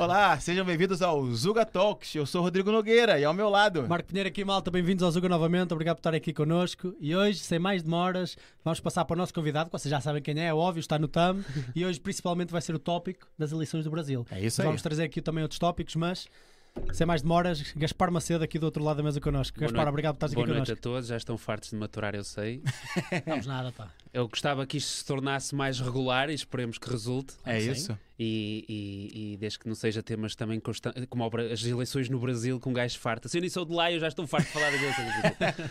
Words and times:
Olá, 0.00 0.40
sejam 0.40 0.64
bem-vindos 0.64 1.02
ao 1.02 1.22
Zuga 1.26 1.62
Talks. 1.62 2.14
Eu 2.14 2.24
sou 2.24 2.40
Rodrigo 2.40 2.72
Nogueira 2.72 3.20
e 3.20 3.24
ao 3.26 3.34
meu 3.34 3.50
lado. 3.50 3.86
Marco 3.86 4.08
Pinheiro 4.08 4.30
aqui, 4.30 4.42
malta. 4.42 4.70
Bem-vindos 4.70 5.02
ao 5.02 5.10
Zuga 5.10 5.28
novamente. 5.28 5.74
Obrigado 5.74 5.96
por 5.96 6.00
estar 6.00 6.14
aqui 6.14 6.32
connosco. 6.32 6.94
E 6.98 7.14
hoje, 7.14 7.40
sem 7.40 7.58
mais 7.58 7.82
demoras, 7.82 8.34
vamos 8.64 8.80
passar 8.80 9.04
para 9.04 9.12
o 9.12 9.18
nosso 9.18 9.34
convidado, 9.34 9.68
que 9.68 9.78
vocês 9.78 9.90
já 9.90 10.00
sabem 10.00 10.22
quem 10.22 10.40
é, 10.40 10.46
é 10.46 10.54
óbvio, 10.54 10.80
está 10.80 10.98
no 10.98 11.06
TAM. 11.06 11.44
e 11.76 11.84
hoje, 11.84 12.00
principalmente, 12.00 12.50
vai 12.50 12.62
ser 12.62 12.74
o 12.74 12.78
tópico 12.78 13.26
das 13.38 13.52
eleições 13.52 13.84
do 13.84 13.90
Brasil. 13.90 14.26
É 14.30 14.40
isso 14.40 14.62
aí. 14.62 14.66
Vamos 14.68 14.80
trazer 14.80 15.02
aqui 15.02 15.20
também 15.20 15.42
outros 15.42 15.58
tópicos, 15.58 15.94
mas 15.96 16.26
sem 16.92 17.06
mais 17.06 17.22
demoras, 17.22 17.72
Gaspar 17.76 18.10
Macedo 18.10 18.42
aqui 18.44 18.58
do 18.58 18.64
outro 18.64 18.82
lado 18.82 18.98
da 18.98 19.02
mesa 19.02 19.20
connosco. 19.20 19.56
Boa 19.58 19.66
Gaspar, 19.68 19.78
noite. 19.84 19.88
obrigado 19.90 20.16
por 20.16 20.28
Boa 20.30 20.44
aqui 20.44 20.52
noite 20.52 20.66
connosco. 20.66 20.72
a 20.72 20.76
todos, 20.76 21.08
já 21.08 21.16
estão 21.16 21.36
fartos 21.38 21.70
de 21.70 21.76
maturar, 21.76 22.14
eu 22.14 22.24
sei. 22.24 22.62
Vamos 23.26 23.46
nada, 23.46 23.72
pá. 23.72 23.90
Eu 24.12 24.28
gostava 24.28 24.66
que 24.66 24.76
isto 24.78 24.88
se 24.90 25.04
tornasse 25.04 25.54
mais 25.54 25.78
regular 25.80 26.30
e 26.30 26.34
esperemos 26.34 26.78
que 26.78 26.90
resulte. 26.90 27.34
É 27.44 27.60
Sim. 27.60 27.70
isso. 27.70 27.98
E, 28.18 28.64
e- 28.68 29.32
e 29.32 29.36
desde 29.36 29.58
que 29.58 29.68
não 29.68 29.74
seja 29.74 30.02
temas 30.02 30.34
também 30.34 30.58
constantes, 30.60 31.06
como 31.08 31.28
as 31.52 31.64
eleições 31.64 32.08
no 32.08 32.18
Brasil 32.18 32.58
com 32.60 32.72
gajo 32.72 32.98
farta. 32.98 33.28
Se 33.28 33.38
eu 33.38 33.40
nem 33.40 33.48
sou 33.50 33.64
de 33.64 33.72
lá, 33.72 33.90
eu 33.90 34.00
já 34.00 34.08
estou 34.08 34.26
farto 34.26 34.46
de 34.46 34.52
falar 34.52 34.70
das 34.70 34.80
eleições. 34.82 35.70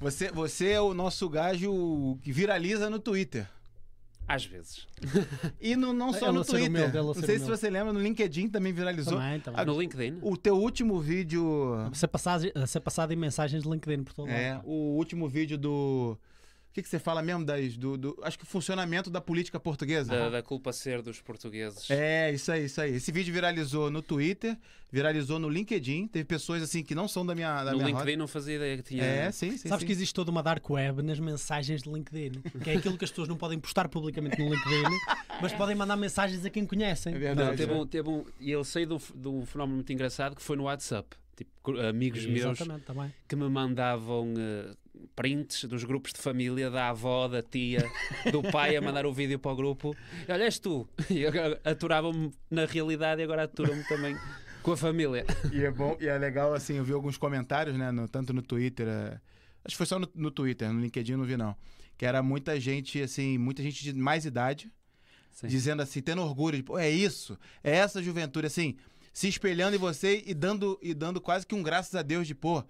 Você, 0.00 0.30
você 0.30 0.68
é 0.70 0.80
o 0.80 0.94
nosso 0.94 1.28
gajo 1.28 2.16
que 2.22 2.30
viraliza 2.30 2.88
no 2.88 3.00
Twitter. 3.00 3.48
Às 4.28 4.44
vezes. 4.44 4.86
E 5.60 5.74
no, 5.74 5.92
não 5.92 6.12
só 6.12 6.30
no 6.32 6.44
Twitter. 6.44 6.68
humilde, 6.68 6.96
não 6.96 7.14
sei 7.14 7.22
se 7.22 7.44
humilde. 7.44 7.50
você 7.50 7.70
lembra, 7.70 7.92
no 7.92 8.00
LinkedIn 8.00 8.48
também 8.48 8.72
viralizou. 8.72 9.14
Também, 9.14 9.40
também. 9.40 9.64
No 9.64 9.80
LinkedIn. 9.80 10.18
O 10.22 10.36
teu 10.36 10.56
último 10.56 11.00
vídeo. 11.00 11.90
Ser, 11.94 12.08
passado, 12.08 12.50
a 12.54 12.66
ser 12.66 12.80
passado 12.80 13.12
em 13.12 13.16
mensagens 13.16 13.62
de 13.62 13.68
LinkedIn 13.68 14.04
por 14.04 14.12
todo 14.12 14.28
lado. 14.28 14.38
É, 14.38 14.60
o 14.64 14.96
último 14.96 15.28
vídeo 15.28 15.56
do. 15.56 16.18
O 16.70 16.74
que, 16.78 16.82
que 16.82 16.88
você 16.88 16.98
fala 16.98 17.22
mesmo 17.22 17.44
das, 17.44 17.76
do, 17.76 17.96
do- 17.96 18.18
Acho 18.22 18.38
que 18.38 18.44
o 18.44 18.46
funcionamento 18.46 19.10
da 19.10 19.20
política 19.20 19.58
portuguesa. 19.58 20.10
Da, 20.14 20.28
da 20.30 20.42
culpa 20.42 20.72
ser 20.72 21.02
dos 21.02 21.20
portugueses. 21.20 21.90
É, 21.90 22.30
isso 22.32 22.52
aí, 22.52 22.66
isso 22.66 22.80
aí. 22.80 22.94
Esse 22.94 23.10
vídeo 23.10 23.32
viralizou 23.34 23.90
no 23.90 24.00
Twitter, 24.02 24.56
viralizou 24.92 25.38
no 25.40 25.48
LinkedIn. 25.48 26.06
Teve 26.06 26.24
pessoas 26.24 26.62
assim 26.62 26.84
que 26.84 26.94
não 26.94 27.08
são 27.08 27.24
da 27.26 27.34
minha, 27.34 27.64
da 27.64 27.72
no 27.72 27.78
minha 27.78 27.88
LinkedIn 27.88 28.16
não 28.16 28.28
fazia 28.28 28.56
ideia 28.56 28.76
que 28.76 28.82
tinha. 28.82 29.02
roda. 29.02 29.14
É, 29.14 29.30
sim, 29.32 29.56
sim. 29.56 29.68
Sabes 29.68 29.80
sim. 29.80 29.86
que 29.86 29.92
existe 29.92 30.14
toda 30.14 30.30
uma 30.30 30.42
dark 30.42 30.68
web 30.70 31.02
nas 31.02 31.18
mensagens 31.18 31.82
de 31.82 31.90
LinkedIn, 31.90 32.42
que 32.62 32.70
é 32.70 32.76
aquilo 32.76 32.96
que 32.96 33.04
as 33.04 33.10
pessoas 33.10 33.28
não 33.28 33.36
podem 33.36 33.58
postar 33.58 33.88
publicamente 33.88 34.38
no 34.38 34.48
LinkedIn, 34.54 34.84
mas 35.40 35.52
podem 35.54 35.74
mandar 35.74 35.96
mensagens 35.96 36.44
a 36.44 36.50
quem 36.50 36.64
conhecem. 36.66 37.14
É 37.14 37.18
verdade. 37.18 37.48
Não, 37.50 37.56
teve 37.56 37.72
um, 37.72 37.86
teve 37.86 38.08
um, 38.08 38.24
e 38.38 38.50
eu 38.52 38.62
sei 38.62 38.86
de 38.86 38.92
um, 38.92 38.98
de 39.14 39.28
um 39.28 39.44
fenómeno 39.46 39.76
muito 39.76 39.92
engraçado 39.92 40.36
que 40.36 40.42
foi 40.42 40.56
no 40.56 40.64
WhatsApp. 40.64 41.08
Tipo, 41.34 41.78
amigos 41.80 42.26
meus 42.26 42.58
Exatamente, 42.60 42.84
também. 42.84 43.12
que 43.28 43.36
me 43.36 43.48
mandavam 43.48 44.34
eh, 44.36 44.74
prints 45.14 45.64
dos 45.64 45.84
grupos 45.84 46.12
de 46.12 46.20
família, 46.20 46.70
da 46.70 46.88
avó, 46.90 47.28
da 47.28 47.42
tia, 47.42 47.84
do 48.32 48.42
pai 48.42 48.76
a 48.76 48.80
mandar 48.80 49.06
o 49.06 49.12
vídeo 49.12 49.38
para 49.38 49.52
o 49.52 49.56
grupo. 49.56 49.96
E, 50.28 50.32
Olha, 50.32 50.44
és 50.44 50.58
tu. 50.58 50.88
E 51.10 51.24
aturavam-me 51.64 52.32
na 52.50 52.64
realidade 52.66 53.20
e 53.20 53.24
agora 53.24 53.44
aturam-me 53.44 53.84
também 53.84 54.16
com 54.62 54.72
a 54.72 54.76
família. 54.76 55.24
E 55.52 55.62
é 55.64 55.70
bom, 55.70 55.96
e 56.00 56.06
é 56.06 56.16
legal, 56.18 56.52
assim, 56.54 56.74
eu 56.76 56.84
vi 56.84 56.92
alguns 56.92 57.16
comentários, 57.16 57.76
né? 57.76 57.90
no- 57.90 58.08
tanto 58.08 58.32
no 58.32 58.42
Twitter. 58.42 58.86
é, 58.88 59.20
acho 59.64 59.74
que 59.74 59.76
foi 59.76 59.86
só 59.86 59.98
no, 59.98 60.08
no 60.14 60.30
Twitter, 60.30 60.72
no 60.72 60.80
LinkedIn 60.80 61.16
não 61.16 61.24
vi, 61.24 61.36
não. 61.36 61.56
Que 61.96 62.06
era 62.06 62.22
muita 62.22 62.58
gente, 62.60 63.00
assim, 63.02 63.36
muita 63.38 63.62
gente 63.62 63.82
de 63.82 63.92
mais 63.92 64.24
idade, 64.24 64.70
Sim. 65.32 65.46
dizendo 65.48 65.82
assim, 65.82 66.00
tendo 66.00 66.22
orgulho, 66.22 66.62
de, 66.62 66.72
é 66.78 66.88
isso, 66.90 67.38
é 67.62 67.74
essa 67.76 68.02
juventude, 68.02 68.46
assim, 68.46 68.76
se 69.12 69.26
espelhando 69.28 69.74
em 69.74 69.78
você 69.78 70.22
e 70.26 70.32
dando, 70.32 70.78
e 70.80 70.94
dando 70.94 71.20
quase 71.20 71.44
que 71.46 71.54
um 71.54 71.62
graças 71.62 71.94
a 71.96 72.02
Deus 72.02 72.26
de, 72.26 72.34
pô, 72.36 72.62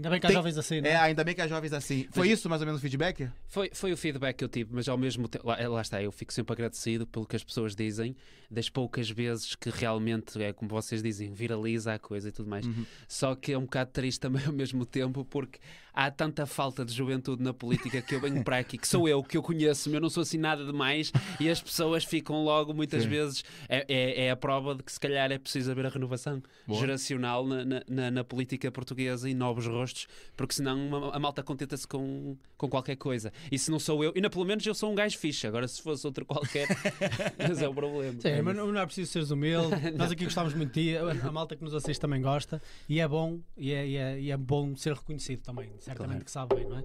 Ainda 0.00 0.08
bem 0.08 0.18
que 0.20 0.26
há 0.26 0.30
Tem- 0.30 0.36
jovens 0.36 0.56
assim, 0.56 0.80
não 0.80 0.88
é, 0.88 0.96
ainda 0.96 1.22
bem 1.22 1.34
que 1.34 1.42
há 1.42 1.46
jovens 1.46 1.74
assim. 1.74 2.08
Foi 2.10 2.26
isso 2.26 2.48
mais 2.48 2.62
ou 2.62 2.66
menos 2.66 2.80
o 2.80 2.82
feedback? 2.82 3.28
Foi, 3.48 3.70
foi 3.74 3.92
o 3.92 3.96
feedback 3.98 4.36
que 4.38 4.44
eu 4.44 4.48
tive, 4.48 4.70
mas 4.72 4.88
ao 4.88 4.96
mesmo 4.96 5.28
tempo, 5.28 5.46
lá, 5.46 5.56
lá 5.68 5.82
está, 5.82 6.02
eu 6.02 6.10
fico 6.10 6.32
sempre 6.32 6.54
agradecido 6.54 7.06
pelo 7.06 7.26
que 7.26 7.36
as 7.36 7.44
pessoas 7.44 7.76
dizem, 7.76 8.16
das 8.50 8.70
poucas 8.70 9.10
vezes 9.10 9.54
que 9.54 9.68
realmente, 9.68 10.42
é 10.42 10.54
como 10.54 10.70
vocês 10.70 11.02
dizem, 11.02 11.30
viraliza 11.34 11.92
a 11.92 11.98
coisa 11.98 12.30
e 12.30 12.32
tudo 12.32 12.48
mais. 12.48 12.64
Só 13.06 13.34
que 13.34 13.52
é 13.52 13.58
um 13.58 13.62
bocado 13.62 13.90
triste 13.90 14.20
também 14.20 14.42
ao 14.46 14.52
mesmo 14.54 14.86
tempo, 14.86 15.22
porque 15.22 15.58
há 15.94 16.10
tanta 16.10 16.46
falta 16.46 16.84
de 16.84 16.92
juventude 16.94 17.42
na 17.42 17.52
política 17.52 18.00
que 18.02 18.14
eu 18.14 18.20
venho 18.20 18.42
para 18.44 18.58
aqui, 18.58 18.78
que 18.78 18.86
sou 18.88 19.08
eu, 19.08 19.22
que 19.22 19.36
eu 19.36 19.42
conheço, 19.42 19.90
eu 19.90 20.00
não 20.00 20.10
sou 20.10 20.22
assim 20.22 20.38
nada 20.38 20.64
demais, 20.64 21.12
e 21.38 21.48
as 21.48 21.60
pessoas 21.60 22.04
ficam 22.04 22.44
logo, 22.44 22.72
muitas 22.74 23.02
Sim. 23.02 23.08
vezes, 23.08 23.44
é, 23.68 23.84
é, 23.88 24.24
é 24.26 24.30
a 24.30 24.36
prova 24.36 24.74
de 24.74 24.82
que 24.82 24.92
se 24.92 25.00
calhar 25.00 25.30
é 25.30 25.38
preciso 25.38 25.70
haver 25.70 25.86
a 25.86 25.88
renovação 25.88 26.42
Boa. 26.66 26.80
geracional 26.80 27.46
na, 27.46 27.64
na, 27.64 27.82
na- 27.88 28.10
na 28.10 28.24
política 28.24 28.70
portuguesa 28.70 29.28
e 29.28 29.34
novos 29.34 29.66
rostos, 29.66 30.06
porque 30.36 30.54
senão 30.54 30.78
uma- 30.86 31.14
a 31.14 31.18
malta 31.18 31.42
contenta-se 31.42 31.86
com, 31.86 32.36
com 32.56 32.68
qualquer 32.68 32.96
coisa. 32.96 33.32
E 33.50 33.58
se 33.58 33.70
não 33.70 33.78
sou 33.78 34.02
eu, 34.04 34.12
ainda 34.14 34.30
pelo 34.30 34.44
menos 34.44 34.64
eu 34.66 34.74
sou 34.74 34.90
um 34.90 34.94
gajo 34.94 35.18
fixe, 35.18 35.46
agora 35.46 35.66
se 35.68 35.82
fosse 35.82 36.06
outro 36.06 36.24
qualquer, 36.24 36.66
mas 37.38 37.60
é 37.62 37.68
o 37.68 37.74
problema. 37.74 38.20
Sim, 38.20 38.42
mas 38.42 38.56
não 38.56 38.70
não 38.72 38.80
é 38.80 38.86
preciso 38.86 39.10
seres 39.12 39.30
humilde. 39.30 39.68
Nós 39.96 40.10
aqui 40.10 40.24
gostamos 40.24 40.54
muito 40.54 40.72
de 40.72 40.92
ti, 40.92 40.96
a 40.96 41.28
a 41.28 41.32
malta 41.32 41.56
que 41.56 41.62
nos 41.64 41.74
assiste 41.74 42.00
também 42.00 42.20
gosta, 42.22 42.60
e 42.88 43.00
é 43.00 43.06
bom, 43.08 43.40
e 43.56 43.72
é, 43.72 43.86
e 43.86 43.96
é, 43.96 44.20
e 44.20 44.30
é 44.30 44.36
bom 44.36 44.74
ser 44.76 44.94
reconhecido 44.94 45.40
também, 45.42 45.70
certamente 45.80 46.10
Claro. 46.10 46.24
que 46.24 46.30
sabe 46.30 46.54
bem, 46.56 46.68
não 46.68 46.78
é? 46.78 46.84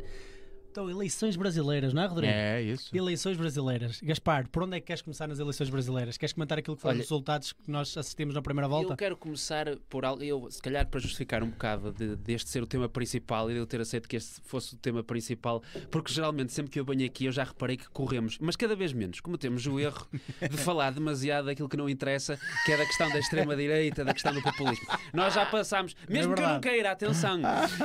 Então, 0.75 0.89
eleições 0.89 1.37
brasileiras, 1.37 1.93
não 1.93 2.01
é, 2.01 2.05
Rodrigo? 2.05 2.33
É, 2.33 2.61
isso. 2.61 2.93
Eleições 2.93 3.37
brasileiras. 3.37 4.01
Gaspar, 4.01 4.49
por 4.49 4.63
onde 4.63 4.75
é 4.75 4.81
que 4.81 4.87
queres 4.87 5.01
começar 5.01 5.25
nas 5.25 5.39
eleições 5.39 5.69
brasileiras? 5.69 6.17
Queres 6.17 6.33
comentar 6.33 6.59
aquilo 6.59 6.75
que 6.75 6.81
foram 6.81 6.95
Olha, 6.95 7.01
os 7.01 7.09
resultados 7.09 7.53
que 7.53 7.71
nós 7.71 7.95
assistimos 7.97 8.35
na 8.35 8.41
primeira 8.41 8.67
volta? 8.67 8.91
Eu 8.91 8.97
quero 8.97 9.15
começar 9.15 9.73
por 9.87 10.03
algo, 10.03 10.21
eu, 10.21 10.51
se 10.51 10.61
calhar 10.61 10.85
para 10.85 10.99
justificar 10.99 11.43
um 11.43 11.49
bocado 11.49 11.93
de, 11.93 12.17
deste 12.17 12.49
ser 12.49 12.61
o 12.61 12.67
tema 12.67 12.89
principal 12.89 13.49
e 13.49 13.53
de 13.53 13.59
eu 13.61 13.65
ter 13.65 13.79
aceito 13.79 14.05
que 14.05 14.17
este 14.17 14.41
fosse 14.41 14.75
o 14.75 14.77
tema 14.77 15.01
principal, 15.01 15.63
porque 15.89 16.11
geralmente 16.11 16.51
sempre 16.51 16.73
que 16.73 16.77
eu 16.81 16.83
venho 16.83 17.05
aqui 17.05 17.23
eu 17.23 17.31
já 17.31 17.45
reparei 17.45 17.77
que 17.77 17.87
corremos, 17.91 18.37
mas 18.41 18.57
cada 18.57 18.75
vez 18.75 18.91
menos, 18.91 19.21
cometemos 19.21 19.65
o 19.67 19.79
erro 19.79 20.05
de 20.41 20.57
falar 20.57 20.91
demasiado 20.91 21.45
daquilo 21.45 21.69
que 21.69 21.77
não 21.77 21.87
interessa, 21.87 22.37
que 22.65 22.73
é 22.73 22.77
da 22.77 22.85
questão 22.85 23.07
da 23.07 23.19
extrema-direita, 23.19 24.03
da 24.03 24.11
questão 24.11 24.33
do 24.33 24.41
populismo. 24.41 24.85
Nós 25.13 25.35
já 25.35 25.45
passámos, 25.45 25.95
mesmo 26.09 26.35
que 26.35 26.41
eu 26.41 26.49
não 26.49 26.59
queira, 26.59 26.91
atenção, 26.91 27.39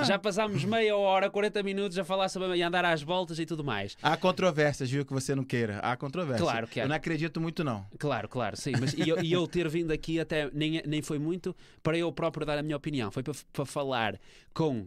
já 0.04 0.18
passámos 0.18 0.64
meia 0.64 0.96
hora, 0.96 1.30
40 1.30 1.62
minutos 1.62 1.96
a 1.96 2.04
falar 2.04 2.28
sobre 2.28 2.56
e 2.56 2.62
andar 2.64 2.79
às 2.84 3.02
voltas 3.02 3.38
e 3.38 3.46
tudo 3.46 3.64
mais. 3.64 3.96
Há 4.02 4.16
controvérsias, 4.16 4.90
viu, 4.90 5.04
que 5.04 5.12
você 5.12 5.34
não 5.34 5.44
queira. 5.44 5.78
Há 5.78 5.96
controvérsias. 5.96 6.48
Claro 6.48 6.66
que 6.66 6.80
há. 6.80 6.84
Eu 6.84 6.88
não 6.88 6.96
acredito 6.96 7.40
muito, 7.40 7.62
não. 7.62 7.86
Claro, 7.98 8.28
claro, 8.28 8.56
sim. 8.56 8.72
Mas 8.80 8.94
e 8.94 9.08
eu, 9.08 9.22
e 9.22 9.32
eu 9.32 9.46
ter 9.46 9.68
vindo 9.68 9.92
aqui 9.92 10.18
até 10.20 10.50
nem, 10.52 10.82
nem 10.86 11.02
foi 11.02 11.18
muito 11.18 11.54
para 11.82 11.96
eu 11.96 12.12
próprio 12.12 12.46
dar 12.46 12.58
a 12.58 12.62
minha 12.62 12.76
opinião. 12.76 13.10
Foi 13.10 13.22
para, 13.22 13.34
para 13.52 13.64
falar 13.64 14.18
com 14.52 14.86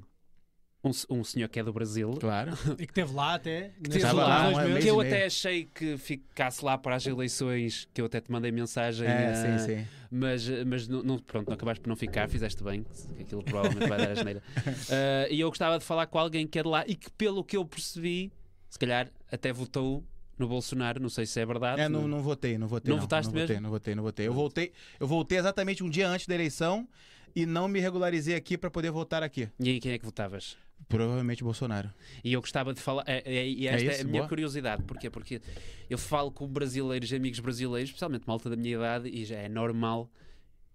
um, 0.83 0.91
um 1.09 1.23
senhor 1.23 1.47
que 1.47 1.59
é 1.59 1.63
do 1.63 1.71
Brasil. 1.71 2.11
Claro. 2.19 2.51
E 2.77 2.85
que 2.85 2.93
teve 2.93 3.13
lá 3.13 3.35
até. 3.35 3.71
Que 3.81 3.89
Teve 3.89 4.03
lá, 4.11 4.13
lá, 4.13 4.49
um 4.49 4.69
mês 4.69 4.83
Que 4.83 4.89
eu 4.89 4.97
meio. 4.97 5.07
até 5.13 5.25
achei 5.25 5.65
que 5.73 5.97
ficasse 5.97 6.63
lá 6.63 6.77
para 6.77 6.95
as 6.95 7.05
eleições, 7.07 7.87
que 7.93 8.01
eu 8.01 8.05
até 8.05 8.19
te 8.19 8.31
mandei 8.31 8.51
mensagem. 8.51 9.07
É, 9.07 9.31
eh, 9.31 9.57
sim, 9.57 9.65
sim. 9.65 9.87
Mas, 10.11 10.47
mas 10.65 10.87
não, 10.87 11.17
pronto, 11.19 11.47
não 11.47 11.53
acabaste 11.53 11.81
por 11.81 11.89
não 11.89 11.95
ficar, 11.95 12.29
fizeste 12.29 12.63
bem, 12.63 12.85
que 13.15 13.23
aquilo 13.23 13.43
provavelmente 13.43 13.87
vai 13.87 13.97
dar 13.97 14.11
a 14.11 14.15
geneira. 14.15 14.43
Eh, 14.89 15.27
e 15.31 15.39
eu 15.39 15.49
gostava 15.49 15.79
de 15.79 15.85
falar 15.85 16.07
com 16.07 16.19
alguém 16.19 16.45
que 16.45 16.59
é 16.59 16.63
de 16.63 16.67
lá 16.69 16.83
e 16.85 16.95
que, 16.95 17.09
pelo 17.11 17.43
que 17.43 17.55
eu 17.55 17.65
percebi, 17.65 18.31
se 18.69 18.77
calhar 18.77 19.09
até 19.31 19.51
votou 19.53 20.03
no 20.37 20.47
Bolsonaro, 20.47 21.01
não 21.01 21.09
sei 21.09 21.25
se 21.25 21.39
é 21.39 21.45
verdade. 21.45 21.81
É, 21.81 21.87
não, 21.87 22.07
não 22.07 22.21
votei, 22.21 22.57
não 22.57 22.67
votei. 22.67 22.89
Não 22.89 22.97
Não, 22.97 23.01
votaste 23.01 23.31
não 23.31 23.39
votei, 23.39 23.55
mesmo? 23.55 23.63
não 23.63 23.69
votei, 23.69 23.95
não 23.95 24.03
votei. 24.03 24.27
Eu 24.27 24.33
voltei, 24.33 24.71
eu 24.99 25.07
voltei 25.07 25.37
exatamente 25.37 25.83
um 25.83 25.89
dia 25.89 26.07
antes 26.07 26.27
da 26.27 26.35
eleição 26.35 26.87
e 27.35 27.45
não 27.45 27.67
me 27.67 27.79
regularizei 27.79 28.35
aqui 28.35 28.57
para 28.57 28.69
poder 28.69 28.91
votar 28.91 29.23
aqui. 29.23 29.49
E 29.59 29.69
aí, 29.69 29.79
quem 29.79 29.91
é 29.91 29.97
que 29.97 30.05
votavas? 30.05 30.57
Provavelmente 30.87 31.43
Bolsonaro. 31.43 31.91
E 32.23 32.33
eu 32.33 32.41
gostava 32.41 32.73
de 32.73 32.81
falar, 32.81 33.03
é, 33.07 33.21
é- 33.25 33.47
e 33.47 33.67
esta 33.67 33.87
é, 33.87 33.93
isso, 33.93 34.01
a 34.01 34.03
minha 34.05 34.21
boa. 34.21 34.29
curiosidade, 34.29 34.83
porquê? 34.83 35.09
Porque 35.09 35.41
eu 35.89 35.97
falo 35.97 36.31
com 36.31 36.47
brasileiros 36.47 37.11
e 37.11 37.15
amigos 37.15 37.39
brasileiros, 37.39 37.89
especialmente 37.89 38.25
malta 38.27 38.49
da 38.49 38.55
minha 38.55 38.75
idade, 38.75 39.07
e 39.09 39.23
já 39.23 39.37
é 39.37 39.47
normal 39.47 40.11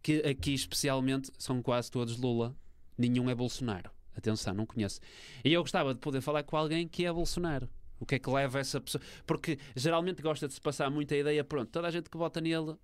que 0.02 0.18
aqui 0.20 0.54
especialmente 0.54 1.30
são 1.38 1.60
quase 1.60 1.91
todos 1.91 2.16
Lula, 2.16 2.56
nenhum 2.97 3.28
é 3.28 3.34
Bolsonaro. 3.34 3.91
Atenção, 4.16 4.54
não 4.54 4.66
conheço. 4.66 5.00
E 5.44 5.52
eu 5.52 5.62
gostava 5.62 5.92
de 5.94 6.00
poder 6.00 6.20
falar 6.20 6.42
com 6.42 6.56
alguém 6.56 6.88
que 6.88 7.04
é 7.04 7.12
Bolsonaro. 7.12 7.68
O 8.00 8.06
que 8.06 8.14
é 8.14 8.18
que 8.18 8.30
leva 8.30 8.58
essa 8.58 8.80
pessoa? 8.80 9.02
Porque 9.26 9.58
geralmente 9.76 10.22
gosta 10.22 10.48
de 10.48 10.54
se 10.54 10.60
passar 10.60 10.91
muita 10.91 11.16
ideia, 11.16 11.44
pronto, 11.44 11.70
toda 11.70 11.86
a 11.86 11.91
gente 11.91 12.08
que 12.08 12.16
vota 12.16 12.41
nele 12.41 12.76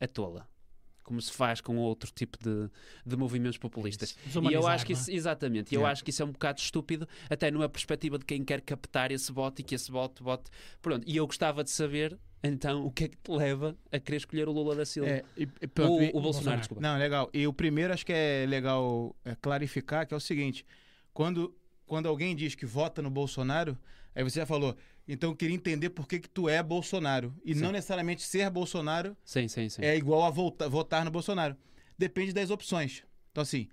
é 0.00 0.06
tola. 0.06 0.48
Como 1.06 1.22
se 1.22 1.32
faz 1.32 1.60
com 1.60 1.76
outro 1.76 2.10
tipo 2.12 2.36
de, 2.36 2.68
de 3.06 3.16
movimentos 3.16 3.56
populistas. 3.58 4.16
E 4.42 4.52
eu 4.52 4.66
acho 4.66 4.84
que 4.84 4.92
não 4.92 4.98
é? 4.98 5.02
isso, 5.02 5.10
exatamente, 5.12 5.72
e 5.72 5.76
eu 5.76 5.86
acho 5.86 6.02
que 6.02 6.10
isso 6.10 6.20
é 6.20 6.24
um 6.26 6.32
bocado 6.32 6.58
estúpido, 6.60 7.08
até 7.30 7.48
numa 7.48 7.68
perspectiva 7.68 8.18
de 8.18 8.24
quem 8.24 8.42
quer 8.44 8.60
captar 8.60 9.12
esse 9.12 9.30
voto 9.30 9.60
e 9.60 9.62
que 9.62 9.76
esse 9.76 9.88
voto 9.88 10.24
vote. 10.24 10.50
Pronto, 10.82 11.04
e 11.06 11.16
eu 11.16 11.24
gostava 11.24 11.62
de 11.62 11.70
saber, 11.70 12.18
então, 12.42 12.84
o 12.84 12.90
que 12.90 13.04
é 13.04 13.08
que 13.08 13.16
te 13.16 13.30
leva 13.30 13.76
a 13.92 14.00
querer 14.00 14.16
escolher 14.16 14.48
o 14.48 14.52
Lula 14.52 14.74
da 14.74 14.84
Silva? 14.84 15.08
É, 15.08 15.24
e- 15.36 15.48
e 15.62 15.66
pronto, 15.68 15.94
o, 15.94 16.02
e- 16.02 16.08
o 16.08 16.12
Bolsonaro, 16.12 16.22
Bolsonaro. 16.22 16.58
desculpa. 16.58 16.82
Não, 16.82 16.98
legal. 16.98 17.30
E 17.32 17.46
o 17.46 17.52
primeiro 17.52 17.94
acho 17.94 18.04
que 18.04 18.12
é 18.12 18.44
legal 18.48 19.14
é, 19.24 19.36
clarificar 19.36 20.06
que 20.08 20.12
é 20.12 20.16
o 20.16 20.20
seguinte: 20.20 20.66
quando, 21.14 21.56
quando 21.86 22.08
alguém 22.08 22.34
diz 22.34 22.56
que 22.56 22.66
vota 22.66 23.00
no 23.00 23.10
Bolsonaro, 23.10 23.78
aí 24.12 24.24
você 24.24 24.40
já 24.40 24.46
falou, 24.46 24.76
então 25.08 25.30
eu 25.30 25.36
queria 25.36 25.54
entender 25.54 25.90
por 25.90 26.06
que, 26.08 26.18
que 26.18 26.28
tu 26.28 26.48
é 26.48 26.62
Bolsonaro. 26.62 27.34
E 27.44 27.54
Sim. 27.54 27.60
não 27.60 27.72
necessariamente 27.72 28.22
ser 28.22 28.50
Bolsonaro 28.50 29.16
Sim, 29.24 29.46
sim, 29.48 29.68
sim. 29.68 29.82
é 29.82 29.96
igual 29.96 30.24
a 30.24 30.30
volta- 30.30 30.68
votar 30.68 31.04
no 31.04 31.10
Bolsonaro. 31.10 31.56
Depende 31.98 32.32
das 32.32 32.50
opções. 32.50 33.02
Então, 33.30 33.42
assim, 33.42 33.68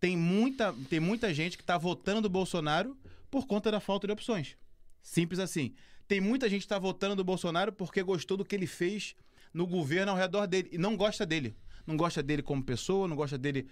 tem 0.00 0.16
muita, 0.16 0.74
tem 0.88 1.00
muita 1.00 1.32
gente 1.34 1.56
que 1.56 1.62
está 1.62 1.76
votando 1.76 2.22
no 2.22 2.28
Bolsonaro 2.28 2.96
por 3.30 3.46
conta 3.46 3.70
da 3.70 3.80
falta 3.80 4.06
de 4.06 4.12
opções. 4.12 4.56
Simples 5.02 5.38
assim. 5.40 5.74
Tem 6.06 6.20
muita 6.20 6.48
gente 6.48 6.60
que 6.60 6.66
está 6.66 6.78
votando 6.78 7.16
do 7.16 7.24
Bolsonaro 7.24 7.72
porque 7.72 8.02
gostou 8.02 8.36
do 8.36 8.44
que 8.44 8.54
ele 8.54 8.66
fez 8.66 9.14
no 9.52 9.66
governo 9.66 10.12
ao 10.12 10.18
redor 10.18 10.46
dele 10.46 10.68
e 10.72 10.78
não 10.78 10.96
gosta 10.96 11.26
dele. 11.26 11.54
não 11.86 11.96
gosta 11.96 12.22
dele 12.22 12.42
como 12.42 12.62
pessoa, 12.62 13.06
não 13.08 13.16
gosta 13.16 13.36
dele 13.38 13.66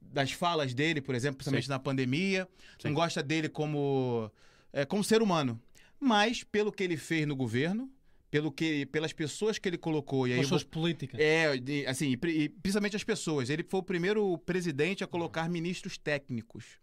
das 0.00 0.32
falas 0.32 0.72
dele, 0.74 1.00
por 1.00 1.14
exemplo, 1.14 1.36
principalmente 1.38 1.68
na 1.68 1.78
pandemia, 1.78 2.48
não 2.82 2.92
gosta 2.94 3.22
dele 3.22 3.48
como, 3.48 4.30
é, 4.72 4.84
como 4.84 5.04
ser 5.04 5.20
humano. 5.22 5.60
Mas 6.00 6.42
pelo 6.42 6.72
que 6.72 6.82
ele 6.82 6.96
fez 6.96 7.26
no 7.26 7.36
governo, 7.36 7.90
pelo 8.30 8.50
que, 8.50 8.86
pelas 8.86 9.12
pessoas 9.12 9.58
que 9.58 9.68
ele 9.68 9.76
colocou, 9.76 10.26
e 10.26 10.32
aí 10.32 10.38
Com 10.38 10.42
eu 10.44 10.56
as 10.56 10.62
vou 10.62 10.70
políticas. 10.70 11.20
é, 11.20 11.56
de- 11.56 11.84
assim, 11.86 12.10
e 12.12 12.16
pri- 12.16 12.48
principalmente 12.48 12.96
as 12.96 13.04
pessoas. 13.04 13.50
Ele 13.50 13.62
foi 13.62 13.80
o 13.80 13.82
primeiro 13.82 14.38
presidente 14.38 15.04
a 15.04 15.06
colocar 15.06 15.48
ministros 15.48 15.98
técnicos. 15.98 16.78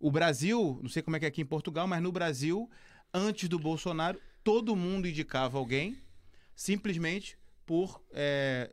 O 0.00 0.10
Brasil, 0.10 0.80
não 0.82 0.88
sei 0.88 1.02
como 1.02 1.16
é 1.16 1.20
que 1.20 1.24
é 1.26 1.28
aqui 1.28 1.40
em 1.42 1.46
Portugal, 1.46 1.86
mas 1.86 2.02
no 2.02 2.10
Brasil, 2.10 2.68
antes 3.14 3.48
do 3.48 3.58
Bolsonaro, 3.58 4.18
todo 4.42 4.74
mundo 4.74 5.06
indicava 5.06 5.56
alguém 5.58 5.96
simplesmente 6.56 7.38
por 7.64 8.02
é, 8.12 8.68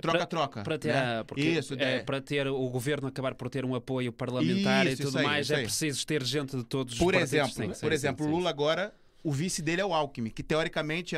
troca-troca. 0.00 0.62
Para 0.62 0.78
ter, 0.78 0.92
né? 0.92 1.20
a- 1.20 1.24
porque, 1.24 1.42
Isso, 1.42 1.74
é, 1.74 1.96
é. 1.96 2.02
para 2.02 2.20
ter 2.20 2.46
o 2.46 2.68
governo 2.68 3.08
acabar 3.08 3.34
por 3.34 3.48
ter 3.48 3.64
um 3.64 3.74
apoio 3.74 4.12
parlamentar 4.12 4.86
Isso, 4.86 5.02
e 5.02 5.04
tudo 5.06 5.18
aí, 5.18 5.24
mais, 5.24 5.50
é 5.50 5.62
preciso 5.62 6.06
ter 6.06 6.22
gente 6.22 6.56
de 6.56 6.64
todos 6.64 6.96
Por 6.98 7.14
os 7.14 7.20
partidos. 7.20 7.32
exemplo, 7.32 7.52
Sim, 7.68 7.74
sim, 7.74 7.80
por 7.80 7.92
exemplo, 7.92 8.26
sim, 8.26 8.30
Lula 8.32 8.50
agora, 8.50 8.94
o 9.22 9.32
vice 9.32 9.62
dele 9.62 9.80
é 9.80 9.84
o 9.84 9.94
Alckmin, 9.94 10.30
que 10.30 10.42
teoricamente 10.42 11.16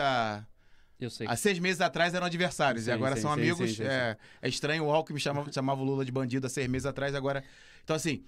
sei. 1.10 1.26
há 1.26 1.36
seis 1.36 1.58
meses 1.58 1.80
atrás 1.80 2.14
eram 2.14 2.26
adversários 2.26 2.84
Sim, 2.84 2.90
e 2.90 2.92
agora 2.92 3.16
sim, 3.16 3.22
são 3.22 3.34
sim, 3.34 3.40
amigos. 3.40 3.80
é, 3.80 4.16
é 4.40 4.48
estranho, 4.48 4.84
o 4.84 4.90
Alckmin 4.92 5.18
chamava, 5.18 5.52
chamava 5.52 5.80
o 5.80 5.84
Lula 5.84 6.04
de 6.04 6.12
bandido 6.12 6.46
há 6.46 6.50
seis 6.50 6.68
meses 6.68 6.86
atrás, 6.86 7.14
agora. 7.14 7.42
Então, 7.82 7.96
assim, 7.96 8.24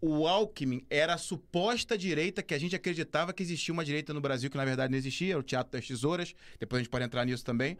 o 0.00 0.26
Alckmin 0.26 0.84
era 0.90 1.14
a 1.14 1.18
suposta 1.18 1.96
direita 1.96 2.42
que 2.42 2.54
a 2.54 2.58
gente 2.58 2.74
acreditava 2.76 3.32
que 3.32 3.42
existia 3.42 3.72
uma 3.72 3.84
direita 3.84 4.12
no 4.14 4.20
Brasil, 4.20 4.50
que 4.50 4.56
na 4.56 4.64
verdade 4.64 4.90
não 4.90 4.98
existia, 4.98 5.32
era 5.32 5.40
o 5.40 5.42
Teatro 5.42 5.72
das 5.72 5.86
Tesouras. 5.86 6.34
Depois 6.58 6.78
a 6.80 6.82
gente 6.82 6.90
pode 6.90 7.04
entrar 7.04 7.24
nisso 7.24 7.44
também. 7.44 7.76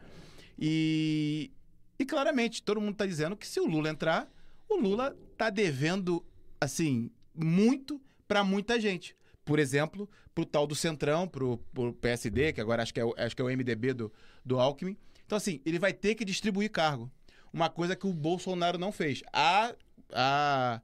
E, 0.58 1.50
e 1.98 2.04
claramente, 2.04 2.62
todo 2.62 2.80
mundo 2.80 2.92
está 2.92 3.06
dizendo 3.06 3.36
que 3.36 3.46
se 3.46 3.60
o 3.60 3.66
Lula 3.66 3.88
entrar, 3.88 4.28
o 4.68 4.76
Lula 4.76 5.16
está 5.32 5.50
devendo, 5.50 6.24
assim, 6.60 7.10
muito 7.34 8.00
para 8.26 8.42
muita 8.42 8.80
gente. 8.80 9.16
Por 9.44 9.58
exemplo, 9.58 10.08
pro 10.34 10.44
tal 10.44 10.66
do 10.66 10.74
Centrão, 10.74 11.26
pro, 11.26 11.58
pro 11.72 11.92
PSD, 11.94 12.52
que 12.52 12.60
agora 12.60 12.82
acho 12.82 12.92
que 12.92 13.00
é, 13.00 13.04
o- 13.04 13.14
acho 13.16 13.34
que 13.34 13.40
é 13.40 13.44
o 13.44 13.48
MDB 13.50 13.94
do, 13.94 14.12
do 14.44 14.58
Alckmin. 14.58 14.96
Então, 15.24 15.36
assim, 15.36 15.60
ele 15.64 15.78
vai 15.78 15.92
ter 15.92 16.14
que 16.14 16.24
distribuir 16.24 16.70
cargo. 16.70 17.10
Uma 17.52 17.70
coisa 17.70 17.96
que 17.96 18.06
o 18.06 18.12
Bolsonaro 18.12 18.76
não 18.78 18.92
fez. 18.92 19.22
A, 19.32 19.74
a, 20.12 20.82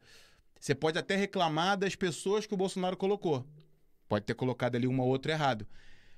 você 0.58 0.74
pode 0.74 0.98
até 0.98 1.14
reclamar 1.16 1.76
das 1.76 1.94
pessoas 1.94 2.46
que 2.46 2.54
o 2.54 2.56
Bolsonaro 2.56 2.96
colocou. 2.96 3.46
Pode 4.08 4.24
ter 4.24 4.34
colocado 4.34 4.76
ali 4.76 4.86
uma 4.86 5.02
ou 5.02 5.08
outra 5.10 5.32
errado. 5.32 5.66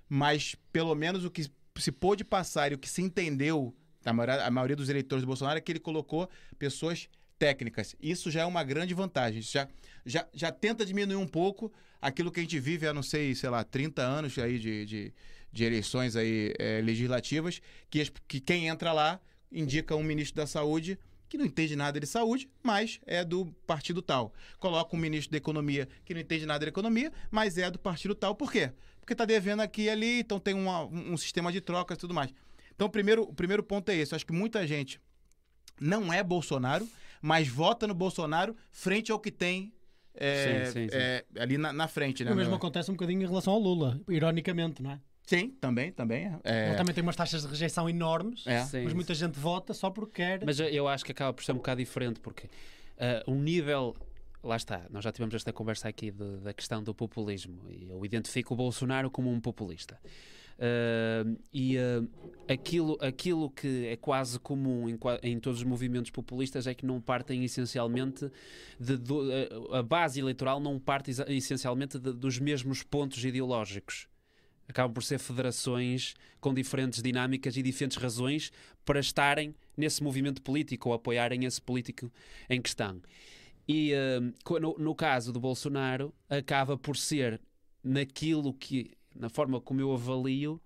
Mas, 0.09 0.55
pelo 0.73 0.95
menos, 0.95 1.25
o 1.25 1.31
que 1.31 1.51
se 1.81 1.93
pôde 1.93 2.25
passar 2.25 2.73
e 2.73 2.75
o 2.75 2.79
que 2.79 2.89
se 2.89 3.03
entendeu 3.03 3.75
da 4.03 4.13
maioria, 4.13 4.45
a 4.45 4.51
maioria 4.51 4.77
dos 4.77 4.89
eleitores 4.89 5.23
do 5.23 5.27
Bolsonaro 5.27 5.59
é 5.59 5.61
que 5.61 5.73
ele 5.73 5.81
colocou 5.81 6.29
pessoas 6.59 7.09
técnicas. 7.39 7.95
Isso 8.01 8.31
já 8.31 8.43
é 8.43 8.47
uma 8.47 8.63
grande 8.63 8.95
vantagem. 8.95 9.41
Isso 9.41 9.53
já, 9.53 9.69
já, 10.05 10.27
já 10.33 10.53
tenta 10.53 10.87
diminuir 10.87 11.17
um 11.17 11.27
pouco 11.27 11.73
aquilo 12.01 12.31
que 12.31 12.41
a 12.41 12.43
gente 12.43 12.59
vive 12.61 12.87
há, 12.87 12.95
não 12.95 13.03
sei, 13.03 13.35
sei 13.35 13.51
lá, 13.51 13.65
30 13.65 14.03
anos 14.03 14.39
aí 14.39 14.59
de, 14.59 14.87
de, 14.87 15.15
de 15.53 15.65
eleições 15.65 16.15
aí, 16.17 16.55
eh, 16.59 16.81
legislativas, 16.83 17.61
que, 17.91 18.05
que 18.29 18.41
quem 18.41 18.69
entra 18.69 18.93
lá 18.93 19.21
indica 19.51 19.97
um 19.97 20.03
ministro 20.03 20.37
da 20.37 20.47
saúde 20.47 20.99
que 21.29 21.37
não 21.37 21.45
entende 21.45 21.75
nada 21.75 21.99
de 21.99 22.07
saúde, 22.07 22.49
mas 22.63 23.01
é 23.05 23.25
do 23.25 23.47
partido 23.67 24.01
tal. 24.01 24.33
Coloca 24.59 24.95
um 24.95 24.99
ministro 24.99 25.33
da 25.33 25.39
economia 25.39 25.89
que 26.05 26.15
não 26.15 26.21
entende 26.21 26.47
nada 26.47 26.65
de 26.65 26.69
economia, 26.69 27.13
mas 27.31 27.59
é 27.59 27.69
do 27.71 27.79
partido 27.79 28.15
tal. 28.15 28.35
Por 28.35 28.53
quê? 28.53 28.71
Porque 29.07 29.15
está 29.15 29.25
devendo 29.25 29.61
aqui 29.61 29.83
e 29.83 29.89
ali, 29.91 30.19
então 30.19 30.41
tem 30.41 30.53
uma- 30.53 30.85
um, 30.85 31.17
sistema 31.17 31.53
de 31.53 31.61
trocas 31.61 31.97
e 31.97 32.01
tudo 32.01 32.13
mais. 32.13 32.35
Então, 32.75 32.89
o 32.89 32.91
primeiro, 32.91 33.23
o 33.23 33.33
primeiro 33.33 33.63
ponto 33.63 33.89
é 33.89 33.95
esse. 33.95 34.13
Eu 34.13 34.17
acho 34.17 34.27
que 34.27 34.33
muita 34.33 34.67
gente 34.67 35.01
não 35.81 36.13
é 36.13 36.25
Bolsonaro, 36.25 36.89
mas 37.23 37.47
vota 37.47 37.87
no 37.87 37.95
Bolsonaro 37.95 38.57
frente 38.73 39.13
ao 39.13 39.21
que 39.21 39.31
tem 39.31 39.73
é, 40.13 40.65
Sim, 40.65 40.73
sim, 40.73 40.89
sim. 40.89 40.97
é, 40.97 41.25
ali 41.39 41.57
na, 41.57 41.73
na 41.73 41.87
frente. 41.87 42.25
Né? 42.25 42.33
O 42.33 42.35
mesmo 42.35 42.55
acontece 42.57 42.91
um 42.91 42.95
bocadinho 42.95 43.23
em 43.23 43.27
relação 43.27 43.53
ao 43.53 43.61
Lula, 43.61 44.01
ironicamente, 44.09 44.83
não 44.83 44.91
é? 44.91 45.01
Sim, 45.23 45.51
também, 45.61 45.93
também. 45.93 46.33
É, 46.43 46.69
Ele 46.69 46.75
também 46.77 46.93
tem 46.95 47.03
umas 47.03 47.15
taxas 47.15 47.43
de 47.43 47.49
rejeição 47.49 47.89
enormes, 47.89 48.45
é. 48.45 48.65
Sim, 48.65 48.83
mas 48.85 48.93
muita 48.93 49.15
gente 49.15 49.39
vota 49.39 49.73
só 49.73 49.89
porque 49.89 50.23
quer. 50.23 50.45
Mas 50.45 50.59
eu- 50.59 50.89
acho 50.89 51.05
que 51.05 51.13
acaba 51.13 51.33
por 51.33 51.45
ser 51.45 51.53
um 51.53 51.57
bocado 51.57 51.79
diferente, 51.79 52.19
porque 52.19 52.49
ah, 52.99 53.23
um 53.29 53.37
nível. 53.41 53.95
Lá 54.47 54.57
está, 54.57 54.87
nós 54.91 55.03
já 55.03 55.11
tivemos 55.11 55.35
esta 55.35 55.53
conversa 55.53 55.89
aqui 55.89 56.11
de- 56.13 56.37
da 56.39 56.55
questão 56.55 56.81
do 56.83 56.95
populismo 56.95 57.63
eu 57.69 58.05
identifico 58.05 58.55
o 58.55 58.57
Bolsonaro 58.57 59.11
como 59.11 59.29
um 59.31 59.41
populista. 59.41 59.99
Ah, 60.59 61.25
e 61.53 61.77
ah, 61.77 62.03
aquilo, 62.49 62.97
aquilo 63.01 63.51
que 63.51 63.87
é 63.87 63.97
quase 63.97 64.39
comum 64.39 64.89
em, 64.89 64.99
em 65.23 65.41
todos 65.41 65.59
os 65.59 65.65
movimentos 65.65 66.11
populistas 66.13 66.67
é 66.69 66.75
que 66.75 66.87
não 66.87 67.01
partem 67.01 67.45
essencialmente 67.45 68.31
de, 68.79 68.97
do- 68.97 69.23
a- 69.73 69.79
a 69.81 69.83
base 69.83 70.21
eleitoral 70.21 70.61
não 70.61 70.79
parte 70.79 71.11
essencialmente 71.29 71.99
de- 71.99 72.13
dos 72.13 72.39
mesmos 72.39 72.83
pontos 72.85 73.23
ideológicos. 73.25 74.07
Acabam 74.69 74.93
por 74.93 75.03
ser 75.03 75.19
federações 75.19 76.15
com 76.41 76.55
diferentes 76.55 77.03
dinâmicas 77.03 77.57
e 77.57 77.63
diferentes 77.63 77.97
razões 77.97 78.51
para 78.85 78.99
estarem 79.01 79.55
nesse 79.77 80.03
movimento 80.03 80.41
político 80.43 80.89
ou 80.89 80.95
apoiarem 80.95 81.45
esse 81.45 81.61
político 81.61 82.11
em 82.49 82.61
questão. 82.61 83.01
E 83.69 83.93
co- 84.45 84.61
no, 84.61 84.77
no 84.79 84.95
caso 84.95 85.33
do 85.33 85.41
Bolsonaro, 85.41 86.15
acaba 86.29 86.77
por 86.79 86.97
ser 86.97 87.41
naquilo 87.83 88.53
que, 88.55 88.93
na 89.15 89.29
forma 89.29 89.61
como 89.61 89.81
eu 89.81 89.93
avalio, 89.93 90.61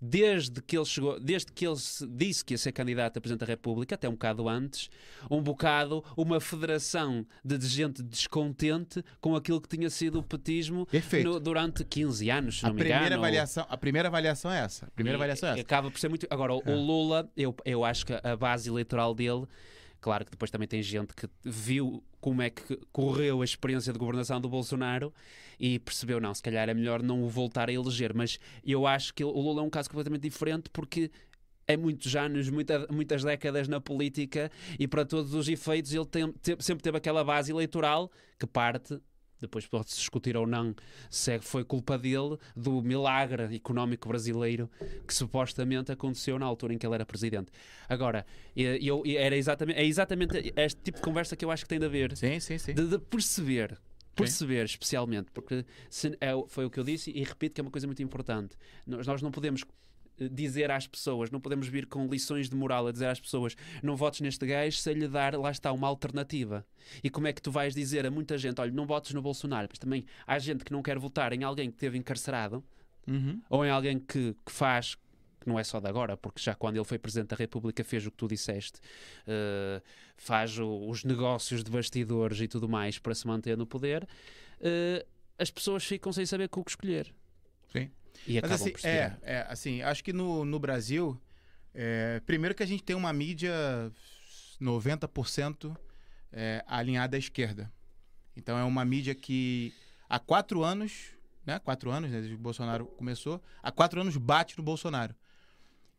desde 0.00 0.60
que 0.60 0.76
ele 0.76 0.84
chegou, 0.84 1.18
desde 1.18 1.50
que 1.52 1.66
ele 1.66 1.76
se 1.76 2.06
disse 2.06 2.44
que 2.44 2.52
ia 2.52 2.58
ser 2.58 2.70
candidato 2.72 3.16
a 3.16 3.20
Presidente 3.20 3.40
da 3.40 3.46
República, 3.46 3.94
até 3.94 4.06
um 4.06 4.12
bocado 4.12 4.46
antes, 4.48 4.90
um 5.30 5.40
bocado 5.42 6.04
uma 6.16 6.38
federação 6.38 7.26
de 7.42 7.58
gente 7.66 8.02
descontente 8.02 9.02
com 9.22 9.34
aquilo 9.34 9.58
que 9.60 9.68
tinha 9.74 9.88
sido 9.88 10.18
o 10.18 10.22
petismo 10.22 10.86
no- 11.24 11.40
durante 11.40 11.82
15 11.82 12.28
anos, 12.30 12.58
se 12.58 12.66
a 12.66 12.68
não 12.68 12.74
me 12.74 12.80
primeira 12.80 13.06
engano. 13.06 13.16
avaliação, 13.22 13.66
a 13.68 13.76
primeira 13.78 14.08
avaliação 14.08 14.50
é 14.50 14.60
essa. 14.60 14.86
A 14.86 14.90
primeira 14.90 15.16
e- 15.16 15.18
avaliação 15.18 15.48
é 15.48 15.52
essa. 15.52 15.60
Acaba 15.62 15.90
por 15.90 15.98
ser 15.98 16.08
muito. 16.10 16.26
Agora, 16.30 16.54
o, 16.54 16.62
É. 16.66 16.74
o 16.74 16.78
Lula, 16.78 17.30
eu, 17.36 17.54
eu 17.64 17.82
acho 17.84 18.04
que 18.04 18.12
a 18.12 18.36
base 18.36 18.68
eleitoral 18.68 19.14
dele. 19.14 19.46
Claro 20.06 20.24
que 20.24 20.30
depois 20.30 20.52
também 20.52 20.68
tem 20.68 20.80
gente 20.80 21.12
que 21.16 21.28
viu 21.42 22.00
como 22.20 22.40
é 22.40 22.48
que 22.48 22.78
correu 22.92 23.42
a 23.42 23.44
experiência 23.44 23.92
de 23.92 23.98
governação 23.98 24.40
do 24.40 24.48
Bolsonaro 24.48 25.12
e 25.58 25.80
percebeu, 25.80 26.20
não, 26.20 26.32
se 26.32 26.40
calhar 26.40 26.68
é 26.68 26.72
melhor 26.74 27.02
não 27.02 27.24
o 27.24 27.28
voltar 27.28 27.68
a 27.68 27.72
eleger. 27.72 28.14
Mas 28.14 28.38
eu 28.64 28.86
acho 28.86 29.12
que 29.12 29.24
o 29.24 29.30
Lula 29.32 29.62
é 29.62 29.64
um 29.64 29.68
caso 29.68 29.90
completamente 29.90 30.22
diferente 30.22 30.70
porque 30.72 31.10
é 31.66 31.76
muitos 31.76 32.14
anos, 32.14 32.48
muita- 32.48 32.86
muitas 32.88 33.24
décadas 33.24 33.66
na 33.66 33.80
política 33.80 34.48
e 34.78 34.86
para 34.86 35.04
todos 35.04 35.34
os 35.34 35.48
efeitos 35.48 35.92
ele 35.92 36.06
tem- 36.06 36.30
te- 36.40 36.56
sempre 36.60 36.84
teve 36.84 36.96
aquela 36.98 37.24
base 37.24 37.50
eleitoral 37.50 38.08
que 38.38 38.46
parte. 38.46 39.00
Depois 39.40 39.66
pode-se 39.66 39.96
discutir 39.96 40.36
ou 40.36 40.46
não 40.46 40.74
se 41.10 41.32
é- 41.32 41.38
foi 41.40 41.64
culpa 41.64 41.98
dele 41.98 42.38
do 42.56 42.80
milagre 42.82 43.54
económico 43.54 44.08
brasileiro 44.08 44.70
que 45.06 45.12
supostamente 45.14 45.92
aconteceu 45.92 46.38
na 46.38 46.46
altura 46.46 46.72
em 46.74 46.78
que 46.78 46.86
ele 46.86 46.94
era 46.94 47.04
presidente. 47.06 47.50
Agora, 47.88 48.24
eu, 48.56 49.02
era 49.06 49.36
exatamente, 49.36 49.78
é 49.78 49.84
exatamente 49.84 50.52
este 50.56 50.80
tipo 50.82 50.96
de 50.98 51.02
conversa 51.02 51.36
que 51.36 51.44
eu 51.44 51.50
acho 51.50 51.64
que 51.64 51.68
tem 51.68 51.78
de 51.78 51.86
haver, 51.86 52.16
Sim, 52.16 52.40
sim, 52.40 52.58
sim. 52.58 52.74
de, 52.74 52.86
de 52.86 52.98
perceber, 52.98 53.78
perceber 54.14 54.64
especialmente, 54.64 55.30
porque 55.32 55.64
se- 55.90 56.16
é 56.20 56.32
foi 56.48 56.64
o 56.64 56.70
que 56.70 56.80
eu 56.80 56.84
disse 56.84 57.10
e 57.10 57.22
repito 57.22 57.54
que 57.54 57.60
é 57.60 57.62
uma 57.62 57.70
coisa 57.70 57.86
muito 57.86 58.02
importante. 58.02 58.56
Nós, 58.86 59.06
nós 59.06 59.20
não 59.22 59.30
podemos 59.30 59.62
dizer 60.30 60.70
às 60.70 60.86
pessoas, 60.86 61.30
não 61.30 61.40
podemos 61.40 61.68
vir 61.68 61.86
com 61.86 62.06
lições 62.06 62.48
de 62.48 62.56
moral 62.56 62.86
a 62.86 62.92
dizer 62.92 63.06
às 63.06 63.20
pessoas 63.20 63.56
não 63.82 63.96
votes 63.96 64.20
neste 64.20 64.46
gajo 64.46 64.76
se 64.78 64.92
lhe 64.94 65.06
dar, 65.08 65.34
lá 65.38 65.50
está, 65.50 65.72
uma 65.72 65.86
alternativa. 65.88 66.64
E 67.02 67.10
como 67.10 67.26
é 67.26 67.32
que 67.32 67.42
tu 67.42 67.50
vais 67.50 67.74
dizer 67.74 68.06
a 68.06 68.10
muita 68.10 68.36
gente, 68.38 68.60
olha, 68.60 68.70
não 68.72 68.86
votes 68.86 69.12
no 69.12 69.20
Bolsonaro, 69.22 69.68
mas 69.70 69.78
também 69.78 70.04
há 70.26 70.38
gente 70.38 70.64
que 70.64 70.72
não 70.72 70.82
quer 70.82 70.98
votar 70.98 71.32
em 71.32 71.42
alguém 71.44 71.68
que 71.70 71.76
esteve 71.76 71.98
encarcerado 71.98 72.64
Uhum. 73.08 73.40
ou 73.48 73.64
em 73.64 73.70
alguém 73.70 73.98
que, 74.00 74.34
que 74.44 74.50
faz, 74.52 74.94
que 75.40 75.46
não 75.48 75.58
é 75.58 75.62
só 75.64 75.78
de 75.78 75.86
agora, 75.88 76.16
porque 76.16 76.40
já 76.42 76.54
quando 76.56 76.76
ele 76.76 76.84
foi 76.84 76.98
Presidente 76.98 77.28
da 77.28 77.36
República 77.36 77.84
fez 77.84 78.04
o 78.06 78.10
que 78.10 78.16
tu 78.16 78.26
disseste, 78.26 78.80
eh, 79.26 79.80
faz 80.16 80.58
o- 80.58 80.88
os 80.88 81.04
negócios 81.04 81.62
de 81.62 81.70
bastidores 81.70 82.40
e 82.40 82.48
tudo 82.48 82.68
mais 82.68 82.98
para 82.98 83.14
se 83.14 83.26
manter 83.26 83.56
no 83.56 83.64
poder, 83.66 84.08
eh, 84.60 85.06
as 85.38 85.50
pessoas 85.50 85.84
ficam 85.84 86.12
sem 86.12 86.26
saber 86.26 86.48
com 86.48 86.60
o 86.60 86.64
que 86.64 86.70
escolher. 86.70 87.14
Sim. 87.72 87.90
E 88.26 88.40
Mas 88.40 88.52
assim, 88.52 88.72
é, 88.84 89.16
é, 89.22 89.46
assim, 89.48 89.82
acho 89.82 90.04
que 90.04 90.12
no, 90.12 90.44
no 90.44 90.58
Brasil, 90.58 91.20
é, 91.74 92.20
primeiro 92.26 92.54
que 92.54 92.62
a 92.62 92.66
gente 92.66 92.82
tem 92.82 92.94
uma 92.94 93.12
mídia 93.12 93.52
90% 94.60 95.76
é, 96.32 96.64
alinhada 96.66 97.16
à 97.16 97.18
esquerda. 97.18 97.72
Então 98.36 98.58
é 98.58 98.64
uma 98.64 98.84
mídia 98.84 99.14
que 99.14 99.72
há 100.08 100.18
quatro 100.18 100.62
anos, 100.62 101.12
né? 101.44 101.58
Quatro 101.58 101.90
anos, 101.90 102.10
né, 102.10 102.18
desde 102.18 102.34
que 102.34 102.40
o 102.40 102.42
Bolsonaro 102.42 102.86
começou, 102.86 103.42
há 103.62 103.70
quatro 103.70 104.00
anos 104.00 104.16
bate 104.16 104.56
no 104.56 104.62
Bolsonaro. 104.62 105.14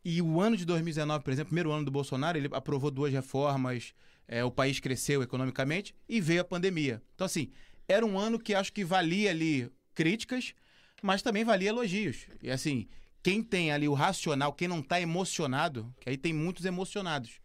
E 0.04 0.22
o 0.22 0.40
ano 0.40 0.56
de 0.56 0.64
2019, 0.64 1.24
por 1.24 1.32
exemplo, 1.32 1.48
primeiro 1.48 1.72
ano 1.72 1.84
do 1.84 1.90
Bolsonaro, 1.90 2.38
ele 2.38 2.48
aprovou 2.52 2.90
duas 2.90 3.12
reformas, 3.12 3.94
é, 4.26 4.44
o 4.44 4.50
país 4.50 4.78
cresceu 4.78 5.22
economicamente 5.22 5.94
e 6.08 6.20
veio 6.20 6.42
a 6.42 6.44
pandemia. 6.44 7.02
Então, 7.14 7.24
assim, 7.24 7.50
era 7.88 8.06
um 8.06 8.18
ano 8.18 8.38
que 8.38 8.54
acho 8.54 8.72
que 8.72 8.84
valia 8.84 9.30
ali 9.30 9.70
críticas, 9.94 10.54
mas 11.02 11.22
também 11.22 11.44
valia 11.44 11.68
elogios. 11.68 12.26
E 12.42 12.50
assim, 12.50 12.86
quem 13.22 13.42
tem 13.42 13.72
ali 13.72 13.88
o 13.88 13.94
racional, 13.94 14.52
quem 14.52 14.68
não 14.68 14.80
está 14.80 15.00
emocionado, 15.00 15.92
que 16.00 16.08
aí 16.08 16.16
tem 16.16 16.32
muitos 16.32 16.64
emocionados, 16.64 17.40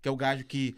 que 0.00 0.08
é 0.08 0.10
o 0.10 0.16
gajo 0.16 0.44
que 0.44 0.74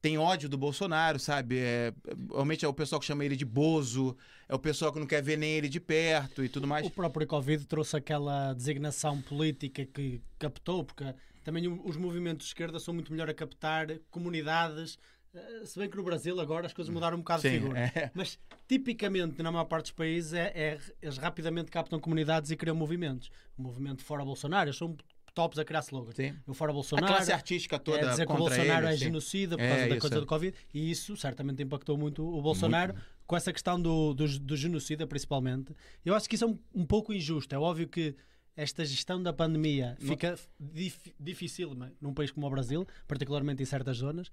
tem 0.00 0.16
ódio 0.16 0.48
do 0.48 0.56
Bolsonaro, 0.56 1.18
sabe? 1.18 1.58
É, 1.58 1.92
realmente 2.30 2.64
é 2.64 2.68
o 2.68 2.72
pessoal 2.72 2.98
que 2.98 3.06
chama 3.06 3.24
ele 3.24 3.36
de 3.36 3.44
Bozo, 3.44 4.16
é 4.48 4.54
o 4.54 4.58
pessoal 4.58 4.92
que 4.92 4.98
não 4.98 5.06
quer 5.06 5.22
ver 5.22 5.36
nem 5.36 5.52
ele 5.52 5.68
de 5.68 5.78
perto 5.78 6.42
e 6.42 6.48
tudo 6.48 6.66
mais. 6.66 6.86
O 6.86 6.90
próprio 6.90 7.26
Covid 7.26 7.66
trouxe 7.66 7.96
aquela 7.96 8.54
designação 8.54 9.20
política 9.20 9.84
que 9.84 10.20
captou, 10.38 10.84
porque 10.84 11.04
também 11.44 11.68
os 11.68 11.96
movimentos 11.96 12.46
de 12.46 12.50
esquerda 12.50 12.78
são 12.80 12.94
muito 12.94 13.12
melhor 13.12 13.28
a 13.28 13.34
captar 13.34 13.86
comunidades. 14.10 14.98
Eh, 15.34 15.64
Se 15.64 15.78
bem 15.78 15.88
que 15.88 15.96
no 15.96 16.02
Brasil 16.02 16.38
agora 16.40 16.66
as 16.66 16.72
coisas 16.72 16.92
mudaram 16.92 17.16
um 17.16 17.20
bocado 17.20 17.42
de 17.42 17.48
Sim, 17.50 17.60
figura. 17.60 17.78
é. 17.80 18.10
Mas 18.14 18.38
tipicamente 18.68 19.42
na 19.42 19.50
maior 19.50 19.64
parte 19.64 19.84
dos 19.86 19.92
países 19.92 20.32
é, 20.32 20.52
é- 20.54 20.78
eles 21.02 21.16
rapidamente 21.18 21.70
captam 21.70 21.98
comunidades 22.00 22.50
e 22.50 22.56
criam 22.56 22.74
movimentos. 22.76 23.30
O 23.56 23.62
movimento 23.62 24.04
fora 24.04 24.24
Bolsonaro, 24.24 24.68
eles 24.68 24.76
são 24.78 24.96
tops 25.34 25.58
a 25.58 25.64
criar 25.64 25.80
slogans. 25.80 26.16
Sim. 26.16 26.34
O 26.46 26.52
fora 26.54 26.72
A 26.72 26.74
Bolsonaro. 26.74 27.06
classe 27.14 27.32
artística 27.32 27.78
toda 27.78 27.98
é 28.00 28.08
dizer 28.10 28.26
que 28.26 28.32
o 28.32 28.36
Bolsonaro 28.36 28.86
ele, 28.86 28.94
é 28.94 28.96
sim. 28.98 29.04
genocida 29.04 29.56
por 29.56 29.62
É, 29.64 29.68
causa 29.68 29.88
da 29.88 30.00
coisa 30.00 30.16
é. 30.16 30.20
do 30.20 30.26
Covid 30.26 30.56
e 30.74 30.90
isso 30.90 31.16
certamente 31.16 31.62
impactou 31.62 31.96
muito 31.96 32.24
o 32.26 32.42
Bolsonaro 32.42 32.94
com 33.26 33.36
essa 33.36 33.52
questão 33.52 33.80
do, 33.80 34.12
do, 34.12 34.26
do 34.40 34.56
genocida 34.56 35.06
principalmente. 35.06 35.72
Eu 36.04 36.14
acho 36.16 36.28
que 36.28 36.34
isso 36.34 36.44
é 36.44 36.48
um, 36.48 36.58
um 36.74 36.84
pouco 36.84 37.12
injusto. 37.12 37.54
É 37.54 37.58
óbvio 37.58 37.88
que 37.88 38.16
esta 38.56 38.84
gestão 38.84 39.22
da 39.22 39.32
pandemia 39.32 39.96
fica 40.00 40.36
dif, 40.58 41.14
difícil 41.18 41.74
num 42.00 42.12
país 42.12 42.32
como 42.32 42.46
o 42.46 42.50
Brasil, 42.50 42.84
particularmente 43.06 43.62
em 43.62 43.66
certas 43.66 43.98
zonas, 43.98 44.30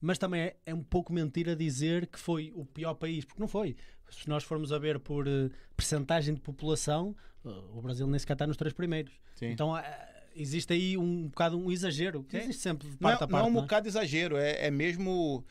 mas 0.00 0.16
também 0.18 0.40
é, 0.42 0.56
é 0.66 0.74
um 0.74 0.82
pouco 0.82 1.12
mentira 1.12 1.54
dizer 1.54 2.06
que 2.06 2.18
foi 2.18 2.52
o 2.54 2.64
pior 2.64 2.94
país, 2.94 3.24
porque 3.24 3.40
não 3.40 3.48
foi. 3.48 3.76
Se 4.10 4.28
nós 4.28 4.42
formos 4.42 4.72
a 4.72 4.78
ver 4.78 4.98
por 4.98 5.28
eh, 5.28 5.50
percentagem 5.76 6.34
de 6.34 6.40
população, 6.40 7.14
eh, 7.44 7.48
o 7.74 7.80
Brasil 7.82 8.06
nem 8.06 8.18
sequer 8.18 8.32
está 8.32 8.46
nos 8.46 8.56
três 8.56 8.72
primeiros. 8.72 9.12
Sim. 9.36 9.46
Então 9.50 9.76
eh, 9.76 10.24
existe 10.34 10.72
aí 10.72 10.96
um 10.96 11.28
bocado 11.28 11.58
um 11.58 11.70
exagero, 11.70 12.24
que 12.24 12.36
Sim. 12.36 12.44
existe 12.44 12.62
sempre 12.62 12.88
de 12.88 12.94
Não, 12.94 13.10
parte 13.10 13.22
é- 13.22 13.24
a 13.24 13.28
não 13.28 13.38
é 13.38 13.40
parte. 13.42 13.50
um 13.50 13.52
não 13.54 13.60
é? 13.60 13.62
bocado 13.62 13.88
exagero, 13.88 14.36
é, 14.36 14.66
é 14.66 14.70
mesmo. 14.70 15.44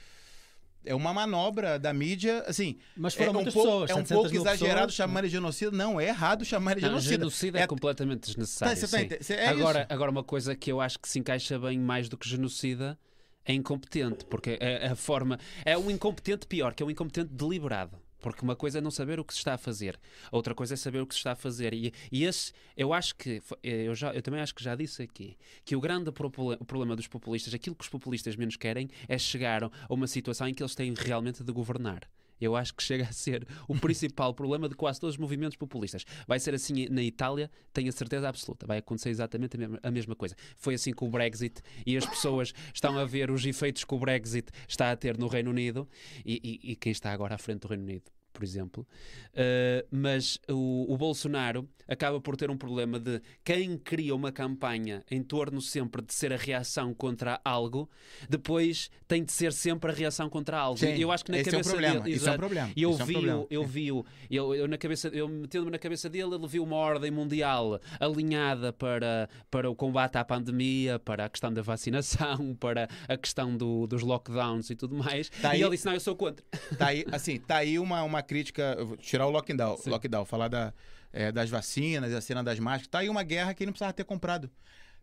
É 0.85 0.95
uma 0.95 1.13
manobra 1.13 1.77
da 1.77 1.93
mídia, 1.93 2.41
assim. 2.47 2.77
Mas 2.95 3.13
É 3.13 3.17
foram 3.17 3.31
um, 3.31 3.35
muitas 3.35 3.53
pouco, 3.53 3.67
pessoas. 3.69 3.89
é 3.91 3.93
um 3.93 3.97
700 3.97 4.11
pouco 4.23 4.35
exagerado 4.35 4.75
pessoas, 4.87 4.93
chamar 4.93 5.21
de 5.23 5.27
genocida. 5.29 5.71
Não, 5.71 5.99
é 5.99 6.07
errado 6.07 6.45
chamar 6.45 6.75
de 6.75 6.81
Não, 6.81 6.89
genocida. 6.89 7.11
genocida 7.17 7.59
é, 7.59 7.67
completamente 7.67 8.21
desnecessário. 8.27 8.79
Tá, 8.79 8.87
tá 8.87 9.33
é 9.35 9.47
agora, 9.49 9.79
isso. 9.81 9.87
agora, 9.93 10.09
uma 10.11 10.23
coisa 10.23 10.55
que 10.55 10.71
eu 10.71 10.79
acho 10.79 10.97
que 10.97 11.07
se 11.09 11.19
encaixa 11.19 11.59
bem 11.59 11.77
mais 11.77 12.07
do 12.07 12.17
que 12.17 12.27
genocida 12.27 12.97
é 13.45 13.53
incompetente, 13.53 14.25
porque 14.25 14.57
é 14.59 14.87
a 14.87 14.95
forma. 14.95 15.39
É 15.65 15.77
um 15.77 15.89
incompetente 15.89 16.45
pior, 16.47 16.73
que 16.73 16.83
é 16.83 16.85
um 16.85 16.91
incompetente 16.91 17.33
deliberado. 17.33 17.97
Porque 18.21 18.41
uma 18.41 18.55
coisa 18.55 18.79
é 18.79 18.81
não 18.81 18.91
saber 18.91 19.19
o 19.19 19.23
que 19.23 19.33
se 19.33 19.39
está 19.39 19.53
a 19.53 19.57
fazer, 19.57 19.97
outra 20.31 20.53
coisa 20.53 20.73
é 20.73 20.77
saber 20.77 20.99
o 20.99 21.07
que 21.07 21.13
se 21.13 21.19
está 21.19 21.31
a 21.31 21.35
fazer. 21.35 21.73
E, 21.73 21.93
e 22.11 22.25
esse, 22.25 22.51
eu 22.75 22.93
acho 22.93 23.15
que, 23.15 23.41
eu, 23.63 23.95
já, 23.95 24.13
eu 24.13 24.21
também 24.21 24.41
acho 24.41 24.53
que 24.53 24.63
já 24.63 24.75
disse 24.75 25.01
aqui, 25.01 25.37
que 25.63 25.75
o 25.75 25.79
grande 25.79 26.09
o 26.09 26.65
problema 26.65 26.95
dos 26.95 27.07
populistas, 27.07 27.53
aquilo 27.53 27.75
que 27.75 27.83
os 27.83 27.89
populistas 27.89 28.35
menos 28.35 28.57
querem, 28.57 28.89
é 29.07 29.17
chegar 29.17 29.63
a 29.63 29.71
uma 29.89 30.05
situação 30.05 30.47
em 30.47 30.53
que 30.53 30.61
eles 30.61 30.75
têm 30.75 30.93
realmente 30.93 31.43
de 31.43 31.51
governar. 31.51 32.09
Eu 32.39 32.55
acho 32.55 32.73
que 32.73 32.81
chega 32.83 33.05
a 33.05 33.11
ser 33.11 33.47
o 33.67 33.75
principal 33.79 34.33
problema 34.33 34.67
de 34.69 34.75
quase 34.75 34.99
todos 34.99 35.15
os 35.15 35.19
movimentos 35.19 35.57
populistas. 35.57 36.05
Vai 36.27 36.39
ser 36.39 36.53
assim 36.53 36.87
na 36.89 37.01
Itália, 37.03 37.49
tenho 37.73 37.89
a 37.89 37.91
certeza 37.91 38.27
absoluta. 38.29 38.65
Vai 38.65 38.77
acontecer 38.79 39.09
exatamente 39.09 39.55
a 39.55 39.59
mesma, 39.59 39.79
a 39.83 39.91
mesma 39.91 40.15
coisa. 40.15 40.35
Foi 40.57 40.73
assim 40.75 40.91
com 40.93 41.07
o 41.07 41.09
Brexit 41.09 41.61
e 41.85 41.97
as 41.97 42.05
pessoas 42.05 42.53
estão 42.73 42.97
a 42.97 43.05
ver 43.05 43.29
os 43.31 43.45
efeitos 43.45 43.83
que 43.83 43.93
o 43.93 43.99
Brexit 43.99 44.49
está 44.67 44.91
a 44.91 44.95
ter 44.95 45.17
no 45.17 45.27
Reino 45.27 45.49
Unido 45.51 45.87
e, 46.25 46.39
e- 46.63 46.71
e 46.71 46.75
quem 46.75 46.91
está 46.91 47.11
agora 47.11 47.35
à 47.35 47.37
frente 47.37 47.61
do 47.61 47.67
Reino 47.67 47.83
Unido. 47.83 48.03
Por 48.39 48.45
exemplo, 48.45 48.87
Uh, 49.31 49.85
mas 49.91 50.39
o, 50.49 50.91
o 50.91 50.97
Bolsonaro 50.97 51.69
acaba 51.87 52.19
por 52.19 52.35
ter 52.35 52.49
um 52.49 52.57
problema 52.57 52.99
de 52.99 53.21
quem 53.43 53.77
cria 53.77 54.13
uma 54.13 54.31
campanha 54.31 55.03
em 55.09 55.21
torno 55.23 55.61
sempre 55.61 56.01
de 56.01 56.13
ser 56.13 56.33
a 56.33 56.35
reação 56.35 56.93
contra 56.93 57.39
algo, 57.45 57.89
depois 58.27 58.89
tem 59.07 59.23
de 59.23 59.31
ser 59.31 59.53
sempre 59.53 59.91
a 59.91 59.93
reação 59.93 60.29
contra 60.29 60.57
algo. 60.57 60.77
Sim, 60.79 60.95
E 60.95 61.01
eu 61.01 61.11
acho 61.11 61.23
que 61.23 61.31
na 61.31 61.37
esse 61.37 61.49
é 61.49 61.51
cabeça 61.51 61.69
problema, 61.69 61.99
dele, 62.01 62.15
isso 62.15 62.27
é 62.27 62.31
um 62.31 62.37
problema, 62.37 62.71
E 62.75 62.81
eu 62.83 62.89
isso 62.91 63.01
é 63.01 63.03
um 63.03 63.07
vi, 63.07 63.13
eu 63.49 63.63
vi, 63.65 63.91
o- 63.91 64.05
eu, 64.29 64.55
eu 64.55 64.67
na 64.67 64.77
cabeça, 64.77 65.07
eu 65.09 65.27
metendo-me 65.29 65.71
na 65.71 65.79
cabeça 65.79 66.09
dele, 66.09 66.33
ele 66.35 66.47
viu 66.47 66.63
uma 66.63 66.75
ordem 66.75 67.11
mundial 67.11 67.79
alinhada 67.99 68.73
para, 68.73 69.29
para 69.49 69.69
o 69.69 69.75
combate 69.75 70.17
à 70.17 70.25
pandemia, 70.25 70.99
para 70.99 71.25
a 71.25 71.29
questão 71.29 71.53
da 71.53 71.61
vacinação, 71.61 72.55
para 72.59 72.89
a 73.07 73.15
questão 73.17 73.55
do- 73.55 73.87
dos 73.87 74.01
lockdowns 74.01 74.69
e 74.69 74.75
tudo 74.75 74.95
mais. 74.95 75.29
Tá 75.29 75.49
e 75.49 75.57
aí- 75.57 75.61
ele 75.61 75.71
disse: 75.71 75.85
Não, 75.85 75.93
eu 75.93 75.99
sou 75.99 76.15
contra. 76.15 76.43
Tá 76.77 76.87
aí, 76.87 77.05
assim, 77.11 77.39
tá 77.39 77.57
aí 77.57 77.79
uma, 77.79 78.03
uma 78.03 78.21
crítica. 78.29 78.77
tirar 78.99 79.25
o 79.25 79.31
lockdown, 79.31 79.75
Sim. 79.77 79.89
lockdown 79.89 80.23
falar 80.23 80.47
da, 80.47 80.71
é, 81.11 81.31
das 81.31 81.49
vacinas, 81.49 82.13
a 82.13 82.21
cena 82.21 82.43
das 82.43 82.59
máscaras. 82.59 82.87
Tá 82.87 82.99
aí 82.99 83.09
uma 83.09 83.23
guerra 83.23 83.55
que 83.55 83.63
ele 83.63 83.69
não 83.69 83.73
precisava 83.73 83.91
ter 83.91 84.03
comprado. 84.03 84.51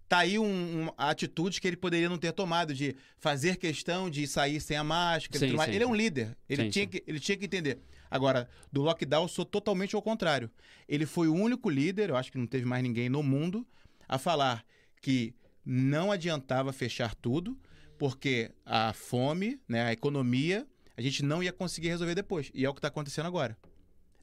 Tá 0.09 0.18
aí 0.18 0.38
um, 0.38 0.45
um, 0.47 0.90
atitudes 0.97 1.59
que 1.59 1.66
ele 1.66 1.76
poderia 1.76 2.09
não 2.09 2.16
ter 2.16 2.33
tomado, 2.33 2.73
de 2.73 2.95
fazer 3.18 3.56
questão 3.56 4.09
de 4.09 4.25
sair 4.28 4.61
sem 4.61 4.76
a 4.76 4.85
máscara. 4.85 5.40
Sim, 5.40 5.59
sim, 5.59 5.71
ele 5.73 5.83
é 5.83 5.87
um 5.87 5.95
líder. 5.95 6.37
Ele, 6.49 6.62
Sim, 6.64 6.71
tinha. 6.71 6.87
Que, 6.87 7.02
ele 7.04 7.18
tinha 7.18 7.37
que 7.37 7.45
entender. 7.45 7.80
Agora, 8.09 8.49
do 8.73 8.83
lockdown, 8.83 9.25
eu 9.25 9.28
sou 9.28 9.45
totalmente 9.45 9.97
ao 9.97 10.02
contrário. 10.02 10.49
Ele 10.88 11.04
foi 11.04 11.26
o 11.26 11.35
único 11.35 11.68
líder, 11.68 12.11
eu 12.11 12.16
acho 12.16 12.30
que 12.30 12.38
não 12.38 12.47
teve 12.47 12.64
mais 12.64 12.85
ninguém 12.85 13.09
no 13.09 13.21
mundo, 13.21 13.66
a 14.09 14.16
falar 14.16 14.64
que 15.02 15.35
não 15.64 16.12
adiantava 16.12 16.73
fechar 16.73 17.16
tudo, 17.16 17.59
porque 17.99 18.52
a 18.64 18.92
fome, 18.92 19.61
né, 19.68 19.83
a 19.87 19.92
economia, 19.92 20.64
a 20.97 21.03
gente 21.03 21.23
não 21.23 21.43
ia 21.43 21.53
conseguir 21.53 21.88
resolver 21.88 22.15
depois. 22.15 22.50
E 22.55 22.65
é 22.65 22.69
o 22.69 22.73
que 22.75 22.79
está 22.79 22.88
acontecendo 22.88 23.26
agora. 23.26 23.57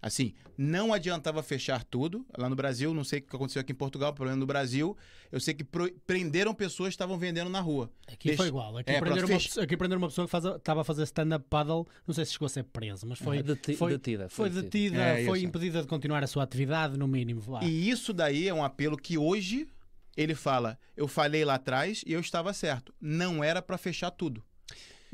Assim, 0.01 0.33
não 0.57 0.91
adiantava 0.93 1.41
fechar 1.41 1.81
tudo. 1.85 2.25
Lá 2.37 2.49
no 2.49 2.57
Brasil, 2.57 2.93
não 2.93 3.05
sei 3.05 3.19
o 3.19 3.21
que 3.21 3.33
aconteceu 3.33 3.61
aqui 3.61 3.71
em 3.71 3.75
Portugal, 3.75 4.13
problema 4.13 4.37
no 4.37 4.45
Brasil, 4.45 4.97
eu 5.31 5.39
sei 5.39 5.53
que 5.53 5.63
pro- 5.63 5.89
prenderam 6.05 6.53
pessoas 6.53 6.89
que 6.89 6.95
estavam 6.95 7.17
vendendo 7.17 7.49
na 7.49 7.61
rua. 7.61 7.89
Aqui 8.05 8.27
Deixa- 8.27 8.35
foi 8.43 8.47
igual. 8.49 8.75
Aqui, 8.77 8.91
É, 8.91 8.99
prenderam 8.99 9.29
uma, 9.29 9.37
pessoa- 9.39 9.63
aqui 9.63 9.77
prenderam 9.77 10.01
uma 10.01 10.09
pessoa 10.09 10.27
que 10.27 10.31
faz 10.31 10.45
a- 10.45 10.57
estava 10.57 10.81
a 10.81 10.83
fazer 10.83 11.03
stand-up 11.03 11.45
paddle. 11.49 11.87
Não 12.05 12.13
sei 12.13 12.25
se 12.25 12.33
chegou 12.33 12.47
a 12.47 12.49
ser 12.49 12.63
preso, 12.65 13.07
mas 13.07 13.17
foi, 13.19 13.41
Deti- 13.41 13.77
foi, 13.77 13.93
detida, 13.93 14.27
foi 14.27 14.49
foi 14.51 14.61
detida, 14.61 14.97
É, 14.97 15.23
foi 15.25 15.41
impedida 15.41 15.81
de 15.81 15.87
continuar 15.87 16.21
a 16.21 16.27
sua 16.27 16.43
atividade, 16.43 16.97
no 16.99 17.07
mínimo. 17.07 17.39
vá. 17.39 17.63
E 17.63 17.89
isso 17.89 18.11
daí 18.11 18.45
é 18.49 18.53
um 18.53 18.61
apelo 18.63 18.97
que 18.97 19.17
hoje 19.17 19.69
ele 20.17 20.35
fala: 20.35 20.77
eu 20.97 21.07
falei 21.07 21.45
lá 21.45 21.53
atrás 21.53 22.03
e 22.05 22.11
eu 22.11 22.19
estava 22.19 22.51
certo. 22.51 22.93
Não 22.99 23.41
era 23.41 23.61
para 23.61 23.77
fechar 23.77 24.11
tudo. 24.11 24.43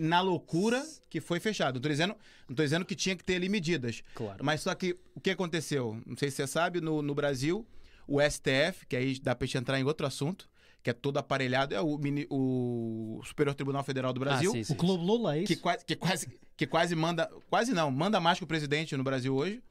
Na 0.01 0.21
loucura 0.21 0.85
que 1.09 1.19
foi 1.19 1.39
fechado. 1.39 1.75
Não 1.75 1.81
tô 1.81 1.89
dizendo, 1.89 2.15
não 2.47 2.55
tô 2.55 2.63
dizendo 2.63 2.85
que 2.85 2.95
tinha 2.95 3.15
que 3.15 3.23
ter 3.23 3.35
ali 3.35 3.49
medidas. 3.49 4.01
Claro. 4.15 4.43
Mas 4.43 4.61
só 4.61 4.73
que 4.73 4.97
o 5.13 5.19
que 5.19 5.29
aconteceu? 5.31 6.01
Não 6.05 6.15
sei 6.15 6.29
se 6.31 6.37
você 6.37 6.47
sabe, 6.47 6.79
no, 6.79 7.01
no 7.01 7.13
Brasil, 7.13 7.65
o 8.07 8.19
STF, 8.21 8.85
que 8.87 8.95
aí 8.95 9.19
dá 9.19 9.35
pra 9.35 9.45
gente 9.45 9.57
entrar 9.57 9.79
em 9.79 9.83
outro 9.83 10.07
assunto, 10.07 10.49
que 10.81 10.89
é 10.89 10.93
todo 10.93 11.17
aparelhado, 11.17 11.75
é 11.75 11.81
o, 11.81 11.97
mini- 11.97 12.25
o 12.29 13.21
Superior 13.25 13.53
Tribunal 13.53 13.83
Federal 13.83 14.13
do 14.13 14.19
Brasil, 14.21 14.51
Ah, 14.51 14.53
sim, 14.53 14.63
sim. 14.63 14.71
O 14.73 14.75
Clube 14.77 15.03
Lula 15.03 15.35
é 15.35 15.39
isso? 15.39 15.47
que, 15.47 15.55
quase, 15.57 15.83
que, 15.85 15.95
quase, 15.95 16.39
que 16.55 16.65
quase 16.65 16.95
manda. 16.95 17.29
Quase 17.49 17.73
não, 17.73 17.91
manda 17.91 18.19
mais 18.21 18.37
que 18.37 18.43
o 18.45 18.47
presidente 18.47 18.95
no 18.95 19.03
Brasil 19.03 19.35
hoje. 19.35 19.61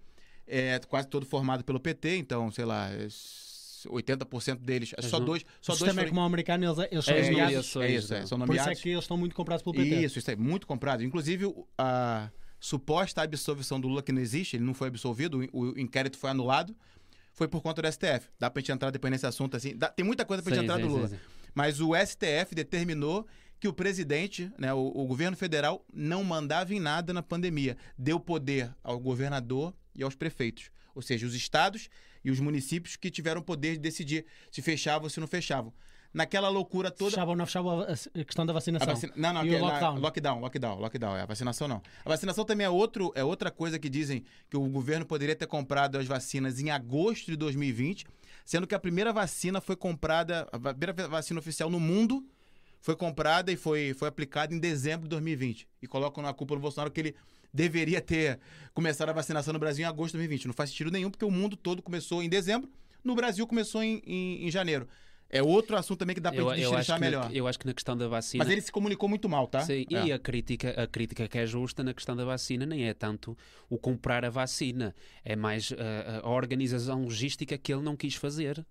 É 0.46 0.78
quase 0.88 1.06
todo 1.08 1.24
formado 1.26 1.62
pelo 1.64 1.78
PT, 1.80 2.16
então, 2.16 2.50
sei 2.50 2.64
lá, 2.64 2.90
é 2.90 3.06
80% 3.86 4.56
deles. 4.60 4.92
É 4.92 4.96
Mas 5.02 5.10
só 5.10 5.18
não- 5.18 5.26
dois. 5.26 5.44
Só 5.60 5.72
o 5.72 5.76
dois 5.76 5.90
sistema 5.90 6.02
é 6.06 6.08
como 6.08 6.20
o 6.20 6.24
americano, 6.24 6.64
eles, 6.64 6.78
eles 6.90 7.04
são 7.04 7.14
É, 7.14 7.18
é, 7.18 7.20
as 7.22 7.28
nomeados. 7.30 7.66
isso, 7.66 7.82
é 7.82 7.90
isso, 7.90 8.14
é, 8.14 8.26
são 8.26 8.38
Por 8.38 8.44
isso 8.46 8.54
é 8.54 8.58
nomeados. 8.58 8.82
que 8.82 8.88
eles 8.88 9.04
estão 9.04 9.16
muito 9.16 9.34
comprados 9.34 9.62
pelo 9.62 9.74
PT. 9.74 10.04
Isso, 10.04 10.18
isso 10.18 10.30
é 10.30 10.36
muito 10.36 10.66
comprado. 10.66 11.02
Inclusive, 11.04 11.46
o- 11.46 11.66
a 11.76 12.30
suposta 12.60 13.22
absolvição 13.22 13.80
do 13.80 13.86
Lula, 13.88 14.02
que 14.02 14.12
não 14.12 14.20
existe, 14.20 14.56
ele 14.56 14.64
não 14.64 14.74
foi 14.74 14.88
absolvido, 14.88 15.40
o, 15.52 15.60
o 15.72 15.78
inquérito 15.78 16.18
foi 16.18 16.30
anulado, 16.30 16.74
foi 17.32 17.46
por 17.46 17.60
conta 17.62 17.80
do 17.82 17.86
STF. 17.88 18.28
Dá 18.38 18.50
pra 18.50 18.60
gente 18.60 18.72
entrar 18.72 18.90
depois 18.90 19.10
nesse 19.10 19.26
assunto, 19.26 19.56
assim. 19.56 19.76
dá- 19.76 19.88
tem 19.88 20.04
muita 20.04 20.24
coisa 20.24 20.42
pra 20.42 20.50
gente 20.50 20.60
Sim, 20.60 20.64
entrar 20.64 20.76
sim, 20.76 20.82
do 20.82 20.88
sim, 20.88 20.94
Lula. 20.96 21.08
sim. 21.08 21.16
Mas 21.54 21.80
o 21.80 21.94
STF 21.94 22.54
determinou 22.54 23.26
que 23.60 23.66
o 23.68 23.72
presidente, 23.72 24.50
né, 24.58 24.72
o, 24.72 24.92
o 24.94 25.06
governo 25.06 25.36
federal, 25.36 25.84
não 25.92 26.22
mandava 26.22 26.72
em 26.74 26.78
nada 26.80 27.12
na 27.12 27.22
pandemia. 27.22 27.76
Deu 27.96 28.20
poder 28.20 28.72
ao 28.84 28.98
governador 29.00 29.74
e 29.96 30.02
aos 30.02 30.14
prefeitos. 30.14 30.70
Ou 30.94 31.02
seja, 31.02 31.26
os 31.26 31.34
estados 31.34 31.88
e 32.24 32.30
os 32.30 32.40
municípios 32.40 32.96
que 32.96 33.10
tiveram 33.10 33.40
poder 33.42 33.72
de 33.72 33.78
decidir 33.78 34.24
se 34.50 34.62
fechavam 34.62 35.04
ou 35.04 35.10
se 35.10 35.20
não 35.20 35.26
fechavam. 35.26 35.72
Naquela 36.12 36.48
loucura 36.48 36.90
toda. 36.90 37.10
Fechavam 37.10 37.30
ou 37.32 37.36
não 37.36 37.44
fechavam 37.46 37.80
a, 37.82 38.24
questão 38.24 38.46
da 38.46 38.52
vacinação. 38.52 38.88
vacina- 38.88 39.12
Não, 39.14 39.32
não, 39.34 39.44
E 39.44 39.50
que 39.50 39.54
é 39.54 39.60
na- 39.60 39.66
lockdown? 39.66 39.98
lockdown, 39.98 40.40
lockdown, 40.40 40.78
lockdown, 40.80 41.16
é 41.16 41.20
a 41.22 41.26
vacinação 41.26 41.68
não. 41.68 41.82
A 42.04 42.08
vacinação 42.08 42.44
também 42.46 42.64
é, 42.66 42.70
outro, 42.70 43.12
é 43.14 43.22
outra 43.22 43.50
coisa 43.50 43.78
que 43.78 43.90
dizem 43.90 44.24
que 44.48 44.56
o 44.56 44.66
governo 44.70 45.04
poderia 45.04 45.36
ter 45.36 45.46
comprado 45.46 45.98
as 45.98 46.06
vacinas 46.06 46.58
em 46.60 46.70
agosto 46.70 47.26
de 47.26 47.36
2020, 47.36 48.06
sendo 48.44 48.66
que 48.66 48.74
a 48.74 48.78
primeira 48.78 49.12
vacina 49.12 49.60
foi 49.60 49.76
comprada, 49.76 50.48
a 50.50 50.58
primeira 50.58 51.08
vacina 51.08 51.40
oficial 51.40 51.68
no 51.68 51.78
mundo 51.78 52.26
foi 52.80 52.96
comprada 52.96 53.52
e 53.52 53.56
foi, 53.56 53.92
foi 53.92 54.08
aplicada 54.08 54.54
em 54.54 54.58
dezembro 54.58 55.02
de 55.02 55.10
2020. 55.10 55.68
E 55.82 55.86
colocam 55.86 56.22
na 56.22 56.32
culpa 56.32 56.54
do 56.54 56.60
Bolsonaro 56.60 56.90
que 56.90 57.00
ele 57.00 57.14
deveria 57.58 58.00
ter 58.00 58.38
começado 58.72 59.08
a 59.08 59.12
vacinação 59.12 59.52
no 59.52 59.58
Brasil 59.58 59.84
em 59.84 59.88
agosto 59.88 60.12
de 60.12 60.18
2020. 60.18 60.46
Não 60.46 60.54
faz 60.54 60.70
sentido 60.70 60.92
nenhum, 60.92 61.10
porque 61.10 61.24
o 61.24 61.30
mundo 61.30 61.56
todo 61.56 61.82
começou 61.82 62.22
em 62.22 62.28
dezembro, 62.28 62.70
no 63.02 63.16
Brasil 63.16 63.44
começou 63.48 63.82
em, 63.82 64.00
em, 64.06 64.46
em 64.46 64.50
janeiro. 64.50 64.86
É 65.28 65.42
outro 65.42 65.76
assunto 65.76 65.98
também 65.98 66.14
que 66.14 66.20
dá 66.22 66.30
Eu, 66.32 66.48
gente 66.50 66.60
destrinchar 66.60 66.84
que 66.84 66.90
na, 66.92 66.98
melhor. 67.00 67.30
eu 67.34 67.46
acho 67.46 67.58
que 67.58 67.66
na 67.66 67.74
questão 67.74 67.94
da 67.96 68.06
vacina. 68.08 68.42
Mas 68.42 68.50
ele 68.50 68.62
se 68.62 68.72
comunicou 68.72 69.08
muito 69.08 69.28
mal, 69.28 69.46
tá? 69.46 69.60
Sim, 69.60 69.84
É. 69.92 70.06
e 70.06 70.12
a 70.12 70.18
crítica, 70.18 70.70
a 70.70 70.86
crítica 70.86 71.28
que 71.28 71.36
é 71.36 71.44
justa 71.44 71.82
na 71.82 71.92
questão 71.92 72.16
da 72.16 72.24
vacina 72.24 72.64
nem 72.64 72.88
é 72.88 72.94
tanto 72.94 73.36
o 73.68 73.76
comprar 73.76 74.24
a 74.24 74.30
vacina, 74.30 74.94
é 75.24 75.36
mais 75.36 75.70
uh, 75.72 75.76
a 76.22 76.30
organização 76.30 77.02
logística 77.02 77.58
que 77.58 77.72
ele 77.74 77.82
não 77.82 77.94
quis 77.96 78.14
fazer. 78.14 78.64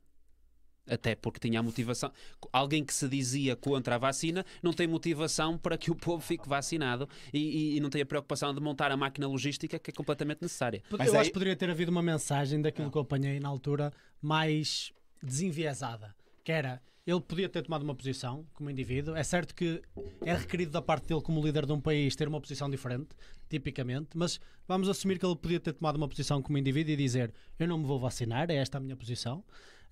Até 0.89 1.15
porque 1.15 1.39
tinha 1.39 1.59
a 1.59 1.63
motivação. 1.63 2.11
Alguém 2.51 2.83
que 2.85 2.93
se 2.93 3.07
dizia 3.09 3.55
contra 3.55 3.95
a 3.95 3.97
vacina 3.97 4.45
não 4.63 4.71
tem 4.73 4.87
motivação 4.87 5.57
para 5.57 5.77
que 5.77 5.91
o 5.91 5.95
povo 5.95 6.21
fique 6.23 6.47
vacinado 6.47 7.07
e, 7.33 7.39
e- 7.73 7.77
e 7.77 7.79
não 7.79 7.89
tem 7.89 8.01
a 8.01 8.05
preocupação 8.05 8.53
de 8.53 8.61
montar 8.61 8.91
a 8.91 8.97
máquina 8.97 9.27
logística 9.27 9.77
que 9.79 9.89
é 9.89 9.93
completamente 9.93 10.41
necessária. 10.41 10.81
Mas 10.89 11.07
eu 11.07 11.13
aí- 11.13 11.19
acho 11.21 11.29
que 11.29 11.33
poderia 11.33 11.55
ter 11.55 11.69
havido 11.69 11.91
uma 11.91 12.01
mensagem 12.03 12.61
daquilo 12.61 12.89
que 12.91 12.97
eu 12.97 13.01
apanhei 13.01 13.39
na 13.39 13.49
altura 13.49 13.91
mais 14.21 14.91
desenviesada. 15.21 16.15
Que 16.43 16.51
era, 16.51 16.81
ele 17.05 17.19
podia 17.21 17.49
ter 17.49 17.61
tomado 17.63 17.83
uma 17.83 17.93
posição 17.95 18.45
como 18.53 18.69
indivíduo. 18.69 19.15
É 19.15 19.23
certo 19.23 19.53
que 19.53 19.81
é 20.21 20.33
requerido 20.33 20.71
da 20.71 20.81
parte 20.81 21.07
dele, 21.07 21.21
como 21.21 21.45
líder 21.45 21.65
de 21.65 21.73
um 21.73 21.81
país, 21.81 22.15
ter 22.15 22.27
uma 22.27 22.39
posição 22.39 22.69
diferente, 22.69 23.09
tipicamente, 23.49 24.09
mas 24.15 24.39
vamos 24.67 24.87
assumir 24.89 25.19
que 25.19 25.25
ele 25.25 25.35
podia 25.35 25.59
ter 25.59 25.73
tomado 25.73 25.97
uma 25.97 26.07
posição 26.07 26.41
como 26.41 26.57
indivíduo 26.57 26.93
e 26.93 26.95
dizer: 26.95 27.33
Eu 27.59 27.67
não 27.67 27.77
me 27.77 27.85
vou 27.85 27.99
vacinar, 27.99 28.49
é 28.49 28.55
esta 28.55 28.77
a 28.77 28.81
minha 28.81 28.95
posição. 28.95 29.43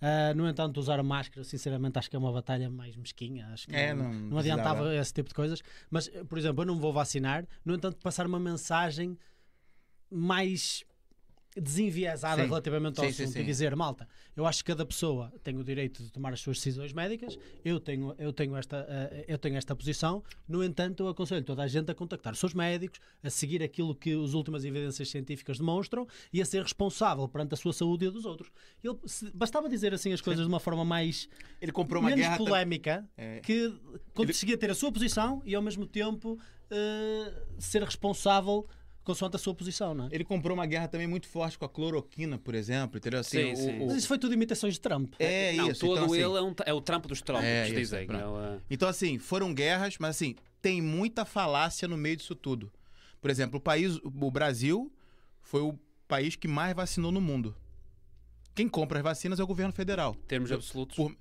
Ah, 0.02 0.34
no 0.36 0.48
entanto, 0.48 0.78
usar 0.80 1.00
a 1.00 1.04
máscara, 1.04 1.44
sinceramente, 1.44 1.98
acho 1.98 2.10
que 2.10 2.16
é 2.16 2.20
uma 2.20 2.32
batalha 2.32 2.70
mais 2.70 2.96
mesquinha. 2.96 3.48
Acho 3.48 3.68
que 3.68 3.76
É, 3.76 3.94
não, 3.94 4.12
não 4.14 4.38
adiantava 4.38 4.76
precisava. 4.82 5.02
esse 5.02 5.14
tipo 5.14 5.30
de 5.30 5.36
coisas. 5.36 5.62
Mas, 5.90 6.08
por 6.28 6.38
exemplo, 6.38 6.62
eu 6.64 6.68
não 6.68 6.76
me 6.76 6.82
vou 6.82 6.94
vacinar, 6.94 7.46
no 7.64 7.74
entanto, 7.76 7.98
passar 8.04 8.26
uma 8.28 8.40
mensagem 8.40 9.18
mais 10.10 10.84
desenviesada 11.60 12.42
Sim. 12.42 12.48
relativamente 12.48 13.00
ao 13.00 13.06
Sim, 13.06 13.12
assunto 13.12 13.34
sim. 13.34 13.40
e 13.40 13.44
dizer, 13.44 13.76
malta, 13.76 14.08
eu 14.36 14.46
acho 14.46 14.64
que 14.64 14.72
cada 14.72 14.86
pessoa 14.86 15.32
tem 15.44 15.58
o 15.58 15.64
direito 15.64 16.04
de 16.04 16.12
tomar 16.12 16.34
as 16.34 16.40
suas 16.42 16.58
decisões 16.58 16.92
médicas, 16.94 17.38
eu 17.64 17.80
tenho, 17.80 18.14
eu 18.18 18.34
tenho, 18.34 18.56
esta, 18.56 18.86
eh, 18.90 19.26
eu 19.28 19.38
tenho 19.38 19.56
esta 19.56 19.76
posição, 19.76 20.24
no 20.48 20.64
entanto 20.64 21.04
eu 21.04 21.08
aconselho 21.08 21.44
toda 21.46 21.64
a 21.64 21.68
gente 21.68 21.90
a 21.90 21.96
contactar 21.96 22.34
os 22.34 22.40
seus 22.40 22.54
médicos, 22.54 23.00
a 23.24 23.30
seguir 23.30 23.64
aquilo 23.64 23.96
que 23.96 24.12
as 24.14 24.34
últimas 24.34 24.66
evidências 24.66 25.10
científicas 25.10 25.58
demonstram 25.58 26.08
e 26.34 26.42
a 26.42 26.46
ser 26.46 26.62
responsável 26.62 27.28
perante 27.28 27.54
a 27.54 27.58
sua 27.58 27.72
saúde 27.74 28.06
e 28.06 28.08
a 28.08 28.12
dos 28.12 28.26
outros. 28.26 28.52
Ele, 28.84 28.98
se- 29.06 29.32
bastava 29.34 29.70
dizer 29.70 29.94
assim 29.94 30.12
as 30.12 30.22
coisas 30.22 30.46
de 30.46 30.52
uma 30.52 30.60
forma 30.60 30.84
mais 30.84 31.30
Ele 31.62 31.72
comprou 31.72 32.02
uma 32.02 32.10
menos 32.10 32.26
guerra. 32.26 32.38
polémica, 32.38 33.10
É. 33.18 33.40
que 33.40 33.54
Ele- 33.54 33.80
conseguia 34.14 34.58
ter 34.58 34.70
a 34.70 34.76
sua 34.76 34.92
posição 34.92 35.42
e 35.46 35.56
ao 35.56 35.62
mesmo 35.62 35.86
tempo 35.86 36.38
eh, 36.70 37.34
ser 37.60 37.84
responsável 37.84 38.68
consoante 39.06 39.36
a 39.38 39.40
sua 39.40 39.54
posição, 39.56 39.94
não 39.94 40.06
é? 40.06 40.10
Ele 40.12 40.24
comprou 40.26 40.56
uma 40.58 40.66
guerra 40.66 40.88
também 40.90 41.08
muito 41.08 41.28
forte 41.28 41.58
com 41.58 41.64
a 41.64 41.70
cloroquina, 41.70 42.38
por 42.38 42.54
exemplo. 42.56 42.98
Entendeu? 42.98 43.20
Assim, 43.22 43.38
Sim, 43.38 43.54
o- 43.54 43.56
sim. 43.56 43.80
o- 43.84 43.88
Mas 43.88 43.98
isso 43.98 44.08
foi 44.08 44.18
tudo 44.18 44.34
imitações 44.34 44.74
de 44.74 44.82
Trump. 44.82 45.14
É 45.20 45.54
não, 45.54 45.70
isso. 45.72 45.80
todo 45.82 45.94
então, 45.94 46.06
assim, 46.06 46.16
ele 46.16 46.38
é, 46.38 46.42
um, 46.42 46.56
é 46.66 46.74
o 46.74 46.82
trampo 46.82 47.08
dos 47.08 47.22
trompos, 47.22 47.46
É, 47.46 47.68
isso, 47.68 47.76
dizem. 47.76 48.08
pronto. 48.08 48.38
É 48.40 48.60
Então, 48.70 48.90
assim, 48.90 49.18
foram 49.18 49.54
guerras, 49.54 49.96
mas 50.00 50.16
assim, 50.18 50.36
tem 50.62 50.82
muita 50.82 51.24
falácia 51.24 51.88
no 51.88 51.96
meio 51.96 52.18
disso 52.18 52.36
tudo. 52.36 52.72
Por 53.22 53.30
exemplo, 53.30 53.58
o 53.58 53.62
país, 53.62 53.98
o 54.04 54.30
Brasil 54.32 54.92
foi 55.42 55.62
o 55.62 55.80
país 56.08 56.36
que 56.36 56.48
mais 56.48 56.76
vacinou 56.76 57.12
no 57.12 57.22
mundo. 57.22 57.56
Quem 58.54 58.68
compra 58.68 59.00
as 59.00 59.04
vacinas 59.04 59.40
é 59.40 59.44
o 59.44 59.48
governo 59.48 59.74
federal. 59.74 60.16
termos 60.28 60.52
absolutos. 60.52 60.96
Por- 60.96 61.16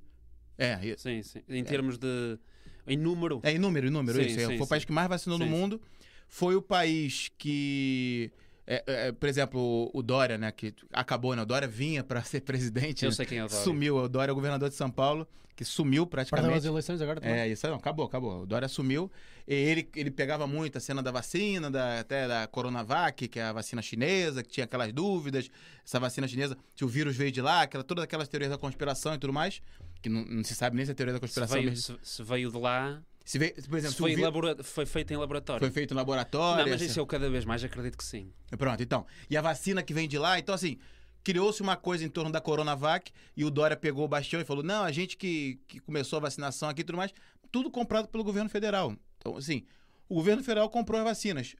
É, 0.56 0.78
isso. 0.86 1.02
Sim, 1.02 1.22
sim. 1.22 1.40
Em 1.48 1.64
termos 1.64 1.98
de. 1.98 2.38
Em 2.86 2.96
número. 2.96 3.40
É 3.42 3.50
em 3.52 3.58
número, 3.58 3.86
em 3.88 3.90
número, 3.90 4.18
Sim, 4.18 4.26
isso. 4.26 4.40
é. 4.40 4.46
sim, 4.46 4.56
foi 4.58 4.66
o 4.66 4.68
país 4.68 4.84
que 4.84 4.92
mais 4.92 5.08
vacinou 5.08 5.38
no 5.38 5.46
mundo. 5.46 5.80
Foi 6.28 6.56
o 6.56 6.62
país 6.62 7.30
que. 7.38 8.30
é, 8.66 8.82
é, 8.86 9.12
por 9.12 9.28
exemplo, 9.28 9.90
o- 9.92 10.02
Dória, 10.02 10.36
né? 10.38 10.50
Que 10.52 10.74
acabou, 10.92 11.34
né? 11.36 11.42
O 11.42 11.46
Dória 11.46 11.68
vinha 11.68 12.02
para 12.02 12.22
ser 12.24 12.40
presidente. 12.40 13.04
Eu 13.04 13.10
né? 13.10 13.14
sei 13.16 13.26
quem 13.26 13.38
é 13.38 13.44
o 13.44 13.48
Dória. 13.48 13.62
Sumiu. 13.64 13.96
O 13.96 14.08
Dória 14.08 14.30
é 14.30 14.32
o 14.32 14.34
governador 14.34 14.68
de 14.68 14.74
São 14.74 14.90
Paulo, 14.90 15.28
que 15.54 15.64
sumiu 15.64 16.06
Perdeu 16.06 16.22
as 16.22 16.28
praticamente. 16.30 16.66
eleições 16.66 17.00
agora 17.00 17.20
também. 17.20 17.36
É, 17.38 17.48
isso 17.48 17.64
aí 17.66 17.70
não, 17.70 17.78
acabou, 17.78 18.04
acabou. 18.06 18.42
O 18.42 18.46
Dória 18.46 18.66
sumiu. 18.68 19.10
E 19.46 19.54
ele, 19.54 19.88
ele 19.94 20.10
pegava 20.10 20.46
muito 20.46 20.78
a 20.78 20.80
cena 20.80 21.02
da 21.02 21.10
vacina, 21.12 21.70
da, 21.70 22.00
até 22.00 22.26
da 22.26 22.46
Coronavac, 22.46 23.28
que 23.28 23.38
é 23.38 23.42
a 23.44 23.52
vacina 23.52 23.80
chinesa, 23.82 24.42
que 24.42 24.48
tinha 24.48 24.64
aquelas 24.64 24.92
dúvidas. 24.92 25.48
Essa 25.86 26.00
vacina 26.00 26.26
chinesa, 26.26 26.56
se 26.74 26.84
o 26.84 26.88
vírus 26.88 27.14
veio 27.14 27.30
de 27.30 27.42
lá, 27.42 27.62
aquela, 27.62 27.84
todas 27.84 28.02
aquelas 28.02 28.26
teorias 28.26 28.50
da 28.50 28.58
conspiração 28.58 29.14
e 29.14 29.18
tudo 29.18 29.32
mais, 29.32 29.60
que 30.02 30.08
não, 30.08 30.24
não 30.24 30.42
se 30.42 30.54
sabe 30.54 30.74
nem 30.76 30.84
se 30.86 30.90
é 30.92 30.94
teoria 30.94 31.12
da 31.12 31.18
Se 31.18 31.20
conspiração 31.20 31.56
veio, 31.58 31.68
mesmo. 31.70 31.98
se, 32.02 32.14
se 32.14 32.22
veio 32.22 32.50
de 32.50 32.58
lá. 32.58 33.00
Se 33.24 33.38
veio, 33.38 33.54
por 33.54 33.78
exemplo, 33.78 33.96
foi, 33.96 34.12
elabora- 34.12 34.62
foi 34.62 34.84
feito 34.86 35.12
em 35.12 35.16
laboratório. 35.16 35.60
foi 35.60 35.70
feito 35.70 35.94
no 35.94 35.98
laboratório. 35.98 36.64
não, 36.64 36.70
mas 36.70 36.82
assim- 36.82 36.90
isso 36.90 37.00
eu 37.00 37.06
cada 37.06 37.28
vez 37.30 37.44
mais 37.44 37.64
acredito 37.64 37.96
que 37.96 38.04
sim. 38.04 38.30
Pronto, 38.58 38.82
então. 38.82 39.06
E 39.30 39.36
a 39.36 39.40
vacina 39.40 39.82
que 39.82 39.94
vem 39.94 40.06
de 40.06 40.18
lá, 40.18 40.38
então 40.38 40.54
assim, 40.54 40.78
criou-se 41.22 41.62
uma 41.62 41.74
coisa 41.76 42.04
em 42.04 42.08
torno 42.08 42.30
da 42.30 42.40
Coronavac 42.40 43.10
e 43.34 43.42
o 43.44 43.50
Dória 43.50 43.76
pegou 43.76 44.04
o 44.04 44.08
bastião 44.08 44.42
e 44.42 44.44
falou: 44.44 44.62
não, 44.62 44.84
a 44.84 44.92
gente 44.92 45.16
que, 45.16 45.58
que 45.66 45.80
começou 45.80 46.18
a 46.18 46.20
vacinação 46.20 46.68
aqui 46.68 46.82
e 46.82 46.84
tudo 46.84 46.96
mais, 46.98 47.12
tudo 47.50 47.70
comprado 47.70 48.08
pelo 48.08 48.22
governo 48.22 48.50
federal. 48.50 48.94
Então, 49.18 49.36
assim, 49.38 49.64
o 50.06 50.16
governo 50.16 50.44
federal 50.44 50.68
comprou 50.68 50.98
as 51.00 51.04
vacinas. 51.04 51.56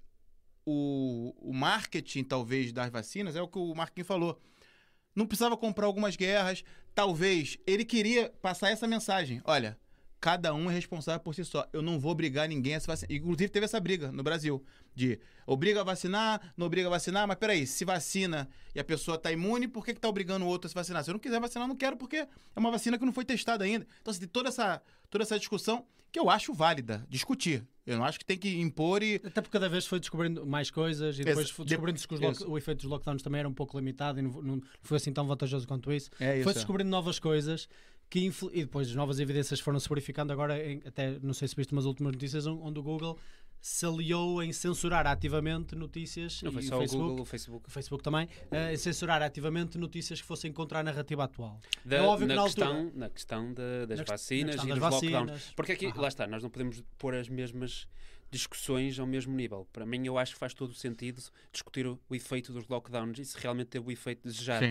O, 0.67 1.35
o 1.41 1.53
marketing, 1.53 2.25
talvez, 2.25 2.73
das 2.73 2.91
vacinas 2.91 3.37
é 3.37 3.43
o 3.43 3.49
que 3.49 3.59
o 3.59 3.75
Marquinhos 3.75 4.07
falou. 4.09 4.41
Não 5.15 5.27
precisava 5.27 5.57
comprar 5.57 5.87
algumas 5.87 6.17
guerras. 6.17 6.65
Talvez 6.95 7.59
ele 7.67 7.85
queria 7.85 8.31
passar 8.43 8.71
essa 8.71 8.87
mensagem. 8.87 9.41
Olha, 9.45 9.79
cada 10.25 10.55
um 10.55 10.71
é 10.71 10.73
responsável 10.75 11.21
por 11.21 11.35
si 11.35 11.45
só. 11.45 11.69
Eu 11.71 11.83
não 11.83 12.01
vou 12.01 12.11
obrigar 12.13 12.49
ninguém 12.49 12.75
a 12.77 12.81
se 12.81 12.87
vacinar. 12.87 13.13
Inclusive, 13.15 13.51
teve 13.51 13.67
essa 13.67 13.79
briga 13.79 14.11
no 14.11 14.23
Brasil. 14.23 14.65
De 14.95 15.19
obriga 15.47 15.83
a 15.83 15.85
vacinar, 15.85 16.41
não 16.57 16.65
obriga 16.67 16.87
a 16.89 16.91
vacinar, 16.91 17.29
mas 17.29 17.37
peraí, 17.37 17.67
se 17.67 17.85
vacina 17.85 18.49
e 18.75 18.81
a 18.81 18.85
pessoa 18.85 19.19
tá 19.19 19.31
imune, 19.31 19.69
por 19.69 19.85
que, 19.85 19.93
que 19.93 20.01
tá 20.01 20.09
obrigando 20.09 20.47
o 20.47 20.49
outro 20.49 20.67
a 20.67 20.71
se 20.71 20.75
vacinar? 20.75 21.05
Se 21.05 21.11
eu 21.11 21.13
não 21.13 21.19
quiser 21.19 21.39
vacinar, 21.41 21.65
eu 21.67 21.69
não 21.69 21.77
quero, 21.77 21.95
porque 21.99 22.17
é 22.17 22.29
uma 22.57 22.71
vacina 22.71 22.97
que 22.99 23.05
não 23.05 23.13
foi 23.13 23.27
testada 23.27 23.65
ainda. 23.65 23.87
Então, 24.01 24.11
assim, 24.11 24.21
tem 24.21 24.29
toda 24.31 24.49
essa, 24.49 24.81
toda 25.11 25.25
essa 25.25 25.39
discussão 25.39 25.85
que 26.11 26.19
eu 26.19 26.31
acho 26.31 26.55
válida 26.55 27.05
discutir. 27.11 27.63
Eu 27.87 27.99
não 27.99 28.05
acho 28.05 28.19
que 28.19 28.25
tem 28.25 28.39
que 28.39 28.49
impor 28.61 29.03
e. 29.03 29.17
Até 29.17 29.43
porque 29.43 29.51
cada 29.51 29.69
vez 29.69 29.85
foi 29.87 30.01
descobrindo 30.01 30.47
mais 30.47 30.71
coisas 30.71 31.19
e 31.19 31.25
depois 31.25 31.51
foi 31.51 31.67
descobrindo-se 31.67 32.09
que 32.09 32.15
lock- 32.17 32.45
o 32.51 32.57
efeito 32.57 32.79
dos 32.83 32.89
lockdowns 32.91 33.21
também 33.23 33.41
era 33.41 33.49
um 33.49 33.53
pouco 33.53 33.77
limitado 33.79 34.19
e 34.21 34.23
não, 34.23 34.63
foi 34.81 34.97
assim 34.97 35.13
tão 35.13 35.27
vantajoso 35.27 35.67
quanto 35.69 35.93
isso. 35.93 36.09
É 36.19 36.37
isso. 36.37 36.45
Foi-se 36.45 36.61
descobrindo 36.61 36.89
novas 36.89 37.19
coisas 37.19 37.69
que 38.11 38.21
influ- 38.25 38.51
e 38.53 38.61
depois 38.61 38.89
as 38.89 38.95
novas 38.95 39.19
evidências 39.21 39.61
foram-se 39.61 39.89
verificando 39.89 40.33
agora, 40.33 40.59
em- 40.65 40.83
até 40.87 41.19
não 41.21 41.35
sei 41.35 41.49
se 41.49 41.57
viste 41.57 41.73
umas 41.73 41.85
últimas 41.85 42.13
notícias 42.13 42.47
on- 42.47 42.61
onde 42.63 42.79
o 42.79 42.83
Google 42.83 43.19
se 43.61 43.87
aliou 43.87 44.43
em 44.43 44.53
censurar 44.53 45.07
ativamente 45.07 45.75
notícias 45.75 46.43
Não 46.43 46.53
foi 46.53 46.63
só 46.63 46.77
o 46.77 46.81
Facebook, 46.81 47.09
Google, 47.09 47.23
o 47.23 47.25
Facebook. 47.25 47.69
o 47.69 47.71
Facebook 47.73 48.05
também, 48.05 48.29
eh, 48.51 48.75
em 48.75 48.77
censurar 48.77 49.23
ativamente 49.23 49.79
notícias 49.79 50.21
que 50.21 50.27
fossem 50.27 50.53
contra 50.53 50.81
a 50.81 50.83
narrativa 50.83 51.25
atual. 51.25 51.59
Da- 51.85 51.97
É 51.97 52.03
óbvio 52.03 52.29
que 52.29 52.35
na, 52.35 52.41
na 52.43 52.47
questão, 52.47 52.77
altura- 52.77 52.93
na 52.95 53.09
questão 53.11 53.55
da- 53.55 53.87
das 53.87 53.99
Na 54.01 54.05
vacinas 54.05 54.57
na 54.57 54.63
questão 54.63 54.67
e 54.67 54.69
das 54.69 54.91
dos 54.91 55.01
lockdowns. 55.03 55.31
vacinas. 55.31 55.53
Porque 55.57 55.73
aqui, 55.73 55.87
Aham. 55.87 56.01
lá 56.03 56.09
está, 56.09 56.27
nós 56.27 56.43
não 56.43 56.51
podemos 56.51 56.83
pôr 56.99 57.15
as 57.15 57.29
mesmas 57.29 57.89
discussões 58.35 58.99
ao 58.99 59.07
mesmo 59.07 59.35
nível. 59.35 59.67
Para 59.73 59.87
mim, 59.87 60.05
eu 60.07 60.19
acho 60.19 60.33
que 60.35 60.39
faz 60.39 60.53
todo 60.53 60.71
o 60.71 60.75
sentido 60.75 61.23
discutir 61.53 61.87
o, 61.87 62.01
o 62.09 62.15
efeito 62.15 62.53
dos 62.53 62.67
lockdowns 62.69 63.19
e 63.19 63.25
se 63.25 63.39
realmente 63.39 63.69
teve 63.69 63.87
o 63.87 63.91
efeito 63.91 64.23
desejado. 64.25 64.67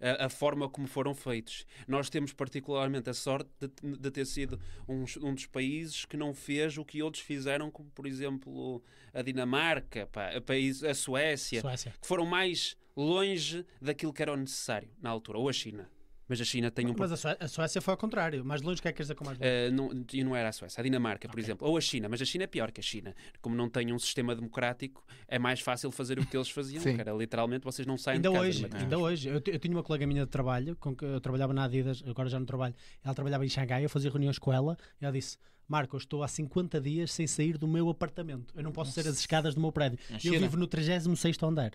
A, 0.00 0.26
a 0.26 0.28
forma 0.28 0.68
como 0.68 0.86
foram 0.86 1.14
feitos. 1.14 1.66
Nós 1.86 2.08
temos 2.08 2.32
particularmente 2.32 3.10
a 3.10 3.14
sorte 3.14 3.50
de, 3.60 3.96
de 3.96 4.10
ter 4.10 4.24
sido 4.24 4.60
um, 4.88 5.04
um 5.20 5.34
dos 5.34 5.46
países 5.46 6.04
que 6.04 6.16
não 6.16 6.32
fez 6.32 6.78
o 6.78 6.84
que 6.84 7.02
outros 7.02 7.22
fizeram, 7.22 7.70
como 7.70 7.90
por 7.90 8.06
exemplo 8.06 8.82
a 9.12 9.22
Dinamarca, 9.22 10.06
pá, 10.06 10.36
a, 10.36 10.40
país, 10.40 10.84
a 10.84 10.94
Suécia, 10.94 11.60
Suécia. 11.60 11.94
que 12.00 12.06
foram 12.06 12.24
mais 12.24 12.76
longe 12.96 13.64
daquilo 13.80 14.12
que 14.12 14.22
era 14.22 14.36
necessário 14.36 14.90
na 15.00 15.10
altura, 15.10 15.38
ou 15.38 15.48
a 15.48 15.52
China. 15.52 15.90
Mas 16.28 16.40
a 16.40 16.44
China 16.44 16.70
tem 16.70 16.86
um 16.86 16.94
Mas 16.98 17.10
a 17.10 17.16
Sué- 17.16 17.36
a 17.40 17.48
Suécia 17.48 17.80
foi 17.80 17.92
ao 17.92 17.98
contrário. 17.98 18.44
Mais 18.44 18.60
longe, 18.60 18.80
o 18.80 18.82
que 18.82 18.88
é 18.88 18.92
que 18.92 18.96
queres 18.96 19.06
dizer 19.06 19.14
com 19.14 19.24
mais 19.24 19.38
longe? 19.38 19.50
Uh, 19.50 19.72
não, 19.72 20.04
e 20.12 20.22
não 20.24 20.36
era 20.36 20.50
a 20.50 20.52
Suécia, 20.52 20.80
a 20.80 20.84
Dinamarca, 20.84 21.28
por 21.28 21.38
exemplo, 21.38 21.66
ou 21.66 21.76
a 21.76 21.80
China, 21.80 22.08
mas 22.08 22.20
a 22.20 22.24
China 22.24 22.44
é 22.44 22.46
pior 22.46 22.70
que 22.70 22.80
a 22.80 22.82
China. 22.82 23.14
Como 23.40 23.56
não 23.56 23.68
tem 23.68 23.92
um 23.92 23.98
sistema 23.98 24.34
democrático, 24.34 25.04
é 25.26 25.38
mais 25.38 25.60
fácil 25.60 25.90
fazer 25.90 26.18
o 26.18 26.26
que 26.26 26.36
eles 26.36 26.50
faziam, 26.50 26.82
era 26.98 27.12
literalmente 27.12 27.64
vocês 27.64 27.86
não 27.86 27.96
saem 27.96 28.16
Ainda 28.16 28.28
de 28.28 28.34
casa. 28.34 28.46
hoje, 28.46 28.68
ainda 28.74 28.98
hoje, 28.98 29.28
eu, 29.28 29.34
eu 29.46 29.58
tinha 29.58 29.74
uma 29.74 29.82
colega 29.82 30.06
minha 30.06 30.24
de 30.24 30.30
trabalho, 30.30 30.76
com 30.76 30.94
que 30.94 31.04
eu 31.04 31.20
trabalhava 31.20 31.52
na 31.54 31.64
Adidas, 31.64 32.02
agora 32.06 32.28
já 32.28 32.38
não 32.38 32.46
trabalho, 32.46 32.74
ela 33.02 33.14
trabalhava 33.14 33.44
em 33.46 33.48
Xangai, 33.48 33.84
eu 33.84 33.88
fazia 33.90 34.10
reuniões 34.10 34.38
com 34.38 34.52
ela, 34.52 34.76
e 35.00 35.04
ela 35.04 35.12
disse, 35.12 35.38
Marco, 35.66 35.96
eu 35.96 35.98
estou 35.98 36.22
há 36.22 36.28
50 36.28 36.80
dias 36.80 37.10
sem 37.12 37.26
sair 37.26 37.56
do 37.56 37.66
meu 37.66 37.88
apartamento, 37.88 38.52
eu 38.54 38.62
não 38.62 38.72
posso 38.72 38.92
sair 38.92 39.08
as 39.08 39.18
escadas 39.18 39.54
do 39.54 39.60
meu 39.60 39.72
prédio, 39.72 39.98
eu 40.22 40.38
vivo 40.38 40.56
no 40.56 40.68
36º 40.68 41.48
andar. 41.48 41.72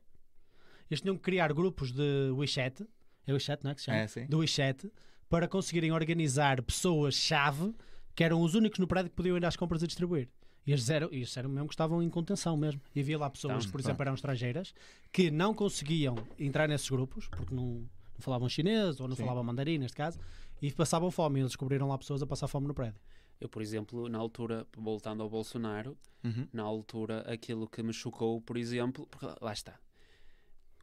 Eles 0.92 1.02
tinham 1.02 1.16
que 1.16 1.22
criar 1.24 1.52
grupos 1.54 1.92
de 1.92 2.30
WeChat, 2.32 2.86
é 3.28 3.34
WeChat, 3.34 3.64
não 3.64 3.72
é 3.72 3.76
que 3.76 3.82
se 3.82 3.86
chama? 3.86 3.98
É, 4.00 4.08
sim. 4.08 4.26
Do 4.26 4.40
WeChat, 4.40 4.92
para 5.30 5.48
conseguirem 5.48 5.92
organizar 5.92 6.62
pessoas-chave, 6.62 7.74
que 8.16 8.24
eram 8.24 8.42
os 8.42 8.54
únicos 8.56 8.80
no 8.80 8.88
prédio 8.88 9.10
que 9.10 9.16
podiam 9.16 9.36
ir 9.38 9.46
às 9.46 9.56
compras 9.56 9.82
a 9.84 9.88
distribuir. 9.88 10.30
E 10.66 10.72
eles 10.72 10.90
eram, 10.90 11.10
e 11.12 11.18
eles 11.18 11.36
eram 11.36 11.50
mesmo 11.50 11.68
que 11.68 11.74
estavam 11.74 12.02
em 12.02 12.10
contenção 12.10 12.56
mesmo. 12.56 12.80
E 12.96 13.02
havia 13.02 13.18
lá 13.18 13.30
pessoas 13.30 13.64
Então, 13.64 13.72
por 13.72 13.80
exemplo, 13.82 14.02
eram 14.04 14.14
estrangeiras, 14.14 14.74
que 15.12 15.30
não 15.30 15.54
conseguiam 15.54 16.16
entrar 16.40 16.68
nesses 16.70 16.90
grupos, 16.90 17.28
porque 17.28 17.54
não, 17.54 17.66
não 17.82 17.90
falavam 18.20 18.48
chinês 18.48 19.00
ou 19.00 19.08
não 19.08 19.16
Sim. 19.16 19.24
falavam 19.24 19.44
mandarim, 19.44 19.78
neste 19.78 19.98
caso, 19.98 20.20
e 20.62 20.72
passavam 20.72 21.12
fome. 21.12 21.40
E 21.40 21.42
eles 21.42 21.52
descobriram 21.52 21.88
lá 21.90 21.98
pessoas 21.98 22.22
a 22.22 22.28
passar 22.28 22.48
fome 22.48 22.68
no 22.68 22.74
prédio. 22.74 23.00
Eu, 23.42 23.50
por 23.50 23.62
exemplo, 23.62 24.08
na 24.08 24.18
altura, 24.20 24.66
voltando 24.78 25.22
ao 25.22 25.30
Bolsonaro, 25.30 25.98
Uhum. 26.24 26.48
na 26.54 26.64
altura, 26.64 27.20
aquilo 27.30 27.68
que 27.68 27.84
me 27.84 27.92
chocou, 27.92 28.40
por 28.40 28.56
exemplo, 28.56 29.06
porque 29.08 29.26
lá 29.42 29.52
está. 29.52 29.78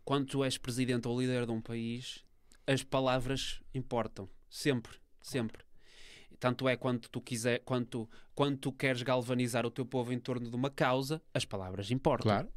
Quando 0.05 0.27
tu 0.27 0.45
és 0.45 0.59
presidente 0.59 1.09
ou 1.09 1.19
líder 1.19 1.47
de 1.47 1.53
um 1.53 1.61
país, 1.63 2.23
as 2.71 2.85
palavras 2.85 3.61
importam. 3.75 4.29
Sempre, 4.49 4.97
sempre. 5.21 5.65
Tanto 6.39 6.69
é 6.69 6.77
quando 6.77 7.09
tu 7.09 7.21
quiser, 7.21 7.61
quando 7.65 8.09
quando 8.35 8.57
tu 8.57 8.73
queres 8.73 9.03
galvanizar 9.03 9.67
o 9.67 9.71
teu 9.71 9.85
povo 9.85 10.13
em 10.13 10.19
torno 10.19 10.49
de 10.49 10.57
uma 10.57 10.71
causa, 10.71 11.21
as 11.35 11.45
palavras 11.45 11.91
importam. 11.91 12.31
Claro. 12.31 12.49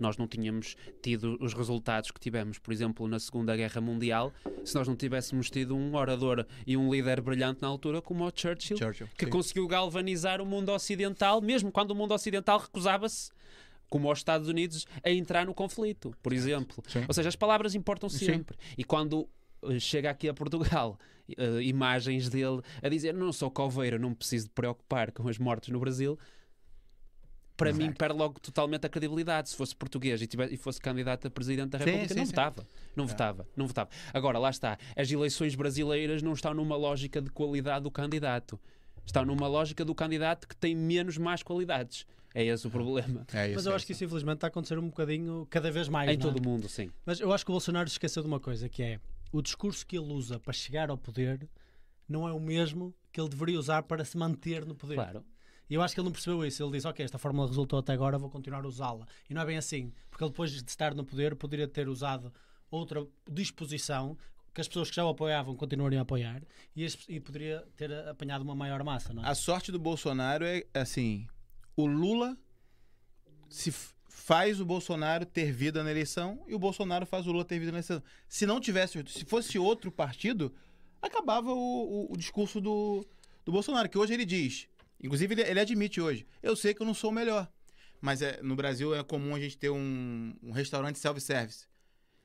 Nós 0.00 0.16
não 0.16 0.26
tínhamos 0.26 0.76
tido 1.02 1.36
os 1.40 1.52
resultados 1.52 2.10
que 2.10 2.18
tivemos, 2.18 2.58
por 2.58 2.72
exemplo, 2.72 3.06
na 3.06 3.18
Segunda 3.18 3.56
Guerra 3.56 3.80
Mundial, 3.80 4.32
se 4.64 4.74
nós 4.74 4.88
não 4.88 4.96
tivéssemos 4.96 5.50
tido 5.50 5.76
um 5.76 5.94
orador 5.94 6.46
e 6.66 6.76
um 6.76 6.92
líder 6.92 7.20
brilhante 7.20 7.60
na 7.62 7.68
altura 7.68 8.00
como 8.00 8.24
o 8.24 8.32
Churchill, 8.34 8.76
Churchill. 8.76 9.08
que 9.16 9.26
sim. 9.26 9.30
conseguiu 9.30 9.66
galvanizar 9.66 10.40
o 10.40 10.46
mundo 10.46 10.70
ocidental, 10.70 11.40
mesmo 11.40 11.70
quando 11.70 11.90
o 11.90 11.94
mundo 11.94 12.14
ocidental 12.14 12.58
recusava-se, 12.58 13.30
como 13.88 14.10
os 14.10 14.18
Estados 14.18 14.48
Unidos, 14.48 14.86
a 15.04 15.10
entrar 15.10 15.46
no 15.46 15.54
conflito, 15.54 16.14
por 16.22 16.32
exemplo. 16.32 16.82
Sim. 16.88 17.04
Ou 17.06 17.14
seja, 17.14 17.28
as 17.28 17.36
palavras 17.36 17.74
importam 17.74 18.08
Sim. 18.08 18.26
sempre. 18.26 18.56
E 18.76 18.84
quando 18.84 19.28
chega 19.80 20.10
aqui 20.10 20.28
a 20.28 20.34
Portugal, 20.34 20.98
eh, 21.36 21.62
imagens 21.62 22.28
dele 22.28 22.60
a 22.82 22.88
dizer: 22.88 23.14
Não 23.14 23.32
sou 23.32 23.50
coveiro, 23.50 23.98
não 23.98 24.10
me 24.10 24.14
preciso 24.16 24.46
de 24.46 24.52
preocupar 24.52 25.12
com 25.12 25.28
as 25.28 25.38
mortes 25.38 25.70
no 25.70 25.80
Brasil. 25.80 26.18
Para 27.56 27.72
mim, 27.72 27.84
Exato. 27.86 27.98
perde 27.98 28.16
logo 28.16 28.38
totalmente 28.38 28.86
a 28.86 28.88
credibilidade. 28.88 29.48
Se 29.48 29.56
fosse 29.56 29.74
português 29.74 30.22
e, 30.22 30.28
tivesse, 30.28 30.54
e 30.54 30.56
fosse 30.56 30.80
candidato 30.80 31.26
a 31.26 31.30
presidente 31.30 31.70
da 31.70 31.78
Sim, 31.78 31.84
República, 31.86 32.14
sim, 32.14 32.20
não 32.20 32.26
sim. 32.26 32.30
votava. 32.30 32.68
Não 32.94 33.06
votava, 33.06 33.48
não 33.56 33.66
votava. 33.66 33.90
Agora, 34.14 34.38
lá 34.38 34.48
está. 34.50 34.78
As 34.96 35.10
eleições 35.10 35.56
brasileiras 35.56 36.22
não 36.22 36.34
estão 36.34 36.54
numa 36.54 36.76
lógica 36.76 37.20
de 37.20 37.30
qualidade 37.30 37.82
do 37.82 37.90
candidato. 37.90 38.60
Estão 39.04 39.24
numa 39.24 39.48
lógica 39.48 39.84
do 39.84 39.92
candidato 39.92 40.46
que 40.46 40.54
tem 40.54 40.76
menos 40.76 41.18
más 41.18 41.42
qualidades. 41.42 42.06
É 42.32 42.44
esse 42.44 42.64
o 42.64 42.70
problema. 42.70 43.26
É 43.32 43.46
isso, 43.46 43.54
Mas 43.56 43.66
eu 43.66 43.72
é 43.72 43.74
acho 43.74 43.86
que 43.86 43.92
isso 43.92 44.04
infelizmente 44.04 44.36
está 44.36 44.46
a 44.46 44.50
acontecer 44.50 44.78
um 44.78 44.86
bocadinho 44.86 45.44
cada 45.50 45.70
vez 45.72 45.88
mais. 45.88 46.08
em 46.10 46.16
não 46.16 46.28
é? 46.28 46.32
todo 46.32 46.40
o 46.40 46.48
mundo, 46.48 46.68
sim. 46.68 46.90
Mas 47.04 47.18
eu 47.18 47.32
acho 47.32 47.44
que 47.44 47.50
o 47.50 47.54
Bolsonaro 47.54 47.88
se 47.88 47.94
esqueceu 47.94 48.22
de 48.22 48.28
uma 48.28 48.38
coisa, 48.38 48.68
que 48.68 48.82
é 48.84 49.00
o 49.32 49.42
discurso 49.42 49.86
que 49.86 49.96
ele 49.96 50.12
usa 50.12 50.38
para 50.38 50.52
chegar 50.52 50.90
ao 50.90 50.98
poder 50.98 51.48
não 52.08 52.26
é 52.26 52.32
o 52.32 52.40
mesmo 52.40 52.94
que 53.12 53.20
ele 53.20 53.28
deveria 53.28 53.58
usar 53.58 53.82
para 53.82 54.04
se 54.04 54.16
manter 54.16 54.64
no 54.64 54.74
poder. 54.74 54.94
Claro. 54.94 55.24
E 55.68 55.74
eu 55.74 55.82
acho 55.82 55.92
que 55.94 56.00
ele 56.00 56.06
não 56.06 56.12
percebeu 56.12 56.42
isso. 56.46 56.62
Ele 56.62 56.72
disse, 56.72 56.86
ok, 56.88 57.04
esta 57.04 57.18
fórmula 57.18 57.46
resultou 57.46 57.78
até 57.78 57.92
agora, 57.92 58.16
vou 58.18 58.30
continuar 58.30 58.64
a 58.64 58.68
usá-la. 58.68 59.06
E 59.28 59.34
não 59.34 59.42
é 59.42 59.44
bem 59.44 59.58
assim. 59.58 59.92
Porque 60.10 60.24
ele 60.24 60.30
depois 60.30 60.50
de 60.50 60.58
estar 60.70 60.94
no 60.94 61.04
poder 61.04 61.36
poderia 61.36 61.68
ter 61.68 61.88
usado 61.88 62.32
outra 62.70 63.06
disposição 63.30 64.16
que 64.54 64.62
as 64.62 64.66
pessoas 64.68 64.88
que 64.88 64.96
já 64.96 65.04
o 65.04 65.10
apoiavam 65.10 65.54
continuariam 65.54 66.00
a 66.00 66.02
apoiar 66.02 66.42
e, 66.74 66.84
as- 66.86 66.98
e 67.08 67.20
poderia 67.20 67.64
ter 67.76 67.92
apanhado 68.08 68.40
uma 68.42 68.54
maior 68.54 68.82
massa, 68.82 69.12
não 69.12 69.22
é? 69.22 69.28
A 69.28 69.34
sorte 69.34 69.70
do 69.70 69.78
Bolsonaro 69.78 70.44
é 70.44 70.64
assim: 70.74 71.28
o 71.76 71.86
Lula 71.86 72.36
se 73.48 73.72
faz 74.20 74.60
o 74.60 74.64
Bolsonaro 74.66 75.24
ter 75.24 75.52
vida 75.52 75.82
na 75.84 75.90
eleição 75.90 76.42
e 76.48 76.54
o 76.54 76.58
Bolsonaro 76.58 77.06
faz 77.06 77.26
o 77.26 77.32
Lula 77.32 77.44
ter 77.44 77.58
vida 77.58 77.70
na 77.70 77.78
eleição. 77.78 78.02
Se 78.28 78.44
não 78.44 78.60
tivesse, 78.60 79.02
se 79.08 79.24
fosse 79.24 79.58
outro 79.58 79.90
partido, 79.92 80.52
acabava 81.00 81.52
o, 81.52 81.56
o- 81.56 82.12
o 82.12 82.16
discurso 82.16 82.60
do, 82.60 83.06
do 83.44 83.52
Bolsonaro, 83.52 83.88
que 83.88 83.96
hoje 83.96 84.12
ele 84.14 84.24
diz, 84.26 84.66
inclusive 85.02 85.34
ele, 85.34 85.42
ele 85.42 85.60
admite 85.60 86.00
hoje, 86.00 86.26
eu 86.42 86.56
sei 86.56 86.74
que 86.74 86.82
eu 86.82 86.86
não 86.86 86.94
sou 86.94 87.10
o 87.10 87.12
melhor, 87.12 87.48
mas 88.00 88.20
é, 88.20 88.40
no 88.42 88.56
Brasil 88.56 88.94
é 88.94 89.02
comum 89.04 89.34
a 89.36 89.40
gente 89.40 89.56
ter 89.56 89.70
um, 89.70 90.34
um 90.42 90.50
restaurante 90.50 90.98
self-service. 90.98 91.66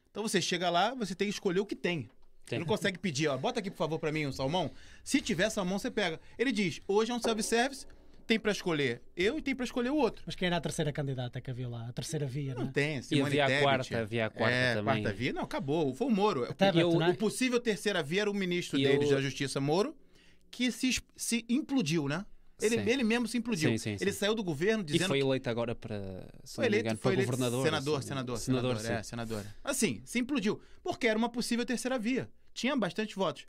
Então 0.09 0.23
você 0.23 0.41
chega 0.41 0.69
lá, 0.69 0.93
você 0.95 1.13
tem 1.15 1.27
que 1.27 1.33
escolher 1.33 1.59
o 1.59 1.65
que 1.65 1.75
tem. 1.75 2.09
Você 2.45 2.55
não 2.59 2.65
consegue 2.65 2.97
pedir, 2.99 3.27
ó, 3.29 3.37
bota 3.37 3.59
aqui 3.59 3.71
por 3.71 3.77
favor 3.77 3.99
pra 3.99 4.11
mim 4.11 4.25
um 4.25 4.31
salmão. 4.33 4.71
Se 5.03 5.21
tiver 5.21 5.49
salmão, 5.49 5.79
você 5.79 5.89
pega. 5.89 6.19
Ele 6.37 6.51
diz, 6.51 6.81
hoje 6.87 7.11
é 7.11 7.15
um 7.15 7.19
self-service, 7.21 7.85
tem 8.25 8.39
pra 8.39 8.51
escolher 8.51 9.01
eu 9.15 9.37
e 9.37 9.41
tem 9.41 9.55
pra 9.55 9.65
escolher 9.65 9.89
o 9.89 9.95
outro. 9.95 10.23
Mas 10.25 10.35
quem 10.35 10.45
era 10.47 10.57
a 10.57 10.61
terceira 10.61 10.91
candidata 10.91 11.39
que 11.41 11.49
havia 11.51 11.67
lá? 11.67 11.87
A 11.89 11.93
terceira 11.93 12.25
via, 12.25 12.53
não 12.55 12.63
Não 12.63 12.69
é? 12.69 12.71
tem, 12.73 12.97
E 12.97 13.03
Simone 13.03 13.39
havia 13.39 13.59
a 13.59 13.61
quarta, 13.61 13.99
havia 13.99 14.25
a 14.25 14.29
quarta 14.29 14.55
é, 14.55 14.75
também. 14.75 15.01
quarta 15.03 15.17
via, 15.17 15.33
não, 15.33 15.41
acabou. 15.43 15.93
Foi 15.93 16.07
o 16.07 16.09
Moro. 16.11 16.43
O, 16.43 16.53
Tebet, 16.53 16.79
eu- 16.79 16.91
não 16.93 17.03
é? 17.05 17.09
o 17.09 17.15
possível 17.17 17.59
terceira 17.59 18.01
via 18.01 18.21
era 18.21 18.31
o 18.31 18.33
ministro 18.33 18.79
E 18.79 18.83
deles 18.83 19.09
eu- 19.09 19.15
da 19.15 19.21
Justiça, 19.21 19.59
Moro, 19.59 19.95
que 20.49 20.71
se, 20.71 21.01
se 21.15 21.45
implodiu, 21.49 22.07
né? 22.07 22.25
Ele, 22.61 22.77
Sim. 22.81 22.89
ele 22.89 23.03
mesmo 23.03 23.27
se 23.27 23.37
implodiu. 23.37 23.71
Sim, 23.71 23.77
sim, 23.77 23.97
sim. 23.97 24.03
Ele 24.03 24.13
saiu 24.13 24.33
do 24.35 24.43
governo 24.43 24.83
E 24.83 24.85
dizendo 24.85 25.07
foi 25.09 25.19
eleito 25.19 25.49
agora 25.49 25.75
para. 25.75 25.95
Foi 26.45 26.65
eleito, 26.65 26.85
engano, 26.85 26.99
foi 26.99 27.11
para 27.13 27.21
eleito 27.23 27.31
governador. 27.31 27.63
senador, 27.65 27.97
assim, 27.99 28.07
senador, 28.07 28.37
senador, 28.37 28.77
senador, 28.77 28.99
é, 28.99 29.03
senador. 29.03 29.45
Assim, 29.63 30.01
se 30.05 30.19
implodiu, 30.19 30.61
porque 30.81 31.07
era 31.07 31.17
uma 31.17 31.27
possível 31.29 31.65
terceira 31.65 31.97
via. 31.99 32.29
Tinha 32.53 32.75
bastante 32.77 33.15
votos. 33.15 33.45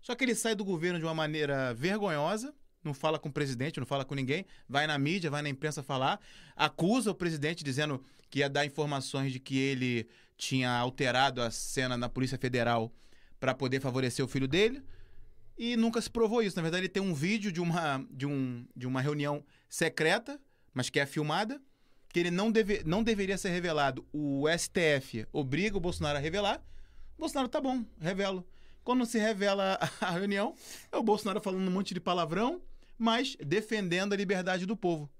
Só 0.00 0.14
que 0.14 0.22
ele 0.22 0.34
sai 0.34 0.54
do 0.54 0.64
governo 0.64 0.98
de 0.98 1.04
uma 1.04 1.14
maneira 1.14 1.72
vergonhosa, 1.74 2.54
não 2.84 2.94
fala 2.94 3.18
com 3.18 3.28
o 3.28 3.32
presidente, 3.32 3.78
não 3.78 3.86
fala 3.86 4.04
com 4.04 4.14
ninguém, 4.14 4.44
vai 4.68 4.86
na 4.86 4.98
mídia, 4.98 5.30
vai 5.30 5.42
na 5.42 5.48
imprensa 5.48 5.82
falar, 5.82 6.20
acusa 6.56 7.10
o 7.10 7.14
presidente 7.14 7.62
dizendo 7.62 8.02
que 8.30 8.40
ia 8.40 8.48
dar 8.48 8.64
informações 8.64 9.32
de 9.32 9.38
que 9.38 9.58
ele 9.58 10.08
tinha 10.36 10.70
alterado 10.70 11.42
a 11.42 11.50
cena 11.50 11.96
na 11.96 12.08
Polícia 12.08 12.38
Federal 12.38 12.92
para 13.38 13.54
poder 13.54 13.80
favorecer 13.80 14.24
o 14.24 14.28
filho 14.28 14.48
dele. 14.48 14.82
E 15.56 15.76
nunca 15.76 16.00
se 16.00 16.10
provou 16.10 16.42
isso. 16.42 16.56
Na 16.56 16.62
verdade, 16.62 16.82
ele 16.82 16.88
tem 16.88 17.02
um 17.02 17.14
vídeo 17.14 17.52
de 17.52 17.60
uma, 17.60 18.04
de 18.10 18.26
um, 18.26 18.66
de 18.74 18.86
uma 18.86 19.00
reunião 19.00 19.44
secreta, 19.68 20.40
mas 20.72 20.88
que 20.88 20.98
é 20.98 21.06
filmada, 21.06 21.60
que 22.08 22.18
ele 22.18 22.30
não, 22.30 22.50
deve, 22.50 22.82
não 22.84 23.02
deveria 23.02 23.38
ser 23.38 23.50
revelado. 23.50 24.06
O 24.12 24.44
STF 24.48 25.26
obriga 25.32 25.76
o 25.76 25.80
Bolsonaro 25.80 26.18
a 26.18 26.20
revelar. 26.20 26.62
O 27.16 27.20
Bolsonaro 27.20 27.48
tá 27.48 27.60
bom, 27.60 27.84
revelo. 28.00 28.46
Quando 28.82 29.06
se 29.06 29.18
revela 29.18 29.78
a 30.00 30.10
reunião, 30.10 30.54
é 30.90 30.96
o 30.96 31.02
Bolsonaro 31.02 31.40
falando 31.40 31.68
um 31.68 31.70
monte 31.70 31.94
de 31.94 32.00
palavrão, 32.00 32.60
mas 33.02 33.36
defendendo 33.44 34.12
a 34.12 34.16
liberdade 34.16 34.64
do 34.64 34.76
povo. 34.76 35.10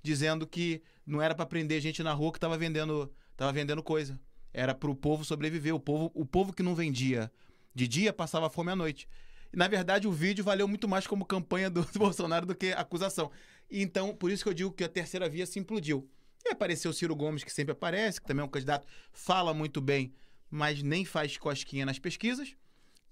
Dizendo 0.00 0.46
que 0.46 0.80
não 1.04 1.20
era 1.20 1.34
para 1.34 1.44
prender 1.44 1.80
gente 1.80 2.00
na 2.00 2.12
rua 2.12 2.30
que 2.30 2.38
estava 2.38 2.56
vendendo, 2.56 3.12
tava 3.36 3.52
vendendo 3.52 3.82
coisa. 3.82 4.18
Era 4.54 4.72
para 4.72 4.88
o 4.88 4.94
povo 4.94 5.24
sobreviver. 5.24 5.74
O 5.74 5.80
povo, 5.80 6.12
o 6.14 6.24
povo 6.24 6.52
que 6.52 6.62
não 6.62 6.72
vendia 6.72 7.32
de 7.74 7.88
dia 7.88 8.12
passava 8.12 8.48
fome 8.48 8.70
à 8.70 8.76
noite. 8.76 9.08
Na 9.52 9.66
verdade, 9.66 10.06
o 10.06 10.12
vídeo 10.12 10.44
valeu 10.44 10.68
muito 10.68 10.88
mais 10.88 11.04
como 11.04 11.24
campanha 11.24 11.68
do, 11.68 11.84
Bolsonaro 11.98 12.46
do 12.46 12.54
que 12.54 12.72
acusação. 12.74 13.28
Então, 13.68 14.14
por 14.14 14.30
isso 14.30 14.44
que 14.44 14.48
eu 14.48 14.54
digo 14.54 14.70
que 14.70 14.84
a 14.84 14.88
terceira 14.88 15.28
via 15.28 15.44
se 15.44 15.58
implodiu. 15.58 16.08
E 16.44 16.50
apareceu 16.50 16.92
o 16.92 16.94
Ciro 16.94 17.16
Gomes, 17.16 17.42
que 17.42 17.52
sempre 17.52 17.72
aparece, 17.72 18.20
que 18.20 18.26
também 18.28 18.42
é 18.42 18.46
um 18.46 18.50
candidato, 18.50 18.86
fala 19.12 19.52
muito 19.52 19.80
bem, 19.80 20.14
mas 20.48 20.80
nem 20.80 21.04
faz 21.04 21.36
cosquinha 21.36 21.84
nas 21.84 21.98
pesquisas. 21.98 22.54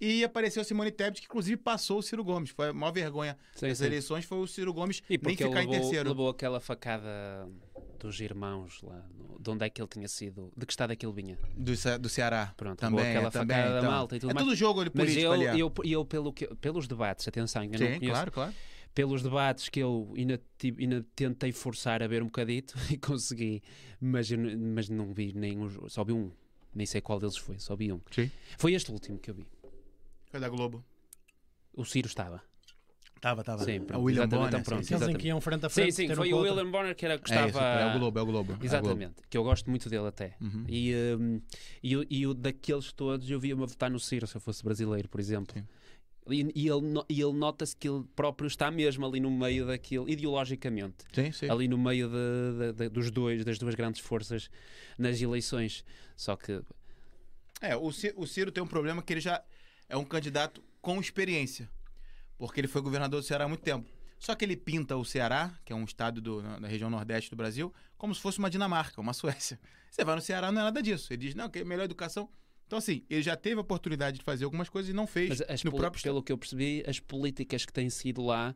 E 0.01 0.23
apareceu 0.23 0.63
Simone 0.63 0.89
Tebet, 0.91 1.21
que 1.21 1.27
inclusive 1.27 1.57
passou 1.57 1.99
o 1.99 2.01
Ciro 2.01 2.23
Gomes. 2.23 2.49
Foi 2.49 2.69
a 2.69 2.73
maior 2.73 2.91
vergonha 2.91 3.37
Sim, 3.53 3.67
das 3.67 3.77
sim. 3.77 3.85
eleições, 3.85 4.25
foi 4.25 4.39
o 4.39 4.47
Ciro 4.47 4.73
Gomes 4.73 5.03
E 5.07 5.19
nem 5.21 5.37
ficar 5.37 5.45
ele 5.49 5.53
levou, 5.59 5.75
em 5.75 5.79
terceiro. 5.79 6.09
levou 6.09 6.29
aquela 6.29 6.59
facada 6.59 7.47
dos 7.99 8.19
irmãos 8.19 8.81
lá, 8.81 9.05
de 9.39 9.49
onde 9.51 9.63
é 9.63 9.69
que 9.69 9.79
ele 9.79 9.87
tinha 9.87 10.07
sido, 10.07 10.51
de 10.57 10.65
que 10.65 10.73
estado 10.73 10.91
é 10.91 10.95
que 10.95 11.05
ele 11.05 11.13
vinha. 11.13 11.37
Do, 11.55 11.71
do 11.99 12.09
Ceará. 12.09 12.51
Pronto, 12.57 12.79
também, 12.79 12.99
aquela 12.99 13.27
é, 13.27 13.29
também, 13.29 13.55
facada 13.55 13.73
da 13.73 13.77
então. 13.79 13.91
malta 13.91 14.15
e 14.15 14.19
tudo 14.19 14.31
É 14.31 14.33
mais. 14.33 14.45
tudo 14.47 14.55
jogo 14.55 14.79
Mas 14.79 14.89
político 14.89 15.19
eu, 15.19 15.31
ali. 15.33 15.45
é. 15.45 15.55
eu, 15.55 15.71
eu 15.83 16.03
pelo 16.05 16.33
que, 16.33 16.47
pelos 16.55 16.87
debates, 16.87 17.27
atenção, 17.27 17.63
eu 17.63 17.69
não 17.69 17.77
Sim, 17.77 17.85
conheço, 17.99 18.07
claro, 18.07 18.31
claro. 18.31 18.53
pelos 18.95 19.21
debates 19.21 19.69
que 19.69 19.79
eu 19.79 20.11
ainda, 20.17 20.41
ainda 20.79 21.05
tentei 21.15 21.51
forçar 21.51 22.01
a 22.01 22.07
ver 22.07 22.23
um 22.23 22.25
bocadito 22.25 22.75
e 22.91 22.97
consegui, 22.97 23.61
mas, 23.99 24.31
eu 24.31 24.39
mas 24.57 24.89
não 24.89 25.13
vi 25.13 25.31
os, 25.59 25.93
só 25.93 26.03
vi 26.03 26.13
um, 26.13 26.31
nem 26.73 26.87
sei 26.87 27.01
qual 27.01 27.19
deles 27.19 27.37
foi, 27.37 27.59
só 27.59 27.75
vi 27.75 27.93
um. 27.93 28.01
Sim. 28.09 28.31
Foi 28.57 28.73
este 28.73 28.91
último 28.91 29.19
que 29.19 29.29
eu 29.29 29.35
vi. 29.35 29.45
Foi 30.31 30.39
da 30.39 30.49
Globo. 30.49 30.83
O 31.73 31.85
Ciro 31.85 32.07
estava. 32.07 32.41
Tava, 33.19 33.43
tava. 33.43 33.63
Sim, 33.63 33.73
É 33.73 33.79
pronto, 33.81 34.01
o 34.01 34.03
William 34.05 34.21
exatamente, 34.23 34.45
Bonner. 34.47 34.59
então 34.61 34.63
pronto, 34.63 34.81
sim, 34.81 34.87
sim. 34.87 34.93
Exatamente. 34.95 35.21
que 35.21 35.27
iam 35.27 35.39
frente 35.41 35.65
a 35.65 35.69
Sim, 35.69 35.73
frente. 35.75 35.93
sim, 35.93 36.11
um 36.11 36.15
foi 36.15 36.33
o 36.33 36.37
outro. 36.37 36.51
William 36.55 36.71
Bonner 36.71 36.95
que 36.95 37.05
era 37.05 37.19
que 37.19 37.31
É, 37.31 37.35
isso, 37.39 37.47
estava. 37.49 37.79
é 37.79 37.95
o 37.95 37.99
Globo, 37.99 38.19
é 38.19 38.21
o 38.21 38.25
Globo. 38.25 38.51
é 38.51 38.55
a 38.55 38.57
Globo. 38.57 38.65
Exatamente, 38.65 39.15
que 39.29 39.37
eu 39.37 39.43
gosto 39.43 39.69
muito 39.69 39.87
dele 39.89 40.07
até. 40.07 40.35
Uhum. 40.41 40.65
E, 40.67 40.93
hum, 41.19 41.41
e, 41.83 41.97
o- 41.97 42.05
e 42.09 42.25
o 42.27 42.33
daqueles 42.33 42.91
todos 42.91 43.29
eu 43.29 43.39
via-me 43.39 43.61
a 43.61 43.65
votar 43.67 43.91
no 43.91 43.99
Ciro 43.99 44.25
se 44.25 44.35
eu 44.35 44.41
fosse 44.41 44.63
brasileiro, 44.63 45.07
por 45.07 45.19
exemplo. 45.19 45.53
Sim. 45.55 45.67
E, 46.31 46.51
e 46.63 46.67
ele, 46.67 46.81
e 47.09 47.21
ele 47.21 47.33
nota-se 47.33 47.75
que 47.75 47.87
ele 47.89 48.03
próprio 48.15 48.47
está 48.47 48.71
mesmo 48.71 49.05
ali 49.05 49.19
no 49.19 49.29
meio 49.29 49.67
daquilo, 49.67 50.09
ideologicamente, 50.09 51.05
Sim, 51.13 51.31
sim. 51.31 51.49
ali 51.49 51.67
no 51.67 51.77
meio 51.77 52.09
de- 52.09 52.57
de- 52.57 52.73
de- 52.73 52.89
dos 52.89 53.11
dois, 53.11 53.43
das 53.45 53.59
duas 53.59 53.75
grandes 53.75 54.01
forças 54.01 54.49
nas 54.97 55.21
eleições. 55.21 55.83
Só 56.15 56.35
que 56.35 56.61
É, 57.59 57.75
o 57.75 57.91
Ci- 57.91 58.13
o 58.15 58.25
Ciro 58.25 58.51
tem 58.51 58.63
um 58.63 58.67
problema 58.67 59.03
que 59.03 59.13
ele 59.13 59.19
já 59.21 59.43
é 59.91 59.97
um 59.97 60.03
candidato 60.05 60.63
com 60.81 60.99
experiência. 60.99 61.69
Porque 62.37 62.59
ele 62.59 62.67
foi 62.67 62.81
governador 62.81 63.21
do 63.21 63.25
Ceará 63.25 63.45
há 63.45 63.47
muito 63.47 63.61
tempo. 63.61 63.87
Só 64.17 64.33
que 64.35 64.45
ele 64.45 64.55
pinta 64.55 64.95
o 64.97 65.03
Ceará, 65.05 65.51
que 65.65 65.73
é 65.73 65.75
um 65.75 65.83
estado 65.83 66.21
do- 66.21 66.41
na, 66.41 66.59
na 66.59 66.67
região 66.67 66.89
nordeste 66.89 67.29
do 67.29 67.35
Brasil, 67.35 67.73
como 67.97 68.13
se 68.15 68.21
fosse 68.21 68.39
uma 68.39 68.49
Dinamarca, 68.49 68.99
uma 69.01 69.13
Suécia. 69.13 69.59
Você 69.89 70.03
vai 70.05 70.15
no 70.15 70.21
Ceará, 70.21 70.51
não 70.51 70.61
é 70.61 70.65
nada 70.65 70.81
disso. 70.81 71.11
Ele 71.11 71.21
diz, 71.25 71.35
não, 71.35 71.49
que 71.49 71.59
é 71.59 71.63
melhor 71.63 71.83
educação. 71.83 72.29
Então, 72.65 72.77
assim, 72.79 73.03
ele 73.09 73.21
já 73.21 73.35
teve 73.35 73.57
a 73.57 73.61
oportunidade 73.61 74.17
de 74.19 74.23
fazer 74.23 74.45
algumas 74.45 74.69
coisas 74.69 74.89
e 74.89 74.93
não 74.93 75.05
fez 75.05 75.29
mas 75.29 75.41
as 75.41 75.63
no 75.63 75.71
próprio 75.71 75.97
estado. 75.97 76.13
pelo 76.13 76.23
que 76.23 76.31
eu 76.31 76.37
percebi, 76.37 76.83
as 76.87 76.99
políticas 76.99 77.65
que 77.65 77.73
têm 77.73 77.89
sido 77.89 78.21
lá. 78.23 78.55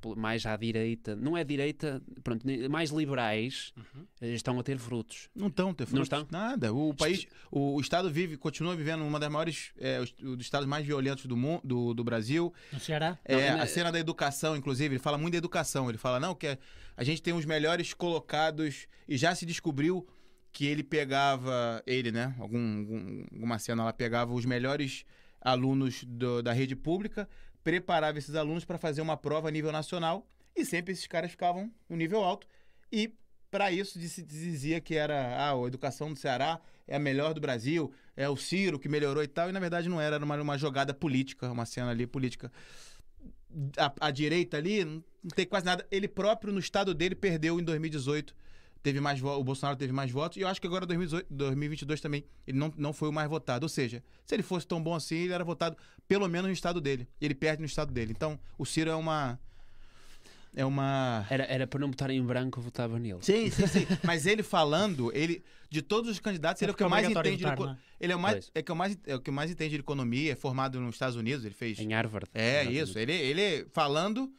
Poli- 0.00 0.20
mais 0.20 0.44
à 0.46 0.56
direita, 0.56 1.16
não 1.16 1.36
é 1.36 1.42
direita, 1.44 2.02
pronto, 2.22 2.44
mais 2.70 2.90
liberais 2.90 3.72
eh, 4.20 4.32
estão 4.34 4.58
a 4.58 4.62
ter 4.62 4.78
frutos. 4.78 5.28
Não 5.34 5.48
estão, 5.48 5.72
ter 5.74 5.84
Não 5.84 5.88
frutos, 6.04 6.06
estão? 6.06 6.26
Nada. 6.30 6.72
O 6.72 6.94
país, 6.94 7.26
o, 7.50 7.76
o 7.76 7.80
estado 7.80 8.10
vive, 8.10 8.36
continua 8.36 8.76
vivendo 8.76 9.02
uma 9.04 9.18
das 9.18 9.30
maiores, 9.30 9.72
é, 9.78 10.00
os- 10.00 10.12
dos 10.12 10.40
estados 10.40 10.66
mais 10.68 10.84
violentos 10.86 11.26
do, 11.26 11.36
mundo, 11.36 11.60
do, 11.64 11.94
do 11.94 12.04
Brasil. 12.04 12.52
No 12.72 12.80
Ceará? 12.80 13.18
É, 13.24 13.48
Não, 13.50 13.54
a 13.54 13.56
na- 13.58 13.66
cena 13.66 13.90
da 13.92 13.98
educação, 13.98 14.56
inclusive, 14.56 14.94
ele 14.94 15.02
fala 15.02 15.16
muito 15.18 15.32
da 15.32 15.38
educação. 15.38 15.88
Ele 15.88 15.98
fala, 15.98 16.20
não, 16.20 16.34
que 16.34 16.46
é- 16.46 16.58
a 16.96 17.04
gente 17.04 17.22
tem 17.22 17.32
os 17.34 17.44
melhores 17.44 17.94
colocados 17.94 18.86
e 19.08 19.16
já 19.16 19.34
se 19.34 19.46
descobriu 19.46 20.06
que 20.52 20.66
ele 20.66 20.82
pegava, 20.82 21.82
ele, 21.86 22.10
né? 22.10 22.34
Algum, 22.38 22.78
algum- 22.80 23.24
alguma 23.32 23.58
cena 23.58 23.84
lá 23.84 23.92
pegava 23.92 24.32
os 24.34 24.44
melhores 24.44 25.04
alunos 25.40 26.04
do- 26.04 26.42
da 26.42 26.52
rede 26.52 26.74
pública, 26.76 27.28
preparava 27.62 28.18
esses 28.18 28.34
alunos 28.34 28.64
para 28.64 28.78
fazer 28.78 29.00
uma 29.00 29.16
prova 29.16 29.48
a 29.48 29.50
nível 29.50 29.72
nacional 29.72 30.26
e 30.56 30.64
sempre 30.64 30.92
esses 30.92 31.06
caras 31.06 31.30
ficavam 31.30 31.70
no 31.88 31.96
nível 31.96 32.22
alto 32.22 32.46
e 32.92 33.14
para 33.50 33.72
isso 33.72 33.98
dizia 33.98 34.80
que 34.80 34.94
era 34.94 35.36
ah, 35.36 35.52
a 35.52 35.66
educação 35.66 36.12
do 36.12 36.18
Ceará 36.18 36.60
é 36.86 36.96
a 36.96 36.98
melhor 36.98 37.34
do 37.34 37.40
Brasil, 37.40 37.92
é 38.16 38.28
o 38.28 38.36
Ciro 38.36 38.78
que 38.78 38.88
melhorou 38.88 39.22
e 39.22 39.28
tal, 39.28 39.48
e 39.48 39.52
na 39.52 39.60
verdade 39.60 39.88
não 39.88 40.00
era, 40.00 40.16
era 40.16 40.24
uma, 40.24 40.40
uma 40.40 40.58
jogada 40.58 40.94
política, 40.94 41.50
uma 41.50 41.64
cena 41.64 41.90
ali 41.90 42.06
política. 42.06 42.52
A, 43.76 44.08
a 44.08 44.10
direita 44.10 44.56
ali 44.56 44.84
não 44.84 45.02
tem 45.34 45.46
quase 45.46 45.66
nada. 45.66 45.86
Ele 45.90 46.06
próprio, 46.06 46.52
no 46.52 46.60
estado 46.60 46.94
dele, 46.94 47.14
perdeu 47.14 47.58
em 47.58 47.64
2018 47.64 48.34
teve 48.82 49.00
mais 49.00 49.22
o 49.22 49.44
Bolsonaro 49.44 49.76
teve 49.76 49.92
mais 49.92 50.10
votos 50.10 50.36
e 50.36 50.40
eu 50.40 50.48
acho 50.48 50.60
que 50.60 50.66
agora 50.66 50.86
2018, 50.86 51.26
2022 51.30 52.00
também 52.00 52.24
ele 52.46 52.58
não, 52.58 52.72
não 52.76 52.92
foi 52.92 53.08
o 53.08 53.12
mais 53.12 53.28
votado. 53.28 53.64
Ou 53.64 53.68
seja, 53.68 54.02
se 54.24 54.34
ele 54.34 54.42
fosse 54.42 54.66
tão 54.66 54.82
bom 54.82 54.94
assim, 54.94 55.16
ele 55.16 55.32
era 55.32 55.44
votado 55.44 55.76
pelo 56.08 56.28
menos 56.28 56.46
no 56.46 56.52
estado 56.52 56.80
dele. 56.80 57.08
E 57.20 57.24
ele 57.24 57.34
perde 57.34 57.60
no 57.60 57.66
estado 57.66 57.92
dele. 57.92 58.12
Então, 58.12 58.38
o 58.58 58.64
Ciro 58.64 58.90
é 58.90 58.94
uma 58.96 59.38
é 60.54 60.64
uma. 60.64 61.26
Era, 61.30 61.44
era 61.44 61.66
para 61.66 61.78
não 61.78 61.88
votar 61.88 62.10
em 62.10 62.22
branco, 62.22 62.58
eu 62.58 62.62
votava 62.62 62.98
nele. 62.98 63.18
Sim, 63.20 63.50
sim, 63.50 63.66
sim. 63.66 63.86
Mas 64.02 64.26
ele 64.26 64.42
falando, 64.42 65.12
ele. 65.14 65.44
De 65.68 65.80
todos 65.82 66.10
os 66.10 66.18
candidatos, 66.18 66.60
ele 66.60 66.72
é 66.72 66.74
o 66.74 66.76
que 66.76 66.84
mais 66.84 67.08
entende. 67.08 67.44
Votar, 67.44 67.74
de, 67.74 67.80
ele 68.00 68.12
é 68.12 68.16
o 68.16 68.18
mais, 68.18 68.50
é 68.52 68.60
que 68.60 68.72
é 68.72 68.74
o 68.74 68.76
mais, 68.76 68.98
é 69.06 69.14
o 69.14 69.20
que 69.20 69.30
mais 69.30 69.52
entende 69.52 69.76
de 69.76 69.80
economia, 69.80 70.32
é 70.32 70.34
formado 70.34 70.80
nos 70.80 70.96
Estados 70.96 71.14
Unidos, 71.14 71.44
ele 71.44 71.54
fez. 71.54 71.78
Em 71.78 71.92
Harvard. 71.92 72.28
É, 72.34 72.64
isso. 72.64 72.98
Ele, 72.98 73.12
ele 73.12 73.66
falando 73.72 74.32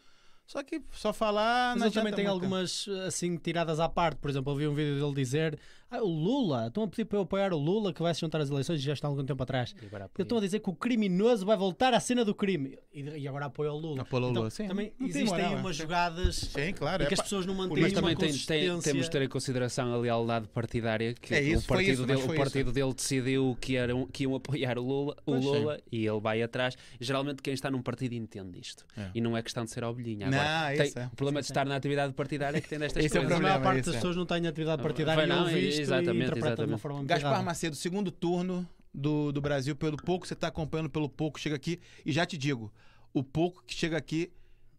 só 0.52 0.62
que 0.62 0.82
só 0.92 1.14
falar. 1.14 1.78
Mas 1.78 1.84
ele 1.84 1.94
também 1.94 2.14
tem 2.14 2.28
algumas 2.28 2.86
assim 3.08 3.38
tiradas 3.38 3.80
à 3.80 3.88
parte. 3.88 4.18
Por 4.18 4.30
exemplo, 4.30 4.52
eu 4.52 4.58
vi 4.58 4.68
um 4.68 4.74
vídeo 4.74 5.00
dele 5.00 5.16
dizer: 5.16 5.58
ah, 5.92 6.02
o 6.02 6.08
Lula, 6.08 6.68
estão 6.68 6.84
a 6.84 6.88
pedir 6.88 7.04
para 7.04 7.18
eu 7.18 7.24
apoiar 7.24 7.52
o 7.52 7.58
Lula 7.58 7.92
que 7.92 8.02
vai 8.02 8.14
se 8.14 8.22
juntar 8.22 8.40
às 8.40 8.50
eleições 8.50 8.80
e 8.80 8.84
já 8.84 8.94
está 8.94 9.10
há 9.10 9.10
algum 9.10 9.26
tempo 9.26 9.44
atrás. 9.44 9.76
Eu 10.18 10.24
estou 10.24 10.38
a 10.38 10.42
dizer 10.42 10.60
que 10.60 10.70
o 10.70 10.74
criminoso 10.74 11.46
vai 11.46 11.58
voltar 11.58 11.94
à 11.94 12.00
cena 12.00 12.24
do 12.24 12.34
crime 12.34 12.80
e, 12.94 13.02
e 13.02 13.28
agora 13.28 13.48
apoia 13.48 13.74
o 13.74 13.78
Lula. 13.78 14.04
Apoia 14.04 14.24
o 14.24 14.28
Lula, 14.28 14.40
então, 14.40 14.50
sim. 14.50 14.68
Também 14.70 14.94
existem 15.02 15.46
aí 15.46 15.54
umas 15.54 15.76
jogadas 15.76 16.36
sim, 16.36 16.72
claro, 16.72 17.04
em 17.04 17.08
que 17.08 17.14
é 17.14 17.18
as 17.18 17.22
pessoas 17.22 17.46
não 17.46 17.54
mantêm 17.54 17.82
Mas 17.82 17.92
também 17.92 18.16
tem, 18.16 18.32
tem, 18.32 18.80
temos 18.80 19.04
de 19.04 19.12
ter 19.12 19.22
em 19.22 19.28
consideração 19.28 19.94
a 19.94 19.98
lealdade 19.98 20.48
partidária 20.48 21.14
que 21.14 21.36
é 21.36 21.42
isso, 21.42 21.66
o 21.66 21.68
partido, 21.68 21.92
isso, 21.92 22.06
dele, 22.06 22.24
o 22.24 22.36
partido 22.36 22.72
dele 22.72 22.94
decidiu 22.94 23.58
que, 23.60 23.76
era 23.76 23.94
um, 23.94 24.06
que 24.08 24.24
iam 24.24 24.34
apoiar 24.34 24.78
o 24.78 24.84
Lula, 24.84 25.18
o 25.26 25.36
Lula 25.36 25.78
e 25.92 26.08
ele 26.08 26.20
vai 26.22 26.42
atrás. 26.42 26.78
Geralmente 27.02 27.42
quem 27.42 27.54
está 27.54 27.70
num 27.70 27.82
partido 27.82 28.14
entende 28.14 28.62
isto. 28.62 28.86
É. 28.96 29.10
E 29.14 29.20
não 29.20 29.36
é 29.36 29.44
questão 29.44 29.66
de 29.66 29.72
ser 29.72 29.84
ovelhinha. 29.84 30.28
Agora, 30.28 30.70
não, 30.70 30.78
tem, 30.78 30.94
é. 30.96 31.06
O 31.08 31.16
problema 31.18 31.42
sim, 31.42 31.48
de 31.48 31.52
estar 31.52 31.66
na 31.66 31.76
atividade 31.76 32.14
partidária 32.14 32.58
é 32.58 32.62
que 32.62 32.70
tem 32.70 32.80
destas 32.80 33.04
Esse 33.04 33.18
coisas. 33.18 33.30
É 33.30 33.36
o 33.36 33.38
problema, 33.38 33.56
a 33.56 33.60
maior 33.60 33.74
parte 33.74 33.86
das 33.86 33.96
pessoas 33.96 34.16
não 34.16 34.26
tem 34.26 34.48
atividade 34.48 34.82
partidária 34.82 35.28
não, 35.28 35.50
e 35.50 35.54
visto 35.54 35.81
exatamente, 35.82 36.34
e 36.36 36.38
exatamente. 36.38 36.66
de 36.66 36.74
uma 36.74 36.78
forma 36.78 37.04
Gaspar 37.04 37.44
Macedo, 37.44 37.76
segundo 37.76 38.12
turno 38.12 38.68
do, 38.94 39.32
do 39.32 39.42
Brasil, 39.42 39.76
pelo 39.76 39.98
pouco 39.98 40.28
você 40.28 40.34
está 40.34 40.48
acompanhando, 40.48 40.90
pelo 40.90 41.10
pouco 41.10 41.40
chega 41.40 41.56
aqui. 41.56 41.80
E 42.06 42.12
já 42.12 42.26
te 42.26 42.38
digo, 42.38 42.72
o 43.14 43.24
pouco 43.24 43.64
que 43.66 43.74
chega 43.74 43.98
aqui 43.98 44.32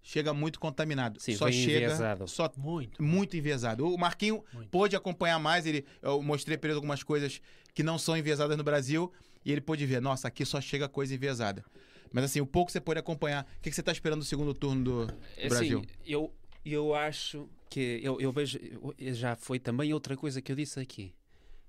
chega 0.03 0.35
muito 0.35 0.59
contaminado. 0.59 1.21
Sim, 1.21 1.35
só 1.35 1.51
chega 1.51 1.87
enviesado. 1.87 2.29
só 2.29 2.51
muito, 2.57 3.03
muito 3.03 3.37
enviesado. 3.37 3.87
O 3.87 3.97
Marquinho 3.97 4.45
muito. 4.53 4.69
pôde 4.69 4.97
acompanhar 4.97 5.39
mais, 5.39 5.65
ele 5.65 5.85
eu 6.03 6.21
mostrei 6.23 6.59
para 6.59 6.71
ele 6.71 6.77
algumas 6.77 7.03
coisas 7.03 7.41
que 7.73 7.83
não 7.83 7.99
são 7.99 8.17
enviesadas 8.17 8.57
no 8.57 8.65
Brasil 8.65 9.13
e 9.45 9.53
ele 9.53 9.61
pôde 9.61 9.87
ver, 9.87 10.01
nossa, 10.01 10.29
aqui 10.29 10.45
só 10.45 10.61
chega 10.61 10.89
coisa 10.89 11.15
enviesada. 11.15 11.65
Mas 12.13 12.25
assim, 12.25 12.41
o 12.41 12.47
pouco 12.47 12.71
você 12.71 12.81
pode 12.81 13.01
acompanhar. 13.01 13.45
O 13.45 13.61
que, 13.63 13.71
que 13.71 13.75
você 13.75 13.81
está 13.81 13.93
esperando 13.93 14.21
do 14.21 14.25
segundo 14.25 14.53
turno 14.53 14.85
do, 14.85 15.07
do 15.07 15.15
assim, 15.39 15.49
Brasil? 15.49 15.83
Eu, 16.05 16.33
eu 16.65 16.95
acho 16.95 17.49
que 17.73 18.01
eu, 18.03 18.21
eu 18.21 18.31
vejo 18.31 18.59
já 18.99 19.35
foi 19.35 19.59
também 19.59 19.95
outra 19.95 20.15
coisa 20.15 20.43
que 20.43 20.53
eu 20.53 20.57
disse 20.57 20.79
aqui, 20.79 21.15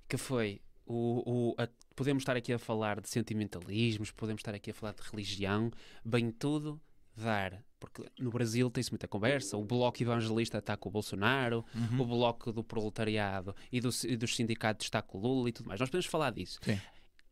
que 0.08 0.18
foi 0.18 0.60
o, 0.86 1.24
o 1.26 1.56
a, 1.58 1.68
podemos 1.96 2.22
estar 2.24 2.36
aqui 2.36 2.52
a 2.52 2.60
falar 2.60 3.00
de 3.00 3.08
sentimentalismos, 3.10 4.12
podemos 4.12 4.42
estar 4.42 4.54
aqui 4.54 4.72
a 4.72 4.74
falar 4.74 4.94
de 4.94 5.02
religião, 5.10 5.72
bem 6.04 6.30
tudo 6.30 6.80
dar. 7.16 7.64
Porque 7.80 8.04
no 8.20 8.32
Brasil 8.32 8.70
tem-se 8.70 8.92
muita 8.92 9.08
conversa. 9.08 9.56
O 9.58 9.64
bloco 9.64 10.02
evangelista 10.02 10.58
está 10.58 10.76
com 10.76 10.90
o 10.90 10.92
Bolsonaro, 10.92 11.64
Uhum. 11.76 12.02
o 12.02 12.06
bloco 12.06 12.52
do 12.52 12.64
proletariado 12.64 13.56
e, 13.72 13.80
do, 13.80 13.90
e 14.06 14.18
dos 14.18 14.36
sindicatos 14.36 14.86
está 14.86 15.02
com 15.02 15.18
o 15.18 15.22
Lula 15.22 15.50
e 15.50 15.52
tudo 15.54 15.68
mais. 15.68 15.80
Nós 15.80 15.90
podemos 15.90 16.06
falar 16.08 16.32
disso. 16.32 16.60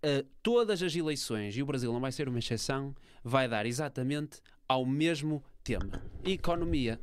Uh, 0.03 0.25
todas 0.41 0.81
as 0.81 0.95
eleições, 0.95 1.55
e 1.57 1.61
o 1.61 1.65
Brasil 1.65 1.91
não 1.91 1.99
vai 1.99 2.11
ser 2.11 2.27
uma 2.29 2.39
exceção, 2.39 2.95
vai 3.23 3.47
dar 3.49 3.65
exatamente 3.65 4.39
ao 4.67 4.85
mesmo 4.85 5.43
tema: 5.63 6.01
economia. 6.23 6.99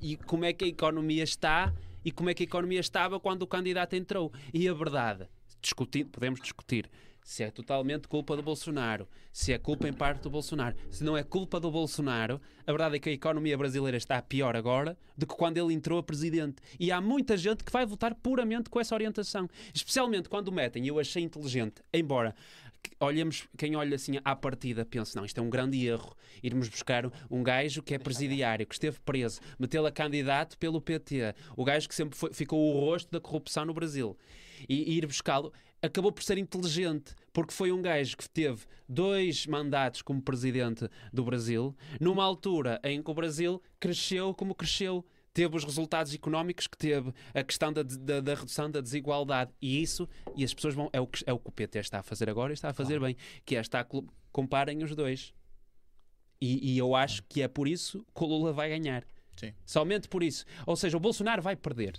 E 0.00 0.16
como 0.16 0.44
é 0.44 0.52
que 0.52 0.64
a 0.64 0.68
economia 0.68 1.22
está 1.22 1.72
e 2.04 2.10
como 2.10 2.30
é 2.30 2.34
que 2.34 2.42
a 2.42 2.46
economia 2.46 2.80
estava 2.80 3.20
quando 3.20 3.42
o 3.42 3.46
candidato 3.46 3.94
entrou. 3.94 4.32
E 4.52 4.68
a 4.68 4.72
verdade, 4.72 5.28
discutir, 5.60 6.04
podemos 6.06 6.40
discutir 6.40 6.88
se 7.22 7.44
é 7.44 7.50
totalmente 7.50 8.08
culpa 8.08 8.34
do 8.34 8.42
Bolsonaro, 8.42 9.06
se 9.32 9.52
é 9.52 9.58
culpa 9.58 9.88
em 9.88 9.92
parte 9.92 10.22
do 10.22 10.30
Bolsonaro. 10.30 10.74
Se 10.90 11.04
não 11.04 11.16
é 11.16 11.22
culpa 11.22 11.60
do 11.60 11.70
Bolsonaro, 11.70 12.40
a 12.66 12.72
verdade 12.72 12.96
é 12.96 12.98
que 12.98 13.08
a 13.08 13.12
economia 13.12 13.56
brasileira 13.56 13.96
está 13.96 14.20
pior 14.20 14.56
agora 14.56 14.96
do 15.16 15.26
que 15.26 15.34
quando 15.34 15.58
ele 15.58 15.72
entrou 15.72 15.98
a 15.98 16.02
presidente. 16.02 16.56
E 16.78 16.90
há 16.90 17.00
muita 17.00 17.36
gente 17.36 17.62
que 17.62 17.70
vai 17.70 17.84
votar 17.86 18.14
puramente 18.14 18.70
com 18.70 18.80
essa 18.80 18.94
orientação. 18.94 19.48
Especialmente 19.72 20.28
quando 20.28 20.50
metem, 20.50 20.86
eu 20.86 20.98
achei 20.98 21.22
inteligente, 21.22 21.82
embora 21.92 22.34
olhamos, 23.00 23.48
quem 23.56 23.76
olha 23.76 23.96
assim 23.96 24.18
à 24.24 24.36
partida 24.36 24.84
pensa, 24.84 25.18
não, 25.18 25.24
isto 25.24 25.38
é 25.38 25.42
um 25.42 25.50
grande 25.50 25.86
erro, 25.86 26.14
irmos 26.42 26.68
buscar 26.68 27.10
um 27.30 27.42
gajo 27.42 27.82
que 27.82 27.94
é 27.94 27.98
presidiário, 27.98 28.66
que 28.66 28.74
esteve 28.74 28.98
preso, 29.00 29.40
metê-lo 29.58 29.86
a 29.86 29.92
candidato 29.92 30.58
pelo 30.58 30.80
PT, 30.80 31.34
o 31.56 31.64
gajo 31.64 31.88
que 31.88 31.94
sempre 31.94 32.16
foi, 32.16 32.32
ficou 32.32 32.74
o 32.74 32.80
rosto 32.80 33.10
da 33.10 33.20
corrupção 33.20 33.64
no 33.64 33.74
Brasil, 33.74 34.16
e, 34.68 34.92
e 34.92 34.98
ir 34.98 35.06
buscá-lo, 35.06 35.52
acabou 35.82 36.12
por 36.12 36.22
ser 36.22 36.38
inteligente, 36.38 37.14
porque 37.32 37.54
foi 37.54 37.72
um 37.72 37.80
gajo 37.80 38.16
que 38.16 38.28
teve 38.28 38.64
dois 38.88 39.46
mandatos 39.46 40.02
como 40.02 40.20
presidente 40.20 40.88
do 41.12 41.24
Brasil, 41.24 41.74
numa 42.00 42.24
altura 42.24 42.80
em 42.84 43.02
que 43.02 43.10
o 43.10 43.14
Brasil 43.14 43.62
cresceu 43.78 44.34
como 44.34 44.54
cresceu, 44.54 45.04
teve 45.40 45.56
os 45.56 45.64
resultados 45.64 46.12
económicos 46.12 46.66
que 46.66 46.76
teve, 46.76 47.14
a 47.32 47.42
questão 47.42 47.72
da, 47.72 47.82
da, 47.82 48.20
da, 48.20 48.34
redução 48.34 48.70
da 48.70 48.82
desigualdade 48.82 49.50
e 49.60 49.80
isso, 49.80 50.06
e 50.36 50.44
as 50.44 50.52
pessoas 50.52 50.74
vão, 50.74 50.90
é 50.92 51.00
o 51.00 51.06
que, 51.06 51.24
é 51.26 51.32
o, 51.32 51.38
que 51.38 51.48
o 51.48 51.52
PT 51.52 51.78
está 51.78 52.00
a 52.00 52.02
fazer 52.02 52.28
agora 52.28 52.52
e 52.52 52.54
está 52.54 52.68
a 52.68 52.74
fazer 52.74 52.98
claro. 52.98 53.14
bem, 53.14 53.16
que 53.46 53.56
é 53.56 53.60
estar, 53.60 53.86
comparem 54.30 54.82
os 54.82 54.94
dois. 54.94 55.32
E, 56.38 56.74
e, 56.74 56.78
eu 56.78 56.94
acho 56.94 57.22
que 57.22 57.40
é 57.40 57.48
por 57.48 57.66
isso 57.66 58.04
que 58.14 58.22
o 58.22 58.26
Lula 58.26 58.52
vai 58.52 58.68
ganhar. 58.68 59.02
Sim. 59.34 59.54
Somente 59.64 60.08
por 60.08 60.22
isso. 60.22 60.44
Ou 60.66 60.76
seja, 60.76 60.98
o 60.98 61.00
Bolsonaro 61.00 61.40
vai 61.40 61.56
perder. 61.56 61.98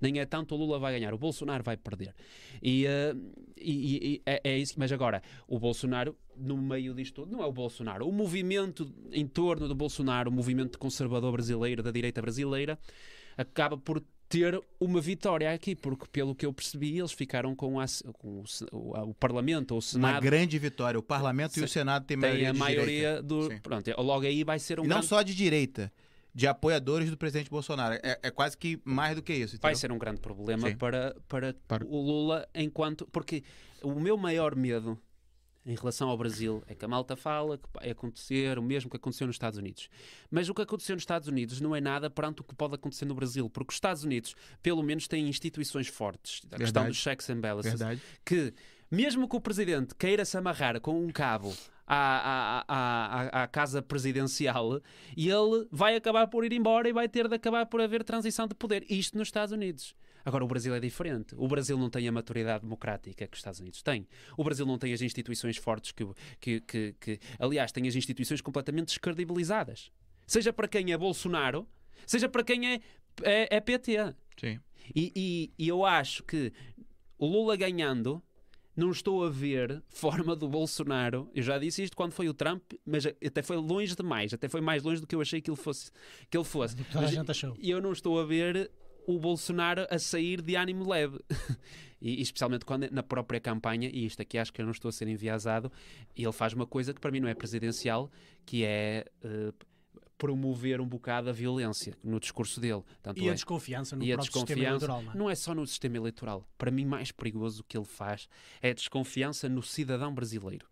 Nem 0.00 0.18
é 0.18 0.26
tanto 0.26 0.54
o 0.54 0.58
Lula 0.58 0.78
vai 0.78 0.92
ganhar, 0.98 1.14
o 1.14 1.18
Bolsonaro 1.18 1.62
vai 1.62 1.76
perder. 1.76 2.14
E, 2.62 2.86
uh, 2.86 3.32
e, 3.56 3.96
e 3.96 4.22
é, 4.26 4.40
é, 4.44 4.58
isso. 4.58 4.74
Mas 4.76 4.92
agora, 4.92 5.22
o 5.48 5.58
Bolsonaro, 5.58 6.16
no 6.36 6.56
meio 6.56 6.94
disto 6.94 7.22
tudo, 7.22 7.32
não 7.32 7.42
é 7.42 7.46
o 7.46 7.52
Bolsonaro. 7.52 8.06
O 8.06 8.12
movimento 8.12 8.92
em 9.12 9.26
torno 9.26 9.68
do 9.68 9.74
Bolsonaro, 9.74 10.30
o 10.30 10.32
movimento 10.32 10.78
conservador 10.78 11.32
brasileiro, 11.32 11.82
da 11.82 11.90
direita 11.90 12.20
brasileira, 12.20 12.78
acaba 13.36 13.76
por 13.76 14.02
ter 14.28 14.60
uma 14.80 15.00
vitória 15.00 15.52
aqui, 15.52 15.74
porque 15.74 16.06
pelo 16.10 16.34
que 16.34 16.44
eu 16.44 16.52
percebi, 16.52 16.98
eles 16.98 17.12
ficaram 17.12 17.54
com, 17.54 17.78
a, 17.78 17.86
com 18.14 18.42
o, 18.42 18.44
o, 18.72 19.10
o, 19.10 19.14
Parlamento 19.14 19.72
ou 19.72 19.78
o 19.78 19.82
Senado. 19.82 20.14
Uma 20.14 20.20
grande 20.20 20.58
vitória. 20.58 20.98
O 20.98 21.02
Parlamento 21.02 21.54
Se, 21.54 21.60
e 21.60 21.64
o 21.64 21.68
Senado 21.68 22.04
têm 22.04 22.16
maioria. 22.16 22.52
Tem 22.52 22.60
a 22.60 22.64
maioria 22.64 23.22
do. 23.22 23.48
Sim. 23.48 23.58
Pronto, 23.58 23.90
logo 23.98 24.26
aí 24.26 24.42
vai 24.42 24.58
ser 24.58 24.80
um. 24.80 24.84
E 24.84 24.88
não 24.88 24.96
grande... 24.96 25.06
só 25.06 25.22
de 25.22 25.34
direita 25.34 25.92
de 26.36 26.46
apoiadores 26.46 27.10
do 27.10 27.16
presidente 27.16 27.48
Bolsonaro. 27.48 27.94
É, 28.02 28.20
é, 28.24 28.30
quase 28.30 28.58
que 28.58 28.78
mais 28.84 29.16
do 29.16 29.22
que 29.22 29.32
isso. 29.32 29.54
Entendeu? 29.56 29.62
Vai 29.62 29.74
ser 29.74 29.90
um 29.90 29.96
grande 29.96 30.20
problema 30.20 30.70
para, 30.76 31.16
para, 31.26 31.54
para, 31.66 31.82
o 31.86 31.98
Lula 31.98 32.46
enquanto. 32.54 33.06
Porque 33.06 33.42
o 33.82 33.98
meu 33.98 34.18
maior 34.18 34.54
medo 34.54 35.00
em 35.64 35.74
relação 35.74 36.10
ao 36.10 36.18
Brasil 36.18 36.62
é 36.66 36.74
que 36.74 36.84
a 36.84 36.88
malta 36.88 37.16
fala 37.16 37.56
que 37.56 37.66
vai 37.72 37.88
acontecer 37.88 38.58
o 38.58 38.62
mesmo 38.62 38.90
que 38.90 38.98
aconteceu 38.98 39.26
nos 39.26 39.36
Estados 39.36 39.58
Unidos. 39.58 39.88
Mas 40.30 40.50
o 40.50 40.54
que 40.54 40.60
aconteceu 40.60 40.94
nos 40.94 41.04
Estados 41.04 41.26
Unidos 41.26 41.58
não 41.58 41.74
é 41.74 41.80
nada 41.80 42.10
perante 42.10 42.42
o 42.42 42.44
que 42.44 42.54
pode 42.54 42.74
acontecer 42.74 43.06
no 43.06 43.14
Brasil, 43.14 43.48
porque 43.48 43.70
os 43.70 43.76
Estados 43.76 44.04
Unidos, 44.04 44.36
pelo 44.62 44.82
menos, 44.82 45.08
têm 45.08 45.26
instituições 45.26 45.88
fortes. 45.88 46.42
A 46.44 46.58
Verdade. 46.58 46.62
questão 46.64 46.86
dos 46.86 46.98
checks 46.98 47.30
and 47.30 47.40
balances. 47.40 47.72
Verdade. 47.72 48.02
Que, 48.22 48.52
mesmo 48.90 49.26
que 49.26 49.36
o 49.36 49.40
presidente 49.40 49.94
queira 49.94 50.26
se 50.26 50.36
amarrar 50.36 50.78
com 50.82 51.02
um 51.02 51.08
cabo 51.08 51.56
à, 51.86 52.64
à, 52.64 52.64
à, 52.68 53.42
à, 53.42 53.46
casa 53.46 53.80
presidencial 53.80 54.80
e 55.16 55.28
ele 55.28 55.66
vai 55.70 55.94
acabar 55.94 56.26
por 56.26 56.44
ir 56.44 56.52
embora 56.52 56.88
e 56.88 56.92
vai 56.92 57.08
ter 57.08 57.28
de 57.28 57.34
acabar 57.34 57.66
por 57.66 57.80
haver 57.80 58.02
transição 58.02 58.46
de 58.46 58.54
poder. 58.54 58.84
Isto 58.90 59.16
nos 59.16 59.28
Estados 59.28 59.52
Unidos. 59.52 59.94
Agora, 60.24 60.44
o 60.44 60.48
Brasil 60.48 60.74
é 60.74 60.80
diferente. 60.80 61.36
O 61.38 61.46
Brasil 61.46 61.78
não 61.78 61.88
tem 61.88 62.08
a 62.08 62.10
maturidade 62.10 62.62
democrática 62.62 63.28
que 63.28 63.34
os 63.34 63.38
Estados 63.38 63.60
Unidos 63.60 63.80
têm. 63.80 64.08
O 64.36 64.42
Brasil 64.42 64.66
não 64.66 64.76
tem 64.76 64.92
as 64.92 65.00
instituições 65.00 65.56
fortes 65.56 65.92
que. 65.92 66.04
que, 66.40 66.60
que, 66.62 66.94
que 66.98 67.20
aliás, 67.38 67.70
tem 67.70 67.86
as 67.86 67.94
instituições 67.94 68.40
completamente 68.40 68.88
descredibilizadas. 68.88 69.92
Seja 70.26 70.52
para 70.52 70.66
quem 70.66 70.92
é 70.92 70.98
Bolsonaro, 70.98 71.68
seja 72.04 72.28
para 72.28 72.42
quem 72.42 72.74
é, 72.74 72.80
é, 73.22 73.56
é 73.56 73.60
PT. 73.60 74.16
Sim. 74.36 74.58
E, 74.92 75.12
e, 75.14 75.52
e 75.56 75.68
eu 75.68 75.84
acho 75.84 76.24
que 76.24 76.52
o 77.16 77.26
Lula 77.26 77.56
ganhando 77.56 78.20
não 78.76 78.90
estou 78.90 79.24
a 79.24 79.30
ver 79.30 79.82
forma 79.88 80.36
do 80.36 80.48
Bolsonaro. 80.48 81.30
Eu 81.34 81.42
já 81.42 81.58
disse 81.58 81.82
isto 81.82 81.96
quando 81.96 82.12
foi 82.12 82.28
o 82.28 82.34
Trump, 82.34 82.62
mas 82.84 83.06
até 83.06 83.42
foi 83.42 83.56
longe 83.56 83.96
demais, 83.96 84.34
até 84.34 84.48
foi 84.48 84.60
mais 84.60 84.82
longe 84.82 85.00
do 85.00 85.06
que 85.06 85.14
eu 85.14 85.20
achei 85.20 85.40
que 85.40 85.50
ele 85.50 85.56
fosse. 85.56 85.90
Que 86.30 86.36
ele 86.36 86.44
fosse. 86.44 86.76
Toda 86.76 87.06
a 87.06 87.10
gente 87.10 87.30
achou. 87.30 87.56
E 87.58 87.70
eu 87.70 87.80
não 87.80 87.92
estou 87.92 88.20
a 88.20 88.24
ver 88.24 88.70
o 89.06 89.18
Bolsonaro 89.18 89.86
a 89.88 89.98
sair 89.98 90.42
de 90.42 90.56
ânimo 90.56 90.88
leve. 90.88 91.18
e, 92.00 92.20
especialmente 92.20 92.64
quando 92.64 92.90
na 92.90 93.02
própria 93.02 93.40
campanha, 93.40 93.88
e 93.88 94.04
isto 94.04 94.20
aqui 94.20 94.36
acho 94.36 94.52
que 94.52 94.60
eu 94.60 94.66
não 94.66 94.72
estou 94.72 94.88
a 94.90 94.92
ser 94.92 95.08
enviesado, 95.08 95.72
ele 96.14 96.32
faz 96.32 96.52
uma 96.52 96.66
coisa 96.66 96.92
que 96.92 97.00
para 97.00 97.10
mim 97.10 97.20
não 97.20 97.28
é 97.28 97.34
presidencial, 97.34 98.10
que 98.44 98.64
é 98.64 99.06
uh, 99.24 99.54
promover 100.18 100.80
um 100.80 100.86
bocado 100.86 101.28
a 101.28 101.32
violência 101.32 101.96
no 102.02 102.18
discurso 102.18 102.60
dele. 102.60 102.82
Tanto 103.02 103.20
E 103.20 103.28
a 103.28 103.32
é- 103.32 103.34
desconfiança 103.34 103.96
no 103.96 104.04
e 104.04 104.12
a 104.12 104.16
próprio 104.16 104.32
sistema 104.32 104.46
desconfiança 104.46 104.84
eleitoral, 104.84 105.02
não 105.02 105.12
é? 105.12 105.16
não 105.16 105.30
é 105.30 105.34
só 105.34 105.54
no 105.54 105.66
sistema 105.66 105.96
eleitoral. 105.96 106.48
Para 106.56 106.70
mim, 106.70 106.84
mais 106.84 107.12
perigoso 107.12 107.64
que 107.64 107.76
ele 107.76 107.84
faz 107.84 108.28
é 108.60 108.70
a 108.70 108.74
desconfiança 108.74 109.48
no 109.48 109.62
cidadão 109.62 110.14
brasileiro. 110.14 110.66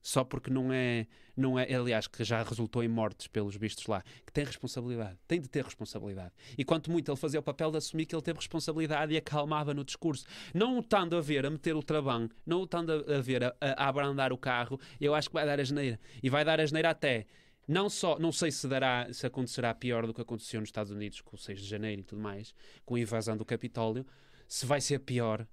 Só 0.00 0.22
porque 0.22 0.48
não 0.48 0.72
é, 0.72 1.06
não 1.36 1.58
é, 1.58 1.74
aliás, 1.74 2.06
que 2.06 2.22
já 2.22 2.42
resultou 2.42 2.84
em 2.84 2.88
mortes 2.88 3.26
pelos 3.26 3.56
vistos 3.56 3.86
lá, 3.88 4.02
que 4.24 4.32
tem 4.32 4.44
responsabilidade, 4.44 5.18
tem 5.26 5.40
de 5.40 5.48
ter 5.48 5.64
responsabilidade. 5.64 6.32
E 6.56 6.64
quanto 6.64 6.90
muito 6.90 7.10
ele 7.10 7.16
fazia 7.18 7.40
o 7.40 7.42
papel 7.42 7.70
de 7.72 7.78
assumir 7.78 8.06
que 8.06 8.14
ele 8.14 8.22
teve 8.22 8.38
responsabilidade 8.38 9.12
e 9.12 9.16
acalmava 9.16 9.74
no 9.74 9.84
discurso. 9.84 10.24
Não 10.54 10.76
o 10.76 10.80
estando 10.80 11.16
a 11.16 11.20
ver, 11.20 11.44
a 11.44 11.50
meter 11.50 11.74
o 11.74 11.82
travão, 11.82 12.28
não 12.46 12.60
o 12.60 12.64
estando 12.64 12.92
a, 12.92 13.16
a 13.16 13.20
ver, 13.20 13.44
a, 13.44 13.54
a 13.60 13.88
abrandar 13.88 14.32
o 14.32 14.38
carro, 14.38 14.80
eu 15.00 15.14
acho 15.14 15.28
que 15.28 15.34
vai 15.34 15.44
dar 15.44 15.58
a 15.58 15.64
geneira. 15.64 15.98
E 16.22 16.30
vai 16.30 16.44
dar 16.44 16.60
a 16.60 16.64
geneira 16.64 16.90
até 16.90 17.26
não 17.68 17.90
só, 17.90 18.18
não 18.18 18.32
sei 18.32 18.50
se 18.50 18.66
dará, 18.66 19.12
se 19.12 19.26
acontecerá 19.26 19.74
pior 19.74 20.06
do 20.06 20.14
que 20.14 20.22
aconteceu 20.22 20.58
nos 20.58 20.70
Estados 20.70 20.90
Unidos 20.90 21.20
com 21.20 21.36
o 21.36 21.38
6 21.38 21.60
de 21.60 21.66
janeiro 21.66 22.00
e 22.00 22.04
tudo 22.04 22.22
mais, 22.22 22.54
com 22.82 22.94
a 22.94 23.00
invasão 23.00 23.36
do 23.36 23.44
Capitólio, 23.44 24.06
se 24.48 24.64
vai 24.64 24.80
ser 24.80 25.00
pior, 25.00 25.46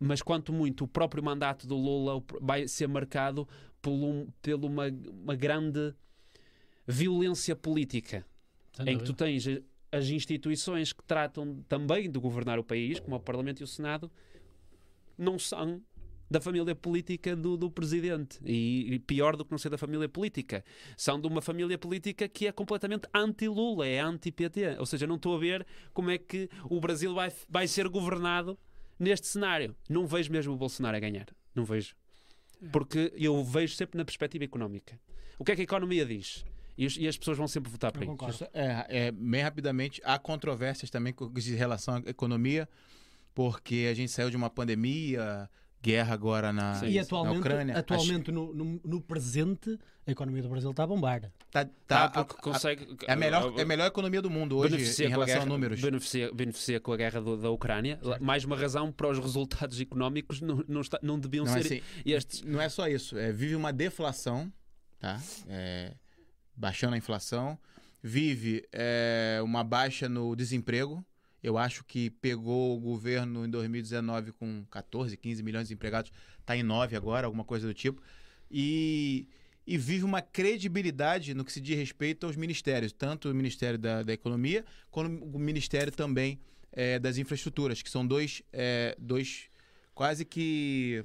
mas 0.00 0.20
quanto 0.20 0.52
muito 0.52 0.82
o 0.82 0.88
próprio 0.88 1.22
mandato 1.22 1.64
do 1.64 1.76
Lula 1.76 2.20
vai 2.40 2.66
ser 2.66 2.88
marcado 2.88 3.48
por, 3.80 3.92
um, 3.92 4.26
pela 4.42 4.66
uma, 4.66 4.88
uma 4.88 5.36
grande 5.36 5.94
violência 6.84 7.54
política, 7.54 8.26
em 8.84 8.98
que 8.98 9.04
tu 9.04 9.14
tens 9.14 9.46
as 9.92 10.08
instituições 10.08 10.92
que 10.92 11.04
tratam 11.04 11.62
também 11.68 12.10
de 12.10 12.18
governar 12.18 12.58
o 12.58 12.64
país, 12.64 12.98
como 12.98 13.14
o 13.14 13.20
Parlamento 13.20 13.60
e 13.60 13.64
o 13.64 13.68
Senado, 13.68 14.10
não 15.16 15.38
são 15.38 15.80
da 16.34 16.40
família 16.40 16.74
política 16.74 17.36
do, 17.36 17.56
do 17.56 17.70
presidente. 17.70 18.40
E, 18.44 18.94
e 18.94 18.98
pior 18.98 19.36
do 19.36 19.44
que 19.44 19.52
não 19.52 19.58
ser 19.58 19.70
da 19.70 19.78
família 19.78 20.08
política. 20.08 20.64
São 20.96 21.20
de 21.20 21.28
uma 21.28 21.40
família 21.40 21.78
política 21.78 22.28
que 22.28 22.48
é 22.48 22.52
completamente 22.52 23.08
anti-Lula, 23.14 23.86
é 23.86 24.00
anti-PT. 24.00 24.76
Ou 24.80 24.86
seja, 24.86 25.06
não 25.06 25.14
estou 25.14 25.36
a 25.36 25.38
ver 25.38 25.64
como 25.92 26.10
é 26.10 26.18
que 26.18 26.50
o 26.68 26.80
Brasil 26.80 27.14
vai, 27.14 27.32
vai 27.48 27.68
ser 27.68 27.88
governado 27.88 28.58
neste 28.98 29.28
cenário. 29.28 29.76
Não 29.88 30.08
vejo 30.08 30.32
mesmo 30.32 30.52
o 30.52 30.56
Bolsonaro 30.56 30.96
a 30.96 31.00
ganhar. 31.00 31.26
Não 31.54 31.64
vejo. 31.64 31.94
Porque 32.72 33.12
eu 33.16 33.44
vejo 33.44 33.76
sempre 33.76 33.96
na 33.96 34.04
perspectiva 34.04 34.42
económica. 34.42 34.98
O 35.38 35.44
que 35.44 35.52
é 35.52 35.54
que 35.54 35.60
a 35.60 35.64
economia 35.64 36.04
diz? 36.04 36.44
E, 36.76 37.06
as 37.06 37.16
pessoas 37.16 37.38
vão 37.38 37.46
sempre 37.46 37.70
votar 37.70 37.92
para 37.92 38.04
isso. 38.04 38.44
É, 38.52 38.86
é, 38.88 39.12
bem 39.12 39.40
rapidamente, 39.40 40.02
há 40.04 40.18
controvérsias 40.18 40.90
também 40.90 41.12
com 41.12 41.26
em 41.26 41.54
relação 41.54 41.94
à 41.94 42.10
economia, 42.10 42.68
porque 43.32 43.86
a 43.88 43.94
gente 43.94 44.10
saiu 44.10 44.30
de 44.30 44.36
uma 44.36 44.50
pandemia, 44.50 45.48
guerra 45.84 46.14
agora 46.14 46.52
na, 46.52 46.74
Sim. 46.74 46.86
E 46.86 46.94
na 46.96 47.02
atualmente, 47.02 47.38
Ucrânia. 47.40 47.78
atualmente 47.78 48.32
no, 48.32 48.54
no- 48.54 48.80
no 48.82 49.00
presente, 49.02 49.78
a 50.06 50.10
economia 50.10 50.42
do 50.42 50.48
Brasil 50.48 50.70
está 50.70 50.84
a 50.84 50.86
bombar. 50.86 51.16
Acho- 51.24 51.32
tá, 51.50 51.64
Tá, 51.86 52.08
tá- 52.08 52.24
porque 52.24 52.40
a- 52.40 52.52
consegue. 52.52 52.96
é, 53.06 53.12
a 53.12 53.16
melhor, 53.16 53.52
é 53.58 53.62
a 53.62 53.64
melhor 53.66 53.86
economia 53.86 54.22
do 54.22 54.30
mundo 54.30 54.56
hoje 54.56 54.70
beneficia 54.76 55.06
em 55.06 55.08
com 55.10 55.14
a 55.14 55.16
relação 55.16 55.34
guerra, 55.34 55.46
a 55.46 55.48
números. 55.48 55.80
Beneficia, 55.80 56.32
beneficia 56.32 56.80
com 56.80 56.92
a 56.92 56.96
guerra 56.96 57.20
do- 57.20 57.36
da 57.36 57.50
Ucrânia. 57.50 57.98
Mais 58.20 58.44
uma 58.44 58.56
razão 58.56 58.90
para 58.90 59.08
os 59.10 59.18
resultados 59.18 59.78
económicos 59.80 60.40
não, 60.40 60.64
não, 60.66 60.80
está- 60.80 60.98
não 61.02 61.18
deviam 61.18 61.44
Não, 61.44 61.52
ser 61.52 61.58
assim, 61.60 61.80
estes. 62.06 62.42
não 62.42 62.60
é 62.60 62.68
só 62.70 62.88
isso, 62.88 63.18
é, 63.18 63.30
vive 63.30 63.54
uma 63.54 63.72
deflação, 63.72 64.50
tá? 64.98 65.20
É, 65.48 65.92
baixando 66.56 66.94
a 66.94 66.98
inflação, 66.98 67.58
vive 68.02 68.66
é, 68.72 69.40
uma 69.44 69.62
baixa 69.62 70.08
no 70.08 70.34
desemprego. 70.34 71.04
Eu 71.44 71.58
acho 71.58 71.84
que 71.84 72.08
pegou 72.08 72.74
o 72.74 72.80
governo 72.80 73.44
em 73.44 73.50
2019 73.50 74.32
com 74.32 74.64
14, 74.70 75.14
15 75.14 75.42
milhões 75.42 75.68
de 75.68 75.74
empregados, 75.74 76.10
está 76.40 76.56
em 76.56 76.62
9 76.62 76.96
agora, 76.96 77.26
alguma 77.26 77.44
coisa 77.44 77.66
do 77.66 77.74
tipo. 77.74 78.02
E, 78.50 79.28
e 79.66 79.76
vive 79.76 80.04
uma 80.04 80.22
credibilidade 80.22 81.34
no 81.34 81.44
que 81.44 81.52
se 81.52 81.60
diz 81.60 81.76
respeito 81.76 82.24
aos 82.24 82.34
ministérios, 82.34 82.94
tanto 82.94 83.30
o 83.30 83.34
Ministério 83.34 83.78
da, 83.78 84.02
da 84.02 84.14
Economia, 84.14 84.64
como 84.90 85.22
o 85.22 85.38
Ministério 85.38 85.92
também 85.92 86.40
é, 86.72 86.98
das 86.98 87.18
Infraestruturas, 87.18 87.82
que 87.82 87.90
são 87.90 88.06
dois, 88.06 88.40
é, 88.50 88.96
dois 88.98 89.50
quase 89.94 90.24
que 90.24 91.04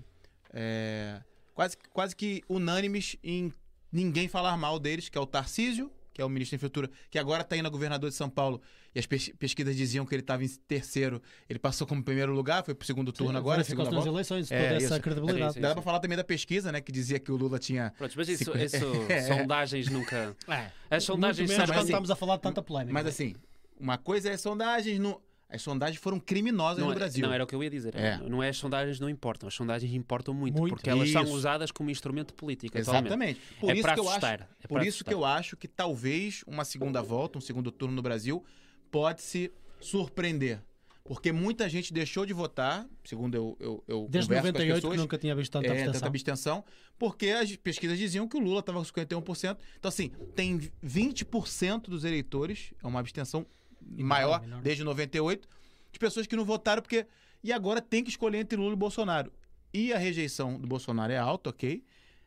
é, 0.54 1.21
quase, 1.54 1.75
quase 1.91 2.15
que 2.15 2.41
unânimes 2.47 3.17
em 3.21 3.54
ninguém 3.91 4.30
falar 4.30 4.56
mal 4.56 4.80
deles, 4.80 5.10
que 5.10 5.17
é 5.17 5.21
o 5.21 5.28
Tarcísio, 5.28 5.91
que 6.19 6.21
é 6.21 6.25
o 6.25 6.29
ministro 6.29 6.55
da 6.55 6.58
Infraestrutura, 6.58 6.89
que 7.10 7.17
agora 7.17 7.43
está 7.43 7.55
indo 7.55 7.65
a 7.65 7.69
governador 7.69 8.10
de 8.10 8.15
São 8.17 8.29
Paulo, 8.29 8.62
e 8.93 8.99
as 8.99 9.05
pes- 9.05 9.32
pesquisas 9.39 9.73
diziam 9.73 10.05
que 10.05 10.13
ele 10.13 10.21
estava 10.21 10.43
em 10.43 10.47
terceiro, 10.67 11.21
ele 11.49 11.58
passou 11.58 11.88
como 11.88 12.03
primeiro 12.03 12.34
lugar, 12.34 12.62
foi 12.65 12.75
para 12.75 12.84
o 12.84 12.86
segundo 12.86 13.13
turno 13.13 13.38
agora, 13.38 13.63
ficou 13.63 13.86
segunda 13.86 14.01
nas 14.01 14.05
eleições, 14.13 14.51
É, 14.51 14.75
essa 14.75 14.95
isso. 14.95 15.01
credibilidade. 15.01 15.53
Sim, 15.53 15.62
Dá 15.62 15.71
para 15.73 15.82
falar 15.82 15.99
também 16.01 16.17
da 16.17 16.23
pesquisa, 16.25 16.73
né, 16.73 16.82
que 16.82 16.91
dizia 16.91 17.19
que 17.19 17.32
o 17.32 17.38
Lula 17.38 17.58
tinha... 17.58 17.93
Pronto, 17.97 18.13
mas 18.17 18.27
isso, 18.27 18.43
Cinco- 18.43 18.58
isso 18.58 18.86
É. 19.10 19.21
sondagens 19.21 19.88
nunca. 19.89 20.36
É. 20.49 20.71
As 20.89 21.05
sondagens 21.05 21.47
Muito 21.47 21.58
menos 21.58 21.69
quando 21.71 21.77
assim, 21.79 21.88
estamos 21.88 22.12
a 22.12 22.15
falar 22.17 22.36
de 22.36 22.41
tanta 22.41 22.62
polémica. 22.62 22.93
Mas 22.93 23.05
assim, 23.08 23.34
uma 23.79 23.97
coisa 23.97 24.29
é 24.29 24.36
sondagens, 24.36 24.99
no... 24.99 25.21
as 25.49 25.62
sondagens 25.63 25.99
foram 25.99 26.19
criminosas 26.19 26.77
não, 26.79 26.88
no 26.88 26.91
é- 26.93 26.95
Brasil. 26.95 27.25
não 27.25 27.33
era 27.33 27.43
o 27.43 27.47
que 27.47 27.55
eu 27.55 27.63
ia 27.63 27.69
dizer. 27.69 27.95
É. 27.95 28.17
Não 28.17 28.41
é 28.43 28.49
as 28.49 28.57
sondagens 28.57 28.99
não 28.99 29.09
importam, 29.09 29.47
as 29.47 29.53
sondagens 29.55 29.91
importam 29.93 30.33
muito, 30.33 30.59
Muito. 30.59 30.75
porque 30.75 30.89
elas 30.89 31.09
são 31.09 31.23
usadas 31.23 31.71
como 31.71 31.89
instrumento 31.89 32.33
político. 32.35 32.77
atualmente. 32.77 33.05
Exatamente. 33.07 33.39
Por 33.59 33.69
É 33.71 33.73
isso 33.73 33.81
para 33.81 33.93
que 33.95 33.99
eu 33.99 34.09
acho, 34.09 34.25
é 34.25 34.38
Por 34.67 34.83
isso 34.83 35.03
que 35.03 35.09
assustar. 35.09 35.13
eu 35.13 35.25
acho 35.25 35.57
que 35.57 35.67
talvez 35.67 36.43
uma 36.45 36.63
segunda 36.63 37.01
volta, 37.01 37.38
um 37.39 37.41
segundo 37.41 37.71
turno 37.71 37.95
no 37.95 38.01
Brasil, 38.01 38.43
pode 38.91 39.21
se 39.23 39.51
surpreender. 39.81 40.62
Porque 41.03 41.31
muita 41.31 41.67
gente 41.67 41.91
deixou 41.91 42.23
de 42.23 42.33
votar, 42.33 42.88
segundo 43.03 43.33
eu, 43.33 43.57
eu, 43.59 43.83
eu 43.88 44.07
Desde 44.07 44.27
converso 44.29 44.47
98 44.49 44.53
com 44.53 44.62
as 44.62 44.75
que 44.75 44.81
pessoas, 44.81 44.97
nunca 44.99 45.17
tinha 45.17 45.35
visto 45.35 45.51
tanta 45.51 45.65
é, 45.65 45.71
abstenção. 45.71 45.93
tanta 45.93 46.05
abstenção, 46.07 46.65
porque 46.99 47.29
as 47.31 47.55
pesquisas 47.55 47.97
diziam 47.97 48.27
que 48.27 48.38
o 48.38 48.39
Lula 48.39 48.59
estava 48.59 48.77
com 48.77 48.85
51%. 48.85 49.57
Então, 49.79 49.89
assim, 49.89 50.12
tem 50.35 50.59
20% 50.85 51.89
dos 51.89 52.03
eleitores, 52.03 52.73
é 52.83 52.85
uma 52.85 52.99
abstenção 52.99 53.43
maior 53.81 54.43
enorme. 54.43 54.63
desde 54.63 54.83
98, 54.83 55.47
de 55.91 55.99
pessoas 55.99 56.27
que 56.27 56.35
não 56.35 56.45
votaram 56.45 56.81
porque. 56.81 57.05
E 57.43 57.53
agora 57.53 57.81
tem 57.81 58.03
que 58.03 58.09
escolher 58.09 58.39
entre 58.39 58.57
Lula 58.57 58.73
e 58.73 58.75
Bolsonaro. 58.75 59.31
E 59.73 59.93
a 59.93 59.97
rejeição 59.97 60.59
do 60.59 60.67
Bolsonaro 60.67 61.13
é 61.13 61.17
alta, 61.17 61.51
ok, 61.51 61.83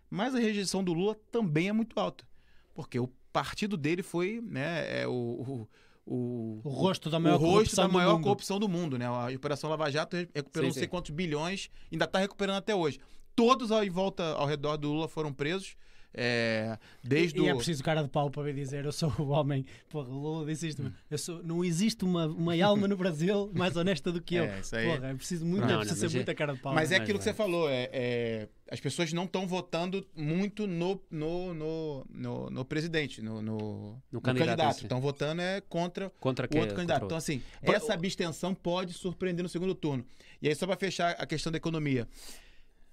mas 0.08 0.34
a 0.34 0.38
rejeição 0.38 0.82
do 0.82 0.92
Lula 0.92 1.16
também 1.30 1.68
é 1.68 1.72
muito 1.72 1.98
alta. 1.98 2.24
Porque 2.74 2.98
o 2.98 3.08
partido 3.32 3.76
dele 3.76 4.02
foi 4.02 4.40
né, 4.42 5.02
é 5.02 5.06
o, 5.06 5.10
o, 5.12 5.68
o, 6.06 6.60
O 6.64 6.68
rosto 6.70 7.10
da 7.10 7.18
maior 7.18 7.36
o 7.36 7.38
rosto 7.38 7.52
corrupção 7.52 7.84
da 7.84 7.88
do 7.88 7.92
maior 7.94 8.14
mundo. 8.14 8.22
corrupção 8.24 8.58
do 8.58 8.68
mundo, 8.68 8.98
né? 8.98 9.06
A 9.06 9.26
Operação 9.34 9.68
Lava 9.68 9.90
Jato 9.90 10.16
recuperou 10.16 10.64
Sim, 10.64 10.68
não 10.68 10.72
sei 10.74 10.82
sim. 10.84 10.88
quantos 10.88 11.10
bilhões, 11.10 11.68
ainda 11.90 12.04
está 12.04 12.18
recuperando 12.18 12.56
até 12.56 12.74
hoje. 12.74 12.98
Todos 13.34 13.72
aí 13.72 13.88
volta 13.90 14.22
ao 14.34 14.46
redor 14.46 14.76
do 14.76 14.88
Lula 14.92 15.08
foram 15.08 15.32
presos. 15.32 15.76
É, 16.14 16.78
desde 17.02 17.40
e, 17.40 17.44
e 17.44 17.48
é 17.48 17.52
o. 17.54 17.56
preciso 17.56 17.82
cara 17.82 18.02
de 18.02 18.08
pau 18.08 18.30
para 18.30 18.42
vir 18.42 18.54
dizer 18.54 18.84
eu 18.84 18.92
sou 18.92 19.12
o 19.18 19.28
homem. 19.28 19.64
Porra, 19.88 20.08
o 20.08 20.18
Lula 20.18 20.46
disse 20.46 20.68
isto. 20.68 20.92
Eu 21.10 21.18
sou, 21.18 21.42
não 21.42 21.64
existe 21.64 22.04
uma, 22.04 22.26
uma 22.26 22.54
alma 22.64 22.86
no 22.86 22.96
Brasil 22.96 23.50
mais 23.54 23.76
honesta 23.76 24.10
do 24.12 24.20
que 24.20 24.34
eu. 24.36 24.44
É, 24.52 24.60
isso 24.60 24.76
aí. 24.76 24.86
Porra, 24.86 25.08
é 25.08 25.14
preciso, 25.14 25.44
muito, 25.46 25.62
Não, 25.62 25.68
é 25.68 25.72
não, 25.72 25.78
preciso 25.80 26.02
mas 26.02 26.10
ser 26.12 26.16
é- 26.16 26.18
muita 26.20 26.34
cara 26.34 26.52
de 26.54 26.60
pau. 26.60 26.74
Mas 26.74 26.92
é 26.92 26.96
aquilo 26.96 27.18
que 27.18 27.24
vai. 27.24 27.32
você 27.32 27.36
falou, 27.36 27.68
é, 27.70 27.88
é, 27.92 28.48
as 28.70 28.80
pessoas 28.80 29.12
não 29.12 29.24
estão 29.24 29.46
votando 29.46 30.06
muito 30.16 30.66
no, 30.66 31.00
no, 31.10 31.54
no, 31.54 32.06
no, 32.10 32.50
no 32.50 32.64
presidente, 32.64 33.22
no, 33.22 33.40
no, 33.42 34.02
no 34.10 34.20
candidato 34.20 34.48
candidato. 34.48 34.82
Estão 34.82 35.00
votando 35.00 35.40
é 35.42 35.60
contra 35.62 36.10
Contra 36.20 36.46
o 36.52 36.58
outro 36.58 36.74
candidato. 36.76 37.00
contra 37.02 37.06
Então, 37.06 37.16
o- 37.16 37.18
assim, 37.18 37.42
essa 37.62 37.94
abstenção 37.94 38.54
pode 38.54 38.92
surpreender 38.92 39.42
no 39.42 39.48
segundo 39.48 39.74
turno. 39.74 40.04
E 40.40 40.48
aí, 40.48 40.54
só 40.54 40.66
para 40.66 40.76
fechar 40.76 41.12
a 41.12 41.24
questão 41.26 41.52
da 41.52 41.56
economia. 41.58 42.06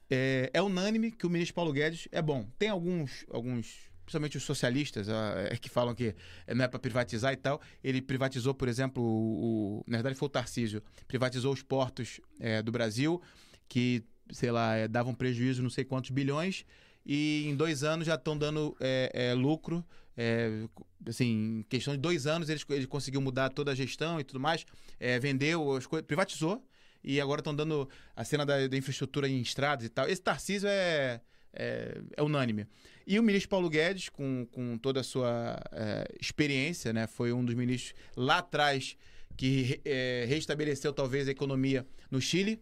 É, 0.09 0.49
é 0.53 0.61
unânime 0.61 1.11
que 1.11 1.25
o 1.25 1.29
ministro 1.29 1.53
Paulo 1.55 1.71
Guedes 1.71 2.07
é 2.11 2.21
bom. 2.21 2.47
Tem 2.57 2.69
alguns, 2.69 3.25
alguns 3.29 3.89
principalmente 4.05 4.37
os 4.37 4.43
socialistas, 4.43 5.07
ah, 5.07 5.35
é, 5.51 5.55
que 5.55 5.69
falam 5.69 5.93
que 5.93 6.15
não 6.47 6.65
é 6.65 6.67
para 6.67 6.79
privatizar 6.79 7.31
e 7.31 7.37
tal. 7.37 7.61
Ele 7.83 8.01
privatizou, 8.01 8.55
por 8.55 8.67
exemplo, 8.67 9.03
o, 9.03 9.79
o- 9.81 9.83
na 9.87 9.97
verdade 9.97 10.15
foi 10.15 10.25
o 10.25 10.29
Tarcísio, 10.29 10.81
privatizou 11.07 11.53
os 11.53 11.61
portos 11.61 12.19
é, 12.39 12.61
do 12.63 12.71
Brasil, 12.71 13.21
que, 13.67 14.03
sei 14.31 14.49
lá, 14.51 14.75
é, 14.75 14.87
davam 14.87 15.13
prejuízo 15.13 15.61
não 15.61 15.69
sei 15.69 15.83
quantos 15.85 16.09
bilhões, 16.09 16.65
e 17.05 17.45
em 17.47 17.55
dois 17.55 17.83
anos 17.83 18.07
já 18.07 18.15
estão 18.15 18.35
dando 18.35 18.75
é, 18.79 19.11
é, 19.13 19.33
lucro. 19.35 19.85
É, 20.17 20.65
assim, 21.07 21.59
em 21.59 21.63
questão 21.69 21.93
de 21.93 21.99
dois 22.01 22.27
anos, 22.27 22.49
eles, 22.49 22.65
ele 22.71 22.85
conseguiu 22.87 23.21
mudar 23.21 23.49
toda 23.49 23.71
a 23.71 23.75
gestão 23.75 24.19
e 24.19 24.23
tudo 24.23 24.39
mais, 24.39 24.65
é, 24.99 25.17
vendeu 25.17 25.71
as 25.77 25.85
coisas, 25.85 26.05
privatizou, 26.05 26.61
e 27.03 27.19
agora 27.19 27.41
estão 27.41 27.55
dando 27.55 27.89
a 28.15 28.23
cena 28.23 28.45
da, 28.45 28.67
da 28.67 28.77
infraestrutura 28.77 29.27
em 29.27 29.41
estradas 29.41 29.85
e 29.85 29.89
tal. 29.89 30.07
Esse 30.07 30.21
Tarcísio 30.21 30.67
é, 30.67 31.21
é, 31.53 32.01
é 32.15 32.23
unânime. 32.23 32.67
E 33.05 33.19
o 33.19 33.23
ministro 33.23 33.49
Paulo 33.49 33.69
Guedes, 33.69 34.09
com, 34.09 34.45
com 34.51 34.77
toda 34.77 34.99
a 34.99 35.03
sua 35.03 35.59
é, 35.71 36.07
experiência, 36.21 36.93
né, 36.93 37.07
foi 37.07 37.33
um 37.33 37.43
dos 37.43 37.55
ministros 37.55 37.93
lá 38.15 38.37
atrás 38.37 38.95
que 39.35 39.81
é, 39.85 40.25
restabeleceu 40.27 40.91
talvez 40.93 41.27
a 41.27 41.31
economia 41.31 41.87
no 42.11 42.21
Chile, 42.21 42.61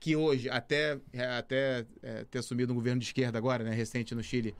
que 0.00 0.14
hoje, 0.14 0.48
até, 0.50 0.98
é, 1.12 1.24
até 1.24 1.86
é, 2.02 2.24
ter 2.24 2.38
assumido 2.38 2.72
um 2.72 2.76
governo 2.76 3.00
de 3.00 3.06
esquerda 3.06 3.38
agora, 3.38 3.64
né, 3.64 3.72
recente 3.72 4.14
no 4.14 4.22
Chile, 4.22 4.54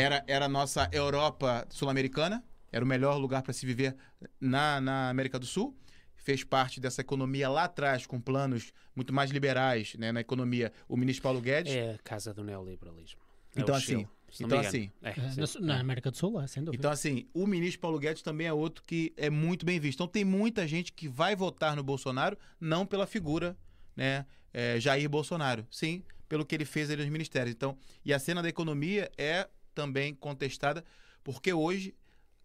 era, 0.00 0.24
era 0.26 0.46
a 0.46 0.48
nossa 0.48 0.88
Europa 0.92 1.66
sul-americana, 1.68 2.42
era 2.72 2.84
o 2.84 2.88
melhor 2.88 3.16
lugar 3.16 3.42
para 3.42 3.52
se 3.52 3.66
viver 3.66 3.94
na, 4.40 4.80
na 4.80 5.10
América 5.10 5.38
do 5.38 5.46
Sul. 5.46 5.76
Fez 6.22 6.44
parte 6.44 6.80
dessa 6.80 7.00
economia 7.00 7.48
lá 7.48 7.64
atrás, 7.64 8.06
com 8.06 8.20
planos 8.20 8.72
muito 8.94 9.12
mais 9.12 9.30
liberais 9.30 9.94
né, 9.94 10.12
na 10.12 10.20
economia, 10.20 10.72
o 10.88 10.96
ministro 10.96 11.22
Paulo 11.22 11.40
Guedes. 11.40 11.72
É 11.72 11.94
a 11.94 11.98
casa 11.98 12.34
do 12.34 12.44
neoliberalismo. 12.44 13.20
É 13.56 13.60
Então, 13.60 13.74
assim, 13.74 13.86
Chile. 13.86 14.08
Então, 14.40 14.58
assim, 14.60 14.90
É, 15.02 15.12
sim. 15.46 15.60
na, 15.60 15.74
na 15.74 15.80
América 15.80 16.10
do 16.10 16.16
Sul, 16.16 16.40
é, 16.40 16.46
sem 16.46 16.62
dúvida. 16.62 16.80
Então, 16.80 16.90
assim, 16.90 17.26
o 17.34 17.46
ministro 17.46 17.80
Paulo 17.80 17.98
Guedes 17.98 18.22
também 18.22 18.46
é 18.46 18.52
outro 18.52 18.84
que 18.86 19.12
é 19.16 19.28
muito 19.28 19.66
bem 19.66 19.80
visto. 19.80 19.96
Então, 19.96 20.06
tem 20.06 20.24
muita 20.24 20.68
gente 20.68 20.92
que 20.92 21.08
vai 21.08 21.34
votar 21.34 21.74
no 21.74 21.82
Bolsonaro, 21.82 22.38
não 22.60 22.86
pela 22.86 23.06
figura, 23.06 23.56
né, 23.96 24.24
é, 24.52 24.78
Jair 24.78 25.08
Bolsonaro, 25.08 25.66
sim, 25.70 26.04
pelo 26.28 26.44
que 26.44 26.54
ele 26.54 26.64
fez 26.64 26.90
ali 26.90 27.02
nos 27.02 27.10
ministérios. 27.10 27.54
Então, 27.54 27.76
e 28.04 28.14
a 28.14 28.18
cena 28.18 28.42
da 28.42 28.48
economia 28.48 29.10
é 29.18 29.48
também 29.74 30.14
contestada, 30.14 30.84
porque 31.24 31.52
hoje 31.52 31.94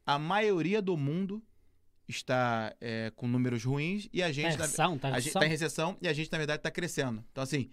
a 0.05 0.17
maioria 0.17 0.82
do 0.82 0.95
mundo 0.97 1.41
está 2.08 2.74
é, 2.80 3.12
com 3.16 3.28
números 3.28 3.64
ruins 3.64 4.08
e 4.14 4.22
a 4.22 4.32
gente, 4.32 4.45
em 4.45 4.49
está 4.49 4.66
em 4.66 4.93
a 4.93 4.97
gente 4.97 5.03
recessão. 5.03 5.20
está 5.28 5.45
em 5.45 5.49
recessão 5.49 5.97
e 6.01 6.08
a 6.08 6.14
gente, 6.14 6.32
na 6.32 6.38
verdade, 6.38 6.60
está 6.60 6.72
crescendo. 6.72 7.24
Então, 7.32 7.43
assim, 7.43 7.70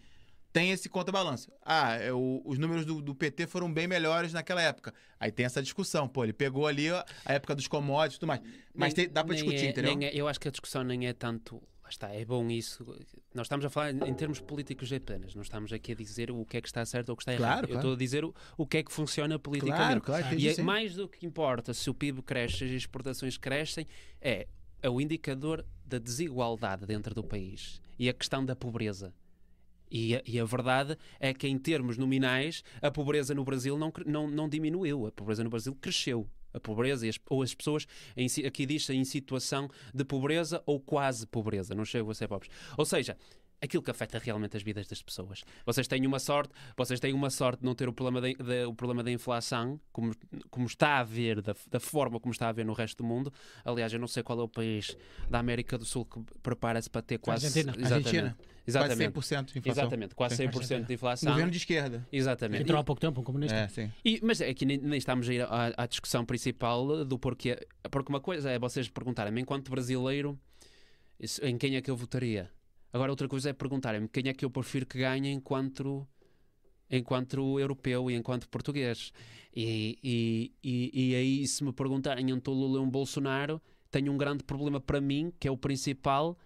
tem 0.52 0.70
esse 0.70 0.88
contrabalanço. 0.88 1.50
Ah, 1.64 1.94
é, 1.96 2.12
os 2.12 2.58
números 2.58 2.84
do, 2.84 3.00
do 3.00 3.14
PT 3.14 3.46
foram 3.46 3.72
bem 3.72 3.86
melhores 3.88 4.32
naquela 4.32 4.60
época. 4.60 4.92
Aí 5.18 5.32
tem 5.32 5.46
essa 5.46 5.62
discussão. 5.62 6.06
Pô, 6.06 6.24
ele 6.24 6.32
pegou 6.32 6.66
ali 6.66 6.90
a, 6.90 7.04
época 7.26 7.54
dos 7.54 7.66
commodities 7.66 8.16
e 8.16 8.20
tudo 8.20 8.28
mais. 8.28 8.42
Mas 8.74 8.92
Nem- 8.94 9.06
tem- 9.06 9.12
dá 9.14 9.24
para 9.24 9.34
discutir, 9.34 9.66
é- 9.66 9.70
entendeu? 9.70 9.98
é- 10.02 10.14
eu 10.14 10.28
acho 10.28 10.38
que 10.38 10.48
a 10.48 10.50
discussão 10.50 10.84
nem 10.84 11.06
é 11.06 11.12
tanto. 11.12 11.62
Está, 11.92 12.08
é 12.08 12.24
bom 12.24 12.48
isso. 12.48 12.86
Nós 13.34 13.44
estamos 13.44 13.66
a 13.66 13.68
falar 13.68 13.90
em 13.90 14.14
termos 14.14 14.40
políticos 14.40 14.90
apenas. 14.90 15.34
Não 15.34 15.42
estamos 15.42 15.70
aqui 15.74 15.92
a 15.92 15.94
dizer 15.94 16.30
o 16.30 16.42
que 16.46 16.56
é 16.56 16.60
que 16.62 16.66
está 16.66 16.86
certo 16.86 17.10
ou 17.10 17.12
o 17.12 17.16
que 17.16 17.22
está 17.22 17.34
errado. 17.34 17.42
Claro, 17.42 17.64
Eu 17.64 17.68
claro. 17.68 17.78
estou 17.80 17.92
a 17.92 17.96
dizer 17.98 18.24
o, 18.24 18.34
o 18.56 18.66
que 18.66 18.78
é 18.78 18.82
que 18.82 18.90
funciona 18.90 19.38
politicamente. 19.38 20.00
Claro, 20.00 20.22
claro. 20.22 20.38
E 20.38 20.48
é 20.48 20.62
mais 20.62 20.94
do 20.94 21.06
que 21.06 21.26
importa 21.26 21.74
se 21.74 21.90
o 21.90 21.94
PIB 21.94 22.22
cresce, 22.22 22.56
se 22.56 22.64
as 22.64 22.70
exportações 22.70 23.36
crescem, 23.36 23.86
é, 24.22 24.48
é 24.80 24.88
o 24.88 25.02
indicador 25.02 25.66
da 25.84 25.98
desigualdade 25.98 26.86
dentro 26.86 27.14
do 27.14 27.22
país 27.22 27.78
e 27.98 28.08
a 28.08 28.14
questão 28.14 28.42
da 28.42 28.56
pobreza. 28.56 29.12
E 29.90 30.16
a, 30.16 30.22
e 30.26 30.40
a 30.40 30.44
verdade 30.46 30.96
é 31.20 31.34
que, 31.34 31.46
em 31.46 31.58
termos 31.58 31.98
nominais, 31.98 32.64
a 32.80 32.90
pobreza 32.90 33.34
no 33.34 33.44
Brasil 33.44 33.76
não, 33.76 33.92
não, 34.06 34.30
não 34.30 34.48
diminuiu. 34.48 35.06
A 35.06 35.12
pobreza 35.12 35.44
no 35.44 35.50
Brasil 35.50 35.74
cresceu. 35.74 36.26
A 36.52 36.60
pobreza 36.60 37.08
as, 37.08 37.18
ou 37.28 37.42
as 37.42 37.54
pessoas, 37.54 37.86
em, 38.16 38.26
aqui 38.46 38.66
diz 38.66 38.88
em 38.90 39.04
situação 39.04 39.68
de 39.94 40.04
pobreza 40.04 40.62
ou 40.66 40.80
quase 40.80 41.26
pobreza, 41.26 41.74
não 41.74 41.84
chegam 41.84 42.10
a 42.10 42.14
ser 42.14 42.28
pobres. 42.28 42.50
Ou 42.76 42.84
seja, 42.84 43.16
aquilo 43.62 43.82
que 43.82 43.90
afeta 43.90 44.18
realmente 44.18 44.56
as 44.56 44.62
vidas 44.62 44.86
das 44.88 45.00
pessoas. 45.00 45.42
Vocês 45.64 45.86
têm 45.86 46.06
uma 46.06 46.18
sorte, 46.18 46.52
vocês 46.76 46.98
têm 46.98 47.12
uma 47.12 47.30
sorte 47.30 47.60
de 47.60 47.64
não 47.64 47.74
ter 47.74 47.88
o 47.88 47.92
problema 47.92 48.20
da, 48.20 48.32
da- 48.44 48.68
o 48.68 48.74
problema 48.74 49.02
da 49.02 49.10
inflação, 49.10 49.80
como, 49.92 50.12
como 50.50 50.66
está 50.66 50.98
a 50.98 51.04
ver, 51.04 51.40
da, 51.40 51.54
da 51.70 51.78
forma 51.80 52.18
como 52.18 52.32
está 52.32 52.48
a 52.48 52.52
ver 52.52 52.64
no 52.64 52.72
resto 52.72 52.98
do 53.02 53.04
mundo. 53.04 53.32
Aliás, 53.64 53.92
eu 53.92 53.98
não 54.00 54.08
sei 54.08 54.22
qual 54.22 54.38
é 54.40 54.42
o 54.42 54.48
país 54.48 54.96
da 55.30 55.38
América 55.38 55.78
do 55.78 55.84
Sul 55.84 56.04
que 56.04 56.20
prepara-se 56.42 56.90
para 56.90 57.02
ter 57.02 57.18
quase. 57.18 57.46
Argentina. 57.46 57.72
Exatamente. 57.78 58.06
Argentina. 58.08 58.36
Exatamente. 58.64 59.12
Quase 59.12 59.34
100% 59.34 59.52
de 59.52 59.58
inflação. 59.58 59.82
Exatamente, 59.82 60.14
quase 60.14 60.36
Sim. 60.36 60.46
100% 60.48 60.86
de 60.86 60.94
inflação. 60.94 61.30
Governo 61.32 61.50
de 61.50 61.56
esquerda. 61.58 62.06
Exatamente. 62.12 62.62
Entrou 62.62 62.80
há 62.80 62.84
pouco 62.84 63.00
tempo 63.00 63.20
um 63.20 63.24
comunista. 63.24 63.56
É, 63.56 63.66
sim. 63.68 63.90
E, 64.04 64.20
mas 64.22 64.40
aqui 64.40 64.64
nem, 64.64 64.78
nem 64.78 64.98
estamos 64.98 65.28
a 65.28 65.34
ir 65.34 65.42
à, 65.42 65.72
à 65.76 65.86
discussão 65.86 66.24
principal 66.24 67.04
do 67.04 67.18
porquê. 67.18 67.58
Porque 67.90 68.08
uma 68.12 68.20
coisa 68.20 68.50
é 68.50 68.58
vocês 68.60 68.88
perguntarem-me, 68.88 69.40
enquanto 69.40 69.68
brasileiro, 69.70 70.38
isso- 71.18 71.44
em 71.44 71.58
quem 71.58 71.74
é 71.76 71.80
que 71.80 71.90
eu 71.90 71.96
votaria? 71.96 72.48
Agora, 72.92 73.10
outra 73.10 73.26
coisa 73.26 73.50
é 73.50 73.52
perguntarem-me 73.52 74.08
quem 74.08 74.28
é 74.28 74.34
que 74.34 74.44
eu 74.44 74.50
prefiro 74.50 74.84
que 74.84 74.98
ganhe 74.98 75.30
enquanto, 75.30 76.06
enquanto 76.90 77.58
europeu 77.58 78.10
e 78.10 78.14
enquanto 78.14 78.48
português. 78.48 79.12
E, 79.54 79.98
e, 80.02 80.52
e, 80.62 81.10
e 81.10 81.14
aí, 81.14 81.46
se 81.46 81.64
me 81.64 81.72
perguntarem 81.72 82.30
entre 82.30 82.50
o 82.50 82.54
Lula 82.54 82.78
e 82.78 82.82
um 82.82 82.90
Bolsonaro, 82.90 83.60
tenho 83.90 84.12
um 84.12 84.16
grande 84.16 84.44
problema 84.44 84.80
para 84.80 85.00
mim, 85.00 85.32
que 85.40 85.48
é 85.48 85.50
o 85.50 85.56
principal, 85.56 86.38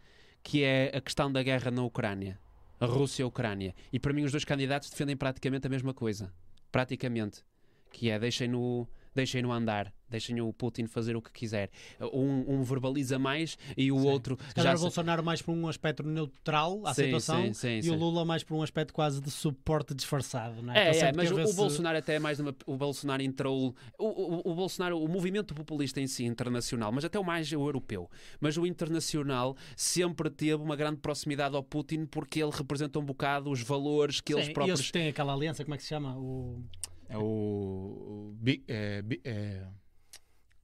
que 0.43 0.63
é 0.63 0.97
a 0.97 1.01
questão 1.01 1.31
da 1.31 1.43
guerra 1.43 1.71
na 1.71 1.83
Ucrânia. 1.83 2.39
A 2.79 2.87
Rússia 2.87 3.23
e 3.23 3.25
a 3.25 3.27
Ucrânia. 3.27 3.75
E 3.93 3.99
para 3.99 4.13
mim, 4.13 4.23
os 4.23 4.31
dois 4.31 4.45
candidatos 4.45 4.91
defendem 4.91 5.17
praticamente 5.17 5.67
a 5.67 5.71
mesma 5.71 5.95
coisa. 5.95 6.33
Praticamente. 6.71 7.43
Que 7.91 8.11
é 8.11 8.19
deixem-no 8.19 8.87
deixem 9.17 9.43
-no 9.43 9.51
andar, 9.53 9.93
deixem 10.09 10.41
o 10.41 10.53
Putin 10.53 10.87
fazer 10.87 11.17
o 11.17 11.23
que 11.23 11.33
quiser. 11.33 11.71
Um, 12.13 12.45
um 12.59 12.63
verbaliza 12.63 13.19
mais 13.19 13.59
e 13.77 13.91
o 13.91 13.99
Sim. 13.99 14.07
outro 14.09 14.39
Se 14.55 14.63
já 14.63 14.75
o 14.75 14.79
Bolsonaro 14.79 15.25
mais 15.25 15.43
por 15.43 15.53
um 15.53 15.67
aspecto 15.69 16.03
neutral 16.05 16.87
à 16.87 16.95
Sim, 16.95 17.05
situação 17.05 17.53
sim, 17.55 17.81
sim, 17.83 17.89
e 17.89 17.91
o 17.91 17.97
Lula 17.97 18.25
mais 18.25 18.45
por 18.45 18.55
um 18.57 18.63
aspecto 18.63 18.93
quase 18.95 19.21
de 19.21 19.31
suporte 19.31 19.95
disfarçado, 19.95 20.63
não 20.63 20.73
é? 20.73 20.89
É, 20.89 20.91
Ele 20.91 20.99
é, 21.01 21.13
mas 21.13 21.33
o, 21.33 21.41
esse- 21.41 21.57
Bolsonaro 21.57 21.99
até 21.99 22.15
é 22.15 22.19
mais 22.19 22.39
numa, 22.39 22.55
o 22.67 22.77
Bolsonaro 22.77 23.23
entrou 23.23 23.75
o, 23.99 24.05
o, 24.05 24.53
o 24.53 24.55
Bolsonaro, 24.55 25.03
o 25.03 25.09
movimento 25.09 25.55
populista 25.55 26.01
em 26.01 26.07
si 26.07 26.25
internacional, 26.25 26.93
mas 26.93 27.05
até 27.05 27.19
o 27.19 27.25
mais 27.25 27.51
o 27.51 27.55
europeu, 27.55 28.09
mas 28.41 28.57
o 28.57 28.67
internacional 28.67 29.57
sempre 29.77 30.31
teve 30.31 30.63
uma 30.63 30.77
grande 30.77 30.99
proximidade 30.99 31.57
ao 31.57 31.63
Putin 31.63 32.05
porque 32.07 32.41
ele 32.43 32.53
representa 32.53 32.99
um 32.99 33.05
bocado 33.05 33.51
os 33.51 33.63
valores 33.63 34.21
que 34.21 34.33
eles 34.35 34.49
e 34.49 34.53
próprios 34.53 34.79
eles 34.81 34.91
têm 34.91 35.09
aquela 35.09 35.33
aliança, 35.33 35.65
como 35.65 35.75
é 35.75 35.79
que 35.79 35.83
se 35.83 35.89
chama? 35.89 36.17
O, 36.17 36.63
É 37.09 37.19
o. 37.19 37.23
o 37.23 38.35
Bi- 38.39 38.65
é, 38.69 39.03
Bi- 39.03 39.21
é, 39.25 39.67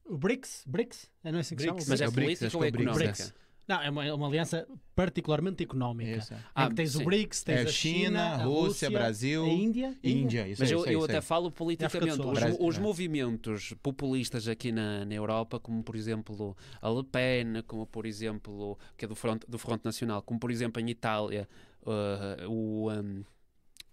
o 0.05 0.17
BRICS? 0.17 0.63
BRICS? 0.67 1.09
É 1.23 1.31
não 1.31 1.37
é 1.39 1.41
assim 1.41 1.55
que 1.55 1.61
se 1.61 1.67
chama? 1.67 1.75
BRICS. 1.77 1.89
mas 1.89 2.01
é, 2.01 2.03
É 2.03 2.07
o 2.07 2.11
BRICS, 2.11 2.25
política 2.25 2.47
acho 2.47 2.57
ou 2.57 2.63
é 2.65 2.71
que 2.71 2.77
é 2.77 2.79
o 2.79 2.83
BRICS. 2.83 2.97
económica? 2.97 3.23
BRICS. 3.23 3.43
Não, 3.65 3.81
é 3.81 3.89
uma, 3.89 4.05
é 4.05 4.13
uma 4.13 4.27
aliança 4.27 4.67
particularmente 4.93 5.63
económica. 5.63 6.17
Isso, 6.17 6.33
é. 6.33 6.37
Ah, 6.53 6.69
tens 6.69 6.91
sim. 6.91 7.01
o 7.01 7.05
BRICS, 7.05 7.43
tens 7.43 7.59
É 7.59 7.61
a 7.61 7.67
China, 7.67 8.21
a 8.33 8.43
Rússia, 8.43 8.89
Brasil, 8.91 9.45
a 9.45 9.47
Índia. 9.47 9.97
Índia. 10.03 10.45
Isso 10.49 10.61
Mas 10.61 10.69
eu, 10.69 10.79
isso 10.79 10.89
eu 10.89 10.99
isso 10.99 11.05
até 11.05 11.21
falo 11.21 11.49
politicamente. 11.49 12.19
Os, 12.19 12.39
Brasil, 12.39 12.57
os 12.59 12.77
é. 12.77 12.81
movimentos 12.81 13.73
populistas 13.81 14.49
aqui 14.49 14.73
na, 14.73 15.05
na 15.05 15.13
Europa, 15.13 15.61
como 15.61 15.81
por 15.81 15.95
exemplo 15.95 16.57
a 16.81 16.89
Le 16.89 17.05
Pen, 17.05 17.63
como 17.65 17.87
por 17.87 18.05
exemplo, 18.05 18.77
que 18.97 19.05
é 19.05 19.07
do 19.07 19.15
Front, 19.15 19.43
do 19.47 19.57
Front 19.57 19.85
Nacional, 19.85 20.21
como 20.23 20.41
por 20.41 20.51
exemplo 20.51 20.81
em 20.81 20.89
Itália, 20.89 21.47
uh, 21.83 22.49
o, 22.49 22.91
um, 22.91 23.23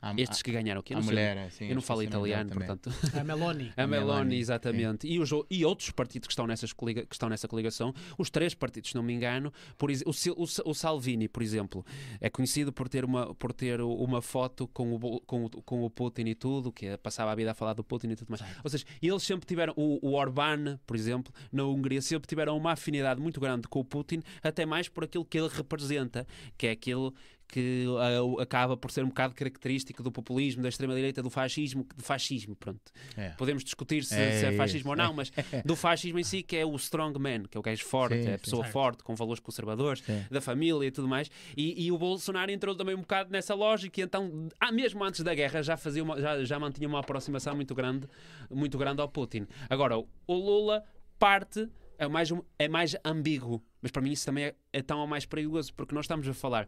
A, 0.02 0.14
estes 0.16 0.40
que 0.40 0.50
ganharam 0.50 0.80
aqui. 0.80 0.94
a, 0.94 0.96
não 0.96 1.04
mulher, 1.04 1.36
assim, 1.38 1.66
eu 1.66 1.74
não 1.74 1.82
falo 1.82 2.02
italiano, 2.02 2.50
também. 2.50 2.66
portanto. 2.66 2.90
A 3.18 3.22
Meloni. 3.22 3.72
A 3.76 3.82
A 3.82 3.86
Meloni, 3.86 4.38
exatamente. 4.38 5.06
E, 5.06 5.18
os, 5.20 5.30
e 5.50 5.64
outros 5.64 5.90
partidos 5.90 6.26
que 6.26 6.32
estão, 6.32 6.46
nessas 6.46 6.72
coliga, 6.72 7.04
que 7.04 7.14
estão 7.14 7.28
nessa 7.28 7.46
coligação, 7.46 7.92
os 8.16 8.30
três 8.30 8.54
partidos, 8.54 8.90
se 8.90 8.96
não 8.96 9.02
me 9.02 9.12
engano, 9.12 9.52
por, 9.76 9.90
o, 9.90 9.94
o, 9.94 10.70
o 10.70 10.74
Salvini, 10.74 11.28
por 11.28 11.42
exemplo, 11.42 11.84
é 12.20 12.30
conhecido 12.30 12.72
por 12.72 12.88
ter 12.88 13.04
uma, 13.04 13.34
por 13.34 13.52
ter 13.52 13.80
uma 13.82 14.22
foto 14.22 14.66
com 14.68 14.94
o, 14.94 15.20
com, 15.20 15.44
o, 15.44 15.50
com 15.50 15.84
o 15.84 15.90
Putin 15.90 16.26
e 16.26 16.34
tudo, 16.34 16.72
que 16.72 16.96
passava 16.98 17.32
a 17.32 17.34
vida 17.34 17.50
a 17.50 17.54
falar 17.54 17.74
do 17.74 17.84
Putin 17.84 18.08
e 18.08 18.16
tudo 18.16 18.28
mais. 18.30 18.42
Ou 18.64 18.70
seja, 18.70 18.84
eles 19.02 19.22
sempre 19.22 19.46
tiveram, 19.46 19.74
o, 19.76 19.98
o 20.00 20.14
Orbán, 20.14 20.78
por 20.86 20.96
exemplo, 20.96 21.32
na 21.52 21.64
Hungria, 21.64 22.00
sempre 22.00 22.26
tiveram 22.26 22.56
uma 22.56 22.72
afinidade 22.72 23.20
muito 23.20 23.38
grande 23.38 23.68
com 23.68 23.80
o 23.80 23.84
Putin, 23.84 24.22
até 24.42 24.64
mais 24.64 24.88
por 24.88 25.04
aquilo 25.04 25.24
que 25.24 25.38
ele 25.38 25.48
representa, 25.48 26.26
que 26.56 26.66
é 26.66 26.70
aquilo 26.70 27.14
que 27.50 27.84
ah, 27.98 28.42
acaba 28.42 28.76
por 28.76 28.90
ser 28.90 29.04
um 29.04 29.08
bocado 29.08 29.34
característico 29.34 30.02
do 30.02 30.10
populismo, 30.12 30.62
da 30.62 30.68
extrema-direita, 30.68 31.22
do 31.22 31.30
fascismo, 31.30 31.86
do 31.96 32.02
fascismo, 32.02 32.54
pronto. 32.56 32.80
É. 33.16 33.30
Podemos 33.30 33.64
discutir 33.64 34.04
se, 34.04 34.14
É 34.14 34.32
se 34.38 34.46
é 34.46 34.52
fascismo 34.52 34.90
ou 34.90 34.96
não, 34.96 35.12
mas 35.12 35.30
do 35.64 35.74
fascismo 35.76 36.18
em 36.18 36.24
si, 36.24 36.42
que 36.42 36.56
é 36.56 36.64
o 36.64 36.74
strong 36.76 37.18
man, 37.18 37.44
que 37.50 37.56
é 37.56 37.60
o 37.60 37.62
gajo 37.62 37.84
forte, 37.84 38.22
Sim, 38.22 38.28
é 38.30 38.34
a 38.34 38.38
sim. 38.38 38.44
pessoa 38.44 38.62
Certo. 38.62 38.72
forte, 38.72 39.02
com 39.02 39.14
valores 39.14 39.40
conservadores, 39.40 40.02
Sim. 40.04 40.24
da 40.30 40.40
família 40.40 40.86
e 40.86 40.90
tudo 40.90 41.08
mais. 41.08 41.30
E, 41.56 41.86
e 41.86 41.92
o 41.92 41.98
Bolsonaro 41.98 42.50
entrou 42.50 42.74
também 42.74 42.94
um 42.94 43.00
bocado 43.00 43.30
nessa 43.30 43.54
lógica, 43.54 44.00
e 44.00 44.04
então, 44.04 44.48
ah, 44.58 44.70
mesmo 44.72 45.02
antes 45.04 45.22
da 45.22 45.34
guerra, 45.34 45.62
já, 45.62 45.76
fazia 45.76 46.02
uma- 46.02 46.20
já, 46.20 46.44
já 46.44 46.58
mantinha 46.58 46.88
uma 46.88 47.00
aproximação 47.00 47.54
muito 47.56 47.74
grande, 47.74 48.06
muito 48.50 48.78
grande 48.78 49.00
ao 49.00 49.08
Putin. 49.08 49.46
Agora, 49.68 49.98
o 49.98 50.06
Lula 50.34 50.84
parte. 51.18 51.68
É 52.02 52.08
mais, 52.08 52.30
é 52.58 52.66
mais 52.66 52.96
ambíguo, 53.04 53.62
mas 53.82 53.90
para 53.90 54.00
mim 54.00 54.10
isso 54.12 54.24
também 54.24 54.44
é, 54.44 54.54
é 54.72 54.80
tão 54.80 55.00
ou 55.00 55.06
mais 55.06 55.26
perigoso, 55.26 55.74
porque 55.74 55.94
nós 55.94 56.04
estamos 56.06 56.26
a 56.26 56.32
falar. 56.32 56.66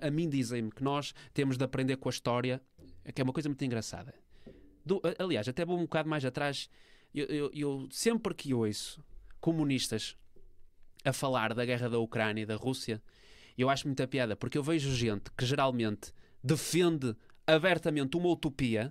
A, 0.00 0.06
a 0.06 0.10
mim 0.10 0.30
dizem-me 0.30 0.70
que 0.70 0.82
nós 0.82 1.12
temos 1.34 1.58
de 1.58 1.64
aprender 1.64 1.96
com 1.98 2.08
a 2.08 2.10
história, 2.10 2.58
que 3.14 3.20
é 3.20 3.24
uma 3.24 3.34
coisa 3.34 3.50
muito 3.50 3.62
engraçada. 3.62 4.14
Do- 4.82 5.02
aliás, 5.18 5.46
até 5.46 5.62
vou 5.62 5.76
um 5.76 5.82
bocado 5.82 6.08
mais 6.08 6.24
atrás. 6.24 6.70
Eu, 7.14 7.26
eu- 7.26 7.50
eu 7.52 7.88
sempre 7.90 8.34
que 8.34 8.54
ouço 8.54 9.04
comunistas 9.40 10.16
a 11.04 11.12
falar 11.12 11.52
da 11.52 11.64
guerra 11.66 11.90
da 11.90 11.98
Ucrânia 11.98 12.42
e 12.42 12.46
da 12.46 12.56
Rússia, 12.56 13.02
eu 13.58 13.68
acho 13.68 13.86
muita 13.86 14.08
piada, 14.08 14.34
porque 14.36 14.56
eu 14.56 14.62
vejo 14.62 14.90
gente 14.94 15.30
que 15.36 15.44
geralmente 15.44 16.14
defende 16.42 17.14
abertamente 17.46 18.16
uma 18.16 18.30
utopia, 18.30 18.90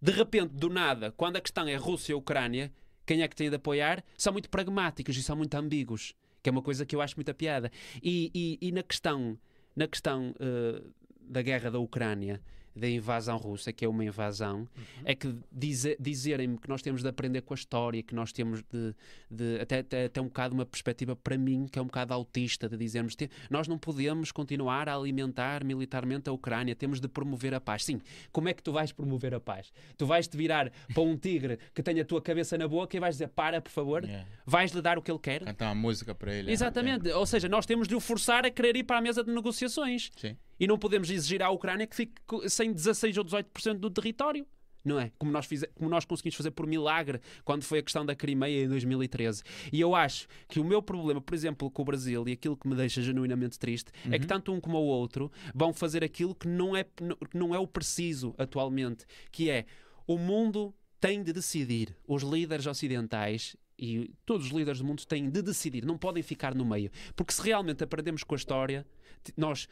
de 0.00 0.10
repente, 0.12 0.54
do 0.54 0.70
nada, 0.70 1.12
quando 1.12 1.36
a 1.36 1.40
questão 1.40 1.68
é 1.68 1.74
Rússia 1.76 2.12
e 2.12 2.14
Ucrânia, 2.14 2.72
quem 3.08 3.22
é 3.22 3.28
que 3.28 3.34
tem 3.34 3.48
de 3.48 3.56
apoiar? 3.56 4.04
São 4.16 4.32
muito 4.32 4.50
pragmáticos 4.50 5.16
e 5.16 5.22
são 5.22 5.34
muito 5.34 5.54
ambíguos, 5.54 6.14
que 6.42 6.48
é 6.48 6.52
uma 6.52 6.62
coisa 6.62 6.84
que 6.86 6.94
eu 6.94 7.00
acho 7.00 7.16
muita 7.16 7.32
piada. 7.32 7.72
E, 8.02 8.30
e- 8.34 8.68
e 8.68 8.70
na 8.72 8.82
questão, 8.82 9.38
na 9.74 9.88
questão 9.88 10.34
eh, 10.38 10.82
da 11.20 11.40
guerra 11.42 11.70
da 11.70 11.78
Ucrânia, 11.78 12.40
da 12.78 12.88
invasão 12.88 13.36
russa, 13.36 13.72
que 13.72 13.84
é 13.84 13.88
uma 13.88 14.04
invasão, 14.04 14.66
é 15.04 15.14
que 15.14 15.34
dize- 15.52 15.96
dizerem-me 16.00 16.58
que 16.58 16.68
nós 16.68 16.80
temos 16.82 17.02
de 17.02 17.08
aprender 17.08 17.42
com 17.42 17.52
a 17.52 17.56
história, 17.56 18.02
que 18.02 18.14
nós 18.14 18.32
temos 18.32 18.62
de, 18.62 18.94
de- 19.30 19.60
até, 19.60 19.78
até, 19.80 20.04
até 20.06 20.20
um 20.20 20.24
bocado 20.26 20.54
uma 20.54 20.64
perspectiva 20.66 21.14
para 21.16 21.36
mim, 21.36 21.66
que 21.70 21.78
é 21.78 21.82
um 21.82 21.86
bocado 21.86 22.14
autista, 22.14 22.68
de 22.68 22.76
dizermos 22.76 23.14
"Te- 23.16 23.30
nós 23.50 23.66
não 23.68 23.76
podemos 23.78 24.30
continuar 24.32 24.88
a 24.88 24.94
alimentar 24.96 25.64
militarmente 25.64 26.28
a 26.28 26.32
Ucrânia, 26.32 26.74
temos 26.74 27.00
de 27.00 27.08
promover 27.08 27.54
a 27.54 27.60
paz. 27.60 27.84
Sim, 27.84 28.00
como 28.32 28.48
é 28.48 28.54
que 28.54 28.62
tu 28.62 28.72
vais 28.72 28.92
promover 28.92 29.34
a 29.34 29.40
paz? 29.40 29.70
Tu 29.96 30.06
vais 30.06 30.26
te 30.28 30.36
virar 30.36 30.70
para 30.94 31.02
um 31.02 31.16
tigre 31.16 31.58
que 31.74 31.82
tem 31.82 31.98
a 32.00 32.04
tua 32.04 32.22
cabeça 32.22 32.56
na 32.56 32.68
boca 32.68 32.96
e 32.96 33.00
vais 33.00 33.14
dizer 33.16 33.28
para, 33.28 33.60
por 33.60 33.70
favor? 33.70 34.04
É. 34.04 34.24
Vais-lhe 34.46 34.80
dar 34.80 34.98
o 34.98 35.02
que 35.02 35.10
ele 35.10 35.18
quer? 35.18 35.44
Cantar 35.44 35.66
uma 35.68 35.74
música 35.74 36.14
para 36.14 36.32
ele. 36.34 36.50
é. 36.50 36.52
Exatamente, 36.52 37.08
ou 37.10 37.26
seja, 37.26 37.48
nós 37.48 37.66
temos 37.66 37.88
de 37.88 37.94
o 37.94 38.00
forçar 38.00 38.44
a 38.46 38.50
querer 38.50 38.76
ir 38.76 38.84
para 38.84 38.98
a 38.98 39.00
mesa 39.00 39.22
de 39.24 39.30
negociações. 39.32 40.10
Sim. 40.16 40.36
E 40.58 40.66
não 40.66 40.78
podemos 40.78 41.10
exigir 41.10 41.42
à 41.42 41.50
Ucrânia 41.50 41.86
que 41.86 41.94
fique 41.96 42.14
sem 42.48 42.72
16 42.72 43.16
ou 43.18 43.24
18% 43.24 43.74
do 43.78 43.90
território. 43.90 44.46
não 44.84 44.98
é? 44.98 45.12
Como 45.18 45.30
nós, 45.30 45.44
fize- 45.44 45.66
como 45.74 45.90
nós 45.90 46.04
conseguimos 46.06 46.34
fazer 46.36 46.50
por 46.52 46.66
milagre 46.66 47.20
quando 47.44 47.62
foi 47.62 47.80
a 47.80 47.82
questão 47.82 48.06
da 48.06 48.14
Crimeia 48.14 48.64
em 48.64 48.68
2013. 48.68 49.42
E 49.70 49.78
eu 49.80 49.94
acho 49.94 50.26
que 50.48 50.58
o 50.60 50.64
meu 50.64 50.80
problema, 50.80 51.20
por 51.20 51.34
exemplo, 51.34 51.70
com 51.70 51.82
o 51.82 51.84
Brasil 51.84 52.26
e 52.26 52.32
aquilo 52.32 52.56
que 52.56 52.66
me 52.66 52.74
deixa 52.74 53.02
genuinamente 53.02 53.58
triste 53.58 53.90
é 54.10 54.18
que 54.18 54.26
tanto 54.26 54.50
um 54.50 54.58
como 54.60 54.78
o 54.78 54.84
outro 54.86 55.30
vão 55.54 55.74
fazer 55.74 56.02
aquilo 56.02 56.34
que 56.34 56.48
não 56.48 56.74
é, 56.74 56.84
que 56.84 57.36
não 57.36 57.54
é 57.54 57.58
o 57.58 57.66
preciso 57.66 58.34
atualmente, 58.38 59.04
que 59.30 59.50
é 59.50 59.66
o 60.06 60.16
mundo 60.16 60.74
tem 61.00 61.22
de 61.22 61.32
decidir, 61.34 61.94
os 62.06 62.22
líderes 62.22 62.66
ocidentais 62.66 63.56
e 63.78 64.10
todos 64.24 64.46
os 64.46 64.52
líderes 64.52 64.78
do 64.78 64.84
mundo 64.86 65.04
têm 65.06 65.28
de 65.28 65.42
decidir, 65.42 65.84
não 65.84 65.98
podem 65.98 66.22
ficar 66.22 66.54
no 66.54 66.64
meio. 66.64 66.90
Porque 67.14 67.32
se 67.32 67.42
realmente 67.42 67.84
aprendemos 67.84 68.24
com 68.24 68.34
a 68.34 68.38
história, 68.38 68.86
nós 69.36 69.68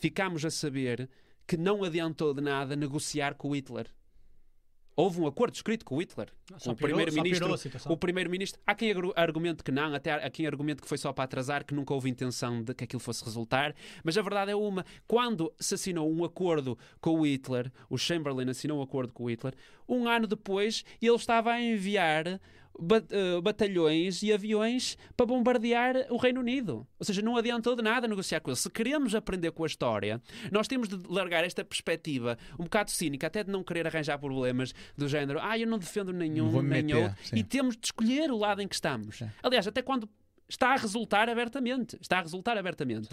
ficamos 0.00 0.44
a 0.44 0.50
saber 0.50 1.08
que 1.46 1.56
não 1.56 1.84
adiantou 1.84 2.32
de 2.34 2.40
nada 2.40 2.74
negociar 2.74 3.34
com 3.34 3.50
o 3.50 3.54
Hitler. 3.54 3.86
Houve 4.96 5.20
um 5.20 5.26
acordo 5.26 5.54
escrito 5.54 5.82
com 5.84 5.96
o 5.96 6.00
Hitler, 6.00 6.26
com 6.48 6.54
Ah, 6.54 6.58
Só 6.58 6.72
o 6.72 6.76
primeiro-ministro. 6.76 7.48
O 7.92 7.96
primeiro-ministro, 7.96 8.60
há 8.66 8.74
quem 8.74 8.90
argu- 8.90 9.12
argumente 9.16 9.62
que 9.64 9.72
não, 9.72 9.94
até 9.94 10.12
há 10.12 10.28
quem 10.28 10.46
argumente 10.46 10.82
que 10.82 10.88
foi 10.88 10.98
só 10.98 11.10
para 11.10 11.24
atrasar, 11.24 11.64
que 11.64 11.72
nunca 11.72 11.94
houve 11.94 12.10
intenção 12.10 12.62
de 12.62 12.74
que 12.74 12.84
aquilo 12.84 13.00
fosse 13.00 13.24
resultar, 13.24 13.74
mas 14.04 14.18
a 14.18 14.22
verdade 14.22 14.50
é 14.50 14.56
uma. 14.56 14.84
Quando 15.06 15.50
se 15.58 15.74
assinou 15.74 16.10
um 16.12 16.22
acordo 16.22 16.76
com 17.00 17.18
o 17.20 17.24
Hitler, 17.26 17.72
o 17.88 17.96
Chamberlain 17.96 18.50
assinou 18.50 18.80
um 18.80 18.82
acordo 18.82 19.12
com 19.12 19.24
o 19.24 19.30
Hitler, 19.30 19.54
um 19.88 20.06
ano 20.06 20.26
depois 20.26 20.84
ele 21.00 21.14
estava 21.14 21.52
a 21.52 21.62
enviar 21.62 22.38
batalhões 23.42 24.22
e 24.22 24.32
aviões 24.32 24.96
para 25.16 25.26
bombardear 25.26 26.06
o 26.10 26.16
Reino 26.16 26.40
Unido. 26.40 26.86
Ou 26.98 27.04
seja, 27.04 27.22
não 27.22 27.36
adiantou 27.36 27.76
de 27.76 27.82
nada 27.82 28.08
negociar 28.08 28.40
com 28.40 28.50
ele. 28.50 28.56
Se 28.56 28.70
queremos 28.70 29.14
aprender 29.14 29.50
com 29.52 29.64
a 29.64 29.66
história, 29.66 30.20
nós 30.50 30.66
temos 30.66 30.88
de 30.88 30.96
largar 31.08 31.44
esta 31.44 31.64
perspectiva 31.64 32.38
um 32.58 32.64
bocado 32.64 32.90
cínica, 32.90 33.26
até 33.26 33.44
de 33.44 33.50
não 33.50 33.62
querer 33.62 33.86
arranjar 33.86 34.18
problemas 34.18 34.72
do 34.96 35.08
género, 35.08 35.38
ah, 35.42 35.58
eu 35.58 35.66
não 35.66 35.78
defendo 35.78 36.12
nenhum, 36.12 36.50
Não 36.50 36.62
nem 36.62 36.82
meter, 36.82 36.96
outro. 36.96 37.36
E 37.36 37.44
temos 37.44 37.76
de 37.76 37.86
escolher 37.86 38.30
o 38.30 38.36
lado 38.36 38.62
em 38.62 38.68
que 38.68 38.74
estamos. 38.74 39.22
Aliás, 39.42 39.66
até 39.66 39.82
quando 39.82 40.08
está 40.50 40.72
a 40.74 40.76
resultar 40.76 41.28
abertamente. 41.30 41.96
Está 42.00 42.18
a 42.18 42.22
resultar 42.22 42.58
abertamente. 42.58 43.08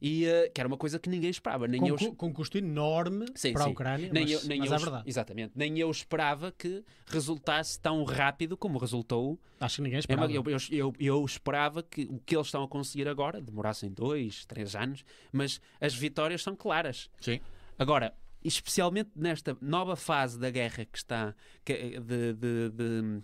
E 0.00 0.26
eh, 0.26 0.50
que 0.54 0.60
era 0.60 0.68
uma 0.68 0.76
coisa 0.76 0.98
que 0.98 1.08
ninguém 1.08 1.30
esperava. 1.30 1.66
Nem 1.66 1.80
Com, 1.80 1.88
eu, 1.88 2.14
com 2.14 2.26
um 2.26 2.32
custo 2.32 2.56
enorme 2.58 3.26
Sim, 3.34 3.52
para 3.54 3.62
a 3.62 3.64
sim. 3.66 3.72
Ucrânia, 3.72 4.10
nem 4.12 4.22
mas, 4.24 4.32
eu, 4.32 4.48
nem 4.48 4.58
mas 4.60 4.70
eu, 4.70 4.76
é 4.76 4.78
verdade. 4.78 5.04
Exatamente. 5.08 5.52
Nem 5.56 5.78
eu 5.78 5.90
esperava 5.90 6.52
que 6.52 6.84
resultasse 7.06 7.80
tão 7.80 8.04
rápido 8.04 8.56
como 8.56 8.78
resultou. 8.78 9.40
Acho 9.58 9.76
que 9.76 9.82
ninguém 9.82 9.96
É 9.96 10.00
esperava. 10.00 10.30
Eu, 10.30 10.44
eu, 10.46 10.58
eu, 10.70 10.92
eu 11.00 11.24
esperava 11.24 11.82
que 11.82 12.02
o 12.10 12.18
que 12.24 12.36
eles 12.36 12.46
estão 12.46 12.62
a 12.62 12.68
conseguir 12.68 13.08
agora 13.08 13.40
demorassem 13.40 13.90
dois, 13.90 14.44
três 14.44 14.76
anos, 14.76 15.04
mas 15.32 15.60
as 15.80 15.94
vitórias 15.94 16.42
são 16.42 16.54
claras. 16.54 17.08
Sim. 17.20 17.40
Agora, 17.78 18.14
especialmente 18.44 19.10
nesta 19.16 19.56
nova 19.60 19.96
fase 19.96 20.38
da 20.38 20.50
guerra 20.50 20.84
que 20.84 20.98
está 20.98 21.34
que- 21.64 21.98
de, 21.98 22.32
de- 22.34 22.70
de- 22.70 23.22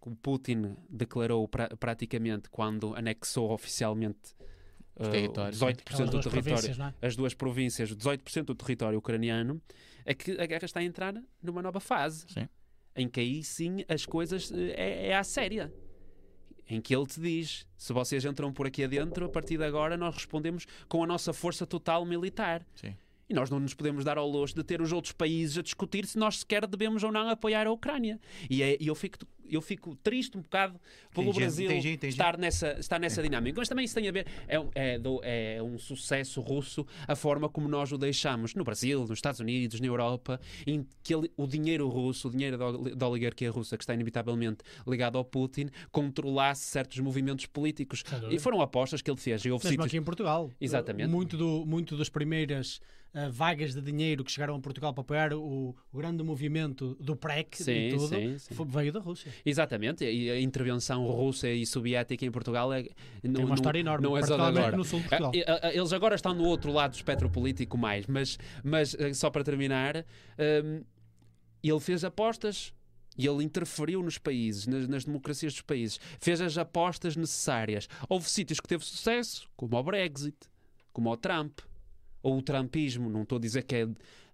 que 0.00 0.08
o 0.08 0.16
Putin 0.16 0.76
declarou 0.88 1.46
pra- 1.48 1.68
praticamente 1.76 2.48
quando 2.50 2.94
anexou 2.94 3.50
oficialmente 3.52 4.34
uh, 4.96 5.10
território, 5.10 5.52
18% 5.56 5.80
Aquelas 5.80 6.10
do 6.10 6.10
duas 6.10 6.24
território, 6.26 6.94
é? 7.00 7.06
as 7.06 7.16
duas 7.16 7.34
províncias, 7.34 7.94
18% 7.94 8.44
do 8.44 8.54
território 8.54 8.98
ucraniano, 8.98 9.60
é 10.04 10.14
que 10.14 10.32
a 10.40 10.46
guerra 10.46 10.64
está 10.64 10.80
a 10.80 10.84
entrar 10.84 11.14
numa 11.42 11.60
nova 11.62 11.80
fase. 11.80 12.26
Sim. 12.28 12.48
Em 12.96 13.08
que 13.08 13.20
aí 13.20 13.42
sim 13.44 13.84
as 13.88 14.04
coisas 14.06 14.50
eh, 14.52 14.74
é, 14.76 15.06
é 15.08 15.16
à 15.16 15.22
séria. 15.22 15.72
Em 16.68 16.80
que 16.80 16.94
ele 16.94 17.06
te 17.06 17.20
diz: 17.20 17.66
se 17.76 17.92
vocês 17.92 18.24
entram 18.24 18.52
por 18.52 18.66
aqui 18.66 18.84
adentro, 18.84 19.24
a 19.26 19.28
partir 19.28 19.56
de 19.56 19.64
agora 19.64 19.96
nós 19.96 20.14
respondemos 20.14 20.66
com 20.88 21.02
a 21.02 21.06
nossa 21.06 21.32
força 21.32 21.66
total 21.66 22.04
militar. 22.04 22.66
Sim. 22.74 22.94
E 23.28 23.34
nós 23.34 23.50
não 23.50 23.60
nos 23.60 23.74
podemos 23.74 24.04
dar 24.04 24.16
ao 24.16 24.28
luxo 24.28 24.54
de 24.54 24.64
ter 24.64 24.80
os 24.80 24.90
outros 24.92 25.12
países 25.12 25.58
a 25.58 25.62
discutir 25.62 26.06
se 26.06 26.16
nós 26.18 26.38
sequer 26.38 26.66
devemos 26.66 27.02
ou 27.02 27.12
não 27.12 27.28
apoiar 27.28 27.66
a 27.66 27.70
Ucrânia. 27.70 28.18
E, 28.48 28.62
é- 28.62 28.78
e 28.80 28.86
eu, 28.86 28.94
fico, 28.94 29.18
eu 29.46 29.60
fico 29.60 29.94
triste 29.96 30.38
um 30.38 30.40
bocado 30.40 30.80
pelo 31.12 31.26
Entendi, 31.28 31.38
Brasil 31.40 31.66
entendi, 31.70 31.88
entendi. 31.92 32.12
estar 32.14 32.38
nessa, 32.38 32.78
estar 32.80 32.98
nessa 32.98 33.22
dinâmica. 33.22 33.60
Mas 33.60 33.68
também 33.68 33.84
isso 33.84 33.94
tem 33.94 34.08
a 34.08 34.12
ver, 34.12 34.26
é, 34.46 34.58
um- 34.58 34.70
é, 34.74 34.98
do- 34.98 35.20
é 35.22 35.62
um 35.62 35.76
sucesso 35.78 36.40
russo 36.40 36.86
a 37.06 37.14
forma 37.14 37.50
como 37.50 37.68
nós 37.68 37.92
o 37.92 37.98
deixamos 37.98 38.54
no 38.54 38.64
Brasil, 38.64 39.00
nos 39.00 39.10
Estados 39.18 39.40
Unidos, 39.40 39.78
na 39.78 39.86
Europa, 39.86 40.40
em 40.66 40.86
que 41.02 41.14
ele- 41.14 41.30
o 41.36 41.46
dinheiro 41.46 41.86
russo, 41.86 42.28
o 42.28 42.30
dinheiro 42.30 42.56
da, 42.56 42.66
oli- 42.66 42.94
da 42.94 43.08
oligarquia 43.08 43.50
russa, 43.50 43.76
que 43.76 43.82
está 43.84 43.92
inevitavelmente 43.92 44.64
ligado 44.86 45.18
ao 45.18 45.24
Putin, 45.24 45.68
controlasse 45.92 46.62
certos 46.64 46.98
movimentos 47.00 47.44
políticos. 47.44 48.02
E 48.30 48.38
foram 48.38 48.62
apostas 48.62 49.02
que 49.02 49.10
ele 49.10 49.20
fez. 49.20 49.44
E 49.44 49.50
houve 49.50 49.64
Mesmo 49.64 49.72
sítios- 49.72 49.86
aqui 49.86 49.96
em 49.98 50.02
Portugal. 50.02 50.50
Exatamente. 50.58 51.10
Muito, 51.10 51.36
do, 51.36 51.66
muito 51.66 51.94
das 51.94 52.08
primeiras 52.08 52.80
ah, 53.14 53.28
vagas 53.30 53.74
de 53.74 53.80
dinheiro 53.80 54.22
que 54.24 54.30
chegaram 54.30 54.54
a 54.54 54.60
Portugal 54.60 54.92
para 54.92 55.00
apoiar 55.02 55.32
o, 55.34 55.74
o 55.92 55.96
grande 55.98 56.22
movimento 56.22 56.94
do 57.00 57.16
PREC 57.16 57.56
Sim, 57.62 57.72
e 57.72 57.90
tudo 57.90 58.08
sim, 58.08 58.38
sim. 58.38 58.54
foi- 58.54 58.66
veio 58.66 58.92
da 58.92 59.00
Rússia. 59.00 59.32
Exatamente, 59.44 60.04
e 60.04 60.30
a 60.30 60.40
intervenção 60.40 61.06
russa 61.06 61.48
e 61.48 61.64
soviética 61.66 62.24
em 62.24 62.30
Portugal 62.30 62.72
é, 62.72 62.82
não, 63.22 63.32
Tem 63.34 63.42
uma 63.44 63.48
não- 63.48 63.54
história 63.54 63.78
enorme. 63.80 64.04
Não 64.06 64.16
é 64.16 64.22
só 64.22 64.34
agora. 64.40 64.76
no 64.76 64.84
sul 64.84 65.00
de 65.00 65.08
Portugal. 65.08 65.32
Ah, 65.46 65.52
ah, 65.52 65.60
ah, 65.68 65.74
Eles 65.74 65.92
agora 65.92 66.14
estão 66.14 66.34
no 66.34 66.44
outro 66.44 66.70
lado 66.72 66.92
do 66.92 66.96
espectro 66.96 67.28
político 67.30 67.76
mais, 67.78 68.06
mas, 68.06 68.38
mas 68.62 68.94
ah, 68.94 69.12
só 69.14 69.30
para 69.30 69.42
terminar, 69.44 70.04
hum, 70.64 70.82
ele 71.62 71.80
fez 71.80 72.04
apostas 72.04 72.72
e 73.16 73.26
ele 73.26 73.42
interferiu 73.42 74.00
nos 74.02 74.16
países, 74.16 74.66
nas, 74.66 74.86
nas 74.86 75.04
democracias 75.04 75.52
dos 75.52 75.62
países, 75.62 75.98
fez 76.20 76.40
as 76.40 76.56
apostas 76.56 77.16
necessárias. 77.16 77.88
Houve 78.08 78.30
sítios 78.30 78.60
que 78.60 78.68
teve 78.68 78.84
sucesso, 78.84 79.48
como 79.56 79.76
o 79.76 79.82
Brexit, 79.82 80.36
como 80.92 81.10
o 81.10 81.16
Trump, 81.16 81.58
ou 82.28 82.38
o 82.38 82.42
Trumpismo. 82.42 83.08
Não 83.08 83.22
estou 83.22 83.38
a 83.38 83.40
dizer 83.40 83.62
que 83.62 83.74
é. 83.74 83.88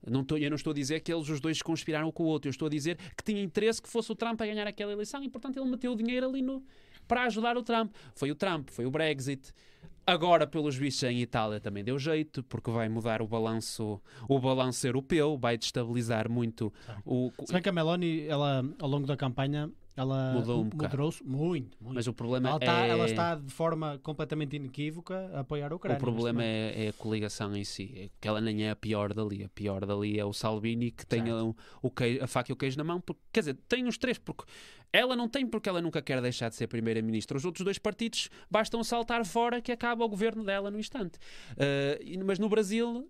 Não 0.07 0.20
estou, 0.20 0.36
eu 0.36 0.51
não 0.51 0.57
estou 0.57 0.72
a 0.72 0.74
dizer 0.74 1.01
que 1.01 1.12
eles 1.12 1.28
os 1.28 1.40
dois 1.40 1.62
conspiraram 1.62 2.12
com 2.12 2.24
o 2.24 2.26
outro. 2.26 2.49
Eu 2.49 2.51
estou 2.51 2.66
a 2.66 2.70
dizer 2.70 2.99
que 3.16 3.24
tinha 3.24 3.42
interesse 3.42 3.80
que 3.80 3.88
fosse 3.88 4.12
o 4.12 4.14
Trump 4.14 4.40
a 4.40 4.47
ganhar 4.47 4.66
aquela 4.66 4.92
eleição 4.92 5.22
e, 5.22 5.30
portanto, 5.30 5.59
ele 5.59 5.70
meteu 5.70 5.92
o 5.92 5.97
dinheiro 5.97 6.28
ali 6.28 6.42
no, 6.42 6.62
para 7.09 7.24
ajudar 7.24 7.57
o 7.57 7.62
Trump. 7.62 7.95
Foi 8.14 8.30
o 8.30 8.34
Trump, 8.34 8.68
foi 8.70 8.84
o 8.84 8.90
Brexit. 8.90 9.53
Agora, 10.07 10.47
pelos 10.47 10.76
vistos, 10.76 11.05
em 11.05 11.22
Itália 11.22 11.59
também 11.59 11.82
deu 11.82 11.99
jeito, 11.99 12.42
porque 12.42 12.70
vai 12.70 12.90
mudar 12.90 13.22
o 13.22 13.26
balanço, 13.26 13.99
o 14.28 14.38
balanço 14.38 14.86
europeu, 14.86 15.38
vai 15.38 15.57
destabilizar 15.57 16.30
muito 16.30 16.70
o. 17.07 17.32
Se 17.47 17.53
bem 17.53 17.62
que 17.62 17.70
a 17.70 17.72
Meloni, 17.72 18.26
ela, 18.26 18.62
ao 18.78 18.88
longo 18.88 19.07
da 19.07 19.16
campanha, 19.16 19.70
ela 19.97 20.32
Mudou 20.34 20.61
um 20.61 20.64
bocado. 20.64 20.82
moderou-se 20.84 21.22
muito, 21.24 21.76
muito. 21.80 21.95
Mas 21.95 22.07
o 22.07 22.12
problema 22.12 22.49
ela, 22.49 22.59
está, 22.59 22.86
é. 22.86 22.88
ela 22.88 23.05
está 23.07 23.34
de 23.36 23.53
forma 23.53 23.99
completamente 24.03 24.57
inequívoca 24.57 25.30
a 25.32 25.40
apoiar 25.40 25.72
a 25.72 25.76
Ucrânia. 25.76 25.99
O 25.99 26.01
problema 26.01 26.42
é, 26.42 26.86
é 26.86 26.88
a 26.88 26.92
coligação 26.92 27.55
em 27.57 27.62
si, 27.64 27.92
é 27.97 28.09
que 28.20 28.26
ela 28.26 28.40
nem 28.40 28.64
é 28.64 28.70
a 28.70 28.76
pior 28.76 29.12
dali. 29.14 29.45
A 29.45 29.49
pior 29.49 29.86
dali 29.86 30.18
é 30.18 30.24
o 30.24 30.32
Salvini 30.32 30.90
que 30.90 31.07
tem 31.07 31.32
um- 31.32 31.55
o 31.80 31.90
quei- 31.90 32.20
a 32.20 32.26
faca 32.26 32.51
e 32.51 32.55
o 32.55 32.57
queijo 32.57 32.76
na 32.76 32.84
mão. 32.84 33.01
Porque, 33.01 33.20
quer 33.32 33.40
dizer, 33.40 33.55
tem 33.68 33.86
os 33.86 33.97
três, 33.97 34.18
porque 34.18 34.45
ela 34.92 35.14
não 35.16 35.28
tem 35.28 35.47
porque 35.47 35.68
ela 35.68 35.80
nunca 35.80 36.03
quer 36.03 36.20
deixar 36.20 36.49
de 36.49 36.57
ser 36.57 36.66
primeira-ministra. 36.66 37.36
Os 37.36 37.45
outros 37.45 37.64
dois 37.64 37.78
partidos 37.78 38.28
bastam 38.51 38.82
saltar 38.82 39.24
fora 39.24 39.61
que 39.61 39.70
acaba 39.72 40.05
o 40.05 40.09
governo 40.09 40.45
dela 40.45 40.70
no 40.70 40.78
instante. 40.78 41.18
E- 42.01 42.18
mas 42.24 42.38
no 42.38 42.49
Brasil 42.49 43.09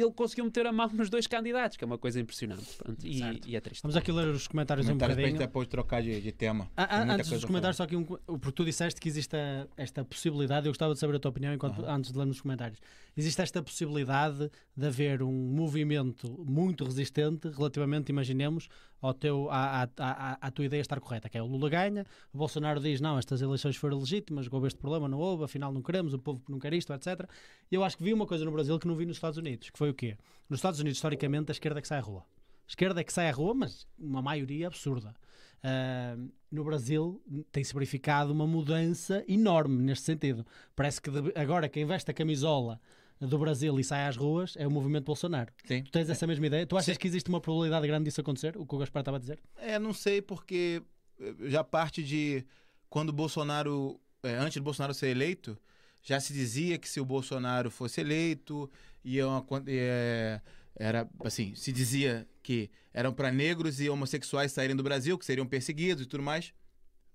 ele 0.00 0.12
conseguiu 0.12 0.44
meter 0.44 0.66
a 0.66 0.72
mão 0.72 0.88
nos 0.92 1.08
dois 1.10 1.26
candidatos, 1.26 1.76
que 1.76 1.84
é 1.84 1.86
uma 1.86 1.98
coisa 1.98 2.20
impressionante. 2.20 2.64
Pronto, 2.76 3.06
e, 3.06 3.40
e 3.46 3.56
é 3.56 3.60
triste. 3.60 3.82
Vamos 3.82 3.96
aqui 3.96 4.10
ler 4.12 4.28
os 4.28 4.46
comentários, 4.48 4.86
Comentários 4.86 5.16
um 5.16 5.20
bocadinho. 5.20 5.38
depois 5.38 5.68
trocar 5.68 6.02
de, 6.02 6.20
de 6.20 6.32
tema. 6.32 6.70
Ah, 6.76 6.86
ah, 6.98 7.14
antes 7.14 7.28
dos 7.30 7.44
a 7.44 7.46
comentários, 7.46 7.76
só 7.76 7.82
aqui 7.84 7.96
um. 7.96 8.04
Porque 8.04 8.52
tu 8.52 8.64
disseste 8.64 9.00
que 9.00 9.08
existe 9.08 9.36
a- 9.36 9.66
esta 9.76 10.04
possibilidade, 10.04 10.66
eu 10.66 10.70
gostava 10.72 10.94
de 10.94 11.00
saber 11.00 11.16
a 11.16 11.18
tua 11.18 11.30
opinião 11.30 11.52
enquanto, 11.54 11.84
antes 11.86 12.12
de 12.12 12.18
ler 12.18 12.26
nos 12.26 12.40
comentários. 12.40 12.78
Existe 13.16 13.40
esta 13.42 13.62
possibilidade 13.62 14.50
de 14.76 14.86
haver 14.86 15.22
um 15.22 15.32
movimento 15.32 16.44
muito 16.46 16.84
resistente 16.84 17.48
relativamente, 17.48 18.10
imaginemos, 18.10 18.68
ao 19.06 19.14
teu, 19.14 19.50
à, 19.50 19.82
à, 19.98 20.38
à, 20.40 20.50
tua 20.50 20.64
ideia 20.64 20.80
estar 20.80 20.98
correta, 21.00 21.28
que 21.28 21.36
é 21.36 21.42
o 21.42 21.46
Lula 21.46 21.68
ganha, 21.68 22.06
o 22.32 22.38
Bolsonaro 22.38 22.80
diz 22.80 23.00
não, 23.00 23.18
estas 23.18 23.42
eleições 23.42 23.76
foram 23.76 23.98
legítimas, 23.98 24.48
houve 24.50 24.66
este 24.66 24.78
problema, 24.78 25.08
não 25.08 25.18
houve, 25.18 25.44
afinal 25.44 25.72
não 25.72 25.82
queremos, 25.82 26.14
o 26.14 26.18
povo 26.18 26.42
não 26.48 26.58
quer 26.58 26.72
isto, 26.72 26.92
etc. 26.92 27.28
E 27.70 27.74
eu 27.74 27.84
acho 27.84 27.98
que 27.98 28.02
vi 28.02 28.12
uma 28.12 28.26
coisa 28.26 28.44
no 28.44 28.52
Brasil 28.52 28.78
que 28.78 28.86
não 28.86 28.96
vi 28.96 29.04
nos 29.04 29.16
Estados 29.16 29.38
Unidos, 29.38 29.70
que 29.70 29.78
foi 29.78 29.90
o 29.90 29.94
quê? 29.94 30.16
Nos 30.48 30.58
Estados 30.58 30.80
Unidos, 30.80 30.96
historicamente, 30.96 31.50
a 31.50 31.52
esquerda 31.52 31.78
é 31.78 31.82
que 31.82 31.88
sai 31.88 31.98
à 31.98 32.02
rua. 32.02 32.20
A 32.20 32.68
esquerda 32.68 33.00
é 33.00 33.04
que 33.04 33.12
sai 33.12 33.28
à 33.28 33.32
rua, 33.32 33.54
mas 33.54 33.86
uma 33.98 34.22
maioria 34.22 34.68
absurda. 34.68 35.14
Ah, 35.62 36.16
no 36.52 36.62
Brasil 36.62 37.22
tem-se 37.50 37.72
verificado 37.72 38.32
uma 38.32 38.46
mudança 38.46 39.24
enorme 39.26 39.82
neste 39.82 40.04
sentido. 40.04 40.46
Parece 40.76 41.00
que 41.00 41.10
agora 41.34 41.68
quem 41.68 41.86
veste 41.86 42.10
a 42.10 42.14
camisola 42.14 42.78
do 43.20 43.38
Brasil 43.38 43.78
e 43.78 43.84
sai 43.84 44.06
às 44.06 44.16
ruas 44.16 44.54
é 44.56 44.66
o 44.66 44.70
movimento 44.70 45.04
Bolsonaro. 45.06 45.52
Sim. 45.64 45.82
Tu 45.84 45.90
tens 45.92 46.08
essa 46.10 46.26
mesma 46.26 46.46
ideia? 46.46 46.66
Tu 46.66 46.76
achas 46.76 46.96
que 46.98 47.06
existe 47.06 47.28
uma 47.28 47.40
probabilidade 47.40 47.86
grande 47.86 48.04
disso 48.04 48.20
acontecer? 48.20 48.56
O 48.56 48.66
que 48.66 48.74
o 48.74 48.78
Gaspar 48.78 49.00
estava 49.00 49.16
a 49.16 49.20
dizer? 49.20 49.38
É, 49.56 49.78
não 49.78 49.92
sei, 49.94 50.20
porque 50.20 50.82
eh, 51.20 51.34
já 51.46 51.62
parte 51.64 52.02
de 52.02 52.44
quando 52.90 53.10
o 53.10 53.12
Bolsonaro, 53.12 54.00
eh, 54.22 54.34
antes 54.34 54.56
do 54.56 54.62
Bolsonaro 54.64 54.92
ser 54.92 55.08
eleito, 55.08 55.56
já 56.02 56.20
se 56.20 56.32
dizia 56.32 56.76
que 56.76 56.88
se 56.88 57.00
o 57.00 57.04
Bolsonaro 57.04 57.70
fosse 57.70 58.00
eleito, 58.00 58.70
ia 59.04 59.26
uma, 59.26 59.42
quan- 59.42 59.64
eh, 59.66 60.40
era 60.76 61.08
assim, 61.24 61.54
se 61.54 61.72
dizia 61.72 62.26
que 62.42 62.68
eram 62.92 63.12
para 63.12 63.30
negros 63.30 63.80
e 63.80 63.88
homossexuais 63.88 64.52
saírem 64.52 64.76
do 64.76 64.82
Brasil, 64.82 65.16
que 65.16 65.24
seriam 65.24 65.46
perseguidos 65.46 66.02
e 66.04 66.06
tudo 66.06 66.22
mais. 66.22 66.52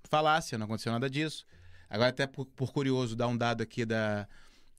Falácia, 0.09 0.57
não 0.57 0.65
aconteceu 0.65 0.91
nada 0.91 1.09
disso. 1.09 1.45
Agora, 1.89 2.09
até 2.09 2.25
por, 2.25 2.45
por 2.45 2.71
curioso, 2.71 3.15
dar 3.15 3.27
um 3.27 3.37
dado 3.37 3.61
aqui 3.61 3.85
da, 3.85 4.27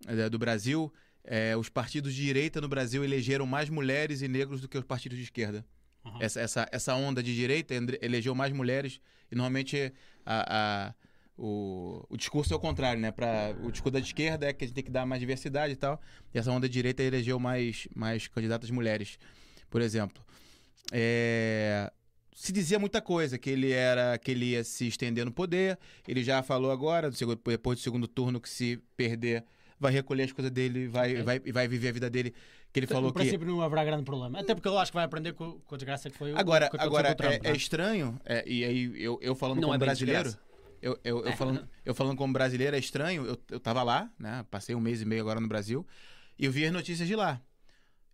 da- 0.06 0.28
do 0.28 0.38
Brasil, 0.38 0.92
eh, 1.24 1.56
os 1.56 1.68
partidos 1.68 2.14
de 2.14 2.22
direita 2.22 2.60
no 2.60 2.68
Brasil 2.68 3.04
elegeram 3.04 3.46
mais 3.46 3.68
mulheres 3.68 4.22
e 4.22 4.28
negros 4.28 4.60
do 4.60 4.68
que 4.68 4.78
os 4.78 4.84
partidos 4.84 5.18
de 5.18 5.24
esquerda. 5.24 5.64
Aham. 6.04 6.18
Essa, 6.20 6.40
essa, 6.40 6.68
essa 6.72 6.94
onda 6.94 7.22
de 7.22 7.34
direita 7.34 7.74
elegeu 8.00 8.34
mais 8.34 8.52
mulheres 8.52 9.00
e 9.30 9.34
normalmente 9.34 9.92
a, 10.24 10.88
a- 10.88 10.94
o, 11.42 12.04
o 12.10 12.16
discurso 12.18 12.52
é 12.52 12.56
o 12.56 12.60
contrário, 12.60 13.00
né? 13.00 13.10
Pra, 13.10 13.54
o 13.62 13.70
discurso 13.70 13.92
da 13.92 13.98
esquerda 14.00 14.46
é 14.46 14.52
que 14.52 14.64
a 14.64 14.66
gente 14.66 14.74
tem 14.74 14.84
que 14.84 14.90
dar 14.90 15.06
mais 15.06 15.20
diversidade 15.20 15.72
e 15.72 15.76
tal. 15.76 15.98
E 16.34 16.38
essa 16.38 16.50
onda 16.50 16.68
de 16.68 16.72
direita 16.74 17.02
elegeu 17.02 17.38
mais, 17.40 17.88
mais 17.94 18.28
candidatas 18.28 18.70
mulheres, 18.70 19.18
por 19.70 19.80
exemplo. 19.80 20.22
É, 20.92 21.90
se 22.34 22.52
dizia 22.52 22.78
muita 22.78 23.00
coisa, 23.00 23.38
que 23.38 23.48
ele 23.50 23.70
era 23.72 24.18
que 24.18 24.30
ele 24.30 24.46
ia 24.50 24.64
se 24.64 24.86
estender 24.86 25.24
no 25.24 25.32
poder. 25.32 25.78
Ele 26.06 26.22
já 26.22 26.42
falou 26.42 26.70
agora, 26.70 27.10
segundo- 27.12 27.40
depois 27.44 27.78
do 27.78 27.82
segundo 27.82 28.06
turno, 28.08 28.40
que 28.40 28.48
se 28.48 28.78
perder, 28.96 29.44
vai 29.80 29.90
recolher 29.90 30.24
as 30.24 30.32
coisas 30.32 30.52
dele, 30.52 30.86
vai, 30.86 31.12
Ok. 31.12 31.22
vai, 31.22 31.38
vai 31.40 31.66
viver 31.66 31.88
a 31.88 31.92
vida 31.92 32.10
dele. 32.10 32.34
Que 32.70 32.80
ele 32.80 32.86
falou 32.86 33.04
no 33.04 33.12
que. 33.12 33.20
princípio 33.20 33.46
não 33.46 33.62
haverá 33.62 33.82
grande 33.84 34.04
problema. 34.04 34.38
Até 34.38 34.54
porque 34.54 34.68
eu 34.68 34.78
acho 34.78 34.92
que 34.92 34.96
vai 34.96 35.04
aprender 35.04 35.32
com, 35.32 35.58
com 35.60 35.74
a 35.74 35.78
desgraça 35.78 36.10
que 36.10 36.16
foi 36.16 36.32
o 36.32 36.38
Agora, 36.38 36.66
o 36.66 36.70
que 36.70 36.76
agora 36.76 37.08
com 37.08 37.14
o 37.14 37.16
Trump, 37.16 37.32
é, 37.32 37.36
é 37.36 37.48
não 37.48 37.56
estranho, 37.56 38.20
é, 38.24 38.44
e 38.46 38.64
aí 38.64 39.02
eu, 39.02 39.18
eu 39.22 39.34
falando 39.34 39.56
Não 39.56 39.68
como 39.70 39.74
é 39.74 39.78
brasileiro, 39.78 40.32
eu, 40.82 40.98
eu, 41.02 41.24
eu, 41.24 41.28
É. 41.28 41.36
falando, 41.36 41.68
eu 41.84 41.94
falando 41.94 42.16
como 42.16 42.32
brasileiro 42.32 42.76
é 42.76 42.78
estranho, 42.78 43.24
eu, 43.26 43.38
eu 43.50 43.58
tava 43.58 43.82
lá, 43.82 44.10
né? 44.18 44.44
Passei 44.50 44.74
um 44.74 44.80
mês 44.80 45.00
e 45.00 45.04
meio 45.06 45.22
agora 45.22 45.40
no 45.40 45.48
Brasil, 45.48 45.84
e 46.38 46.44
eu 46.44 46.52
vi 46.52 46.64
as 46.66 46.72
notícias 46.72 47.08
de 47.08 47.16
lá. 47.16 47.40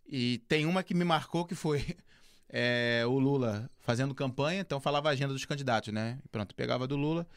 E 0.07 0.37
tem 0.47 0.65
uma 0.65 0.81
que 0.81 0.93
me 0.93 1.03
marcou 1.03 1.45
que 1.45 1.53
foi 1.53 1.83
é, 2.49 3.03
o 3.05 3.19
Lula 3.19 3.69
fazendo 3.81 4.15
campanha, 4.15 4.61
então 4.61 4.79
falava 4.79 5.09
a 5.09 5.11
agenda 5.11 5.33
dos 5.33 5.45
candidatos, 5.45 5.93
né? 5.93 6.17
E 6.25 6.27
pronto, 6.29 6.55
pegava 6.55 6.87
do 6.87 6.95
Lula, 6.95 7.27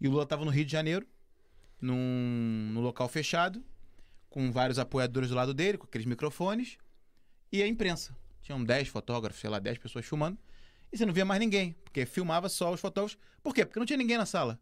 e 0.00 0.06
o 0.08 0.10
Lula 0.12 0.24
tava 0.24 0.44
no 0.44 0.50
Rio 0.50 0.64
de 0.64 0.72
Janeiro, 0.72 1.06
num, 1.80 2.70
num 2.72 2.80
local 2.80 3.08
fechado, 3.08 3.62
com 4.30 4.50
vários 4.50 4.78
apoiadores 4.78 5.28
do 5.28 5.34
lado 5.34 5.52
dele, 5.52 5.76
com 5.76 5.84
aqueles 5.84 6.06
microfones, 6.06 6.78
e 7.52 7.62
a 7.62 7.66
imprensa. 7.66 8.16
Tinham 8.40 8.62
10 8.62 8.88
fotógrafos, 8.88 9.40
sei 9.40 9.50
lá, 9.50 9.58
10 9.58 9.78
pessoas 9.78 10.06
filmando. 10.06 10.38
E 10.92 10.96
você 10.96 11.04
não 11.04 11.12
via 11.12 11.24
mais 11.24 11.40
ninguém, 11.40 11.72
porque 11.84 12.06
filmava 12.06 12.48
só 12.48 12.72
os 12.72 12.80
fotógrafos. 12.80 13.18
Por 13.42 13.54
quê? 13.54 13.66
Porque 13.66 13.78
não 13.78 13.86
tinha 13.86 13.96
ninguém 13.96 14.16
na 14.16 14.24
sala. 14.24 14.58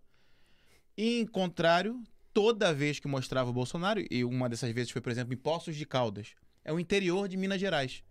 E, 0.96 1.20
em 1.20 1.26
contrário, 1.26 2.02
toda 2.34 2.74
vez 2.74 2.98
que 2.98 3.06
mostrava 3.06 3.50
o 3.50 3.52
Bolsonaro, 3.52 4.02
e 4.10 4.24
uma 4.24 4.48
dessas 4.48 4.72
vezes 4.72 4.90
foi, 4.90 5.00
por 5.00 5.12
exemplo, 5.12 5.32
em 5.32 5.36
Poços 5.36 5.76
de 5.76 5.86
Caldas, 5.86 6.34
é 6.64 6.72
o 6.72 6.80
interior 6.80 7.28
de 7.28 7.36
Minas 7.36 7.60
Gerais. 7.60 8.02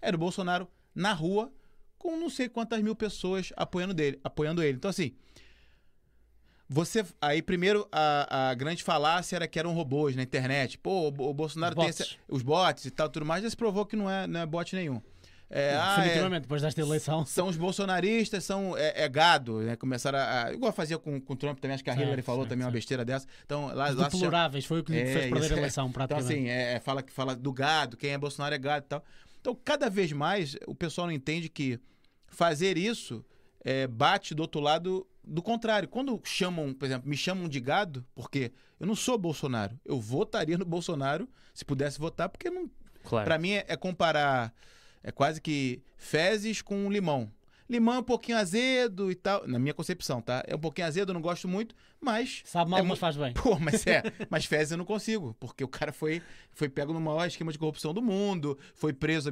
Era 0.00 0.14
o 0.16 0.18
Bolsonaro 0.18 0.68
na 0.94 1.12
rua, 1.12 1.52
com 1.98 2.16
não 2.16 2.30
sei 2.30 2.48
quantas 2.48 2.80
mil 2.82 2.94
pessoas 2.94 3.52
apoiando, 3.56 3.92
dele, 3.92 4.20
apoiando 4.22 4.62
ele. 4.62 4.76
Então, 4.76 4.88
assim, 4.88 5.14
você. 6.68 7.04
Aí, 7.20 7.40
primeiro, 7.42 7.86
a, 7.90 8.50
a 8.50 8.54
grande 8.54 8.82
falácia 8.82 9.36
era 9.36 9.48
que 9.48 9.58
eram 9.58 9.72
robôs 9.72 10.14
na 10.14 10.22
internet. 10.22 10.78
Pô, 10.78 11.08
o, 11.08 11.30
o 11.30 11.34
Bolsonaro 11.34 11.74
Os 11.74 11.80
tem 11.80 11.88
esse- 11.88 12.16
os 12.28 12.42
bots 12.42 12.84
e 12.84 12.90
tal, 12.90 13.08
tudo 13.08 13.24
mais, 13.26 13.42
já 13.42 13.50
se 13.50 13.56
provou 13.56 13.86
que 13.86 13.96
não 13.96 14.10
é, 14.10 14.26
não 14.26 14.40
é 14.40 14.46
bot 14.46 14.74
nenhum. 14.76 15.00
É, 15.50 15.74
ah, 15.80 16.04
é- 16.06 16.40
depois 16.40 16.60
desta 16.60 16.78
eleição. 16.78 17.24
são 17.24 17.48
os 17.48 17.56
bolsonaristas, 17.56 18.44
são 18.44 18.76
é, 18.76 19.04
é 19.04 19.08
gado, 19.08 19.60
né? 19.60 19.76
Começaram 19.76 20.18
a, 20.18 20.52
igual 20.52 20.70
fazia 20.74 20.98
com, 20.98 21.18
com 21.18 21.32
o 21.32 21.36
Trump 21.36 21.58
também, 21.58 21.74
acho 21.74 21.82
que 21.82 21.88
a 21.88 21.94
Hillary 21.96 22.20
falou 22.20 22.44
também 22.44 22.66
uma 22.66 22.70
besteira 22.70 23.02
dessa. 23.02 23.26
Então, 23.46 23.68
lá, 23.68 23.72
lá 23.72 23.86
se 23.86 23.94
chama- 23.96 24.08
deploráveis 24.10 24.66
foi 24.66 24.80
o 24.80 24.84
que 24.84 24.92
É, 24.94 25.06
fez 25.06 25.14
perder 25.30 25.44
isso 25.44 25.54
a 25.54 25.56
é. 25.56 25.58
eleição, 25.60 25.84
Então, 25.86 25.92
praticamente. 25.92 26.32
assim, 26.34 26.48
é, 26.50 26.74
é, 26.74 26.80
fala, 26.80 27.02
fala 27.08 27.34
do 27.34 27.50
gado, 27.50 27.96
quem 27.96 28.10
é 28.10 28.18
Bolsonaro 28.18 28.54
é 28.54 28.58
gado 28.58 28.84
e 28.84 28.88
tal. 28.90 29.02
Então, 29.40 29.58
cada 29.64 29.88
vez 29.88 30.12
mais, 30.12 30.54
o 30.66 30.74
pessoal 30.74 31.06
não 31.06 31.14
entende 31.14 31.48
que 31.48 31.80
fazer 32.26 32.76
isso 32.76 33.24
é, 33.64 33.86
bate 33.86 34.34
do 34.34 34.40
outro 34.42 34.60
lado 34.60 35.06
do 35.24 35.42
contrário. 35.42 35.88
Quando 35.88 36.20
chamam, 36.24 36.72
por 36.72 36.86
exemplo, 36.86 37.08
me 37.08 37.16
chamam 37.16 37.48
de 37.48 37.60
gado, 37.60 38.04
porque 38.14 38.52
eu 38.78 38.86
não 38.86 38.94
sou 38.94 39.18
Bolsonaro. 39.18 39.78
Eu 39.84 40.00
votaria 40.00 40.56
no 40.56 40.64
Bolsonaro 40.64 41.28
se 41.52 41.64
pudesse 41.64 41.98
votar, 41.98 42.28
porque 42.28 42.50
não, 42.50 42.70
Claro. 43.08 43.24
Pra 43.24 43.38
mim 43.38 43.52
é, 43.52 43.64
é 43.68 43.76
comparar 43.76 44.52
é 45.02 45.10
quase 45.10 45.40
que 45.40 45.82
fezes 45.96 46.60
com 46.60 46.90
limão. 46.90 47.32
Limão 47.68 47.96
é 47.96 47.98
um 47.98 48.02
pouquinho 48.02 48.38
azedo 48.38 49.10
e 49.10 49.14
tal, 49.14 49.46
na 49.46 49.58
minha 49.58 49.74
concepção, 49.74 50.22
tá? 50.22 50.42
É 50.46 50.54
um 50.54 50.58
pouquinho 50.58 50.86
azedo, 50.86 51.10
eu 51.10 51.14
não 51.14 51.20
gosto 51.20 51.46
muito, 51.46 51.74
mas 52.00 52.42
Sabe 52.44 52.70
mal, 52.70 52.80
é 52.80 52.82
mas 52.82 52.98
faz 52.98 53.16
bem. 53.16 53.34
Pô, 53.40 53.58
mas 53.58 53.86
é, 53.86 54.02
mas 54.30 54.46
fezes 54.46 54.72
eu 54.72 54.78
não 54.78 54.84
consigo, 54.84 55.36
porque 55.38 55.62
o 55.62 55.68
cara 55.68 55.92
foi, 55.92 56.22
foi 56.52 56.68
pego 56.68 56.92
no 56.92 57.00
maior 57.00 57.26
esquema 57.26 57.52
de 57.52 57.58
corrupção 57.58 57.92
do 57.92 58.00
mundo, 58.00 58.58
foi 58.74 58.92
preso 58.92 59.28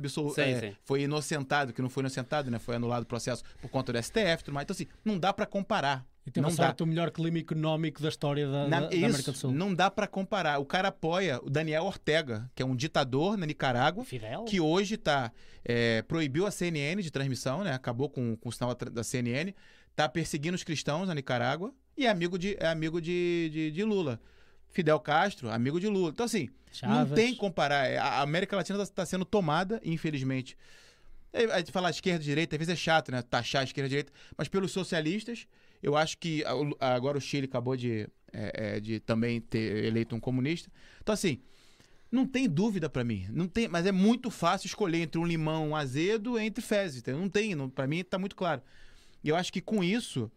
Sim, 0.60 0.70
sim. 0.70 0.76
foi 0.84 1.02
inocentado, 1.02 1.72
que 1.72 1.80
não 1.80 1.88
foi 1.88 2.02
inocentado, 2.02 2.50
né? 2.50 2.58
Foi 2.58 2.76
anulado 2.76 3.04
o 3.04 3.06
processo 3.06 3.42
por 3.60 3.70
conta 3.70 3.92
do 3.92 4.02
STF 4.02 4.18
e 4.18 4.44
tudo 4.44 4.54
mais. 4.54 4.64
Então, 4.64 4.74
assim, 4.74 4.86
não 5.04 5.18
dá 5.18 5.32
pra 5.32 5.46
comparar. 5.46 6.04
E 6.26 6.30
teve 6.30 6.42
não 6.44 6.52
a 6.52 6.72
dá. 6.72 6.74
o 6.82 6.86
melhor 6.86 7.10
clima 7.12 7.38
económico 7.38 8.02
da 8.02 8.08
história 8.08 8.46
da, 8.50 8.66
Na- 8.66 8.80
da- 8.80 8.86
da 8.88 8.94
isso, 8.96 9.04
América 9.06 9.32
do 9.32 9.38
Sul. 9.38 9.52
não 9.52 9.72
dá 9.72 9.88
pra 9.90 10.06
comparar. 10.08 10.58
O 10.58 10.64
cara 10.64 10.88
apoia 10.88 11.38
o 11.42 11.48
Daniel 11.48 11.84
Ortega, 11.84 12.50
que 12.54 12.62
é 12.62 12.66
um 12.66 12.74
ditador 12.74 13.36
na 13.36 13.46
Nicarágua, 13.46 14.04
Fidel? 14.04 14.44
que 14.44 14.60
hoje 14.60 14.96
tá 14.96 15.30
é, 15.64 16.02
proibiu 16.02 16.44
a 16.46 16.50
CNN 16.50 17.00
de 17.00 17.10
transmissão, 17.12 17.62
né? 17.62 17.72
Acabou 17.72 18.08
com, 18.10 18.36
com 18.36 18.48
o 18.48 18.52
sinal 18.52 18.74
da 18.74 19.04
CNN, 19.04 19.54
tá 19.94 20.08
perseguindo 20.08 20.56
os 20.56 20.64
cristãos 20.64 21.06
na 21.06 21.14
Nicarágua 21.14 21.72
e 21.96 22.06
é 22.06 22.10
amigo 22.10 22.36
de 22.38 22.56
é 22.58 22.66
amigo 22.66 23.00
de, 23.00 23.48
de, 23.52 23.70
de 23.70 23.84
Lula. 23.84 24.20
Fidel 24.68 24.98
Castro, 25.00 25.48
amigo 25.50 25.78
de 25.80 25.86
Lula. 25.86 26.10
Então 26.10 26.26
assim, 26.26 26.48
não 26.82 26.90
Chaves. 26.90 27.14
tem 27.14 27.32
que 27.32 27.38
comparar. 27.38 27.86
É, 27.86 27.98
A 27.98 28.20
América 28.20 28.56
Latina 28.56 28.82
está 28.82 29.06
sendo 29.06 29.24
tomada, 29.24 29.80
infelizmente. 29.84 30.56
É, 31.32 31.44
A 31.44 31.58
gente 31.58 31.70
falar 31.72 31.90
esquerda 31.90 32.20
e 32.22 32.24
direita, 32.26 32.56
às 32.56 32.58
vezes 32.58 32.74
é 32.74 32.76
chato, 32.76 33.10
né? 33.12 33.22
Taxar 33.22 33.60
a 33.60 33.64
esquerda 33.64 33.86
e 33.86 33.90
direita, 33.90 34.12
mas 34.36 34.48
pelos 34.48 34.72
socialistas, 34.72 35.46
eu 35.86 35.96
acho 35.96 36.18
que 36.18 36.42
agora 36.80 37.16
o 37.16 37.20
Chile 37.20 37.44
acabou 37.44 37.76
de, 37.76 38.08
é, 38.32 38.76
é, 38.76 38.80
de 38.80 38.98
também 38.98 39.40
ter 39.40 39.84
eleito 39.84 40.16
um 40.16 40.20
comunista. 40.20 40.68
Então, 41.00 41.12
assim, 41.12 41.40
não 42.10 42.26
tem 42.26 42.48
dúvida 42.48 42.90
pra 42.90 43.04
mim. 43.04 43.24
Não 43.30 43.46
tem, 43.46 43.68
mas 43.68 43.86
é 43.86 43.92
muito 43.92 44.28
fácil 44.28 44.66
escolher 44.66 45.02
entre 45.02 45.20
um 45.20 45.24
limão 45.24 45.76
azedo 45.76 46.40
e 46.40 46.44
entre 46.44 46.60
fezes. 46.60 46.98
entendeu? 46.98 47.20
Não 47.20 47.28
tem, 47.28 47.56
para 47.68 47.86
mim 47.86 48.02
tá 48.02 48.18
muito 48.18 48.34
claro. 48.34 48.60
E 49.22 49.28
eu 49.28 49.36
acho 49.36 49.52
que 49.52 49.60
com 49.60 49.84
isso, 49.84 50.28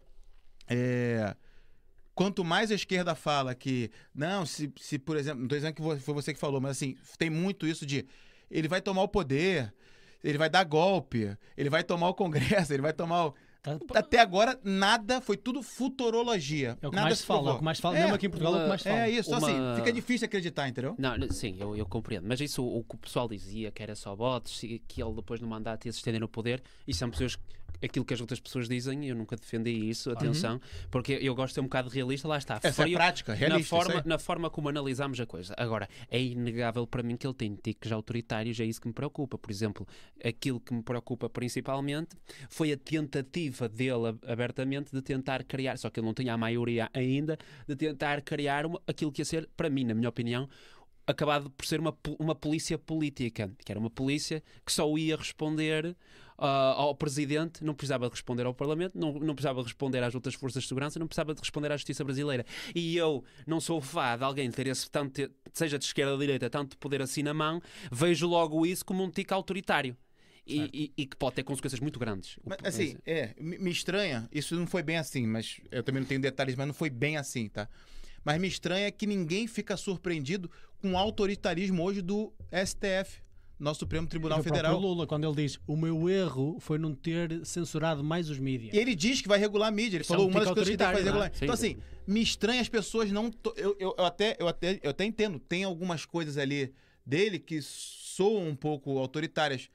é, 0.68 1.36
quanto 2.14 2.43
mais 2.43 2.70
a 2.70 2.76
esquerda 2.76 3.16
fala 3.16 3.56
que, 3.56 3.89
não, 4.14 4.45
se, 4.45 4.72
se 4.78 5.00
por 5.00 5.18
exemplo, 5.18 5.41
não 5.41 5.47
tô 5.47 5.56
dizendo 5.56 5.74
que 5.74 5.82
foi 5.82 6.14
você 6.14 6.32
que 6.32 6.39
falou, 6.39 6.62
mas 6.62 6.78
assim, 6.78 6.95
tem 7.18 7.32
muito 7.32 7.66
isso 7.66 7.88
de 7.88 8.06
ele 8.52 8.68
vai 8.68 8.84
tomar 8.84 9.02
o 9.02 9.08
poder, 9.08 9.74
ele 10.24 10.38
vai 10.38 10.47
dar 10.47 10.64
golpe, 10.64 11.36
ele 11.58 11.72
vai 11.72 11.84
tomar 11.84 12.10
o 12.10 12.14
Congresso, 12.14 12.72
ele 12.72 12.84
vai 12.84 12.93
tomar 12.93 13.30
o. 13.30 13.36
Tá- 13.62 13.78
Até 13.95 14.20
agora, 14.20 14.57
nada, 14.64 15.20
foi 15.20 15.36
tudo 15.36 15.62
futurologia. 15.62 16.78
É 16.82 16.88
o 16.88 16.89
que 16.89 16.95
nada 16.95 17.07
mais 17.07 17.20
se 17.20 17.26
fala, 17.26 17.51
é 17.51 17.53
o 17.53 17.57
que 17.57 17.64
mais 17.64 17.80
fala. 17.80 17.97
É, 17.97 18.01
Mesmo 18.01 18.16
aqui 18.16 18.26
em 18.28 18.30
Portugal 18.30 18.53
é 18.55 18.57
o 18.57 18.62
que 18.64 18.70
mais 18.70 18.82
se 18.82 18.89
fala. 18.89 19.01
É 19.01 19.10
isso, 19.10 19.30
então, 19.30 19.39
Uma- 19.39 19.72
assim, 19.74 19.82
fica 19.82 19.93
difícil 19.93 20.26
acreditar, 20.26 20.68
entendeu? 20.70 20.95
Não, 20.97 21.30
sim, 21.30 21.57
eu, 21.60 21.76
eu 21.76 21.86
compreendo. 21.86 22.26
Mas 22.28 22.39
isso, 22.39 22.64
o, 22.64 22.80
o 22.80 22.84
que 22.84 22.95
o 22.95 22.97
pessoal 22.97 23.28
dizia, 23.28 23.70
que 23.72 23.84
era 23.84 23.95
só 23.95 24.16
bots, 24.16 24.64
e 24.64 24.80
que 24.88 25.03
ele 25.03 25.14
depois 25.14 25.41
no 25.41 25.47
mandato 25.47 25.86
ia 25.86 25.91
se 25.91 25.97
estender 25.97 26.22
no 26.22 26.28
poder, 26.30 26.62
isso 26.88 26.99
são 26.99 27.10
pessoas, 27.10 27.38
aquilo 27.82 28.04
que 28.06 28.14
as 28.14 28.22
outras 28.22 28.40
pessoas 28.40 28.68
dizem, 28.68 29.08
eu 29.08 29.16
nunca 29.16 29.36
defendi 29.36 29.70
isso, 29.72 30.12
atenção, 30.12 30.60
porque 30.92 31.14
eu 31.22 31.34
gosto 31.36 31.50
de 31.50 31.54
ser 31.56 31.60
um 31.62 31.64
bocado 31.64 31.90
realista, 31.90 32.28
lá 32.28 32.38
está. 32.38 32.56
Essa 32.56 32.68
é 32.68 32.72
frio 32.74 32.98
prática, 32.98 33.32
na 33.34 33.38
realista. 33.38 33.60
isso 33.62 33.70
forma, 33.70 34.04
na 34.06 34.18
forma 34.20 34.50
como 34.50 34.70
analisamos 34.70 35.20
a 35.20 35.26
coisa. 35.26 35.54
Agora, 35.58 35.88
é 36.10 36.22
inegável 36.22 36.86
para 36.86 37.02
mim 37.04 37.16
que 37.18 37.26
ele 37.26 37.34
tem 37.34 37.56
tiques 37.56 37.92
autoritários, 37.92 38.60
é 38.60 38.66
isso 38.66 38.82
que 38.82 38.88
me 38.88 38.94
preocupa. 38.94 39.38
Por 39.38 39.52
exemplo, 39.52 39.88
aquilo 40.24 40.60
que 40.60 40.74
me 40.74 40.84
preocupa 40.84 41.30
principalmente 41.30 42.16
foi 42.50 42.72
a 42.72 42.78
tentativa 42.78 43.68
dele 43.70 44.08
ab- 44.10 44.20
abertamente 44.28 44.92
de 44.92 45.02
tentar 45.02 45.44
criar, 45.44 45.78
só 45.78 45.90
que 45.90 46.00
ele 46.00 46.08
não 46.08 46.14
tinha 46.14 46.34
a 46.34 46.38
maioria 46.38 46.90
ainda, 46.94 47.38
de 47.68 47.76
tentar 47.76 48.22
criar 48.22 48.66
uma- 48.66 48.82
aquilo 48.88 49.12
que 49.12 49.22
ia 49.22 49.26
ser, 49.26 49.50
para 49.56 49.70
mim, 49.70 49.84
na 49.86 49.94
minha 49.94 50.10
opinião, 50.10 50.48
acabado 51.08 51.50
por 51.50 51.66
ser 51.66 51.80
uma, 51.80 51.96
uma 52.20 52.36
polícia 52.36 52.78
política, 52.78 53.52
que 53.66 53.72
era 53.72 53.80
uma 53.80 53.90
polícia 53.90 54.44
que 54.64 54.72
só 54.72 54.96
ia 54.98 55.16
responder 55.16 55.96
ah, 56.40 56.74
ao 56.78 56.96
presidente, 56.96 57.64
não 57.64 57.74
precisava 57.74 58.06
de 58.08 58.12
responder 58.12 58.46
ao 58.46 58.54
Parlamento, 58.54 58.98
não, 58.98 59.14
não 59.14 59.36
precisava 59.36 59.60
de 59.62 59.66
responder 59.66 60.02
às 60.04 60.16
outras 60.16 60.34
forças 60.36 60.64
de 60.64 60.70
segurança, 60.70 60.98
não 61.00 61.08
precisava 61.08 61.34
de 61.34 61.40
responder 61.42 61.72
à 61.72 61.78
justiça 61.78 62.04
brasileira. 62.04 62.46
E 62.74 62.96
eu 62.98 63.24
não 63.46 63.60
sou 63.60 63.80
fã 63.82 64.18
de 64.18 64.24
alguém 64.24 64.50
ter 64.50 64.68
esse 64.68 64.90
tanto, 64.90 65.30
seja 65.54 65.78
de 65.78 65.86
esquerda 65.86 66.12
ou 66.14 66.18
de 66.18 66.26
direita, 66.26 66.50
tanto 66.50 66.78
poder 66.78 67.02
assim 67.02 67.22
na 67.24 67.34
mão, 67.34 67.62
vejo 67.92 68.28
logo 68.28 68.66
isso 68.66 68.84
como 68.86 69.04
um 69.04 69.10
tique 69.12 69.34
autoritário. 69.34 69.96
E, 70.48 70.62
e- 70.74 70.94
e 71.04 71.06
que 71.06 71.16
pode 71.16 71.36
ter 71.36 71.44
consequências 71.44 71.80
muito 71.80 72.00
grandes. 72.00 72.40
Mas, 72.44 72.58
assim, 72.64 72.98
é, 73.06 73.36
me 73.40 73.70
estranha, 73.70 74.28
isso 74.32 74.56
não 74.56 74.66
foi 74.66 74.82
bem 74.82 74.98
assim, 74.98 75.28
mas 75.28 75.62
eu 75.70 75.84
também 75.84 76.02
não 76.02 76.08
tenho 76.08 76.20
detalhes, 76.20 76.56
mas 76.56 76.66
não 76.66 76.74
foi 76.74 76.90
bem 76.90 77.18
assim, 77.18 77.48
tá? 77.48 77.70
Mas 78.26 78.42
me 78.42 78.48
estranha 78.48 78.92
que 78.92 79.06
ninguém 79.06 79.46
fica 79.46 79.78
surpreendido 79.78 80.50
com 80.82 80.94
o 80.94 80.98
autoritarismo 80.98 81.84
hoje 81.84 82.02
do 82.02 82.34
STF, 82.52 83.22
nosso 83.60 83.82
Supremo 83.82 84.07
Tribunal 84.07 84.38
E 84.38 84.41
o 84.41 84.43
Federal. 84.43 84.80
Lula, 84.80 85.05
quando 85.05 85.26
ele 85.26 85.36
diz 85.36 85.60
o 85.68 85.76
meu 85.76 86.10
erro 86.10 86.57
foi 86.60 86.78
não 86.78 86.95
ter 86.95 87.45
censurado 87.45 88.03
mais 88.03 88.30
os 88.30 88.39
mídias. 88.39 88.74
E 88.74 88.78
ele 88.78 88.95
diz 88.95 89.22
que 89.22 89.28
vai 89.28 89.38
regular 89.38 89.68
a 89.68 89.72
mídia. 89.72 89.97
Ele 89.97 90.03
Isso 90.03 90.14
é 90.14 90.16
falou 90.16 90.28
um 90.30 90.32
uma 90.32 90.39
das 90.39 90.49
coisas 90.53 90.70
que 90.70 90.78
tem 90.78 90.88
que 90.88 90.93
fazer 90.93 91.05
regular. 91.05 91.30
né? 91.30 91.36
Então, 91.41 91.55
Sim. 91.55 91.72
assim, 91.72 91.78
me 92.07 92.22
estranha 92.22 92.62
as 92.62 92.70
pessoas 92.70 93.12
não. 93.12 93.30
to- 93.30 93.53
Eu, 93.57 93.76
eu, 93.80 93.95
eu 93.97 94.05
até, 94.05 94.36
eu, 94.39 94.47
até, 94.47 94.80
eu 94.82 94.89
até 94.91 95.03
entendo. 95.05 95.39
Tem 95.39 95.64
algumas 95.64 96.05
coisas 96.05 96.38
ali 96.38 96.74
dele 97.05 97.38
que 97.39 97.60
soam 97.62 98.47
um 98.47 98.55
pouco 98.55 98.97
autoritárias. 98.97 99.70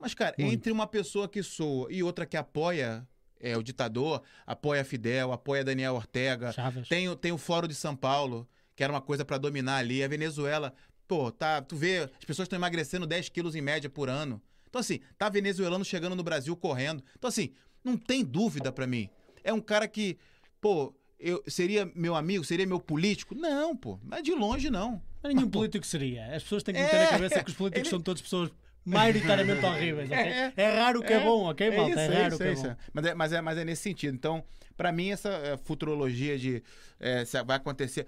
Mas, 0.00 0.14
cara, 0.14 0.34
Muito. 0.38 0.54
entre 0.54 0.72
uma 0.72 0.86
pessoa 0.86 1.28
que 1.28 1.42
soa 1.42 1.92
e 1.92 2.02
outra 2.02 2.24
que 2.24 2.36
apoia 2.36 3.06
é, 3.40 3.56
o 3.56 3.62
ditador, 3.62 4.22
apoia 4.46 4.84
Fidel, 4.84 5.32
apoia 5.32 5.64
Daniel 5.64 5.94
Ortega, 5.94 6.52
Chaves. 6.52 6.88
tem, 6.88 7.08
o- 7.08 7.16
tem 7.16 7.30
o 7.32 7.38
Fórum 7.38 7.68
de 7.68 7.74
São 7.74 7.94
Paulo, 7.96 8.48
que 8.74 8.82
era 8.84 8.92
uma 8.92 9.00
coisa 9.00 9.24
pra 9.24 9.38
dominar 9.38 9.76
ali. 9.78 10.02
A 10.04 10.08
Venezuela, 10.08 10.72
pô, 11.08 11.32
tá, 11.32 11.60
tu 11.62 11.74
vê, 11.74 12.00
as 12.18 12.24
pessoas 12.26 12.46
estão 12.46 12.58
emagrecendo 12.58 13.06
10 13.06 13.28
quilos 13.30 13.54
em 13.56 13.62
média 13.62 13.88
por 13.88 14.08
ano. 14.10 14.40
Então, 14.68 14.78
assim, 14.80 15.00
tá 15.16 15.28
venezuelano 15.30 15.84
chegando 15.84 16.14
no 16.14 16.22
Brasil 16.22 16.54
correndo. 16.54 17.02
Então, 17.18 17.26
assim, 17.28 17.52
não 17.82 17.96
tem 17.96 18.22
dúvida 18.22 18.70
pra 18.70 18.86
mim. 18.86 19.08
É 19.42 19.52
um 19.52 19.60
cara 19.60 19.88
que, 19.88 20.18
pô, 20.60 20.94
eu, 21.18 21.42
seria 21.48 21.90
meu 21.94 22.14
amigo, 22.14 22.44
seria 22.44 22.66
meu 22.66 22.78
político? 22.78 23.34
Não, 23.34 23.74
pô, 23.74 23.98
mas 24.04 24.22
de 24.22 24.32
longe 24.34 24.68
não. 24.68 25.02
Mas 25.22 25.34
nenhum 25.34 25.48
político 25.48 25.86
seria. 25.86 26.26
As 26.36 26.42
pessoas 26.42 26.62
têm 26.62 26.74
que 26.74 26.80
É, 26.80 26.84
meter 26.84 26.98
na 26.98 27.06
cabeça 27.08 27.42
que 27.42 27.50
os 27.50 27.56
políticos 27.56 27.82
ele- 27.88 27.90
são 27.90 28.00
todas 28.00 28.20
pessoas 28.20 28.50
maioritariamente 28.84 29.64
horríveis, 29.64 30.10
ok? 30.10 30.18
É, 30.22 30.52
É, 30.56 30.78
raro 30.78 31.00
o 31.00 31.02
que 31.02 31.12
é, 31.12 31.20
bom, 31.20 31.48
ok, 31.50 31.70
malta? 31.70 32.00
É, 32.00 32.04
isso, 32.04 32.12
raro 32.12 32.26
isso, 32.28 32.36
o 32.36 32.38
que 32.38 32.44
é 32.44 32.52
isso. 32.52 32.62
bom. 32.68 32.76
Mas 32.92 33.04
é, 33.06 33.14
mas, 33.14 33.32
é, 33.32 33.40
mas 33.40 33.58
é 33.58 33.64
nesse 33.64 33.82
sentido. 33.82 34.14
Então, 34.14 34.44
pra 34.76 34.92
mim, 34.92 35.10
essa 35.10 35.30
é, 35.30 35.56
futurologia 35.56 36.38
de 36.38 36.62
é, 37.00 37.24
se 37.24 37.42
vai 37.42 37.56
acontecer. 37.56 38.06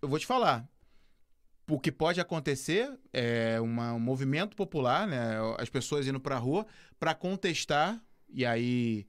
Eu 0.00 0.08
vou 0.08 0.18
te 0.18 0.26
falar. 0.26 0.66
O 1.68 1.78
que 1.78 1.92
pode 1.92 2.20
acontecer 2.20 2.92
é 3.12 3.60
uma- 3.60 3.94
um 3.94 4.00
movimento 4.00 4.56
popular, 4.56 5.06
né? 5.06 5.36
As 5.58 5.68
pessoas 5.68 6.06
indo 6.06 6.20
pra 6.20 6.36
rua 6.36 6.66
pra 6.98 7.14
contestar, 7.14 8.02
e 8.28 8.44
aí 8.44 9.06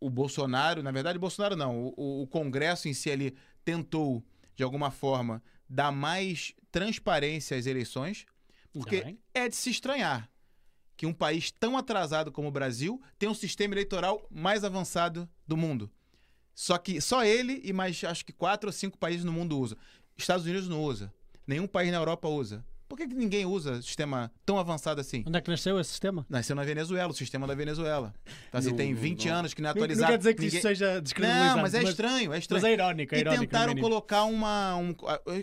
o 0.00 0.08
Bolsonaro, 0.08 0.82
na 0.82 0.92
verdade, 0.92 1.18
o 1.18 1.20
Bolsonaro 1.20 1.56
não, 1.56 1.92
o, 1.96 2.22
o 2.22 2.26
Congresso 2.28 2.88
em 2.88 2.94
si 2.94 3.10
ali 3.10 3.34
tentou, 3.64 4.24
de 4.54 4.62
alguma 4.62 4.90
forma, 4.90 5.42
dar 5.68 5.90
mais 5.90 6.54
transparência 6.70 7.56
às 7.56 7.66
eleições, 7.66 8.24
porque 8.72 8.96
é 9.34 9.48
de 9.48 9.56
se 9.56 9.70
estranhar 9.70 10.28
que 10.96 11.06
um 11.06 11.12
país 11.12 11.50
tão 11.50 11.76
atrasado 11.76 12.30
como 12.30 12.48
o 12.48 12.52
Brasil 12.52 13.02
tem 13.18 13.28
um 13.28 13.34
sistema 13.34 13.74
eleitoral 13.74 14.24
mais 14.30 14.62
avançado 14.62 15.28
do 15.46 15.56
mundo. 15.56 15.90
Só 16.54 16.78
que 16.78 17.00
só 17.00 17.24
ele 17.24 17.60
e 17.64 17.72
mais 17.72 18.02
acho 18.04 18.24
que 18.24 18.32
quatro 18.32 18.68
ou 18.68 18.72
cinco 18.72 18.96
países 18.96 19.24
no 19.24 19.32
mundo 19.32 19.58
usam. 19.58 19.76
Estados 20.16 20.44
Unidos 20.46 20.68
não 20.68 20.80
usa. 20.80 21.12
Nenhum 21.46 21.66
país 21.66 21.90
na 21.90 21.98
Europa 21.98 22.28
usa. 22.28 22.64
Por 22.88 22.98
que, 22.98 23.08
que 23.08 23.14
ninguém 23.14 23.44
usa 23.46 23.80
sistema 23.82 24.30
tão 24.44 24.58
avançado 24.58 25.00
assim? 25.00 25.24
Onde 25.26 25.38
é 25.38 25.40
que 25.40 25.50
nasceu 25.50 25.80
esse 25.80 25.90
sistema? 25.90 26.24
Nasceu 26.28 26.54
na 26.54 26.62
Venezuela, 26.62 27.10
o 27.10 27.14
sistema 27.14 27.46
da 27.46 27.54
Venezuela. 27.54 28.14
Então, 28.48 28.58
assim, 28.58 28.68
Não- 28.70 28.76
tem 28.76 28.94
20 28.94 29.26
não- 29.28 29.36
anos 29.36 29.54
que 29.54 29.62
não 29.62 29.70
é 29.70 29.72
Não, 29.72 29.76
não 29.78 29.84
atualizado. 29.84 30.12
quer 30.12 30.18
dizer 30.18 30.34
que 30.34 30.40
ninguém... 30.42 30.58
isso 30.58 30.68
seja 30.68 31.00
descredibilizante. 31.00 31.54
Não, 31.56 31.62
mas 31.62 31.74
é 31.74 31.82
estranho, 31.82 32.32
é 32.32 32.38
estranho. 32.38 32.62
Mas 32.62 32.70
é 32.70 32.74
irónico, 32.74 33.14
é 33.14 33.18
E 33.18 33.20
irónico. 33.22 33.42
no 33.42 33.48
tentaram 33.48 33.74
colocar 33.76 34.24
uma. 34.24 34.76
Um, 34.76 34.94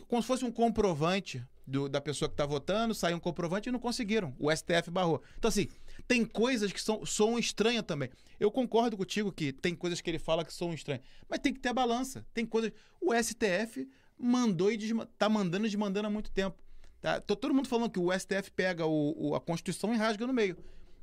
como 0.08 0.22
se 0.22 0.28
fosse 0.28 0.46
um 0.46 0.52
comprovante 0.52 1.44
do- 1.68 1.90
da 1.90 2.00
pessoa 2.00 2.30
que 2.30 2.34
está 2.36 2.46
votando, 2.46 2.94
saiu 2.94 3.18
um 3.18 3.20
comprovante 3.20 3.70
e 3.70 3.72
não 3.72 3.80
conseguiram. 3.80 4.34
O 4.40 4.50
STF 4.52 4.90
barrou. 4.92 5.22
Então, 5.38 5.50
assim, 5.50 5.68
tem 6.08 6.24
coisas 6.24 6.72
que 6.72 6.82
são, 6.82 7.06
soam 7.06 7.38
estranhas 7.40 7.84
também. 7.84 8.10
Eu 8.40 8.52
concordo 8.52 8.96
contigo 8.96 9.32
que 9.32 9.52
tem 9.52 9.74
coisas 9.76 10.00
que 10.00 10.10
ele 10.10 10.20
fala 10.20 10.46
que 10.46 10.54
são 10.54 10.74
estranhas. 10.74 11.04
Mas 11.28 11.40
tem 11.40 11.52
que 11.54 11.60
ter 11.60 11.70
a 11.70 11.74
balança. 11.74 12.26
Tem 12.34 12.46
coisas. 12.46 12.72
O 13.02 13.14
STF 13.14 13.88
mandou 14.22 14.72
e 14.72 14.78
desma... 14.78 15.08
tá 15.18 15.28
mandando 15.28 15.66
e 15.66 15.70
desmandando 15.70 16.08
há 16.08 16.12
muito 16.12 16.32
tempo. 16.32 16.58
Tá? 17.02 17.20
Tô 17.20 17.36
todo 17.36 17.54
mundo 17.54 17.68
falando 17.68 17.90
que 17.90 18.00
o 18.00 18.12
STF 18.18 18.52
pega 18.56 18.86
o, 18.86 19.30
o- 19.32 19.36
a 19.36 19.42
Constituição 19.42 19.94
e 19.94 19.98
rasga 19.98 20.28
no 20.28 20.34
meio. 20.34 20.56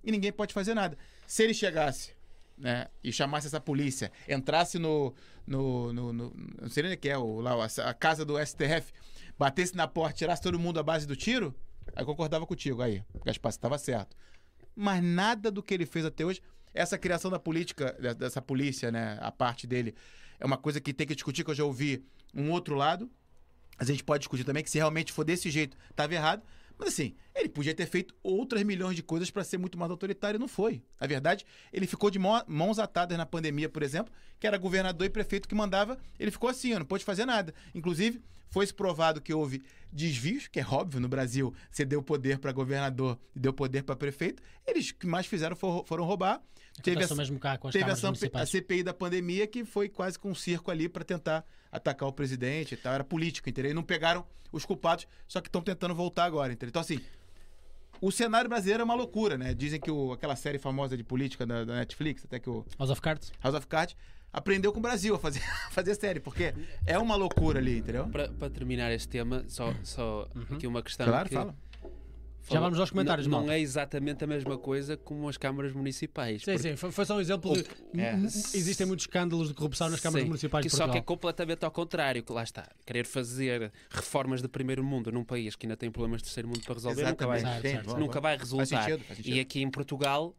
E 0.04 0.12
ninguém 0.12 0.32
pode 0.32 0.54
fazer 0.54 0.74
nada. 0.74 0.96
Se 1.26 1.42
ele 1.42 1.52
chegasse 1.52 2.12
né, 2.56 2.86
e 3.02 3.12
chamasse 3.12 3.46
essa 3.48 3.60
polícia, 3.60 4.10
entrasse 4.28 4.78
no. 4.78 5.12
no, 5.46 5.92
no, 5.92 6.12
no- 6.12 6.32
não 6.62 6.68
sei 6.68 6.84
nem 6.84 6.94
o 6.94 6.96
que 6.98 7.08
é, 7.08 7.18
o, 7.18 7.40
lá, 7.40 7.52
a, 7.64 7.90
a 7.90 7.94
casa 7.94 8.24
do 8.24 8.34
STF, 8.44 8.92
batesse 9.38 9.74
na 9.76 9.88
porta, 9.88 10.16
tirasse 10.16 10.42
todo 10.42 10.58
mundo 10.58 10.78
à 10.78 10.82
base 10.82 11.06
do 11.06 11.16
tiro, 11.16 11.54
aí 11.96 12.04
concordava 12.04 12.46
contigo. 12.46 12.80
Aí, 12.82 13.02
Gaspar, 13.24 13.50
você 13.52 13.58
estava 13.58 13.76
certo. 13.78 14.16
Mas 14.74 15.02
nada 15.02 15.50
do 15.50 15.62
que 15.62 15.74
ele 15.74 15.84
fez 15.86 16.04
até 16.04 16.24
hoje, 16.24 16.40
essa 16.72 16.96
criação 16.96 17.30
da 17.30 17.38
política, 17.40 17.96
de- 18.00 18.14
dessa 18.14 18.40
polícia, 18.40 18.92
né, 18.92 19.18
a 19.20 19.32
parte 19.32 19.66
dele, 19.66 19.94
é 20.38 20.46
uma 20.46 20.56
coisa 20.56 20.80
que 20.80 20.92
tem 20.94 21.06
que 21.06 21.14
discutir, 21.16 21.42
que 21.44 21.50
eu 21.50 21.54
já 21.54 21.64
ouvi 21.64 22.04
um 22.34 22.50
outro 22.50 22.74
lado. 22.74 23.10
A 23.78 23.84
gente 23.84 24.02
pode 24.02 24.20
discutir 24.22 24.44
também 24.44 24.62
que 24.62 24.70
se 24.70 24.78
realmente 24.78 25.12
for 25.12 25.24
desse 25.24 25.50
jeito, 25.50 25.76
estava 25.90 26.12
errado. 26.14 26.42
Mas 26.76 26.88
assim, 26.90 27.16
ele 27.34 27.48
podia 27.48 27.74
ter 27.74 27.86
feito 27.86 28.14
outras 28.22 28.62
milhões 28.62 28.94
de 28.94 29.02
coisas 29.02 29.30
para 29.30 29.42
ser 29.42 29.58
muito 29.58 29.76
mais 29.76 29.90
autoritário 29.90 30.38
e 30.38 30.40
não 30.40 30.46
foi. 30.46 30.82
Na 31.00 31.06
verdade, 31.08 31.44
ele 31.72 31.86
ficou 31.88 32.08
de 32.08 32.18
mão- 32.20 32.42
mãos 32.46 32.78
atadas 32.78 33.18
na 33.18 33.26
pandemia, 33.26 33.68
por 33.68 33.82
exemplo, 33.82 34.12
que 34.38 34.46
era 34.46 34.56
governador 34.56 35.04
e 35.04 35.10
prefeito 35.10 35.48
que 35.48 35.54
mandava, 35.56 35.98
ele 36.20 36.30
ficou 36.30 36.48
assim, 36.48 36.74
não 36.74 36.84
pôde 36.84 37.04
fazer 37.04 37.24
nada. 37.24 37.52
Inclusive, 37.74 38.20
foi-se 38.48 38.72
provado 38.72 39.20
que 39.20 39.34
houve 39.34 39.60
desvios, 39.92 40.46
que 40.46 40.60
é 40.60 40.66
óbvio 40.66 41.00
no 41.00 41.08
Brasil, 41.08 41.52
você 41.70 41.84
deu 41.84 42.00
poder 42.00 42.38
para 42.38 42.52
governador 42.52 43.18
e 43.34 43.40
deu 43.40 43.52
poder 43.52 43.82
para 43.82 43.96
prefeito. 43.96 44.40
Eles 44.64 44.92
que 44.92 45.06
mais 45.06 45.26
fizeram 45.26 45.56
for- 45.56 45.84
foram 45.84 46.04
roubar. 46.04 46.40
Teve 46.82 47.04
o 47.12 47.16
mesmo 47.16 47.38
cá 47.38 47.56
com 47.58 47.68
as 47.68 47.72
Teve 47.72 47.84
a, 47.90 47.94
a. 48.42 48.46
CPI 48.46 48.82
da 48.82 48.94
pandemia 48.94 49.46
que 49.46 49.64
foi 49.64 49.88
quase 49.88 50.18
com 50.18 50.30
um 50.30 50.34
circo 50.34 50.70
ali 50.70 50.88
para 50.88 51.04
tentar 51.04 51.44
atacar 51.70 52.08
o 52.08 52.12
presidente 52.12 52.74
e 52.74 52.76
tal. 52.76 52.92
Era 52.94 53.04
político, 53.04 53.48
entendeu? 53.48 53.70
E 53.70 53.74
não 53.74 53.82
pegaram 53.82 54.24
os 54.52 54.64
culpados, 54.64 55.06
só 55.26 55.40
que 55.40 55.48
estão 55.48 55.60
tentando 55.60 55.94
voltar 55.94 56.24
agora, 56.24 56.52
entendeu? 56.52 56.70
Então, 56.70 56.80
assim, 56.80 57.00
o 58.00 58.10
cenário 58.12 58.48
brasileiro 58.48 58.80
é 58.82 58.84
uma 58.84 58.94
loucura, 58.94 59.36
né? 59.36 59.52
Dizem 59.54 59.80
que 59.80 59.90
o- 59.90 60.12
aquela 60.12 60.36
série 60.36 60.58
famosa 60.58 60.96
de 60.96 61.02
política 61.04 61.44
da, 61.44 61.64
da 61.64 61.74
Netflix, 61.76 62.24
até 62.24 62.38
que 62.38 62.48
o 62.48 62.64
House 62.78 62.90
of 62.90 63.00
Cards? 63.00 63.32
House 63.42 63.54
of 63.56 63.66
Cards, 63.66 63.96
aprendeu 64.32 64.72
com 64.72 64.78
o 64.78 64.82
Brasil 64.82 65.14
a 65.14 65.18
fazer, 65.18 65.40
a 65.66 65.70
fazer 65.70 65.94
série, 65.96 66.20
porque 66.20 66.54
é 66.86 66.96
uma 66.98 67.16
loucura 67.16 67.58
ali, 67.58 67.78
entendeu? 67.78 68.06
Para, 68.08 68.28
terminar 68.50 68.92
este 68.92 69.08
tema, 69.08 69.44
só, 69.48 69.74
só 69.82 70.28
aqui 70.52 70.66
uma 70.66 70.82
questão. 70.82 71.06
Claro, 71.06 71.28
que 71.28 71.34
fala. 71.34 71.54
Já 72.50 72.60
vamos 72.60 72.78
aos 72.80 72.90
comentários, 72.90 73.26
Não, 73.26 73.44
não 73.44 73.52
é 73.52 73.60
exatamente 73.60 74.24
a 74.24 74.26
mesma 74.26 74.56
coisa 74.58 74.96
como 74.96 75.28
as 75.28 75.36
câmaras 75.36 75.72
municipais. 75.72 76.42
Sim, 76.42 76.58
sim, 76.58 76.76
foi, 76.76 76.90
foi 76.90 77.04
só 77.04 77.16
um 77.16 77.20
exemplo 77.20 77.52
de. 77.54 77.64
É. 78.00 78.14
Existem 78.14 78.86
muitos 78.86 79.04
escândalos 79.04 79.48
de 79.48 79.54
corrupção 79.54 79.88
nas 79.90 80.00
câmaras 80.00 80.22
Sim, 80.22 80.28
municipais 80.28 80.62
que 80.64 80.70
de 80.70 80.76
só 80.76 80.88
que 80.88 80.98
é 80.98 81.02
completamente 81.02 81.64
ao 81.64 81.70
contrário, 81.70 82.22
que 82.22 82.32
lá 82.32 82.42
está, 82.42 82.68
querer 82.86 83.04
fazer 83.04 83.72
reformas 83.90 84.40
de 84.42 84.48
primeiro 84.48 84.82
mundo 84.84 85.10
num 85.12 85.24
país 85.24 85.54
que 85.56 85.66
ainda 85.66 85.76
tem 85.76 85.90
problemas 85.90 86.20
de 86.20 86.24
terceiro 86.24 86.48
mundo 86.48 86.60
para 86.64 86.74
resolver, 86.74 87.04
nunca 87.04 87.26
vai, 87.26 87.40
Certo, 87.40 87.62
certo. 87.62 87.96
nunca 87.98 88.20
vai 88.20 88.36
resultar. 88.36 88.66
sentido, 88.66 89.04
faz 89.04 89.16
sentido. 89.18 89.34
E 89.36 89.40
aqui 89.40 89.62
em 89.62 89.70
Portugal 89.70 90.34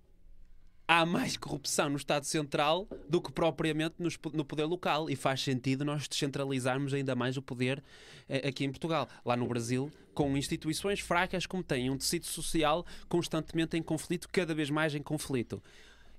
há 0.88 1.06
mais 1.06 1.38
corrupção 1.38 1.88
no 1.90 1.98
Estado 1.98 2.26
Central 2.26 2.88
do 3.08 3.22
que 3.22 3.32
propriamente 3.32 3.96
no 4.34 4.44
poder 4.44 4.66
local 4.66 5.08
e 5.10 5.16
faz 5.16 5.42
sentido 5.44 5.86
nós 5.86 6.08
descentralizarmos 6.08 6.96
ainda 6.96 7.16
mais 7.16 7.38
o 7.38 7.44
poder 7.44 7.84
eh, 8.28 8.48
aqui 8.48 8.66
em 8.66 8.72
Portugal. 8.72 9.08
Lá 9.24 9.38
no 9.38 9.48
Brasil, 9.48 9.92
com 10.20 10.36
instituições 10.36 11.00
fracas 11.00 11.46
como 11.46 11.64
têm, 11.64 11.90
um 11.90 11.98
tecido 11.98 12.26
social 12.26 12.86
constantemente 13.08 13.78
em 13.78 13.82
conflito, 13.82 14.28
cada 14.30 14.54
vez 14.54 14.70
mais 14.70 14.94
em 14.94 15.02
conflito. 15.02 15.64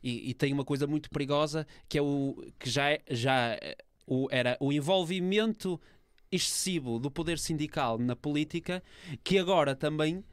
E, 0.03 0.31
e 0.31 0.33
tem 0.33 0.55
uma 0.55 0.65
coisa 0.65 0.87
muito 0.87 1.11
perigosa 1.11 1.67
que 1.87 1.99
é 1.99 2.03
o 2.03 2.43
que 2.59 2.71
já, 2.71 2.89
é- 2.93 3.03
já 3.11 3.59
eh, 3.61 3.77
o, 4.07 4.27
era 4.31 4.57
o 4.59 4.73
envolvimento 4.73 5.79
excessivo 6.33 6.99
do 6.99 7.11
poder 7.11 7.39
sindical 7.39 7.99
na 7.99 8.17
política, 8.17 8.83
que 9.23 9.39
agora 9.39 9.77
também 9.77 10.25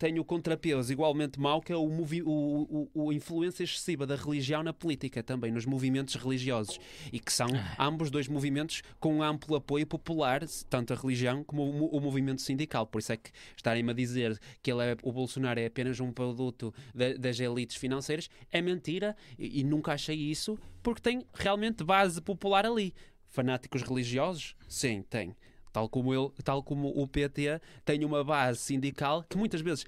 tem 0.00 0.18
o 0.18 0.24
contrapeso 0.24 0.90
igualmente 0.90 1.38
mau, 1.38 1.60
que 1.60 1.70
é 1.70 1.76
o, 1.76 1.86
movi- 1.86 2.22
o, 2.22 2.88
o, 2.94 3.04
o 3.04 3.12
influência 3.12 3.62
excessiva 3.64 4.06
da 4.06 4.16
religião 4.16 4.62
na 4.62 4.72
política, 4.72 5.22
também 5.22 5.52
nos 5.52 5.66
movimentos 5.66 6.14
religiosos. 6.14 6.80
E 7.12 7.20
que 7.20 7.30
são 7.30 7.48
ambos 7.78 8.10
dois 8.10 8.26
movimentos 8.26 8.80
com 8.98 9.16
um 9.16 9.22
amplo 9.22 9.56
apoio 9.56 9.86
popular, 9.86 10.40
tanto 10.70 10.94
a 10.94 10.96
religião 10.96 11.44
como 11.44 11.62
o, 11.64 11.98
o 11.98 12.00
movimento 12.00 12.40
sindical. 12.40 12.86
Por 12.86 13.00
isso 13.00 13.12
é 13.12 13.18
que 13.18 13.30
estarem-me 13.54 13.90
a 13.90 13.94
dizer 13.94 14.40
que 14.62 14.72
ele 14.72 14.82
é, 14.82 14.96
o 15.02 15.12
Bolsonaro 15.12 15.60
é 15.60 15.66
apenas 15.66 16.00
um 16.00 16.10
produto 16.10 16.72
da- 16.94 17.12
das 17.12 17.38
elites 17.38 17.76
financeiras 17.76 18.30
é 18.50 18.62
mentira 18.62 19.14
e, 19.38 19.60
e 19.60 19.64
nunca 19.64 19.92
achei 19.92 20.16
isso, 20.16 20.58
porque 20.82 21.02
tem 21.02 21.26
realmente 21.34 21.84
base 21.84 22.22
popular 22.22 22.64
ali. 22.64 22.94
Fanáticos 23.28 23.82
religiosos? 23.82 24.56
Sim, 24.66 25.02
tem. 25.10 25.36
Tal 25.72 25.88
como, 25.88 26.12
ele, 26.12 26.30
tal 26.42 26.62
como 26.62 26.88
o 26.88 27.06
PT 27.06 27.60
tem 27.84 28.04
uma 28.04 28.24
base 28.24 28.58
sindical 28.60 29.24
que 29.28 29.36
muitas 29.38 29.60
vezes 29.60 29.86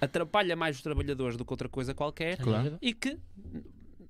atrapalha 0.00 0.56
mais 0.56 0.76
os 0.76 0.82
trabalhadores 0.82 1.36
do 1.36 1.44
que 1.44 1.52
outra 1.52 1.68
coisa 1.68 1.94
qualquer 1.94 2.36
Claro. 2.38 2.78
e 2.80 2.92
que 2.94 3.18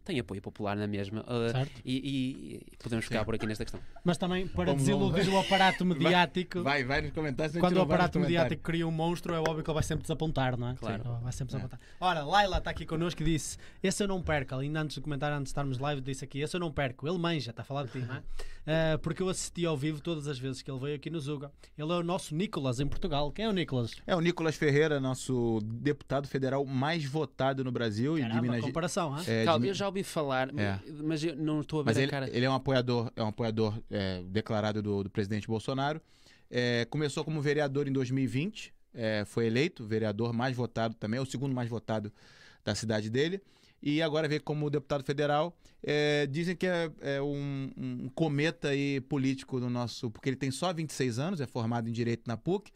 tem 0.09 0.19
apoio 0.19 0.41
popular 0.41 0.75
na 0.75 0.87
mesma. 0.87 1.21
Uh, 1.21 1.53
Certo. 1.53 1.71
e, 1.85 1.97
e- 1.97 2.55
e 2.73 2.77
podemos 2.83 3.05
ficar 3.05 3.25
por 3.27 3.35
aqui 3.35 3.47
nesta 3.47 3.65
questão. 3.65 3.81
Mas 4.03 4.17
também 4.17 4.49
para 4.49 4.67
Vamos, 4.73 4.83
desiludir 4.83 5.25
vamos. 5.27 5.35
o 5.35 5.39
aparato 5.47 5.85
mediático. 5.85 6.63
Vai, 6.63 6.83
vai 6.83 7.03
nos 7.03 7.13
comentários. 7.13 7.57
Quando 7.59 7.73
o 7.73 7.77
não 7.77 7.83
aparato 7.83 8.19
mediático 8.19 8.63
cria 8.63 8.87
um 8.89 8.91
monstro, 8.91 9.35
é 9.35 9.39
óbvio 9.39 9.63
que 9.63 9.69
ele 9.71 9.75
vai 9.75 9.83
sempre 9.83 10.03
desapontar, 10.03 10.57
não 10.59 10.71
é? 10.71 10.75
Claro. 10.77 11.03
Sim, 11.03 11.19
vai 11.23 11.33
sempre 11.33 11.55
É. 11.55 11.57
desapontar. 11.59 11.81
Ora, 12.01 12.25
Laila 12.25 12.57
está 12.59 12.71
aqui 12.71 12.87
connosco 12.87 13.21
e 13.23 13.25
disse: 13.27 13.59
Esse 13.83 14.03
eu 14.03 14.09
não 14.09 14.23
perco. 14.23 14.55
Ainda 14.55 14.81
antes 14.81 14.97
de 14.97 15.03
comentar, 15.03 15.31
antes 15.31 15.45
de 15.45 15.49
estarmos 15.51 15.79
live, 15.79 16.01
disse 16.01 16.25
aqui: 16.25 16.41
Esse 16.41 16.57
eu 16.57 16.61
não 16.61 16.73
perco. 16.73 17.07
Ele 17.07 17.19
manja, 17.19 17.51
está 17.51 17.63
a 17.63 17.65
falar 17.65 17.85
de 17.85 17.93
ti, 17.93 17.99
não 17.99 18.15
é? 18.17 18.23
Ah, 18.71 18.99
porque 19.03 19.23
eu 19.23 19.29
assisti 19.31 19.65
ao 19.65 19.77
vivo 19.77 20.01
todas 20.01 20.27
as 20.29 20.39
vezes 20.39 20.61
que 20.61 20.71
ele 20.71 20.79
veio 20.79 20.97
aqui 20.97 21.09
no 21.09 21.19
Zuga. 21.21 21.51
Ele 21.77 21.91
é 21.91 21.95
o 21.95 22.03
nosso 22.03 22.35
Nicolas 22.35 22.81
em 22.81 22.87
Portugal. 22.87 23.31
Quem 23.33 23.47
é 23.47 23.49
o 23.49 23.53
Nicolas? 23.53 23.93
É 24.07 24.15
o 24.15 24.21
Nicolas 24.21 24.57
Ferreira, 24.57 25.01
nosso 25.01 25.59
deputado 25.63 26.29
federal 26.29 26.65
mais 26.67 27.05
votado 27.05 27.65
no 27.65 27.73
Brasil 27.73 28.19
e 28.19 28.23
de 28.23 28.29
Caramba, 28.29 28.43
Minas 28.43 28.61
comparação, 28.61 29.15
hã? 29.15 29.23
é, 29.27 29.41
de 29.41 29.45
Calma, 29.47 29.67
eu 29.67 29.73
já 29.75 29.87
ouvi 29.87 29.98
falar, 30.03 30.49
É. 30.59 30.79
mas 31.03 31.23
eu 31.25 31.37
não 31.37 31.61
estou 31.61 31.81
a 31.81 31.83
ver 31.83 31.87
Mas 31.91 31.97
a 31.99 32.03
ele, 32.03 32.11
cara. 32.11 32.29
ele 32.31 32.45
é 32.45 32.51
um 32.51 32.55
apoiador, 32.55 33.11
é 33.17 33.23
um 33.23 33.29
apoiador 33.29 33.81
é, 33.91 34.23
declarado 34.27 34.83
do, 34.83 35.05
do 35.05 35.11
presidente 35.11 35.47
Bolsonaro. 35.47 36.01
É, 36.51 36.87
começou 36.91 37.25
como 37.25 37.41
vereador 37.41 37.87
em 37.89 37.93
2020, 37.93 38.73
é, 38.95 39.25
foi 39.27 39.47
eleito 39.47 39.85
vereador 39.85 40.33
mais 40.33 40.57
votado 40.57 40.95
também, 40.95 41.19
é 41.19 41.23
o 41.23 41.27
segundo 41.27 41.55
mais 41.55 41.69
votado 41.69 42.13
da 42.65 42.75
cidade 42.75 43.11
dele. 43.11 43.41
E 43.81 44.03
agora 44.03 44.27
veio 44.27 44.43
como 44.43 44.69
deputado 44.69 45.05
federal. 45.05 45.57
É, 45.83 46.27
dizem 46.27 46.57
que 46.57 46.67
é, 46.67 46.91
é 47.01 47.23
um, 47.23 47.71
um 47.77 48.09
cometa 48.13 48.71
aí 48.71 49.01
político 49.03 49.61
no 49.61 49.71
nosso. 49.71 50.11
Porque 50.11 50.29
ele 50.29 50.37
tem 50.37 50.51
só 50.51 50.73
26 50.73 51.19
anos, 51.21 51.41
é 51.41 51.47
formado 51.47 51.89
em 51.89 51.93
Direito 51.93 52.27
na 52.27 52.37
PUC. 52.37 52.73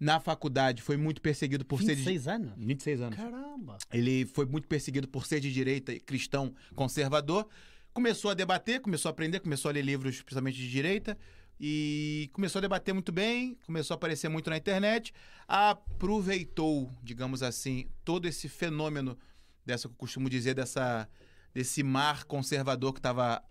Na 0.00 0.18
faculdade 0.18 0.80
foi 0.80 0.96
muito 0.96 1.20
perseguido 1.20 1.64
por 1.64 1.80
ser 1.82 1.94
de 1.94 2.02
26 2.02 2.28
anos? 2.28 2.52
26 2.56 3.00
anos. 3.02 3.16
Caramba. 3.16 3.76
Ele 3.92 4.24
foi 4.24 4.46
muito 4.46 4.66
perseguido 4.66 5.06
por 5.06 5.26
ser 5.26 5.40
de 5.40 5.52
direita 5.52 5.92
e 5.92 6.00
cristão 6.00 6.54
conservador. 6.74 7.46
Começou 7.92 8.30
a 8.30 8.34
debater, 8.34 8.80
começou 8.80 9.10
a 9.10 9.12
aprender, 9.12 9.40
começou 9.40 9.68
a 9.68 9.72
ler 9.72 9.82
livros 9.82 10.22
principalmente 10.22 10.56
de 10.56 10.70
direita 10.70 11.18
e 11.60 12.30
começou 12.32 12.60
a 12.60 12.62
debater 12.62 12.94
muito 12.94 13.12
bem, 13.12 13.58
começou 13.66 13.94
a 13.94 13.96
aparecer 13.96 14.30
muito 14.30 14.48
na 14.48 14.56
internet, 14.56 15.12
aproveitou, 15.46 16.90
digamos 17.02 17.42
assim, 17.42 17.86
todo 18.02 18.26
esse 18.26 18.48
fenômeno 18.48 19.18
dessa 19.66 19.86
que 19.86 19.92
eu 19.92 19.98
costumo 19.98 20.30
dizer 20.30 20.54
dessa 20.54 21.06
desse 21.52 21.82
mar 21.82 22.24
conservador 22.24 22.92
que 22.94 23.00
estava 23.00 23.42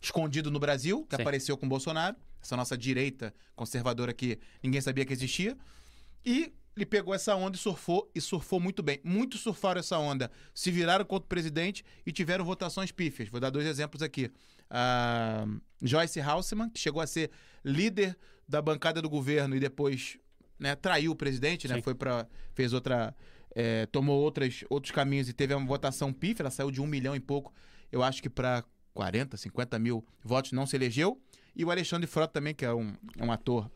escondido 0.00 0.50
no 0.50 0.58
Brasil, 0.58 1.06
que 1.06 1.14
Sim. 1.14 1.22
apareceu 1.22 1.56
com 1.56 1.66
o 1.66 1.68
Bolsonaro, 1.68 2.16
essa 2.44 2.56
nossa 2.56 2.76
direita 2.76 3.34
conservadora 3.56 4.12
que 4.12 4.38
ninguém 4.62 4.80
sabia 4.80 5.04
que 5.04 5.12
existia. 5.12 5.56
E 6.24 6.52
ele 6.76 6.84
pegou 6.84 7.14
essa 7.14 7.34
onda 7.34 7.56
e 7.56 7.58
surfou, 7.58 8.10
e 8.14 8.20
surfou 8.20 8.60
muito 8.60 8.82
bem. 8.82 9.00
Muitos 9.02 9.40
surfaram 9.40 9.80
essa 9.80 9.98
onda, 9.98 10.30
se 10.54 10.70
viraram 10.70 11.04
contra 11.04 11.24
o 11.24 11.28
presidente 11.28 11.84
e 12.04 12.12
tiveram 12.12 12.44
votações 12.44 12.92
pífias. 12.92 13.28
Vou 13.28 13.40
dar 13.40 13.50
dois 13.50 13.66
exemplos 13.66 14.02
aqui. 14.02 14.30
A 14.68 15.46
Joyce 15.82 16.20
Haussmann, 16.20 16.70
que 16.70 16.78
chegou 16.78 17.00
a 17.00 17.06
ser 17.06 17.30
líder 17.64 18.16
da 18.46 18.60
bancada 18.60 19.00
do 19.00 19.08
governo 19.08 19.56
e 19.56 19.60
depois 19.60 20.18
né, 20.58 20.74
traiu 20.74 21.12
o 21.12 21.16
presidente, 21.16 21.68
né? 21.68 21.80
Foi 21.80 21.94
para 21.94 22.26
fez 22.52 22.72
outra, 22.72 23.14
é, 23.54 23.86
tomou 23.86 24.20
outras, 24.20 24.64
outros 24.68 24.90
caminhos 24.90 25.28
e 25.28 25.32
teve 25.32 25.54
uma 25.54 25.66
votação 25.66 26.12
pífia. 26.12 26.42
Ela 26.42 26.50
saiu 26.50 26.70
de 26.70 26.80
um 26.80 26.86
milhão 26.86 27.14
e 27.14 27.20
pouco, 27.20 27.54
eu 27.90 28.02
acho 28.02 28.22
que 28.22 28.28
para 28.28 28.64
40, 28.94 29.36
50 29.36 29.78
mil 29.78 30.04
votos 30.22 30.52
não 30.52 30.66
se 30.66 30.76
elegeu. 30.76 31.20
E 31.54 31.64
o 31.64 31.70
Alexandre 31.70 32.06
Frota 32.06 32.34
também, 32.34 32.54
que 32.54 32.64
é 32.64 32.72
um, 32.72 32.94
é 33.18 33.24
um 33.24 33.32
ator 33.32 33.70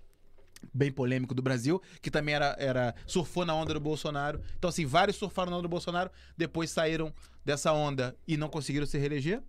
bem 0.72 0.91
polêmico 0.91 1.35
do 1.35 1.43
Brasil, 1.43 1.81
que 2.03 2.11
também 2.11 2.35
era, 2.35 2.57
era 2.59 2.95
surfou 3.07 3.45
na 3.45 3.55
onda 3.55 3.74
do 3.74 3.81
Bolsonaro. 3.81 4.41
Então, 4.59 4.68
assim, 4.68 4.85
vários 4.85 5.16
surfaram 5.16 5.51
na 5.51 5.57
onda 5.57 5.62
do 5.62 5.68
Bolsonaro, 5.68 6.11
depois 6.37 6.70
saíram 6.70 7.12
dessa 7.45 7.72
onda 7.72 8.16
e 8.26 8.37
não 8.37 8.49
conseguiram 8.49 8.87
se 8.87 8.99
reeleger. 8.99 9.43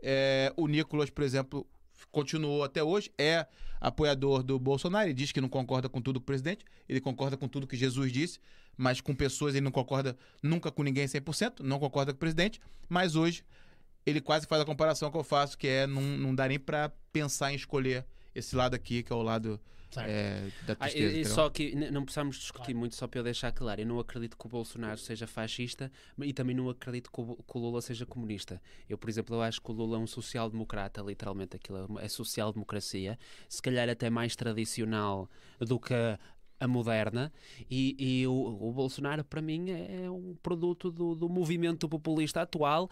É, 0.00 0.52
o 0.56 0.66
Nicolas, 0.66 1.10
por 1.10 1.24
exemplo, 1.24 1.66
continuou 2.10 2.62
até 2.64 2.82
hoje, 2.82 3.10
é 3.18 3.46
apoiador 3.80 4.42
do 4.42 4.58
Bolsonaro, 4.58 5.06
ele 5.06 5.14
diz 5.14 5.32
que 5.32 5.40
não 5.40 5.48
concorda 5.48 5.88
com 5.88 6.00
tudo 6.00 6.20
com 6.20 6.24
o 6.24 6.26
presidente, 6.26 6.64
ele 6.88 7.00
concorda 7.00 7.36
com 7.36 7.48
tudo 7.48 7.66
que 7.66 7.76
Jesus 7.76 8.12
disse, 8.12 8.40
mas 8.76 9.00
com 9.00 9.14
pessoas 9.14 9.54
ele 9.54 9.64
não 9.64 9.70
concorda 9.70 10.16
nunca 10.42 10.70
com 10.70 10.82
ninguém 10.82 11.06
100%, 11.06 11.60
não 11.60 11.78
concorda 11.78 12.12
com 12.12 12.16
o 12.16 12.20
presidente, 12.20 12.60
mas 12.88 13.16
hoje 13.16 13.44
ele 14.06 14.20
quase 14.20 14.46
faz 14.46 14.62
a 14.62 14.64
comparação 14.64 15.10
que 15.10 15.16
eu 15.16 15.24
faço, 15.24 15.56
que 15.58 15.66
é 15.68 15.86
não, 15.86 16.02
não 16.02 16.34
dá 16.34 16.48
nem 16.48 16.58
pra 16.58 16.90
pensar 17.12 17.52
em 17.52 17.56
escolher 17.56 18.04
esse 18.34 18.54
lado 18.56 18.74
aqui, 18.74 19.02
que 19.02 19.12
é 19.12 19.16
o 19.16 19.22
lado 19.22 19.60
é, 19.96 20.48
da 20.66 20.74
Ah, 20.74 20.76
tristeza. 20.76 21.16
e, 21.16 21.20
e 21.22 21.24
só 21.24 21.48
que 21.50 21.74
não 21.74 22.04
precisamos 22.04 22.36
discutir 22.36 22.66
Claro. 22.66 22.78
muito, 22.78 22.94
só 22.94 23.06
para 23.08 23.20
eu 23.20 23.24
deixar 23.24 23.50
claro. 23.52 23.80
Eu 23.80 23.86
não 23.86 23.98
acredito 23.98 24.36
que 24.36 24.46
o 24.46 24.48
Bolsonaro 24.48 24.98
seja 24.98 25.26
fascista 25.26 25.90
e 26.20 26.32
também 26.32 26.54
não 26.54 26.68
acredito 26.68 27.10
que 27.10 27.20
o, 27.20 27.36
que 27.36 27.56
o 27.56 27.58
Lula 27.58 27.80
seja 27.80 28.04
comunista. 28.06 28.60
Eu, 28.88 28.96
por 28.98 29.08
exemplo, 29.10 29.34
eu 29.36 29.42
acho 29.42 29.60
que 29.60 29.70
o 29.70 29.74
Lula 29.74 29.96
é 29.96 30.00
um 30.00 30.06
social-democrata, 30.06 31.00
literalmente 31.02 31.56
aquilo 31.56 31.98
é 31.98 32.04
é 32.04 32.08
social-democracia, 32.08 33.18
se 33.48 33.60
calhar 33.62 33.88
até 33.88 34.08
mais 34.10 34.36
tradicional 34.36 35.28
do 35.58 35.80
que 35.80 35.94
a, 35.94 36.18
a 36.60 36.68
moderna. 36.68 37.32
E, 37.70 37.96
e 37.98 38.26
o, 38.26 38.32
o 38.32 38.72
Bolsonaro, 38.72 39.24
para 39.24 39.40
mim, 39.40 39.70
é, 39.70 40.04
é 40.04 40.10
um 40.10 40.36
produto 40.42 40.90
do, 40.90 41.14
do 41.14 41.28
movimento 41.28 41.88
populista 41.88 42.42
atual. 42.42 42.90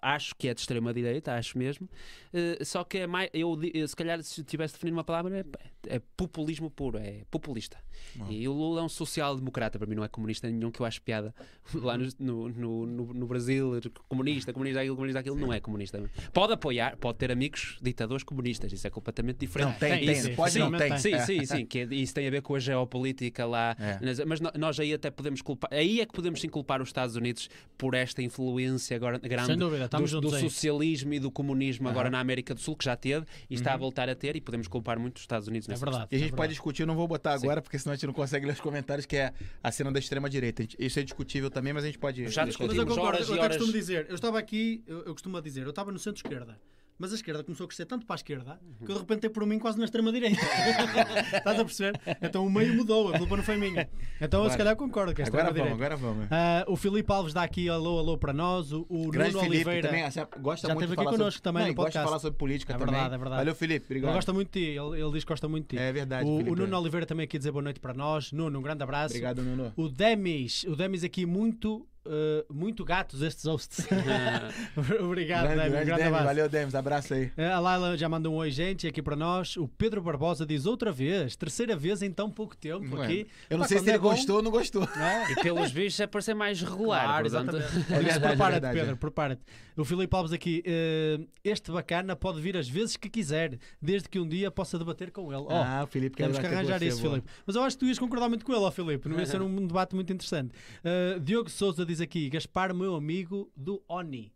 Acho 0.00 0.34
que 0.36 0.48
é 0.48 0.54
de 0.54 0.60
extrema-direita, 0.60 1.34
acho 1.34 1.56
mesmo. 1.58 1.88
Eh, 2.32 2.64
só 2.64 2.84
que 2.84 2.98
é 2.98 3.06
mais. 3.06 3.28
Eu, 3.32 3.58
eu, 3.74 3.86
se 3.88 3.94
calhar, 3.96 4.22
se 4.22 4.42
tivesse 4.44 4.72
de 4.74 4.78
definir 4.78 4.92
uma 4.92 5.04
palavra, 5.04 5.40
é, 5.88 5.96
é 5.96 6.00
populismo 6.16 6.70
puro, 6.70 6.98
é 6.98 7.22
populista. 7.30 7.78
Bom. 8.16 8.26
E 8.30 8.46
o 8.48 8.52
Lula 8.52 8.80
é 8.80 8.84
um 8.84 8.88
social-democrata, 8.88 9.78
para 9.78 9.86
mim 9.88 9.94
não 9.94 10.04
é 10.04 10.08
comunista 10.08 10.48
nenhum, 10.50 10.70
que 10.70 10.80
eu 10.80 10.86
acho 10.86 11.00
piada 11.02 11.34
lá 11.74 11.96
no, 11.96 12.08
no, 12.18 12.48
no, 12.48 12.86
no- 12.86 13.14
no 13.14 13.26
Brasil, 13.26 13.72
comunista, 14.08 14.52
comunista, 14.52 14.80
aquilo, 14.80 14.96
comunista, 14.96 15.20
aquilo, 15.20 15.36
não 15.36 15.52
é 15.52 15.60
comunista. 15.60 16.02
Pode 16.32 16.52
apoiar, 16.52 16.96
pode 16.96 17.18
ter 17.18 17.30
amigos 17.30 17.78
ditadores 17.82 18.22
comunistas, 18.24 18.72
isso 18.72 18.86
é 18.86 18.90
completamente 18.90 19.38
diferente. 19.38 19.70
Não, 19.72 19.78
tem, 19.78 19.90
Tem, 19.98 20.06
tem, 20.06 20.14
sim, 20.16 20.28
não 20.30 20.36
pode 20.36 20.52
sim, 20.52 20.58
não, 20.58 20.70
sim, 20.70 20.76
tem. 20.78 20.98
Sim, 20.98 21.14
É. 21.14 21.18
sim, 21.26 21.44
sim, 21.46 21.66
que 21.66 21.78
é- 21.80 21.94
isso 21.94 22.14
tem 22.14 22.26
a 22.26 22.30
ver 22.30 22.42
com 22.42 22.54
a 22.54 22.58
geopolítica 22.58 23.46
lá. 23.46 23.76
É. 23.78 24.24
Mas- 24.26 24.40
nós 24.40 24.78
aí 24.80 24.92
até 24.92 25.10
podemos 25.10 25.40
culpar, 25.42 25.70
aí 25.72 26.00
é 26.00 26.06
que 26.06 26.12
podemos 26.12 26.40
sim 26.40 26.48
culpar 26.48 26.80
os 26.82 26.88
Estados 26.88 27.16
Unidos 27.16 27.48
por 27.78 27.94
esta 27.94 28.22
influência 28.22 28.96
agora 28.96 29.18
grande 29.18 29.46
dúvida, 29.64 29.84
estamos 29.86 30.10
do, 30.10 30.20
do 30.20 30.30
socialismo 30.30 31.14
e 31.14 31.18
do 31.20 31.30
comunismo 31.30 31.88
agora 31.88 32.10
na 32.10 32.20
América 32.20 32.54
do 32.54 32.60
Sul, 32.60 32.76
que 32.76 32.84
já 32.84 32.96
teve 32.96 33.26
e 33.50 33.54
está 33.54 33.70
a 33.72 33.74
Uhum. 33.74 33.80
voltar 33.80 34.08
a 34.08 34.14
ter, 34.14 34.36
e 34.36 34.40
podemos 34.40 34.68
culpar 34.68 34.98
muito 34.98 35.16
os 35.16 35.22
Estados 35.22 35.48
Unidos 35.48 35.68
É 35.68 35.72
nessa 35.72 35.84
verdade. 35.84 36.08
E 36.10 36.16
a 36.16 36.18
gente 36.18 36.28
é 36.28 36.30
pode 36.30 36.36
verdade. 36.40 36.52
discutir, 36.54 36.82
eu 36.82 36.86
não 36.86 36.94
vou 36.96 37.06
botar 37.08 37.38
Sim. 37.38 37.44
agora, 37.46 37.62
porque 37.62 37.78
senão 37.78 37.92
a 37.92 37.96
gente 37.96 38.06
não 38.06 38.14
consegue 38.14 38.46
ler 38.46 38.52
os 38.52 38.60
comentários, 38.60 39.06
que 39.06 39.16
é 39.16 39.32
a 39.62 39.70
cena 39.72 39.90
da 39.92 39.98
extrema-direita. 39.98 40.62
Gente- 40.62 40.76
Isso 40.78 40.98
é 40.98 41.02
discutível 41.02 41.50
também, 41.50 41.72
mas 41.72 41.84
a 41.84 41.86
gente 41.86 41.98
pode. 41.98 42.28
Já 42.28 42.44
discutir. 42.44 42.68
Mas 42.68 42.76
eu 42.78 42.84
Discutimos 42.84 42.94
concordo, 42.96 43.16
horas 43.16 43.28
e 43.28 43.30
eu 43.30 43.34
até 43.34 43.44
horas. 43.44 43.56
costumo 43.56 43.72
dizer, 43.78 44.06
eu 44.08 44.14
estava 44.14 44.38
aqui, 44.38 44.82
eu, 44.86 44.98
eu 45.04 45.12
costumo 45.12 45.40
dizer, 45.40 45.62
eu 45.64 45.70
estava 45.70 45.90
no 45.92 45.98
centro-esquerda, 45.98 46.58
mas 47.02 47.10
a 47.12 47.16
esquerda 47.16 47.42
começou 47.42 47.64
a 47.64 47.66
crescer 47.66 47.84
tanto 47.84 48.06
para 48.06 48.14
a 48.14 48.18
esquerda 48.18 48.60
que 48.78 48.88
eu 48.88 48.94
de 48.94 49.00
repente 49.00 49.22
dei 49.22 49.30
por 49.30 49.44
mim 49.44 49.58
quase 49.58 49.76
na 49.76 49.84
extrema-direita. 49.84 50.38
Estás 51.36 51.58
a 51.58 51.64
perceber? 51.64 52.00
Então 52.22 52.46
o 52.46 52.50
meio 52.50 52.72
mudou, 52.74 53.12
a 53.12 53.18
culpa 53.18 53.36
não 53.36 53.42
foi 53.42 53.56
minha. 53.56 53.88
Então 54.20 54.44
eu 54.44 54.50
se 54.50 54.54
Agora- 54.54 54.56
calhar 54.58 54.76
concordo 54.76 55.12
com 55.14 55.20
a 55.22 55.26
Agora 55.26 55.44
vamos, 55.44 55.58
extrema-direita. 55.58 55.94
agora 55.94 56.14
vamos. 56.14 56.28
Ah, 56.30 56.64
o 56.68 56.76
Filipe 56.76 57.12
Alves 57.12 57.34
dá 57.34 57.42
aqui 57.42 57.68
alô, 57.68 57.98
alô 57.98 58.16
para 58.16 58.32
nós, 58.32 58.70
o, 58.72 58.86
o 58.88 59.10
Grande 59.10 59.32
Nuno 59.32 59.44
Felipe 59.44 59.64
Oliveira. 59.68 59.88
também 59.88 60.10
já 60.10 60.24
gosta 60.40 60.68
já 60.68 60.74
muito 60.74 60.84
esteve 60.84 61.00
aqui 61.02 61.10
connosco 61.10 61.32
sobre... 61.32 61.42
também 61.42 61.60
Não, 61.62 61.66
no 61.66 61.72
e 61.72 61.74
gosta 61.74 61.90
de 61.90 61.92
podcast. 61.94 62.04
falar 62.08 62.18
sobre 62.20 62.38
política 62.38 62.72
É 62.72 62.76
também. 62.78 62.94
verdade, 62.94 63.14
é 63.14 63.18
verdade. 63.18 63.40
Valeu, 63.40 63.54
Felipe. 63.56 63.84
Obrigado. 63.86 64.08
Ele 64.10 64.16
gosta 64.16 64.32
muito 64.32 64.48
de 64.52 64.60
ti, 64.60 64.66
ele, 64.78 65.00
ele 65.02 65.12
diz 65.12 65.24
que 65.24 65.28
gosta 65.28 65.48
muito 65.48 65.64
de 65.70 65.76
ti. 65.76 65.82
É 65.82 65.92
verdade, 65.92 66.24
o, 66.24 66.36
o 66.52 66.54
Nuno 66.54 66.78
Oliveira 66.78 67.04
também 67.06 67.24
aqui 67.24 67.36
dizer 67.36 67.50
boa 67.50 67.62
noite 67.62 67.80
para 67.80 67.92
nós. 67.94 68.30
Nuno, 68.32 68.58
um 68.58 68.62
grande 68.62 68.82
abraço. 68.84 69.14
Obrigado, 69.14 69.42
Nuno. 69.42 69.72
O 69.76 69.88
Demis, 69.88 70.62
o 70.64 70.76
Demis 70.76 71.02
aqui 71.02 71.26
muito, 71.26 71.84
eh, 72.06 72.44
muito 72.50 72.84
gatos 72.84 73.22
estes 73.22 73.44
hosts. 73.44 73.86
Obrigado, 75.00 75.42
Grande, 75.42 75.56
Demis, 75.56 75.72
grande 75.72 75.84
grande 75.86 76.02
Demis. 76.02 76.06
abraço. 76.06 76.24
Valeu, 76.26 76.48
Demis. 76.48 76.74
Abraço 76.74 77.14
aí. 77.14 77.32
Eh, 77.36 77.46
A 77.50 77.58
Laila 77.58 77.96
já 77.96 78.08
mandou 78.08 78.34
um 78.34 78.36
oi, 78.36 78.50
gente, 78.50 78.86
aqui 78.86 79.02
para 79.02 79.16
nós. 79.16 79.56
O 79.56 79.68
Pedro 79.68 80.02
Barbosa 80.02 80.44
diz 80.46 80.66
outra 80.66 80.90
vez, 80.92 81.36
terceira 81.36 81.76
vez 81.76 82.02
em 82.02 82.10
tão 82.10 82.30
pouco 82.30 82.56
tempo 82.56 82.80
Bueno, 82.80 83.02
aqui. 83.02 83.26
Eu 83.48 83.58
não 83.58 83.64
Pá, 83.64 83.68
sei 83.68 83.78
se 83.78 83.84
ele 83.84 83.92
é 83.92 83.98
gostou 83.98 84.36
ou 84.36 84.42
não 84.42 84.50
gostou. 84.50 84.84
É, 84.84 85.32
E 85.32 85.36
pelos 85.36 85.70
vistos 85.70 86.00
é 86.00 86.06
para 86.06 86.20
ser 86.20 86.34
mais 86.34 86.60
regular. 86.60 87.04
Claro, 87.04 87.30
portanto, 87.30 87.56
exatamente. 87.56 87.92
É 88.12 88.16
é 88.16 88.18
prepara-te, 88.18 88.72
Pedro, 88.72 88.92
é. 88.92 88.94
prepara-te. 88.96 89.42
O 89.76 89.84
Filipe 89.84 90.14
Alves 90.14 90.32
aqui, 90.32 90.62
eh, 90.66 91.20
este 91.42 91.70
bacana 91.70 92.14
pode 92.14 92.40
vir 92.40 92.56
às 92.56 92.68
vezes 92.68 92.96
que 92.96 93.08
quiser, 93.08 93.58
desde 93.80 94.08
que 94.08 94.18
um 94.18 94.28
dia 94.28 94.50
possa 94.50 94.78
debater 94.78 95.10
com 95.10 95.32
ele. 95.32 95.44
Oh, 95.46 95.52
ah, 95.52 95.82
o 95.84 95.86
Felipe 95.86 96.16
quer 96.16 96.24
Temos 96.24 96.38
que 96.38 96.46
arranjar 96.46 96.82
isso. 96.82 97.00
Filipe. 97.00 97.26
Mas 97.46 97.56
eu 97.56 97.62
acho 97.62 97.76
que 97.76 97.84
tu 97.84 97.88
ias 97.88 97.98
concordar 97.98 98.28
muito 98.28 98.44
com 98.44 98.52
ele, 98.52 98.60
ó 98.62 98.70
Filipe. 98.70 99.08
Não 99.08 99.18
ia 99.18 99.26
ser 99.26 99.40
um 99.40 99.66
debate 99.66 99.94
muito 99.94 100.12
interessante. 100.12 100.52
Uh, 100.84 101.18
Diogo 101.20 101.48
Souza 101.50 101.86
diz 101.86 101.91
aqui: 102.00 102.28
Gaspar, 102.30 102.74
meu 102.74 102.94
amigo 102.94 103.50
do 103.56 103.82
ONI. 103.88 104.32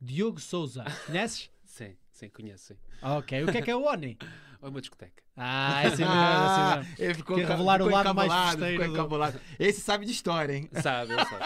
Diogo 0.00 0.40
Souza. 0.40 0.84
Conheces? 1.06 1.50
Sim, 1.64 1.96
sim, 2.10 2.28
conheço. 2.28 2.74
Sim. 2.74 2.80
ok. 3.02 3.44
O 3.44 3.52
que 3.52 3.58
é 3.58 3.62
que 3.62 3.70
é 3.70 3.76
o 3.76 3.84
ONI? 3.84 4.16
Ou 4.60 4.70
uma 4.70 4.80
discoteca. 4.80 5.22
Ah, 5.38 5.82
é 5.82 5.86
assim 5.86 5.96
mesmo, 6.02 6.12
é 6.14 6.16
Ah, 6.16 6.72
assim 6.74 6.78
mesmo. 6.80 6.94
ele 6.98 7.14
ficou, 7.14 7.36
ca- 7.40 7.46
revelar 7.46 7.80
o 7.80 7.84
ficou 7.84 7.96
lado 7.96 8.14
mais 8.14 8.32
festeiro 8.50 8.82
ficou 8.84 9.08
do-. 9.32 9.40
Esse 9.58 9.80
sabe 9.80 10.04
de 10.04 10.12
história, 10.12 10.52
hein? 10.52 10.68
Sabe, 10.82 11.12
eu 11.12 11.18
sei. 11.18 11.38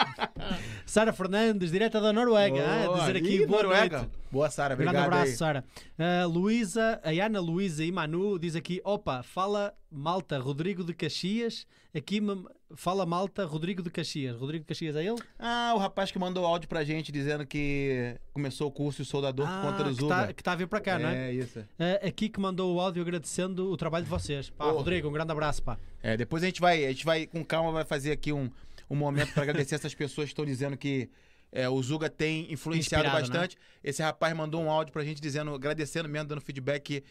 Sara 0.85 1.13
Fernandes, 1.13 1.71
direta 1.71 1.99
da 2.01 2.11
Noruega. 2.13 2.61
ah, 2.65 2.85
Boa. 2.87 2.99
dizer 2.99 3.17
aqui 3.17 3.45
boa 3.45 3.63
Noruega. 3.63 3.97
noite. 3.99 4.11
Boa, 4.31 4.49
Sara. 4.49 4.75
Grande 4.75 4.89
Obrigado 4.89 5.05
abraço, 5.13 5.31
aí. 5.31 5.37
Sara. 5.37 5.63
Uh, 5.97 6.27
Luísa, 6.27 6.99
a 7.03 7.09
Ana 7.25 7.39
Luísa 7.39 7.83
e 7.83 7.91
Manu 7.91 8.39
diz 8.39 8.55
aqui: 8.55 8.81
opa, 8.83 9.21
fala 9.21 9.73
malta 9.91 10.39
Rodrigo 10.39 10.83
de 10.83 10.93
Caxias. 10.93 11.67
Aqui 11.95 12.19
me- 12.19 12.43
fala 12.75 13.05
malta 13.05 13.45
Rodrigo 13.45 13.83
de 13.83 13.91
Caxias. 13.91 14.35
Rodrigo 14.35 14.63
de 14.63 14.67
Caxias 14.67 14.95
é 14.95 15.05
ele? 15.05 15.21
Ah, 15.37 15.73
o 15.75 15.77
rapaz 15.77 16.09
que 16.11 16.17
mandou 16.17 16.43
áudio 16.47 16.67
pra 16.67 16.83
gente 16.83 17.11
dizendo 17.11 17.45
que 17.45 18.15
começou 18.33 18.67
o 18.67 18.71
curso 18.71 19.03
de 19.03 19.07
soldador 19.07 19.45
por 19.47 19.61
conta 19.61 19.83
do 19.83 19.89
que 19.91 20.01
Zuga. 20.01 20.15
está 20.21 20.33
que 20.33 20.43
tá 20.43 20.51
a 20.53 20.55
vir 20.55 20.65
para 20.67 20.81
cá, 20.81 20.97
não 20.97 21.09
é? 21.09 21.29
É, 21.29 21.33
isso. 21.33 21.59
Uh, 21.59 22.07
aqui 22.07 22.27
que 22.29 22.39
mandou 22.39 22.73
o 22.75 22.79
áudio 22.81 23.03
agradecendo 23.03 23.71
o 23.71 23.77
trabalho 23.83 24.05
de 24.05 24.09
vocês. 24.09 24.49
Pá, 24.49 24.67
Ô. 24.67 24.77
Rodrigo, 24.77 25.07
um 25.09 25.11
grande 25.11 25.31
abraço, 25.31 25.61
pá. 25.61 25.77
É, 26.01 26.15
depois 26.15 26.41
a 26.41 26.45
gente 26.45 26.61
vai, 26.61 26.85
a 26.85 26.89
gente 26.89 27.05
vai 27.05 27.27
com 27.27 27.43
calma, 27.43 27.71
vai 27.71 27.83
fazer 27.83 28.11
aqui 28.11 28.31
um, 28.31 28.49
um 28.89 28.95
momento 28.95 29.33
para 29.33 29.43
agradecer 29.43 29.75
essas 29.75 29.93
pessoas 29.93 30.25
que 30.25 30.31
estão 30.31 30.45
dizendo 30.45 30.77
que 30.77 31.09
é, 31.51 31.67
o 31.67 31.81
Zuga 31.83 32.09
tem 32.09 32.51
influenciado 32.51 33.05
Inspirado, 33.05 33.15
né? 33.15 33.21
bastante. 33.21 33.57
Esse 33.83 34.01
rapaz 34.01 34.35
mandou 34.35 34.61
um 34.61 34.71
áudio 34.71 34.91
pra 34.91 35.03
gente 35.03 35.21
dizendo, 35.21 35.53
agradecendo 35.53 36.07
mesmo, 36.09 36.27
dando 36.27 36.41
feedback 36.41 36.81
que 36.81 37.03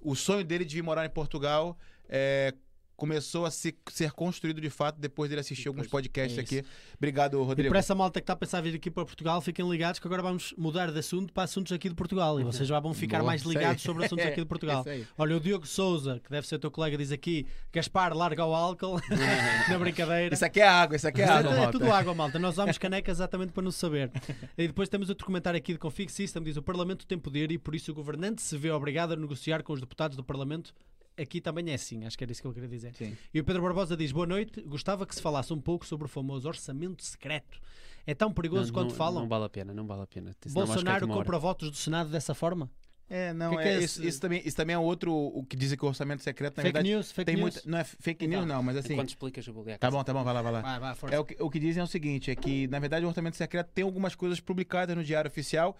o 0.00 0.16
sonho 0.16 0.44
dele 0.44 0.64
de 0.64 0.74
vir 0.74 0.82
morar 0.82 1.04
em 1.04 1.10
Portugal 1.10 1.78
é, 2.08 2.54
começou 3.00 3.46
a 3.46 3.50
se- 3.50 3.74
ser 3.90 4.12
construído 4.12 4.60
de 4.60 4.68
fato 4.68 5.00
depois 5.00 5.30
dele 5.30 5.40
assistir 5.40 5.68
alguns 5.68 5.86
podcasts 5.88 6.36
é 6.36 6.40
aqui. 6.42 6.62
Obrigado, 6.98 7.40
E 7.40 7.42
Rodrigo. 7.42 7.70
para 7.70 7.78
essa 7.78 7.94
malta 7.94 8.20
que 8.20 8.24
está 8.24 8.34
a 8.34 8.36
pensar 8.36 8.60
vir 8.60 8.74
aqui 8.74 8.90
para 8.90 9.06
Portugal, 9.06 9.40
fiquem 9.40 9.66
ligados 9.70 9.98
que 9.98 10.06
agora 10.06 10.20
vamos 10.22 10.52
mudar 10.58 10.92
de 10.92 10.98
assunto 10.98 11.32
para 11.32 11.44
assuntos 11.44 11.72
aqui 11.72 11.88
de 11.88 11.94
Portugal. 11.94 12.38
E 12.38 12.44
vocês 12.44 12.68
já 12.68 12.78
vão 12.78 12.92
ficar 12.92 13.18
Boa, 13.20 13.28
mais 13.28 13.42
ligados 13.42 13.82
sobre 13.82 14.04
assuntos 14.04 14.26
aqui 14.26 14.40
de 14.42 14.44
Portugal. 14.46 14.84
Olha, 15.16 15.36
o 15.36 15.40
Diogo 15.40 15.66
Souza, 15.66 16.20
que 16.22 16.28
deve 16.30 16.46
ser 16.46 16.58
teu 16.58 16.70
colega, 16.70 16.98
diz 16.98 17.10
aqui: 17.10 17.46
Gaspar, 17.72 18.14
larga 18.14 18.44
o 18.44 18.54
álcool. 18.54 19.00
Na 19.70 19.78
brincadeira. 19.78 20.34
Isso 20.34 20.44
aqui 20.44 20.60
é 20.60 20.68
água, 20.68 20.96
isso 20.96 21.08
aqui 21.08 21.22
é 21.22 21.24
água, 21.24 21.52
é 21.52 21.56
malta. 21.56 21.72
tudo 21.72 21.90
água, 21.90 22.14
malta. 22.14 22.38
Nós 22.38 22.54
usamos 22.54 22.76
canecas 22.76 23.16
exatamente 23.16 23.52
para 23.52 23.62
não 23.62 23.72
saber. 23.72 24.10
E 24.58 24.66
depois 24.66 24.88
temos 24.90 25.08
outro 25.08 25.24
comentário 25.24 25.56
aqui 25.56 25.72
de 25.72 25.78
Config 25.78 26.12
System: 26.12 26.42
diz 26.42 26.56
o 26.58 26.62
Parlamento 26.62 27.06
tem 27.06 27.18
poder 27.18 27.50
e 27.50 27.56
por 27.58 27.74
isso 27.74 27.90
o 27.92 27.94
governante 27.94 28.42
se 28.42 28.56
vê 28.58 28.70
obrigado 28.70 29.12
a 29.12 29.16
negociar 29.16 29.62
com 29.62 29.72
os 29.72 29.80
deputados 29.80 30.16
do 30.16 30.24
Parlamento 30.24 30.74
aqui 31.22 31.40
também 31.40 31.70
é 31.70 31.74
assim, 31.74 32.04
acho 32.04 32.16
que 32.16 32.24
era 32.24 32.32
isso 32.32 32.40
que 32.42 32.48
eu 32.48 32.52
queria 32.52 32.68
dizer. 32.68 32.94
Sim. 32.94 33.16
E 33.32 33.40
o 33.40 33.44
Pedro 33.44 33.62
Barbosa 33.62 33.96
diz: 33.96 34.12
Boa 34.12 34.26
noite, 34.26 34.60
gostava 34.62 35.06
que 35.06 35.14
se 35.14 35.22
falasse 35.22 35.52
um 35.52 35.60
pouco 35.60 35.86
sobre 35.86 36.06
o 36.06 36.08
famoso 36.08 36.48
orçamento 36.48 37.04
secreto. 37.04 37.60
É 38.06 38.14
tão 38.14 38.32
perigoso 38.32 38.66
Não- 38.66 38.72
quanto 38.72 38.90
não, 38.90 38.96
falam. 38.96 39.22
Não 39.22 39.28
vale 39.28 39.44
a 39.44 39.48
pena, 39.48 39.74
não 39.74 39.86
vale 39.86 40.02
a 40.02 40.06
pena. 40.06 40.32
Senão 40.40 40.66
ficar 40.66 40.74
Bolsonaro 40.74 41.08
compra 41.08 41.38
votos 41.38 41.70
do 41.70 41.76
Senado 41.76 42.10
dessa 42.10 42.34
forma? 42.34 42.70
É, 43.12 43.32
não, 43.32 43.56
Que 43.56 43.62
que 43.62 43.68
é, 43.68 43.74
é 43.74 43.78
isso, 43.82 44.04
isso 44.04 44.20
também, 44.20 44.40
isso 44.44 44.56
também 44.56 44.72
é 44.74 44.78
outro 44.78 45.12
o 45.12 45.44
que 45.44 45.56
dizem 45.56 45.76
que 45.76 45.84
o 45.84 45.88
orçamento 45.88 46.22
secreto, 46.22 46.58
na 46.58 46.62
fake 46.62 46.72
verdade, 46.74 46.94
news, 46.94 47.10
fake 47.10 47.26
tem 47.26 47.34
news. 47.34 47.54
muita. 47.54 47.68
Não 47.68 47.78
é 47.78 47.82
fake 47.82 48.26
news, 48.28 48.44
Então, 48.44 48.56
não, 48.56 48.62
mas 48.62 48.76
assim. 48.76 48.92
Enquanto 48.92 49.08
explicas, 49.08 49.44
eu 49.44 49.52
vou 49.52 49.68
a 49.68 49.76
Tá 49.78 49.90
bom, 49.90 50.02
tá 50.04 50.12
bom, 50.14 50.22
vai 50.22 50.32
lá, 50.32 50.42
vai 50.42 50.52
lá. 50.52 50.60
Vai, 50.60 50.78
vai, 50.78 50.94
força. 50.94 51.16
É 51.16 51.18
o, 51.18 51.24
que, 51.24 51.36
o 51.40 51.50
que 51.50 51.58
dizem 51.58 51.80
é 51.80 51.84
o 51.84 51.88
seguinte: 51.88 52.30
é 52.30 52.36
que, 52.36 52.68
na 52.68 52.78
verdade, 52.78 53.04
o 53.04 53.08
orçamento 53.08 53.36
secreto 53.36 53.68
tem 53.74 53.82
algumas 53.82 54.14
coisas 54.14 54.38
publicadas 54.38 54.96
no 54.96 55.02
Diário 55.02 55.28
Oficial. 55.28 55.76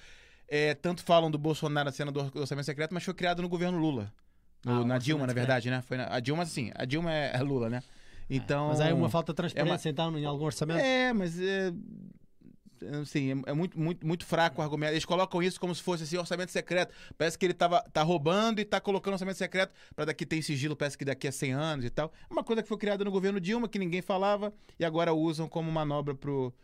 É, 0.49 0.75
tanto 0.75 1.05
falam 1.05 1.31
do 1.31 1.39
Bolsonaro 1.39 1.85
na 1.87 1.93
cena 1.93 2.11
do 2.11 2.19
orçamento 2.35 2.65
secreto, 2.67 2.93
mas 2.93 3.05
foi 3.05 3.15
criado 3.15 3.41
no 3.41 3.49
governo 3.49 3.79
Lula. 3.79 4.13
No- 4.65 4.83
Ah, 4.83 4.85
na 4.85 4.99
Dilma, 4.99 5.27
na 5.27 5.33
verdade, 5.33 5.71
né? 5.71 5.83
Foi 5.83 5.97
na- 5.97 6.09
a 6.15 6.21
Dilma, 6.21 6.45
sim. 6.47 6.71
A 6.75 6.85
Dilma 6.85 7.13
é, 7.13 7.33
é 7.35 7.41
Lula, 7.43 7.69
né? 7.71 7.83
Então. 8.29 8.69
Mas 8.69 8.81
há 8.81 8.95
uma 8.95 9.09
falta 9.09 9.33
de 9.33 9.37
transparência 9.37 9.89
é 9.89 9.91
então 9.91 10.17
em 10.19 10.25
algum 10.25 10.45
orçamento? 10.45 10.81
É, 10.81 11.13
mas 11.13 11.41
é. 11.41 11.73
Assim, 13.03 13.33
é, 13.47 13.51
é 13.51 13.53
muito, 13.53 13.79
muito, 13.79 14.07
muito 14.07 14.25
fraco 14.25 14.61
o 14.61 14.65
argumento. 14.65 14.93
Eles 14.93 15.05
colocam 15.05 15.43
isso 15.43 15.61
como 15.61 15.75
se 15.75 15.83
fosse 15.83 16.05
assim, 16.05 16.17
orçamento 16.17 16.51
secreto. 16.51 16.95
Parece 17.19 17.39
que 17.39 17.45
ele 17.45 17.53
tava, 17.53 17.83
tá 17.93 18.03
roubando 18.03 18.59
e 18.59 18.65
tá 18.65 18.81
colocando 18.81 19.13
orçamento 19.15 19.37
secreto 19.37 19.75
para 19.95 20.07
daqui 20.07 20.25
tem 20.25 20.41
sigilo, 20.41 20.75
parece 20.75 20.97
que 20.97 21.05
daqui 21.05 21.29
a 21.29 21.33
100 21.33 21.53
anos 21.53 21.85
e 21.85 21.91
tal. 21.91 22.11
Uma 22.31 22.43
coisa 22.43 22.63
que 22.63 22.69
foi 22.69 22.79
criada 22.79 23.05
no 23.05 23.11
governo 23.11 23.39
Dilma, 23.39 23.69
que 23.69 23.79
ninguém 23.79 24.01
falava, 24.01 24.51
e 24.79 24.85
agora 24.85 25.13
usam 25.13 25.47
como 25.47 25.71
manobra 25.71 26.15
pro, 26.15 26.55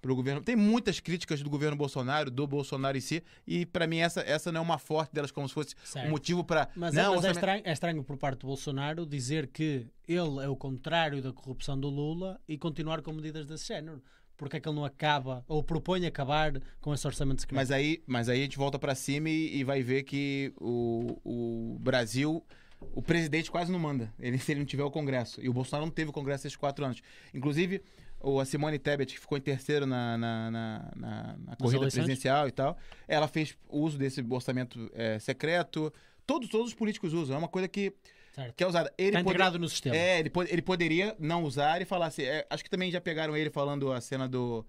pro 0.00 0.14
governo. 0.14 0.40
Tem 0.40 0.56
muitas 0.56 1.00
críticas 1.00 1.42
do 1.42 1.50
governo 1.50 1.76
Bolsonaro, 1.76 2.30
do 2.30 2.46
Bolsonaro 2.46 2.96
em 2.96 3.00
si, 3.00 3.22
e 3.46 3.66
para 3.66 3.86
mim 3.86 3.98
essa, 3.98 4.20
essa 4.20 4.52
não 4.52 4.60
é 4.60 4.62
uma 4.62 4.78
forte 4.78 5.12
delas, 5.12 5.30
como 5.30 5.48
se 5.48 5.54
fosse 5.54 5.74
Certo. 5.84 6.06
um 6.06 6.10
motivo 6.10 6.44
para 6.44 6.68
Mas, 6.76 6.94
não, 6.94 7.12
é, 7.12 7.16
mas 7.16 7.24
é, 7.24 7.30
estranho, 7.30 7.62
é 7.64 7.72
estranho 7.72 8.04
por 8.04 8.16
parte 8.16 8.40
do 8.40 8.46
Bolsonaro 8.46 9.04
dizer 9.04 9.48
que 9.48 9.86
ele 10.06 10.42
é 10.42 10.48
o 10.48 10.56
contrário 10.56 11.22
da 11.22 11.32
corrupção 11.32 11.78
do 11.78 11.88
Lula 11.88 12.40
e 12.48 12.56
continuar 12.56 13.02
com 13.02 13.12
medidas 13.12 13.46
desse 13.46 13.66
género. 13.66 14.02
Porque 14.36 14.56
é 14.56 14.60
que 14.60 14.68
ele 14.68 14.76
não 14.76 14.84
acaba, 14.84 15.44
ou 15.48 15.64
propõe 15.64 16.06
acabar 16.06 16.52
com 16.80 16.94
esse 16.94 17.04
orçamento 17.04 17.40
secreto? 17.40 17.56
Mas 17.56 17.72
aí, 17.72 18.00
mas 18.06 18.28
aí 18.28 18.38
a 18.38 18.42
gente 18.42 18.56
volta 18.56 18.78
pra 18.78 18.94
cima 18.94 19.28
e, 19.28 19.56
e 19.58 19.64
vai 19.64 19.82
ver 19.82 20.04
que 20.04 20.52
o, 20.60 21.18
o 21.24 21.78
Brasil, 21.80 22.46
o 22.80 23.02
presidente 23.02 23.50
quase 23.50 23.72
não 23.72 23.80
manda. 23.80 24.14
Ele, 24.16 24.38
se 24.38 24.52
ele 24.52 24.60
não 24.60 24.66
tiver 24.66 24.84
o 24.84 24.92
Congresso. 24.92 25.40
E 25.42 25.48
o 25.48 25.52
Bolsonaro 25.52 25.86
não 25.86 25.92
teve 25.92 26.10
o 26.10 26.12
Congresso 26.12 26.46
esses 26.46 26.56
quatro 26.56 26.84
anos. 26.84 27.02
Inclusive, 27.34 27.82
o, 28.20 28.40
a 28.40 28.44
Simone 28.44 28.78
Tebet, 28.78 29.14
que 29.14 29.20
ficou 29.20 29.38
em 29.38 29.40
terceiro 29.40 29.86
na, 29.86 30.16
na, 30.18 30.50
na, 30.50 30.90
na- 30.96 31.36
na 31.46 31.56
corrida 31.56 31.78
eleições? 31.82 32.04
presidencial 32.04 32.48
e 32.48 32.52
tal, 32.52 32.76
ela 33.06 33.28
fez 33.28 33.56
uso 33.68 33.96
desse 33.98 34.24
orçamento 34.28 34.90
é, 34.94 35.18
secreto. 35.18 35.92
Todos, 36.26 36.48
todos 36.48 36.68
os 36.68 36.74
políticos 36.74 37.12
usam. 37.14 37.36
É 37.36 37.38
uma 37.38 37.48
coisa 37.48 37.66
que, 37.68 37.92
Certo. 38.34 38.54
que 38.54 38.62
é 38.64 38.66
usada. 38.66 38.92
Ele 38.98 39.12
pode- 39.12 39.22
integrado 39.28 39.58
no 39.58 39.68
sistema. 39.68 39.96
é, 39.96 40.18
ele, 40.18 40.30
ele 40.48 40.62
poderia 40.62 41.16
não 41.18 41.42
usar 41.44 41.80
e 41.80 41.84
falar 41.84 42.06
assim. 42.06 42.22
é, 42.22 42.46
acho 42.50 42.62
que 42.64 42.70
também 42.70 42.90
já 42.90 43.00
pegaram 43.00 43.36
ele 43.36 43.50
falando 43.50 43.92
a 43.92 44.00
cena 44.00 44.28
do. 44.28 44.66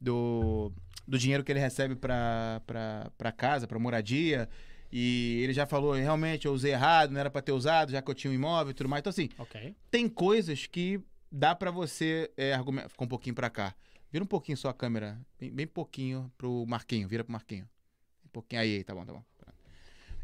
do, 0.00 0.72
do 1.06 1.18
dinheiro 1.18 1.42
que 1.44 1.52
ele 1.52 1.60
recebe 1.60 1.94
pra 1.96 3.32
casa, 3.36 3.66
pra 3.66 3.78
moradia. 3.78 4.48
E 4.90 5.40
ele 5.42 5.52
já 5.52 5.66
falou, 5.66 5.92
realmente, 5.92 6.46
eu 6.46 6.52
usei 6.52 6.72
errado, 6.72 7.10
não 7.10 7.20
era 7.20 7.30
pra 7.30 7.42
ter 7.42 7.52
usado, 7.52 7.92
já 7.92 8.00
que 8.00 8.10
eu 8.10 8.14
tinha 8.14 8.30
um 8.30 8.34
imóvel 8.34 8.70
e 8.70 8.74
tudo 8.74 8.88
mais. 8.88 9.00
Então, 9.00 9.10
assim, 9.10 9.28
Ok. 9.38 9.74
tem 9.90 10.08
coisas 10.08 10.66
que 10.66 10.98
dá 11.30 11.54
pra 11.54 11.70
você 11.70 12.30
é, 12.36 12.52
argumentar. 12.52 12.88
Fica 12.88 13.04
um 13.04 13.08
pouquinho 13.08 13.34
pra 13.34 13.50
cá. 13.50 13.74
Vira 14.10 14.24
um 14.24 14.26
pouquinho 14.26 14.56
só 14.56 14.68
a 14.68 14.74
câmera. 14.74 15.20
Bem, 15.38 15.50
bem 15.50 15.66
pouquinho 15.66 16.32
pro 16.38 16.64
Marquinho. 16.66 17.08
Vira 17.08 17.24
pro 17.24 17.32
Marquinho. 17.32 17.68
Um 18.24 18.28
pouquinho. 18.28 18.62
Aí, 18.62 18.84
tá 18.84 18.94
bom, 18.94 19.04
tá 19.04 19.12
bom. 19.12 19.24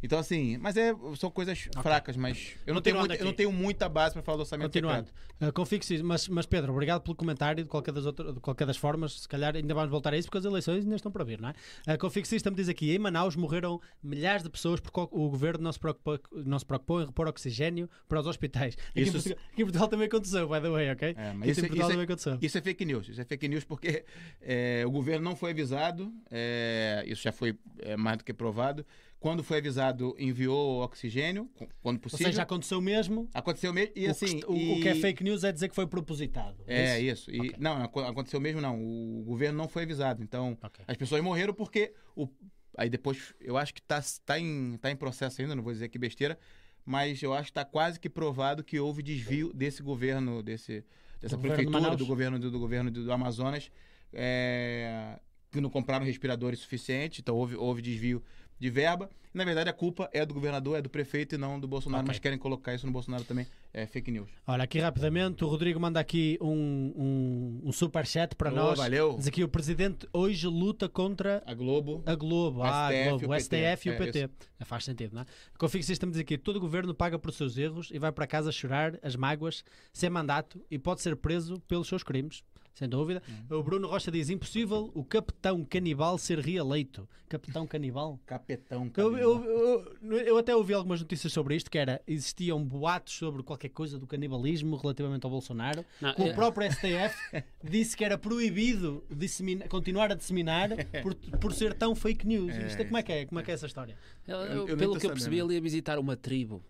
Então, 0.03 0.19
assim, 0.19 0.59
mas 0.59 0.77
é, 0.77 0.95
são 1.17 1.31
coisas 1.31 1.69
fracas, 1.83 2.17
mas 2.17 2.55
eu 2.67 2.75
não, 2.75 2.81
tenho 2.83 2.99
muita, 2.99 3.15
eu 3.15 3.25
não 3.25 3.33
tenho 3.33 3.51
muita 3.53 3.89
base 3.89 4.13
pra 4.13 4.23
falar 4.23 4.37
do 4.37 4.41
orçamento 4.41 4.67
Continuando. 4.69 5.09
Uh, 5.41 6.05
mas, 6.05 6.29
mas 6.29 6.47
Pedro, 6.47 6.73
obrigado 6.73 7.03
pelo 7.03 7.17
comentário 7.17 7.63
de 7.65 7.69
qualquer, 7.69 7.93
das 7.93 8.05
outras, 8.07 8.35
de 8.35 8.41
qualquer 8.41 8.67
das 8.67 8.77
formas. 8.77 9.23
Se 9.23 9.29
calhar 9.29 9.57
ainda 9.57 9.75
vamos 9.75 9.91
voltar 9.91 10.13
a 10.13 10.17
isso 10.19 10.29
porque 10.29 10.39
as 10.39 10.45
eleições 10.45 10.85
ainda 10.85 10.97
estão 10.97 11.11
para 11.11 11.25
vir, 11.25 11.41
não 11.41 11.49
é? 11.49 11.95
Uh, 11.95 11.99
confio 11.99 12.23
que 12.23 12.29
System 12.29 12.53
diz 12.53 12.69
aqui: 12.69 12.95
em 12.95 12.99
Manaus 12.99 13.35
morreram 13.37 13.81
milhares 14.03 14.43
de 14.43 14.51
pessoas 14.51 14.81
porque 14.81 15.01
o- 15.01 15.29
governo 15.35 15.65
não 15.65 15.73
se 15.73 15.79
preocupou, 15.79 16.19
não 16.33 16.59
se 16.59 16.65
preocupou 16.67 17.03
em 17.03 17.07
repor 17.07 17.27
oxigênio 17.27 17.89
para 18.09 18.21
os 18.21 18.27
hospitais. 18.27 18.77
Aqui, 18.91 19.01
Isso- 19.03 19.11
em, 19.11 19.13
Portugal, 19.13 19.39
aqui 19.53 19.63
em 19.63 19.65
Portugal 19.65 19.89
também 19.89 20.07
aconteceu, 20.07 20.49
by 20.49 20.61
the 20.61 20.69
way, 20.71 20.91
ok? 20.91 21.15
É, 21.17 21.33
mas 21.33 21.49
isso- 21.51 21.61
em 21.61 21.63
Portugal 21.65 21.77
isso 21.77 21.83
é- 21.85 21.89
também 21.95 22.05
aconteceu. 22.05 22.39
Isso 22.41 22.59
é 22.59 22.61
fake 22.61 22.85
news. 22.85 23.09
Isso 23.09 23.21
é 23.21 23.25
fake 23.25 23.49
news 23.49 23.65
porque 23.65 24.05
é, 24.41 24.85
o 24.87 24.91
governo 24.91 25.25
não 25.25 25.35
foi 25.35 25.51
avisado. 25.51 26.13
é, 26.31 27.03
isso 27.07 27.23
já 27.23 27.33
foi 27.33 27.59
é, 27.81 27.97
mais 27.97 28.19
do 28.19 28.25
que 28.25 28.33
provado. 28.33 28.85
Quando 29.25 29.43
foi 29.43 29.57
avisado, 29.57 30.14
enviou 30.18 30.83
oxigênio, 30.83 31.49
quando 31.81 31.97
Ou 31.97 32.03
possível. 32.03 32.27
seja, 32.27 32.43
aconteceu 32.43 32.79
mesmo. 32.79 33.27
Aconteceu 33.33 33.72
mesmo. 33.72 33.91
E 33.97 34.07
o, 34.07 34.11
assim. 34.11 34.39
que, 34.41 34.45
o- 34.47 34.55
e- 34.55 34.72
o 34.79 34.83
que 34.83 34.89
é 34.91 34.95
fake 34.97 35.25
news 35.25 35.43
é 35.45 35.51
dizer 35.51 35.70
que 35.70 35.75
foi 35.75 35.87
propositado. 35.87 36.62
É 36.66 37.01
isso. 37.01 37.31
E, 37.31 37.41
Ok. 37.41 37.55
Não, 37.59 37.83
aco- 37.85 38.01
aconteceu 38.01 38.39
mesmo 38.39 38.61
não. 38.61 38.79
O 38.79 39.22
governo 39.25 39.57
não 39.57 39.66
foi 39.66 39.85
avisado. 39.85 40.22
Então, 40.22 40.59
Ok. 40.62 40.85
as 40.87 40.95
pessoas 40.99 41.22
morreram 41.22 41.55
porque. 41.55 41.95
O... 42.14 42.29
Aí 42.77 42.91
depois, 42.91 43.33
eu 43.41 43.57
acho 43.57 43.72
que 43.72 43.81
tá, 43.81 44.05
tá, 44.27 44.39
em, 44.39 44.77
tá 44.77 44.91
em 44.91 44.97
processo 44.97 45.41
ainda, 45.41 45.55
não 45.55 45.62
vou 45.62 45.72
dizer 45.72 45.89
que 45.89 45.97
besteira, 45.99 46.39
mas 46.85 47.22
eu 47.22 47.33
acho 47.33 47.47
que 47.47 47.55
tá 47.55 47.64
quase 47.64 47.99
que 47.99 48.11
provado 48.11 48.62
que 48.62 48.79
houve 48.79 49.03
desvio 49.03 49.55
desse 49.55 49.83
governo, 49.83 50.43
desse, 50.43 50.85
dessa 51.18 51.35
Do 51.37 51.41
prefeitura, 51.41 51.81
Manaus? 51.81 51.97
do 51.97 52.05
governo 52.05 52.39
do, 52.39 52.51
do 52.51 52.59
governo 52.59 52.91
do, 52.91 53.05
do 53.05 53.11
Amazonas, 53.11 53.70
é, 54.12 55.18
que 55.51 55.61
não 55.62 55.70
compraram 55.70 56.05
respiradores 56.05 56.59
suficientes, 56.59 57.20
então 57.20 57.35
houve, 57.37 57.55
houve 57.57 57.81
desvio 57.81 58.22
de 58.59 58.71
verba. 58.71 59.11
Na 59.33 59.45
verdade, 59.45 59.69
a 59.69 59.73
culpa 59.73 60.09
é 60.13 60.25
do 60.25 60.33
governador, 60.33 60.79
é 60.79 60.83
do 60.83 60.89
prefeito 60.89 61.35
e 61.35 61.39
não 61.39 61.59
do 61.59 61.67
Bolsonaro, 61.67 62.03
Ok. 62.05 62.09
mas 62.13 62.19
querem 62.21 62.39
colocar 62.39 62.73
isso 62.73 62.87
no 62.87 62.93
Bolsonaro 62.93 63.25
também. 63.25 63.45
É 63.73 63.85
fake 63.85 64.09
news. 64.13 64.31
Olha, 64.47 64.63
aqui 64.63 64.79
rapidamente, 64.79 65.43
o 65.45 65.49
Rodrigo 65.49 65.81
manda 65.81 65.99
aqui 65.99 66.39
um, 66.41 66.93
um, 66.97 67.61
um 67.69 67.73
superchat 67.73 68.37
para 68.37 68.53
Ô, 68.53 68.55
nós. 68.55 68.79
valeu. 68.79 69.17
Diz 69.19 69.27
aqui: 69.27 69.43
o 69.43 69.49
presidente 69.49 70.09
hoje 70.13 70.47
luta 70.47 70.89
contra 70.89 71.43
A 71.45 71.53
Globo. 71.53 72.01
A 72.07 72.15
Globo, 72.15 72.63
ah, 72.63 72.87
a 72.87 72.91
STF 72.93 73.09
Globo, 73.09 73.25
e 73.25 73.27
o 73.27 73.31
o. 73.33 73.41
STF 73.41 73.89
e 73.89 73.91
o 73.91 73.95
É, 73.95 73.97
PT. 73.97 74.31
É, 74.61 74.65
faz 74.65 74.85
sentido, 74.85 75.15
não 75.15 75.23
é? 75.23 75.27
A 75.53 75.59
Config 75.59 75.83
System 75.85 76.11
diz 76.11 76.21
aqui: 76.21 76.39
todo 76.39 76.61
governo 76.61 76.95
paga 76.95 77.19
por 77.19 77.33
seus 77.33 77.59
erros 77.59 77.91
e 77.93 77.99
vai 77.99 78.13
para 78.13 78.29
casa 78.29 78.53
chorar 78.53 78.97
as 79.03 79.17
mágoas 79.17 79.65
sem 79.93 80.09
mandato 80.09 80.65
e 80.71 80.79
pode 80.79 81.01
ser 81.03 81.17
preso 81.17 81.59
pelos 81.67 81.89
seus 81.89 82.05
crimes. 82.05 82.45
Sem 82.75 82.89
dúvida. 82.89 83.22
Uhum. 83.49 83.59
O 83.61 83.62
Bruno 83.62 83.87
Rocha 83.87 84.11
diz: 84.11 84.29
impossível 84.29 84.91
o 84.95 85.05
capitão 85.05 85.64
canibal 85.64 86.18
ser 86.18 86.41
reeleito. 86.41 87.09
Capitão 87.29 87.66
canibal? 87.68 88.18
Capetão. 88.27 88.85
Eu, 88.87 88.91
cabelo. 88.91 89.45
eu, 89.45 89.97
eu, 90.03 90.18
eu 90.18 90.39
até 90.39 90.55
ouvi 90.57 90.75
algumas 90.75 91.01
notícias 91.01 91.33
sobre 91.33 91.55
isto, 91.55 91.70
que 91.70 91.79
era, 91.79 92.01
existiam 92.07 92.62
boatos 92.64 93.14
sobre 93.14 93.43
qualquer 93.45 93.68
coisa 93.68 93.97
do 93.99 94.07
canibalismo 94.09 94.77
relativamente 94.77 95.25
ao 95.25 95.31
Bolsonaro. 95.31 95.85
Não, 96.01 96.14
que 96.14 96.22
o 96.22 96.27
é- 96.27 96.33
próprio 96.33 96.68
STF 96.70 97.16
disse 97.62 97.97
que 97.97 98.05
era 98.05 98.18
proibido 98.18 99.05
disseminar- 99.09 99.68
continuar 99.68 100.11
a 100.11 100.14
disseminar 100.14 100.70
por, 101.03 101.14
por 101.39 101.53
ser 101.53 101.75
tão 101.75 101.95
fake 101.95 102.27
news. 102.27 102.55
Isto 102.57 102.83
é, 102.83 102.85
como, 102.85 102.97
é 102.99 103.03
que 103.05 103.12
é? 103.12 103.25
como 103.27 103.39
é 103.41 103.43
que 103.45 103.51
é 103.53 103.55
essa 103.55 103.66
história? 103.66 103.97
Eu- 104.27 104.37
Eu- 104.37 104.47
eu- 104.47 104.68
eu 104.68 104.77
pelo 104.77 104.99
que 104.99 105.07
eu 105.07 105.11
percebi, 105.11 105.39
ele 105.39 105.55
ia 105.55 105.61
visitar 105.61 105.97
uma 105.99 106.16
tribo 106.16 106.61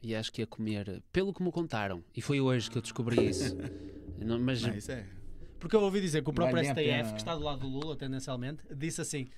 e 0.00 0.14
acho 0.14 0.32
que 0.32 0.40
ia 0.40 0.46
comer. 0.46 1.02
Pelo 1.12 1.34
que 1.34 1.42
me 1.42 1.50
contaram, 1.50 2.02
e 2.16 2.20
foi 2.22 2.40
hoje 2.40 2.70
que 2.70 2.78
eu 2.78 2.82
descobri 2.82 3.28
isso. 3.28 3.56
Não, 4.18 4.38
mas 4.38 4.62
Não, 4.62 4.74
isso 4.74 4.90
é. 4.90 5.06
Porque 5.58 5.74
eu 5.74 5.80
ouvi 5.80 6.00
dizer 6.00 6.22
que 6.22 6.30
o 6.30 6.32
próprio 6.32 6.56
Vale 6.56 6.68
STF, 6.68 7.12
que 7.12 7.20
está 7.20 7.34
do 7.34 7.42
lado 7.42 7.60
do 7.60 7.68
Lula, 7.68 7.96
tendencialmente, 7.96 8.62
disse 8.74 9.00
assim: 9.00 9.28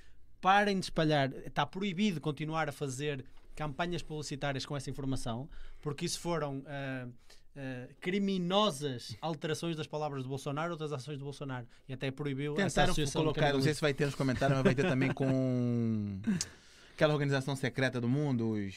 parem 0.40 0.78
de 0.78 0.86
espalhar, 0.86 1.32
está 1.46 1.66
proibido 1.66 2.20
continuar 2.20 2.68
a 2.68 2.72
fazer 2.72 3.24
campanhas 3.54 4.02
publicitárias 4.02 4.64
com 4.64 4.76
essa 4.76 4.88
informação, 4.90 5.48
porque 5.80 6.04
isso 6.06 6.18
foram 6.20 6.62
ah, 6.66 7.06
ah, 7.56 7.88
criminosas 8.00 9.16
alterações 9.20 9.76
das 9.76 9.86
palavras 9.86 10.22
do 10.22 10.28
Bolsonaro 10.28 10.72
ou 10.72 10.78
das 10.78 10.92
ações 10.92 11.18
do 11.18 11.24
Bolsonaro. 11.24 11.66
E 11.88 11.92
até 11.92 12.10
proibiu 12.10 12.54
essa 12.58 12.86
Tentaram 12.86 12.94
de 12.94 13.12
colocar, 13.12 13.52
não 13.52 13.62
sei 13.62 13.74
se 13.74 13.80
vai 13.80 13.92
ter 13.92 14.06
nos 14.06 14.14
comentários, 14.14 14.56
mas 14.56 14.64
vai 14.64 14.74
ter 14.74 14.88
também 14.88 15.12
com 15.12 16.20
aquela 16.94 17.12
organização 17.12 17.56
secreta 17.56 18.00
do 18.00 18.08
mundo, 18.08 18.52
os. 18.52 18.76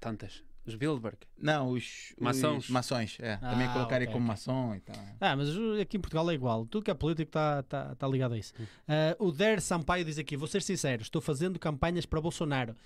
tantas. 0.00 0.42
Os 0.68 0.74
Bilderberg. 0.74 1.18
Não, 1.36 1.70
os. 1.70 2.12
os 2.16 2.22
Maçons. 2.22 2.68
maçons, 2.70 3.16
é. 3.20 3.38
Ah, 3.42 3.50
também 3.50 3.68
colocarem 3.72 4.06
ok, 4.06 4.12
como 4.12 4.24
ok. 4.24 4.26
maçom 4.32 4.74
e 4.74 4.80
tal. 4.80 4.96
Ah, 5.20 5.34
mas 5.36 5.56
o- 5.56 5.80
aqui 5.80 5.96
em 5.96 6.00
Portugal 6.00 6.30
é 6.30 6.34
igual. 6.34 6.66
Tudo 6.66 6.84
que 6.84 6.90
é 6.90 6.94
político 6.94 7.28
está 7.28 7.62
tá, 7.62 7.94
tá 7.94 8.06
ligado 8.08 8.32
a 8.34 8.38
isso. 8.38 8.52
Ah, 8.86 9.16
o 9.18 9.32
Der 9.32 9.60
Sampaio 9.60 10.04
diz 10.04 10.18
aqui: 10.18 10.36
vou 10.36 10.46
ser 10.48 10.62
sincero, 10.62 11.02
estou 11.02 11.20
fazendo 11.20 11.58
campanhas 11.58 12.06
para 12.06 12.20
Bolsonaro, 12.20 12.76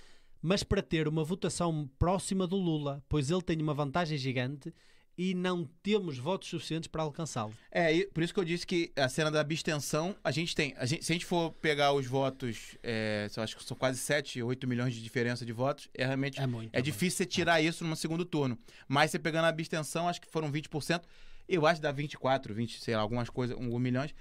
mas 0.40 0.62
para 0.62 0.82
ter 0.82 1.06
uma 1.08 1.22
votação 1.24 1.88
próxima 1.98 2.46
do 2.46 2.56
Lula, 2.56 3.02
pois 3.08 3.30
ele 3.30 3.42
tem 3.42 3.60
uma 3.60 3.74
vantagem 3.74 4.16
gigante 4.18 4.72
e 5.16 5.34
não 5.34 5.68
temos 5.82 6.16
votos 6.18 6.48
suficientes 6.48 6.86
para 6.88 7.02
alcançá-lo. 7.02 7.52
É, 7.70 8.06
por 8.06 8.22
isso 8.22 8.32
que 8.32 8.40
eu 8.40 8.44
disse 8.44 8.66
que 8.66 8.90
a 8.96 9.08
cena 9.08 9.30
da 9.30 9.40
abstenção, 9.40 10.16
a 10.24 10.30
gente 10.30 10.54
tem. 10.54 10.74
a 10.78 10.86
gente- 10.86 11.04
se 11.04 11.12
a 11.12 11.14
gente 11.14 11.26
for 11.26 11.52
pegar 11.52 11.92
os 11.92 12.06
votos, 12.06 12.76
é, 12.82 13.28
eu 13.36 13.42
acho 13.42 13.56
que 13.56 13.62
são 13.64 13.76
quase 13.76 13.98
7, 13.98 14.42
8 14.42 14.66
milhões 14.66 14.94
de 14.94 15.02
diferença 15.02 15.44
de 15.44 15.52
votos, 15.52 15.88
é 15.94 16.04
realmente. 16.06 16.40
É 16.40 16.46
muito. 16.46 16.70
É 16.74 16.80
difícil 16.80 17.18
você 17.18 17.26
tirar 17.26 17.60
isso 17.60 17.84
num 17.84 17.94
segundo 17.94 18.24
turno. 18.24 18.58
Mas 18.88 19.10
você 19.10 19.18
pegando 19.18 19.44
a 19.44 19.48
abstenção, 19.48 20.08
acho 20.08 20.20
que 20.20 20.28
foram 20.30 20.50
20%. 20.50 21.02
Eu 21.48 21.66
acho 21.66 21.76
que 21.80 21.82
dá 21.82 21.92
24, 21.92 22.54
20, 22.54 22.80
sei 22.80 22.94
lá, 22.96 23.02
algumas 23.02 23.28
coisas, 23.28 23.54
alguns 23.56 23.80
milhões. 23.80 24.14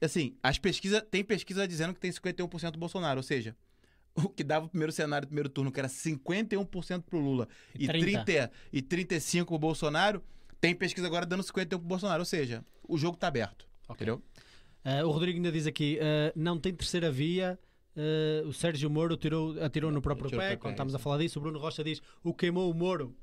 Assim, 0.00 0.36
as 0.42 0.58
pesquisas. 0.58 1.02
Tem 1.10 1.24
pesquisa 1.24 1.66
dizendo 1.66 1.94
que 1.94 2.00
tem 2.00 2.12
51% 2.12 2.70
do 2.72 2.78
Bolsonaro. 2.78 3.18
Ou 3.18 3.22
seja, 3.24 3.56
o 4.24 4.28
que 4.28 4.42
dava 4.44 4.66
o 4.66 4.68
primeiro 4.68 4.92
cenário 4.92 5.26
do 5.26 5.28
primeiro 5.28 5.48
turno, 5.48 5.70
que 5.70 5.78
era 5.80 5.88
51% 5.88 7.02
pro 7.02 7.18
Lula 7.18 7.48
E 7.74 7.84
e, 7.84 7.86
30. 7.86 8.24
30, 8.24 8.52
e 8.72 8.82
35 8.82 9.46
pro 9.48 9.58
Bolsonaro, 9.58 10.22
tem 10.60 10.74
pesquisa 10.74 11.06
agora 11.06 11.26
dando 11.26 11.42
51 11.42 11.78
pro 11.78 11.88
Bolsonaro. 11.88 12.20
Ou 12.20 12.24
seja, 12.26 12.64
o 12.88 12.96
jogo 12.96 13.16
tá 13.16 13.28
aberto. 13.28 13.66
Entendeu? 13.90 14.22
Ah, 14.84 15.04
o 15.04 15.10
Rodrigo 15.10 15.36
ainda 15.36 15.52
diz 15.52 15.66
aqui: 15.66 15.98
ah, 16.00 16.32
não 16.34 16.58
tem 16.58 16.72
terceira 16.74 17.10
via. 17.10 17.58
ah, 17.96 18.46
o 18.48 18.52
Sérgio 18.52 18.88
Moro 18.90 19.16
tirou, 19.16 19.62
atirou 19.62 19.90
no 19.92 20.00
próprio 20.02 20.30
pé, 20.30 20.36
para 20.36 20.56
quando 20.56 20.62
pé, 20.62 20.70
estamos 20.74 20.94
a 20.94 20.98
falar 20.98 21.18
disso. 21.18 21.38
O 21.38 21.42
Bruno 21.42 21.58
Rocha 21.58 21.84
diz: 21.84 22.00
o 22.24 22.32
queimou 22.34 22.70
o 22.70 22.74
Moro 22.74 23.14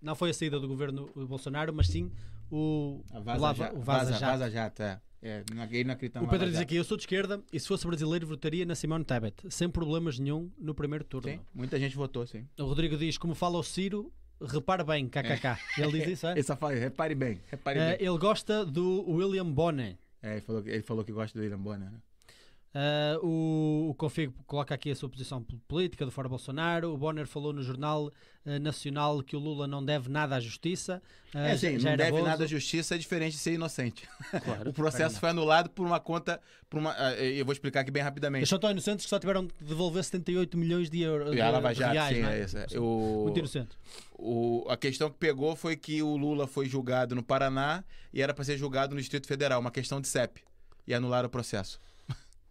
não 0.00 0.14
foi 0.14 0.30
a 0.30 0.34
saída 0.34 0.58
do 0.60 0.66
governo 0.68 1.10
do 1.14 1.26
Bolsonaro, 1.26 1.72
mas 1.74 1.88
sim 1.88 2.10
o, 2.50 3.02
A 3.12 3.18
o 3.18 3.22
vaza, 3.22 3.40
lava- 3.40 3.64
jato, 3.64 3.76
o 3.76 3.80
vaza, 3.80 3.98
vaza, 4.04 4.12
jato. 4.18 4.24
vaza 4.38 4.50
jato, 4.50 4.82
é. 4.82 5.00
É 5.22 5.42
não, 5.52 5.64
O 6.24 6.28
Pedro 6.28 6.48
diz 6.50 6.58
aqui: 6.58 6.76
eu 6.76 6.84
sou 6.84 6.96
de 6.96 7.02
esquerda 7.02 7.42
e 7.52 7.58
se 7.58 7.66
fosse 7.66 7.86
brasileiro 7.86 8.26
votaria 8.26 8.64
na 8.64 8.74
Simone 8.74 9.04
Tebet, 9.04 9.34
sem 9.50 9.68
problemas 9.68 10.18
nenhum 10.18 10.50
no 10.58 10.74
primeiro 10.74 11.04
turno. 11.04 11.28
Sim, 11.30 11.40
muita 11.54 11.78
gente 11.78 11.96
votou, 11.96 12.26
sim. 12.26 12.46
O 12.58 12.64
Rodrigo 12.64 12.96
diz: 12.96 13.18
como 13.18 13.34
fala 13.34 13.58
o 13.58 13.62
Ciro, 13.62 14.12
repare 14.40 14.84
bem, 14.84 15.08
kkk. 15.08 15.58
Ele 15.78 15.92
diz 16.00 16.08
isso, 16.08 16.26
é? 16.28 16.32
Ele 16.38 16.42
só 16.42 16.56
fala, 16.56 16.74
repare 16.74 17.14
bem, 17.14 17.40
repare 17.48 17.80
Ah, 17.80 17.96
bem. 17.96 18.06
ele 18.06 18.18
gosta 18.18 18.64
do 18.64 19.04
William 19.10 19.50
Bonner. 19.50 19.96
É, 20.22 20.32
ele, 20.32 20.40
falou, 20.40 20.62
que- 20.62 20.70
ele 20.70 20.82
falou 20.82 21.04
que 21.04 21.12
gosta 21.12 21.38
do 21.38 21.42
William 21.42 21.58
Bonner, 21.58 21.90
né? 21.90 21.98
Ah, 22.80 23.18
o, 23.24 23.88
o 23.90 23.94
Config 23.94 24.32
coloca 24.46 24.72
aqui 24.72 24.92
a 24.92 24.94
sua 24.94 25.08
posição 25.08 25.42
política 25.66 26.04
do 26.04 26.12
fora 26.12 26.28
Bolsonaro. 26.28 26.92
O 26.94 26.96
Bonner 26.96 27.26
falou 27.26 27.52
no 27.52 27.60
Jornal 27.60 28.12
ah, 28.46 28.56
Nacional 28.60 29.20
que 29.20 29.34
o 29.34 29.38
Lula 29.40 29.66
não 29.66 29.84
deve 29.84 30.08
nada 30.08 30.36
à 30.36 30.40
justiça. 30.40 31.02
Ah, 31.34 31.48
É, 31.48 31.56
sim, 31.56 31.76
já 31.80 31.90
não 31.90 31.96
deve 31.96 32.12
Bozo. 32.12 32.22
nada 32.24 32.44
à 32.44 32.46
justiça, 32.46 32.94
é 32.94 32.98
diferente 32.98 33.32
de 33.32 33.38
ser 33.40 33.54
inocente. 33.54 34.08
Claro. 34.44 34.70
O 34.70 34.72
processo 34.72 35.18
foi 35.18 35.30
anulado 35.30 35.70
por 35.70 35.84
uma 35.84 35.98
conta. 35.98 36.40
Por 36.70 36.78
uma, 36.78 36.92
eu 37.16 37.44
vou 37.44 37.52
explicar 37.52 37.80
aqui 37.80 37.90
bem 37.90 38.00
Eles 38.00 38.08
rapidamente. 38.08 38.46
são 38.46 38.58
tão 38.60 38.70
inocentes 38.70 39.06
que 39.06 39.10
só 39.10 39.18
tiveram 39.18 39.44
de 39.46 39.52
devolver 39.60 40.04
78 40.04 40.56
milhões 40.56 40.88
de 40.88 41.00
euros. 41.00 41.34
E 41.34 41.40
a 41.40 41.50
Lava 41.50 41.74
Jato, 41.74 41.92
reais, 41.94 42.16
sim, 42.16 42.22
não 42.22 42.28
é 42.30 42.40
isso. 42.44 42.58
é. 42.58 42.66
O, 42.78 43.22
Muito 43.24 43.38
inocentes. 43.40 43.76
o- 44.16 44.64
a 44.68 44.76
questão 44.76 45.10
que 45.10 45.16
pegou 45.18 45.56
foi 45.56 45.76
que 45.76 46.00
o 46.00 46.16
Lula 46.16 46.46
foi 46.46 46.68
julgado 46.68 47.14
no 47.16 47.22
Paraná 47.24 47.82
e 48.14 48.22
era 48.22 48.32
para 48.32 48.44
ser 48.44 48.56
julgado 48.56 48.94
no 48.94 49.00
Distrito 49.00 49.26
Federal, 49.26 49.58
uma 49.60 49.70
questão 49.72 50.00
de 50.00 50.06
CEP. 50.06 50.42
E 50.86 50.94
anularam 50.94 51.26
o 51.26 51.30
processo. 51.30 51.80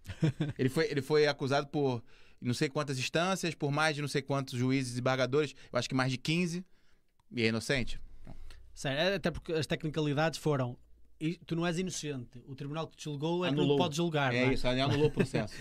ele, 0.57 0.69
foi, 0.69 0.89
ele 0.89 1.01
foi 1.01 1.27
acusado 1.27 1.67
por 1.67 2.03
não 2.41 2.53
sei 2.53 2.69
quantas 2.69 2.99
instâncias, 2.99 3.55
por 3.55 3.71
mais 3.71 3.95
de 3.95 4.01
não 4.01 4.07
sei 4.07 4.21
quantos 4.21 4.57
juízes 4.57 4.95
e 4.95 4.99
embargadores, 4.99 5.55
eu 5.71 5.79
acho 5.79 5.89
que 5.89 5.95
mais 5.95 6.11
de 6.11 6.17
15, 6.17 6.63
e 7.31 7.41
é 7.41 7.47
inocente. 7.47 7.99
Sério, 8.73 8.99
é- 8.99 9.15
até 9.15 9.31
porque 9.31 9.53
as 9.53 9.65
tecnicalidades 9.65 10.37
foram. 10.39 10.77
e 11.19 11.35
tu 11.47 11.55
não 11.55 11.65
és 11.65 11.79
inocente. 11.79 12.39
O 12.47 12.53
tribunal 12.53 12.87
que 12.87 12.95
te 12.95 13.05
julgou 13.05 13.43
é 13.43 13.49
que 13.49 13.55
não 13.55 13.63
Anulou. 13.63 13.77
pode 13.79 13.95
julgar. 13.95 14.31
não 14.31 14.37
É 14.39 14.53
isso, 14.53 14.67
anulou 14.67 15.07
o 15.07 15.09
processo. 15.11 15.55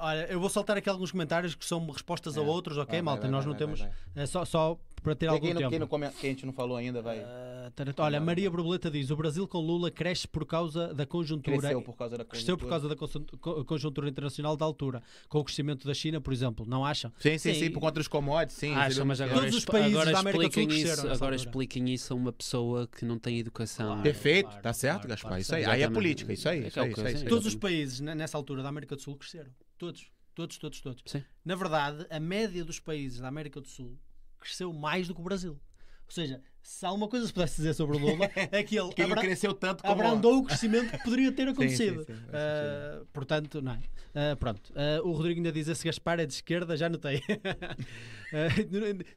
Olha, 0.00 0.26
eu 0.30 0.38
vou 0.38 0.48
soltar 0.48 0.76
aqui 0.76 0.88
alguns 0.88 1.10
comentários 1.10 1.56
que 1.56 1.64
são 1.64 1.84
respostas 1.90 2.38
a 2.38 2.40
É. 2.40 2.44
outros, 2.44 2.78
ok, 2.78 2.92
Vai, 2.92 3.02
malta? 3.02 3.22
vai, 3.22 3.30
Nós 3.32 3.44
vai, 3.44 3.52
não 3.52 3.58
vai, 3.58 3.78
temos. 3.84 3.96
É 4.14 4.26
só, 4.26 4.44
só 4.44 4.78
para 5.02 5.14
ter 5.14 5.26
vai. 5.26 5.34
algum 5.34 5.46
Quem, 5.48 5.56
tempo. 5.56 5.70
quem, 5.70 5.78
não 5.78 5.88
quem 5.88 6.30
a 6.30 6.32
gente 6.32 6.46
não 6.46 6.52
falou 6.52 6.76
ainda 6.76 7.02
vai. 7.02 7.18
Tará- 7.74 7.92
Olha, 7.98 8.20
Maria 8.20 8.50
Borboleta 8.50 8.90
diz: 8.90 9.10
o 9.10 9.16
Brasil 9.16 9.46
com 9.48 9.58
Lula 9.58 9.90
cresce 9.90 10.26
por 10.28 10.44
causa 10.46 10.92
da 10.94 11.04
conjuntura. 11.06 11.58
Cresceu 11.58 11.82
por 11.82 11.96
causa 11.96 12.18
da 12.18 12.24
Cresceu 12.24 12.56
por 12.58 12.68
conjuntura. 12.68 12.96
causa 12.96 13.18
da 13.58 13.64
conjuntura 13.64 14.08
internacional 14.08 14.56
da 14.56 14.64
altura, 14.64 15.02
com 15.28 15.38
o 15.38 15.44
crescimento 15.44 15.86
da 15.86 15.94
China, 15.94 16.20
por 16.20 16.32
exemplo, 16.32 16.64
não 16.66 16.84
acham? 16.84 17.12
Sim, 17.18 17.38
sim, 17.38 17.52
Sim. 17.54 17.60
sim, 17.60 17.70
por 17.70 17.80
conta 17.80 17.94
dos 17.94 18.08
commodities, 18.08 18.56
sim. 18.58 18.72
Acha, 18.72 18.84
recebeu 18.84 19.06
mas 19.06 19.20
agora, 19.20 19.40
Todos 19.40 19.56
os 19.56 19.64
países 19.64 19.92
agora 19.92 20.12
da 20.12 20.18
América 20.20 20.48
do 20.48 20.52
Sul 20.54 20.66
cresceram 20.66 20.92
isso, 21.04 21.08
agora 21.12 21.36
expliquem 21.36 21.90
isso 21.92 22.12
a 22.12 22.16
uma 22.16 22.32
pessoa 22.32 22.86
que 22.86 23.04
não 23.04 23.18
tem 23.18 23.38
educação. 23.38 23.86
Claro. 23.86 24.02
Perfeito, 24.02 24.46
Claro, 24.48 24.62
tá 24.62 24.72
certo, 24.72 24.94
claro, 24.94 25.08
Gaspar. 25.08 25.28
claro, 25.30 25.42
isso 25.42 25.54
aí. 25.54 25.60
exatamente. 25.62 25.84
Aí 25.84 25.90
é 25.90 25.94
política, 25.94 26.32
isso 26.32 26.48
aí. 26.48 26.64
É 26.64 26.68
Isso 26.68 26.80
aí, 26.80 26.86
aquela 26.86 26.88
isso 26.88 27.00
aí, 27.00 27.04
coisa, 27.04 27.16
isso 27.16 27.24
aí. 27.24 27.30
Todos 27.30 27.46
os 27.46 27.54
países 27.54 28.00
ne- 28.00 28.14
nessa 28.14 28.36
altura 28.36 28.62
da 28.62 28.68
América 28.68 28.96
do 28.96 29.02
Sul 29.02 29.16
cresceram. 29.16 29.50
Todos. 29.78 30.06
Todos, 30.34 30.56
todos, 30.58 30.80
todos. 30.80 31.02
Sim. 31.06 31.22
Na 31.44 31.54
verdade, 31.54 32.06
a 32.08 32.18
média 32.18 32.64
dos 32.64 32.80
países 32.80 33.20
da 33.20 33.28
América 33.28 33.60
do 33.60 33.68
Sul 33.68 33.98
cresceu 34.42 34.72
mais 34.72 35.08
do 35.08 35.14
que 35.14 35.20
o 35.20 35.24
Brasil. 35.24 35.52
Ou 35.52 36.14
seja, 36.14 36.42
se 36.62 36.84
há 36.84 36.92
uma 36.92 37.08
coisa 37.08 37.24
que 37.24 37.28
se 37.28 37.34
pudesse 37.34 37.56
dizer 37.56 37.72
sobre 37.74 37.96
o 37.96 38.00
Lula, 38.00 38.30
é 38.36 38.62
que 38.62 38.76
ele 38.78 38.92
Que 38.94 39.02
ele 39.02 39.12
abra- 39.12 39.22
cresceu 39.24 39.54
tanto 39.54 39.82
como... 39.82 39.94
abrandou 39.94 40.38
o 40.40 40.44
crescimento 40.44 40.90
que 40.90 41.02
poderia 41.04 41.32
ter 41.32 41.48
acontecido. 41.48 42.04
sim, 42.04 42.12
sim, 42.14 42.20
faz 42.20 42.34
Ah, 42.34 43.02
portanto, 43.12 43.62
não 43.62 43.72
é. 43.72 43.80
Ah, 44.14 44.36
pronto. 44.36 44.72
Ah, 44.76 45.00
o 45.02 45.12
Rodrigo 45.12 45.38
ainda 45.40 45.50
diz: 45.50 45.68
esse 45.68 45.84
Gaspar 45.84 46.20
é 46.20 46.26
de 46.26 46.34
esquerda, 46.34 46.76
já 46.76 46.88
notei. 46.88 47.22
Ah, 48.42 48.48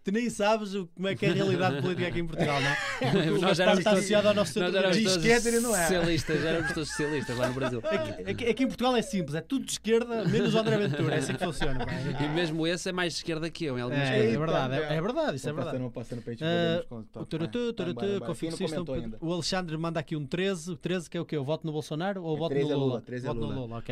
tu- 0.03 0.11
nem 0.11 0.29
sabes 0.29 0.73
o- 0.75 0.87
como 0.87 1.07
é 1.07 1.15
que 1.15 1.25
é 1.25 1.29
a 1.29 1.33
realidade 1.33 1.81
política 1.81 2.07
aqui 2.07 2.19
em 2.19 2.27
Portugal, 2.27 2.59
não 2.61 2.67
é? 2.67 2.75
O 3.31 3.39
Nós 3.39 3.59
éramos 3.59 3.83
todos- 3.83 3.97
associado 3.99 4.27
ao 4.27 4.33
nosso 4.33 4.53
centro 4.53 4.71
de 4.91 5.03
esquerda 5.05 5.49
ele 5.49 5.59
não 5.61 5.75
é. 5.75 5.81
socialistas, 5.83 6.41
já 6.41 6.49
éramos 6.49 6.71
todos 6.73 6.89
socialistas 6.89 7.37
lá 7.37 7.47
no 7.47 7.53
Brasil. 7.53 7.81
Aqui, 7.83 8.31
aqui- 8.31 8.45
aqui 8.49 8.63
em 8.63 8.67
Portugal 8.67 8.95
é 8.95 9.01
simples, 9.01 9.35
é 9.35 9.41
tudo 9.41 9.65
de 9.65 9.71
esquerda, 9.71 10.25
menos 10.25 10.53
o 10.53 10.57
André 10.59 10.77
Ventura, 10.77 11.15
é 11.15 11.17
assim 11.19 11.33
que 11.33 11.43
funciona. 11.45 11.85
pá. 11.85 11.91
E 12.25 12.27
mesmo 12.29 12.65
esse 12.67 12.89
é 12.89 12.91
mais 12.91 13.13
de 13.13 13.19
esquerda 13.19 13.49
que 13.49 13.65
eu, 13.65 13.77
em 13.77 13.81
algumas 13.81 14.07
É, 14.07 14.15
coisas. 14.17 14.33
é 14.33 14.37
verdade, 14.37 14.73
é, 14.75 14.95
é 14.97 15.01
verdade, 15.01 15.37
isso 15.37 15.49
é 15.49 15.53
verdade. 15.53 15.77
vou 15.77 15.91
passando 15.91 16.21
gente 16.25 16.43
Ah. 16.43 16.83
O 17.15 17.25
turutu, 17.25 17.59
não 17.59 18.93
ainda? 18.93 19.17
O 19.21 19.33
Alexandre 19.33 19.77
manda 19.77 19.99
aqui 19.99 20.15
um 20.15 20.25
13, 20.25 20.71
o 20.71 20.75
13 20.77 21.09
que 21.09 21.17
é 21.17 21.21
o 21.21 21.25
quê? 21.25 21.37
O 21.37 21.43
voto 21.43 21.65
no 21.65 21.71
Bolsonaro 21.71 22.23
ou 22.23 22.33
o 22.33 22.35
É, 22.35 22.39
voto 22.39 22.49
13 22.49 22.65
no 22.65 22.71
é 22.71 22.75
Lula? 22.75 22.85
Lula, 22.87 23.01
13 23.01 23.27
é 23.27 23.31
Lula. 23.31 23.83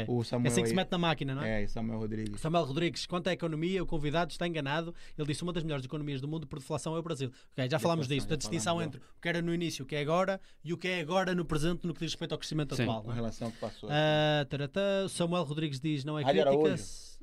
É 0.44 0.48
assim 0.48 0.62
que 0.64 0.70
se 0.70 0.76
mete 0.76 0.92
na 0.92 0.98
máquina, 0.98 1.36
não 1.36 1.44
é? 1.44 1.64
É, 1.64 1.68
Samuel 1.68 2.00
Rodrigues. 2.00 2.42
Samuel 2.42 2.64
Rodrigues, 2.66 3.06
quanto 3.06 3.28
à 3.28 3.34
economia, 3.34 3.82
o 3.84 3.86
convidado 3.86 4.32
está 4.32 4.48
enganado. 4.48 4.94
Ele 5.18 5.28
disse 5.28 5.43
uma 5.43 5.53
das 5.53 5.64
melhores 5.64 5.86
economias 5.86 6.22
do 6.22 6.28
mundo 6.28 6.47
por 6.47 6.59
deflação 6.59 6.95
é 6.95 6.99
o 6.99 7.03
Brasil. 7.03 7.32
Ok, 7.51 7.70
já 7.70 7.80
falámos 7.80 8.07
disso, 8.07 8.28
da 8.28 8.34
já 8.34 8.38
distinção 8.38 8.82
entre 8.82 8.99
o 8.99 9.22
que 9.22 9.30
era 9.30 9.41
no 9.41 9.53
início, 9.53 9.84
o 9.84 9.88
que 9.88 9.95
é 9.95 10.01
agora, 10.01 10.39
e 10.64 10.74
o 10.74 10.78
que 10.78 10.88
é 10.88 11.01
agora 11.01 11.36
no 11.36 11.45
presente 11.45 11.86
no 11.86 11.93
que 11.93 11.99
diz 11.99 12.11
respeito 12.11 12.32
ao 12.32 12.38
crescimento 12.38 12.76
Sim. 12.76 12.84
atual. 12.84 13.03
Com 13.03 13.11
é? 13.11 13.16
relação 13.16 13.47
ao 13.47 13.51
que 13.51 13.59
passou. 13.59 13.89
Ah, 13.91 14.45
taratá, 14.49 15.07
Samuel 15.09 15.43
Rodrigues 15.43 15.80
diz: 15.80 16.03
não 16.03 16.18
é 16.18 16.24
crítica. 16.24 16.76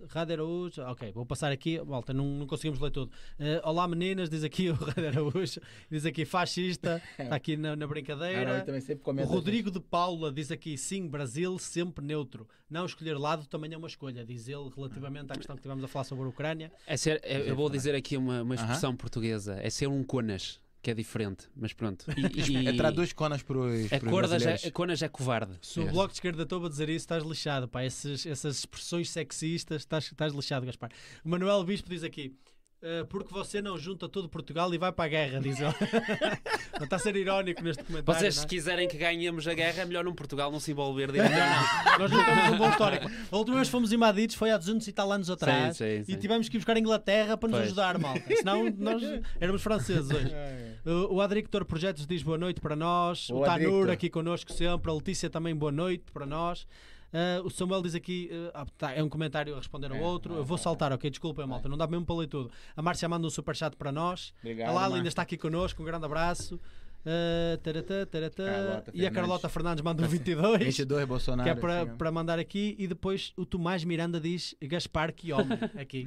Rádio 0.09 0.35
Araújo, 0.35 0.83
ok, 0.83 1.13
vou 1.13 1.25
passar 1.27 1.53
aqui, 1.53 1.81
malta, 1.85 2.13
não, 2.13 2.25
não 2.25 2.47
conseguimos 2.47 2.81
ler 2.81 2.91
tudo. 2.91 3.11
Ah, 3.39 3.69
olá 3.69 3.87
meninas, 3.87 4.29
diz 4.31 4.43
aqui 4.45 4.71
o 4.71 4.75
Rádio 4.75 5.09
Araújo, 5.09 5.61
diz 5.91 6.07
aqui 6.07 6.25
fascista, 6.25 7.03
está 7.19 7.35
aqui 7.37 7.57
na, 7.57 7.77
na 7.77 7.87
brincadeira. 7.87 8.59
não, 8.59 8.65
também 8.65 8.81
sempre 8.81 9.03
O 9.03 9.05
comenta. 9.05 9.29
Rodrigo 9.29 9.71
de 9.71 9.81
Paula 9.81 10.33
diz 10.33 10.51
aqui: 10.51 10.77
sim, 10.79 11.07
Brasil 11.07 11.59
sempre 11.59 12.05
neutro. 12.05 12.49
Não 12.69 12.87
escolher 12.87 13.19
lado 13.19 13.47
também 13.47 13.73
é 13.73 13.77
uma 13.77 13.89
escolha, 13.89 14.25
diz 14.25 14.49
ele, 14.49 14.71
relativamente 14.75 15.33
à 15.33 15.35
questão 15.37 15.57
que 15.57 15.63
tivemos 15.63 15.83
a 15.83 15.89
falar 15.89 16.05
sobre 16.05 16.25
a 16.25 16.29
Ucrânia. 16.29 16.71
É 16.87 16.97
ser, 16.97 17.21
é- 17.25 17.51
eu 17.51 17.57
vou 17.57 17.69
dizer 17.69 17.95
aqui 17.95 18.17
uma, 18.17 18.43
uma 18.43 18.55
expressão 18.55 18.95
portuguesa. 18.97 19.59
É 19.61 19.69
ser 19.71 19.89
um 19.89 20.03
conas, 20.05 20.61
que 20.83 20.91
é 20.91 20.95
diferente, 20.95 21.47
mas 21.55 21.73
pronto. 21.73 22.07
E, 22.17 22.21
e- 22.53 22.67
É, 22.69 22.73
traduz 22.73 23.13
conas 23.13 23.43
pros, 23.43 23.93
a 23.93 23.99
pros 23.99 24.11
corda 24.11 24.29
já, 24.29 24.47
brasileiros. 24.47 24.65
a 24.67 24.71
conas 24.71 25.03
é 25.03 25.09
covarde. 25.09 25.53
Se 25.61 25.79
o 25.81 25.83
Yes. 25.85 25.93
Bloco 25.93 26.09
de 26.09 26.15
Esquerda 26.15 26.43
estou 26.45 26.65
a 26.65 26.69
dizer 26.69 26.89
isso, 26.89 26.99
estás 27.05 27.23
lixado, 27.25 27.69
pá. 27.69 27.85
Esses, 27.85 28.25
essas 28.27 28.59
expressões 28.61 29.11
sexistas, 29.11 29.83
estás, 29.83 30.05
estás 30.07 30.33
lixado, 30.33 30.65
Gaspar. 30.67 30.91
O 31.25 31.29
Manuel 31.29 31.63
Bispo 31.65 31.89
diz 31.91 32.03
aqui. 32.03 32.35
"Ah, 32.83 33.07
porque 33.09 33.33
você 33.33 33.61
não 33.61 33.77
junta 33.79 34.09
todo 34.09 34.29
Portugal 34.29 34.73
e 34.73 34.79
vai 34.79 34.91
para 34.93 35.05
a 35.05 35.09
guerra, 35.09 35.41
diz 35.41 35.59
ele. 35.61 35.69
não 36.79 36.85
está 36.85 36.97
a 36.97 36.99
ser 36.99 37.15
irónico 37.17 37.63
neste 37.63 37.83
comentário. 37.85 38.19
Vocês, 38.21 38.37
não 38.37 38.41
se 38.41 38.47
é? 38.47 38.49
quiserem 38.49 38.89
que 38.89 38.97
ganhemos 38.97 39.47
a 39.47 39.55
guerra, 39.55 39.83
é 39.83 39.85
melhor 39.85 40.05
num 40.05 40.15
Portugal 40.15 40.51
não 40.51 40.59
se 40.61 40.71
envolver 40.71 41.09
Não, 41.09 41.13
diretamente. 41.15 41.69
não. 41.87 41.99
Nós 41.99 42.11
não 42.11 42.25
temos 42.25 42.45
um 42.53 42.59
bom 42.59 42.71
histórico. 42.71 43.11
A 43.31 43.37
última 43.37 43.57
vez 43.57 43.69
que 43.69 43.73
fomos 43.73 43.93
invadidos 43.93 44.35
foi 44.37 44.51
há 44.51 44.57
200 44.57 44.87
e 44.89 44.93
tal 44.93 45.13
anos 45.13 45.29
atrás. 45.31 45.77
Sim, 45.77 45.85
sim, 45.99 46.05
sim. 46.05 46.13
E 46.13 46.17
tivemos 46.17 46.49
que 46.49 46.57
ir 46.57 46.59
buscar 46.61 46.77
a 46.77 46.81
Inglaterra 46.81 47.37
para 47.37 47.49
nos 47.49 47.59
Pois. 47.59 47.69
ajudar, 47.69 47.99
malta. 47.99 48.23
Senão 48.37 48.71
nós 48.79 49.03
éramos 49.39 49.63
franceses 49.63 50.11
hoje. 50.11 50.31
É, 50.33 50.71
O 50.87 51.17
o 51.17 51.21
Adrictor 51.21 51.65
Projetos 51.67 52.07
diz 52.07 52.23
boa 52.23 52.39
noite 52.39 52.61
para 52.61 52.75
nós. 52.75 53.29
O, 53.31 53.37
O 53.41 53.45
Tanur 53.45 53.51
Adrictor. 53.67 53.91
aqui 53.91 54.09
connosco 54.09 54.53
sempre. 54.53 54.91
A 54.91 54.95
Letícia 54.95 55.29
também 55.29 55.55
boa 55.55 55.71
noite 55.73 56.05
para 56.13 56.25
nós. 56.25 56.67
Ah, 57.13 57.41
o 57.45 57.51
Samuel 57.51 57.83
diz 57.83 57.95
aqui, 57.95 58.31
ah, 58.55 58.65
tá, 58.79 58.93
é 58.93 59.03
um 59.03 59.09
comentário 59.09 59.53
a 59.55 59.59
responder 59.59 59.91
ao 59.91 59.97
É, 59.97 60.01
outro. 60.01 60.31
vai, 60.35 60.41
Eu 60.41 60.45
vou 60.45 60.57
vai, 60.57 60.63
saltar, 60.65 60.93
ok? 60.93 61.11
Desculpem, 61.11 61.47
malta, 61.47 61.69
não 61.69 61.77
dá 61.77 61.87
mesmo 61.87 62.07
para 62.07 62.15
ler 62.17 62.27
tudo. 62.29 62.51
A 62.77 62.83
Márcia 62.83 63.09
manda 63.09 63.27
um 63.27 63.31
superchat 63.31 63.77
para 63.77 63.91
nós. 63.91 64.33
Obrigado, 64.41 64.69
a 64.69 64.73
Lala 64.73 64.97
ainda 64.97 65.09
está 65.09 65.23
aqui 65.23 65.37
connosco, 65.37 65.83
um 65.83 65.85
grande 65.85 66.05
abraço. 66.05 66.61
Ah, 67.05 67.59
taratá, 67.63 68.05
taratá. 68.07 68.45
Carlota 68.45 68.91
e 68.95 69.07
a. 69.07 69.11
Carlota 69.11 69.49
Fernandes 69.49 69.83
manda 69.83 70.05
um 70.05 70.07
22. 70.09 70.59
22 70.63 71.09
Bolsonaro. 71.09 71.43
Que 71.45 71.49
é 71.51 71.55
para, 71.59 71.83
assim, 71.83 71.97
para 71.97 72.13
mandar 72.13 72.39
aqui 72.39 72.77
e 72.79 72.87
depois 72.87 73.33
o 73.37 73.47
Tomás 73.47 73.83
Miranda 73.85 74.21
diz 74.21 74.55
Gaspar 74.63 75.13
que 75.13 75.33
homem 75.33 75.59
aqui. 75.81 76.07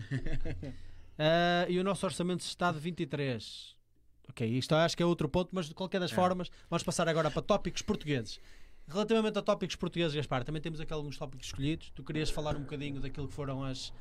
Ah, 1.18 1.66
e 1.70 1.80
o 1.80 1.84
nosso 1.84 2.06
orçamento 2.06 2.40
de 2.40 2.46
Estado 2.46 2.80
23. 2.80 3.76
Ok, 4.30 4.48
isto 4.48 4.74
acho 4.76 4.96
que 4.96 5.04
é 5.04 5.06
outro 5.06 5.28
ponto, 5.28 5.50
mas 5.52 5.68
de 5.68 5.74
qualquer 5.74 6.00
das 6.00 6.12
É. 6.12 6.16
formas, 6.16 6.50
vamos 6.70 6.84
passar 6.84 7.08
agora 7.10 7.30
para 7.30 7.42
tópicos 7.42 7.82
portugueses. 7.82 8.40
Relativamente 8.88 9.38
a 9.38 9.42
tópicos 9.42 9.76
portugueses, 9.76 10.16
Gaspar, 10.16 10.44
também 10.44 10.62
temos 10.62 10.80
aqui 10.80 10.92
alguns 10.94 11.18
tópicos 11.18 11.48
escolhidos. 11.48 11.92
Tu 11.96 12.04
querias 12.04 12.30
falar 12.30 12.56
um 12.56 12.62
bocadinho 12.62 13.00
daquilo 13.00 13.28
que 13.28 13.34
foram 13.34 13.64
as 13.64 13.94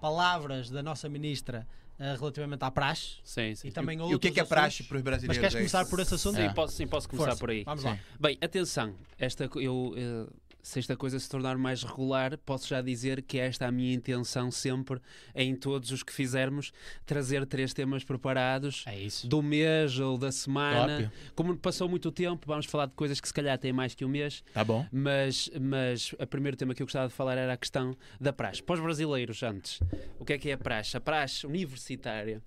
palavras 0.00 0.70
da 0.70 0.82
nossa 0.82 1.08
ministra 1.08 1.66
ah, 1.98 2.16
relativamente 2.18 2.64
à 2.64 2.70
praxe 2.70 3.18
Sim, 3.22 3.54
sim. 3.54 3.68
e 3.68 3.70
também 3.70 3.98
E 3.98 4.14
o 4.14 4.18
que 4.18 4.28
é 4.28 4.30
que 4.32 4.40
é 4.40 4.44
praxe 4.44 4.82
para 4.82 4.96
os 4.96 5.02
brasileiros? 5.02 5.28
Mas 5.28 5.38
queres 5.38 5.54
é 5.54 5.58
começar 5.58 5.84
por 5.88 6.00
esse 6.00 6.14
assunto? 6.14 6.36
Sim, 6.36 6.42
É. 6.42 6.52
posso, 6.52 6.74
sim, 6.74 6.86
posso 6.86 7.08
começar 7.08 7.26
Força, 7.28 7.40
por 7.40 7.50
aí. 7.50 7.62
Vamos 7.62 7.84
lá. 7.84 7.94
Sim. 7.94 8.00
Bem, 8.18 8.38
atenção, 8.40 8.94
esta 9.18 9.48
co- 9.48 9.60
eu 9.60 9.94
eh, 9.96 10.26
se 10.62 10.78
esta 10.78 10.96
coisa 10.96 11.18
se 11.18 11.28
tornar 11.28 11.58
mais 11.58 11.82
regular, 11.82 12.38
posso 12.38 12.68
já 12.68 12.80
dizer 12.80 13.20
que 13.22 13.36
esta 13.38 13.64
é 13.64 13.68
a 13.68 13.72
minha 13.72 13.92
intenção 13.92 14.48
sempre, 14.50 15.00
em 15.34 15.56
todos 15.56 15.90
os 15.90 16.02
que 16.04 16.12
fizermos, 16.12 16.72
trazer 17.04 17.44
três 17.46 17.74
temas 17.74 18.04
preparados 18.04 18.84
É 18.86 18.96
do 19.26 19.42
mês 19.42 19.98
ou 19.98 20.16
da 20.16 20.30
semana. 20.30 21.02
Top. 21.02 21.32
Como 21.34 21.56
passou 21.56 21.88
muito 21.88 22.12
tempo, 22.12 22.46
vamos 22.46 22.66
falar 22.66 22.86
de 22.86 22.94
coisas 22.94 23.20
que 23.20 23.26
se 23.26 23.34
calhar 23.34 23.58
têm 23.58 23.72
mais 23.72 23.94
que 23.94 24.04
um 24.04 24.08
mês, 24.08 24.44
Tá 24.54 24.62
bom. 24.64 24.86
mas, 24.92 25.50
mas 25.60 26.12
o 26.12 26.26
primeiro 26.28 26.56
tema 26.56 26.74
que 26.74 26.82
eu 26.82 26.86
gostava 26.86 27.08
de 27.08 27.14
falar 27.14 27.36
era 27.36 27.52
a 27.52 27.56
questão 27.56 27.96
da 28.20 28.32
praxe. 28.32 28.62
Para 28.62 28.76
os 28.76 28.80
brasileiros, 28.80 29.42
antes, 29.42 29.80
o 30.18 30.24
que 30.24 30.32
é 30.34 30.38
que 30.38 30.48
é 30.50 30.52
a 30.52 30.58
praxe? 30.58 30.96
A 30.96 31.00
praxe 31.00 31.44
universitária 31.46 32.40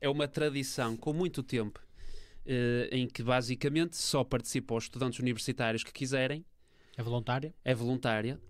é 0.00 0.08
uma 0.08 0.28
tradição 0.28 0.96
com 0.98 1.14
muito 1.14 1.42
tempo 1.42 1.80
eh, 2.44 2.90
em 2.92 3.06
que 3.08 3.22
basicamente 3.22 3.96
só 3.96 4.22
participam 4.22 4.74
os 4.76 4.84
estudantes 4.84 5.18
universitários 5.18 5.82
que 5.82 5.92
quiserem, 5.92 6.44
É 6.96 7.02
voluntária? 7.02 7.54
é 7.64 7.74
voluntária, 7.74 8.40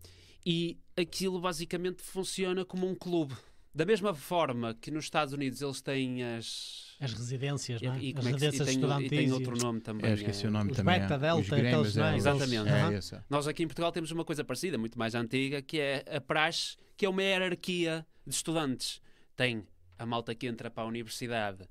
e 0.45 0.79
aquilo 0.97 1.41
basicamente 1.41 2.03
funciona 2.03 2.65
como 2.65 2.87
um 2.89 2.95
clube. 2.95 3.35
Da 3.75 3.85
mesma 3.85 4.15
forma 4.15 4.73
que 4.81 4.89
nos 4.89 5.05
Estados 5.05 5.35
Unidos 5.35 5.61
eles 5.61 5.81
têm 5.81 6.23
as. 6.23 6.95
As 7.01 7.13
residências, 7.13 7.83
não 7.83 7.95
é? 7.95 7.99
E, 7.99 8.09
As 8.11 8.15
como 8.15 8.29
é 8.29 8.33
que 8.33 8.39
se- 8.39 8.45
e 8.45 8.49
residências 8.51 8.77
tem, 8.77 9.05
e 9.07 9.09
tem 9.09 9.27
e 9.27 9.33
outro 9.33 9.57
nome 9.57 9.81
também. 9.81 10.09
É, 10.09 10.15
esqueci 10.15 10.45
é- 10.45 10.49
o 10.49 10.53
nome 10.53 10.71
os 10.71 10.77
também. 10.77 11.01
Beta, 11.01 11.15
é. 11.15 11.19
Delta, 11.19 11.57
aqueles, 11.57 11.97
não 11.97 12.05
é? 12.05 12.13
é. 12.13 12.17
Exatamente. 12.17 12.69
É, 12.69 12.99
isso. 12.99 13.21
Nós 13.29 13.49
aqui 13.49 13.65
em 13.65 13.67
Portugal 13.67 13.91
temos 13.91 14.13
uma 14.13 14.25
coisa 14.25 14.45
parecida, 14.45 14.79
muito 14.79 14.97
mais 14.97 15.17
antiga, 15.17 15.61
que 15.61 15.81
é 15.81 16.05
a 16.09 16.21
praxe, 16.21 16.77
que 16.97 17.05
é 17.05 17.09
uma 17.09 17.21
hierarquia 17.21 18.07
de 18.25 18.33
estudantes. 18.35 19.01
Tem 19.35 19.67
a 19.99 20.07
malta 20.07 20.37
que 20.37 20.47
entra 20.47 20.71
para 20.71 20.85
a 20.85 20.87
universidade, 20.87 21.69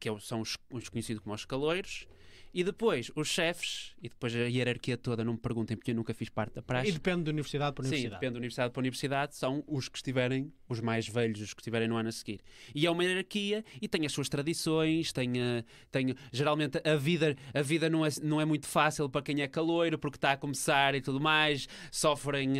que 0.00 0.08
é 0.08 0.18
são 0.18 0.40
os, 0.40 0.56
os 0.68 0.88
conhecidos 0.88 1.22
como 1.22 1.32
os 1.32 1.44
caloiros, 1.44 2.08
e 2.54 2.62
depois 2.62 3.10
os 3.16 3.26
chefes, 3.28 3.92
e 4.00 4.08
depois 4.08 4.34
a 4.34 4.38
hierarquia 4.38 4.96
toda, 4.96 5.24
não 5.24 5.32
me 5.32 5.38
perguntem 5.38 5.76
porque 5.76 5.90
eu 5.90 5.94
nunca 5.96 6.14
fiz 6.14 6.28
parte 6.28 6.54
da 6.54 6.62
praxe. 6.62 6.88
E 6.90 6.92
depende 6.92 7.24
de 7.24 7.30
universidade 7.30 7.74
para 7.74 7.82
Sim, 7.84 7.88
universidade. 7.88 8.14
depende 8.20 8.32
de 8.34 8.38
universidade 8.38 8.72
para 8.72 8.80
universidade, 8.80 9.34
são 9.36 9.64
os 9.66 9.88
que 9.88 9.98
estiverem, 9.98 10.52
os 10.68 10.80
mais 10.80 11.08
velhos, 11.08 11.40
os 11.40 11.52
que 11.52 11.60
estiverem 11.60 11.88
no 11.88 11.96
ano 11.96 12.08
a 12.08 12.12
seguir. 12.12 12.40
E 12.74 12.86
é 12.86 12.90
uma 12.90 13.04
hierarquia 13.04 13.64
e 13.82 13.88
tem 13.88 14.06
as 14.06 14.12
suas 14.12 14.28
tradições, 14.28 15.12
tem, 15.12 15.40
eh, 15.40 15.64
tem 15.90 16.14
geralmente 16.32 16.80
a 16.88 16.94
vida, 16.96 17.34
a 17.52 17.62
vida 17.62 17.90
não, 17.90 18.06
é, 18.06 18.08
não 18.22 18.40
é 18.40 18.44
muito 18.44 18.66
fácil 18.68 19.08
para 19.08 19.22
quem 19.22 19.42
é 19.42 19.48
caloiro, 19.48 19.98
porque 19.98 20.16
está 20.16 20.32
a 20.32 20.36
começar 20.36 20.94
e 20.94 21.00
tudo 21.00 21.20
mais, 21.20 21.66
sofrem 21.90 22.52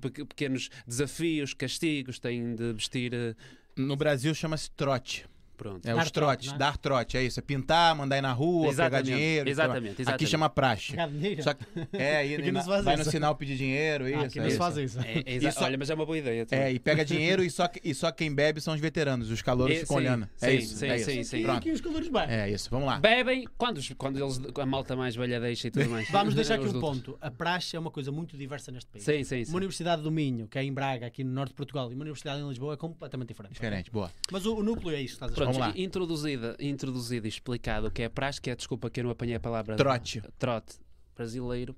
pe- 0.00 0.24
pequenos 0.24 0.68
desafios, 0.86 1.54
castigos, 1.54 2.18
têm 2.18 2.54
de 2.54 2.72
vestir. 2.72 3.12
eh, 3.12 3.34
No 3.76 3.96
Brasil 3.96 4.34
chama-se 4.34 4.70
trote. 4.70 5.24
Pronto. 5.60 5.86
É 5.86 5.94
Dar 5.94 6.02
os 6.02 6.10
trotes, 6.10 6.46
trote, 6.46 6.52
né? 6.52 6.58
dar 6.58 6.76
trote, 6.78 7.16
é 7.18 7.22
isso. 7.22 7.38
É 7.38 7.42
pintar, 7.42 7.94
mandar 7.94 8.16
ir 8.16 8.22
na 8.22 8.32
rua, 8.32 8.70
pegar 8.70 8.72
Exatamente, 8.72 9.04
dinheiro. 9.06 9.48
exatamente, 9.50 9.92
Aqui 9.92 10.02
exatamente. 10.02 10.30
chama 10.30 10.48
praxe. 10.48 10.90
Pegar 10.92 11.06
dinheiro? 11.08 11.42
Só 11.42 11.52
que, 11.54 11.64
é, 11.92 12.26
e, 12.26 12.34
Aqui 12.36 12.42
e 12.42 12.46
não 12.46 12.52
na- 12.52 12.60
se 12.62 12.68
faz 12.68 12.84
vai 12.84 12.96
no 12.96 13.02
isso. 13.02 13.10
sinal 13.10 13.34
pedir 13.34 13.56
dinheiro, 13.56 14.08
isso. 14.08 14.18
Ah, 14.18 14.22
aqui 14.24 14.38
é 14.38 14.42
não 14.42 14.48
se 14.48 14.54
isso. 14.56 14.58
faz 14.58 14.76
isso. 14.78 15.00
É, 15.00 15.22
é 15.26 15.36
Isso- 15.36 15.62
Olha, 15.64 15.76
mas 15.76 15.90
é 15.90 15.94
uma 15.94 16.06
boa 16.06 16.16
ideia. 16.16 16.46
também. 16.46 16.64
É, 16.64 16.72
e 16.72 16.78
pega 16.78 17.04
dinheiro 17.04 17.44
e 17.44 17.50
só, 17.50 17.68
e 17.84 17.94
só 17.94 18.10
quem 18.10 18.34
bebe 18.34 18.60
são 18.60 18.72
os 18.74 18.80
veteranos. 18.80 19.30
Os 19.30 19.42
calouros 19.42 19.76
É, 19.76 19.80
ficam 19.80 19.96
sim, 19.98 20.02
olhando. 20.02 20.28
É 20.40 20.50
sim, 20.50 20.56
isso. 20.56 20.76
sim, 20.76 20.86
é 20.86 20.96
isso. 20.96 21.10
sim, 21.10 21.24
sim. 21.24 21.36
E 21.38 21.42
Pronto. 21.42 21.58
aqui 21.58 21.70
os 21.70 21.80
calores 21.80 22.08
bem. 22.08 22.22
É 22.28 22.50
isso, 22.50 22.70
vamos 22.70 22.86
lá. 22.86 22.98
Bebem 22.98 23.46
quando, 23.58 23.80
quando 23.96 24.18
eles, 24.18 24.40
a 24.58 24.66
malta 24.66 24.96
mais 24.96 25.14
velha 25.14 25.38
deixa 25.38 25.68
e 25.68 25.70
tudo 25.70 25.88
mais. 25.90 26.08
Vamos 26.10 26.34
deixar 26.34 26.54
aqui 26.54 26.66
um 26.68 26.80
ponto. 26.80 27.18
A 27.20 27.30
praxe 27.30 27.76
é 27.76 27.78
uma 27.78 27.90
coisa 27.90 28.10
muito 28.10 28.36
diversa 28.36 28.72
neste 28.72 28.90
país. 28.90 29.04
Sim, 29.04 29.22
sim, 29.24 29.44
sim. 29.44 29.50
Uma 29.50 29.58
Universidade 29.58 30.00
do 30.02 30.10
Minho, 30.10 30.48
que 30.48 30.58
é 30.58 30.64
em 30.64 30.72
Braga, 30.72 31.06
aqui 31.06 31.22
no 31.22 31.32
norte 31.32 31.50
de 31.50 31.54
Portugal, 31.56 31.90
e 31.90 31.94
uma 31.94 32.02
Universidade 32.02 32.40
em 32.40 32.48
Lisboa 32.48 32.74
é 32.74 32.76
completamente 32.76 33.28
diferente. 33.28 33.52
Diferente, 33.52 33.90
boa. 33.90 34.10
Mas 34.32 34.46
o, 34.46 34.62
núcleo 34.62 34.94
é 34.94 35.00
isto, 35.02 35.14
estás 35.14 35.32
a 35.32 35.34
Vamos 35.52 35.68
lá. 35.68 35.72
introduzida, 35.76 36.56
introduzido 36.58 37.26
e 37.26 37.28
explicado 37.28 37.86
o 37.86 37.90
que 37.90 38.02
é 38.02 38.08
praxe, 38.08 38.40
que 38.40 38.50
é, 38.50 38.56
desculpa 38.56 38.90
que 38.90 39.00
eu 39.00 39.04
não 39.04 39.10
apanhei 39.10 39.34
a 39.34 39.40
palavra 39.40 39.76
Trote. 39.76 40.22
trote 40.38 40.78
brasileiro, 41.14 41.76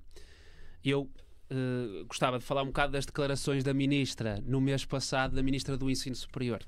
eu 0.83 1.09
eh, 1.49 2.03
gostava 2.07 2.39
de 2.39 2.45
falar 2.45 2.63
um 2.63 2.67
bocado 2.67 2.93
das 2.93 3.05
declarações 3.05 3.63
da 3.63 3.73
ministra 3.73 4.41
no 4.45 4.59
mês 4.59 4.85
passado, 4.85 5.35
da 5.35 5.43
ministra 5.43 5.77
do 5.77 5.89
Ensino 5.89 6.15
Superior. 6.15 6.61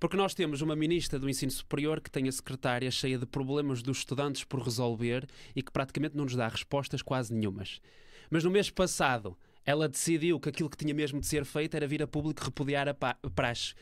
Porque 0.00 0.16
nós 0.16 0.34
temos 0.34 0.60
uma 0.60 0.74
ministra 0.74 1.18
do 1.18 1.30
Ensino 1.30 1.52
Superior 1.52 2.00
que 2.00 2.10
tem 2.10 2.26
a 2.26 2.32
secretária 2.32 2.90
cheia 2.90 3.16
de 3.16 3.24
problemas 3.24 3.82
dos 3.82 3.98
estudantes 3.98 4.42
por 4.42 4.60
resolver 4.60 5.28
e 5.54 5.62
que 5.62 5.70
praticamente 5.70 6.16
não 6.16 6.24
nos 6.24 6.34
dá 6.34 6.48
respostas 6.48 7.02
quase 7.02 7.32
nenhumas. 7.32 7.80
Mas 8.28 8.42
no 8.42 8.50
mês 8.50 8.68
passado 8.68 9.38
ela 9.64 9.88
decidiu 9.88 10.40
que 10.40 10.48
aquilo 10.48 10.68
que 10.68 10.76
tinha 10.76 10.92
mesmo 10.92 11.20
de 11.20 11.26
ser 11.26 11.44
feito 11.44 11.76
era 11.76 11.86
vir 11.86 12.02
a 12.02 12.06
público 12.08 12.42
repudiar 12.42 12.88
a 12.88 12.94
praxe, 12.94 13.74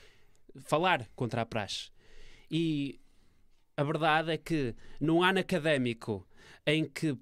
falar 0.64 1.08
contra 1.16 1.40
a 1.40 1.46
praxe. 1.46 1.90
E 2.50 3.00
a 3.76 3.82
verdade 3.84 4.32
é 4.32 4.36
que 4.36 4.74
num 5.00 5.22
ano 5.22 5.38
académico 5.38 6.26
em 6.66 6.84
que 6.84 7.16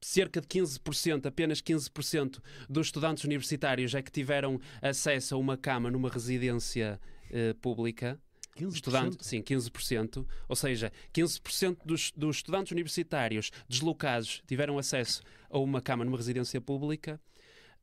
cerca 0.00 0.40
de 0.40 0.46
15%, 0.48 1.26
apenas 1.26 1.60
15% 1.62 2.40
dos 2.68 2.88
estudantes 2.88 3.24
universitários 3.24 3.94
é 3.94 4.02
que 4.02 4.10
tiveram 4.10 4.60
acesso 4.80 5.34
a 5.34 5.38
uma 5.38 5.56
cama 5.56 5.90
numa 5.90 6.08
residência 6.08 7.00
eh, 7.30 7.54
pública, 7.60 8.18
15%. 8.56 8.74
Estudante, 8.74 9.26
sim, 9.26 9.40
15%. 9.42 10.26
Ou 10.48 10.56
seja, 10.56 10.92
15% 11.14 11.78
dos, 11.84 12.10
dos 12.16 12.36
estudantes 12.36 12.72
universitários 12.72 13.50
deslocados 13.68 14.42
tiveram 14.46 14.76
acesso 14.78 15.22
a 15.48 15.58
uma 15.58 15.80
cama 15.80 16.04
numa 16.04 16.16
residência 16.16 16.60
pública. 16.60 17.20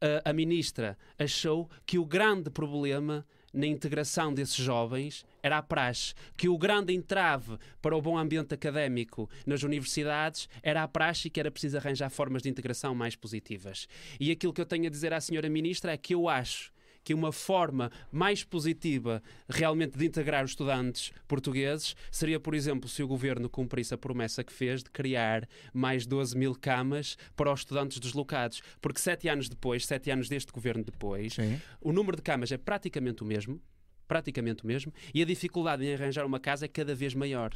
A- 0.02 0.30
a 0.30 0.34
ministra 0.34 0.98
achou 1.18 1.70
que 1.86 1.98
o 1.98 2.06
grande 2.06 2.50
problema 2.50 3.26
na 3.54 3.66
integração 3.66 4.34
desses 4.34 4.56
jovens 4.56 5.26
era 5.42 5.58
a 5.58 5.64
praxe, 5.64 6.14
que 6.36 6.50
o 6.50 6.58
grande 6.58 6.94
entrave 6.94 7.58
para 7.82 7.96
o 7.96 8.02
bom 8.02 8.18
ambiente 8.18 8.54
académico 8.54 9.30
nas 9.46 9.64
universidades 9.64 10.50
era 10.62 10.84
a 10.84 10.88
praxe 10.88 11.28
e 11.28 11.32
que 11.32 11.40
era 11.40 11.52
preciso 11.52 11.78
arranjar 11.78 12.10
formas 12.10 12.42
de 12.42 12.50
integração 12.50 12.94
mais 12.94 13.16
positivas. 13.16 13.88
E 14.20 14.32
aquilo 14.32 14.54
que 14.54 14.62
eu 14.62 14.66
tenho 14.66 14.88
a 14.88 14.90
dizer 14.90 15.14
à 15.14 15.22
senhora 15.22 15.50
ministra 15.50 15.94
é 15.94 15.98
que 15.98 16.14
eu 16.14 16.28
acho 16.28 16.72
que 17.04 17.14
uma 17.14 17.32
forma 17.32 17.92
mais 18.12 18.44
positiva 18.44 19.22
realmente 19.48 19.98
de 19.98 20.06
integrar 20.06 20.44
os 20.44 20.52
estudantes 20.52 21.12
portugueses 21.28 21.96
seria, 22.12 22.40
por 22.40 22.54
exemplo, 22.54 22.90
se 22.90 23.02
o 23.02 23.08
governo 23.08 23.50
cumprisse 23.50 23.94
a 23.94 23.98
promessa 23.98 24.44
que 24.44 24.54
fez 24.54 24.84
de 24.84 24.90
criar 24.90 25.48
mais 25.74 26.06
12 26.06 26.38
mil 26.38 26.56
camas 26.56 27.18
para 27.36 27.52
os 27.52 27.62
estudantes 27.62 28.00
deslocados. 28.00 28.62
Porque 28.82 29.00
sete 29.00 29.28
anos 29.28 29.50
depois, 29.50 29.86
sete 29.86 30.12
anos 30.12 30.30
deste 30.30 30.52
governo 30.52 30.84
depois, 30.84 31.34
Sim. 31.34 31.60
o 31.82 31.92
número 31.92 32.18
de 32.18 32.24
camas 32.24 32.52
é 32.52 32.58
praticamente 32.58 33.24
o 33.24 33.26
mesmo, 33.26 33.62
praticamente 34.08 34.64
o 34.64 34.68
mesmo, 34.68 34.94
e 35.14 35.22
a 35.22 35.26
dificuldade 35.26 35.86
em 35.86 35.94
arranjar 35.94 36.26
uma 36.26 36.40
casa 36.40 36.66
é 36.66 36.68
cada 36.68 36.96
vez 36.96 37.14
maior. 37.14 37.52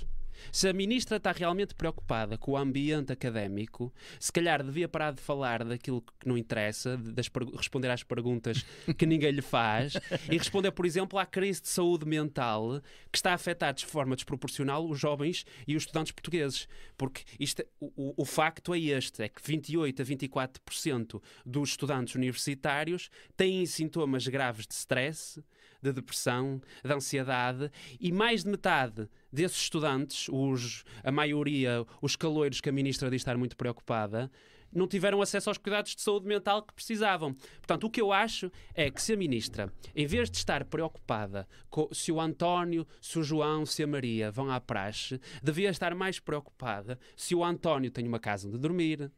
Se 0.52 0.68
a 0.68 0.74
ministra 0.74 1.18
está 1.18 1.32
realmente 1.32 1.74
preocupada 1.76 2.38
com 2.38 2.52
o 2.52 2.58
ambiente 2.58 3.12
académico, 3.12 3.94
se 4.20 4.32
calhar 4.32 4.64
devia 4.64 4.88
parar 4.88 5.12
de 5.14 5.22
falar 5.22 5.64
daquilo 5.64 6.02
que 6.02 6.28
não 6.28 6.38
interessa, 6.38 6.98
de 6.98 7.22
responder 7.56 7.90
às 7.90 8.04
perguntas 8.04 8.66
que 8.98 9.06
ninguém 9.06 9.32
lhe 9.32 9.42
faz 9.42 9.94
e 10.30 10.38
responder, 10.38 10.72
por 10.72 10.86
exemplo, 10.86 11.18
à 11.20 11.26
crise 11.26 11.62
de 11.62 11.70
saúde 11.70 12.06
mental 12.06 12.82
que 13.12 13.18
está 13.18 13.32
a 13.32 13.36
afetar 13.36 13.74
de 13.74 13.86
forma 13.86 14.16
desproporcional 14.16 14.88
os 14.90 15.00
jovens 15.00 15.46
e 15.68 15.76
os 15.76 15.84
estudantes 15.84 16.12
portugueses. 16.12 16.68
Porque 16.98 17.24
isto, 17.40 17.62
é- 17.62 17.68
o, 17.80 17.92
o- 17.96 18.14
o 18.24 18.26
facto 18.26 18.74
é 18.74 18.80
este: 18.80 19.24
é 19.24 19.30
que 19.30 19.42
28 19.44 20.02
a 20.02 20.06
24% 20.06 21.22
dos 21.46 21.70
estudantes 21.70 22.16
universitários 22.16 23.10
têm 23.36 23.66
sintomas 23.66 24.28
graves 24.28 24.66
de 24.68 24.74
stress, 24.74 25.42
de 25.84 25.94
depressão, 25.94 26.62
de 26.84 26.94
ansiedade, 26.94 27.70
e 28.00 28.12
mais 28.12 28.44
de 28.44 28.50
metade 28.50 29.10
desses 29.32 29.58
estudantes, 29.58 30.28
os, 30.30 30.84
a 31.04 31.12
maioria, 31.12 31.86
os 32.02 32.16
caloiros 32.16 32.62
que 32.62 32.70
a 32.70 32.72
ministra 32.72 33.10
diz 33.10 33.22
estar 33.22 33.38
muito 33.38 33.58
preocupada, 33.58 34.32
não 34.74 34.88
tiveram 34.88 35.22
acesso 35.22 35.50
aos 35.50 35.58
cuidados 35.58 35.96
de 35.96 36.02
saúde 36.02 36.26
mental 36.26 36.64
que 36.64 36.74
precisavam. 36.74 37.34
Portanto, 37.34 37.86
o 37.86 37.90
que 37.90 38.02
eu 38.02 38.12
acho 38.12 38.52
é 38.74 38.90
que 38.90 39.02
se 39.02 39.14
a 39.14 39.18
ministra, 39.18 39.72
em 39.96 40.08
vez 40.08 40.30
de 40.30 40.38
estar 40.38 40.66
preocupada 40.66 41.48
com 41.70 41.88
se 41.94 42.12
o 42.12 42.20
António, 42.20 42.88
se 43.00 43.20
o 43.20 43.24
João, 43.24 43.66
se 43.66 43.84
a 43.84 43.88
Maria 43.88 44.32
vão 44.32 44.50
à 44.50 44.60
praxe, 44.60 45.20
devia 45.44 45.70
estar 45.70 45.94
mais 45.94 46.20
preocupada 46.20 46.98
se 47.16 47.36
o 47.36 47.44
António 47.44 47.92
tem 47.92 48.08
uma 48.08 48.20
casa 48.20 48.48
onde 48.48 48.58
dormir, 48.58 49.12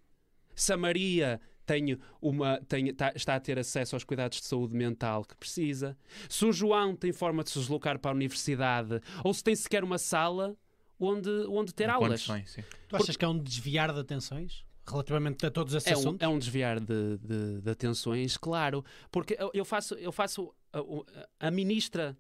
se 0.54 0.74
a 0.74 0.78
Maria 0.78 1.40
tem 1.66 1.98
uma, 2.22 2.60
tem- 2.68 2.94
tá- 2.94 3.12
está 3.16 3.36
a 3.36 3.40
ter 3.40 3.58
acesso 3.60 3.96
aos 3.96 4.04
cuidados 4.04 4.40
de 4.40 4.46
saúde 4.46 4.74
mental 4.76 5.24
que 5.26 5.36
precisa, 5.36 5.98
se 6.30 6.46
o 6.46 6.52
João 6.52 6.96
tem 6.96 7.12
forma 7.12 7.44
de 7.44 7.50
se 7.50 7.60
deslocar 7.60 8.00
para 8.00 8.12
a 8.12 8.14
universidade 8.14 9.02
ou 9.24 9.34
se 9.34 9.44
tem 9.44 9.56
sequer 9.56 9.84
uma 9.84 9.98
sala 9.98 10.56
onde, 11.00 11.30
onde 11.50 11.74
ter 11.74 11.86
Em 11.90 11.92
aulas. 11.92 12.10
condições, 12.26 12.52
sim. 12.52 12.64
Tu 12.88 12.96
achas 12.96 13.18
que 13.18 13.26
é 13.26 13.28
um 13.28 13.38
desviar 13.38 13.92
de 13.94 14.00
atenções 14.00 14.64
relativamente 14.88 15.44
a 15.46 15.50
todos 15.50 15.74
esses 15.74 15.92
É 15.92 15.96
um, 15.96 16.00
assuntos? 16.00 16.22
é 16.22 16.28
um 16.28 16.38
desviar 16.38 16.80
de, 16.80 17.18
de- 17.18 17.62
de 17.62 17.70
atenções, 17.72 18.38
claro, 18.38 18.86
porque 19.12 19.36
eu, 19.40 19.50
eu 19.54 19.66
faço, 19.66 19.96
eu 19.96 20.12
faço 20.12 20.54
a, 20.72 21.48
a 21.48 21.52
ministra 21.52 22.16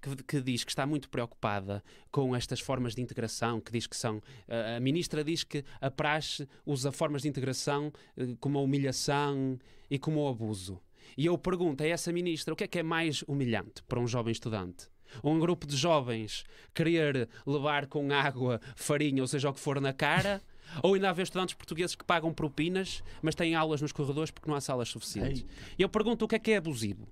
que, 0.00 0.22
que 0.24 0.40
diz 0.40 0.64
que 0.64 0.70
está 0.70 0.86
muito 0.86 1.08
preocupada 1.08 1.82
com 2.10 2.34
estas 2.34 2.60
formas 2.60 2.94
de 2.94 3.02
integração, 3.02 3.60
que 3.60 3.72
diz 3.72 3.86
que 3.86 3.96
são. 3.96 4.22
A 4.48 4.76
a 4.76 4.80
ministra 4.80 5.22
diz 5.22 5.44
que 5.44 5.64
a 5.80 5.90
praxe 5.90 6.48
usa 6.64 6.92
formas 6.92 7.22
de 7.22 7.28
integração 7.28 7.92
eh, 8.16 8.34
como 8.40 8.58
a 8.58 8.62
humilhação 8.62 9.58
e 9.90 9.98
como 9.98 10.22
o 10.22 10.28
abuso. 10.28 10.80
E 11.16 11.26
eu 11.26 11.36
pergunto 11.36 11.82
a 11.82 11.86
essa 11.86 12.12
ministra 12.12 12.54
o 12.54 12.56
que 12.56 12.64
é 12.64 12.68
que 12.68 12.78
é 12.78 12.82
mais 12.82 13.22
humilhante 13.26 13.82
para 13.84 14.00
um 14.00 14.06
jovem 14.06 14.32
estudante? 14.32 14.88
Um 15.24 15.40
grupo 15.40 15.66
de 15.66 15.76
jovens 15.76 16.44
querer 16.72 17.28
levar 17.44 17.86
com 17.86 18.12
água, 18.12 18.60
farinha, 18.76 19.22
ou 19.22 19.26
seja 19.26 19.50
o 19.50 19.52
que 19.52 19.58
for 19.58 19.80
na 19.80 19.92
cara, 19.92 20.40
Ou 20.82 20.94
ainda 20.94 21.10
haver 21.10 21.22
estudantes 21.22 21.54
portugueses 21.54 21.96
que 21.96 22.04
pagam 22.04 22.32
propinas, 22.32 23.02
mas 23.22 23.34
têm 23.34 23.54
aulas 23.54 23.82
nos 23.82 23.92
corredores 23.92 24.30
porque 24.30 24.48
não 24.48 24.56
há 24.56 24.60
salas 24.60 24.88
suficientes. 24.88 25.44
E 25.78 25.82
eu 25.82 25.88
pergunto 25.88 26.24
o 26.24 26.28
que 26.28 26.36
é 26.36 26.38
que 26.38 26.50
é 26.52 26.56
abusivo? 26.56 27.08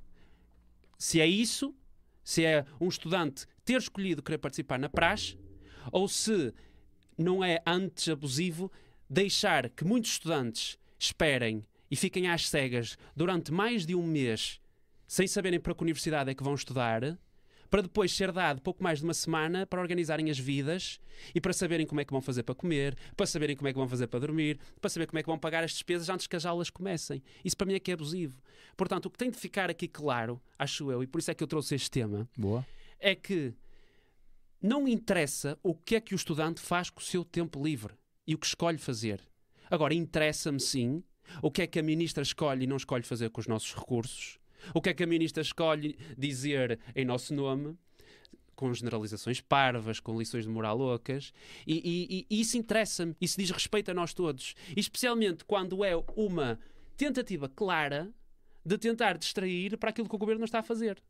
Se 0.98 1.20
é 1.20 1.26
isso, 1.26 1.74
se 2.28 2.44
é 2.44 2.66
um 2.78 2.88
estudante 2.88 3.46
ter 3.64 3.78
escolhido 3.78 4.22
querer 4.22 4.36
participar 4.36 4.78
na 4.78 4.90
praxe, 4.90 5.38
ou 5.90 6.06
se 6.06 6.52
não 7.16 7.42
é 7.42 7.62
antes 7.66 8.06
abusivo 8.06 8.70
deixar 9.08 9.70
que 9.70 9.82
muitos 9.82 10.10
estudantes 10.10 10.78
esperem 10.98 11.64
e 11.90 11.96
fiquem 11.96 12.28
às 12.28 12.46
cegas 12.46 12.98
durante 13.16 13.50
mais 13.50 13.86
de 13.86 13.94
um 13.94 14.02
mês 14.06 14.60
sem 15.06 15.26
saberem 15.26 15.58
para 15.58 15.74
que 15.74 15.82
universidade 15.82 16.30
é 16.30 16.34
que 16.34 16.42
vão 16.42 16.54
estudar, 16.54 17.18
para 17.70 17.82
depois 17.82 18.12
ser 18.12 18.32
dado 18.32 18.60
pouco 18.60 18.82
mais 18.82 18.98
de 18.98 19.04
uma 19.04 19.14
semana 19.14 19.66
para 19.66 19.80
organizarem 19.80 20.30
as 20.30 20.38
vidas 20.38 21.00
e 21.34 21.40
para 21.40 21.52
saberem 21.52 21.86
como 21.86 22.00
é 22.00 22.04
que 22.04 22.12
vão 22.12 22.20
fazer 22.20 22.42
para 22.42 22.54
comer, 22.54 22.96
para 23.16 23.26
saberem 23.26 23.56
como 23.56 23.68
é 23.68 23.72
que 23.72 23.78
vão 23.78 23.88
fazer 23.88 24.06
para 24.06 24.20
dormir, 24.20 24.58
para 24.80 24.90
saber 24.90 25.06
como 25.06 25.18
é 25.18 25.22
que 25.22 25.28
vão 25.28 25.38
pagar 25.38 25.64
as 25.64 25.72
despesas 25.72 26.08
antes 26.08 26.26
que 26.26 26.36
as 26.36 26.46
aulas 26.46 26.70
comecem. 26.70 27.22
Isso 27.44 27.56
para 27.56 27.66
mim 27.66 27.74
é 27.74 27.80
que 27.80 27.90
é 27.90 27.94
abusivo. 27.94 28.40
Portanto, 28.76 29.06
o 29.06 29.10
que 29.10 29.18
tem 29.18 29.30
de 29.30 29.38
ficar 29.38 29.70
aqui 29.70 29.88
claro, 29.88 30.40
acho 30.58 30.90
eu, 30.90 31.02
e 31.02 31.06
por 31.06 31.18
isso 31.18 31.30
é 31.30 31.34
que 31.34 31.42
eu 31.42 31.48
trouxe 31.48 31.74
este 31.74 31.90
tema, 31.90 32.28
Boa. 32.36 32.64
é 32.98 33.14
que 33.14 33.52
não 34.62 34.88
interessa 34.88 35.58
o 35.62 35.74
que 35.74 35.96
é 35.96 36.00
que 36.00 36.14
o 36.14 36.16
estudante 36.16 36.60
faz 36.60 36.90
com 36.90 37.00
o 37.00 37.04
seu 37.04 37.24
tempo 37.24 37.62
livre 37.62 37.94
e 38.26 38.34
o 38.34 38.38
que 38.38 38.46
escolhe 38.46 38.78
fazer. 38.78 39.20
Agora, 39.70 39.94
interessa-me 39.94 40.60
sim 40.60 41.02
o 41.42 41.50
que 41.50 41.62
é 41.62 41.66
que 41.66 41.78
a 41.78 41.82
ministra 41.82 42.22
escolhe 42.22 42.64
e 42.64 42.66
não 42.66 42.76
escolhe 42.76 43.02
fazer 43.02 43.30
com 43.30 43.40
os 43.40 43.46
nossos 43.46 43.74
recursos, 43.74 44.37
o 44.74 44.80
que 44.80 44.90
é 44.90 44.94
que 44.94 45.02
a 45.02 45.06
ministra 45.06 45.42
escolhe 45.42 45.96
dizer 46.16 46.78
em 46.94 47.04
nosso 47.04 47.34
nome, 47.34 47.76
com 48.54 48.72
generalizações 48.74 49.40
parvas, 49.40 50.00
com 50.00 50.18
lições 50.18 50.44
de 50.44 50.50
moral 50.50 50.76
loucas, 50.76 51.32
e, 51.66 51.76
e- 51.78 52.26
e 52.28 52.40
isso 52.40 52.56
interessa-me, 52.56 53.14
isso 53.20 53.38
diz 53.38 53.50
respeito 53.50 53.90
a 53.90 53.94
nós 53.94 54.12
todos, 54.12 54.54
especialmente 54.76 55.44
quando 55.44 55.84
é 55.84 55.94
uma 56.16 56.58
tentativa 56.96 57.48
clara 57.48 58.12
de 58.64 58.76
tentar 58.76 59.16
distrair 59.16 59.76
para 59.78 59.90
aquilo 59.90 60.08
que 60.08 60.14
o 60.14 60.18
governo 60.18 60.44
está 60.44 60.58
a 60.58 60.62
fazer, 60.62 61.00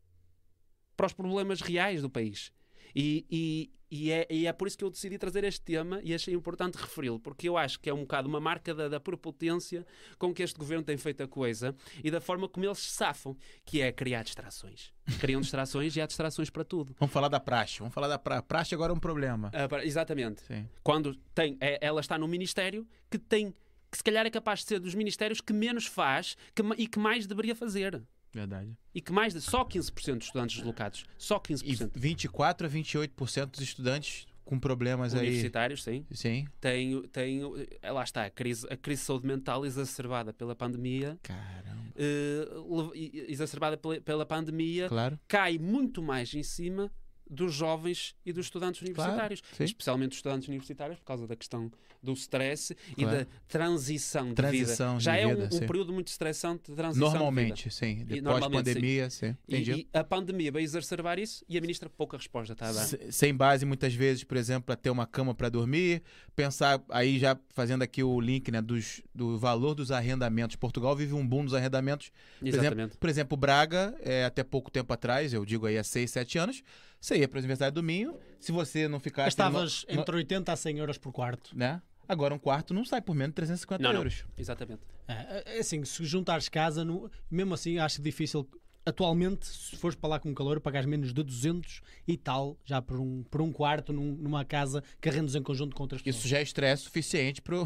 para 0.97 1.07
os 1.07 1.12
problemas 1.15 1.61
reais 1.62 2.03
do 2.03 2.11
país. 2.11 2.53
E, 2.95 3.70
e- 3.90 4.10
é, 4.10 4.27
e 4.31 4.47
é 4.47 4.52
por 4.52 4.69
isso 4.69 4.77
que 4.77 4.85
eu 4.85 4.90
decidi 4.90 5.19
trazer 5.19 5.44
este 5.44 5.60
tema 5.60 6.01
e 6.02 6.15
achei 6.15 6.35
importante 6.35 6.77
referi-lo, 6.77 7.19
porque 7.19 7.48
eu 7.48 7.56
acho 7.56 7.81
que 7.81 7.89
é 7.89 7.94
um 7.94 8.01
bocado 8.01 8.28
uma 8.28 8.40
marca 8.40 8.74
da, 8.74 8.89
da 8.89 9.01
prepotência 9.01 9.86
com 10.19 10.32
que 10.35 10.43
este 10.43 10.59
governo 10.59 10.85
tem 10.85 10.97
feito 10.97 11.23
a 11.23 11.28
coisa 11.28 11.74
e 12.02 12.10
da 12.10 12.20
forma 12.20 12.48
como 12.48 12.66
eles 12.66 12.78
se 12.78 12.90
safam, 12.90 13.36
que 13.65 13.81
é 13.81 13.90
criar 13.93 14.23
distrações. 14.23 14.93
Criam 15.20 15.40
distrações 15.40 15.97
e 15.97 16.01
há 16.01 16.06
distrações 16.06 16.51
para 16.51 16.65
tudo. 16.65 16.94
Vamos 16.98 17.12
falar 17.12 17.28
da 17.28 17.40
praxe. 17.40 17.78
Vamos 17.78 17.94
falar 17.94 18.09
da 18.09 18.19
praxe. 18.19 18.43
Praxe 18.47 18.74
agora 18.74 18.93
é 18.93 18.94
um 18.97 19.01
problema. 19.01 19.51
Ah, 19.55 19.66
para- 19.69 19.85
exatamente. 19.86 20.43
Sim. 20.43 20.69
Quando 20.82 21.15
tem, 21.35 21.56
é- 21.60 21.78
ela 21.81 22.01
está 22.01 22.19
num 22.19 22.28
ministério 22.28 22.86
que 23.10 23.19
tem 23.19 23.55
que 23.90 23.97
se 23.97 24.05
calhar 24.05 24.27
é 24.27 24.31
capaz 24.31 24.60
de 24.60 24.66
ser 24.66 24.81
dos 24.81 24.94
ministérios 24.94 25.40
que 25.40 25.51
menos 25.51 25.86
faz 25.86 26.36
que 26.55 26.62
e 26.77 26.86
que 26.86 26.98
mais 26.98 27.27
deveria 27.27 27.55
fazer. 27.55 28.02
Verdade. 28.33 28.77
E 28.95 29.01
que 29.01 29.13
mais 29.13 29.33
de 29.33 29.41
só 29.41 29.65
15% 29.65 30.19
dos 30.19 30.27
estudantes 30.27 30.57
deslocados, 30.57 31.05
só 31.17 31.37
E 31.37 31.41
15% 31.55 31.91
24 31.95 32.67
a 32.67 32.71
28% 32.71 33.47
dos 33.51 33.61
estudantes 33.61 34.27
com 34.45 34.59
problemas 34.59 35.15
aí. 35.15 35.21
universitários, 35.27 35.83
sim. 35.83 36.07
Sim. 36.11 36.47
Tem, 36.61 37.03
tem, 37.09 37.43
eh, 37.83 37.93
lá 37.93 38.03
está, 38.03 38.25
a 38.25 38.31
crise, 38.31 38.67
a 38.71 38.77
crise 38.77 39.03
de 39.03 39.07
saúde 39.07 39.27
mental 39.27 39.65
exacerbada 39.67 40.33
pela 40.33 40.55
pandemia, 40.57 41.19
Caramba. 41.23 41.85
eh, 41.97 42.49
e- 42.95 43.27
exacerbada 43.29 43.77
pela, 43.77 44.01
pela 44.01 44.25
pandemia, 44.27 44.89
Claro. 44.89 45.19
cai 45.29 45.59
muito 45.59 46.03
mais 46.03 46.33
em 46.35 46.43
cima 46.43 46.91
dos 47.31 47.55
jovens 47.55 48.15
e 48.25 48.33
dos 48.33 48.47
estudantes 48.47 48.81
universitários, 48.83 49.43
sim. 49.57 49.65
especialmente 49.65 50.13
os 50.13 50.19
estudantes 50.19 50.49
universitários, 50.49 50.99
por 50.99 51.05
causa 51.05 51.27
da 51.27 51.37
questão 51.37 51.71
do 52.03 52.13
stress 52.13 52.77
e 52.97 53.03
Claro. 53.03 53.19
da 53.19 53.27
transição 53.49 54.29
de 54.29 54.35
Transição 54.35 54.87
vida. 54.91 54.99
de 54.99 55.05
Já 55.05 55.17
é 55.17 55.27
vida, 55.27 55.43
um, 55.43 55.47
um 55.47 55.51
sim. 55.51 55.67
período 55.67 55.93
muito 55.93 56.09
estressante 56.09 56.71
de 56.71 56.77
transição 56.77 57.07
de 57.09 57.13
vida. 57.13 57.19
Normalmente, 57.25 57.71
sim. 57.71 57.97
Depois 58.05 58.23
normalmente, 58.23 58.65
pandemia, 58.67 59.11
sim. 59.11 59.37
Entendi. 59.49 59.73
E, 59.73 59.81
e 59.81 59.89
a 59.99 60.05
pandemia 60.05 60.53
veio 60.53 60.63
exacerbar 60.65 61.19
isso 61.19 61.45
e 61.49 61.59
a 61.59 61.61
ministra 61.61 61.91
pouca 61.91 62.17
resposta 62.17 62.53
está 62.53 62.69
a 62.69 62.73
dar. 62.73 62.85
Se- 62.85 63.11
Sem 63.13 63.35
base, 63.35 63.67
muitas 63.67 63.93
vezes, 63.95 64.23
por 64.23 64.37
exemplo, 64.37 64.63
para 64.67 64.77
ter 64.77 64.91
uma 64.91 65.07
cama 65.07 65.35
para 65.35 65.49
dormir, 65.49 66.03
pensar 66.37 66.81
aí 66.89 67.19
já 67.19 67.37
fazendo 67.53 67.83
aqui 67.83 68.03
o 68.03 68.21
link 68.21 68.51
né, 68.53 68.63
dos, 68.63 69.03
do 69.15 69.37
valor 69.39 69.75
dos 69.75 69.91
arrendamentos. 69.91 70.55
Portugal 70.57 70.95
vive 70.95 71.15
um 71.15 71.27
boom 71.27 71.45
dos 71.45 71.55
arrendamentos. 71.55 72.11
Por 72.39 72.47
Exatamente. 72.49 72.75
exemplo, 72.81 72.99
por 72.99 73.09
exemplo 73.11 73.37
Braga, 73.37 73.95
é, 74.01 74.25
até 74.25 74.45
pouco 74.45 74.71
tempo 74.71 74.93
atrás, 74.93 75.33
eu 75.33 75.45
digo 75.45 75.67
aí 75.67 75.77
há 75.77 75.83
6, 75.85 76.11
7 76.11 76.39
anos, 76.39 76.63
você 77.01 77.16
ia 77.19 77.29
para 77.29 77.39
a 77.39 77.41
Universidade 77.41 77.75
do 77.75 77.83
Minho, 77.83 78.19
se 78.41 78.51
você 78.53 78.89
não 78.89 78.99
ficasse... 79.01 79.27
Gastavas 79.27 79.85
no- 79.89 79.95
no- 79.95 80.01
entre 80.01 80.16
80 80.16 80.53
a 80.53 80.57
100 80.57 80.79
euros 80.79 80.99
por 80.99 81.12
quarto. 81.12 81.57
né? 81.57 81.81
Agora 82.09 82.35
um 82.35 82.39
quarto 82.39 82.73
não 82.73 82.85
sai 82.87 83.03
por 83.03 83.15
menos 83.15 83.33
de 83.33 83.37
350 83.37 83.83
Não, 83.83 83.91
não. 83.93 84.01
euros. 84.01 84.25
Exatamente. 84.37 84.81
É, 85.07 85.57
é 85.57 85.59
assim, 85.61 85.85
se 85.85 86.05
juntares 86.05 86.49
casa, 86.49 86.83
no- 86.85 87.11
mesmo 87.31 87.53
assim 87.55 87.79
acho 87.79 88.01
difícil. 88.01 88.49
Atualmente, 88.89 89.47
se 89.47 89.77
fores 89.77 89.94
para 89.97 90.09
lá 90.09 90.19
com 90.19 90.35
calor, 90.35 90.60
pagas 90.60 90.86
menos 90.86 91.12
de 91.12 91.23
200 91.23 91.82
e 92.06 92.16
tal, 92.16 92.56
já 92.65 92.81
por 92.81 92.98
um, 92.98 93.23
por 93.24 93.43
um 93.43 93.52
quarto 93.52 93.93
num- 93.93 94.15
numa 94.16 94.44
casa 94.47 94.82
que 95.01 95.09
arrendas 95.10 95.35
em 95.35 95.43
conjunto 95.43 95.77
com 95.77 95.82
outras 95.82 96.01
pessoas. 96.01 96.20
Isso 96.20 96.28
já 96.28 96.39
é 96.39 96.43
estresse 96.43 96.85
suficiente 96.85 97.43
para 97.43 97.56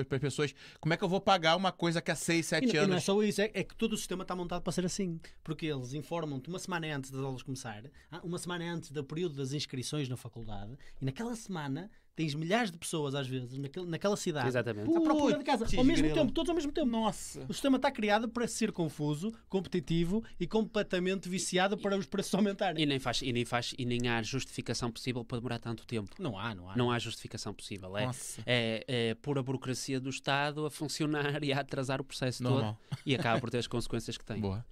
as 0.00 0.20
pessoas. 0.20 0.54
Como 0.78 0.92
é 0.92 0.96
que 0.96 1.02
eu 1.02 1.08
vou 1.08 1.20
pagar 1.20 1.56
uma 1.56 1.72
coisa 1.72 2.02
que 2.02 2.10
há 2.10 2.14
6, 2.14 2.44
E 2.46 2.48
7 2.48 2.66
não, 2.66 2.70
e 2.70 2.74
não 2.74 2.80
é 2.82 2.84
anos... 2.92 3.04
só 3.04 3.22
isso, 3.22 3.40
é, 3.40 3.50
é 3.54 3.64
que 3.64 3.74
todo 3.74 3.94
o 3.94 3.96
sistema 3.96 4.22
está 4.22 4.36
montado 4.36 4.62
para 4.62 4.72
ser 4.72 4.84
assim. 4.84 5.18
Porque 5.42 5.64
eles 5.66 5.94
informam-te 5.94 6.48
uma 6.50 6.58
semana 6.58 6.94
antes 6.94 7.10
das 7.10 7.22
aulas 7.22 7.42
começar, 7.42 7.82
ah, 8.12 8.20
uma 8.22 8.38
semana 8.38 8.64
antes 8.70 8.90
do 8.90 9.02
período 9.02 9.36
das 9.36 9.52
inscrições 9.52 10.08
na 10.08 10.16
faculdade, 10.16 10.76
e 11.00 11.04
naquela 11.06 11.34
semana 11.34 11.90
tens 12.16 12.34
milhares 12.34 12.70
de 12.70 12.78
pessoas, 12.78 13.14
às 13.14 13.28
vezes, 13.28 13.58
naquele- 13.58 13.84
naquela 13.86 14.16
cidade, 14.16 14.48
Exatamente. 14.48 14.88
à 14.90 15.00
procura 15.02 15.36
de 15.38 15.44
casa, 15.44 15.66
ao 15.76 15.84
mesmo 15.84 16.02
grilo. 16.04 16.14
tempo, 16.18 16.32
todos 16.32 16.48
ao 16.48 16.56
mesmo 16.56 16.72
tempo. 16.72 16.86
Nossa! 16.86 17.44
O 17.46 17.52
sistema 17.52 17.76
está 17.76 17.90
criado 17.90 18.26
para 18.26 18.48
ser 18.48 18.72
confuso, 18.72 19.32
competitivo 19.50 20.24
e 20.40 20.46
completamente 20.46 21.28
viciado 21.28 21.76
para 21.76 21.94
os 21.96 22.06
preços 22.06 22.34
aumentarem. 22.34 22.82
E 22.82 22.86
nem, 22.86 22.98
faz, 22.98 23.20
e, 23.20 23.32
nem 23.32 23.44
faz, 23.44 23.74
e 23.78 23.84
nem 23.84 24.08
há 24.08 24.22
justificação 24.22 24.90
possível 24.90 25.22
para 25.24 25.36
demorar 25.38 25.58
tanto 25.58 25.86
tempo. 25.86 26.16
Não 26.18 26.38
há, 26.38 26.54
não 26.54 26.70
há. 26.70 26.76
Não 26.76 26.90
há 26.90 26.98
justificação 26.98 27.52
possível. 27.52 27.94
É, 27.98 28.06
Nossa. 28.06 28.42
é, 28.46 28.84
é 28.88 29.14
pura 29.16 29.42
burocracia 29.42 30.00
do 30.00 30.08
Estado 30.08 30.64
a 30.64 30.70
funcionar 30.70 31.42
e 31.44 31.52
a 31.52 31.60
atrasar 31.60 32.00
o 32.00 32.04
processo 32.04 32.42
Normal. 32.42 32.78
todo 32.88 32.98
e 33.04 33.14
acaba 33.14 33.38
por 33.40 33.50
ter 33.50 33.58
as 33.58 33.66
consequências 33.66 34.16
que 34.16 34.24
tem. 34.24 34.40
Boa. 34.40 34.64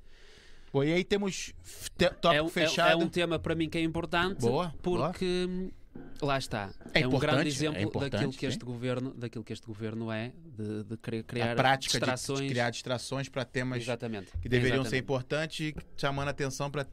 Boa, 0.72 0.86
e 0.86 0.92
aí 0.92 1.04
temos 1.04 1.52
tópico 1.96 2.28
É, 2.34 2.42
um- 2.42 2.46
é- 2.46 2.50
fechado. 2.50 2.90
é 2.90 2.96
um 2.96 3.08
tema 3.08 3.38
para 3.38 3.54
mim 3.54 3.68
que 3.68 3.78
é 3.78 3.82
importante 3.82 4.40
Boa, 4.40 4.74
porque 4.82 5.46
hum, 5.48 5.70
lá 6.20 6.38
está. 6.38 6.70
É 6.92 7.00
um 7.04 7.08
importante, 7.08 7.20
grande 7.20 7.48
é 7.48 7.52
exemplo 7.52 7.80
importante, 7.82 8.12
daquilo 8.12 8.32
que 8.32 8.38
sim. 8.40 8.46
este 8.46 8.64
governo, 8.64 9.14
daquilo 9.14 9.44
que 9.44 9.52
este 9.52 9.66
governo 9.66 10.10
é, 10.10 10.32
de, 10.56 10.84
de 10.84 10.96
criar 11.22 11.52
a 11.52 11.54
prática 11.54 11.92
de- 11.92 11.98
distrações. 11.98 12.40
de 12.40 12.48
criar 12.48 12.70
distrações 12.70 13.28
para 13.28 13.44
temas 13.44 13.80
Exatamente. 13.82 14.30
que 14.40 14.48
deveriam 14.48 14.82
ser 14.84 14.96
Exatamente. 14.96 15.02
importantes 15.02 15.60
e 15.60 15.74
chamando 15.96 16.28
atenção 16.28 16.70
para 16.70 16.86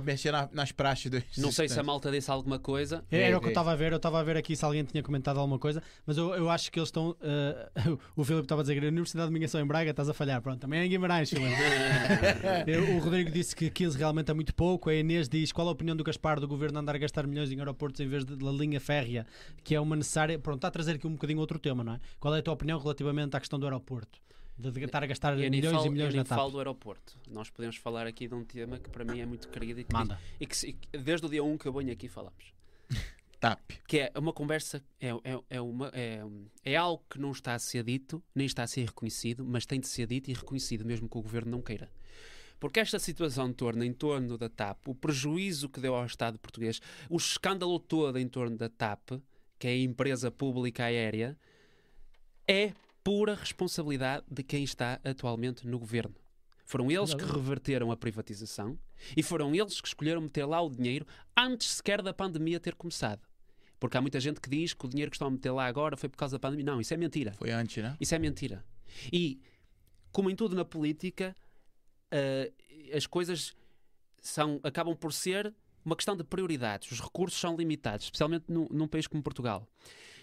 mexer 0.00 0.30
na- 0.30 0.48
nas 0.52 0.70
praxes 0.70 1.10
dos 1.10 1.22
Não 1.38 1.50
sei 1.50 1.68
se 1.68 1.80
a 1.80 1.82
malta 1.82 2.10
disse 2.10 2.30
alguma 2.30 2.58
coisa. 2.58 3.04
Era 3.10 3.30
Vê, 3.30 3.34
o 3.34 3.40
que 3.40 3.46
eu 3.46 3.50
estava 3.50 3.72
a 3.72 3.76
ver, 3.76 3.90
eu 3.92 3.96
estava 3.96 4.20
a 4.20 4.22
ver 4.22 4.36
aqui 4.36 4.54
se 4.54 4.64
alguém 4.64 4.84
tinha 4.84 5.02
comentado 5.02 5.38
alguma 5.38 5.58
coisa, 5.58 5.82
mas 6.06 6.16
eu, 6.16 6.34
eu 6.34 6.48
acho 6.50 6.70
que 6.70 6.78
eles 6.78 6.88
estão. 6.88 7.16
eh, 7.20 7.70
o 8.14 8.22
Filipe 8.22 8.44
estava 8.44 8.60
a 8.60 8.64
dizer 8.64 8.78
que 8.78 8.84
a 8.84 8.88
Universidade 8.88 9.28
de 9.28 9.32
Mingação 9.32 9.60
em 9.60 9.66
Braga 9.66 9.90
estás 9.90 10.08
a 10.08 10.14
falhar. 10.14 10.40
Pronto, 10.42 10.60
também 10.60 10.80
é 10.80 10.84
em 10.86 10.88
Guimarães. 10.88 11.32
Eu- 12.66 12.96
o 12.96 12.98
Rodrigo 13.00 13.30
disse 13.30 13.54
que 13.56 13.70
15 13.70 13.96
realmente 13.98 14.30
é 14.30 14.34
muito 14.34 14.54
pouco. 14.54 14.90
A 14.90 14.94
Inês 14.94 15.28
diz 15.28 15.52
qual 15.52 15.66
a 15.68 15.70
opinião 15.72 15.96
do 15.96 16.04
Gaspar 16.04 16.38
do 16.40 16.46
governo 16.46 16.78
andar 16.78 16.94
a 16.94 16.98
gastar 16.98 17.26
milhões 17.26 17.50
em 17.50 17.58
aeroportos 17.58 18.00
em 18.00 18.06
vez 18.08 18.24
de 18.24 18.36
da 18.36 18.50
linha 18.52 18.80
férrea, 18.80 19.26
que 19.64 19.74
é 19.74 19.80
uma 19.80 19.96
necessária. 19.96 20.38
Pronto, 20.38 20.56
está 20.58 20.68
a 20.68 20.70
trazer 20.70 20.92
aqui 20.96 21.06
um 21.06 21.12
bocadinho 21.12 21.38
outro 21.40 21.58
tema, 21.58 21.82
não 21.82 21.94
é? 21.94 22.00
Qual 22.18 22.34
é 22.34 22.38
a 22.38 22.42
tua 22.42 22.54
opinião 22.54 22.78
relativamente 22.78 23.36
à 23.36 23.40
questão 23.40 23.58
do 23.58 23.66
aeroporto? 23.66 24.18
De, 24.60 24.84
estar 24.84 25.02
a 25.02 25.06
gastar 25.06 25.38
Eu 25.38 25.50
milhões 25.50 25.74
falo, 25.74 25.86
e 25.86 25.90
milhões 25.90 26.08
eu 26.08 26.12
nem 26.12 26.18
na 26.18 26.24
TAP. 26.24 26.38
falo 26.38 26.50
do 26.50 26.58
aeroporto. 26.58 27.16
Nós 27.28 27.48
podemos 27.50 27.76
falar 27.76 28.06
aqui 28.06 28.28
de 28.28 28.34
um 28.34 28.44
tema 28.44 28.78
que 28.78 28.90
para 28.90 29.04
mim 29.04 29.20
é 29.20 29.26
muito 29.26 29.48
querido 29.48 29.80
e 29.80 29.84
que, 29.84 29.92
Manda. 29.92 30.20
e 30.38 30.46
que 30.46 30.66
e 30.66 30.72
que 30.72 30.98
desde 30.98 31.26
o 31.26 31.28
dia 31.30 31.42
1 31.42 31.58
que 31.58 31.66
eu 31.66 31.72
venho 31.72 31.92
aqui 31.92 32.08
falamos. 32.08 32.52
TAP. 33.40 33.72
Que 33.88 34.00
é 34.00 34.12
uma 34.16 34.32
conversa, 34.32 34.84
é, 35.00 35.08
é, 35.08 35.40
é, 35.48 35.60
uma, 35.60 35.90
é, 35.94 36.22
é 36.62 36.76
algo 36.76 37.02
que 37.08 37.18
não 37.18 37.32
está 37.32 37.54
a 37.54 37.58
ser 37.58 37.82
dito, 37.82 38.22
nem 38.34 38.46
está 38.46 38.62
a 38.62 38.66
ser 38.66 38.84
reconhecido, 38.84 39.44
mas 39.44 39.64
tem 39.64 39.80
de 39.80 39.88
ser 39.88 40.06
dito 40.06 40.30
e 40.30 40.34
reconhecido, 40.34 40.84
mesmo 40.84 41.08
que 41.08 41.16
o 41.16 41.22
governo 41.22 41.50
não 41.50 41.62
queira. 41.62 41.90
Porque 42.60 42.78
esta 42.78 42.98
situação 42.98 43.50
torna 43.54 43.86
em 43.86 43.92
torno 43.94 44.36
da 44.36 44.50
TAP, 44.50 44.88
o 44.88 44.94
prejuízo 44.94 45.70
que 45.70 45.80
deu 45.80 45.94
ao 45.94 46.04
Estado 46.04 46.38
português, 46.38 46.78
o 47.08 47.16
escândalo 47.16 47.80
todo 47.80 48.18
em 48.18 48.28
torno 48.28 48.58
da 48.58 48.68
TAP, 48.68 49.12
que 49.58 49.66
é 49.66 49.70
a 49.70 49.78
empresa 49.78 50.30
pública 50.30 50.84
aérea, 50.84 51.38
é 52.46 52.74
pura 53.02 53.34
responsabilidade 53.34 54.24
de 54.30 54.42
quem 54.42 54.64
está 54.64 55.00
atualmente 55.04 55.66
no 55.66 55.78
governo. 55.78 56.14
Foram 56.64 56.90
eles 56.90 57.12
que 57.14 57.24
reverteram 57.24 57.90
a 57.90 57.96
privatização 57.96 58.78
e 59.16 59.22
foram 59.22 59.52
eles 59.54 59.80
que 59.80 59.88
escolheram 59.88 60.20
meter 60.20 60.44
lá 60.44 60.60
o 60.60 60.70
dinheiro 60.70 61.04
antes 61.36 61.68
sequer 61.72 62.00
da 62.00 62.14
pandemia 62.14 62.60
ter 62.60 62.76
começado. 62.76 63.20
Porque 63.80 63.96
há 63.96 64.00
muita 64.00 64.20
gente 64.20 64.40
que 64.40 64.48
diz 64.48 64.72
que 64.72 64.86
o 64.86 64.88
dinheiro 64.88 65.10
que 65.10 65.16
estão 65.16 65.28
a 65.28 65.30
meter 65.30 65.50
lá 65.50 65.66
agora 65.66 65.96
foi 65.96 66.08
por 66.08 66.16
causa 66.16 66.36
da 66.36 66.38
pandemia. 66.38 66.66
Não, 66.66 66.80
isso 66.80 66.94
é 66.94 66.96
mentira. 66.96 67.32
Foi 67.32 67.50
antes, 67.50 67.82
né? 67.82 67.96
Isso 67.98 68.14
é 68.14 68.18
mentira. 68.18 68.64
E, 69.12 69.40
como 70.12 70.30
em 70.30 70.36
tudo 70.36 70.54
na 70.54 70.64
política, 70.64 71.34
eh, 72.10 72.52
as 72.94 73.06
coisas 73.06 73.54
são, 74.20 74.60
acabam 74.62 74.94
por 74.94 75.12
ser 75.12 75.52
uma 75.84 75.96
questão 75.96 76.16
de 76.16 76.22
prioridades. 76.22 76.92
Os 76.92 77.00
recursos 77.00 77.40
são 77.40 77.56
limitados, 77.56 78.04
especialmente 78.04 78.44
num, 78.48 78.68
num 78.70 78.86
país 78.86 79.06
como 79.06 79.22
Portugal. 79.22 79.66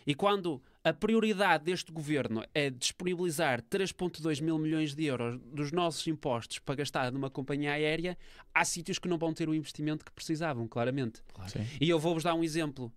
E 0.08 0.16
quando 0.16 0.62
a 0.86 0.94
prioridade 0.94 1.66
deste 1.66 1.92
governo 1.92 2.42
é 2.54 2.70
disponibilizar 2.70 3.62
3,2 3.64 4.42
mil 4.42 4.58
milhões 4.58 4.96
de 4.96 5.04
euros 5.06 5.38
dos 5.54 5.74
nossos 5.74 6.08
impostos 6.08 6.60
para 6.60 6.76
gastar 6.76 7.12
numa 7.12 7.30
companhia 7.30 7.74
aérea, 7.74 8.18
há 8.54 8.64
sítios 8.64 8.98
que 8.98 9.08
não 9.10 9.18
vão 9.18 9.34
ter 9.34 9.50
o 9.50 9.54
investimento 9.54 10.06
que 10.06 10.12
precisavam, 10.14 10.66
claramente. 10.66 11.22
Sim. 11.48 11.66
E 11.82 11.90
eu 11.90 12.00
vou-vos 12.00 12.24
dar 12.24 12.34
um 12.36 12.42
exemplo, 12.44 12.90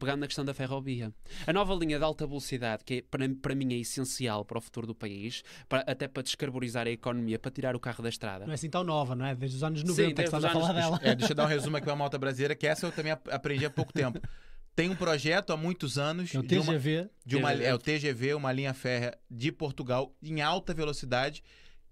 pegando 0.00 0.20
na 0.20 0.26
questão 0.26 0.44
da 0.44 0.52
ferrovia. 0.52 1.12
A 1.46 1.52
nova 1.52 1.72
linha 1.74 1.98
de 1.98 2.04
alta 2.04 2.26
velocidade, 2.26 2.82
que 2.84 2.94
é, 2.94 3.02
para, 3.02 3.28
para 3.40 3.54
mim 3.54 3.72
é 3.72 3.76
essencial 3.78 4.44
para 4.44 4.58
o 4.58 4.60
futuro 4.60 4.88
do 4.88 4.94
país, 4.94 5.44
para- 5.68 5.84
até 5.86 6.08
para 6.08 6.24
descarburizar 6.24 6.88
a 6.88 6.90
economia, 6.90 7.38
para 7.38 7.52
tirar 7.52 7.76
o 7.76 7.80
carro 7.80 8.02
da 8.02 8.08
estrada. 8.08 8.44
Não 8.44 8.50
é 8.50 8.54
assim 8.54 8.68
tão 8.68 8.82
nova, 8.82 9.14
não 9.14 9.24
é? 9.24 9.36
Desde 9.36 9.56
os 9.58 9.62
anos 9.62 9.82
Sim, 9.82 9.86
90 9.86 10.08
que 10.08 10.14
desde 10.14 10.36
estás 10.36 10.44
a 10.44 10.50
falar 10.50 10.72
dela. 10.72 10.98
É, 11.00 11.14
deixa 11.14 11.30
eu 11.32 11.36
dar 11.36 11.44
um 11.44 11.48
resumo 11.48 11.76
aqui 11.76 11.84
para 11.84 11.92
a 11.92 11.96
malta 11.96 12.18
brasileira, 12.18 12.56
que 12.56 12.66
essa 12.66 12.86
eu 12.86 12.90
também 12.90 13.12
ap- 13.12 13.28
aprendi 13.30 13.64
há 13.64 13.70
pouco 13.70 13.92
tempo. 13.92 14.20
Tem 14.76 14.90
um 14.90 14.94
projeto 14.94 15.52
há 15.52 15.56
muitos 15.56 15.96
anos 15.98 16.34
É 16.34 16.38
o 16.38 16.42
de 16.42 16.58
uma, 16.58 16.66
TGV. 16.66 17.08
de 17.24 17.36
uma- 17.36 17.48
TGV. 17.50 17.64
é 17.64 17.74
o 17.74 17.78
TGV, 17.78 18.34
uma 18.34 18.52
linha 18.52 18.74
férrea 18.74 19.18
de 19.30 19.50
Portugal 19.50 20.14
em 20.22 20.42
alta 20.42 20.74
velocidade, 20.74 21.42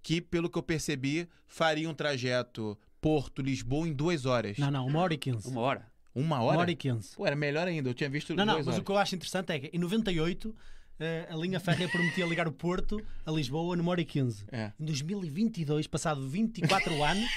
que, 0.03 0.21
pelo 0.21 0.47
que 0.49 0.57
eu 0.57 0.61
percebi, 0.63 1.27
faria 1.47 1.89
um 1.89 1.95
trajeto 1.95 2.77
Porto-Lisboa 3.01 3.87
em 3.87 3.93
duas 3.93 4.25
horas. 4.27 4.57
Não, 4.59 4.69
não, 4.69 4.85
uma 4.85 4.99
hora 5.01 5.15
e 5.15 5.17
quinze. 5.17 5.47
Uma 5.47 5.61
hora. 5.61 5.87
Uma 6.13 6.37
Uma 6.37 6.43
hora? 6.45 6.59
hora 6.59 6.71
e 6.71 6.75
quinze. 6.75 7.15
Pô, 7.15 7.25
era 7.25 7.35
melhor 7.35 7.67
ainda, 7.67 7.89
eu 7.89 7.93
tinha 7.95 8.09
visto 8.09 8.33
Não, 8.35 8.45
não, 8.45 8.55
mas 8.57 8.67
horas. 8.67 8.79
o 8.79 8.83
que 8.83 8.91
eu 8.91 8.97
acho 8.97 9.15
interessante 9.15 9.51
é 9.51 9.59
que 9.59 9.75
em 9.75 9.79
98 9.79 10.55
eh, 10.99 11.27
a 11.29 11.35
linha 11.35 11.59
férrea 11.59 11.89
prometia 11.89 12.25
ligar 12.25 12.47
o 12.47 12.51
Porto 12.51 13.03
a 13.25 13.31
Lisboa 13.31 13.75
numa 13.75 13.91
hora 13.91 13.99
e 14.01 14.05
15. 14.05 14.45
É. 14.51 14.71
Em 14.79 14.85
2022, 14.85 15.87
passado 15.87 16.25
24 16.29 16.93
anos, 17.03 17.29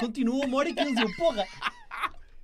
continua 0.00 0.46
uma 0.46 0.56
hora 0.58 0.70
e 0.70 0.74
15. 0.74 1.02
Eu, 1.02 1.14
porra! 1.16 1.44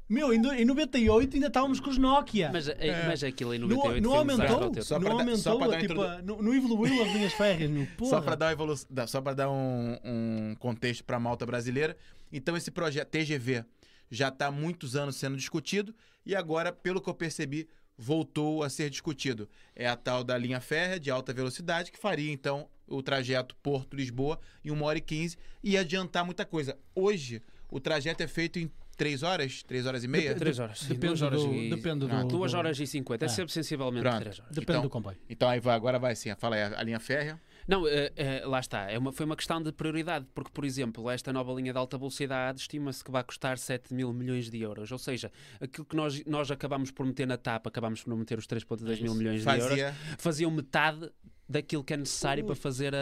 Meu, 0.08 0.32
em, 0.32 0.40
do- 0.40 0.52
em 0.52 0.64
98 0.64 1.34
ainda 1.36 1.48
estávamos 1.48 1.80
com 1.80 1.90
os 1.90 1.98
Nokia. 1.98 2.50
Mas, 2.52 2.66
é. 2.68 3.06
mas 3.06 3.22
aquilo 3.22 3.52
em 3.54 3.58
não, 3.58 3.68
98 3.68 4.02
não 4.02 4.10
um 4.22 4.26
desastre 4.26 4.46
aumentou. 4.54 4.82
Só 4.82 4.98
não 4.98 5.04
dar- 5.04 5.36
só 5.36 5.50
aumentou, 5.50 5.58
pra 5.58 5.66
dar 5.68 5.80
tipo, 5.80 5.92
introdu- 5.92 6.22
não, 6.26 6.42
não 6.42 6.54
evoluiu 6.54 7.02
as 7.04 7.12
linhas 7.12 7.32
férreas, 7.34 7.70
meu. 7.70 7.86
Porra. 7.96 8.10
Só 8.10 8.20
para 8.22 8.34
dar, 8.34 8.52
evolu- 8.52 8.76
só 9.06 9.20
pra 9.20 9.34
dar 9.34 9.50
um, 9.50 9.98
um 10.04 10.54
contexto 10.58 11.04
para 11.04 11.16
a 11.18 11.20
malta 11.20 11.44
brasileira. 11.44 11.96
Então, 12.32 12.56
esse 12.56 12.70
projeto 12.70 13.08
TGV 13.10 13.64
já 14.10 14.28
está 14.28 14.46
há 14.46 14.50
muitos 14.50 14.96
anos 14.96 15.16
sendo 15.16 15.36
discutido 15.36 15.94
e 16.24 16.34
agora, 16.34 16.72
pelo 16.72 17.00
que 17.02 17.10
eu 17.10 17.14
percebi, 17.14 17.68
voltou 17.96 18.62
a 18.62 18.70
ser 18.70 18.88
discutido. 18.88 19.48
É 19.76 19.86
a 19.88 19.96
tal 19.96 20.24
da 20.24 20.38
linha 20.38 20.60
férrea 20.60 20.98
de 20.98 21.10
alta 21.10 21.32
velocidade 21.34 21.90
que 21.92 21.98
faria, 21.98 22.32
então, 22.32 22.66
o 22.86 23.02
trajeto 23.02 23.54
Porto-Lisboa 23.56 24.38
em 24.64 24.70
1 24.70 24.82
hora 24.82 24.96
e 24.98 25.02
15 25.02 25.36
e 25.62 25.72
ia 25.72 25.80
adiantar 25.80 26.24
muita 26.24 26.46
coisa. 26.46 26.78
Hoje, 26.94 27.42
o 27.70 27.78
trajeto 27.78 28.22
é 28.22 28.26
feito 28.26 28.58
em 28.58 28.70
3 28.98 29.22
horas, 29.22 29.62
3 29.62 29.86
horas 29.86 30.04
e 30.04 30.08
meia. 30.08 30.30
Dep- 30.30 30.38
Três 30.40 30.58
horas. 30.58 30.80
sim, 30.80 30.88
Depende 30.88 31.06
duas 31.06 31.22
horas 31.22 31.42
do, 31.42 31.54
e- 31.54 31.70
depende 31.70 32.06
do, 32.06 32.12
Ah, 32.12 32.24
Duas 32.24 32.52
do- 32.52 32.58
horas 32.58 32.78
e 32.80 32.86
50, 32.86 33.24
é 33.24 33.26
Ah. 33.26 33.28
sempre 33.30 33.52
sensivelmente 33.52 34.02
Pronto. 34.02 34.20
3 34.20 34.40
horas. 34.40 34.50
Depende 34.54 34.70
Então- 34.72 34.82
do 34.82 34.90
comboio. 34.90 35.16
Então, 35.30 35.48
aí 35.48 35.60
vai, 35.60 35.74
agora 35.74 35.98
vai 35.98 36.14
sim. 36.16 36.34
Fala 36.36 36.56
aí, 36.56 36.62
a 36.64 36.82
linha 36.82 37.00
férrea. 37.00 37.40
Não, 37.66 37.86
eh, 37.86 38.10
eh, 38.16 38.42
lá 38.46 38.60
está. 38.60 38.90
É 38.90 38.98
uma, 38.98 39.12
foi 39.12 39.24
uma 39.26 39.36
questão 39.36 39.62
de 39.62 39.70
prioridade, 39.72 40.26
porque, 40.34 40.50
por 40.52 40.64
exemplo, 40.64 41.08
esta 41.10 41.32
nova 41.32 41.52
linha 41.52 41.72
de 41.72 41.78
alta 41.78 41.96
velocidade 41.96 42.60
estima-se 42.60 43.04
que 43.04 43.10
vai 43.10 43.22
custar 43.22 43.56
7 43.58 43.94
mil 43.94 44.12
milhões 44.12 44.50
de 44.50 44.60
euros. 44.60 44.90
Ou 44.90 44.98
seja, 44.98 45.30
aquilo 45.60 45.84
que 45.86 45.94
nós, 45.94 46.24
nós 46.24 46.50
acabamos 46.50 46.90
por 46.90 47.06
meter 47.06 47.26
na 47.26 47.36
TAP, 47.36 47.66
acabamos 47.68 48.02
por 48.02 48.10
não 48.10 48.16
meter 48.16 48.38
os 48.38 48.46
3,2 48.46 49.00
mil 49.00 49.14
milhões 49.14 49.42
de 49.42 49.48
euros, 49.48 49.68
Fazia. 49.68 49.94
faziam 50.18 50.50
metade 50.50 51.10
daquilo 51.48 51.84
que 51.84 51.94
é 51.94 51.96
necessário 51.96 52.44
para 52.44 52.54
fazer 52.56 52.94
a, 52.94 52.98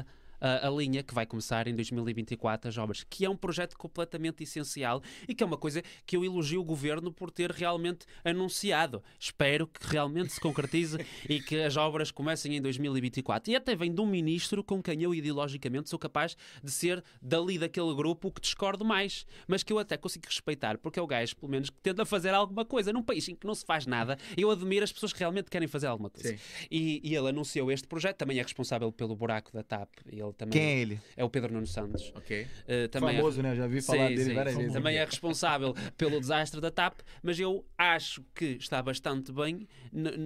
a- 0.00 0.04
a- 0.40 0.66
a 0.66 0.70
linha 0.70 1.02
que 1.02 1.12
vai 1.14 1.26
começar 1.26 1.66
em 1.68 1.74
2024, 1.74 2.68
as 2.68 2.78
obras, 2.78 3.04
que 3.08 3.24
é 3.24 3.30
um 3.30 3.36
projeto 3.36 3.76
completamente 3.76 4.42
essencial 4.42 5.02
e 5.28 5.34
que 5.34 5.42
é 5.42 5.46
uma 5.46 5.56
coisa 5.56 5.82
que 6.06 6.16
eu 6.16 6.24
elogio 6.24 6.60
o 6.60 6.64
governo 6.64 7.12
por 7.12 7.30
ter 7.30 7.50
realmente 7.50 8.06
anunciado. 8.24 9.02
Espero 9.18 9.66
que 9.66 9.86
realmente 9.86 10.32
se 10.32 10.40
concretize 10.40 10.96
e 11.28 11.40
que 11.40 11.56
as 11.62 11.76
obras 11.76 12.10
comecem 12.10 12.56
em 12.56 12.62
2024. 12.62 13.52
E 13.52 13.56
até 13.56 13.74
vem 13.76 13.92
de 13.94 14.00
um 14.00 14.06
ministro 14.06 14.64
com 14.64 14.82
quem 14.82 15.02
eu 15.02 15.14
ideologicamente 15.14 15.90
sou 15.90 15.98
capaz 15.98 16.36
de 16.62 16.70
ser 16.70 17.02
dali 17.20 17.58
daquele 17.58 17.94
grupo 17.94 18.28
o 18.28 18.32
que 18.32 18.40
discordo 18.40 18.84
mais, 18.84 19.26
mas 19.46 19.62
que 19.62 19.72
eu 19.72 19.78
até 19.78 19.96
consigo 19.96 20.26
respeitar, 20.26 20.78
porque 20.78 20.98
é 20.98 21.02
o 21.02 21.06
gajo, 21.06 21.36
pelo 21.36 21.50
menos, 21.50 21.70
que 21.70 21.78
tenta 21.80 22.04
fazer 22.04 22.32
alguma 22.34 22.64
coisa. 22.64 22.92
Num 22.92 23.02
país 23.02 23.28
em 23.28 23.34
que 23.34 23.46
não 23.46 23.54
se 23.54 23.64
faz 23.64 23.86
nada, 23.86 24.18
eu 24.36 24.50
admiro 24.50 24.84
as 24.84 24.92
pessoas 24.92 25.12
que 25.12 25.18
realmente 25.18 25.50
querem 25.50 25.68
fazer 25.68 25.86
alguma 25.86 26.08
coisa. 26.10 26.30
E, 26.70 27.00
e 27.04 27.14
ele 27.14 27.28
anunciou 27.28 27.70
este 27.70 27.86
projeto, 27.86 28.16
também 28.16 28.38
é 28.38 28.42
responsável 28.42 28.90
pelo 28.92 29.14
buraco 29.16 29.52
da 29.52 29.62
TAP. 29.62 29.90
Ele 30.06 30.29
também 30.32 30.52
Quem 30.52 30.62
é 30.70 30.78
ele? 30.80 31.00
é 31.16 31.24
o 31.24 31.30
Pedro 31.30 31.52
Nuno 31.52 31.66
Santos. 31.66 32.12
Ok. 32.14 32.42
Uh, 32.42 32.88
também 32.88 33.10
é- 33.10 33.16
Famoso, 33.18 33.42
né? 33.42 33.54
Já 33.54 33.66
vi 33.66 33.80
falar 33.82 34.08
Sim, 34.08 34.14
dele 34.14 34.24
sim. 34.30 34.34
várias 34.34 34.56
vezes. 34.56 34.72
Também 34.72 34.96
é 34.96 35.04
responsável 35.04 35.74
pelo 35.96 36.18
desastre 36.20 36.60
da 36.60 36.70
TAP, 36.70 37.00
mas 37.22 37.38
eu 37.38 37.64
acho 37.78 38.22
que 38.34 38.44
está 38.60 38.82
bastante 38.82 39.32
bem, 39.32 39.66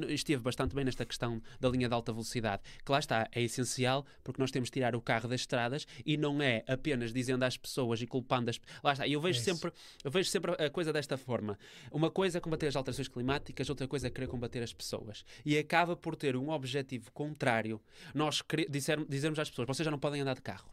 esteve 0.08 0.42
bastante 0.42 0.74
bem 0.74 0.84
nesta 0.84 1.04
questão 1.04 1.42
da 1.60 1.68
linha 1.68 1.88
de 1.88 1.94
alta 1.94 2.12
velocidade. 2.12 2.62
Que 2.84 2.92
lá 2.92 2.98
está, 2.98 3.28
é 3.32 3.42
essencial 3.42 4.04
porque 4.22 4.40
nós 4.40 4.50
temos 4.50 4.68
de 4.68 4.72
tirar 4.74 4.94
o 4.94 5.00
carro 5.00 5.28
das 5.28 5.40
estradas 5.40 5.86
e 6.04 6.16
não 6.16 6.40
é 6.42 6.62
apenas 6.66 7.12
dizendo 7.12 7.42
às 7.44 7.56
pessoas 7.56 8.00
e 8.02 8.06
culpando 8.06 8.50
as 8.50 8.60
Lá 8.82 8.92
está, 8.92 9.06
e 9.06 9.12
eu 9.12 9.20
vejo 9.20 9.40
É 9.40 9.42
sempre, 9.42 9.72
eu 10.02 10.10
vejo 10.10 10.28
sempre 10.30 10.52
a 10.52 10.70
coisa 10.70 10.92
desta 10.92 11.16
forma. 11.16 11.58
Uma 11.90 12.10
coisa 12.10 12.38
é 12.38 12.40
combater 12.40 12.66
as 12.66 12.76
alterações 12.76 13.08
climáticas, 13.08 13.68
outra 13.68 13.86
coisa 13.86 14.06
é 14.06 14.10
querer 14.10 14.26
combater 14.26 14.62
as 14.62 14.72
pessoas. 14.72 15.24
E 15.44 15.56
acaba 15.58 15.96
por 15.96 16.16
ter 16.16 16.36
um 16.36 16.50
objetivo 16.50 17.10
contrário. 17.12 17.80
Nós 18.14 18.42
disser- 18.68 19.04
dizermos 19.08 19.38
às 19.38 19.50
pessoas: 19.50 19.66
vocês 19.66 19.84
já 19.84 19.90
não 19.94 19.98
podem 20.00 20.20
andar 20.20 20.34
de 20.34 20.42
carro. 20.42 20.68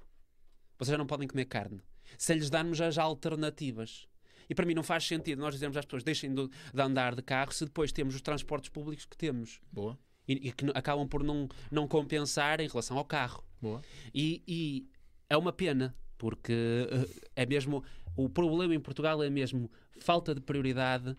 Vocês 0.78 0.92
já 0.92 0.98
não 0.98 1.06
podem 1.06 1.28
comer 1.28 1.46
carne. 1.46 1.80
Sem 2.18 2.38
lhes 2.38 2.50
darmos 2.50 2.82
as 2.82 2.98
alternativas. 2.98 4.08
E 4.50 4.56
para 4.56 4.66
mim 4.66 4.74
não 4.74 4.84
faz 4.84 5.06
sentido 5.06 5.40
nós 5.40 5.54
dizermos 5.54 5.78
às 5.78 5.86
pessoas 5.86 6.04
deixem 6.04 6.34
de, 6.34 6.48
de 6.48 6.82
andar 6.82 7.16
de 7.16 7.22
carro 7.22 7.54
se 7.54 7.64
depois 7.64 7.92
temos 7.92 8.16
os 8.16 8.22
transportes 8.22 8.70
públicos 8.70 9.06
que 9.06 9.16
temos 9.16 9.62
Boa, 9.72 9.98
e, 10.28 10.50
e 10.50 10.52
que 10.52 10.66
acabam 10.74 11.08
por 11.08 11.24
não, 11.24 11.48
não 11.72 11.88
compensar 11.88 12.60
em 12.60 12.68
relação 12.68 12.98
ao 12.98 13.06
carro. 13.06 13.44
boa. 13.62 13.82
E, 14.14 14.44
e 14.48 14.90
é 15.30 15.38
uma 15.38 15.54
pena, 15.54 15.96
porque 16.18 16.52
eh, 16.92 17.44
é 17.44 17.46
mesmo. 17.46 17.84
O 18.18 18.28
problema 18.28 18.76
em 18.76 18.80
Portugal 18.80 19.24
é 19.24 19.30
mesmo 19.30 19.72
falta 20.00 20.36
de 20.36 20.42
prioridade 20.42 21.16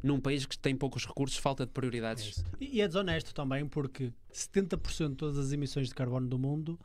num 0.00 0.20
país 0.20 0.46
que 0.46 0.56
tem 0.56 0.76
poucos 0.76 1.04
recursos, 1.04 1.38
falta 1.38 1.66
de 1.66 1.72
prioridades. 1.72 2.44
E 2.60 2.76
e 2.76 2.80
é 2.80 2.86
desonesto 2.86 3.34
também 3.34 3.66
porque 3.66 4.12
70% 4.32 5.10
de 5.10 5.16
todas 5.16 5.38
as 5.38 5.52
emissões 5.52 5.88
de 5.88 5.94
carbono 5.94 6.28
do 6.28 6.38
mundo 6.38 6.78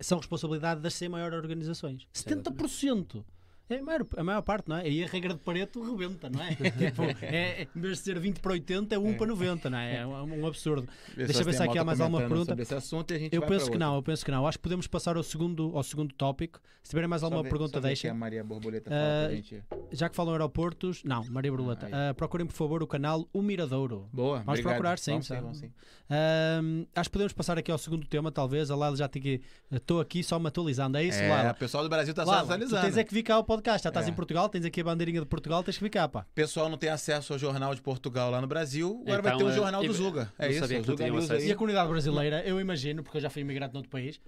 são 0.00 0.18
responsabilidade 0.18 0.80
das 0.80 0.94
100 0.94 1.08
maiores 1.08 1.36
organizações. 1.36 2.06
70%! 2.14 3.24
É 3.70 3.78
a 3.78 3.82
maior, 3.84 4.06
a 4.16 4.24
maior 4.24 4.42
parte, 4.42 4.68
não 4.68 4.78
é? 4.78 4.88
E 4.90 5.04
a 5.04 5.06
regra 5.06 5.32
de 5.32 5.38
Pareto 5.38 5.80
rebenta, 5.80 6.28
não 6.28 6.42
é? 6.42 6.54
tipo, 6.58 7.02
é, 7.22 7.62
é, 7.62 7.68
em 7.74 7.80
vez 7.80 7.98
de 7.98 8.02
ser 8.04 8.18
20 8.18 8.40
para 8.40 8.52
80, 8.52 8.94
é 8.96 8.98
1 8.98 9.14
para 9.16 9.26
90, 9.28 9.70
não 9.70 9.78
é? 9.78 9.96
É 9.98 10.06
um, 10.06 10.40
um 10.42 10.46
absurdo. 10.46 10.88
Deixa 11.16 11.40
eu 11.40 11.44
ver 11.44 11.54
se 11.54 11.62
há 11.62 11.66
aqui 11.66 11.78
há 11.78 11.84
mais 11.84 12.00
alguma 12.00 12.18
pergunta. 12.18 12.56
Assunto 12.76 13.14
Eu 13.30 13.42
penso 13.42 13.70
que 13.70 13.78
não, 13.78 13.94
eu 13.94 14.02
penso 14.02 14.24
que 14.24 14.30
não. 14.32 14.44
Acho 14.44 14.58
que 14.58 14.62
podemos 14.62 14.88
passar 14.88 15.16
ao 15.16 15.22
segundo, 15.22 15.70
ao 15.76 15.84
segundo 15.84 16.12
tópico. 16.14 16.60
Se 16.82 16.90
tiverem 16.90 17.08
mais 17.08 17.22
alguma 17.22 17.42
ver- 17.44 17.48
pergunta, 17.50 17.80
deixem. 17.80 18.10
gente. 18.10 19.62
Já 19.92 20.08
que 20.08 20.16
falam 20.16 20.32
aeroportos, 20.32 21.04
não, 21.04 21.22
Maria 21.30 21.52
Borboleta, 21.52 21.88
ah, 21.92 22.14
procurem 22.14 22.46
por 22.46 22.54
favor 22.54 22.82
o 22.82 22.86
canal 22.88 23.28
O 23.32 23.40
Miradouro. 23.40 24.08
Boa, 24.12 24.38
Vamos 24.38 24.48
obrigado. 24.48 24.72
procurar, 24.72 24.98
sim, 24.98 25.12
Vamos 25.12 25.26
sim, 25.26 25.34
vamos 25.36 25.58
sim. 25.58 25.70
Ahm, 26.08 26.86
acho 26.94 27.08
que 27.08 27.12
podemos 27.12 27.32
passar 27.32 27.56
aqui 27.56 27.70
ao 27.70 27.78
segundo 27.78 28.04
tema, 28.06 28.32
talvez. 28.32 28.70
A 28.70 28.74
Lala 28.76 28.96
já 28.96 29.06
tem 29.06 29.22
que. 29.22 29.40
Estou 29.70 30.00
aqui 30.00 30.24
só 30.24 30.38
me 30.40 30.48
atualizando. 30.48 30.96
É 30.98 31.04
isso, 31.04 31.20
É, 31.20 31.28
Lala? 31.28 31.50
o 31.52 31.54
pessoal 31.54 31.84
do 31.84 31.88
Brasil 31.88 32.12
tá 32.12 32.24
só 32.24 32.32
atualizando. 32.32 32.82
tens 32.82 32.96
é 32.96 33.04
que 33.04 33.14
vir 33.14 33.22
cá 33.22 33.34
ao 33.34 33.44
podcast. 33.44 33.59
Já 33.64 33.76
estás 33.76 34.06
É. 34.06 34.10
em 34.10 34.12
Portugal, 34.14 34.48
tens 34.48 34.64
aqui 34.64 34.80
a 34.80 34.84
bandeirinha 34.84 35.20
de 35.20 35.26
Portugal, 35.26 35.62
tens 35.62 35.76
que 35.78 35.82
vir 35.84 35.90
cá, 35.90 36.08
pá. 36.08 36.20
O 36.30 36.34
pessoal 36.34 36.68
não 36.68 36.78
tem 36.78 36.90
acesso 36.90 37.32
ao 37.32 37.38
jornal 37.38 37.74
de 37.74 37.80
Portugal 37.82 38.30
lá 38.30 38.40
no 38.40 38.46
Brasil, 38.46 39.00
agora 39.06 39.22
vai 39.22 39.34
Então, 39.34 39.38
ter 39.38 39.44
o 39.44 39.50
é, 39.50 39.56
jornal 39.56 39.80
do 39.82 39.86
eu- 39.88 39.92
Zuga. 39.92 40.32
É 40.38 40.50
isso, 40.50 40.60
sabia 40.60 40.80
que 40.80 40.86
Zuga 40.86 41.04
News 41.08 41.30
aí. 41.30 41.48
E 41.48 41.52
a 41.52 41.56
comunidade 41.56 41.88
brasileira, 41.88 42.42
eu 42.46 42.60
imagino, 42.60 43.02
porque 43.02 43.18
eu 43.18 43.22
já 43.22 43.30
fui 43.30 43.42
imigrante 43.42 43.74
noutro 43.74 43.90
país, 43.90 44.20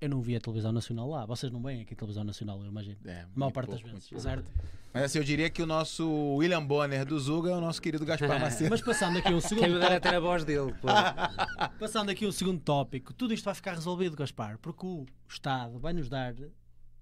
eu 0.00 0.08
não 0.08 0.20
vi 0.22 0.34
a 0.36 0.40
televisão 0.40 0.72
nacional 0.72 1.08
lá. 1.08 1.26
Vocês 1.26 1.52
não 1.52 1.60
veem 1.62 1.82
aqui 1.82 1.92
a 1.92 1.96
televisão 1.96 2.24
nacional, 2.24 2.58
eu 2.62 2.66
imagino. 2.68 2.96
É, 3.04 3.10
A 3.10 3.14
maior 3.14 3.26
muito 3.36 3.52
parte 3.54 3.66
pouco, 3.70 3.82
das 3.90 4.08
vezes, 4.08 4.22
certo? 4.22 4.50
Mas 4.92 5.04
assim, 5.04 5.18
eu 5.18 5.24
diria 5.24 5.48
que 5.48 5.62
o 5.62 5.66
nosso 5.66 6.04
William 6.36 6.64
Bonner 6.64 7.04
do 7.04 7.16
Zuga 7.20 7.50
é 7.50 7.54
o 7.54 7.60
nosso 7.60 7.80
querido 7.80 8.04
Gaspar 8.04 8.40
Macedo. 8.40 8.70
Mas 8.70 8.80
passando 8.80 9.18
aqui 9.18 9.28
o 9.32 9.38
Quem 9.40 9.48
segundo 9.48 9.74
me 9.74 9.78
dera 9.78 9.98
até 9.98 10.16
a 10.16 10.18
voz 10.18 10.42
dele. 10.44 10.74
pô. 10.80 10.88
Passando 11.78 12.10
aqui 12.10 12.26
o 12.26 12.32
segundo 12.32 12.60
tópico, 12.60 13.12
tudo 13.14 13.32
isto 13.34 13.44
vai 13.44 13.54
ficar 13.54 13.74
resolvido, 13.74 14.16
Gaspar, 14.16 14.58
porque 14.58 14.84
o 14.86 15.06
Estado 15.28 15.78
vai 15.78 15.92
nos 15.92 16.08
dar 16.08 16.34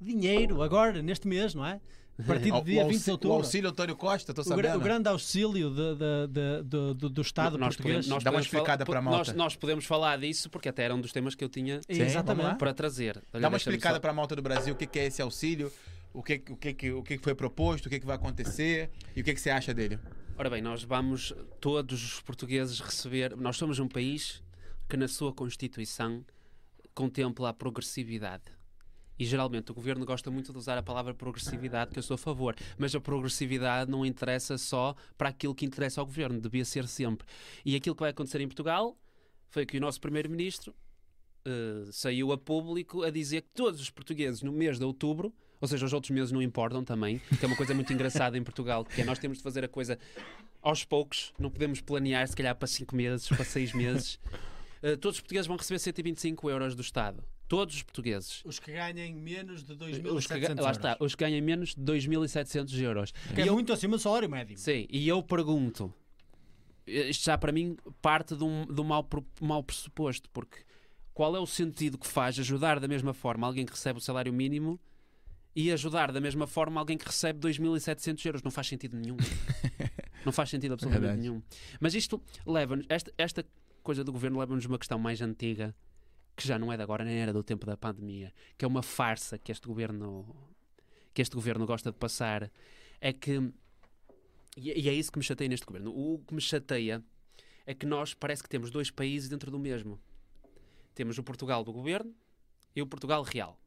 dinheiro 0.01 0.62
agora, 0.62 1.03
neste 1.03 1.27
mês, 1.29 1.55
não 1.55 1.65
é? 1.65 1.81
A 2.19 2.23
partir 2.25 2.51
do 2.51 2.61
dia 2.62 2.85
o 2.85 2.89
20 2.89 3.05
de 3.05 3.11
outubro. 3.12 3.37
O 3.37 3.39
auxílio 3.39 3.70
Antônio 3.70 3.95
Costa, 3.95 4.33
gra- 4.33 4.43
sabendo. 4.43 4.77
o 4.77 4.81
grande 4.81 5.09
auxílio 5.09 5.70
de- 5.70 5.95
de- 5.95 6.27
de- 6.27 6.62
do- 6.65 6.95
do- 6.95 7.09
do 7.11 7.23
Estado 7.23 7.57
nós 7.57 7.77
português. 7.77 7.95
podemos, 7.99 8.09
nós 8.09 8.25
Dá 8.25 8.31
uma 8.33 8.41
explicada 8.41 8.85
falar- 8.85 9.01
pra 9.01 9.11
nós, 9.11 9.27
malta. 9.29 9.33
nós 9.35 9.55
podemos 9.55 9.85
falar 9.85 10.19
disso 10.19 10.51
porque 10.51 10.69
até 10.69 10.83
era 10.83 10.95
um 10.97 11.01
dos 11.01 11.12
temas 11.12 11.37
que 11.37 11.45
eu 11.45 11.49
tinha 11.49 11.81
Sim, 11.89 12.03
Exatamente. 12.03 12.57
para 12.59 12.75
trazer. 12.75 13.23
Olha, 13.33 13.41
Dá 13.41 13.49
uma 13.49 13.57
explicada 13.57 13.95
só- 13.97 14.01
para 14.01 14.11
a 14.11 14.15
malta 14.15 14.35
do 14.35 14.43
Brasil 14.43 14.75
o 14.75 14.77
que, 14.77 14.85
que 14.87 14.99
é 14.99 15.07
esse 15.07 15.23
auxílio, 15.23 15.70
o 16.12 16.20
que, 16.20 16.43
o, 16.51 16.57
que, 16.57 16.75
que- 16.75 16.91
o 16.91 17.03
que 17.05 17.19
que 17.19 17.23
foi 17.23 17.37
proposto, 17.37 17.87
o 17.87 17.89
que, 17.89 18.01
que 18.01 18.07
vai 18.07 18.16
acontecer 18.16 18.91
e 19.15 19.20
o 19.20 19.25
que, 19.25 19.33
que 19.33 19.41
você 19.41 19.51
acha 19.51 19.73
dele. 19.73 19.97
Ora 20.37 20.51
bem, 20.51 20.61
nós 20.61 20.83
vamos 20.83 21.33
todos 21.61 22.03
os 22.05 22.20
portugueses 22.20 22.81
receber. 22.81 23.37
Nós 23.37 23.57
somos 23.57 23.79
um 23.79 23.87
país 23.87 24.43
que, 24.89 24.97
na 24.97 25.07
sua 25.07 25.33
Constituição, 25.33 26.25
contempla 26.95 27.51
a 27.51 27.53
progressividade. 27.55 28.57
E 29.19 29.24
geralmente 29.24 29.70
o 29.70 29.74
governo 29.74 30.05
gosta 30.07 30.31
muito 30.31 30.53
de 30.53 30.59
usar 30.59 30.78
a 30.78 30.82
palavra 30.82 31.12
progressividade, 31.15 31.90
que 31.90 31.99
eu 31.99 32.03
sou 32.03 32.15
a 32.15 32.19
favor. 32.19 32.55
Mas 32.77 32.95
a 32.95 33.01
progressividade 33.01 33.90
não 33.90 34.07
interessa 34.07 34.57
só 34.57 34.95
para 35.16 35.31
aquilo 35.31 35.55
que 35.55 35.66
interessa 35.66 36.01
ao 36.01 36.07
governo, 36.07 36.40
devia 36.40 36.65
ser 36.65 36.86
sempre. 36.86 37.27
E 37.65 37.74
aquilo 37.74 37.95
que 37.95 38.01
vai 38.01 38.11
acontecer 38.11 38.40
em 38.40 38.47
Portugal 38.47 38.97
foi 39.49 39.66
que 39.66 39.78
o 39.78 39.81
nosso 39.81 40.01
primeiro-ministro 40.01 40.74
uh, 41.47 41.93
saiu 41.93 42.32
a 42.32 42.39
público 42.39 43.03
a 43.03 43.11
dizer 43.11 43.43
que 43.43 43.49
todos 43.55 43.81
os 43.81 43.90
portugueses 43.90 44.43
no 44.43 44.53
mês 44.53 44.78
de 44.78 44.85
outubro, 44.85 45.35
ou 45.61 45.66
seja, 45.66 45.85
os 45.85 45.93
outros 45.93 46.11
meses 46.11 46.31
não 46.31 46.40
importam 46.40 46.85
também, 46.85 47.19
que 47.19 47.45
é 47.45 47.47
uma 47.49 47.57
coisa 47.57 47.74
muito 47.74 47.93
engraçada 47.93 48.39
em 48.39 48.43
Portugal, 48.43 48.85
que 48.85 49.01
é 49.01 49.05
nós 49.05 49.19
temos 49.19 49.39
de 49.39 49.45
fazer 49.45 49.65
a 49.65 49.69
coisa 49.69 49.99
aos 50.62 50.85
poucos, 50.85 51.32
não 51.39 51.51
podemos 51.51 51.81
planear 51.81 52.27
se 52.28 52.36
calhar 52.36 52.55
para 52.55 52.69
5 52.69 52.95
meses, 52.95 53.28
para 53.28 53.45
6 53.45 53.73
meses. 53.74 54.20
Uh, 54.82 54.96
todos 54.96 55.16
os 55.16 55.20
portugueses 55.20 55.46
vão 55.46 55.56
receber 55.56 55.78
125 55.78 56.50
euros 56.50 56.74
do 56.74 56.82
Estado. 56.82 57.22
Todos 57.48 57.74
os 57.76 57.82
portugueses. 57.82 58.42
Os 58.44 58.59
que 58.59 58.72
ganhem 58.72 59.14
menos 59.14 59.62
de 59.64 59.72
Os 59.72 59.78
que, 59.78 60.34
2.700 60.34 60.40
ga- 60.40 60.48
euros. 60.50 60.64
lá 60.64 60.70
está, 60.70 60.96
os 61.00 61.14
que 61.14 61.24
ganham 61.24 61.44
menos 61.44 61.74
de 61.74 61.80
2.700 61.82 62.78
euros. 62.82 63.12
Que 63.34 63.40
é 63.40 63.44
E 63.44 63.48
eu- 63.48 63.55
muito 63.55 63.72
acima 63.72 63.96
do 63.96 64.02
salário 64.02 64.28
médio. 64.28 64.59
Sim, 64.59 64.86
e 64.90 65.09
eu 65.09 65.22
pergunto, 65.22 65.92
isto 66.86 67.24
já 67.24 67.36
para 67.38 67.50
mim 67.52 67.76
parte 68.02 68.36
de 68.36 68.44
um, 68.44 68.66
de 68.66 68.80
um 68.80 68.84
mau, 68.84 69.09
mau 69.40 69.62
pressuposto, 69.62 70.28
porque 70.30 70.59
qual 71.14 71.34
é 71.34 71.40
o 71.40 71.46
sentido 71.46 71.96
que 71.98 72.06
faz 72.06 72.38
ajudar 72.38 72.78
da 72.78 72.86
mesma 72.86 73.12
forma 73.14 73.46
alguém 73.46 73.64
que 73.66 73.72
recebe 73.72 73.98
o 73.98 74.02
salário 74.02 74.32
mínimo 74.32 74.78
e 75.56 75.72
ajudar 75.72 76.12
da 76.12 76.20
mesma 76.20 76.46
forma 76.46 76.78
alguém 76.78 76.96
que 76.98 77.06
recebe 77.06 77.38
2.700 77.40 78.24
euros? 78.26 78.42
Não 78.42 78.50
faz 78.50 78.66
sentido 78.68 78.96
nenhum. 78.96 79.16
Não 80.24 80.32
faz 80.32 80.50
sentido 80.50 80.74
absolutamente 80.74 81.06
Verdade. 81.09 81.28
nenhum. 81.28 81.42
Mas 81.80 81.94
isto 81.94 82.20
leva-nos, 82.46 82.84
esta, 82.88 83.12
esta 83.16 83.44
coisa 83.89 84.05
do 84.05 84.12
governo 84.12 84.39
leva-nos 84.39 84.66
uma 84.66 84.78
questão 84.78 84.98
mais 84.98 85.23
antiga, 85.23 85.74
que 86.36 86.47
já 86.47 86.59
não 86.59 86.70
é 86.70 86.77
de 86.77 86.82
agora, 86.82 87.02
nem 87.06 87.20
era 87.20 87.32
do 87.32 87.43
tempo 87.43 87.65
da 87.65 87.74
pandemia, 87.74 88.35
que 88.59 88.62
é 88.62 88.69
uma 88.69 88.82
farsa 88.82 89.39
que 89.39 89.51
este 89.51 89.66
governo 89.66 90.27
que 91.15 91.23
este 91.23 91.35
governo 91.35 91.65
gosta 91.65 91.90
de 91.90 91.97
passar, 91.97 92.52
é 93.01 93.15
que 93.15 93.51
e 94.59 94.90
é 94.90 94.93
isso 94.93 95.10
que 95.10 95.16
me 95.19 95.24
chateia 95.24 95.48
neste 95.48 95.65
governo. 95.65 95.90
O 95.90 96.19
que 96.19 96.35
me 96.35 96.40
chateia 96.43 97.02
é 97.65 97.73
que 97.73 97.86
nós 97.86 98.12
parece 98.12 98.43
que 98.43 98.48
temos 98.51 98.70
dois 98.70 98.90
países 98.90 99.27
dentro 99.27 99.51
do 99.51 99.59
mesmo. 99.59 99.98
Temos 100.94 101.16
o 101.16 101.23
Portugal 101.23 101.65
do 101.65 101.73
governo 101.73 102.15
e 102.77 102.82
o 102.82 102.86
Portugal 102.86 103.23
real. 103.23 103.59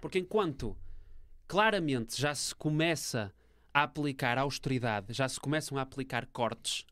Porque 0.00 0.18
enquanto 0.18 0.74
claramente 1.46 2.18
já 2.18 2.34
se 2.34 2.54
começa 2.54 3.30
a 3.74 3.82
aplicar 3.82 4.38
austeridade, 4.38 5.12
já 5.12 5.28
se 5.28 5.38
começam 5.38 5.76
a 5.76 5.82
aplicar 5.82 6.24
cortes, 6.28 6.86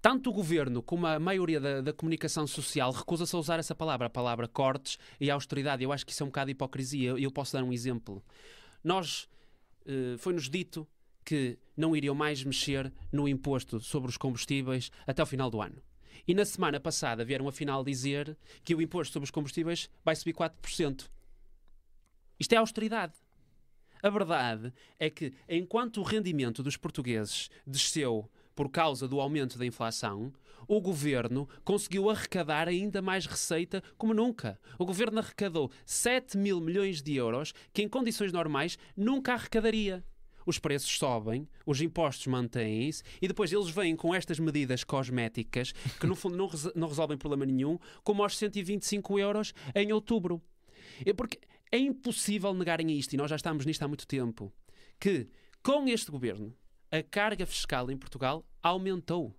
tanto 0.00 0.30
o 0.30 0.32
governo 0.32 0.82
como 0.82 1.06
a 1.06 1.18
maioria 1.18 1.60
da, 1.60 1.80
da 1.80 1.92
comunicação 1.92 2.46
social 2.46 2.90
recusa-se 2.90 3.34
a 3.36 3.38
usar 3.38 3.58
essa 3.58 3.74
palavra, 3.74 4.06
a 4.06 4.10
palavra 4.10 4.48
cortes 4.48 4.98
e 5.20 5.30
austeridade. 5.30 5.84
Eu 5.84 5.92
acho 5.92 6.06
que 6.06 6.12
isso 6.12 6.22
é 6.22 6.26
um 6.26 6.28
bocado 6.30 6.46
de 6.46 6.52
hipocrisia. 6.52 7.10
Eu, 7.10 7.18
eu 7.18 7.30
posso 7.30 7.52
dar 7.52 7.62
um 7.62 7.72
exemplo. 7.72 8.24
Nós, 8.82 9.28
eh, 9.86 10.16
foi-nos 10.18 10.48
dito 10.48 10.88
que 11.24 11.58
não 11.76 11.94
iriam 11.94 12.14
mais 12.14 12.42
mexer 12.42 12.92
no 13.12 13.28
imposto 13.28 13.78
sobre 13.78 14.08
os 14.08 14.16
combustíveis 14.16 14.90
até 15.06 15.22
o 15.22 15.26
final 15.26 15.50
do 15.50 15.60
ano. 15.60 15.82
E 16.26 16.34
na 16.34 16.44
semana 16.44 16.80
passada 16.80 17.24
vieram 17.24 17.48
afinal 17.48 17.84
dizer 17.84 18.36
que 18.64 18.74
o 18.74 18.80
imposto 18.80 19.12
sobre 19.12 19.24
os 19.24 19.30
combustíveis 19.30 19.88
vai 20.04 20.16
subir 20.16 20.34
4%. 20.34 21.08
Isto 22.38 22.52
é 22.54 22.56
austeridade. 22.56 23.14
A 24.02 24.08
verdade 24.08 24.72
é 24.98 25.10
que, 25.10 25.34
enquanto 25.46 26.00
o 26.00 26.02
rendimento 26.02 26.62
dos 26.62 26.76
portugueses 26.76 27.50
desceu 27.66 28.30
por 28.54 28.70
causa 28.70 29.08
do 29.08 29.20
aumento 29.20 29.58
da 29.58 29.66
inflação, 29.66 30.32
o 30.66 30.80
governo 30.80 31.48
conseguiu 31.64 32.08
arrecadar 32.08 32.68
ainda 32.68 33.02
mais 33.02 33.26
receita 33.26 33.82
como 33.98 34.14
nunca. 34.14 34.58
O 34.78 34.86
governo 34.86 35.18
arrecadou 35.18 35.70
7 35.84 36.38
mil 36.38 36.60
milhões 36.60 37.02
de 37.02 37.16
euros 37.16 37.52
que, 37.72 37.82
em 37.82 37.88
condições 37.88 38.32
normais, 38.32 38.78
nunca 38.96 39.32
arrecadaria. 39.32 40.04
Os 40.46 40.58
preços 40.58 40.96
sobem, 40.96 41.48
os 41.66 41.80
impostos 41.80 42.26
mantêm-se 42.26 43.02
e 43.20 43.28
depois 43.28 43.52
eles 43.52 43.68
vêm 43.68 43.94
com 43.94 44.14
estas 44.14 44.38
medidas 44.38 44.84
cosméticas 44.84 45.72
que, 45.98 46.06
no 46.06 46.14
fundo, 46.14 46.36
não, 46.36 46.48
não 46.74 46.88
resolvem 46.88 47.18
problema 47.18 47.44
nenhum, 47.44 47.78
como 48.02 48.22
aos 48.22 48.36
125 48.38 49.18
euros 49.18 49.52
em 49.74 49.92
outubro. 49.92 50.40
É 51.04 51.12
porque 51.12 51.38
é 51.70 51.78
impossível 51.78 52.52
negarem 52.54 52.90
isto, 52.90 53.12
e 53.12 53.16
nós 53.16 53.30
já 53.30 53.36
estamos 53.36 53.64
nisto 53.64 53.82
há 53.82 53.88
muito 53.88 54.06
tempo, 54.06 54.52
que 54.98 55.28
com 55.62 55.86
este 55.88 56.10
governo 56.10 56.54
a 56.90 57.02
carga 57.02 57.46
fiscal 57.46 57.90
em 57.90 57.96
Portugal 57.96 58.44
aumentou 58.62 59.36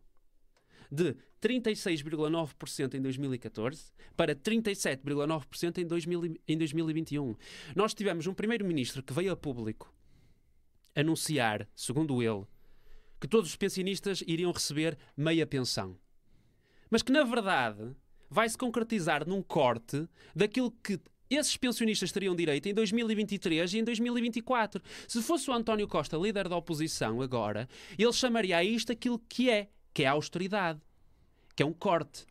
de 0.92 1.16
36,9% 1.42 2.94
em 2.94 3.02
2014 3.02 3.92
para 4.16 4.36
37,9% 4.36 5.78
em 5.78 5.88
2000 5.88 6.36
em 6.48 6.58
2021. 6.58 7.36
Nós 7.76 7.94
tivemos 7.94 8.28
um 8.28 8.34
primeiro-ministro 8.34 9.02
que 9.02 9.14
veio 9.14 9.32
a 9.32 9.36
público 9.36 9.94
anunciar, 10.96 11.68
segundo 11.74 12.22
ele, 12.22 12.46
que 13.20 13.28
todos 13.28 13.50
os 13.50 13.56
pensionistas 13.56 14.22
iriam 14.28 14.52
receber 14.52 14.98
meia 15.16 15.48
pensão. 15.48 15.98
Mas 16.90 17.02
que, 17.02 17.12
na 17.12 17.24
verdade, 17.24 17.96
vai 18.30 18.50
se 18.50 18.58
concretizar 18.58 19.28
num 19.28 19.42
corte 19.42 20.08
daquilo 20.36 20.72
que 20.72 21.00
esses 21.36 21.56
pensionistas 21.58 22.12
teriam 22.12 22.36
direito 22.36 22.68
em 22.68 22.74
2023 22.74 23.74
e 23.74 23.80
em 23.80 23.84
2024. 23.84 24.82
Se 25.08 25.22
fosse 25.22 25.50
o 25.50 25.54
António 25.54 25.88
Costa 25.88 26.18
líder 26.18 26.48
da 26.50 26.56
oposição 26.56 27.22
agora, 27.22 27.68
ele 27.98 28.14
chamaria 28.14 28.58
a 28.58 28.64
isto 28.64 28.92
aquilo 28.92 29.20
que 29.30 29.50
é, 29.50 29.68
que 29.94 30.04
é 30.04 30.08
a 30.08 30.12
austeridade, 30.12 30.80
que 31.56 31.64
é 31.64 31.66
um 31.66 31.74
corte. 31.74 32.26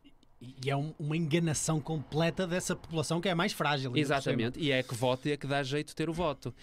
E 0.64 0.70
é 0.70 0.76
um- 0.76 0.94
uma 0.98 1.14
enganação 1.16 1.78
completa 1.80 2.46
dessa 2.46 2.74
população 2.74 3.20
que 3.20 3.28
é 3.28 3.34
mais 3.34 3.52
frágil. 3.52 3.94
Exatamente, 3.94 4.58
e 4.58 4.72
é 4.72 4.82
que 4.82 4.94
vota 4.94 5.28
e 5.28 5.32
é 5.32 5.36
que 5.36 5.46
dá 5.46 5.62
jeito 5.62 5.88
de 5.88 5.94
ter 5.94 6.08
o 6.08 6.14
voto. 6.14 6.54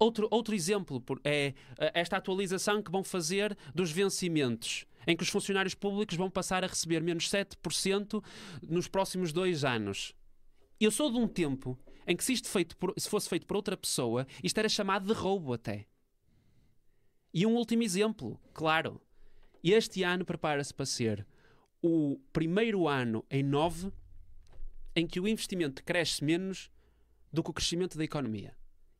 Outro, 0.00 0.26
outro 0.32 0.52
exemplo 0.54 1.00
é 1.22 1.54
eh, 1.78 1.92
esta 1.94 2.16
atualização 2.16 2.82
que 2.82 2.90
vão 2.90 3.04
fazer 3.04 3.56
dos 3.72 3.92
vencimentos, 3.92 4.84
em 5.06 5.16
que 5.16 5.22
os 5.22 5.28
funcionários 5.28 5.74
públicos 5.76 6.16
vão 6.16 6.28
passar 6.28 6.64
a 6.64 6.66
receber 6.66 7.02
menos 7.04 7.28
7% 7.30 8.20
nos 8.68 8.88
próximos 8.88 9.32
dois 9.32 9.62
anos. 9.64 10.12
Eu 10.80 10.90
sou 10.90 11.12
de 11.12 11.18
um 11.18 11.28
tempo 11.28 11.78
em 12.06 12.16
que 12.16 12.24
se 12.24 12.32
isto 12.32 12.48
feito 12.48 12.74
por- 12.78 12.94
se 12.96 13.08
fosse 13.08 13.28
feito 13.28 13.46
por 13.46 13.54
outra 13.54 13.76
pessoa, 13.76 14.26
isto 14.42 14.56
era 14.56 14.68
chamado 14.68 15.06
de 15.06 15.12
roubo 15.12 15.52
até. 15.52 15.86
E 17.34 17.44
um 17.44 17.54
último 17.54 17.82
exemplo, 17.82 18.40
claro. 18.54 18.98
Este 19.62 20.02
ano 20.02 20.24
prepara-se 20.24 20.72
para 20.72 20.86
ser 20.86 21.26
o 21.82 22.18
primeiro 22.32 22.88
ano 22.88 23.22
em 23.30 23.42
nove 23.42 23.92
em 24.96 25.06
que 25.06 25.20
o 25.20 25.28
investimento 25.28 25.84
cresce 25.84 26.24
menos 26.24 26.70
do 27.30 27.42
que 27.42 27.50
o 27.50 27.52
crescimento 27.52 27.98
da 27.98 28.04
economia. 28.04 28.56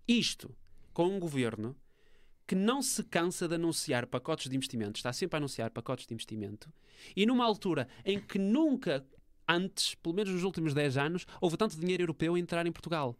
Isto 0.06 0.54
com 0.92 1.06
um 1.06 1.18
governo 1.18 1.74
que 2.46 2.54
não 2.54 2.82
se 2.82 3.02
cansa 3.04 3.48
de 3.48 3.54
anunciar 3.54 4.06
pacotes 4.06 4.50
de 4.50 4.56
investimento, 4.56 4.98
está 4.98 5.12
sempre 5.14 5.36
a 5.36 5.38
anunciar 5.38 5.70
pacotes 5.70 6.06
de 6.06 6.12
investimento, 6.12 6.70
e 7.16 7.24
numa 7.24 7.44
altura 7.44 7.88
em 8.04 8.20
que 8.20 8.38
nunca 8.38 9.06
antes, 9.50 9.94
pelo 9.96 10.14
menos 10.14 10.32
nos 10.32 10.44
últimos 10.44 10.72
10 10.74 10.96
anos, 10.96 11.26
houve 11.40 11.56
tanto 11.56 11.78
dinheiro 11.78 12.02
europeu 12.02 12.34
a 12.34 12.38
entrar 12.38 12.66
em 12.66 12.72
Portugal. 12.72 13.16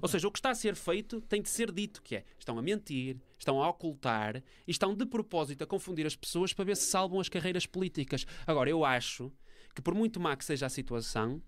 Ou 0.00 0.08
seja, 0.08 0.26
o 0.26 0.30
que 0.32 0.38
está 0.38 0.50
a 0.50 0.54
ser 0.54 0.74
feito 0.74 1.20
tem 1.20 1.42
de 1.42 1.48
ser 1.50 1.70
dito, 1.70 2.02
que 2.02 2.16
é, 2.16 2.24
estão 2.38 2.58
a 2.58 2.62
mentir, 2.62 3.18
estão 3.38 3.62
a 3.62 3.68
ocultar 3.68 4.42
e 4.66 4.70
estão 4.70 4.94
de 4.94 5.04
propósito 5.04 5.62
a 5.62 5.66
confundir 5.66 6.06
as 6.06 6.16
pessoas 6.16 6.52
para 6.52 6.64
ver 6.64 6.76
se 6.76 6.86
salvam 6.86 7.20
as 7.20 7.28
carreiras 7.28 7.66
políticas. 7.66 8.26
Agora, 8.46 8.70
eu 8.70 8.84
acho 8.84 9.30
que 9.74 9.82
por 9.82 9.94
muito 9.94 10.18
má 10.18 10.34
que 10.36 10.44
seja 10.44 10.66
a 10.66 10.70
situação, 10.70 11.42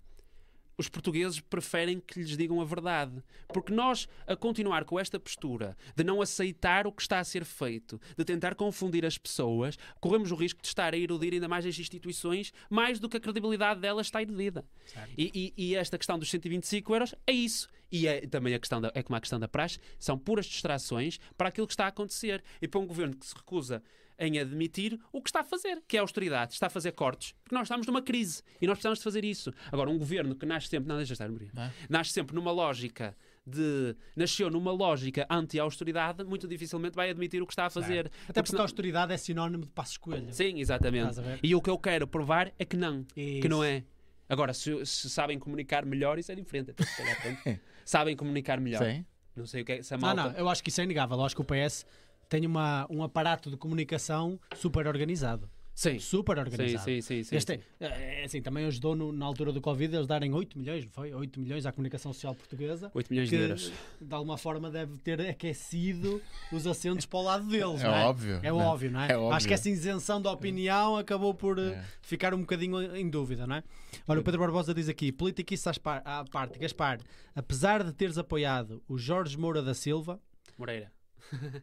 os 0.78 0.88
portugueses 0.88 1.40
preferem 1.40 1.98
que 2.00 2.18
lhes 2.20 2.36
digam 2.36 2.60
a 2.60 2.64
verdade. 2.64 3.22
Porque 3.48 3.72
nós, 3.72 4.06
a 4.26 4.36
continuar 4.36 4.84
com 4.84 5.00
esta 5.00 5.18
postura 5.18 5.76
de 5.94 6.04
não 6.04 6.20
aceitar 6.20 6.86
o 6.86 6.92
que 6.92 7.00
está 7.00 7.18
a 7.18 7.24
ser 7.24 7.44
feito, 7.44 7.98
de 8.16 8.24
tentar 8.24 8.54
confundir 8.54 9.04
as 9.06 9.16
pessoas, 9.16 9.78
corremos 10.00 10.30
o 10.30 10.34
risco 10.34 10.60
de 10.60 10.68
estar 10.68 10.92
a 10.92 10.96
erudir 10.98 11.32
ainda 11.32 11.48
mais 11.48 11.64
as 11.64 11.78
instituições, 11.78 12.52
mais 12.68 12.98
do 12.98 13.08
que 13.08 13.16
a 13.16 13.20
credibilidade 13.20 13.80
delas 13.80 14.06
está 14.06 14.20
erudida. 14.20 14.64
E, 15.16 15.30
e- 15.56 15.70
e 15.70 15.74
esta 15.74 15.96
questão 15.96 16.18
dos 16.18 16.28
125 16.30 16.94
euros 16.94 17.14
é 17.26 17.32
isso. 17.32 17.68
E 17.90 18.06
é 18.06 18.26
também 18.26 18.52
a 18.52 18.58
questão 18.58 18.80
da, 18.80 18.90
é 18.94 19.02
como 19.02 19.16
a 19.16 19.20
questão 19.20 19.38
da 19.40 19.48
praxe, 19.48 19.78
são 19.98 20.18
puras 20.18 20.44
distrações 20.44 21.18
para 21.38 21.48
aquilo 21.48 21.66
que 21.66 21.72
está 21.72 21.84
a 21.86 21.88
acontecer. 21.88 22.42
E 22.60 22.68
para 22.68 22.80
um 22.80 22.86
governo 22.86 23.16
que 23.16 23.24
se 23.24 23.34
recusa 23.34 23.82
em 24.18 24.38
admitir 24.38 24.98
o 25.12 25.20
que 25.22 25.28
está 25.28 25.40
a 25.40 25.44
fazer, 25.44 25.82
que 25.86 25.96
é 25.96 26.00
a 26.00 26.02
austeridade, 26.02 26.52
está 26.54 26.66
a 26.66 26.70
fazer 26.70 26.92
cortes, 26.92 27.34
porque 27.44 27.54
nós 27.54 27.64
estamos 27.66 27.86
numa 27.86 28.00
crise 28.02 28.42
e 28.60 28.66
nós 28.66 28.76
precisamos 28.78 28.98
de 28.98 29.04
fazer 29.04 29.24
isso. 29.24 29.52
Agora, 29.70 29.90
um 29.90 29.98
governo 29.98 30.34
que 30.34 30.46
nasce 30.46 30.68
sempre, 30.68 30.88
não 30.88 30.96
deixa 30.96 31.12
estar, 31.12 31.28
Maria, 31.28 31.50
Não 31.54 31.62
é? 31.64 31.72
nasce 31.88 32.12
sempre 32.12 32.34
numa 32.34 32.50
lógica 32.50 33.16
de 33.46 33.94
nasceu 34.16 34.50
numa 34.50 34.72
lógica 34.72 35.24
anti-austeridade, 35.30 36.24
muito 36.24 36.48
dificilmente 36.48 36.96
vai 36.96 37.10
admitir 37.10 37.40
o 37.40 37.46
que 37.46 37.52
está 37.52 37.66
a 37.66 37.70
fazer. 37.70 38.10
Até 38.28 38.42
porque 38.42 38.56
a 38.56 38.62
austeridade 38.62 39.12
é 39.12 39.16
sinónimo 39.16 39.64
de 39.64 39.70
passo 39.70 39.92
escolha. 39.92 40.32
Sim, 40.32 40.58
exatamente. 40.58 41.20
E 41.42 41.54
o 41.54 41.60
que 41.62 41.70
eu 41.70 41.78
quero 41.78 42.08
provar 42.08 42.52
é 42.58 42.64
que 42.64 42.76
não, 42.76 43.04
que 43.04 43.20
Isso. 43.38 43.48
não 43.48 43.62
é. 43.62 43.84
Agora, 44.28 44.52
se, 44.52 44.84
se 44.84 45.08
sabem 45.08 45.38
comunicar 45.38 45.86
melhor, 45.86 46.18
isso 46.18 46.32
é 46.32 46.34
diferente. 46.34 46.72
Pronto. 46.72 47.60
sabem 47.84 48.16
comunicar 48.16 48.58
melhor. 48.60 48.82
Sim. 48.82 49.04
Não 49.36 49.46
sei 49.46 49.62
o 49.62 49.64
que 49.64 49.72
é. 49.72 49.82
Se 49.82 49.94
a 49.94 49.98
Não, 49.98 50.08
malta... 50.08 50.30
não, 50.32 50.38
eu 50.38 50.48
acho 50.48 50.62
que 50.64 50.70
isso 50.70 50.80
é 50.80 50.84
inegável. 50.84 51.16
Eu 51.16 51.24
acho 51.24 51.36
que 51.36 51.42
o 51.42 51.44
PS 51.44 51.86
tem 52.28 52.46
uma, 52.46 52.86
um 52.90 53.02
aparato 53.02 53.50
de 53.50 53.56
comunicação 53.56 54.38
super 54.56 54.86
organizado. 54.86 55.48
Sim. 55.78 55.98
super 55.98 56.38
organizado. 56.38 56.82
sim, 56.86 57.02
sim. 57.02 57.22
sim, 57.22 57.36
Este, 57.36 57.56
sim. 57.56 57.60
é, 57.78 58.22
é 58.22 58.24
assim, 58.24 58.40
também 58.40 58.64
ajudou 58.64 58.96
no- 58.96 59.12
na 59.12 59.26
altura 59.26 59.52
do 59.52 59.60
Covid 59.60 59.94
eles 59.94 60.06
darem 60.06 60.32
8 60.32 60.58
milhões, 60.58 60.82
não 60.86 60.90
foi? 60.90 61.12
8 61.12 61.38
milhões 61.38 61.66
à 61.66 61.70
comunicação 61.72 62.14
social 62.14 62.34
portuguesa. 62.34 62.90
8 62.94 63.10
milhões 63.10 63.28
que 63.28 63.36
de 63.36 63.42
euros. 63.42 63.70
de 64.00 64.14
alguma 64.14 64.38
forma 64.38 64.70
deve 64.70 64.96
ter 65.00 65.20
aquecido 65.28 66.22
os 66.50 66.66
assentos 66.66 67.04
para 67.04 67.18
o 67.18 67.22
lado 67.22 67.46
deles, 67.46 67.82
É 67.82 67.84
não 67.84 67.94
é? 67.94 68.04
óbvio, 68.06 68.34
É 68.36 68.40
né? 68.40 68.52
óbvio, 68.52 68.90
não 68.90 69.00
é? 69.02 69.12
É 69.12 69.16
óbvio. 69.18 69.32
Acho 69.36 69.46
que 69.48 69.52
essa 69.52 69.68
isenção 69.68 70.20
da 70.22 70.32
opinião 70.32 70.96
acabou 70.96 71.34
por 71.34 71.58
eh, 71.58 71.72
É. 71.72 71.84
ficar 72.00 72.32
um 72.32 72.40
bocadinho 72.40 72.96
em 72.96 73.10
dúvida, 73.10 73.46
não 73.46 73.56
é? 73.56 73.62
Olha, 74.08 74.20
o 74.20 74.24
Pedro 74.24 74.40
Barbosa 74.40 74.72
diz 74.72 74.88
aqui: 74.88 75.12
politiquice 75.12 75.68
à 75.68 76.24
parte, 76.24 76.58
Gaspar, 76.58 77.00
apesar 77.34 77.84
de 77.84 77.92
teres 77.92 78.16
apoiado 78.16 78.82
o 78.88 78.96
Jorge 78.96 79.36
Moura 79.36 79.60
da 79.62 79.74
Silva, 79.74 80.18
Moreira. 80.56 80.90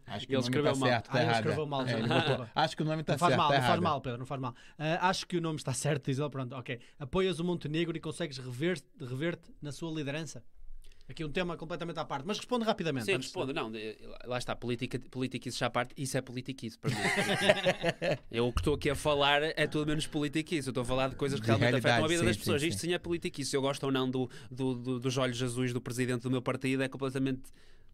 Acho 0.07 0.25
Ele 0.29 0.35
o 0.35 0.39
nome 0.39 0.43
escreveu 0.43 0.73
tá 0.73 0.79
mal. 0.79 0.89
certo, 0.89 1.05
tá 1.11 1.17
Ah, 1.17 1.21
errado. 1.21 1.35
escreveu 1.35 1.65
mal, 1.65 1.81
É, 1.83 1.87
já, 1.87 1.97
botou- 1.99 2.37
faz- 2.37 2.49
Acho 2.55 2.77
que 2.77 2.83
o 2.83 2.85
nome 2.85 3.03
tá 3.03 3.13
não 3.13 3.19
faz 3.19 3.29
certo, 3.31 3.39
mal, 3.41 3.49
tá 3.51 3.57
não 3.59 3.67
faz 3.67 3.79
mal, 3.79 4.01
Pedro, 4.01 4.19
não 4.19 4.25
faz 4.25 4.41
mal. 4.41 4.55
Ah, 4.77 5.09
acho 5.09 5.27
que 5.27 5.37
o 5.37 5.41
nome 5.41 5.57
está 5.57 5.73
certo, 5.73 6.05
diz 6.09 6.19
ele, 6.19 6.29
pronto, 6.29 6.53
ok. 6.55 6.79
Apoias 6.99 7.39
o 7.39 7.43
Montenegro 7.43 7.95
e 7.95 7.99
consegues 7.99 8.37
rever- 8.37 8.81
rever-te 8.99 9.51
na 9.61 9.71
sua 9.71 9.91
liderança? 9.91 10.43
Aqui 11.09 11.23
um 11.25 11.29
tema 11.29 11.57
completamente 11.57 11.99
à 11.99 12.05
parte, 12.05 12.25
mas 12.25 12.37
responde 12.37 12.63
rapidamente. 12.63 13.05
Sim, 13.05 13.15
antes 13.15 13.29
de-. 13.29 13.53
Não, 13.53 13.69
lá 14.25 14.37
está, 14.37 14.55
política, 14.55 14.97
politiquice 15.11 15.59
já 15.59 15.65
à 15.65 15.69
parte, 15.69 15.93
isso 16.01 16.17
é 16.17 16.21
politiquice 16.21 16.79
para 16.79 16.91
mim. 16.91 16.95
eu 18.31 18.47
o 18.47 18.53
que 18.53 18.61
estou 18.61 18.73
aqui 18.75 18.89
a 18.89 18.95
falar 18.95 19.41
é 19.43 19.67
tudo 19.67 19.85
menos 19.87 20.07
politiquice. 20.07 20.69
Eu 20.69 20.71
estou 20.71 20.81
a 20.83 20.85
falar 20.85 21.09
de 21.09 21.17
coisas 21.17 21.41
que 21.41 21.45
De 21.45 21.51
realmente 21.51 21.75
afetam 21.75 22.05
a 22.05 22.07
vida 22.07 22.23
das 22.23 22.35
sim, 22.35 22.39
pessoas. 22.39 22.61
sim, 22.61 22.67
Isto 22.69 22.79
sim. 22.81 22.93
é 22.93 22.97
politiquice. 22.97 23.53
Eu 23.53 23.61
gosto 23.61 23.83
ou 23.83 23.91
não 23.91 24.09
do, 24.09 24.29
do- 24.49 24.75
do- 24.75 24.99
dos 25.01 25.17
olhos 25.17 25.43
azuis 25.43 25.73
do 25.73 25.81
presidente 25.81 26.21
do 26.21 26.31
meu 26.31 26.41
partido 26.41 26.81
é 26.81 26.87
completamente. 26.87 27.41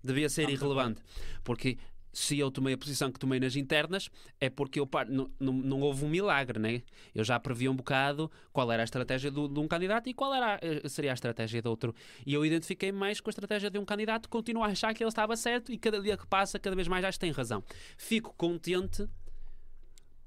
Devia 0.04 0.30
ser 0.30 0.50
irrelevante. 0.50 1.02
Porque 1.44 1.78
se 2.12 2.40
eu 2.40 2.50
tomei 2.50 2.74
a 2.74 2.78
posição 2.78 3.12
que 3.12 3.20
tomei 3.20 3.40
nas 3.40 3.56
internas, 3.56 4.10
é 4.42 4.50
porque 4.50 4.80
eu, 4.80 4.88
par- 4.88 5.08
não, 5.08 5.30
não, 5.40 5.54
não 5.54 5.80
houve 5.82 6.04
um 6.04 6.10
milagre, 6.10 6.58
né? 6.58 6.82
Eu 7.14 7.24
já 7.24 7.40
previa 7.40 7.70
um 7.70 7.76
bocado 7.76 8.32
qual 8.52 8.72
era 8.72 8.82
a 8.82 8.86
estratégia 8.86 9.30
do- 9.30 9.48
de 9.48 9.60
um 9.60 9.68
candidato 9.68 10.10
e 10.10 10.14
qual 10.14 10.34
era, 10.34 10.56
a- 10.56 10.60
eh, 10.62 10.90
seria 10.90 11.12
a 11.12 11.14
estratégia 11.14 11.62
do 11.62 11.70
outro. 11.70 11.94
E 12.26 12.34
eu 12.34 12.44
identifiquei 12.44 12.92
mais 12.92 13.22
com 13.22 13.30
a 13.30 13.32
estratégia 13.32 13.70
de 13.70 13.78
um 13.78 13.86
candidato, 13.86 14.28
continuo 14.28 14.64
a 14.64 14.68
achar 14.68 14.92
que 14.96 15.04
ele 15.04 15.08
estava 15.10 15.38
certo 15.38 15.72
e 15.72 15.78
cada 15.78 16.02
dia 16.02 16.18
que 16.18 16.26
passa, 16.26 16.58
cada 16.58 16.76
vez 16.76 16.88
mais 16.88 17.06
acho 17.06 17.18
que 17.20 17.26
tem 17.26 17.32
razão. 17.32 17.64
Fico 17.96 18.34
contente 18.36 19.08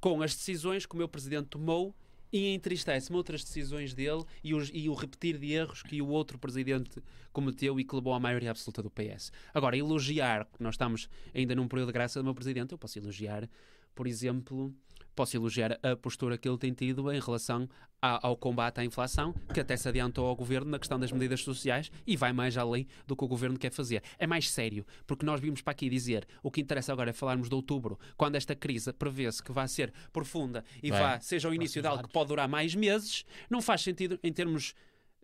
com 0.01 0.23
as 0.23 0.35
decisões 0.37 0.87
que 0.87 0.95
o 0.95 0.99
meu 0.99 1.09
presidente 1.09 1.49
tomou 1.49 1.95
e 2.33 2.55
entristece-me 2.55 3.17
outras 3.17 3.45
decisões 3.45 3.93
dele 3.93 4.25
e, 4.43 4.55
os- 4.55 4.71
e 4.73 4.89
o 4.89 4.95
repetir 4.95 5.39
de 5.39 5.53
erros 5.53 5.83
que 5.83 6.01
o 6.01 6.09
outro 6.09 6.39
presidente 6.39 7.03
cometeu 7.33 7.79
e 7.79 7.85
que 7.85 7.95
levou 7.95 8.15
à 8.15 8.21
maioria 8.21 8.51
absoluta 8.51 8.83
do 8.83 8.91
PS. 8.91 9.31
Agora, 9.53 9.77
elogiar, 9.77 10.49
nós 10.59 10.75
estamos 10.75 11.09
ainda 11.35 11.55
num 11.55 11.69
período 11.69 11.89
de 11.89 11.93
graça 11.93 12.19
do 12.21 12.25
meu 12.25 12.35
presidente, 12.35 12.73
eu 12.73 12.79
posso 12.79 12.99
elogiar, 12.99 13.49
por 13.95 14.07
exemplo, 14.07 14.75
posso 15.15 15.37
elogiar 15.37 15.79
a 15.83 15.97
postura 15.97 16.37
que 16.39 16.49
ele 16.49 16.59
tem 16.59 16.73
tido 16.73 17.11
em 17.13 17.21
relação 17.21 17.69
a- 18.01 18.27
ao 18.27 18.37
combate 18.37 18.81
à 18.81 18.85
inflação, 18.85 19.33
que 19.55 19.61
até 19.61 19.77
se 19.77 19.89
adiantou 19.89 20.27
ao 20.27 20.35
governo 20.35 20.71
na 20.71 20.79
questão 20.79 20.99
das 20.99 21.13
medidas 21.13 21.43
sociais 21.43 21.91
e 22.07 22.17
vai 22.17 22.33
mais 22.33 22.57
além 22.57 22.87
do 23.07 23.15
que 23.17 23.23
o 23.25 23.29
governo 23.29 23.57
quer 23.59 23.71
fazer. 23.71 24.03
É 24.19 24.27
mais 24.27 24.51
sério, 24.51 24.85
porque 25.07 25.25
nós 25.25 25.41
vimos 25.41 25.63
para 25.63 25.71
aqui 25.73 25.89
dizer 25.89 26.27
o 26.43 26.51
que 26.51 26.61
interessa 26.61 26.93
agora 26.93 27.11
é 27.11 27.13
falarmos 27.13 27.49
de 27.49 27.55
outubro, 27.55 27.99
quando 28.17 28.35
esta 28.35 28.57
crise 28.57 28.93
prevê-se 28.93 29.41
que 29.43 29.53
vai 29.53 29.69
ser 29.69 29.93
profunda 30.13 30.65
e 30.83 30.91
Vai. 30.91 31.01
vá, 31.01 31.21
seja 31.21 31.49
o 31.49 31.55
início 31.55 31.81
de 31.81 31.87
algo 31.87 32.03
que 32.03 32.13
pode 32.13 32.29
durar 32.29 32.49
mais 32.49 32.75
meses, 32.75 33.25
não 33.49 33.63
faz 33.63 33.83
sentido 33.83 34.19
em 34.23 34.33
termos 34.33 34.75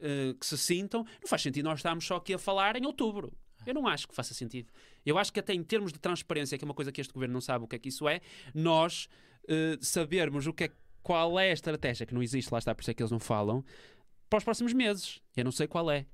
eh, 0.00 0.34
que 0.38 0.46
se 0.46 0.56
sintam, 0.56 1.04
não 1.20 1.26
faz 1.28 1.42
sentido 1.42 1.64
nós 1.64 1.80
estarmos 1.80 2.06
só 2.06 2.16
aqui 2.16 2.32
a 2.32 2.38
falar 2.38 2.76
em 2.76 2.86
outubro. 2.86 3.32
Eu 3.66 3.74
não 3.74 3.88
acho 3.88 4.06
que 4.06 4.14
faça 4.14 4.32
sentido. 4.32 4.70
Eu 5.04 5.18
acho 5.18 5.32
que 5.32 5.40
até 5.40 5.52
em 5.52 5.64
termos 5.64 5.92
de 5.92 5.98
transparência, 5.98 6.56
que 6.56 6.64
é 6.64 6.66
uma 6.66 6.72
coisa 6.72 6.92
que 6.92 7.00
este 7.00 7.12
governo 7.12 7.32
não 7.32 7.40
sabe 7.40 7.64
o 7.64 7.66
que 7.66 7.74
é 7.74 7.78
que 7.80 7.88
isso 7.88 8.08
é, 8.08 8.20
nós 8.54 9.08
eh, 9.48 9.78
sabermos 9.80 10.46
o 10.46 10.52
que 10.52 10.64
é, 10.64 10.70
qual 11.02 11.38
é 11.38 11.50
a 11.50 11.54
estratégia, 11.54 12.06
que 12.06 12.14
não 12.14 12.22
existe, 12.22 12.52
lá 12.52 12.58
está, 12.58 12.74
por 12.74 12.82
isso 12.82 12.90
é 12.90 12.94
que 12.94 13.02
eles 13.02 13.10
não 13.10 13.18
falam, 13.18 13.64
para 14.28 14.38
os 14.38 14.44
próximos 14.44 14.72
meses. 14.72 15.20
Eu 15.36 15.44
não 15.44 15.52
sei 15.52 15.66
qual 15.66 15.90
é. 15.90 16.06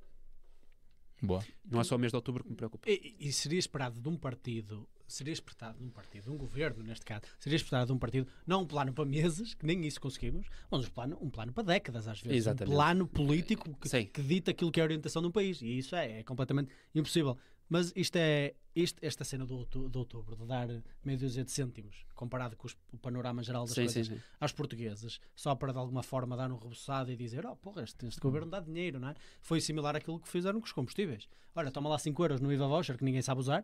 Boa. 1.21 1.43
Não 1.69 1.81
é 1.81 1.83
só 1.83 1.95
o 1.95 1.99
mês 1.99 2.11
de 2.11 2.15
outubro 2.15 2.43
que 2.43 2.49
me 2.49 2.55
preocupa. 2.55 2.89
E, 2.89 3.15
e 3.19 3.31
seria 3.31 3.59
esperado 3.59 3.99
de 3.99 4.07
um 4.07 4.17
partido, 4.17 4.87
seria 5.07 5.33
esperado 5.33 5.77
de 5.77 5.83
um 5.83 5.89
partido, 5.89 6.23
de 6.23 6.29
um 6.29 6.37
governo 6.37 6.83
neste 6.83 7.05
caso, 7.05 7.23
seria 7.39 7.55
esperado 7.55 7.87
de 7.87 7.93
um 7.93 7.97
partido, 7.97 8.27
não 8.45 8.61
um 8.61 8.65
plano 8.65 8.93
para 8.93 9.05
meses, 9.05 9.53
que 9.53 9.65
nem 9.65 9.85
isso 9.85 9.99
conseguimos, 9.99 10.47
mas 10.69 10.85
um 10.85 10.89
plano, 10.89 11.17
um 11.21 11.29
plano 11.29 11.51
para 11.51 11.63
décadas 11.63 12.07
às 12.07 12.21
vezes. 12.21 12.37
Exatamente. 12.37 12.73
Um 12.73 12.75
plano 12.77 13.07
político 13.07 13.77
que, 13.77 14.05
que 14.05 14.21
dita 14.21 14.51
aquilo 14.51 14.71
que 14.71 14.79
é 14.79 14.83
a 14.83 14.85
orientação 14.85 15.21
de 15.21 15.27
um 15.27 15.31
país. 15.31 15.61
E 15.61 15.77
isso 15.77 15.95
é, 15.95 16.19
é 16.19 16.23
completamente 16.23 16.71
impossível. 16.93 17.37
Mas 17.67 17.91
isto 17.95 18.15
é, 18.17 18.53
isto, 18.75 18.99
esta 19.01 19.23
cena 19.23 19.45
do, 19.45 19.65
de 19.65 19.97
outubro, 19.97 20.35
de 20.35 20.45
dar 20.45 20.67
meia 21.03 21.17
dúzia 21.17 21.43
de 21.43 21.51
cêntimos, 21.51 22.05
comparado 22.13 22.55
com 22.57 22.67
os- 22.67 22.77
o 22.91 22.97
panorama 22.97 23.41
geral 23.41 23.63
das 23.65 23.73
Sim, 23.73 23.87
sim, 23.87 23.93
coisas, 24.03 24.07
sim. 24.17 24.21
aos 24.39 24.51
portugueses, 24.51 25.19
só 25.35 25.55
para 25.55 25.71
de 25.71 25.77
alguma 25.79 26.03
forma 26.03 26.35
dar 26.35 26.51
um 26.51 26.57
reboçado 26.57 27.11
e 27.11 27.15
dizer: 27.15 27.45
Oh, 27.45 27.55
porra, 27.55 27.83
este, 27.83 28.05
este 28.05 28.19
governo 28.19 28.51
dá 28.51 28.59
dinheiro, 28.59 28.99
não 28.99 29.09
é? 29.09 29.15
Foi 29.41 29.61
similar 29.61 29.95
àquilo 29.95 30.19
que 30.19 30.27
fizeram 30.27 30.59
com 30.59 30.65
os 30.65 30.71
combustíveis. 30.73 31.27
Olha, 31.57 31.71
toma 31.71 31.89
lá 31.89 31.97
5 31.97 32.21
euros 32.21 32.41
no 32.41 32.51
IVA 32.51 32.67
voucher 32.67 32.97
que 32.97 33.03
ninguém 33.05 33.21
sabe 33.21 33.39
usar, 33.39 33.63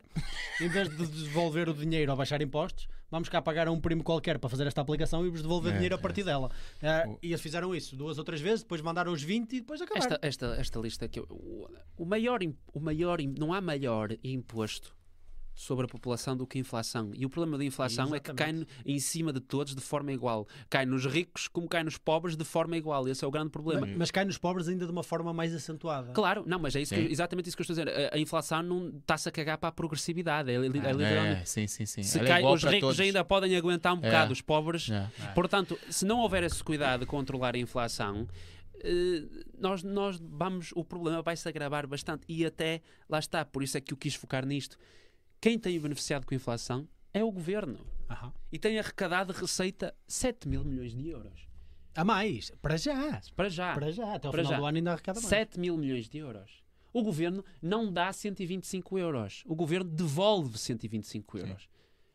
em 0.62 0.70
vez 0.70 0.88
de 0.90 1.06
devolver 1.06 1.68
o 1.68 1.74
dinheiro 1.74 2.10
ou 2.12 2.18
baixar 2.18 2.42
impostos, 2.42 2.88
vamos 3.10 3.28
cá 3.28 3.42
pagar 3.42 3.68
a 3.68 3.72
um 3.72 3.82
primo 3.82 4.02
qualquer 4.02 4.40
para 4.40 4.50
fazer 4.50 4.66
esta 4.66 4.80
aplicação 4.80 5.26
e 5.26 5.30
vos 5.30 5.42
devolver 5.42 5.74
É, 5.74 5.76
dinheiro 5.76 5.96
a 5.96 6.00
é. 6.00 6.02
partir 6.02 6.24
dela. 6.24 6.50
Ah, 6.82 7.04
O- 7.10 7.20
e 7.22 7.28
eles 7.28 7.42
fizeram 7.42 7.76
isso 7.76 7.94
duas 7.98 8.18
ou 8.18 8.24
três 8.24 8.40
vezes, 8.40 8.62
depois 8.64 8.80
mandaram 8.82 9.12
os 9.12 9.22
20 9.22 9.58
e 9.58 9.60
depois 9.60 9.82
acabaram. 9.82 10.06
Esta, 10.14 10.26
esta, 10.26 10.46
esta 10.56 10.80
lista 10.80 11.08
que 11.10 11.20
eu- 11.20 11.28
o, 11.30 11.68
o 11.98 12.06
maior, 12.06 12.40
o 12.74 12.80
maior, 12.80 13.20
não 13.38 13.54
há 13.54 13.60
maior 13.60 14.16
imposto 14.24 14.96
sobre 15.62 15.86
a 15.86 15.88
população 15.88 16.36
do 16.36 16.48
que 16.48 16.58
a 16.58 16.62
inflação. 16.62 17.12
E 17.14 17.24
o 17.24 17.30
problema 17.30 17.56
da 17.56 17.64
inflação 17.64 18.16
é 18.16 18.20
que 18.20 18.34
cai 18.34 18.66
em 18.84 19.00
cima 19.00 19.32
de 19.32 19.40
todos 19.40 19.76
de 19.76 19.82
forma 19.82 20.12
igual. 20.12 20.48
Cai 20.68 20.88
nos 20.88 21.06
ricos 21.06 21.48
como 21.48 21.68
cai 21.70 21.84
nos 21.84 22.00
pobres 22.00 22.36
de 22.36 22.44
forma 22.44 22.76
igual. 22.76 23.08
Esse 23.08 23.24
é 23.24 23.28
o 23.28 23.30
grande 23.30 23.52
problema. 23.52 23.86
Mas, 23.86 23.96
mas 23.96 24.12
cai 24.12 24.26
nos 24.26 24.40
pobres 24.40 24.68
ainda 24.68 24.88
de 24.88 24.92
uma 24.92 25.04
forma 25.04 25.32
mais 25.32 25.54
acentuada. 25.54 26.14
Claro, 26.14 26.44
não, 26.48 26.58
mas 26.58 26.76
é 26.76 26.82
isso 26.82 26.96
que- 26.96 27.02
exatamente 27.02 27.48
isso 27.48 27.56
que 27.56 27.62
eu 27.62 27.64
estou 27.76 27.80
a 27.80 27.86
dizer. 27.86 28.12
A, 28.12 28.16
a 28.16 28.20
inflação 28.20 28.64
não 28.64 28.90
está-se 28.90 29.30
a 29.30 29.32
cagar 29.32 29.60
para 29.60 29.70
a 29.70 29.72
progressividade. 29.72 30.50
É, 30.50 30.56
é 30.56 30.58
literalmente. 30.58 31.42
É, 31.42 31.46
sim, 31.46 31.68
sim, 31.68 31.86
sim. 31.86 32.02
Se 32.02 32.18
Ela 32.18 32.28
é 32.28 32.32
cai, 32.32 32.44
os 32.44 32.64
ricos 32.64 32.80
todos. 32.80 33.00
ainda 33.00 33.24
podem 33.24 33.56
aguentar 33.56 33.94
um 33.94 33.98
bocado, 33.98 34.34
os 34.34 34.42
pobres. 34.42 34.90
É. 34.90 35.08
Portanto, 35.36 35.78
se 35.92 36.06
não 36.06 36.22
houver 36.22 36.42
esse 36.42 36.64
cuidado 36.64 37.02
de 37.02 37.06
controlar 37.06 37.54
a 37.54 37.60
inflação, 37.60 38.28
eh, 38.84 39.24
nós, 39.60 39.84
nós 39.84 40.20
vamos, 40.20 40.72
o 40.76 40.84
problema 40.84 41.22
vai 41.22 41.38
se 41.38 41.48
agravar 41.48 41.86
bastante. 41.86 42.24
E 42.28 42.44
até 42.44 42.82
lá 43.08 43.20
está, 43.20 43.46
por 43.46 43.62
isso 43.62 43.78
é 43.78 43.82
que 43.82 43.94
eu 43.94 43.98
quis 43.98 44.16
focar 44.16 44.44
nisto. 44.44 44.76
Quem 45.42 45.58
tem 45.58 45.80
beneficiado 45.80 46.24
com 46.24 46.36
a 46.36 46.38
inflação 46.38 46.88
é 47.12 47.24
o 47.24 47.32
governo. 47.32 47.80
Aham. 48.08 48.32
E 48.52 48.60
tem 48.60 48.78
arrecadado 48.78 49.34
receita 49.34 49.92
7 50.08 50.48
mil 50.48 50.64
milhões 50.64 50.94
de 50.94 51.10
euros. 51.10 51.48
A 51.96 52.06
mais, 52.06 52.52
para 52.62 52.78
já. 52.78 53.20
Para 53.36 53.50
já. 53.50 53.74
Para 53.74 53.92
já, 53.92 54.14
até 54.14 54.28
ao 54.28 54.32
Para 54.32 54.44
final 54.44 54.52
já. 54.54 54.60
do 54.60 54.66
ano 54.68 54.78
ainda 54.78 54.92
arrecada 54.92 55.20
mais. 55.20 55.28
7 55.28 55.60
mil 55.60 55.76
milhões 55.78 56.08
de 56.08 56.20
euros. 56.20 56.62
O 56.94 57.02
governo 57.02 57.44
não 57.60 57.92
dá 57.92 58.14
125 58.14 59.00
euros. 59.00 59.44
O 59.48 59.56
governo 59.56 59.90
devolve 59.90 60.60
125 60.60 61.40
euros. 61.40 61.68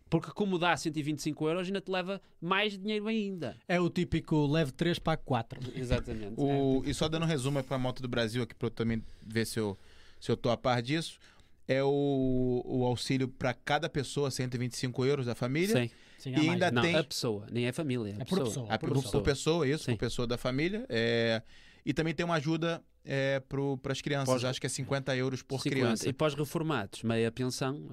Porque 0.09 0.31
como 0.31 0.57
dá 0.57 0.77
125 0.77 1.49
euros, 1.49 1.67
ainda 1.67 1.81
te 1.81 1.91
leva 1.91 2.23
mais 2.41 2.79
dinheiro 2.79 3.09
ainda. 3.09 3.57
É 3.67 3.81
o 3.81 3.91
típico 3.91 4.47
leve 4.47 4.71
3 4.71 5.01
para 5.01 5.17
4. 5.17 5.73
Exatamente. 5.75 6.35
O, 6.37 6.81
e 6.87 6.95
só 6.95 7.09
dando 7.09 7.25
um 7.25 7.27
resumo 7.27 7.61
para 7.65 7.75
a 7.75 7.79
moto 7.79 8.01
do 8.01 8.07
Brasil 8.09 8.45
aqui 8.45 8.55
para 8.55 8.67
eu 8.67 8.71
também 8.71 9.03
ver 9.21 9.47
se 9.47 9.59
eu, 9.59 9.77
se 10.21 10.31
eu 10.31 10.37
tô 10.37 10.49
a 10.49 10.57
par 10.57 10.81
disso. 10.81 11.19
É 11.69 11.83
o, 11.83 12.63
o 12.65 12.85
auxílio 12.85 13.27
para 13.29 13.53
cada 13.53 13.89
pessoa, 13.89 14.31
125 14.31 15.05
euros 15.05 15.27
da 15.27 15.35
família. 15.35 15.83
Sim. 15.83 15.91
Sim, 16.19 16.31
E 16.31 16.37
mais. 16.37 16.49
ainda 16.49 16.71
Não, 16.71 16.83
tem- 16.83 16.95
a 16.97 17.05
pessoa, 17.05 17.47
nem 17.51 17.67
é 17.67 17.69
a 17.69 17.73
família. 17.73 18.13
É 18.19 18.23
a 18.23 18.25
por 18.25 18.39
pessoa. 18.39 18.45
pessoa. 18.47 18.67
Ah, 18.71 18.79
por 18.79 18.89
por, 18.93 19.03
pessoa. 19.03 19.23
pessoa, 19.23 19.69
isso, 19.69 19.85
Sim. 19.85 19.93
por 19.93 19.99
pessoa 19.99 20.27
da 20.27 20.39
família. 20.39 20.87
É, 20.89 21.43
e 21.85 21.93
também 21.93 22.15
tem 22.15 22.25
uma 22.25 22.37
ajuda 22.37 22.83
é, 23.05 23.41
para 23.83 23.93
as 23.93 24.01
crianças. 24.01 24.27
Pós- 24.33 24.45
Acho 24.45 24.61
que 24.61 24.67
é 24.67 24.71
50 24.71 25.15
euros 25.17 25.43
por 25.43 25.61
50. 25.61 25.81
criança. 25.81 26.09
E 26.09 26.13
pós-reformados, 26.13 27.03
meia 27.03 27.31
pensão, 27.31 27.91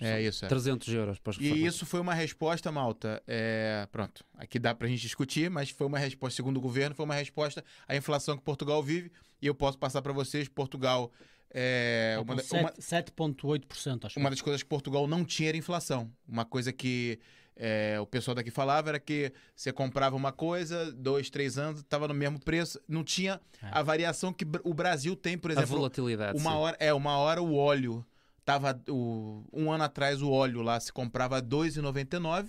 É 0.00 0.22
isso. 0.22 0.44
É. 0.46 0.48
300 0.48 0.88
euros 0.94 1.18
E 1.18 1.20
pós-reformados. 1.20 1.74
isso 1.74 1.84
foi 1.86 2.00
uma 2.00 2.14
resposta, 2.14 2.72
Malta. 2.72 3.22
É, 3.26 3.86
pronto, 3.92 4.24
aqui 4.34 4.58
dá 4.58 4.74
pra 4.74 4.88
gente 4.88 5.02
discutir, 5.02 5.50
mas 5.50 5.68
foi 5.68 5.86
uma 5.86 5.98
resposta, 5.98 6.36
segundo 6.36 6.56
o 6.56 6.60
governo, 6.60 6.94
foi 6.96 7.04
uma 7.04 7.14
resposta 7.14 7.62
à 7.86 7.94
inflação 7.94 8.36
que 8.38 8.42
Portugal 8.42 8.82
vive. 8.82 9.12
E 9.42 9.46
eu 9.46 9.54
posso 9.54 9.76
passar 9.78 10.00
para 10.00 10.12
vocês: 10.14 10.48
Portugal 10.48 11.12
é 11.52 12.14
Tá 12.16 12.20
uma, 12.22 12.26
com 12.36 12.42
da- 12.56 12.60
uma, 12.62 12.72
sete- 12.80 13.12
7,8%, 13.12 14.04
acho. 14.06 14.18
uma 14.18 14.30
das 14.30 14.40
coisas 14.40 14.62
que 14.62 14.68
Portugal 14.68 15.06
não 15.06 15.24
tinha 15.24 15.48
era 15.50 15.56
inflação. 15.58 16.10
Uma 16.28 16.44
coisa 16.44 16.72
que 16.72 17.18
é, 17.56 17.98
o 18.00 18.06
pessoal 18.06 18.34
daqui 18.34 18.50
falava 18.50 18.88
era 18.90 18.98
que 19.00 19.32
você 19.54 19.72
comprava 19.72 20.16
uma 20.16 20.32
coisa, 20.32 20.90
dois, 20.92 21.28
três 21.28 21.58
anos, 21.58 21.80
estava 21.80 22.08
no 22.08 22.14
mesmo 22.14 22.38
preço, 22.40 22.80
não 22.88 23.04
tinha 23.04 23.40
a 23.60 23.82
variação 23.82 24.32
que 24.32 24.46
o 24.64 24.72
Brasil 24.72 25.14
tem, 25.14 25.36
por 25.36 25.50
a 25.50 25.54
exemplo. 25.54 25.76
volatilidade. 25.76 26.38
Uma 26.38 26.50
sim. 26.52 26.56
hora, 26.56 26.76
é, 26.80 26.94
uma 26.94 27.18
hora 27.18 27.42
o 27.42 27.54
óleo 27.56 28.04
tava 28.44 28.80
o, 28.88 29.44
um 29.52 29.70
ano 29.70 29.84
atrás 29.84 30.22
o 30.22 30.30
óleo 30.30 30.62
lá 30.62 30.80
se 30.80 30.90
comprava 30.92 31.36
a 31.38 31.42
2,99 31.42 32.48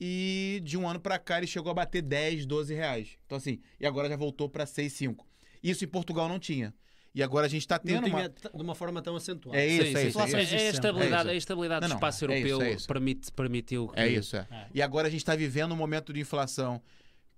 e 0.00 0.60
de 0.64 0.76
um 0.76 0.88
ano 0.88 1.00
pra 1.00 1.18
cá 1.18 1.38
ele 1.38 1.46
chegou 1.46 1.70
a 1.70 1.74
bater 1.74 2.02
10, 2.02 2.46
12 2.46 2.74
reais. 2.74 3.16
Então 3.26 3.38
assim, 3.38 3.60
e 3.80 3.86
agora 3.86 4.08
já 4.08 4.16
voltou 4.16 4.48
pra 4.48 4.64
6,5. 4.66 5.24
Isso 5.62 5.84
em 5.84 5.88
Portugal 5.88 6.28
não 6.28 6.38
tinha. 6.38 6.74
E 7.14 7.22
agora 7.22 7.46
a 7.46 7.48
gente 7.48 7.60
está 7.62 7.76
Não 7.76 7.84
tendo 8.02 8.08
uma. 8.08 8.28
de 8.28 8.34
uma 8.62 8.74
forma 8.74 9.00
tão 9.00 9.14
acentuada. 9.14 9.56
É 9.58 9.66
isso, 9.66 9.76
Sim, 9.76 9.80
é 9.82 9.84
sim, 9.84 9.90
isso. 9.90 9.98
sim. 10.00 10.04
É 10.06 10.08
Inflação 10.08 10.38
É, 10.38 10.42
isso. 10.42 10.54
é 10.54 10.58
a 10.66 10.70
estabilidade, 10.70 11.28
É 11.28 11.30
a 11.30 11.34
isso. 11.34 11.38
estabilidade 11.44 11.80
Não, 11.82 11.88
do 11.88 11.90
não, 11.90 11.96
espaço 11.96 12.24
é 12.24 12.38
isso, 12.38 12.46
europeu 12.48 12.62
é 12.66 12.72
isso. 12.74 12.86
Permite, 12.88 13.32
permitiu 13.32 13.88
que... 13.88 14.00
É 14.00 14.08
isso, 14.08 14.36
é. 14.36 14.46
É. 14.50 14.66
E 14.74 14.82
agora 14.82 15.06
a 15.06 15.10
gente 15.10 15.20
está 15.20 15.36
vivendo 15.36 15.72
um 15.72 15.76
momento 15.76 16.12
de 16.12 16.18
inflação 16.20 16.82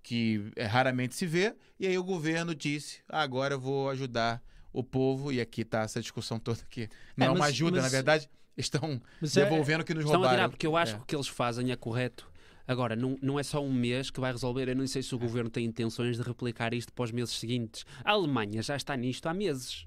que 0.03 0.51
é, 0.57 0.65
raramente 0.65 1.15
se 1.15 1.27
vê, 1.27 1.55
e 1.79 1.87
aí 1.87 1.99
o 1.99 2.05
governo 2.05 2.55
disse: 2.55 3.01
"Ah, 3.09 3.21
agora 3.23 3.55
eu 3.55 3.61
vou 3.61 3.91
ajudar 3.91 4.43
o 4.73 4.83
povo, 4.83 5.33
e 5.33 5.41
aqui 5.41 5.63
está 5.63 5.83
essa 5.83 6.01
discussão 6.01 6.39
toda 6.39 6.61
que 6.71 6.89
não 7.17 7.27
é, 7.27 7.29
É, 7.29 7.31
uma 7.33 7.39
mas- 7.41 7.49
ajuda, 7.51 7.77
mas- 7.77 7.85
na 7.85 7.89
verdade, 7.91 8.31
estão 8.57 9.01
Mas 9.21 9.31
isso 9.31 9.41
é- 9.41 9.45
devolvendo 9.45 9.81
o 9.81 9.85
que 9.85 9.93
nos 9.95 10.05
Estão 10.05 10.15
a 10.15 10.17
roubaram. 10.19 10.37
tirar, 10.39 10.49
porque 10.49 10.67
eu 10.67 10.77
acho 10.77 10.93
É. 10.95 10.97
que 10.97 11.03
o 11.03 11.07
que 11.07 11.17
eles 11.17 11.29
fazem 11.29 11.71
é 11.71 11.77
correto. 11.77 12.31
Agora, 12.69 12.97
não, 12.97 13.17
não 13.23 13.39
é 13.39 13.43
só 13.43 13.63
um 13.63 13.73
mês 13.73 14.11
que 14.11 14.19
vai 14.21 14.33
resolver. 14.33 14.69
Eu 14.69 14.75
não 14.77 14.87
sei 14.87 15.03
se 15.03 15.15
o 15.15 15.19
governo 15.19 15.49
tem 15.51 15.65
intenções 15.65 16.17
de 16.17 16.23
replicar 16.23 16.75
isto 16.75 16.93
para 16.93 17.05
os 17.05 17.13
meses 17.13 17.35
seguintes. 17.35 17.85
A 18.05 18.13
Alemanha 18.13 18.61
já 18.63 18.75
está 18.77 18.97
nisto 18.97 19.27
há 19.27 19.35
meses. 19.35 19.85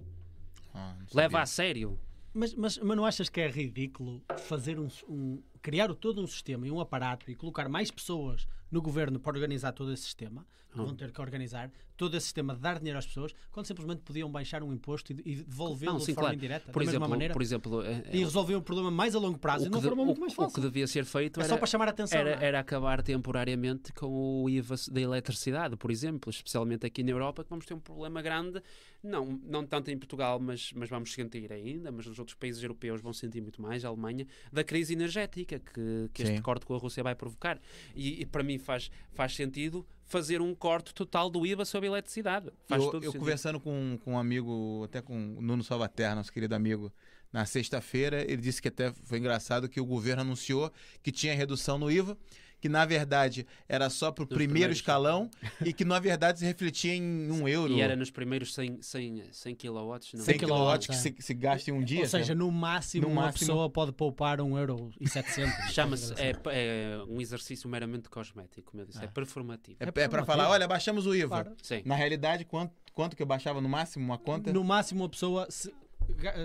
Ah, 0.73 0.95
Leva 1.13 1.41
a 1.41 1.45
sério. 1.45 1.99
Mas, 2.33 2.53
mas, 2.53 2.77
mas 2.77 2.95
não 2.97 3.05
achas 3.05 3.27
que 3.27 3.41
é 3.41 3.49
ridículo 3.49 4.21
fazer 4.37 4.79
um, 4.79 4.87
um- 5.09 5.41
criar 5.61 5.93
todo 5.95 6.21
um 6.21 6.27
sistema 6.27 6.67
e 6.67 6.71
um 6.71 6.79
aparato 6.79 7.29
e 7.29 7.35
colocar 7.35 7.67
mais 7.67 7.89
pessoas 7.91 8.47
no 8.71 8.81
governo 8.81 9.19
para 9.19 9.31
organizar 9.35 9.71
todo 9.71 9.91
esse 9.93 10.03
sistema, 10.03 10.45
vão 10.73 10.93
ter 10.95 11.11
que 11.11 11.19
organizar 11.19 11.71
todo 11.97 12.15
esse 12.15 12.25
sistema 12.27 12.53
de 12.53 12.61
dar 12.61 12.77
dinheiro 12.77 12.97
às 12.97 13.05
pessoas, 13.05 13.33
quando 13.51 13.65
simplesmente 13.65 14.01
podiam 14.03 14.31
baixar 14.31 14.61
um 14.63 14.71
imposto 14.71 15.11
e, 15.11 15.15
e 15.25 15.35
devolvê-lo 15.37 15.93
Não, 15.93 15.99
de 15.99 16.05
forma 16.05 16.21
claro. 16.21 16.35
indireta, 16.35 16.71
Por 16.71 16.79
da 16.79 16.85
mesma 16.85 16.91
exemplo, 16.91 17.09
maneira, 17.09 17.33
por 17.33 17.41
exemplo 17.41 17.81
é- 17.83 18.03
e 18.13 18.17
é- 18.21 18.23
resolver 18.23 18.55
o 18.55 18.61
problema 18.61 18.89
mais 18.91 19.15
a 19.15 19.19
longo 19.19 19.37
prazo 19.39 19.65
o 19.65 19.67
e 19.67 19.69
uma 19.69 19.79
de- 19.79 19.87
forma 19.87 20.03
o- 20.03 20.05
muito 20.05 20.21
mais 20.21 20.31
o 20.33 20.35
fácil. 20.35 20.53
que 20.55 20.61
devia 20.61 20.87
ser 20.87 21.03
feito 21.05 21.39
É 21.39 21.43
era, 21.43 21.49
só 21.49 21.57
para 21.57 21.67
chamar 21.67 21.87
a 21.87 21.91
atenção. 21.91 22.17
era, 22.19 22.35
não 22.35 22.41
é? 22.41 22.45
era 22.45 22.59
acabar 22.59 23.01
temporariamente 23.01 23.91
com 23.93 24.43
o 24.43 24.49
IVA 24.49 24.75
da 24.91 25.01
eletricidade, 25.01 25.75
por 25.75 25.91
exemplo, 25.91 26.29
especialmente 26.29 26.85
aqui 26.85 27.03
na 27.03 27.11
Europa, 27.11 27.43
que 27.43 27.49
vamos 27.49 27.65
ter 27.65 27.73
um 27.73 27.79
problema 27.79 28.21
grande, 28.21 28.61
não, 29.03 29.25
não 29.43 29.65
tanto 29.65 29.89
em 29.91 29.97
Portugal, 29.97 30.39
mas, 30.39 30.71
mas 30.75 30.87
vamos 30.89 31.11
sentir 31.13 31.51
ainda, 31.51 31.91
mas 31.91 32.05
nos 32.05 32.19
outros 32.19 32.35
países 32.37 32.61
europeus 32.61 33.01
vão 33.01 33.11
sentir 33.11 33.41
muito 33.41 33.61
mais, 33.61 33.83
a 33.83 33.87
Alemanha, 33.89 34.25
da 34.53 34.63
crise 34.63 34.93
energética 34.93 35.59
que, 35.59 36.09
que 36.13 36.21
este 36.23 36.41
corte 36.41 36.65
com 36.65 36.75
a 36.75 36.77
Rússia 36.77 37.01
vai 37.03 37.15
provocar. 37.15 37.59
E, 37.95 38.21
e 38.21 38.25
para 38.25 38.43
mim 38.43 38.57
faz, 38.59 38.91
faz 39.13 39.35
sentido 39.35 39.85
fazer 40.05 40.41
um 40.41 40.55
corte 40.55 40.93
total 40.93 41.29
do 41.29 41.45
IVA 41.45 41.63
sobre 41.65 41.87
a 41.87 41.91
eletricidade. 41.91 42.51
Faz 42.67 42.83
eu, 42.83 43.01
eu 43.01 43.13
conversando 43.13 43.59
com, 43.59 43.97
com 44.03 44.13
um 44.13 44.17
amigo, 44.17 44.83
até 44.85 45.01
com 45.01 45.37
o 45.37 45.41
Nuno 45.41 45.63
Salvaterra, 45.63 46.15
nosso 46.15 46.33
querido 46.33 46.55
amigo, 46.55 46.91
na 47.31 47.45
sexta-feira, 47.45 48.23
ele 48.23 48.41
disse 48.41 48.59
que 48.61 48.67
até 48.67 48.91
foi 49.03 49.19
engraçado 49.19 49.69
que 49.69 49.79
o 49.79 49.85
governo 49.85 50.23
anunciou 50.23 50.71
que 51.03 51.11
tinha 51.11 51.35
redução 51.35 51.77
no 51.77 51.91
IVA, 51.91 52.17
que 52.61 52.67
na 52.69 52.85
verdade 52.85 53.45
era 53.67 53.89
só 53.89 54.11
para 54.11 54.23
o 54.23 54.27
primeiro 54.27 54.71
escalão 54.73 55.29
e 55.65 55.71
que 55.71 55.85
na 55.85 55.99
verdade 55.99 56.39
se 56.39 56.45
refletia 56.45 56.93
em 56.93 57.31
um 57.31 57.47
euro. 57.47 57.73
E 57.73 57.81
era 57.81 57.95
nos 57.95 58.11
primeiros 58.11 58.53
100, 58.53 58.81
100, 58.81 59.23
100 59.31 59.55
kilowatts. 59.55 60.13
Não? 60.13 60.21
100 60.25 60.33
100 60.33 60.39
quilowatts 60.39 60.87
que 60.87 60.93
é. 60.93 60.97
se, 60.97 61.15
se 61.19 61.33
gasta 61.33 61.69
em 61.71 61.73
um 61.73 61.83
dia. 61.83 62.01
Ou 62.01 62.07
seja, 62.07 62.33
né? 62.35 62.39
no 62.39 62.51
máximo 62.51 63.07
No 63.07 63.13
uma 63.13 63.23
máximo- 63.23 63.47
pessoa 63.47 63.69
pode 63.69 63.91
poupar 63.93 64.39
1,7€. 64.39 64.91
Chama-se, 65.71 66.13
é, 66.21 66.33
é 66.51 67.03
um 67.07 67.21
exercício 67.21 67.69
meramente 67.69 68.09
cosmético, 68.09 68.71
como 68.71 68.81
eu 68.81 68.85
disse, 68.87 68.99
é, 69.01 69.05
Ah. 69.05 69.07
performativo. 69.07 69.77
é, 69.79 69.85
é 69.85 70.03
é 70.03 70.07
para 70.07 70.25
falar, 70.25 70.49
olha, 70.49 70.67
baixamos 70.67 71.05
o 71.05 71.15
IVA. 71.15 71.27
Claro. 71.29 71.53
Sim. 71.61 71.81
Na 71.85 71.95
realidade, 71.95 72.45
quanto, 72.45 72.73
quanto 72.93 73.15
que 73.15 73.21
eu 73.21 73.27
baixava 73.27 73.61
no 73.61 73.69
máximo 73.69 74.03
uma 74.05 74.17
conta? 74.17 74.51
No 74.51 74.63
máximo, 74.63 75.03
uma 75.03 75.09
pessoa, 75.09 75.47
se, 75.49 75.73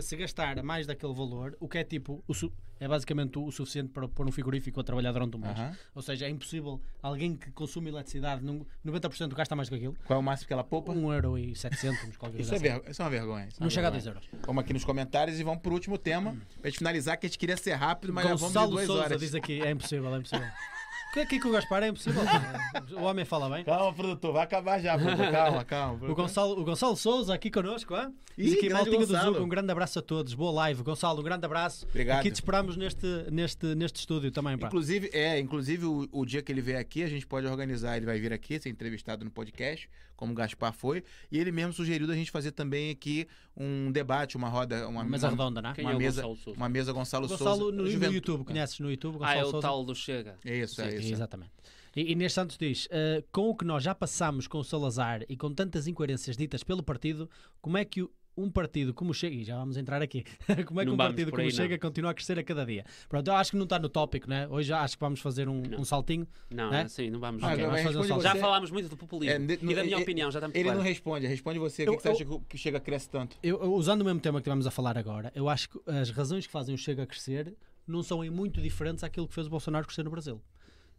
se 0.03 0.17
gastar 0.17 0.63
mais 0.63 0.87
daquele 0.87 1.13
valor, 1.15 1.57
o 1.61 1.69
que 1.69 1.79
é 1.79 1.85
tipo, 1.85 2.23
o 2.29 2.35
é 2.81 2.89
basicamente 2.89 3.39
o 3.39 3.51
suficiente 3.53 3.89
para 3.91 4.09
pôr 4.09 4.27
um 4.29 4.33
frigorífico 4.33 4.81
a 4.81 4.85
trabalhar 4.85 5.13
durante 5.13 5.37
um 5.37 5.41
mês. 5.41 5.57
Ou 5.95 6.03
seja, 6.03 6.27
é 6.27 6.29
impossível 6.29 6.81
alguém 7.01 7.37
que 7.37 7.51
consome 7.53 7.89
eletricidade, 7.89 8.45
num- 8.45 8.67
90% 8.85 9.33
gasta 9.35 9.55
mais 9.55 9.69
do 9.69 9.73
que 9.73 9.77
aquilo. 9.77 9.97
Qual 10.05 10.17
é 10.19 10.21
o 10.21 10.23
máximo 10.23 10.49
que 10.49 10.53
ela 10.53 10.65
poupa? 10.65 10.93
1,7€, 10.93 12.17
qualquer 12.19 12.41
Isso 12.41 12.53
é, 12.53 12.57
assim. 12.57 12.91
isso 12.91 13.01
é 13.01 13.05
uma 13.05 13.11
vergonha. 13.11 13.45
é 13.45 13.49
Não 13.61 13.71
chega 13.71 13.89
a 13.89 13.91
vergonha. 13.91 14.15
2 14.21 14.25
euros. 14.33 14.45
Vamos 14.47 14.65
aqui 14.65 14.73
nos 14.73 14.85
comentários 14.85 15.39
e 15.39 15.45
vamos 15.45 15.63
pro 15.63 15.73
último 15.73 15.97
tema. 15.97 16.37
Pra 16.61 16.69
gente 16.71 16.79
finalizar, 16.79 17.17
que 17.17 17.27
a 17.27 17.29
gente 17.29 17.39
queria 17.39 17.57
ser 17.57 17.75
rápido, 17.75 18.13
mas 18.13 18.25
já 18.25 18.31
vamos 18.35 18.41
de 18.41 18.47
Gonçalo 18.55 18.71
duas 18.73 18.87
Souza 18.87 19.03
horas. 19.05 19.21
diz 19.21 19.35
aqui, 19.35 19.61
é 19.63 19.71
impossível, 19.71 20.15
é 20.15 20.19
impossível. 20.19 20.47
O 21.15 21.17
que 21.17 21.21
é 21.21 21.27
que 21.27 21.39
com 21.39 21.49
o 21.49 21.53
Gaspar 21.53 21.81
é 21.85 21.87
impossível? 21.87 22.25
o 22.99 23.05
homem 23.05 23.25
fala 23.25 23.49
bem. 23.49 23.63
Calma, 23.63 23.95
produtor, 23.95 24.33
vai 24.33 24.43
acabar 24.43 24.81
já, 24.81 24.99
produtor. 24.99 25.31
Calma, 25.31 25.65
calma. 25.65 26.11
O 26.11 26.13
Gonçalo, 26.13 26.61
o 26.61 26.65
Gonçalo 26.65 26.97
Souza 26.97 27.33
aqui 27.33 27.53
connosco? 27.53 27.95
Ih, 28.37 28.47
Diz 28.47 28.55
aqui, 28.55 28.69
maltinha 28.69 28.99
do 28.99 29.07
Gonçalo. 29.07 29.35
Zoom, 29.37 29.45
um 29.45 29.49
grande 29.49 29.71
abraço 29.71 30.01
a 30.01 30.03
todos. 30.03 30.35
Boa 30.35 30.51
live. 30.51 30.83
Gonçalo, 30.83 31.21
um 31.21 31.23
grande 31.23 31.47
abraço. 31.47 31.87
Obrigado. 31.87 32.19
Aqui 32.19 32.33
te 32.33 32.35
esperamos 32.35 32.77
neste, 32.77 33.07
neste, 33.31 33.77
neste 33.77 34.01
estúdio 34.01 34.33
também, 34.33 34.59
pá. 34.59 34.67
Inclusive, 34.67 35.09
é, 35.13 35.39
inclusive 35.39 35.87
o, 35.87 36.09
o 36.11 36.27
dia 36.27 36.43
que 36.43 36.51
ele 36.51 36.61
vier 36.61 36.81
aqui, 36.81 37.05
a 37.05 37.09
gente 37.09 37.25
pode 37.29 37.47
organizar, 37.47 37.97
ele 37.97 38.07
vai 38.07 38.19
vir 38.19 38.33
aqui, 38.33 38.59
ser 38.59 38.71
entrevistado 38.71 39.25
no 39.25 39.31
podcast, 39.31 39.89
como 40.17 40.33
o 40.33 40.35
Gaspar 40.35 40.73
foi, 40.73 41.05
e 41.31 41.39
ele 41.39 41.53
mesmo 41.53 41.73
sugeriu 41.73 42.07
da 42.07 42.15
gente 42.15 42.31
fazer 42.31 42.53
também 42.53 42.91
aqui 42.91 43.27
um 43.57 43.91
debate, 43.93 44.37
uma 44.37 44.49
roda, 44.49 44.89
uma, 44.89 45.05
mesa 45.05 45.29
redonda, 45.29 45.63
não 45.63 45.71
é? 45.71 45.75
Quem 45.75 45.85
uma 45.85 45.93
é 45.93 45.95
o 45.95 45.99
mesa, 45.99 46.23
Gonçalo 46.23 46.57
uma 46.57 46.69
mesa 46.69 46.93
Gonçalo, 46.93 47.29
Gonçalo 47.29 47.57
Souza. 47.57 47.73
no, 47.73 47.83
no 47.83 47.91
Juventude. 47.91 48.15
YouTube, 48.17 48.45
conheces 48.45 48.79
no 48.81 48.91
YouTube? 48.91 49.19
Gonçalo 49.19 49.31
Ah, 49.31 49.37
é 49.37 49.45
o 49.45 49.51
Souza? 49.51 49.61
tal 49.67 49.85
do 49.85 49.95
Chega. 49.95 50.39
É 50.45 50.57
isso, 50.57 50.81
é 50.81 50.97
Sim. 51.09 51.13
Exatamente. 51.15 51.53
E 51.97 52.11
Inês 52.13 52.33
Santos 52.33 52.57
diz: 52.59 52.87
"Uh, 52.87 53.25
com 53.31 53.49
o 53.51 53.55
que 53.57 53.65
nós 53.65 53.83
já 53.83 53.95
passamos 53.95 54.47
com 54.49 54.59
o 54.59 54.65
Salazar 54.65 55.23
e 55.29 55.37
com 55.37 55.53
tantas 55.55 55.87
incoerências 55.87 56.37
ditas 56.37 56.63
pelo 56.65 56.83
partido, 56.83 57.31
como 57.61 57.77
é 57.79 57.85
que 57.85 58.03
o- 58.03 58.11
um 58.37 58.51
partido 58.51 58.93
como 58.93 59.13
o 59.13 59.15
Chega, 59.15 59.37
e 59.37 59.45
já 59.45 59.57
vamos 59.57 59.77
entrar 59.77 60.03
aqui, 60.03 60.25
como 60.69 60.81
é 60.81 60.83
que 60.83 60.87
Não 60.89 60.95
um 60.95 60.97
partido 60.97 61.31
como 61.31 61.41
o 61.41 61.45
aí, 61.47 61.53
Chega 61.53 61.75
não. 61.75 61.79
continua 61.79 62.11
a 62.11 62.15
crescer 62.15 62.37
a 62.37 62.43
cada 62.43 62.67
dia? 62.67 62.85
Pronto, 63.09 63.29
eu 63.29 63.35
acho 63.37 63.53
que 63.53 63.57
não 63.57 63.63
está 63.63 63.79
no 63.79 63.89
tópico, 63.89 64.29
né? 64.29 64.49
Hoje 64.49 64.73
acho 64.73 64.97
que 64.97 65.01
vamos 65.01 65.21
fazer 65.21 65.49
um, 65.49 65.63
Não. 65.63 65.79
um 65.83 65.85
saltinho. 65.85 66.27
Não, 66.51 66.75
É? 66.75 66.83
assim, 66.83 67.11
não 67.11 67.21
vamos. 67.21 67.41
Ah, 67.45 67.53
Ok, 67.53 67.63
agora 67.63 67.69
vamos 67.83 67.83
fazer 67.95 67.99
um 68.05 68.09
salto. 68.09 68.23
Já 68.25 68.35
falámos 68.35 68.73
muito 68.73 68.89
do 68.89 68.97
populismo 68.97 69.37
É, 69.37 69.39
ne- 69.39 69.55
e 69.55 69.57
da 69.57 69.85
minha 69.85 69.95
ele- 69.95 70.03
opinião, 70.03 70.33
já 70.33 70.41
muito 70.41 70.57
Ele 70.57 70.65
claro. 70.65 70.79
não 70.79 70.85
responde, 70.85 71.29
responde 71.29 71.61
você. 71.61 71.85
O 71.85 71.87
Eu- 71.87 71.93
que, 71.93 71.97
que 71.99 72.03
você 72.03 72.09
acha 72.09 72.25
que 72.25 72.33
o- 72.33 72.59
chega 72.59 72.81
cresce 72.81 73.09
tanto? 73.09 73.37
Eu, 73.41 73.63
eu, 73.63 73.73
usando 73.73 74.01
o 74.01 74.05
mesmo 74.05 74.19
tema 74.19 74.41
que 74.41 74.43
estivemos 74.43 74.67
a 74.67 74.71
falar 74.73 74.99
agora, 74.99 75.31
eu 75.33 75.49
acho 75.49 75.69
que 75.69 75.79
as 75.89 76.11
razões 76.11 76.45
que 76.45 76.51
fazem 76.53 76.75
o 76.75 76.79
Chega 76.79 77.05
a 77.05 77.07
crescer 77.07 77.55
não 77.87 78.03
são 78.03 78.25
em 78.25 78.31
muito 78.31 78.61
diferentes 78.61 79.05
àquilo 79.05 79.29
que 79.29 79.35
fez 79.35 79.47
o 79.47 79.51
Bolsonaro 79.51 79.87
crescer 79.87 80.03
no 80.03 80.11
Brasil. 80.11 80.43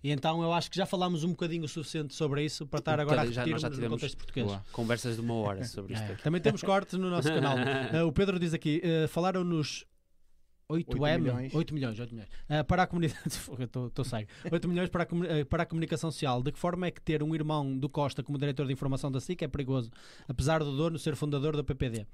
E 0.06 0.11
então 0.11 0.44
eu 0.44 0.53
acho 0.53 0.69
que 0.69 0.77
já 0.77 0.86
falámos 0.86 1.23
um 1.23 1.30
bocadinho 1.30 1.64
o 1.64 1.68
suficiente 1.68 2.14
sobre 2.14 2.44
isso 2.45 2.68
para 2.68 2.77
estar 2.77 2.99
Um 2.99 3.02
agora 3.02 3.22
a 3.22 3.26
já- 3.26 3.41
repetir 3.41 3.52
nós 3.53 3.61
já 3.64 3.69
no 3.69 3.73
tivemos- 3.76 3.95
contexto 3.95 4.18
português. 4.18 4.45
Boa. 4.45 4.64
Conversas 4.72 5.15
de 5.15 5.22
uma 5.22 5.34
hora 5.34 5.64
sobre 5.65 5.94
isto 5.95 6.03
É, 6.03 6.14
aqui. 6.14 6.22
Também 6.22 6.40
temos 6.40 6.61
cortes 6.61 6.99
no 6.99 7.10
nosso 7.10 7.27
canal. 7.27 7.56
Eh, 7.91 8.03
o 8.03 8.11
Pedro 8.11 8.38
diz 8.38 8.53
aqui: 8.53 8.82
eh, 8.84 9.07
falaram-nos 9.07 9.84
8M, 10.69 11.18
milhões. 11.22 11.53
8 11.56 11.73
milhões, 11.73 11.99
8 11.99 12.14
milhões. 12.14 12.30
Eh, 12.49 12.61
para 12.61 12.84
a 12.84 12.88
comunidade, 12.88 13.19
estou 13.88 14.06
cego. 14.06 14.30
8 14.52 14.68
milhões 14.68 14.90
para 14.90 15.03
a, 15.03 15.45
para 15.49 15.64
a 15.64 15.65
comunicação 15.65 16.11
social. 16.11 16.44
De 16.44 16.52
que 16.52 16.60
forma 16.60 16.86
é 16.86 16.91
que 16.91 17.02
ter 17.02 17.23
um 17.23 17.34
irmão 17.34 17.76
do 17.76 17.90
Costa 17.90 18.22
como 18.22 18.38
diretor 18.38 18.68
de 18.68 18.73
informação 18.73 19.11
da 19.11 19.19
SIC 19.19 19.41
é 19.44 19.48
perigoso, 19.48 19.90
apesar 20.27 20.60
do 20.64 20.76
dono 20.77 20.99
ser 20.99 21.15
fundador 21.15 21.56
da 21.57 21.64
PPD? 21.64 22.06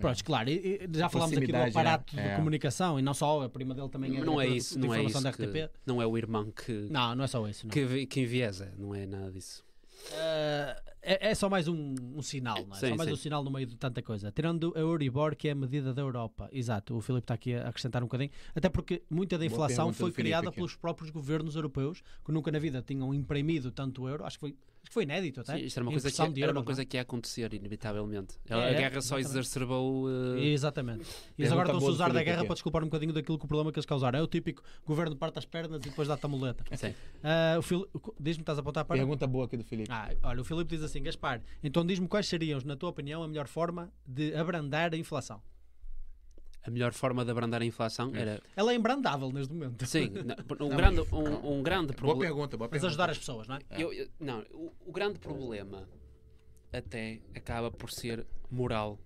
Pronto, 0.00 0.24
claro, 0.24 0.48
e- 0.50 0.80
e 0.90 0.98
já 0.98 1.08
falámos 1.08 1.36
aqui 1.36 1.46
do 1.46 1.56
aparato 1.56 2.16
né? 2.16 2.22
de 2.22 2.28
É. 2.30 2.36
comunicação 2.36 2.98
e 2.98 3.02
não 3.02 3.14
só, 3.14 3.42
a 3.42 3.48
prima 3.48 3.74
dele 3.74 3.88
também 3.88 4.16
é 4.16 4.24
não 4.24 4.40
é 4.40 4.46
isso, 4.48 4.78
não 4.78 4.94
é 4.94 4.98
informação 5.02 5.30
isso 5.30 5.38
da 5.40 5.46
que, 5.52 5.58
RTP. 5.60 5.70
não 5.86 6.00
é 6.02 6.06
o 6.06 6.16
irmão 6.16 6.50
que, 6.50 6.72
Não, 6.90 7.14
não 7.14 7.24
é 7.24 7.26
só 7.26 7.46
isso. 7.48 7.66
Não. 7.66 7.70
que, 7.72 8.06
que 8.06 8.20
enviesa, 8.20 8.72
não 8.78 8.94
é 8.94 9.06
nada 9.06 9.30
disso. 9.30 9.64
Eh, 10.12 10.82
é, 11.02 11.30
é 11.30 11.34
só 11.34 11.48
mais 11.48 11.68
um, 11.68 11.94
um 12.16 12.22
sinal, 12.22 12.56
não 12.66 12.76
é? 12.76 12.80
Sim, 12.80 12.88
só 12.90 12.96
mais 12.96 13.08
sim. 13.08 13.14
um 13.14 13.16
sinal 13.16 13.44
no 13.44 13.50
meio 13.50 13.66
de 13.66 13.76
tanta 13.76 14.02
coisa. 14.02 14.30
Tirando 14.32 14.72
a 14.76 14.80
Euribor, 14.80 15.36
que 15.36 15.48
é 15.48 15.52
a 15.52 15.54
medida 15.54 15.92
da 15.94 16.02
Europa. 16.02 16.48
Exato, 16.52 16.96
o 16.96 17.00
Filipe 17.00 17.24
está 17.24 17.34
aqui 17.34 17.54
a 17.54 17.68
acrescentar 17.68 18.02
um 18.02 18.06
bocadinho. 18.06 18.30
Até 18.54 18.68
porque 18.68 19.02
muita 19.10 19.38
da 19.38 19.44
inflação 19.44 19.92
foi 19.92 20.10
criada 20.12 20.48
aqui. 20.48 20.56
pelos 20.56 20.74
próprios 20.74 21.10
governos 21.10 21.54
europeus, 21.56 22.02
que 22.24 22.32
nunca 22.32 22.50
na 22.50 22.58
vida 22.58 22.82
tinham 22.82 23.12
imprimido 23.14 23.70
tanto 23.70 24.08
euro. 24.08 24.24
Acho 24.24 24.38
que 24.38 24.40
foi, 24.40 24.50
acho 24.50 24.56
que 24.56 24.71
foi 24.90 25.04
inédito 25.04 25.40
até. 25.40 25.56
Sim, 25.56 25.64
isto 25.64 25.78
era 25.78 25.84
uma 25.84 25.92
coisa, 25.92 26.10
que, 26.10 26.20
era 26.20 26.30
uma 26.32 26.48
euros, 26.48 26.64
coisa 26.64 26.84
que 26.84 26.96
ia 26.96 27.02
acontecer, 27.02 27.54
inevitavelmente. 27.54 28.38
É, 28.48 28.54
a 28.54 28.58
é, 28.58 28.74
guerra 28.74 29.00
só 29.00 29.18
exatamente. 29.18 29.46
exacerbou. 29.46 30.10
é? 30.10 30.40
eh, 30.40 30.52
Exatamente. 30.52 31.00
E 31.00 31.04
eles 31.04 31.14
Pergunta 31.36 31.52
agora 31.52 31.68
estão-se 31.68 31.86
a 31.86 31.90
usar 31.90 32.04
da 32.06 32.12
Filipe 32.12 32.24
guerra 32.30 32.44
para 32.44 32.54
desculpar 32.54 32.82
um 32.82 32.86
bocadinho 32.86 33.12
daquilo 33.12 33.38
que 33.38 33.44
o 33.44 33.48
problema 33.48 33.72
que 33.72 33.78
eles 33.78 33.86
causaram. 33.86 34.18
É 34.18 34.22
o 34.22 34.26
típico 34.26 34.62
governo 34.84 35.16
parte 35.16 35.38
as 35.38 35.44
pernas 35.46 35.80
e 35.80 35.88
depois 35.88 36.08
dá-te 36.08 36.24
a 36.24 36.28
muleta. 36.28 36.64
sim. 36.76 36.94
Ah, 37.22 37.56
o 37.58 37.62
Fili- 37.62 37.86
Diz-me, 38.18 38.42
estás 38.42 38.58
a 38.58 38.60
apontar 38.60 38.84
para. 38.84 38.96
Pergunta 38.96 39.26
boa 39.26 39.46
aqui 39.46 39.56
do 39.56 39.64
Felipe. 39.64 39.90
Ah, 39.90 40.10
olha, 40.22 40.40
o 40.40 40.44
Filipe 40.44 40.74
diz 40.74 40.82
assim: 40.82 41.02
Gaspar, 41.02 41.40
então 41.62 41.86
diz-me 41.86 42.08
quais 42.08 42.26
seriam, 42.26 42.60
na 42.64 42.76
tua 42.76 42.90
opinião, 42.90 43.22
a 43.22 43.28
melhor 43.28 43.46
forma 43.46 43.92
de 44.06 44.34
abrandar 44.34 44.92
a 44.92 44.96
inflação? 44.96 45.40
A 46.64 46.70
melhor 46.70 46.92
forma 46.92 47.24
de 47.24 47.30
abrandar 47.30 47.60
a 47.60 47.64
inflação 47.64 48.14
era. 48.14 48.40
Ela 48.54 48.72
é 48.72 48.76
embrandável 48.76 49.32
neste 49.32 49.52
momento. 49.52 49.84
Sim, 49.84 50.10
não, 50.24 50.66
um, 50.66 50.68
Não, 50.70 50.76
grande, 50.76 50.96
mas- 50.98 51.12
um, 51.12 51.58
um 51.58 51.62
grande 51.62 51.86
boa 51.88 51.96
problema. 51.96 52.20
pergunta, 52.20 52.56
boa 52.56 52.68
Mas 52.70 52.80
pergunta. 52.80 52.86
ajudar 52.88 53.10
as 53.10 53.18
pessoas, 53.18 53.48
não 53.48 53.56
é? 53.56 53.60
Eu- 53.70 53.92
eu- 53.92 54.08
não, 54.20 54.40
o, 54.52 54.72
o 54.86 54.92
grande 54.92 55.18
problema 55.18 55.88
até 56.72 57.20
acaba 57.34 57.70
por 57.70 57.90
ser 57.90 58.24
moral 58.50 58.98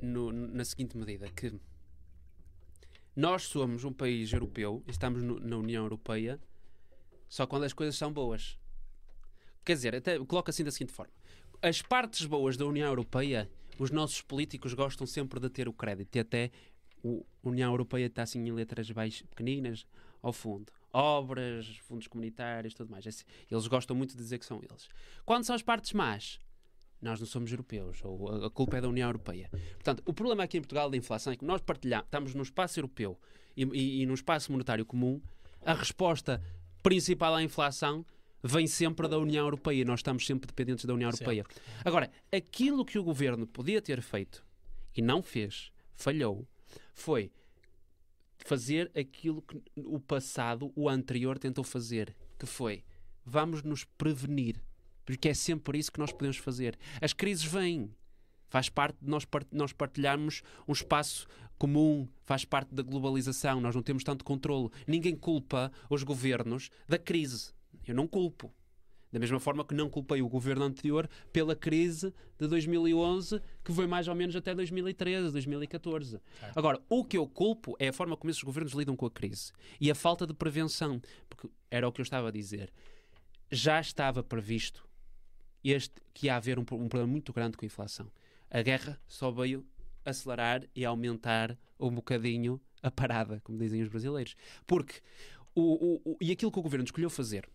no- 0.00 0.32
na 0.32 0.64
seguinte 0.64 0.96
medida 0.96 1.28
que 1.28 1.52
nós 3.14 3.42
somos 3.42 3.84
um 3.84 3.92
país 3.92 4.32
europeu 4.32 4.82
e 4.86 4.90
estamos 4.90 5.22
no- 5.22 5.38
na 5.38 5.56
União 5.58 5.84
Europeia 5.84 6.40
só 7.28 7.46
quando 7.46 7.64
as 7.64 7.72
coisas 7.72 7.94
são 7.96 8.10
boas. 8.12 8.58
Quer 9.64 9.74
dizer, 9.74 9.94
até 9.94 10.18
coloca 10.24 10.50
assim 10.50 10.64
da 10.64 10.70
seguinte 10.70 10.92
forma: 10.92 11.12
as 11.60 11.82
partes 11.82 12.24
boas 12.26 12.56
da 12.56 12.64
União 12.64 12.88
Europeia, 12.88 13.50
os 13.78 13.90
nossos 13.90 14.22
políticos 14.22 14.72
gostam 14.74 15.06
sempre 15.06 15.38
de 15.40 15.48
ter 15.50 15.68
o 15.68 15.72
crédito 15.72 16.16
e 16.16 16.20
até 16.20 16.50
a 17.04 17.48
União 17.48 17.70
Europeia 17.70 18.06
está 18.06 18.22
assim 18.22 18.46
em 18.46 18.52
letras 18.52 18.90
baixas, 18.90 19.26
pequeninas 19.28 19.86
ao 20.22 20.32
fundo. 20.32 20.72
Obras, 20.92 21.66
fundos 21.78 22.06
comunitários, 22.06 22.74
tudo 22.74 22.90
mais. 22.90 23.24
Eles 23.50 23.66
gostam 23.66 23.96
muito 23.96 24.12
de 24.12 24.18
dizer 24.18 24.38
que 24.38 24.46
são 24.46 24.62
eles. 24.62 24.88
Quando 25.24 25.44
são 25.44 25.54
as 25.54 25.62
partes 25.62 25.92
más, 25.92 26.38
nós 27.00 27.18
não 27.18 27.26
somos 27.26 27.50
europeus, 27.50 27.98
ou 28.04 28.44
a, 28.44 28.50
culpa 28.50 28.76
é 28.76 28.80
da 28.80 28.88
União 28.88 29.08
Europeia. 29.08 29.50
Portanto, 29.72 30.02
o 30.06 30.12
problema 30.12 30.44
aqui 30.44 30.58
em 30.58 30.60
Portugal 30.60 30.88
da 30.88 30.96
inflação 30.96 31.32
é 31.32 31.36
que 31.36 31.44
nós 31.44 31.60
partilhamos, 31.60 32.06
estamos 32.06 32.34
no 32.34 32.42
espaço 32.42 32.78
europeu 32.78 33.18
e, 33.56 33.64
e, 33.64 34.02
e 34.02 34.06
no 34.06 34.14
espaço 34.14 34.52
monetário 34.52 34.86
comum, 34.86 35.20
a 35.64 35.74
resposta 35.74 36.40
principal 36.82 37.34
à 37.34 37.42
inflação 37.42 38.04
vem 38.42 38.66
sempre 38.66 39.08
da 39.08 39.18
União 39.18 39.44
Europeia. 39.44 39.84
Nós 39.84 40.00
estamos 40.00 40.26
sempre 40.26 40.46
dependentes 40.46 40.84
da 40.84 40.94
União 40.94 41.10
Europeia. 41.10 41.44
Agora, 41.84 42.10
aquilo 42.30 42.84
que 42.84 42.98
o 42.98 43.04
governo 43.04 43.46
podia 43.46 43.80
ter 43.80 44.00
feito 44.00 44.44
e 44.96 45.02
não 45.02 45.22
fez, 45.22 45.72
falhou, 45.94 46.46
foi 46.94 47.30
fazer 48.38 48.90
aquilo 48.96 49.42
que 49.42 49.62
o 49.76 50.00
passado, 50.00 50.72
o 50.74 50.88
anterior, 50.88 51.38
tentou 51.38 51.64
fazer, 51.64 52.14
que 52.38 52.46
foi 52.46 52.84
vamos 53.24 53.62
nos 53.62 53.84
prevenir, 53.84 54.62
porque 55.04 55.28
é 55.28 55.34
sempre 55.34 55.78
isso 55.78 55.92
que 55.92 55.98
nós 55.98 56.12
podemos 56.12 56.36
fazer. 56.36 56.78
As 57.00 57.12
crises 57.12 57.44
vêm, 57.44 57.90
faz 58.48 58.68
parte 58.68 58.98
de 59.00 59.08
nós, 59.08 59.24
part 59.24 59.46
nós 59.52 59.72
partilharmos 59.72 60.42
um 60.66 60.72
espaço 60.72 61.26
comum, 61.58 62.08
faz 62.24 62.44
parte 62.44 62.74
da 62.74 62.82
globalização, 62.82 63.60
nós 63.60 63.74
não 63.74 63.82
temos 63.82 64.04
tanto 64.04 64.24
controle. 64.24 64.70
Ninguém 64.86 65.14
culpa 65.14 65.72
os 65.88 66.02
governos 66.02 66.70
da 66.88 66.98
crise. 66.98 67.52
Eu 67.86 67.94
não 67.94 68.06
culpo. 68.06 68.52
Da 69.12 69.18
mesma 69.18 69.38
forma 69.38 69.62
que 69.62 69.74
não 69.74 69.90
culpei 69.90 70.22
o 70.22 70.28
governo 70.28 70.64
anterior 70.64 71.08
pela 71.30 71.54
crise 71.54 72.14
de 72.38 72.48
2011, 72.48 73.42
que 73.62 73.70
foi 73.70 73.86
mais 73.86 74.08
ou 74.08 74.14
menos 74.14 74.34
até 74.34 74.54
2013, 74.54 75.30
2014. 75.30 76.10
Certo. 76.10 76.58
Agora, 76.58 76.80
o 76.88 77.04
que 77.04 77.18
eu 77.18 77.28
culpo 77.28 77.76
é 77.78 77.88
a 77.88 77.92
forma 77.92 78.16
como 78.16 78.30
esses 78.30 78.42
governos 78.42 78.72
lidam 78.72 78.96
com 78.96 79.04
a 79.04 79.10
crise 79.10 79.52
e 79.78 79.90
a 79.90 79.94
falta 79.94 80.26
de 80.26 80.32
prevenção. 80.32 81.00
Porque 81.28 81.48
era 81.70 81.86
o 81.86 81.92
que 81.92 82.00
eu 82.00 82.04
estava 82.04 82.28
a 82.28 82.30
dizer. 82.30 82.72
Já 83.50 83.78
estava 83.78 84.22
previsto 84.22 84.88
este, 85.62 85.94
que 86.14 86.26
ia 86.26 86.36
haver 86.36 86.58
um, 86.58 86.62
um 86.62 86.88
problema 86.88 87.06
muito 87.06 87.34
grande 87.34 87.58
com 87.58 87.64
a 87.64 87.66
inflação. 87.66 88.10
A 88.50 88.62
guerra 88.62 88.98
só 89.06 89.30
veio 89.30 89.66
acelerar 90.06 90.62
e 90.74 90.86
aumentar 90.86 91.56
um 91.78 91.90
bocadinho 91.90 92.58
a 92.82 92.90
parada, 92.90 93.40
como 93.44 93.58
dizem 93.58 93.82
os 93.82 93.88
brasileiros. 93.88 94.34
Porque 94.66 95.00
o, 95.54 95.60
o, 95.60 96.12
o, 96.12 96.16
e 96.18 96.32
aquilo 96.32 96.50
que 96.50 96.58
o 96.58 96.62
governo 96.62 96.84
escolheu 96.84 97.10
fazer 97.10 97.46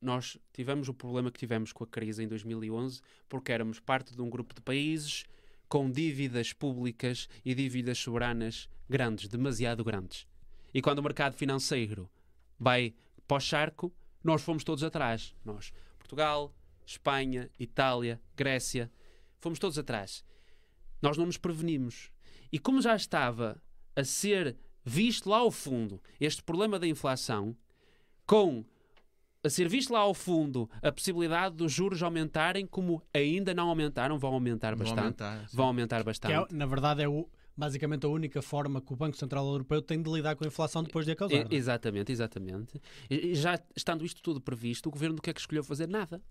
nós 0.00 0.38
tivemos 0.52 0.88
o 0.88 0.94
problema 0.94 1.30
que 1.30 1.38
tivemos 1.38 1.72
com 1.72 1.84
a 1.84 1.86
crise 1.86 2.22
em 2.22 2.28
2011 2.28 3.00
porque 3.28 3.52
éramos 3.52 3.78
parte 3.78 4.14
de 4.14 4.22
um 4.22 4.30
grupo 4.30 4.54
de 4.54 4.60
países 4.60 5.24
com 5.68 5.90
dívidas 5.90 6.52
públicas 6.52 7.28
e 7.44 7.54
dívidas 7.54 7.98
soberanas 7.98 8.68
grandes, 8.88 9.28
demasiado 9.28 9.84
grandes. 9.84 10.26
E 10.74 10.82
quando 10.82 10.98
o 10.98 11.02
mercado 11.02 11.36
financeiro 11.36 12.10
vai 12.58 12.94
para 13.26 13.36
o 13.36 13.40
charco, 13.40 13.92
nós 14.22 14.42
fomos 14.42 14.64
todos 14.64 14.82
atrás. 14.82 15.34
Nós, 15.44 15.72
Portugal, 15.98 16.52
Espanha, 16.84 17.48
Itália, 17.58 18.20
Grécia, 18.36 18.90
fomos 19.38 19.58
todos 19.58 19.78
atrás. 19.78 20.24
Nós 21.00 21.16
não 21.16 21.26
nos 21.26 21.36
prevenimos. 21.36 22.10
E 22.50 22.58
como 22.58 22.82
já 22.82 22.96
estava 22.96 23.62
a 23.94 24.04
ser 24.04 24.56
visto 24.84 25.28
lá 25.28 25.38
ao 25.38 25.50
fundo 25.50 26.02
este 26.18 26.42
problema 26.42 26.78
da 26.78 26.86
inflação, 26.86 27.56
com 28.26 28.64
a 29.42 29.48
ser 29.48 29.68
visto 29.68 29.92
lá 29.92 30.00
ao 30.00 30.14
fundo 30.14 30.68
a 30.82 30.92
possibilidade 30.92 31.56
dos 31.56 31.72
juros 31.72 32.02
aumentarem, 32.02 32.66
como 32.66 33.02
ainda 33.12 33.54
não 33.54 33.68
aumentaram, 33.68 34.18
vão 34.18 34.34
aumentar 34.34 34.76
bastante. 34.76 34.94
Vão 34.94 35.04
aumentar, 35.04 35.46
vão 35.52 35.66
aumentar 35.66 36.04
bastante. 36.04 36.34
É, 36.34 36.54
na 36.54 36.66
verdade, 36.66 37.02
é 37.02 37.08
o, 37.08 37.28
basicamente 37.56 38.04
a 38.04 38.08
única 38.08 38.42
forma 38.42 38.80
que 38.80 38.92
o 38.92 38.96
Banco 38.96 39.16
Central 39.16 39.46
Europeu 39.46 39.80
tem 39.80 40.02
de 40.02 40.10
lidar 40.10 40.36
com 40.36 40.44
a 40.44 40.46
inflação 40.46 40.82
depois 40.82 41.06
de 41.06 41.12
a 41.12 41.16
causar. 41.16 41.36
É? 41.36 41.46
exatamente, 41.50 42.12
exatamente. 42.12 42.80
E, 43.08 43.34
já 43.34 43.58
estando 43.74 44.04
isto 44.04 44.22
tudo 44.22 44.40
previsto, 44.40 44.88
o 44.88 44.92
governo 44.92 45.18
o 45.18 45.22
que 45.22 45.30
é 45.30 45.32
que 45.32 45.40
escolheu 45.40 45.64
fazer? 45.64 45.88
Nada. 45.88 46.22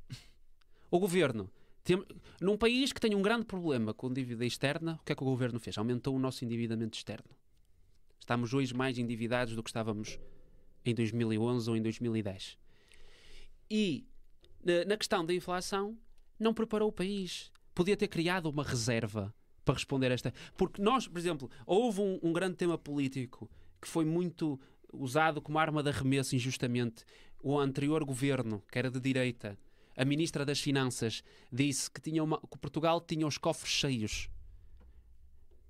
O 0.92 1.00
governo. 1.00 1.50
Tem, 1.84 2.04
num 2.40 2.58
país 2.58 2.92
que 2.92 3.00
tem 3.00 3.16
um 3.16 3.22
grande 3.22 3.46
problema 3.46 3.94
com 3.94 4.12
dívida 4.12 4.46
externa, 4.46 5.00
o 5.02 5.06
que 5.06 5.14
é 5.14 5.16
que 5.16 5.24
o 5.24 5.26
governo 5.26 5.60
fez? 5.60 5.78
Aumentou 5.78 6.16
o 6.16 6.20
nosso 6.20 6.46
endividamento 6.46 6.96
externo. 6.96 7.30
Estamos 8.20 8.54
hoje 8.54 8.76
mais 8.76 9.00
endividados 9.00 9.56
do 9.56 9.64
que 9.64 9.70
estávamos 9.70 10.20
em 10.86 10.94
2011 10.94 11.70
ou 11.70 11.76
em 11.76 11.82
2010 11.82 12.58
e 13.70 14.06
na 14.88 14.98
questão 14.98 15.26
da 15.26 15.34
inflação 15.34 15.98
não 16.40 16.54
preparou 16.54 16.90
o 16.90 16.94
país. 16.94 17.52
Podia 17.74 17.96
ter 17.96 18.08
criado 18.08 18.48
uma 18.48 18.64
reserva 18.64 19.34
para 19.64 19.76
responder 19.76 20.12
a 20.12 20.14
esta. 20.14 20.34
Porque 20.58 20.82
nós, 20.82 21.08
por 21.08 21.18
exemplo, 21.18 21.50
houve 21.66 22.02
um, 22.02 22.20
um 22.24 22.34
grande 22.34 22.56
tema 22.56 22.78
político 22.78 23.50
que 23.82 23.88
foi 23.88 24.06
muito 24.06 24.60
usado 24.92 25.42
como 25.42 25.60
arma 25.60 25.84
de 25.84 25.90
arremesso 25.90 26.36
injustamente. 26.36 27.06
O 27.42 27.58
anterior 27.58 28.04
governo, 28.04 28.64
que 28.70 28.78
era 28.78 28.90
de 28.90 29.00
direita, 29.00 29.58
a 29.96 30.04
ministra 30.04 30.46
das 30.46 30.60
Finanças, 30.60 31.24
disse 31.52 31.90
que, 31.90 32.02
tinha 32.02 32.24
uma, 32.24 32.40
que 32.40 32.58
Portugal 32.58 33.00
tinha 33.00 33.26
os 33.26 33.38
cofres 33.38 33.72
cheios 33.72 34.30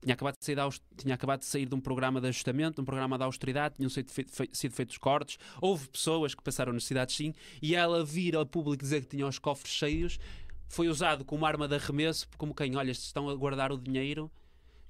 tinha 0.01 0.13
acabado, 0.13 0.37
de 0.39 0.45
sair 0.45 0.57
tinha 0.97 1.15
acabado 1.15 1.39
de 1.39 1.45
sair 1.45 1.65
de 1.65 1.75
um 1.75 1.81
programa 1.81 2.21
de 2.21 2.27
ajustamento, 2.27 2.75
de 2.75 2.81
um 2.81 2.85
programa 2.85 3.17
de 3.17 3.23
austeridade, 3.23 3.75
tinham 3.75 3.89
sido, 3.89 4.11
sido 4.51 4.73
feitos 4.73 4.97
cortes, 4.97 5.37
houve 5.61 5.87
pessoas 5.89 6.33
que 6.33 6.41
passaram 6.41 6.73
necessidades 6.73 7.15
sim, 7.15 7.33
e 7.61 7.75
ela 7.75 8.03
vir 8.03 8.35
ao 8.35 8.45
público 8.45 8.81
dizer 8.81 9.01
que 9.01 9.07
tinha 9.17 9.27
os 9.27 9.39
cofres 9.39 9.73
cheios 9.73 10.19
foi 10.67 10.87
usado 10.87 11.25
como 11.25 11.45
arma 11.45 11.67
de 11.67 11.75
arremesso, 11.75 12.27
como 12.37 12.53
quem, 12.53 12.75
olha, 12.75 12.91
estão 12.91 13.27
a 13.27 13.35
guardar 13.35 13.71
o 13.71 13.77
dinheiro 13.77 14.31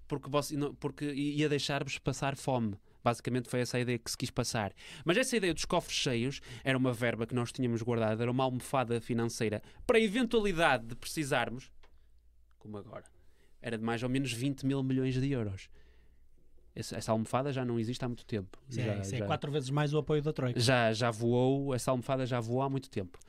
porque, 0.08 0.30
você, 0.30 0.56
porque 0.80 1.06
ia 1.06 1.48
deixar-vos 1.48 1.98
passar 2.00 2.36
fome. 2.36 2.76
Basicamente 3.02 3.48
foi 3.48 3.62
essa 3.62 3.78
a 3.78 3.80
ideia 3.80 3.98
que 3.98 4.12
se 4.12 4.18
quis 4.18 4.30
passar. 4.30 4.74
Mas 5.06 5.16
essa 5.16 5.38
ideia 5.38 5.54
dos 5.54 5.64
cofres 5.64 5.98
cheios 5.98 6.42
era 6.64 6.78
uma 6.78 6.92
verba 6.92 7.26
que 7.26 7.34
nós 7.34 7.52
tínhamos 7.52 7.82
guardada, 7.82 8.22
era 8.22 8.32
uma 8.32 8.44
almofada 8.44 9.00
financeira 9.00 9.62
para 9.88 9.98
a 9.98 10.02
eventualidade 10.02 10.86
de 10.88 10.96
precisarmos, 10.96 11.72
como 12.58 12.78
agora 12.78 13.06
era 13.62 13.78
de 13.78 13.84
mais 13.84 14.04
ou 14.04 14.10
menos 14.10 14.32
20 14.32 14.66
mil 14.66 14.82
milhões 14.84 15.16
de 15.16 15.32
euros. 15.32 15.70
Essa, 16.76 16.98
essa 16.98 17.12
almofada 17.12 17.52
já 17.52 17.66
não 17.66 17.80
existe 17.80 18.04
há 18.06 18.08
muito 18.08 18.26
tempo. 18.26 18.58
Sim, 18.70 18.84
já, 18.84 18.96
isso 18.98 19.16
é 19.16 19.18
já, 19.20 19.26
quatro 19.26 19.52
vezes 19.52 19.70
mais 19.70 19.94
o 19.94 19.98
apoio 19.98 20.22
da 20.22 20.32
Troika. 20.32 20.60
Já, 20.60 20.94
já 20.94 21.12
voou, 21.12 21.74
essa 21.74 21.92
almofada 21.92 22.26
já 22.26 22.40
voou 22.40 22.62
há 22.62 22.70
muito 22.70 22.90
tempo. 22.90 23.20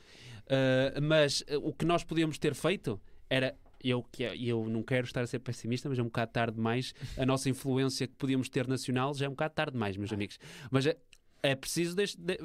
Uh, 0.47 1.01
mas 1.03 1.41
uh, 1.43 1.59
o 1.63 1.73
que 1.73 1.85
nós 1.85 2.05
podíamos 2.05 2.39
ter 2.39 2.55
feito 2.55 3.01
era 3.29 3.57
eu, 3.83 4.03
que, 4.03 4.23
eu 4.23 4.69
não 4.69 4.83
quero 4.83 5.07
estar 5.07 5.23
a 5.23 5.27
ser 5.27 5.39
pessimista, 5.39 5.89
mas 5.89 5.99
é 5.99 6.03
um 6.03 6.07
bocado 6.07 6.33
tarde 6.33 6.57
demais. 6.57 6.95
A 7.17 7.25
nossa 7.25 7.49
influência 7.49 8.07
que 8.07 8.15
podíamos 8.15 8.49
ter 8.49 8.69
nacional 8.69 9.15
já 9.15 9.27
é 9.27 9.29
um 9.29 9.33
bocado 9.33 9.55
tarde 9.55 9.73
demais, 9.73 9.97
meus 9.97 10.13
amigos. 10.13 10.39
Mas 10.71 10.87
é, 10.87 10.97
é 11.43 11.55
preciso 11.55 11.97
de, 11.97 12.05
de, 12.17 12.39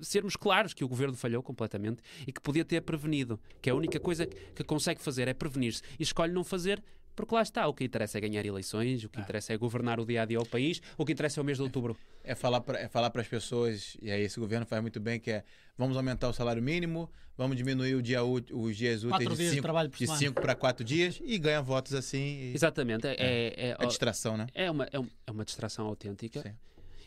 sermos 0.00 0.36
claros 0.36 0.74
que 0.74 0.84
o 0.84 0.88
governo 0.88 1.16
falhou 1.16 1.42
completamente 1.42 2.02
e 2.26 2.32
que 2.32 2.40
podia 2.40 2.64
ter 2.64 2.80
prevenido. 2.82 3.38
Que 3.62 3.70
é 3.70 3.72
a 3.72 3.76
única 3.76 4.00
coisa 4.00 4.26
que, 4.26 4.36
que 4.54 4.64
consegue 4.64 5.00
fazer 5.00 5.28
é 5.28 5.34
prevenir-se. 5.34 5.82
E 5.98 6.02
escolhe 6.02 6.32
não 6.32 6.42
fazer 6.42 6.82
porque 7.14 7.34
lá 7.34 7.42
está, 7.42 7.66
o 7.66 7.74
que 7.74 7.84
interessa 7.84 8.18
é 8.18 8.20
ganhar 8.20 8.44
eleições, 8.44 9.04
o 9.04 9.08
que 9.08 9.18
ah. 9.18 9.22
interessa 9.22 9.52
é 9.52 9.56
governar 9.56 10.00
o 10.00 10.06
dia 10.06 10.22
a 10.22 10.24
dia 10.24 10.38
ao 10.38 10.46
país, 10.46 10.80
o 10.96 11.04
que 11.04 11.12
interessa 11.12 11.40
é 11.40 11.42
o 11.42 11.44
mês 11.44 11.58
de 11.58 11.62
outubro. 11.62 11.96
É 12.22 12.34
falar 12.34 12.60
para 12.60 12.78
é 12.78 12.88
falar 12.88 13.12
as 13.14 13.28
pessoas, 13.28 13.96
e 14.00 14.10
aí 14.10 14.22
esse 14.22 14.38
governo 14.38 14.66
faz 14.66 14.80
muito 14.82 15.00
bem, 15.00 15.18
que 15.18 15.30
é 15.30 15.44
vamos 15.76 15.96
aumentar 15.96 16.28
o 16.28 16.32
salário 16.32 16.62
mínimo, 16.62 17.10
vamos 17.36 17.56
diminuir 17.56 17.94
o 17.94 18.02
dia, 18.02 18.22
os 18.22 18.76
dias 18.76 19.02
úteis 19.02 19.36
de 19.36 20.06
5 20.06 20.40
para 20.40 20.54
4 20.54 20.84
dias 20.84 21.20
e 21.24 21.38
ganha 21.38 21.62
votos 21.62 21.94
assim. 21.94 22.18
E... 22.18 22.52
Exatamente. 22.54 23.06
É, 23.06 23.14
é, 23.18 23.70
é, 23.70 23.76
é, 23.78 23.86
distração, 23.86 24.36
né? 24.36 24.46
É 24.54 24.70
uma, 24.70 24.86
é 24.92 25.30
uma 25.30 25.44
distração 25.44 25.86
autêntica. 25.86 26.42
Sim. 26.42 26.52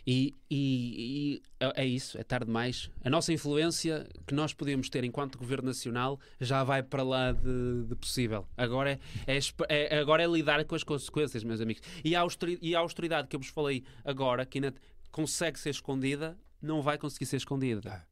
E, 0.05 0.35
e, 0.49 1.39
e, 1.39 1.41
é, 1.59 1.84
é 1.84 1.85
isso, 1.85 2.17
é 2.17 2.23
tarde 2.23 2.45
demais. 2.45 2.89
A 3.03 3.09
nossa 3.09 3.31
influência 3.31 4.05
que 4.27 4.34
nós 4.34 4.53
podemos 4.53 4.89
ter 4.89 5.03
enquanto 5.03 5.38
governo 5.38 5.67
nacional 5.67 6.19
já 6.41 6.63
vai 6.63 6.84
para 6.84 7.03
lá 7.03 7.31
de, 7.31 7.85
de 7.88 7.95
possível. 7.95 8.45
Agora 8.57 8.99
é, 9.25 9.38
é, 9.69 9.95
é, 9.95 9.99
agora 9.99 10.21
é 10.21 10.27
lidar 10.27 10.63
com 10.65 10.75
as 10.75 10.84
consequências, 10.84 11.43
meus 11.43 11.61
amigos. 11.61 11.81
E 12.03 12.15
a, 12.15 12.19
austeridade, 12.19 12.67
e 12.67 12.75
a 12.75 12.80
austeridade 12.80 13.27
que 13.30 13.35
eu 13.35 13.39
vos 13.39 13.49
falei 13.49 13.84
agora, 14.03 14.45
que 14.45 14.57
ainda 14.57 14.73
consegue 15.11 15.57
ser 15.57 15.69
escondida, 15.69 16.38
não 16.61 16.81
vai 16.81 16.97
conseguir 16.97 17.25
ser 17.25 17.38
escondida. 17.38 18.05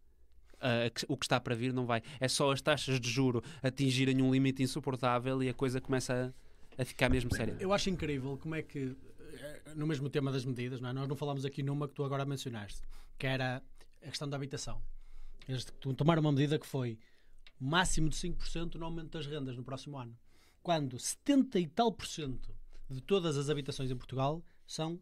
Uh, 0.55 0.93
o 1.07 1.17
que 1.17 1.25
está 1.25 1.39
para 1.39 1.55
vir 1.55 1.73
não 1.73 1.85
vai. 1.85 2.03
É 2.19 2.27
só 2.27 2.51
as 2.51 2.61
taxas 2.61 2.99
de 2.99 3.09
juro 3.09 3.43
atingirem 3.63 4.21
um 4.21 4.31
limite 4.31 4.61
insuportável 4.61 5.41
e 5.41 5.49
a 5.49 5.53
coisa 5.53 5.81
começa 5.81 6.31
a, 6.77 6.81
a 6.81 6.85
ficar 6.85 7.09
mesmo 7.09 7.35
séria. 7.35 7.57
Eu 7.59 7.73
acho 7.73 7.89
incrível 7.89 8.37
como 8.37 8.53
é 8.53 8.61
que 8.61 8.95
no 9.75 9.87
mesmo 9.87 10.09
tema 10.09 10.31
das 10.31 10.45
medidas, 10.45 10.81
não 10.81 10.89
é? 10.89 10.93
nós 10.93 11.07
não 11.07 11.15
falamos 11.15 11.45
aqui 11.45 11.63
numa 11.63 11.87
que 11.87 11.93
tu 11.93 12.03
agora 12.03 12.25
mencionaste, 12.25 12.81
que 13.17 13.27
era 13.27 13.61
a 14.01 14.05
questão 14.05 14.27
da 14.29 14.35
habitação. 14.35 14.81
Eles 15.47 15.65
tomaram 15.97 16.21
uma 16.21 16.31
medida 16.31 16.59
que 16.59 16.65
foi 16.65 16.99
máximo 17.59 18.09
de 18.09 18.15
5% 18.15 18.75
no 18.75 18.85
aumento 18.85 19.17
das 19.17 19.27
rendas 19.27 19.55
no 19.55 19.63
próximo 19.63 19.97
ano. 19.97 20.17
Quando 20.63 20.97
70 20.97 21.59
e 21.59 21.67
tal 21.67 21.91
por 21.91 22.05
cento 22.05 22.55
de 22.89 23.01
todas 23.01 23.37
as 23.37 23.49
habitações 23.49 23.89
em 23.89 23.95
Portugal 23.95 24.43
são 24.65 24.99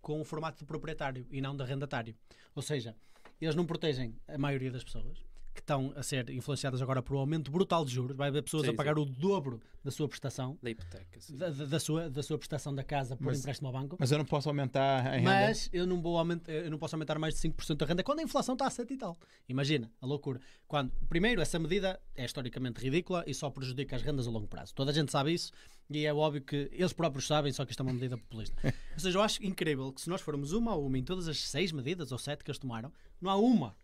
com 0.00 0.20
o 0.20 0.24
formato 0.24 0.58
de 0.58 0.64
proprietário 0.64 1.26
e 1.30 1.40
não 1.40 1.56
de 1.56 1.62
arrendatário. 1.62 2.14
Ou 2.54 2.62
seja, 2.62 2.96
eles 3.40 3.54
não 3.54 3.66
protegem 3.66 4.16
a 4.28 4.36
maioria 4.38 4.70
das 4.70 4.84
pessoas, 4.84 5.24
que 5.54 5.60
estão 5.60 5.92
a 5.94 6.02
ser 6.02 6.28
influenciadas 6.30 6.80
agora 6.80 7.02
por 7.02 7.14
um 7.14 7.18
aumento 7.18 7.50
brutal 7.50 7.84
de 7.84 7.92
juros. 7.92 8.16
Vai 8.16 8.28
haver 8.28 8.42
pessoas 8.42 8.64
Sim, 8.64 8.70
a 8.70 8.74
pagar 8.74 8.98
o 8.98 9.04
dobro 9.04 9.60
da 9.84 9.90
sua 9.90 10.08
prestação, 10.08 10.56
Da 10.62 10.70
hipoteca. 10.70 11.20
sim. 11.20 11.36
da, 11.36 11.50
da- 11.50 11.64
da 11.66 11.80
sua, 11.80 12.08
da 12.08 12.22
sua 12.22 12.38
prestação 12.38 12.74
da 12.74 12.82
casa 12.84 13.16
por 13.16 13.26
Mas- 13.26 13.40
empréstimo 13.40 13.66
ao 13.68 13.72
banco. 13.74 13.96
Mas 13.98 14.10
eu 14.12 14.18
não 14.18 14.24
posso 14.24 14.48
aumentar 14.48 14.98
a 15.06 15.10
renda. 15.10 15.22
Mas 15.24 15.68
eu 15.72 15.86
não, 15.86 16.00
vou 16.00 16.16
aumentar, 16.18 16.50
eu 16.52 16.70
não 16.70 16.78
posso 16.78 16.94
aumentar 16.94 17.18
mais 17.18 17.34
de 17.34 17.40
5% 17.40 17.76
da 17.76 17.86
renda 17.86 18.02
quando 18.02 18.20
a 18.20 18.22
inflação 18.22 18.54
está 18.54 18.66
a 18.66 18.70
7 18.70 18.94
e 18.94 18.96
tal. 18.96 19.18
Imagina, 19.48 19.90
a 20.00 20.06
loucura. 20.06 20.40
Quando, 20.66 20.90
primeiro, 21.08 21.40
essa 21.42 21.58
medida 21.58 22.00
é 22.14 22.24
historicamente 22.24 22.80
ridícula 22.80 23.24
e 23.26 23.34
só 23.34 23.50
prejudica 23.50 23.96
as 23.96 24.02
rendas 24.02 24.26
a 24.26 24.30
longo 24.30 24.46
prazo. 24.46 24.72
Toda 24.74 24.90
a 24.90 24.94
gente 24.94 25.10
sabe 25.12 25.32
isso 25.34 25.52
e 25.90 26.06
é 26.06 26.14
óbvio 26.14 26.40
que 26.42 26.70
eles 26.72 26.92
próprios 26.94 27.26
sabem, 27.26 27.52
só 27.52 27.64
que 27.66 27.72
isto 27.72 27.80
é 27.80 27.82
uma 27.82 27.92
medida 27.92 28.16
populista. 28.16 28.56
Ou 28.94 29.00
seja, 29.00 29.18
eu 29.18 29.22
acho 29.22 29.44
incrível 29.44 29.92
que 29.92 30.00
se 30.00 30.08
nós 30.08 30.20
formos 30.22 30.52
uma 30.52 30.70
a 30.72 30.76
uma 30.76 30.96
em 30.96 31.02
todas 31.04 31.28
as 31.28 31.38
seis 31.40 31.72
medidas 31.72 32.12
ou 32.12 32.18
sete 32.18 32.42
que 32.44 32.50
eles 32.50 32.58
tomaram, 32.58 32.90
não 33.20 33.30
há 33.30 33.36
uma, 33.36 33.76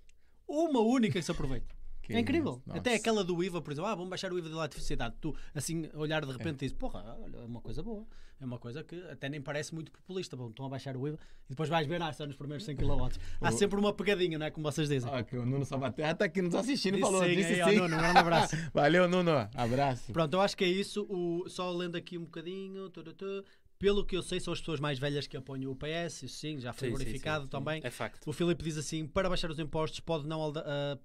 uma 0.48 0.80
única 0.80 1.18
que 1.18 1.22
se 1.22 1.30
aproveite. 1.30 1.66
Que 2.02 2.14
é 2.14 2.20
incrível. 2.20 2.62
isso, 2.66 2.76
Até 2.76 2.90
nossa. 2.90 3.00
aquela 3.00 3.22
do 3.22 3.44
IVA, 3.44 3.60
por 3.60 3.70
exemplo, 3.70 3.90
ah, 3.90 3.94
vamos 3.94 4.08
baixar 4.08 4.32
o 4.32 4.38
IVA 4.38 4.48
da 4.48 4.56
eletricidade. 4.56 5.14
Tu, 5.20 5.34
assim, 5.54 5.90
olhar 5.92 6.24
de 6.24 6.32
repente 6.32 6.56
e 6.56 6.58
dizes, 6.60 6.72
porra, 6.72 7.18
olha, 7.22 7.36
é 7.36 7.44
uma 7.44 7.60
coisa 7.60 7.82
boa. 7.82 8.06
É 8.40 8.44
uma 8.44 8.58
coisa 8.58 8.84
que 8.84 8.96
até 9.10 9.28
nem 9.28 9.42
parece 9.42 9.74
muito 9.74 9.90
populista. 9.92 10.36
Bom, 10.36 10.48
estão 10.48 10.64
a 10.64 10.68
baixar 10.68 10.96
o 10.96 11.06
IVA 11.06 11.18
e 11.46 11.50
depois 11.50 11.68
vais 11.68 11.86
ver, 11.86 12.00
ah, 12.00 12.08
está 12.08 12.24
nos 12.24 12.36
primeiros 12.36 12.64
100 12.64 12.76
kW. 12.76 13.08
Há 13.40 13.52
sempre 13.52 13.78
uma 13.78 13.92
pegadinha, 13.92 14.38
não 14.38 14.46
é? 14.46 14.50
Como 14.50 14.70
vocês 14.70 14.88
dizem. 14.88 15.10
Ah, 15.12 15.22
que 15.22 15.36
o 15.36 15.44
Nuno 15.44 15.64
Salvaterra 15.66 16.14
tá 16.14 16.24
aqui 16.24 16.40
nos 16.40 16.54
assistindo 16.54 16.96
e 16.96 17.00
falou. 17.00 17.22
sim, 17.24 17.34
disse 17.34 17.54
aí, 17.54 17.62
ó, 17.62 17.68
sim. 17.68 17.76
Nuno, 17.76 17.94
um 17.94 17.98
grande 17.98 18.18
abraço. 18.18 18.56
Valeu, 18.72 19.08
Nuno. 19.08 19.48
Abraço. 19.54 20.12
Pronto, 20.12 20.32
eu 20.32 20.40
acho 20.40 20.56
que 20.56 20.64
é 20.64 20.68
isso. 20.68 21.02
O, 21.10 21.48
só 21.48 21.70
lendo 21.72 21.96
aqui 21.96 22.16
um 22.16 22.24
bocadinho. 22.24 22.88
tu, 22.88 23.02
tu, 23.02 23.12
tu. 23.12 23.44
Pelo 23.78 24.04
que 24.04 24.16
eu 24.16 24.22
sei, 24.22 24.40
são 24.40 24.52
as 24.52 24.58
pessoas 24.60 24.80
mais 24.80 24.98
velhas 24.98 25.26
que 25.26 25.36
apoiam 25.36 25.70
o 25.70 25.76
PS. 25.76 26.24
Isso 26.24 26.38
sim, 26.38 26.58
já 26.58 26.72
foi 26.72 26.90
Sim, 26.90 26.96
verificado 26.96 27.44
sim, 27.44 27.46
sim. 27.46 27.50
também. 27.50 27.80
É 27.84 27.90
facto. 27.90 28.26
O 28.26 28.32
Filipe 28.32 28.62
diz 28.64 28.76
assim: 28.76 29.06
para 29.06 29.28
baixar 29.28 29.50
os 29.50 29.58
impostos, 29.58 30.00
pode 30.00 30.26
não. 30.26 30.42
ah, 30.56 30.98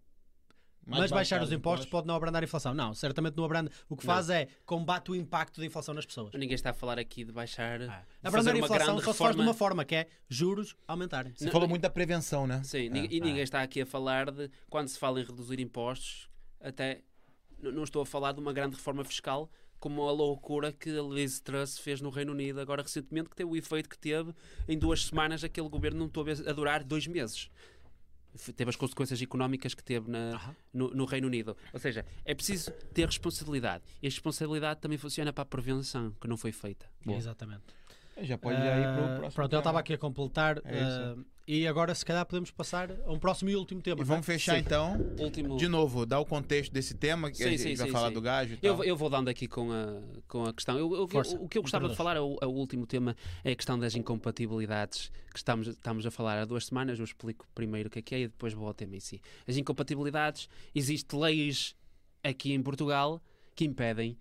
Mais 0.85 1.01
mas 1.03 1.11
baixar 1.11 1.15
baixar 1.15 1.41
os 1.43 1.49
os 1.49 1.53
impostos 1.53 1.85
impostos. 1.85 1.91
pode 1.91 2.07
não 2.07 2.15
abrandar 2.15 2.41
a 2.41 2.45
inflação. 2.45 2.73
Não, 2.73 2.93
certamente 2.95 3.37
não 3.37 3.43
abranda. 3.45 3.71
O 3.87 3.95
que 3.95 4.05
Não. 4.07 4.13
faz 4.13 4.29
é 4.29 4.47
combate 4.65 5.11
o 5.11 5.15
impacto 5.15 5.59
da 5.61 5.67
inflação 5.67 5.93
nas 5.93 6.05
pessoas. 6.05 6.33
Ninguém 6.33 6.55
está 6.55 6.71
a 6.71 6.73
falar 6.73 6.97
aqui 6.97 7.23
de 7.23 7.31
baixar. 7.31 7.77
de 7.79 7.91
Abrandar 8.23 8.55
a 8.55 8.57
inflação 8.57 8.99
só 8.99 9.11
se 9.13 9.19
faz 9.19 9.35
de 9.35 9.41
uma 9.41 9.53
forma, 9.53 9.85
que 9.85 9.93
é 9.95 10.07
juros 10.27 10.75
aumentarem. 10.87 11.31
Não, 11.39 11.51
falou 11.51 11.67
muito 11.69 11.83
da 11.83 11.89
prevenção, 11.91 12.47
né? 12.47 12.61
Sim, 12.63 12.89
É. 12.91 13.05
e 13.05 13.19
ninguém 13.19 13.43
está 13.43 13.61
aqui 13.61 13.81
a 13.81 13.85
falar 13.85 14.31
de 14.31 14.49
quando 14.69 14.87
se 14.87 14.97
fala 14.97 15.21
em 15.21 15.23
reduzir 15.23 15.59
impostos, 15.59 16.27
até 16.59 17.01
não 17.59 17.83
estou 17.83 18.01
a 18.01 18.05
falar 18.05 18.31
de 18.33 18.39
uma 18.41 18.51
grande 18.51 18.75
reforma 18.75 19.03
fiscal 19.05 19.49
como 19.83 20.07
a 20.07 20.13
loucura 20.13 20.71
que 20.71 20.89
a 20.97 21.01
Liz 21.01 21.41
Truss 21.41 21.77
fez 21.77 21.99
no 21.99 22.09
Reino 22.09 22.31
Unido 22.31 22.61
agora 22.61 22.81
recentemente, 22.81 23.29
que 23.29 23.35
teve 23.35 23.51
o 23.51 23.55
efeito 23.57 23.89
que 23.89 23.97
teve 23.97 24.33
em 24.65 24.79
duas 24.79 25.03
semanas 25.03 25.43
aquele 25.43 25.67
governo 25.67 25.99
não 25.99 26.07
teve 26.07 26.49
a 26.49 26.53
durar 26.53 26.85
dois 26.85 27.05
meses. 27.05 27.51
Teve 28.55 28.69
as 28.69 28.77
consequências 28.77 29.21
económicas 29.21 29.73
que 29.73 29.83
teve 29.83 30.09
na, 30.09 30.35
Aham. 30.35 30.55
no, 30.73 30.89
no 30.91 31.03
Reino 31.03 31.27
Unido. 31.27 31.57
Ou 31.73 31.79
seja, 31.81 32.05
é 32.23 32.33
preciso 32.33 32.71
ter 32.93 33.05
responsabilidade. 33.05 33.83
E 34.01 34.07
a 34.07 34.09
responsabilidade 34.09 34.79
também 34.79 34.97
funciona 34.97 35.33
para 35.33 35.41
a 35.41 35.45
prevenção, 35.45 36.15
que 36.19 36.29
não 36.29 36.37
foi 36.37 36.53
feita. 36.53 36.89
Boa. 37.05 37.17
Exatamente. 37.17 37.63
Já 38.21 38.37
pode 38.37 38.55
ir 38.57 38.61
aí 38.61 38.83
pro 38.83 39.03
Ah, 39.03 39.15
próximo. 39.17 39.33
Pronto, 39.33 39.53
eu 39.53 39.59
estava 39.59 39.79
aqui 39.81 39.93
a 39.95 39.97
completar. 39.97 40.61
É 40.63 40.81
isso. 40.81 41.25
E 41.45 41.67
agora, 41.67 41.93
se 41.93 42.05
calhar, 42.05 42.25
podemos 42.25 42.51
passar 42.51 42.89
a 43.05 43.11
um 43.11 43.19
próximo 43.19 43.49
e 43.49 43.55
último 43.55 43.81
tema. 43.81 44.01
E 44.01 44.03
vamos 44.03 44.25
fechar 44.25 44.53
Sim. 44.55 44.61
então. 44.61 44.95
Último... 45.19 45.57
De 45.57 45.67
novo, 45.67 46.05
dar 46.05 46.19
o 46.19 46.25
contexto 46.25 46.71
desse 46.71 46.93
tema 46.93 47.29
que 47.29 47.37
Sim, 47.37 47.43
a 47.43 47.47
gente 47.49 47.61
sim, 47.61 47.75
vai 47.75 47.87
sim, 47.87 47.91
falar 47.91 48.07
sim. 48.07 48.13
do 48.13 48.21
gajo 48.21 48.53
e 48.53 48.59
Eu, 48.61 48.75
tal. 48.75 48.83
eu 48.85 48.95
vou 48.95 49.09
dando 49.09 49.27
aqui 49.29 49.47
com 49.47 49.71
a, 49.71 50.01
com 50.27 50.45
a 50.45 50.53
questão. 50.53 50.77
Eu- 50.77 50.93
eu- 50.95 51.07
Força, 51.07 51.37
o 51.37 51.47
que 51.49 51.57
eu 51.57 51.61
gostava 51.61 51.89
de 51.89 51.95
falar, 51.95 52.15
é 52.15 52.21
o, 52.21 52.37
é 52.41 52.45
o 52.45 52.51
último 52.51 52.85
tema, 52.87 53.15
é 53.43 53.51
a 53.51 53.55
questão 53.55 53.77
das 53.77 53.93
incompatibilidades 53.95 55.11
que 55.31 55.37
estamos, 55.37 55.67
estamos 55.67 56.05
a 56.05 56.11
falar 56.11 56.37
há 56.39 56.45
duas 56.45 56.65
semanas. 56.65 56.97
Eu 56.99 57.05
explico 57.05 57.45
primeiro 57.53 57.87
o 57.87 57.91
que 57.91 57.99
é 57.99 58.01
que 58.01 58.15
é 58.15 58.19
e 58.21 58.27
depois 58.27 58.53
vou 58.53 58.67
ao 58.67 58.73
tema 58.73 58.95
em 58.95 58.99
si. 58.99 59.21
As 59.47 59.57
incompatibilidades, 59.57 60.47
existem 60.73 61.19
leis 61.19 61.75
aqui 62.23 62.53
em 62.53 62.61
Portugal 62.61 63.21
que 63.55 63.65
impedem 63.65 64.17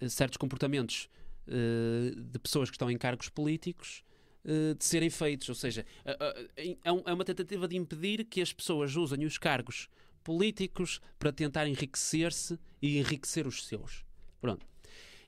eh, 0.00 0.08
certos 0.08 0.36
comportamentos 0.38 1.08
eh, 1.46 2.14
de 2.16 2.38
pessoas 2.38 2.70
que 2.70 2.76
estão 2.76 2.90
em 2.90 2.96
cargos 2.96 3.28
políticos 3.28 4.02
de 4.44 4.84
serem 4.84 5.10
feitos. 5.10 5.48
Ou 5.48 5.54
seja, 5.54 5.84
eh, 6.04 6.16
eh, 6.56 6.76
é 6.84 6.88
é 6.88 7.12
uma 7.12 7.24
tentativa 7.24 7.66
de 7.68 7.76
impedir 7.76 8.24
que 8.24 8.40
as 8.40 8.52
pessoas 8.52 8.94
usem 8.96 9.24
os 9.24 9.38
cargos 9.38 9.88
políticos 10.24 11.00
para 11.18 11.32
tentar 11.32 11.66
enriquecer-se 11.66 12.58
e 12.80 12.98
enriquecer 12.98 13.46
os 13.46 13.64
seus. 13.66 14.04
Pronto. 14.40 14.66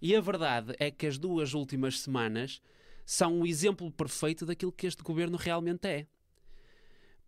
E 0.00 0.14
a 0.14 0.20
verdade 0.20 0.74
é 0.78 0.90
que 0.90 1.06
as 1.06 1.18
duas 1.18 1.54
últimas 1.54 2.00
semanas 2.00 2.60
são 3.06 3.40
um 3.40 3.46
exemplo 3.46 3.90
perfeito 3.90 4.44
daquilo 4.46 4.72
que 4.72 4.86
este 4.86 5.02
governo 5.02 5.36
realmente 5.36 5.86
é. 5.86 6.06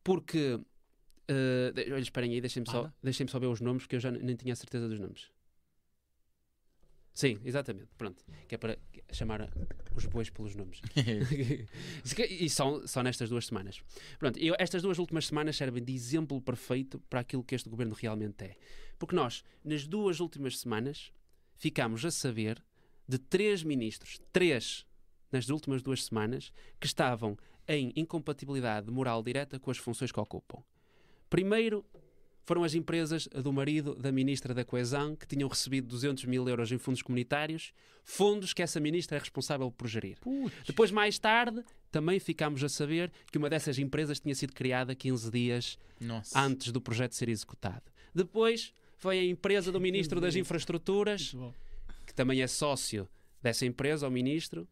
Porque. 0.04 0.60
eh, 1.28 1.72
de- 1.74 1.92
olha, 1.92 2.00
esperem 2.00 2.32
aí, 2.32 2.40
deixem-me 2.40 2.68
só, 2.70 2.92
deixem 3.02 3.26
só 3.26 3.38
ver 3.38 3.46
os 3.46 3.60
nomes, 3.60 3.82
porque 3.82 3.96
eu 3.96 4.00
já 4.00 4.10
nem 4.10 4.36
tinha 4.36 4.52
a 4.52 4.56
certeza 4.56 4.88
dos 4.88 4.98
nomes. 5.00 5.30
Sim, 7.16 7.40
exatamente. 7.47 7.88
Pronto. 7.97 8.22
Que 8.47 8.56
é 8.56 8.59
para 8.59 8.78
chamar 9.10 9.51
os 9.94 10.05
bois 10.05 10.28
pelos 10.28 10.55
nomes. 10.55 10.82
E 12.28 12.51
são, 12.51 12.86
são 12.86 13.02
nestas 13.02 13.30
duas 13.30 13.47
semanas. 13.47 13.80
Pronto, 14.18 14.38
eu- 14.38 14.55
estas 14.59 14.82
duas 14.82 14.98
últimas 14.98 15.26
semanas 15.26 15.56
servem 15.56 15.82
de 15.82 15.94
exemplo 15.94 16.38
perfeito 16.43 17.01
para 17.09 17.20
aquilo 17.20 17.43
que 17.43 17.55
este 17.55 17.70
governo 17.70 17.94
realmente 17.94 18.44
é. 18.44 18.55
Porque 18.98 19.16
nós, 19.16 19.43
nas 19.64 19.86
duas 19.86 20.20
últimas 20.20 20.59
semanas, 20.59 21.10
ficámos 21.55 22.05
a 22.05 22.10
saber 22.10 22.62
de 23.09 23.16
três 23.18 23.62
ministros, 23.62 24.20
três 24.30 24.84
nas 25.32 25.48
últimas 25.48 25.80
duas 25.82 26.05
semanas, 26.05 26.52
que 26.78 26.86
estavam 26.86 27.34
em 27.66 27.93
incompatibilidade 27.97 28.90
moral 28.90 29.22
direta 29.22 29.59
com 29.59 29.70
as 29.70 29.78
funções 29.78 30.12
que 30.12 30.20
ocupam. 30.20 30.62
Primeiro, 31.30 31.82
foram 32.47 32.62
as 32.62 32.74
empresas 32.74 33.27
do 33.27 33.52
marido 33.52 33.97
da 33.97 34.12
ministra 34.12 34.55
da 34.55 34.64
Coesão, 34.64 35.16
que 35.16 35.27
tinham 35.27 35.48
recebido 35.48 35.89
200 35.89 36.24
mil 36.27 36.48
euros 36.48 36.70
em 36.70 36.78
fundos 36.78 37.02
comunitários, 37.02 37.73
fundos 38.05 38.55
que 38.55 38.62
essa 38.62 38.78
ministra 38.78 39.16
é 39.16 39.20
responsável 39.20 39.68
por 39.68 39.89
gerir. 39.89 40.16
Depois, 40.64 40.93
mais 40.93 41.18
tarde, 41.18 41.64
também 41.90 42.20
ficámos 42.20 42.62
a 42.62 42.68
saber 42.68 43.10
que 43.32 43.36
uma 43.36 43.51
dessas 43.51 43.81
empresas 43.81 44.20
tinha 44.20 44.35
sido 44.35 44.52
criada 44.52 44.94
15 44.94 45.28
dias 45.28 45.78
Nossa. 46.01 46.39
antes 46.39 46.70
do 46.70 46.81
projeto 46.81 47.16
ser 47.16 47.28
executado. 47.28 47.82
Depois, 48.14 48.73
foi 48.97 49.18
a 49.18 49.24
empresa 49.24 49.73
do 49.73 49.81
Ministro 49.81 50.20
das 50.20 50.36
Infraestruturas, 50.36 51.35
que 52.06 52.14
também 52.14 52.43
é 52.43 52.47
sócio 52.47 53.09
dessa 53.43 53.66
empresa, 53.66 54.06
o 54.06 54.10
Ministro, 54.10 54.68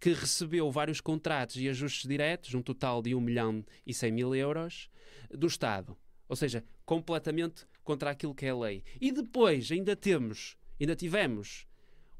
que 0.00 0.14
recebeu 0.14 0.70
vários 0.70 1.00
contratos 1.00 1.56
e 1.56 1.68
ajustes 1.68 2.08
diretos, 2.08 2.54
um 2.54 2.62
total 2.62 3.02
de 3.02 3.14
1 3.14 3.20
milhão 3.20 3.62
e 3.86 3.92
100 3.92 4.12
mil 4.12 4.34
euros, 4.34 4.88
do 5.30 5.46
Estado. 5.46 5.94
Ou 6.28 6.36
seja, 6.36 6.64
completamente 6.84 7.66
contra 7.82 8.10
aquilo 8.10 8.34
que 8.34 8.46
é 8.46 8.50
a 8.50 8.56
lei. 8.56 8.84
E 9.00 9.10
depois 9.10 9.70
ainda 9.72 9.96
temos, 9.96 10.56
ainda 10.80 10.94
tivemos 10.94 11.66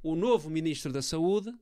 o 0.03 0.15
novo 0.17 0.49
Ministro 0.49 0.93
da 0.93 1.03
Saúde, 1.03 1.53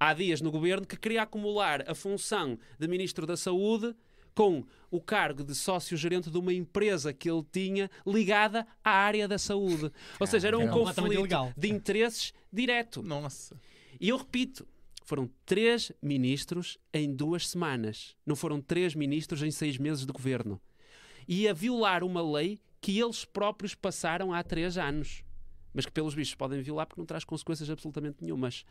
há 0.00 0.14
dias 0.14 0.40
no 0.40 0.50
governo, 0.50 0.86
que 0.86 0.96
queria 0.96 1.22
acumular 1.22 1.88
a 1.90 1.94
função 1.94 2.58
de 2.78 2.88
Ministro 2.88 3.26
da 3.26 3.36
Saúde 3.36 3.94
com 4.34 4.64
o 4.90 5.00
cargo 5.00 5.42
de 5.42 5.52
sócio-gerente 5.54 6.30
de 6.30 6.38
uma 6.38 6.52
empresa 6.52 7.12
que 7.12 7.28
ele 7.28 7.44
tinha 7.50 7.90
ligada 8.06 8.64
à 8.84 8.90
área 8.90 9.26
da 9.26 9.36
saúde. 9.36 9.90
Ou 10.20 10.26
seja, 10.28 10.46
era 10.46 10.56
um 10.56 10.62
Era 10.62 10.70
conflito 10.70 11.12
ilegal. 11.12 11.52
de 11.56 11.68
interesses 11.68 12.32
direto. 12.52 13.02
Nossa. 13.02 13.60
E 14.00 14.08
eu 14.08 14.16
repito, 14.16 14.64
foram 15.04 15.28
três 15.44 15.90
ministros 16.00 16.78
em 16.94 17.12
duas 17.12 17.48
semanas. 17.48 18.14
Não 18.24 18.36
foram 18.36 18.60
três 18.60 18.94
ministros 18.94 19.42
em 19.42 19.50
seis 19.50 19.76
meses 19.76 20.06
de 20.06 20.12
governo. 20.12 20.60
E 21.28 21.46
a 21.46 21.52
violar 21.52 22.02
uma 22.02 22.22
lei 22.22 22.58
que 22.80 22.98
eles 22.98 23.24
próprios 23.24 23.74
passaram 23.74 24.32
há 24.32 24.42
três 24.42 24.78
anos. 24.78 25.22
Mas 25.74 25.84
que, 25.84 25.92
pelos 25.92 26.14
bichos, 26.14 26.34
podem 26.34 26.62
violar 26.62 26.86
porque 26.86 27.00
não 27.00 27.06
traz 27.06 27.22
consequências 27.22 27.68
absolutamente 27.68 28.16
nenhumas. 28.22 28.64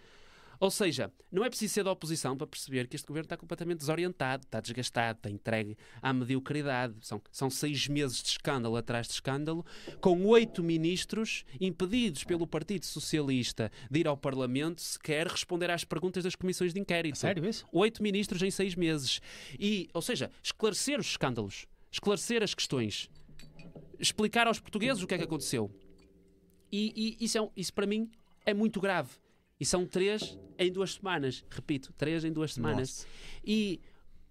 Ou 0.60 0.72
seja, 0.72 1.12
não 1.32 1.46
é 1.46 1.50
preciso 1.50 1.76
ser 1.76 1.84
da 1.84 1.92
oposição 1.92 2.36
para 2.36 2.48
perceber 2.48 2.88
que 2.88 2.96
este 2.96 3.08
governo 3.08 3.26
está 3.26 3.38
completamente 3.38 3.80
desorientado, 3.80 4.44
está 4.44 4.60
desgastado, 4.60 5.20
está 5.20 5.30
entregue 5.30 5.78
à 6.02 6.12
mediocridade. 6.12 6.96
São, 7.02 7.22
são 7.32 7.50
seis 7.50 7.88
meses 7.88 8.24
de 8.24 8.30
escândalo 8.30 8.76
atrás 8.76 9.08
de 9.08 9.14
escândalo, 9.14 9.66
com 10.02 10.26
oito 10.26 10.64
ministros 10.64 11.46
impedidos 11.62 12.24
pelo 12.24 12.48
Partido 12.48 12.86
Socialista 12.86 13.72
de 13.90 14.00
ir 14.00 14.08
ao 14.08 14.18
Parlamento 14.18 14.82
sequer 14.82 15.28
responder 15.28 15.70
às 15.70 15.84
perguntas 15.84 16.24
das 16.24 16.36
comissões 16.36 16.74
de 16.74 16.80
inquérito. 16.80 17.18
Sério 17.18 17.48
isso? 17.48 17.66
Oito 17.72 18.02
ministros 18.02 18.42
em 18.42 18.50
seis 18.50 18.74
meses. 18.74 19.22
E, 19.60 19.90
ou 19.94 20.02
seja, 20.02 20.32
esclarecer 20.42 21.00
os 21.00 21.08
escândalos, 21.08 21.68
esclarecer 21.92 22.44
as 22.44 22.54
questões, 22.54 23.10
explicar 24.00 24.48
aos 24.48 24.60
portugueses 24.60 25.02
o 25.04 25.08
que 25.08 25.14
é 25.14 25.18
que 25.18 25.24
aconteceu. 25.24 25.72
E, 26.72 27.16
e 27.20 27.26
isso, 27.26 27.38
é 27.38 27.42
um- 27.42 27.52
isso 27.56 27.74
para 27.74 27.86
mim 27.88 28.12
é 28.46 28.54
muito 28.54 28.80
grave. 28.82 29.12
E 29.60 29.66
são 29.66 29.86
três 29.86 30.38
em 30.60 30.72
duas 30.72 30.94
semanas. 30.96 31.44
Repito, 31.50 31.92
três 31.94 32.24
em 32.24 32.32
duas 32.32 32.54
semanas. 32.54 32.90
Nossa. 33.00 33.08
E, 33.44 33.80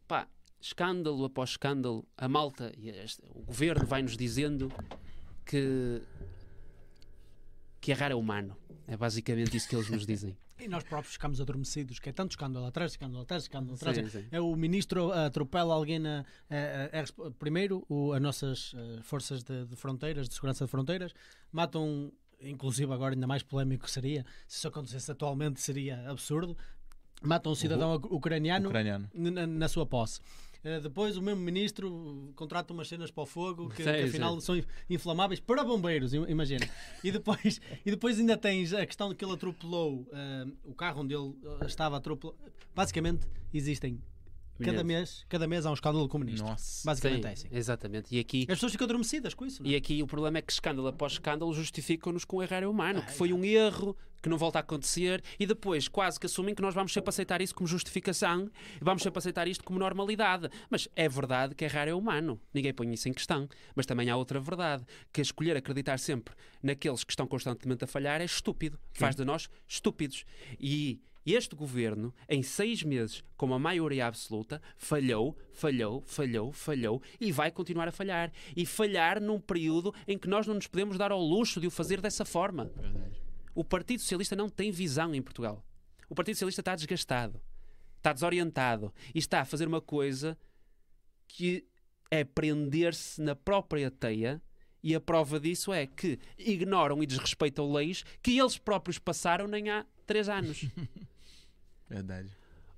pá, 0.06 0.28
escândalo 0.60 1.24
após 1.24 1.50
escândalo, 1.50 2.06
a 2.16 2.28
malta 2.28 2.72
e 2.78 2.90
este- 2.90 3.22
o 3.34 3.42
governo 3.42 3.86
vai-nos 3.86 4.16
dizendo 4.16 4.70
que, 5.44 6.02
que 7.80 7.90
errar 7.90 8.10
é 8.10 8.14
humano. 8.14 8.56
É 8.86 8.96
basicamente 8.96 9.56
isso 9.56 9.68
que 9.68 9.74
eles 9.74 9.90
nos 9.90 10.06
dizem. 10.06 10.36
E 10.58 10.68
nós 10.68 10.82
próprios 10.84 11.12
ficamos 11.14 11.40
adormecidos, 11.40 11.98
que 11.98 12.08
é 12.08 12.12
tanto 12.12 12.30
escândalo 12.32 12.64
atrás, 12.66 12.92
escândalo 12.92 13.22
atrás, 13.22 13.42
escândalo 13.42 13.74
atrás. 13.74 13.96
Sim, 13.96 14.08
sim. 14.08 14.24
É 14.30 14.40
o 14.40 14.56
ministro 14.56 15.12
atropela 15.12 15.74
alguém 15.74 15.98
na. 15.98 16.24
é- 16.48 16.88
é- 16.92 16.98
é 16.98 17.00
resp- 17.00 17.18
primeiro, 17.38 17.84
o- 17.88 18.12
as 18.12 18.20
nossas 18.22 18.72
eh, 18.76 19.00
forças 19.02 19.42
de, 19.42 19.66
de 19.66 19.76
fronteiras, 19.76 20.28
de 20.28 20.34
segurança 20.34 20.64
de 20.64 20.70
fronteiras, 20.70 21.12
matam. 21.52 22.10
Inclusive, 22.38 22.92
agora 22.92 23.14
ainda 23.14 23.26
mais 23.26 23.42
polémico 23.42 23.88
seria, 23.88 24.24
se 24.46 24.58
isso 24.58 24.68
acontecesse 24.68 25.10
atualmente, 25.10 25.58
seria 25.60 26.08
absurdo. 26.10 26.54
Matam 27.22 27.52
um 27.52 27.54
cidadão 27.54 27.94
uc- 27.94 28.12
ucraniano 28.12 28.66
Ucraniano. 28.68 29.08
na, 29.14 29.46
na 29.46 29.68
sua 29.68 29.86
posse. 29.86 30.20
Eh, 30.68 30.80
depois 30.80 31.16
o 31.16 31.22
mesmo 31.22 31.40
ministro 31.40 32.32
contrata 32.34 32.72
umas 32.72 32.88
cenas 32.88 33.08
para 33.08 33.22
o 33.22 33.26
fogo 33.26 33.68
que, 33.68 33.84
que 33.84 33.88
afinal 34.08 34.40
são 34.40 34.60
inflamáveis 34.90 35.38
para 35.38 35.62
bombeiros, 35.62 36.12
im- 36.12 36.24
imagina. 36.28 36.68
E 37.04 37.12
depois, 37.12 37.60
e 37.86 37.90
depois 37.92 38.18
ainda 38.18 38.36
tens 38.36 38.72
a 38.72 38.84
questão 38.84 39.08
de 39.10 39.14
que 39.14 39.24
ele 39.24 39.32
atropelou 39.34 40.04
eh, 40.12 40.46
o 40.64 40.74
carro 40.74 41.02
onde 41.02 41.14
ele 41.14 41.34
eh, 41.60 41.66
estava 41.66 41.96
atropelado. 41.98 42.36
Basicamente 42.74 43.28
existem 43.54 44.02
cada 44.64 44.82
mês, 44.84 45.24
cada 45.28 45.46
mês 45.46 45.66
há 45.66 45.70
um 45.70 45.74
escândalo 45.74 46.08
comunista. 46.08 46.44
Nossa. 46.46 46.82
Basicamente 46.86 47.22
Sim, 47.22 47.28
é 47.28 47.32
assim. 47.32 47.48
exatamente. 47.52 48.14
E 48.14 48.18
aqui, 48.18 48.40
As 48.42 48.56
pessoas 48.56 48.72
ficam 48.72 48.84
adormecidas 48.86 49.34
com 49.34 49.44
isso. 49.46 49.62
não 49.62 49.68
é? 49.70 49.72
e 49.72 49.76
aqui 49.76 50.02
o 50.02 50.06
problema 50.06 50.38
é 50.38 50.42
que 50.42 50.52
escândalo 50.52 50.88
após 50.88 51.12
escândalo 51.12 51.52
justificam-nos 51.52 52.24
com 52.24 52.36
o 52.38 52.42
errar 52.42 52.64
humano, 52.64 53.02
que 53.02 53.10
Ah, 53.10 53.12
foi 53.14 53.32
um 53.32 53.44
erro, 53.44 53.96
que 54.22 54.28
não 54.28 54.38
volta 54.38 54.58
a 54.58 54.60
acontecer, 54.60 55.22
e 55.38 55.46
depois 55.46 55.86
quase 55.88 56.18
que 56.18 56.26
assumem 56.26 56.54
que 56.54 56.60
nós 56.62 56.74
vamos 56.74 56.92
sempre 56.92 57.10
aceitar 57.10 57.40
isso 57.40 57.54
como 57.54 57.66
justificação 57.68 58.50
vamos 58.80 59.02
sempre 59.02 59.18
aceitar 59.18 59.46
isto 59.46 59.62
como 59.62 59.78
normalidade. 59.78 60.48
Mas 60.70 60.88
é 60.96 61.08
verdade 61.08 61.54
que 61.54 61.64
errar 61.64 61.86
é 61.86 61.94
humano, 61.94 62.40
ninguém 62.52 62.72
põe 62.74 62.92
isso 62.92 63.08
em 63.08 63.12
questão. 63.12 63.48
Mas 63.74 63.86
também 63.86 64.10
há 64.10 64.16
outra 64.16 64.40
verdade, 64.40 64.84
que 65.12 65.20
escolher 65.20 65.56
acreditar 65.56 65.98
sempre 65.98 66.34
naqueles 66.62 67.04
que 67.04 67.12
estão 67.12 67.26
constantemente 67.26 67.84
a 67.84 67.86
falhar 67.86 68.20
é 68.20 68.24
estúpido, 68.24 68.78
faz 68.92 69.14
de 69.14 69.24
nós 69.24 69.48
estúpidos. 69.68 70.24
E 70.58 71.00
este 71.34 71.56
governo, 71.56 72.14
em 72.28 72.42
seis 72.42 72.82
meses, 72.84 73.24
com 73.36 73.46
uma 73.46 73.58
maioria 73.58 74.06
absoluta, 74.06 74.62
falhou, 74.76 75.36
falhou, 75.52 76.02
falhou, 76.02 76.52
falhou 76.52 77.02
e 77.20 77.32
vai 77.32 77.50
continuar 77.50 77.88
a 77.88 77.92
falhar. 77.92 78.32
E 78.54 78.64
falhar 78.64 79.20
num 79.20 79.40
período 79.40 79.92
em 80.06 80.16
que 80.16 80.28
nós 80.28 80.46
não 80.46 80.54
nos 80.54 80.68
podemos 80.68 80.96
dar 80.96 81.10
ao 81.10 81.20
luxo 81.20 81.60
de 81.60 81.66
o 81.66 81.70
fazer 81.70 82.00
dessa 82.00 82.24
forma. 82.24 82.70
O 83.54 83.64
Partido 83.64 84.00
Socialista 84.00 84.36
não 84.36 84.48
tem 84.48 84.70
visão 84.70 85.14
em 85.14 85.22
Portugal. 85.22 85.64
O 86.08 86.14
Partido 86.14 86.36
Socialista 86.36 86.60
está 86.60 86.76
desgastado, 86.76 87.40
está 87.96 88.12
desorientado 88.12 88.94
e 89.14 89.18
está 89.18 89.40
a 89.40 89.44
fazer 89.44 89.66
uma 89.66 89.80
coisa 89.80 90.38
que 91.26 91.66
é 92.10 92.22
prender-se 92.22 93.20
na 93.20 93.34
própria 93.34 93.90
teia. 93.90 94.40
E 94.82 94.94
a 94.94 95.00
prova 95.00 95.40
disso 95.40 95.72
é 95.72 95.86
que 95.86 96.20
ignoram 96.38 97.02
e 97.02 97.06
desrespeitam 97.06 97.72
leis 97.72 98.04
que 98.22 98.38
eles 98.38 98.56
próprios 98.56 99.00
passaram 99.00 99.48
nem 99.48 99.68
há 99.68 99.84
três 100.06 100.28
anos. 100.28 100.64
Verdade. 101.88 102.28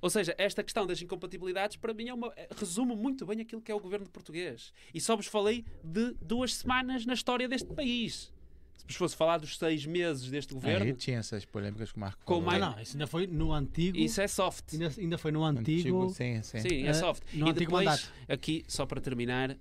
Ou 0.00 0.08
seja, 0.08 0.32
esta 0.38 0.62
questão 0.62 0.86
das 0.86 1.02
incompatibilidades, 1.02 1.76
para 1.76 1.92
mim, 1.92 2.08
é 2.08 2.14
uma, 2.14 2.32
é- 2.36 2.48
resume 2.56 2.94
muito 2.94 3.26
bem 3.26 3.40
aquilo 3.40 3.60
que 3.60 3.72
é 3.72 3.74
o 3.74 3.80
governo 3.80 4.08
português. 4.08 4.72
E 4.94 5.00
só 5.00 5.16
vos 5.16 5.26
falei 5.26 5.64
de 5.82 6.14
duas 6.22 6.54
semanas 6.54 7.04
na 7.04 7.14
história 7.14 7.48
deste 7.48 7.68
país. 7.74 8.32
Se 8.76 8.84
vos 8.86 8.94
fosse 8.94 9.16
falar 9.16 9.38
dos 9.38 9.58
seis 9.58 9.84
meses 9.84 10.30
deste 10.30 10.52
Aí 10.52 10.54
governo, 10.54 10.94
tinha 10.94 11.18
essas 11.18 11.44
polêmicas 11.44 11.90
com 11.90 11.98
o 11.98 12.00
Marco. 12.00 12.18
Com 12.24 12.34
falou. 12.34 12.42
mais- 12.46 12.62
Ah, 12.62 12.70
não, 12.76 12.80
isso 12.80 12.92
ainda 12.92 13.06
foi 13.08 13.26
no 13.26 13.52
antigo. 13.52 13.98
isso 13.98 14.20
é 14.20 14.28
soft. 14.28 14.72
ainda, 14.72 14.92
ainda 14.96 15.18
foi 15.18 15.32
no 15.32 15.42
antigo. 15.42 16.08
Sim, 16.10 16.42
sim. 16.44 16.60
Sim, 16.60 16.84
é 16.84 16.90
Eh, 16.90 16.94
soft. 16.94 17.24
no 17.34 17.48
e 17.48 17.50
antigo 17.50 17.58
depois, 17.66 17.84
mandato. 17.86 18.12
aqui, 18.28 18.64
só 18.68 18.86
para 18.86 19.00
terminar, 19.00 19.56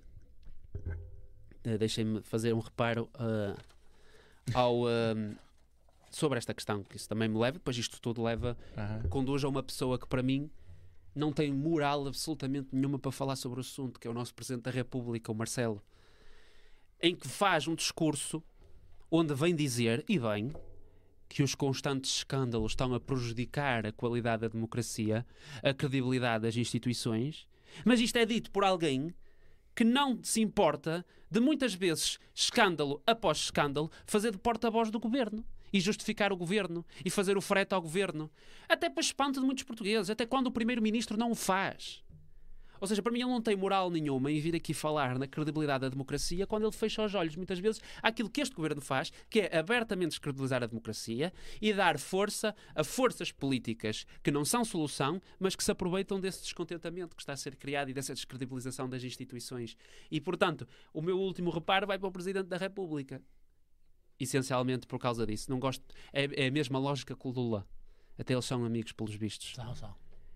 eh, 1.64 1.78
deixem-me 1.78 2.22
fazer 2.22 2.52
um 2.54 2.60
reparo 2.60 3.08
eh, 3.18 3.56
ao, 4.54 4.84
sobre 6.10 6.38
esta 6.38 6.54
questão, 6.54 6.82
que 6.82 6.96
isso 6.96 7.08
também 7.08 7.28
me 7.28 7.38
leva, 7.38 7.58
depois 7.58 7.76
isto 7.76 8.00
tudo 8.00 8.22
leva 8.22 8.56
Aham. 8.76 9.02
conduz 9.08 9.44
a 9.44 9.48
uma 9.48 9.62
pessoa 9.62 9.98
que, 9.98 10.06
para 10.06 10.22
mim, 10.22 10.50
não 11.14 11.32
tem 11.32 11.52
moral 11.52 12.06
absolutamente 12.06 12.68
nenhuma 12.72 12.98
para 12.98 13.10
falar 13.10 13.36
sobre 13.36 13.58
o 13.58 13.60
assunto, 13.60 13.98
que 13.98 14.06
é 14.06 14.10
o 14.10 14.14
nosso 14.14 14.34
Presidente 14.34 14.64
da 14.64 14.70
República, 14.70 15.32
o 15.32 15.34
Marcelo, 15.34 15.82
em 17.02 17.14
que 17.14 17.28
faz 17.28 17.66
um 17.66 17.74
discurso 17.74 18.42
onde 19.10 19.34
vem 19.34 19.54
dizer, 19.54 20.04
e 20.08 20.18
bem, 20.18 20.52
que 21.28 21.42
os 21.42 21.54
constantes 21.54 22.18
escândalos 22.18 22.72
estão 22.72 22.94
a 22.94 23.00
prejudicar 23.00 23.86
a 23.86 23.92
qualidade 23.92 24.42
da 24.42 24.48
democracia, 24.48 25.26
a 25.62 25.74
credibilidade 25.74 26.42
das 26.42 26.56
instituições, 26.56 27.46
mas 27.84 28.00
isto 28.00 28.16
é 28.16 28.24
dito 28.24 28.50
por 28.50 28.64
alguém 28.64 29.14
que 29.74 29.84
não 29.84 30.18
se 30.22 30.40
importa 30.40 31.04
de 31.30 31.38
muitas 31.40 31.74
vezes, 31.74 32.18
escândalo 32.34 33.02
após 33.06 33.38
escândalo, 33.38 33.90
fazer 34.06 34.32
de 34.32 34.38
porta-voz 34.38 34.90
do 34.90 34.98
governo 34.98 35.44
e 35.72 35.80
justificar 35.80 36.32
o 36.32 36.36
governo 36.36 36.84
e 37.04 37.10
fazer 37.10 37.36
o 37.36 37.40
frete 37.40 37.74
ao 37.74 37.82
governo. 37.82 38.30
Até 38.68 38.88
para 38.88 39.00
espanto 39.00 39.40
de 39.40 39.46
muitos 39.46 39.64
portugueses, 39.64 40.10
até 40.10 40.26
quando 40.26 40.48
o 40.48 40.52
primeiro-ministro 40.52 41.16
não 41.16 41.30
o 41.30 41.34
faz. 41.34 42.02
Ou 42.80 42.86
seja, 42.86 43.02
para 43.02 43.12
mim 43.12 43.20
ele 43.20 43.30
não 43.30 43.42
tem 43.42 43.56
moral 43.56 43.90
nenhuma 43.90 44.30
em 44.30 44.40
vir 44.40 44.54
aqui 44.54 44.72
falar 44.72 45.18
na 45.18 45.26
credibilidade 45.26 45.82
da 45.82 45.88
democracia 45.88 46.46
quando 46.46 46.64
ele 46.64 46.72
fecha 46.72 47.04
os 47.04 47.14
olhos 47.14 47.34
muitas 47.36 47.58
vezes 47.58 47.80
àquilo 48.02 48.30
que 48.30 48.40
este 48.40 48.54
governo 48.54 48.80
faz, 48.80 49.12
que 49.28 49.40
é 49.40 49.58
abertamente 49.58 50.10
descredibilizar 50.10 50.62
a 50.62 50.66
democracia 50.66 51.32
e 51.60 51.72
dar 51.72 51.98
força 51.98 52.54
a 52.74 52.84
forças 52.84 53.32
políticas 53.32 54.06
que 54.22 54.30
não 54.30 54.44
são 54.44 54.64
solução, 54.64 55.20
mas 55.38 55.56
que 55.56 55.64
se 55.64 55.70
aproveitam 55.70 56.20
desse 56.20 56.42
descontentamento 56.42 57.16
que 57.16 57.22
está 57.22 57.32
a 57.32 57.36
ser 57.36 57.56
criado 57.56 57.90
e 57.90 57.94
dessa 57.94 58.14
descredibilização 58.14 58.88
das 58.88 59.02
instituições. 59.02 59.76
E, 60.10 60.20
portanto, 60.20 60.66
o 60.92 61.02
meu 61.02 61.18
último 61.18 61.50
reparo 61.50 61.86
vai 61.86 61.98
para 61.98 62.08
o 62.08 62.12
Presidente 62.12 62.46
da 62.46 62.56
República. 62.56 63.20
Essencialmente 64.20 64.86
por 64.86 64.98
causa 64.98 65.26
disso. 65.26 65.50
Não 65.50 65.58
gosto. 65.58 65.84
É, 66.12 66.44
é 66.44 66.48
a 66.48 66.50
mesma 66.50 66.78
lógica 66.78 67.14
que 67.14 67.26
o 67.26 67.30
Lula. 67.30 67.66
Até 68.18 68.34
eles 68.34 68.44
são 68.44 68.64
amigos 68.64 68.92
pelos 68.92 69.14
vistos. 69.14 69.54
São, 69.54 69.74
são. 69.76 69.94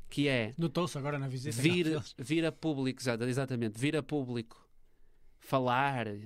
Que 0.09 0.29
é 0.29 0.55
Notou-se 0.59 0.97
agora 0.97 1.19
na 1.19 1.27
visita. 1.27 1.61
vir, 1.61 1.87
vir 2.19 2.45
a 2.47 2.53
público, 2.53 3.01
exa- 3.01 3.19
exatamente, 3.29 3.79
vir 3.79 3.97
a 3.97 4.03
público 4.03 4.69
falar 5.41 6.07
eh, 6.07 6.21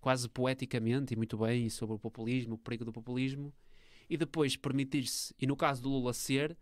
quase 0.00 0.28
poeticamente 0.28 1.14
e 1.14 1.16
muito 1.16 1.36
bem 1.38 1.68
sobre 1.68 1.94
o 1.94 1.98
populismo, 1.98 2.54
o 2.54 2.58
perigo 2.58 2.84
do 2.84 2.92
populismo, 2.92 3.52
e 4.10 4.16
depois 4.16 4.56
permitir-se, 4.56 5.32
e 5.38 5.46
no 5.46 5.54
caso 5.56 5.80
do 5.82 5.88
Lula 5.90 6.12
ser, 6.12 6.56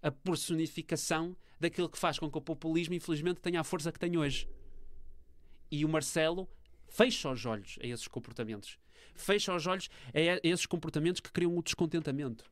a 0.00 0.10
personificação 0.10 1.36
daquilo 1.60 1.90
que 1.90 1.98
faz 1.98 2.18
com 2.18 2.30
que 2.30 2.38
o 2.38 2.40
populismo, 2.40 2.94
infelizmente, 2.94 3.40
tenha 3.40 3.60
a 3.60 3.64
força 3.64 3.92
que 3.92 3.98
tem 3.98 4.16
hoje. 4.16 4.48
E 5.70 5.84
o 5.84 5.88
Marcelo 5.88 6.48
fecha 6.88 7.30
os 7.30 7.44
olhos 7.44 7.78
a 7.82 7.86
esses 7.86 8.08
comportamentos. 8.08 8.78
Fecha 9.14 9.54
os 9.54 9.66
olhos 9.66 9.88
a 10.14 10.18
a 10.18 10.40
esses 10.42 10.66
comportamentos 10.66 11.20
que 11.20 11.30
criam 11.32 11.56
o 11.56 11.62
descontentamento. 11.62 12.44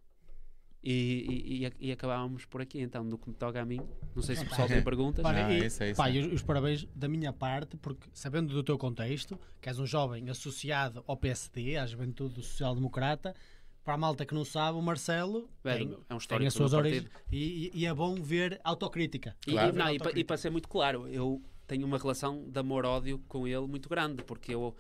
E, 0.87 1.65
e, 1.81 1.89
e, 1.89 1.93
acabávamos 1.93 2.45
por 2.45 2.61
aqui, 2.61 2.79
então, 2.79 3.03
no 3.03 3.17
que 3.17 3.31
me 3.31 3.35
toca 3.35 3.59
a 3.59 3.65
mim. 3.65 3.81
Não 4.15 4.23
sei 4.23 4.37
se 4.37 4.45
o 4.45 4.49
pessoal 4.51 4.69
tem 4.69 4.83
perguntas. 4.85 5.25
Não, 5.25 5.51
e, 5.51 5.65
isso 5.65 5.83
é 5.83 5.91
isso 5.91 5.97
pá, 5.97 6.11
é. 6.11 6.13
e 6.13 6.19
os, 6.21 6.35
os 6.35 6.43
parabéns 6.43 6.87
da 6.95 7.09
minha 7.09 7.33
parte, 7.33 7.79
porque 7.79 8.07
sabendo 8.13 8.53
do 8.53 8.63
teu 8.63 8.77
contexto, 8.77 9.41
que 9.63 9.69
és 9.71 9.79
um 9.79 9.87
jovem 9.87 10.29
associado 10.29 11.03
ao 11.07 11.17
PSD, 11.17 11.79
à 11.79 11.87
Juventude 11.87 12.35
Social 12.43 12.75
Democrata, 12.75 13.35
para 13.83 13.95
a 13.95 13.97
malta 13.97 14.27
que 14.27 14.35
não 14.35 14.45
sabe, 14.45 14.77
o 14.77 14.83
Marcelo 14.83 15.49
É, 15.65 15.79
tem, 15.79 15.97
é 16.07 16.15
um 16.15 16.19
tem 16.19 16.47
as 16.47 16.53
suas 16.53 16.73
do 16.73 16.77
origens 16.77 17.07
e, 17.33 17.71
e- 17.75 17.81
e 17.81 17.87
é 17.87 17.95
bom 17.95 18.15
ver 18.17 18.61
autocrítica. 18.63 19.35
Claro. 19.43 19.75
e- 19.75 19.79
não, 19.79 19.87
e, 19.87 19.93
Autocrítica. 19.93 20.21
e 20.21 20.25
para 20.25 20.37
ser 20.37 20.51
muito 20.51 20.69
claro, 20.69 21.09
eu 21.09 21.43
tenho 21.67 21.87
uma 21.87 21.97
relação 21.97 22.45
de 22.47 22.59
amor-ódio 22.61 23.19
com 23.27 23.49
ele 23.49 23.67
muito 23.67 23.89
grande, 23.89 24.23
porque 24.23 24.55
eu 24.55 24.77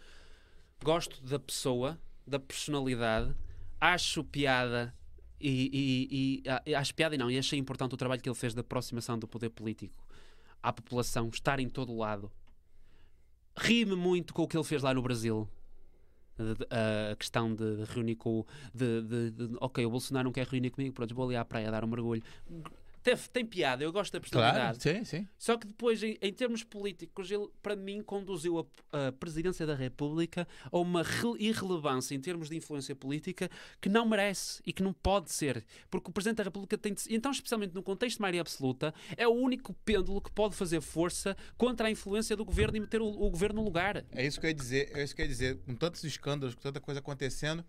gosto 0.84 1.22
da 1.24 1.38
pessoa, 1.38 1.98
da 2.26 2.38
personalidade, 2.38 3.34
acho 3.80 4.22
piada 4.22 4.94
e, 5.40 6.42
e- 6.42 6.42
e- 6.66 6.74
acho 6.74 6.94
piada 6.94 7.14
e 7.14 7.18
não, 7.18 7.30
e 7.30 7.38
achei 7.38 7.58
importante 7.58 7.94
o 7.94 7.96
trabalho 7.96 8.20
que 8.20 8.28
ele 8.28 8.36
fez 8.36 8.54
de 8.54 8.60
aproximação 8.60 9.18
do 9.18 9.26
poder 9.26 9.50
político 9.50 10.06
à 10.62 10.72
população, 10.72 11.28
estar 11.28 11.58
em 11.58 11.68
todo 11.68 11.96
lado. 11.96 12.30
Ri-me 13.56 13.94
muito 13.96 14.32
com 14.34 14.42
o 14.42 14.48
que 14.48 14.56
ele 14.56 14.64
fez 14.64 14.82
lá 14.82 14.92
no 14.94 15.02
Brasil. 15.02 15.48
A 16.70 17.14
questão 17.16 17.54
de, 17.54 17.84
reunir 17.84 18.16
com. 18.16 18.44
De, 18.74 19.02
de- 19.02 19.30
de- 19.30 19.56
ok, 19.60 19.86
o 19.86 19.90
Bolsonaro 19.90 20.24
não 20.24 20.32
quer 20.32 20.46
reunir 20.46 20.70
comigo, 20.70 20.92
pronto, 20.94 21.14
vou 21.14 21.26
ali 21.26 21.36
à 21.36 21.44
praia 21.44 21.70
dar 21.70 21.84
um 21.84 21.86
mergulho. 21.86 22.22
Teve- 23.04 23.28
tem 23.28 23.44
piada, 23.44 23.84
eu 23.84 23.92
gosto 23.92 24.12
da 24.14 24.18
personalidade. 24.20 24.78
Claro, 24.80 24.98
sim, 24.98 25.04
sim. 25.04 25.28
Só 25.38 25.58
que 25.58 25.66
depois, 25.66 26.02
em, 26.02 26.16
em 26.22 26.32
termos 26.32 26.64
políticos, 26.64 27.30
ele, 27.30 27.46
para 27.62 27.76
mim, 27.76 28.02
conduziu 28.02 28.58
a, 28.92 29.08
a 29.08 29.12
presidência 29.12 29.66
da 29.66 29.74
República 29.74 30.48
a 30.72 30.78
uma 30.78 31.02
re- 31.02 31.36
irrelevância 31.38 32.14
em 32.14 32.20
termos 32.20 32.48
de 32.48 32.56
influência 32.56 32.96
política 32.96 33.50
que 33.78 33.90
não 33.90 34.08
merece 34.08 34.62
e 34.66 34.72
que 34.72 34.82
não 34.82 34.94
pode 34.94 35.30
ser. 35.30 35.62
Porque 35.90 36.08
o 36.08 36.12
Presidente 36.14 36.38
da 36.38 36.44
República 36.44 36.78
tem 36.78 36.94
de, 36.94 37.02
então, 37.14 37.30
especialmente 37.30 37.74
no 37.74 37.82
contexto 37.82 38.16
de 38.16 38.22
maioria 38.22 38.40
absoluta, 38.40 38.94
é 39.18 39.28
o 39.28 39.32
único 39.32 39.74
pêndulo 39.84 40.18
que 40.22 40.32
pode 40.32 40.56
fazer 40.56 40.80
força 40.80 41.36
contra 41.58 41.88
a 41.88 41.90
influência 41.90 42.34
do 42.34 42.44
governo 42.44 42.78
e 42.78 42.80
meter 42.80 43.02
o, 43.02 43.06
o 43.06 43.28
governo 43.28 43.56
no 43.60 43.64
lugar. 43.64 44.02
É 44.12 44.26
isso 44.26 44.40
que 44.40 44.46
eu 44.46 44.50
ia 44.50 44.54
dizer. 44.54 44.90
É 44.94 45.04
isso 45.04 45.14
que 45.14 45.20
eu 45.20 45.26
ia 45.26 45.28
dizer. 45.30 45.58
Com 45.58 45.74
tantos 45.76 46.02
escândalos, 46.04 46.54
com 46.54 46.62
tanta 46.62 46.80
coisa 46.80 47.00
acontecendo, 47.00 47.62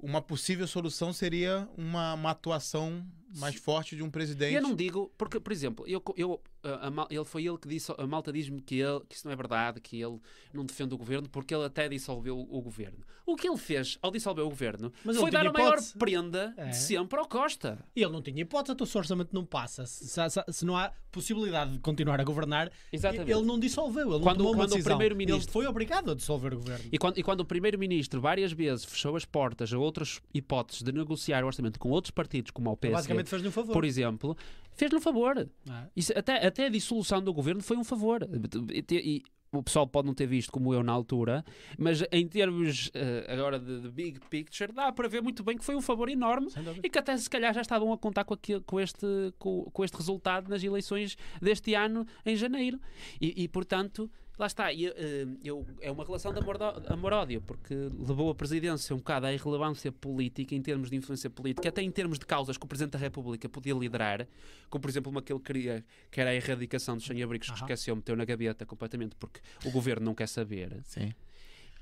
uma 0.00 0.20
possível 0.20 0.66
solução 0.66 1.12
seria 1.12 1.68
uma, 1.78 2.14
uma 2.14 2.32
atuação 2.32 3.06
mais 3.38 3.54
forte 3.56 3.96
de 3.96 4.02
um 4.02 4.10
presidente. 4.10 4.54
Eu 4.54 4.62
não 4.62 4.74
digo, 4.74 5.12
porque, 5.18 5.38
por 5.40 5.52
exemplo, 5.52 5.84
eu, 5.86 6.02
eu, 6.16 6.40
a, 6.62 6.88
a 6.88 7.06
ele 7.10 7.24
foi 7.24 7.46
ele 7.46 7.58
que 7.58 7.68
disse, 7.68 7.92
a 7.96 8.06
malta 8.06 8.32
diz-me 8.32 8.60
que, 8.60 8.76
ele, 8.80 9.00
que 9.08 9.14
isso 9.16 9.26
não 9.26 9.32
é 9.32 9.36
verdade, 9.36 9.80
que 9.80 10.00
ele 10.00 10.18
não 10.52 10.64
defende 10.64 10.94
o 10.94 10.98
governo, 10.98 11.28
porque 11.28 11.54
ele 11.54 11.64
até 11.64 11.88
dissolveu 11.88 12.36
o, 12.38 12.58
o 12.58 12.60
governo. 12.62 12.98
O 13.26 13.36
que 13.36 13.48
ele 13.48 13.56
fez 13.56 13.98
ao 14.02 14.10
dissolver 14.10 14.44
o 14.44 14.48
governo 14.50 14.92
Mas 15.04 15.16
foi 15.16 15.30
dar 15.30 15.46
a 15.46 15.52
maior 15.52 15.68
hipótese. 15.74 15.94
prenda 15.96 16.54
É. 16.58 16.68
de 16.68 16.76
sempre 16.76 17.18
ao 17.18 17.26
Costa. 17.26 17.78
E 17.96 18.02
ele 18.02 18.12
não 18.12 18.20
tinha 18.20 18.42
hipótese, 18.42 18.72
então 18.74 18.86
se 18.86 18.94
o 18.96 18.98
orçamento 18.98 19.30
não 19.32 19.44
passa, 19.46 19.86
se, 19.86 20.06
se- 20.06 20.30
se- 20.30 20.44
se 20.52 20.64
não 20.66 20.76
há 20.76 20.92
possibilidade 21.10 21.72
de 21.72 21.78
continuar 21.78 22.20
a 22.20 22.24
governar, 22.24 22.70
Exatamente. 22.92 23.30
ele 23.30 23.42
não 23.42 23.58
dissolveu, 23.58 24.14
ele 24.14 24.22
Quando- 24.22 24.24
não 24.24 24.34
tomou 24.36 24.52
uma 24.52 24.58
quando 24.64 24.70
o 24.72 24.74
decisão. 24.74 24.92
primeiro-ministro- 24.92 25.42
Ele 25.44 25.52
foi 25.52 25.66
obrigado 25.66 26.10
a 26.10 26.14
dissolver 26.14 26.52
o 26.54 26.58
governo. 26.58 26.84
E 26.92 26.98
quando, 26.98 27.18
e 27.18 27.22
quando 27.22 27.40
o 27.40 27.44
Primeiro-Ministro 27.44 28.20
várias 28.20 28.52
vezes 28.52 28.84
fechou 28.84 29.16
as 29.16 29.24
portas 29.24 29.72
a 29.72 29.78
outras 29.78 30.20
hipóteses 30.34 30.82
de 30.82 30.92
negociar 30.92 31.44
o 31.44 31.46
orçamento 31.46 31.78
com 31.78 31.88
outros 31.90 32.10
partidos, 32.10 32.50
como 32.50 32.68
ao 32.68 32.76
PSD, 32.76 33.08
Basicamente 33.24 33.28
fez-lhe 33.30 33.48
um 33.48 33.52
favor. 33.52 33.72
por 33.72 33.84
exemplo, 33.84 34.36
fez-lhe 34.72 34.96
um 34.96 35.00
favor. 35.00 35.48
Ah, 35.68 35.86
Isso, 35.96 36.12
até, 36.16 36.46
até 36.46 36.66
a 36.66 36.68
dissolução 36.68 37.22
do 37.22 37.32
governo 37.32 37.62
foi 37.62 37.76
um 37.76 37.84
favor. 37.84 38.26
E, 38.72 38.84
e 38.90 39.22
o 39.52 39.62
pessoal 39.62 39.86
pode 39.86 40.06
não 40.08 40.14
ter 40.14 40.26
visto 40.26 40.50
como 40.50 40.74
eu 40.74 40.82
na 40.82 40.90
altura, 40.90 41.44
mas 41.78 42.02
em 42.10 42.26
termos 42.26 42.90
eh, 42.92 43.24
agora 43.32 43.56
de, 43.60 43.82
de 43.82 43.88
big 43.88 44.18
picture, 44.28 44.72
dá 44.72 44.90
para 44.90 45.06
ver 45.08 45.22
muito 45.22 45.44
bem 45.44 45.56
que 45.56 45.64
foi 45.64 45.76
um 45.76 45.80
favor 45.80 46.08
enorme 46.08 46.48
e 46.82 46.90
que 46.90 46.98
até 46.98 47.16
se 47.16 47.30
calhar 47.30 47.54
já 47.54 47.60
estavam 47.60 47.92
a 47.92 47.96
contar 47.96 48.24
com, 48.24 48.34
aquilo- 48.34 48.62
com 48.62 48.80
este, 48.80 49.06
com, 49.38 49.62
com 49.72 49.84
este 49.84 49.96
resultado 49.96 50.48
nas 50.48 50.64
eleições 50.64 51.16
deste 51.40 51.72
ano 51.72 52.04
em 52.26 52.34
janeiro. 52.34 52.80
E, 53.20 53.44
e, 53.44 53.48
portanto, 53.48 54.10
lá 54.38 54.46
está. 54.46 54.72
e, 54.72 54.86
eh, 54.86 55.26
eu, 55.44 55.66
é 55.80 55.90
uma 55.90 56.04
relação 56.04 56.32
de 56.32 56.38
amor- 56.40 56.58
amor-ódio, 56.88 57.40
porque 57.42 57.74
levou 57.74 58.30
a 58.30 58.34
presidência 58.34 58.94
um 58.94 58.98
bocado 58.98 59.26
à 59.26 59.32
irrelevância 59.32 59.92
política, 59.92 60.54
em 60.54 60.62
termos 60.62 60.90
de 60.90 60.96
influência 60.96 61.30
política, 61.30 61.68
até 61.68 61.82
em 61.82 61.90
termos 61.90 62.18
de 62.18 62.26
causas 62.26 62.56
que 62.58 62.64
o 62.64 62.68
Presidente 62.68 62.92
da 62.92 62.98
República 62.98 63.48
podia 63.48 63.74
liderar, 63.74 64.26
como 64.68 64.82
por 64.82 64.88
exemplo 64.90 65.10
uma 65.10 65.22
que 65.22 65.32
ele 65.32 65.40
queria, 65.40 65.84
que 66.10 66.20
era 66.20 66.30
a 66.30 66.34
erradicação 66.34 66.96
dos 66.96 67.06
sem-abrigos, 67.06 67.48
que 67.50 67.56
esqueceu, 67.56 67.94
meteu 67.96 68.16
na 68.16 68.24
gaveta 68.24 68.66
completamente, 68.66 69.14
porque 69.16 69.40
o 69.64 69.70
governo 69.70 70.04
não 70.06 70.14
quer 70.14 70.28
saber 70.28 70.80
Sim. 70.84 71.12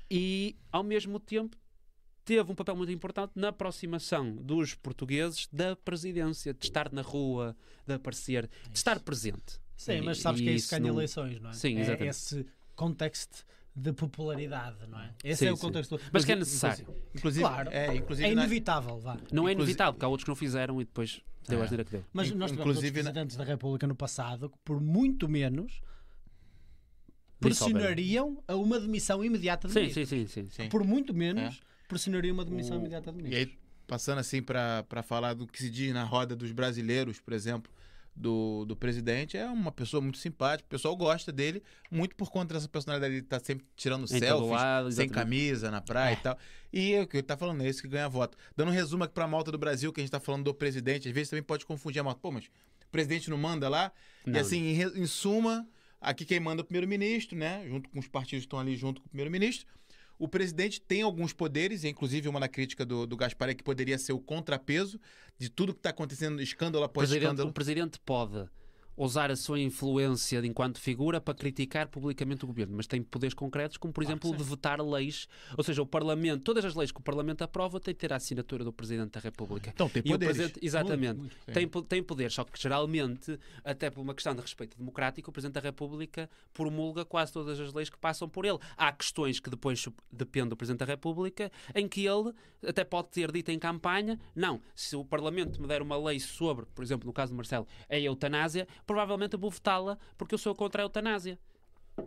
e 0.09 0.55
ao 0.71 0.83
mesmo 0.83 1.19
tempo 1.19 1.57
teve 2.25 2.49
um 2.51 2.55
papel 2.55 2.75
muito 2.75 2.91
importante 2.91 3.33
na 3.35 3.49
aproximação 3.49 4.35
dos 4.37 4.75
portugueses 4.75 5.47
da 5.51 5.75
presidência, 5.75 6.53
de 6.53 6.65
estar 6.65 6.91
na 6.91 7.01
rua, 7.01 7.55
de 7.85 7.93
aparecer, 7.95 8.49
de 8.71 8.77
estar 8.77 8.99
presente. 9.01 9.59
Sim, 9.75 9.93
E- 9.93 10.01
mas 10.01 10.19
sabes 10.19 10.39
e 10.41 10.43
que 10.43 10.49
é 10.49 10.53
isso 10.53 10.69
que 10.69 10.75
ganha 10.75 10.87
não- 10.87 10.95
eleições, 10.95 11.41
não 11.41 11.49
é? 11.49 11.53
Sim, 11.53 11.77
é 11.77 11.81
exatamente. 11.81 12.09
esse 12.09 12.45
contexto 12.75 13.45
de 13.75 13.91
popularidade, 13.91 14.77
não 14.87 14.99
é? 14.99 15.11
Esse 15.23 15.39
Sim, 15.39 15.47
é 15.47 15.51
o 15.51 15.55
sim. 15.55 15.61
contexto. 15.61 15.99
Mas 16.11 16.23
que 16.23 16.31
é 16.31 16.35
necessário. 16.35 16.85
Inclusive, 17.15 17.43
Claro. 17.45 17.69
é, 17.71 17.95
inclusive 17.95 18.27
É 18.27 18.31
inevitável, 18.31 18.99
vá. 18.99 19.17
Não 19.31 19.47
é 19.49 19.51
inevitável, 19.53 19.93
porque 19.93 20.05
há 20.05 20.07
outros 20.07 20.23
que 20.25 20.29
não 20.29 20.35
fizeram 20.35 20.79
e 20.79 20.85
depois 20.85 21.21
deu 21.49 21.57
É. 21.59 21.61
a 21.61 21.65
asneira 21.65 21.83
que 21.83 21.91
deu. 21.91 22.05
Mas 22.13 22.27
nós 22.31 22.51
tivemos 22.51 22.59
inclusive 22.59 22.87
outros 22.87 23.03
na- 23.05 23.11
presidentes 23.11 23.35
da 23.35 23.43
República 23.43 23.87
no 23.87 23.95
passado 23.95 24.49
que, 24.49 24.57
por 24.63 24.79
muito 24.79 25.27
menos, 25.27 25.81
pressionariam 27.39 28.41
a 28.47 28.55
uma 28.55 28.79
demissão 28.79 29.23
imediata 29.23 29.67
de 29.67 29.73
Sim, 29.73 29.79
ministro. 29.81 30.05
sim, 30.05 30.27
sim, 30.27 30.43
sim. 30.49 30.49
Sim. 30.63 30.69
Por 30.69 30.83
muito 30.83 31.13
menos, 31.13 31.61
pressionariam 31.87 32.33
uma 32.33 32.45
demissão 32.45 32.77
O- 32.77 32.79
imediata 32.79 33.11
de 33.11 33.19
E 33.19 33.23
ministro. 33.23 33.39
aí, 33.51 33.59
passando 33.87 34.19
assim 34.19 34.41
para 34.41 35.03
falar 35.03 35.33
do 35.33 35.45
que 35.45 35.59
se 35.61 35.69
diz 35.69 35.93
na 35.93 36.03
roda 36.03 36.35
dos 36.35 36.51
brasileiros, 36.51 37.19
por 37.19 37.33
exemplo, 37.33 37.71
do, 38.15 38.63
do 38.65 38.75
presidente, 38.75 39.37
é 39.37 39.45
uma 39.47 39.71
pessoa 39.71 39.99
muito 39.99 40.17
simpática, 40.17 40.67
o 40.67 40.69
pessoal 40.69 40.95
gosta 40.95 41.31
dele, 41.31 41.63
muito 41.89 42.15
por 42.15 42.29
conta 42.29 42.53
dessa 42.53 42.67
personalidade, 42.67 43.15
ele 43.15 43.23
tá 43.23 43.39
sempre 43.39 43.65
tirando 43.75 44.07
todo 44.07 44.19
selfies, 44.19 44.49
lado, 44.49 44.91
sem 44.91 45.09
camisa, 45.09 45.71
na 45.71 45.81
praia 45.81 46.13
e 46.13 46.17
tal. 46.17 46.37
E 46.71 46.93
é 46.93 47.01
o 47.01 47.07
que 47.07 47.17
ele 47.17 47.23
tá 47.23 47.35
falando, 47.35 47.63
é 47.63 47.67
esse 47.67 47.81
que 47.81 47.87
ganha 47.87 48.07
voto. 48.07 48.37
Dando 48.55 48.69
um 48.69 48.73
resumo 48.73 49.03
aqui 49.03 49.13
pra 49.13 49.27
malta 49.27 49.51
do 49.51 49.57
Brasil, 49.57 49.91
que 49.91 49.99
a 49.99 50.03
gente 50.03 50.11
tá 50.11 50.19
falando 50.19 50.45
do 50.45 50.53
presidente, 50.53 51.07
às 51.07 51.13
vezes 51.13 51.29
também 51.29 51.43
pode 51.43 51.65
confundir 51.65 51.99
a 51.99 52.03
malta. 52.03 52.19
Pô, 52.21 52.31
mas 52.31 52.45
o 52.45 52.89
presidente 52.91 53.29
não 53.29 53.37
manda 53.37 53.67
lá? 53.67 53.91
Não, 54.25 54.35
e 54.35 54.39
assim, 54.39 54.59
em, 54.59 54.81
em 55.01 55.05
suma, 55.07 55.67
aqui 55.99 56.23
quem 56.23 56.39
manda 56.39 56.61
é 56.61 56.63
o 56.63 56.65
primeiro-ministro, 56.65 57.37
né? 57.37 57.65
Junto 57.67 57.89
com 57.89 57.99
os 57.99 58.07
partidos 58.07 58.43
que 58.43 58.47
estão 58.47 58.59
ali 58.59 58.75
junto 58.75 59.01
com 59.01 59.07
o 59.07 59.09
primeiro-ministro. 59.09 59.67
O 60.17 60.27
presidente 60.27 60.79
tem 60.79 61.01
alguns 61.01 61.33
poderes, 61.33 61.83
e 61.83 61.89
inclusive 61.89 62.29
uma 62.29 62.39
na 62.39 62.47
crítica 62.47 62.85
do, 62.85 63.05
do 63.05 63.17
Gaspar 63.17 63.49
é 63.49 63.53
que 63.53 63.63
poderia 63.63 63.97
ser 63.97 64.13
o 64.13 64.19
contrapeso 64.19 64.99
de 65.37 65.49
tudo 65.49 65.73
que 65.73 65.79
está 65.79 65.89
acontecendo, 65.89 66.41
escândalo 66.41 66.83
O 66.83 66.85
após 66.85 67.09
presidente, 67.09 67.23
escândalo. 67.25 67.49
o 67.49 67.53
presidente 67.53 67.99
pode 67.99 68.47
usar 68.95 69.31
a 69.31 69.35
sua 69.35 69.59
influência 69.59 70.41
de 70.41 70.47
enquanto 70.47 70.79
figura 70.79 71.19
para 71.19 71.33
criticar 71.33 71.87
publicamente 71.87 72.43
o 72.43 72.47
governo, 72.47 72.75
mas 72.77 72.85
tem 72.87 73.01
poderes 73.01 73.33
concretos, 73.33 73.77
como 73.77 73.91
por 73.91 74.03
Claro 74.03 74.19
que 74.19 74.25
exemplo 74.27 74.39
o 74.39 74.43
de 74.43 74.49
vetar 74.49 74.79
leis, 74.81 75.27
ou 75.57 75.63
seja, 75.63 75.81
o 75.81 75.85
Parlamento, 75.85 76.41
todas 76.43 76.63
as 76.63 76.75
leis 76.75 76.91
que 76.91 76.99
o 76.99 77.03
Parlamento 77.03 77.41
aprova 77.43 77.79
têm 77.79 77.93
de 77.93 77.97
ter 77.99 78.13
a 78.13 78.17
assinatura 78.17 78.63
do 78.63 78.71
Presidente 78.71 79.11
da 79.11 79.19
República. 79.19 79.71
Então, 79.73 79.89
tem 79.89 80.03
poderes. 80.03 80.35
Presidente, 80.37 80.59
exatamente, 80.65 81.17
Muito, 81.19 81.35
muito. 81.47 81.53
tem, 81.53 81.67
tem 81.83 82.03
poder, 82.03 82.31
só 82.31 82.43
que 82.43 82.61
geralmente, 82.61 83.39
até 83.63 83.89
por 83.89 84.01
uma 84.01 84.13
questão 84.13 84.35
de 84.35 84.41
respeito 84.41 84.77
democrático, 84.77 85.29
o 85.29 85.33
Presidente 85.33 85.55
da 85.55 85.61
República 85.61 86.29
promulga 86.53 87.03
quase 87.03 87.33
todas 87.33 87.59
as 87.59 87.73
leis 87.73 87.89
que 87.89 87.97
passam 87.97 88.29
por 88.29 88.45
ele. 88.45 88.59
Há 88.77 88.91
questões 88.91 89.39
que 89.39 89.49
depois 89.49 89.79
sup- 89.79 89.99
depende 90.11 90.49
do 90.49 90.55
Presidente 90.57 90.79
da 90.79 90.85
República, 90.85 91.51
em 91.73 91.87
que 91.87 92.05
ele 92.05 92.31
até 92.65 92.83
pode 92.83 93.09
ter 93.09 93.31
dito 93.31 93.49
em 93.49 93.59
campanha, 93.59 94.19
não, 94.35 94.61
se 94.73 94.95
o 94.95 95.03
Parlamento 95.03 95.61
me 95.61 95.67
der 95.67 95.81
uma 95.81 95.97
lei 95.97 96.19
sobre, 96.19 96.65
por 96.67 96.83
exemplo, 96.83 97.05
no 97.05 97.11
caso 97.13 97.33
do 97.33 97.35
Marcelo, 97.35 97.67
a 97.89 97.97
eutanásia, 97.97 98.67
provavelmente 98.85 99.33
eu 99.33 99.39
vou 99.39 99.49
votá-la 99.51 99.97
porque 100.17 100.33
eu 100.33 100.39
sou 100.39 100.53
contra 100.55 100.81
a 100.81 100.85
eutanásia. 100.85 101.39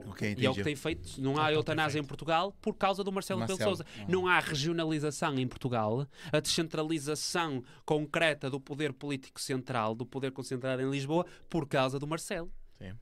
Ok, 0.08 0.28
entendi. 0.32 0.42
E 0.42 0.46
é 0.46 0.50
o 0.50 0.54
que 0.54 0.64
tem 0.64 0.74
feito. 0.74 1.20
Não 1.20 1.32
há 1.38 1.42
Então, 1.44 1.60
eutanásia 1.60 2.00
em. 2.00 2.04
Portugal 2.04 2.52
por 2.60 2.74
causa 2.74 3.04
do 3.04 3.12
Marcelo, 3.12 3.38
Marcelo. 3.38 3.58
Rebelo 3.60 3.76
Sousa. 3.76 3.86
Uhum. 4.00 4.06
Não 4.08 4.26
há 4.26 4.40
regionalização 4.40 5.38
em 5.38 5.46
Portugal. 5.46 6.08
A 6.32 6.40
descentralização 6.40 7.62
concreta 7.84 8.50
do 8.50 8.60
poder 8.60 8.92
político 8.92 9.40
central, 9.40 9.94
do 9.94 10.04
poder 10.04 10.32
concentrado 10.32 10.82
em 10.82 10.90
Lisboa, 10.90 11.24
por 11.48 11.68
causa 11.68 11.98
do 12.00 12.06
Marcelo. 12.06 12.50
Sim. 12.78 12.92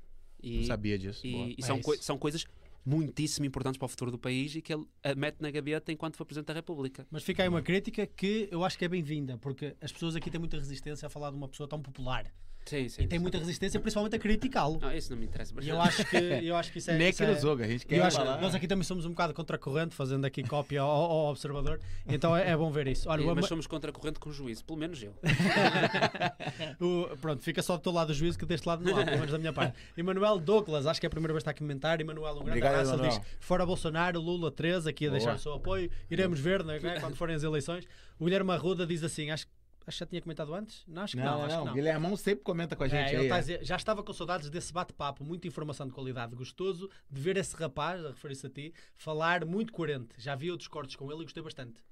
E, 0.43 0.59
Não 0.59 0.65
sabia 0.67 0.99
disso. 0.99 1.27
E, 1.27 1.53
e 1.53 1.57
É 1.59 1.63
são, 1.65 1.81
coi- 1.81 1.97
são 1.99 2.19
coisas 2.19 2.45
muitíssimo 2.85 3.47
importantes 3.47 3.79
para 3.79 3.87
o 3.87 3.89
futuro 3.89 4.11
do 4.11 4.19
país 4.19 4.55
e 4.55 4.61
que 4.61 4.71
ele 4.75 4.85
a 5.03 5.15
mete 5.15 5.41
na 5.41 5.51
gaveta 5.51 5.91
enquanto 5.91 6.19
for 6.19 6.27
Presidente 6.27 6.49
da 6.49 6.53
República. 6.55 7.07
Mas 7.11 7.23
fica 7.23 7.43
aí 7.43 7.49
uma 7.49 7.63
crítica 7.63 8.07
que 8.07 8.47
eu 8.53 8.63
acho 8.63 8.77
que 8.77 8.85
é 8.85 8.89
bem-vinda, 8.89 9.39
porque 9.39 9.75
as 9.81 9.91
pessoas 9.91 10.15
aqui 10.17 10.31
têm 10.31 10.39
muita 10.39 10.59
resistência 10.59 11.07
a 11.07 11.09
falar 11.09 11.31
de 11.31 11.37
uma 11.37 11.49
pessoa 11.49 11.67
tão 11.67 11.81
popular. 11.81 12.31
Sim, 12.67 12.89
sim. 12.89 13.03
E 13.03 13.07
têm 13.07 13.19
muita 13.19 13.37
resistência, 13.39 13.79
principalmente 13.79 14.17
a 14.17 14.19
criticá-lo. 14.19 14.79
Não, 14.81 14.91
isso 14.97 15.11
não 15.13 15.19
me 15.19 15.27
interessa. 15.27 15.53
mas- 15.55 15.67
E 15.67 15.69
eu 15.69 15.81
acho 15.81 16.05
que, 16.07 16.17
eu 16.43 16.57
acho 16.57 16.73
que 16.73 16.79
isso 16.79 16.91
é. 16.91 16.97
Nem 16.97 17.11
isso 17.11 17.23
aqui 17.23 17.33
é- 17.33 17.35
Zoga, 17.35 17.65
a 17.65 17.69
gente 17.69 17.83
eu 17.85 17.89
quer 17.89 18.01
acho 18.03 18.17
que 18.19 18.25
falar. 18.25 18.41
nós 18.41 18.55
aqui 18.55 18.67
também 18.67 18.85
somos 18.85 19.05
um 19.05 19.11
bocado 19.11 19.35
contra 19.35 19.57
a 19.57 19.59
corrente, 19.59 19.95
fazendo 19.95 20.25
aqui 20.25 20.43
cópia 20.43 20.81
ao, 20.81 20.89
ao 20.91 21.31
observador. 21.31 21.79
Então 22.09 22.35
é, 22.37 22.51
é 22.51 22.57
bom 22.57 22.71
ver 22.71 22.87
isso. 22.89 23.09
Olha, 23.09 23.23
E- 23.23 23.27
o, 23.27 23.35
mas 23.35 23.47
somos 23.47 23.67
contra 23.67 23.91
a 23.91 23.93
corrente 23.93 24.19
com 24.19 24.33
juízo, 24.33 24.65
pelo 24.65 24.79
menos 24.79 25.03
eu. 25.03 25.15
o- 26.81 27.17
pronto, 27.19 27.43
fica 27.43 27.63
só 27.63 27.77
do 27.77 27.83
teu 27.83 27.93
lado 27.93 28.11
o 28.11 28.15
juízo 28.15 28.39
que 28.39 28.47
deste 28.47 28.67
lado 28.67 28.83
não 28.85 28.93
há, 28.99 29.05
pelo 29.05 29.17
menos 29.17 29.31
da 29.33 29.39
minha 29.39 29.53
parte. 29.53 29.77
Emanuel 29.97 30.39
Douglas, 30.39 30.87
acho 30.87 31.01
que 31.01 31.07
é 31.07 31.09
a 31.09 31.11
primeira 31.11 31.33
vez 31.33 31.43
que 31.43 31.51
está 31.51 31.51
a 31.51 31.59
comentar. 31.59 32.01
Emanuel, 32.01 32.33
um 32.33 32.45
grande 32.45 32.51
Obrigado, 32.51 32.89
abraço. 32.89 32.95
Ele 32.95 33.09
diz: 33.09 33.21
fora 33.41 33.65
Bolsonaro, 33.67 34.21
Lula 34.21 34.51
13, 34.51 34.89
aqui 34.89 35.07
a 35.07 35.11
Boa. 35.11 35.19
deixar 35.19 35.35
o 35.37 35.39
seu 35.39 35.53
apoio. 35.55 35.91
Iremos 36.11 36.41
ver 36.41 36.65
né, 36.65 36.79
quando 37.01 37.17
forem 37.17 37.35
as 37.37 37.43
eleições. 37.43 37.85
O 38.19 38.25
Guilherme 38.25 38.53
Arruda 38.53 38.87
diz 38.87 39.03
assim: 39.03 39.31
acho, 39.31 39.47
acho 39.87 39.97
que 39.97 40.01
já 40.01 40.07
tinha 40.07 40.21
comentado 40.23 40.55
antes? 40.55 40.85
Não, 40.87 41.03
acho 41.03 41.17
que 41.17 41.23
não. 41.23 41.27
Não, 41.27 41.39
não, 41.39 41.45
acho 41.45 41.55
que 41.55 41.59
não. 41.59 41.67
não. 41.67 41.75
Guilhermão 41.75 42.17
sempre 42.17 42.45
comenta 42.45 42.75
com 42.77 42.83
a 42.85 42.89
gente 42.89 43.15
É, 43.15 43.19
aí. 43.19 43.29
tá 43.29 43.35
a 43.35 43.39
é. 43.39 43.41
dizer, 43.41 43.65
já 43.65 43.77
estava 43.77 44.03
com 44.03 44.13
saudades 44.13 44.51
desse 44.51 44.73
bate-papo, 44.73 45.25
muita 45.25 45.47
informação 45.49 45.87
de 45.87 45.93
qualidade, 45.93 46.35
gostoso 46.35 46.91
de 47.11 47.21
ver 47.21 47.37
esse 47.37 47.55
rapaz, 47.57 48.05
a 48.05 48.09
referir-se 48.09 48.47
a 48.47 48.51
ti, 48.51 48.73
falar 48.97 49.45
muito 49.45 49.73
coerente. 49.73 50.15
Já 50.19 50.35
vi 50.35 50.51
outros 50.51 50.69
cortes 50.69 50.97
com 50.97 51.11
ele 51.11 51.21
e 51.21 51.25
gostei 51.25 51.43
bastante. 51.43 51.83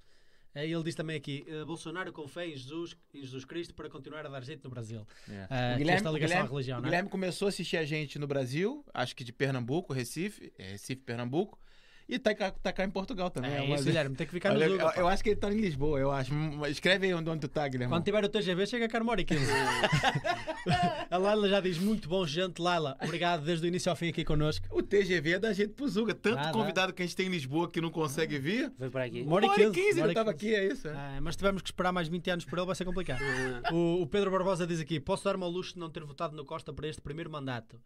Eh, 0.55 0.67
Ele 0.69 0.83
diz 0.83 0.95
também 0.95 1.17
aqui: 1.17 1.45
eh, 1.49 1.65
Bolsonaro 1.65 2.13
com 2.13 2.29
fé 2.29 2.47
em 2.47 2.57
Jesus, 2.57 2.97
em 3.15 3.21
Jesus 3.23 3.45
Cristo 3.45 3.75
para 3.75 3.89
continuar 3.89 4.25
a 4.27 4.29
dar 4.29 4.43
jeito 4.43 4.63
no 4.65 4.71
Brasil. 4.71 5.07
É. 5.29 5.47
Ah, 5.49 5.75
O 5.79 5.83
que 5.83 5.91
esta 5.91 6.11
ligação 6.11 6.41
à 6.41 6.45
religião, 6.45 6.77
não 6.79 6.85
é? 6.85 6.89
Guilherme 6.91 7.09
começou 7.09 7.47
a 7.47 7.49
assistir 7.49 7.77
a 7.79 7.85
gente 7.85 8.19
no 8.19 8.27
Brasil, 8.27 8.85
acho 8.93 9.17
que 9.17 9.25
de 9.25 9.33
Pernambuco, 9.33 9.93
Recife, 9.93 10.53
é, 10.59 10.73
Recife, 10.73 11.01
Pernambuco, 11.03 11.59
e 12.15 12.19
tá, 12.19 12.35
cá- 12.35 12.51
tá 12.51 12.73
cá 12.73 12.85
em 12.85 12.91
Portugal 12.91 13.31
também. 13.31 13.51
É 13.53 13.67
Mas- 13.67 13.81
isso, 13.81 13.85
Guilherme, 13.89 14.15
tem 14.17 14.27
que 14.27 14.33
ficar 14.33 14.51
Olha, 14.53 14.69
no 14.69 14.75
eu, 14.77 14.91
eu 14.97 15.09
acho 15.09 15.23
que 15.23 15.31
ele 15.31 15.37
tá 15.37 15.51
em 15.53 15.59
Lisboa, 15.61 15.99
eu 15.99 16.11
acho. 16.11 16.33
Hum, 16.35 16.65
Escreve 16.67 17.07
aí 17.07 17.15
onde, 17.15 17.29
onde 17.31 17.41
tu 17.41 17.49
tá, 17.49 17.67
Guilherme. 17.69 17.93
Quando 17.93 18.05
tiver 18.05 18.25
o 18.25 18.29
TGV, 18.29 18.67
chega 18.67 18.89
cá 18.89 19.01
uma 19.01 19.13
hora 19.13 19.21
e 19.21 19.25
15. 19.25 19.51
a 21.11 21.17
Laila 21.17 21.49
já 21.49 21.61
diz: 21.61 21.79
muito 21.79 22.09
bom, 22.09 22.27
gente. 22.27 22.61
Laila, 22.61 22.97
obrigado 23.03 23.45
desde 23.45 23.67
o 23.67 23.69
início 23.69 23.91
ao 23.91 23.97
fim 23.97 24.09
aqui 24.09 24.25
connosco. 24.25 24.67
O 24.71 24.83
TGV 24.83 25.33
é 25.35 25.39
da 25.39 25.53
gente 25.53 25.71
pro 25.75 25.89
Zuga. 25.89 26.15
Tanto 26.15 26.51
convidado 26.53 26.93
que 26.93 27.03
a 27.03 27.07
gente 27.07 27.17
tem 27.17 27.27
em 27.27 27.31
Lisboa 27.31 27.71
que 27.71 27.81
não 27.81 27.91
consegue 27.91 28.39
vir. 28.39 28.73
Vem 28.79 28.91
para 28.91 29.05
aqui. 29.05 29.23
Uma 29.23 29.37
hora 29.37 29.47
e 29.47 29.49
Uma 29.49 29.53
hora 29.55 29.63
e 29.63 29.71
15, 29.71 29.81
15 29.81 29.93
uma 29.99 30.03
hora 30.03 30.07
ele 30.07 30.13
e 30.13 30.15
tava 30.15 30.35
15. 30.35 30.55
aqui, 30.55 30.55
é 30.55 30.73
isso. 30.73 30.89
é. 30.89 30.93
Ah, 30.93 31.19
mas 31.21 31.37
tivemos 31.37 31.63
que 31.63 31.69
esperar 31.69 31.93
mais 31.93 32.09
20 32.09 32.31
anos 32.31 32.45
por 32.45 32.59
ele, 32.59 32.67
vai 32.67 32.75
ser 32.77 32.85
complicado. 32.85 33.23
O, 33.73 34.03
o 34.03 34.07
Pedro 34.07 34.31
Barbosa 34.31 34.67
diz 34.67 34.81
aqui: 34.81 35.01
posso 35.01 35.25
dar-me 35.25 35.43
ao 35.45 35.51
luxo 35.51 35.75
de 35.75 35.81
não 35.81 35.89
ter 35.91 36.05
votado 36.05 36.37
no 36.37 36.45
Costa 36.45 36.73
para 36.73 36.89
este 36.89 37.01
primeiro 37.01 37.31
mandato? 37.31 37.81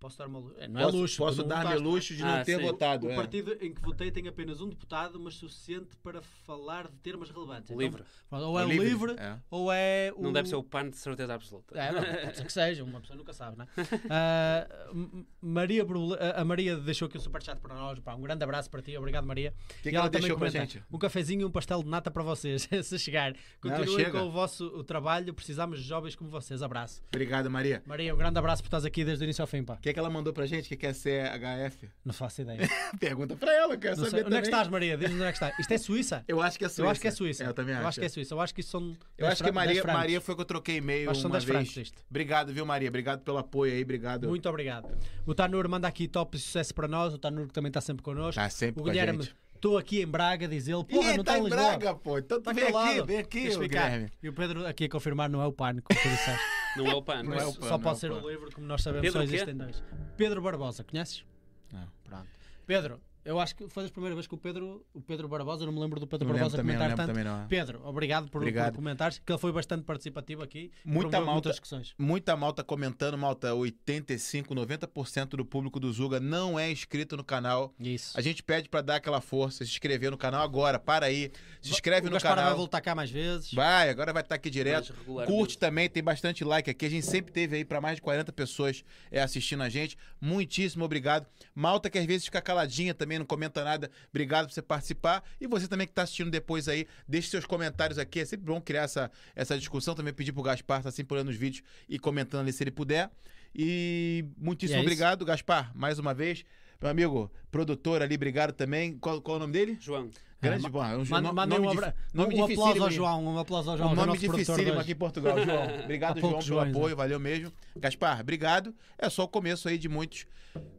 Posso 0.00 0.16
dar 0.16 0.28
uma 0.28 0.38
luxo? 0.38 0.56
É, 0.58 0.66
não 0.66 0.80
é 0.80 0.84
Posso, 0.84 0.96
luxo. 0.96 1.16
posso 1.18 1.38
não 1.42 1.48
dar-me 1.48 1.64
não 1.64 1.72
é? 1.72 1.76
luxo 1.76 2.16
de 2.16 2.22
Ah, 2.22 2.38
não 2.38 2.44
ter 2.44 2.56
sim. 2.56 2.62
votado. 2.62 3.06
O 3.06 3.10
é. 3.10 3.14
partido 3.14 3.52
em 3.60 3.74
que 3.74 3.82
votei 3.82 4.10
tem 4.10 4.26
apenas 4.26 4.62
um 4.62 4.68
deputado, 4.70 5.20
mas 5.20 5.34
suficiente 5.34 5.94
para 6.02 6.22
falar 6.22 6.88
de 6.88 6.96
termos 7.02 7.28
relevantes. 7.30 7.70
Então, 7.70 7.78
Livre. 7.82 8.02
ou 8.30 8.58
é 8.58 8.62
O 8.64 8.66
o 8.66 8.70
livre, 8.70 8.88
livre, 8.88 9.12
é. 9.18 9.36
ou 9.50 9.70
é 9.70 10.10
o. 10.16 10.22
Não 10.22 10.32
deve 10.32 10.48
ser 10.48 10.56
o 10.56 10.62
PAN 10.62 10.88
de 10.88 10.96
certeza 10.96 11.34
absoluta. 11.34 11.78
É, 11.78 11.92
não, 11.92 12.02
pode 12.02 12.34
ser 12.38 12.44
que 12.46 12.52
seja, 12.52 12.82
uma 12.82 12.98
pessoa 12.98 13.16
nunca 13.18 13.34
sabe, 13.34 13.58
né? 13.58 13.68
Ah, 14.08 14.66
M- 14.94 15.26
Maria 15.40 15.84
Brule- 15.84 16.16
a 16.34 16.42
Maria 16.46 16.76
deixou 16.78 17.06
aqui 17.06 17.18
um 17.18 17.20
superchat 17.20 17.60
para 17.60 17.74
nós. 17.74 17.98
Pá, 18.00 18.14
um 18.14 18.22
grande 18.22 18.42
abraço 18.42 18.70
para 18.70 18.80
ti, 18.80 18.96
obrigado 18.96 19.26
Maria. 19.26 19.52
O 19.78 19.82
que, 19.82 19.88
E 19.88 19.92
que 19.92 19.96
ela 19.96 20.06
também 20.08 20.22
deixou 20.22 20.38
pra 20.38 20.48
comenta, 20.48 20.72
gente? 20.72 20.84
Um 20.90 20.98
cafezinho 20.98 21.42
e 21.42 21.44
um 21.44 21.50
pastel 21.50 21.82
de 21.82 21.90
nata 21.90 22.10
para 22.10 22.22
vocês, 22.22 22.66
se 22.84 22.98
chegar. 22.98 23.34
Continuem 23.60 23.96
chega. 24.04 24.12
com 24.18 24.26
o 24.26 24.30
vosso 24.30 24.64
o 24.66 24.82
trabalho, 24.82 25.34
precisamos 25.34 25.78
de 25.82 25.86
jovens 25.86 26.16
como 26.16 26.30
vocês. 26.30 26.62
Abraço. 26.62 27.02
Obrigado, 27.08 27.50
Maria. 27.50 27.82
Maria, 27.84 28.14
um 28.14 28.16
grande 28.18 28.38
abraço 28.38 28.62
por 28.62 28.68
estás 28.68 28.86
aqui 28.86 29.04
desde 29.04 29.22
o 29.22 29.26
início 29.26 29.42
ao 29.42 29.46
fim, 29.46 29.62
pá. 29.62 29.74
O 29.74 29.89
que, 29.90 29.94
que 29.94 29.98
ela 30.00 30.10
mandou 30.10 30.32
pra 30.32 30.46
gente 30.46 30.68
que 30.68 30.76
quer 30.76 30.94
ser 30.94 31.24
HF? 31.38 31.88
Não 32.04 32.12
faço 32.12 32.42
ideia. 32.42 32.60
Pergunta 32.98 33.36
pra 33.36 33.52
ela, 33.54 33.76
quero 33.76 33.96
Não 33.96 34.04
saber 34.04 34.18
sei. 34.18 34.26
Onde 34.26 34.36
é 34.36 34.40
que 34.40 34.46
estás, 34.46 34.68
Maria? 34.68 34.96
Diz-nos 34.96 35.16
onde 35.20 35.24
é 35.28 35.32
que 35.32 35.36
está. 35.44 35.52
Isto 35.58 35.72
é 35.72 35.78
Suíça? 35.78 36.24
Eu 36.26 36.40
acho 36.42 36.58
que 36.58 36.64
é 36.64 36.68
Suíça. 36.68 36.82
Eu 36.82 36.88
acho 36.90 37.00
que 37.00 37.08
é 37.08 37.10
Suíça. 37.10 37.44
É, 37.44 37.46
eu 37.48 37.54
também 37.54 37.74
acho. 37.74 37.82
Eu 37.84 37.88
acho 37.88 38.00
que 38.00 38.06
é 38.06 38.08
Suíça. 38.08 38.34
Eu 38.34 38.40
acho 38.40 38.54
que 38.54 38.60
isso 38.60 38.70
são. 38.70 38.82
Eu 39.18 39.26
10 39.26 39.32
acho 39.32 39.44
que 39.44 39.52
fra- 39.52 39.64
10 39.66 39.76
Maria. 39.78 39.92
Maria 39.98 40.20
foi 40.20 40.34
que 40.34 40.40
eu 40.40 40.44
troquei 40.44 40.76
e-mail 40.76 41.10
Acho 41.10 41.18
que 41.18 41.22
são 41.22 41.30
uma 41.30 41.38
10 41.38 41.44
vez. 41.44 41.56
francos 41.58 41.76
isto. 41.76 42.02
Obrigado, 42.10 42.52
viu, 42.52 42.64
Maria? 42.66 42.88
Obrigado 42.88 43.20
pelo 43.22 43.38
apoio 43.38 43.72
aí, 43.72 43.82
obrigado. 43.82 44.28
Muito 44.28 44.48
obrigado. 44.48 44.88
O 45.26 45.34
Tanur 45.34 45.68
manda 45.68 45.86
aqui 45.88 46.08
top 46.08 46.38
sucesso 46.38 46.74
para 46.74 46.88
nós. 46.88 47.14
O 47.14 47.18
Tanur 47.18 47.46
que 47.46 47.52
também 47.52 47.68
está 47.70 47.80
sempre 47.80 48.02
connosco. 48.02 48.40
Tá 48.40 48.48
sempre 48.48 48.80
o 48.80 48.84
com 48.84 48.90
a 48.90 48.92
Guilherme, 48.92 49.22
gente. 49.22 49.34
Estou 49.60 49.76
aqui 49.76 50.00
em 50.00 50.06
Braga, 50.06 50.48
diz 50.48 50.66
ele. 50.66 50.82
Porra, 50.84 51.12
Ih, 51.12 51.16
não 51.18 51.24
tá 51.24 51.32
está 51.32 51.38
em 51.38 51.44
Lisboa. 51.44 51.62
Braga, 51.68 51.94
pô. 51.94 52.18
Então 52.18 52.38
Está 52.38 52.52
vem 52.52 52.64
aqui 52.64 52.72
ao 52.72 52.80
aqui, 52.82 52.96
lado. 52.96 53.06
vem 53.06 53.18
aqui. 53.18 53.48
Guilherme. 53.68 54.10
E 54.22 54.28
o 54.28 54.32
Pedro 54.32 54.66
aqui 54.66 54.84
a 54.84 54.88
confirmar 54.88 55.28
não 55.28 55.42
é 55.42 55.46
o 55.46 55.52
como 55.52 55.82
tu 55.82 56.08
disseste. 56.08 56.40
Não 56.76 56.86
é 56.86 56.94
o 56.94 57.02
PAN. 57.02 57.24
Não 57.24 57.34
é 57.34 57.44
o 57.44 57.52
PAN, 57.52 57.66
Só 57.66 57.70
não 57.70 57.80
pode 57.80 57.96
é 57.96 57.98
ser 57.98 58.12
o 58.12 58.30
livro, 58.30 58.52
como 58.54 58.64
nós 58.64 58.80
sabemos, 58.80 59.02
Pedro 59.04 59.18
só 59.18 59.24
existem 59.24 59.56
dois. 59.56 59.82
Pedro 60.16 60.40
Barbosa, 60.40 60.84
conheces? 60.84 61.24
Não. 61.72 61.88
Pronto. 62.04 62.28
Pedro, 62.64 63.00
eu 63.24 63.38
acho 63.40 63.54
que 63.54 63.68
foi 63.68 63.86
a 63.86 63.88
primeira 63.88 64.14
vez 64.14 64.26
que 64.26 64.34
o 64.34 64.38
Pedro, 64.38 64.84
o 64.94 65.00
Pedro 65.00 65.28
Barbosa, 65.28 65.62
eu 65.62 65.66
não 65.66 65.72
me 65.72 65.80
lembro 65.80 65.98
do 66.00 66.06
Pedro 66.06 66.26
Não 66.28 66.34
Barbosa 66.34 66.56
também, 66.56 66.76
comentar 66.76 66.96
tanto. 66.96 67.06
também 67.08 67.24
não. 67.24 67.46
Pedro, 67.48 67.80
obrigado 67.86 68.30
por, 68.30 68.38
Obrigado. 68.38 68.72
por 68.72 68.76
comentares, 68.76 69.18
que 69.18 69.30
ele 69.32 69.38
foi 69.38 69.52
bastante 69.52 69.84
participativo 69.84 70.42
aqui. 70.42 70.70
Muita 70.84 71.18
malta- 71.18 71.32
muitas 71.32 71.52
discussões. 71.52 71.94
Muita 71.98 72.36
malta 72.36 72.64
comentando, 72.64 73.16
malta. 73.18 73.54
85, 73.54 74.54
90% 74.54 75.36
do 75.36 75.44
público 75.44 75.78
do 75.80 75.92
Zuga 75.92 76.18
não 76.20 76.58
é 76.58 76.70
inscrito 76.70 77.16
no 77.16 77.24
canal. 77.24 77.74
Isso. 77.78 78.16
A 78.18 78.20
gente 78.20 78.42
pede 78.42 78.68
pra 78.68 78.80
dar 78.80 78.96
aquela 78.96 79.20
força, 79.20 79.64
se 79.64 79.70
inscrever 79.70 80.10
no 80.10 80.18
canal 80.18 80.42
agora. 80.42 80.78
Para 80.78 81.06
aí. 81.06 81.30
Se 81.60 81.70
inscreve 81.70 82.06
o 82.06 82.10
no 82.10 82.14
Gaspar 82.14 82.34
vai 82.34 82.44
canal. 82.44 82.56
voltar 82.56 82.80
cá 82.80 82.94
mais 82.94 83.10
vezes. 83.10 83.52
Vai, 83.52 83.90
agora 83.90 84.12
vai 84.12 84.22
estar 84.22 84.34
aqui 84.34 84.48
direto. 84.50 84.94
Curte 85.26 85.58
também, 85.58 85.88
tem 85.88 86.02
bastante 86.02 86.42
like 86.44 86.70
aqui. 86.70 86.86
A 86.86 86.90
gente 86.90 87.06
sempre 87.06 87.32
teve 87.32 87.56
aí 87.56 87.64
pra 87.64 87.80
mais 87.80 87.96
de 87.96 88.02
40 88.02 88.32
pessoas 88.32 88.82
é, 89.10 89.20
assistindo 89.20 89.62
a 89.62 89.68
gente. 89.68 89.96
Muitíssimo 90.20 90.84
obrigado. 90.84 91.26
Malta 91.54 91.90
que 91.90 91.98
às 91.98 92.06
vezes 92.06 92.24
fica 92.24 92.40
caladinha 92.40 92.94
também, 92.94 93.09
não 93.18 93.26
comenta 93.26 93.62
nada. 93.64 93.90
Obrigado 94.10 94.46
por 94.46 94.52
você 94.54 94.62
participar. 94.62 95.22
E 95.40 95.46
você 95.46 95.66
também 95.68 95.86
que 95.86 95.92
tá 95.92 96.02
assistindo 96.02 96.30
depois 96.30 96.68
aí, 96.68 96.86
deixe 97.08 97.28
seus 97.30 97.44
comentários 97.44 97.98
aqui. 97.98 98.20
É 98.20 98.24
sempre 98.24 98.46
bom 98.46 98.60
criar 98.60 98.82
essa, 98.82 99.10
essa 99.34 99.58
discussão. 99.58 99.94
Também 99.94 100.12
pedir 100.14 100.32
pro 100.32 100.42
Gaspar 100.42 100.82
tá 100.82 100.90
sempre 100.90 101.14
olhando 101.14 101.28
os 101.30 101.36
vídeos 101.36 101.62
e 101.88 101.98
comentando 101.98 102.42
ali 102.42 102.52
se 102.52 102.62
ele 102.62 102.70
puder. 102.70 103.10
E 103.54 104.24
muitíssimo 104.38 104.76
E 104.76 104.78
é 104.78 104.80
isso. 104.80 104.86
obrigado, 104.86 105.24
Gaspar, 105.24 105.72
mais 105.74 105.98
uma 105.98 106.14
vez. 106.14 106.44
Meu 106.80 106.90
amigo, 106.90 107.30
produtor 107.50 108.00
ali, 108.00 108.14
obrigado 108.14 108.52
também. 108.52 108.96
Qual, 108.98 109.20
qual 109.20 109.34
é 109.34 109.38
o 109.38 109.40
nome 109.40 109.52
dele? 109.52 109.76
João. 109.80 110.08
Grande, 110.40 110.62
ma- 110.62 110.68
bom, 110.70 110.82
é 110.82 110.96
um 110.96 111.04
Manda- 111.04 111.46
nome, 111.46 111.66
um, 111.66 111.70
abra... 111.70 111.94
nome 112.14 112.34
um 112.36 112.44
aplauso 112.44 112.82
ao? 112.82 112.90
João, 112.90 113.24
um 113.26 113.38
aplauso 113.38 113.70
ao 113.72 113.76
João, 113.76 113.90
Um 113.90 113.90
é 113.90 114.02
o 114.02 114.06
nome 114.06 114.18
dificílimo 114.18 114.72
de 114.72 114.78
aqui 114.78 114.92
em. 114.92 114.94
Portugal, 114.94 115.36
João. 115.44 115.80
Obrigado, 115.84 116.18
João, 116.18 116.30
pelo 116.30 116.42
Joões, 116.42 116.70
apoio, 116.74 116.96
valeu 116.96 117.20
mesmo. 117.20 117.52
Gaspar, 117.76 118.18
obrigado. 118.20 118.74
É 118.96 119.10
só 119.10 119.24
o 119.24 119.28
começo 119.28 119.68
aí 119.68 119.76
de 119.76 119.86
muitos. 119.90 120.24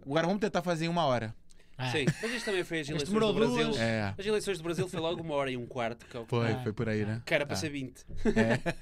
Agora 0.04 0.26
vamos 0.26 0.42
tentar 0.42 0.64
fazer 0.64 0.86
em 0.86 0.88
uma 0.88 1.06
hora. 1.06 1.36
Ah, 1.82 1.92
Sim, 1.92 2.06
mas 2.22 2.32
isto 2.32 2.46
também 2.46 2.64
foi 2.64 2.80
as 2.82 2.90
eleições 2.90 3.10
do 3.20 3.34
Brasil. 3.34 3.64
duas. 3.66 3.78
É, 3.80 4.14
As 4.18 4.26
eleições 4.26 4.58
do 4.58 4.64
Brasil 4.64 4.88
foi 4.88 5.00
logo 5.00 5.22
uma 5.22 5.34
hora 5.36 5.50
e 5.52 5.58
um 5.58 5.66
quarto. 5.66 6.06
Que 6.06 6.18
é 6.18 6.26
foi, 6.26 6.52
Ah. 6.52 6.60
foi 6.64 6.74
por 6.74 6.88
aí, 6.90 7.06
né? 7.06 7.22
que 7.26 7.34
era 7.34 7.46
para 7.46 7.54
Ah. 7.56 7.58
ser 7.58 7.70
20. 7.70 8.04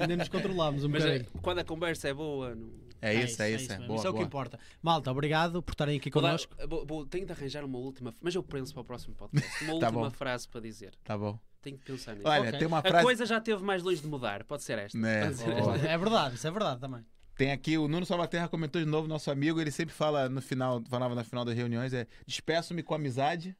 Nem 0.07 0.17
nos 0.17 0.27
controlámos 0.27 0.83
um 0.83 0.89
Mas 0.89 1.03
é, 1.05 1.19
bocadinho. 1.19 1.41
quando 1.41 1.59
a 1.59 1.63
conversa 1.63 2.09
é 2.09 2.13
boa. 2.13 2.53
Não... 2.55 2.69
É 3.01 3.13
isso, 3.13 3.41
é 3.41 3.51
isso. 3.51 3.71
É, 3.71 3.75
mesmo. 3.77 3.87
boa, 3.87 3.97
Isso 3.97 4.07
é 4.07 4.09
o 4.09 4.13
que 4.13 4.21
importa. 4.21 4.59
Malta, 4.81 5.09
obrigado 5.09 5.63
por 5.63 5.71
estarem 5.71 5.95
aqui 5.97 6.09
Vou 6.09 6.21
dar- 6.21 6.27
connosco. 6.29 6.53
vou- 6.67 6.85
vou- 6.85 7.05
tenho 7.05 7.25
de 7.25 7.31
arranjar 7.31 7.63
uma 7.63 7.77
última. 7.77 8.13
Mas 8.19 8.35
eu 8.35 8.43
penso 8.43 8.73
para 8.73 8.81
o 8.81 8.83
próximo 8.83 9.15
podcast. 9.15 9.63
Uma 9.63 9.67
Tá 9.79 9.85
última 9.87 9.91
bom. 10.03 10.09
frase 10.11 10.45
para 10.49 10.59
dizer. 10.59 10.91
Tá 11.05 11.17
bom. 11.17 11.39
Tenho 11.61 11.77
que 11.77 11.85
pensar 11.85 12.13
nisso. 12.15 12.27
Olha, 12.27 12.41
Ok. 12.49 12.59
tem 12.59 12.67
uma 12.67 12.79
A 12.79 12.81
frase. 12.81 13.03
coisa 13.05 13.25
já 13.25 13.37
esteve 13.37 13.63
mais 13.63 13.81
longe 13.83 14.01
de 14.01 14.07
mudar. 14.07 14.43
Pode 14.43 14.63
ser 14.63 14.77
esta. 14.79 14.97
Né, 14.97 15.23
Pode 15.27 15.35
ser 15.37 15.49
esta. 15.49 15.87
É 15.87 15.97
verdade, 15.97 16.35
isso 16.35 16.45
é 16.47 16.51
verdade 16.51 16.81
também. 16.81 17.05
Tem 17.39 17.53
aqui, 17.53 17.77
o 17.77 17.87
Nuno 17.87 18.05
Salvaterra 18.05 18.49
comentou 18.49 18.81
de 18.83 18.85
novo, 18.85 19.07
nosso 19.07 19.31
amigo, 19.31 19.61
ele 19.61 19.71
sempre 19.71 19.95
fala 19.95 20.27
no 20.27 20.41
final, 20.41 20.83
falava 20.89 21.15
no 21.15 21.23
final 21.23 21.45
das 21.45 21.55
reuniões, 21.55 21.93
é 21.93 22.05
despeço-me 22.27 22.83
com 22.83 22.93
amizade, 22.93 23.55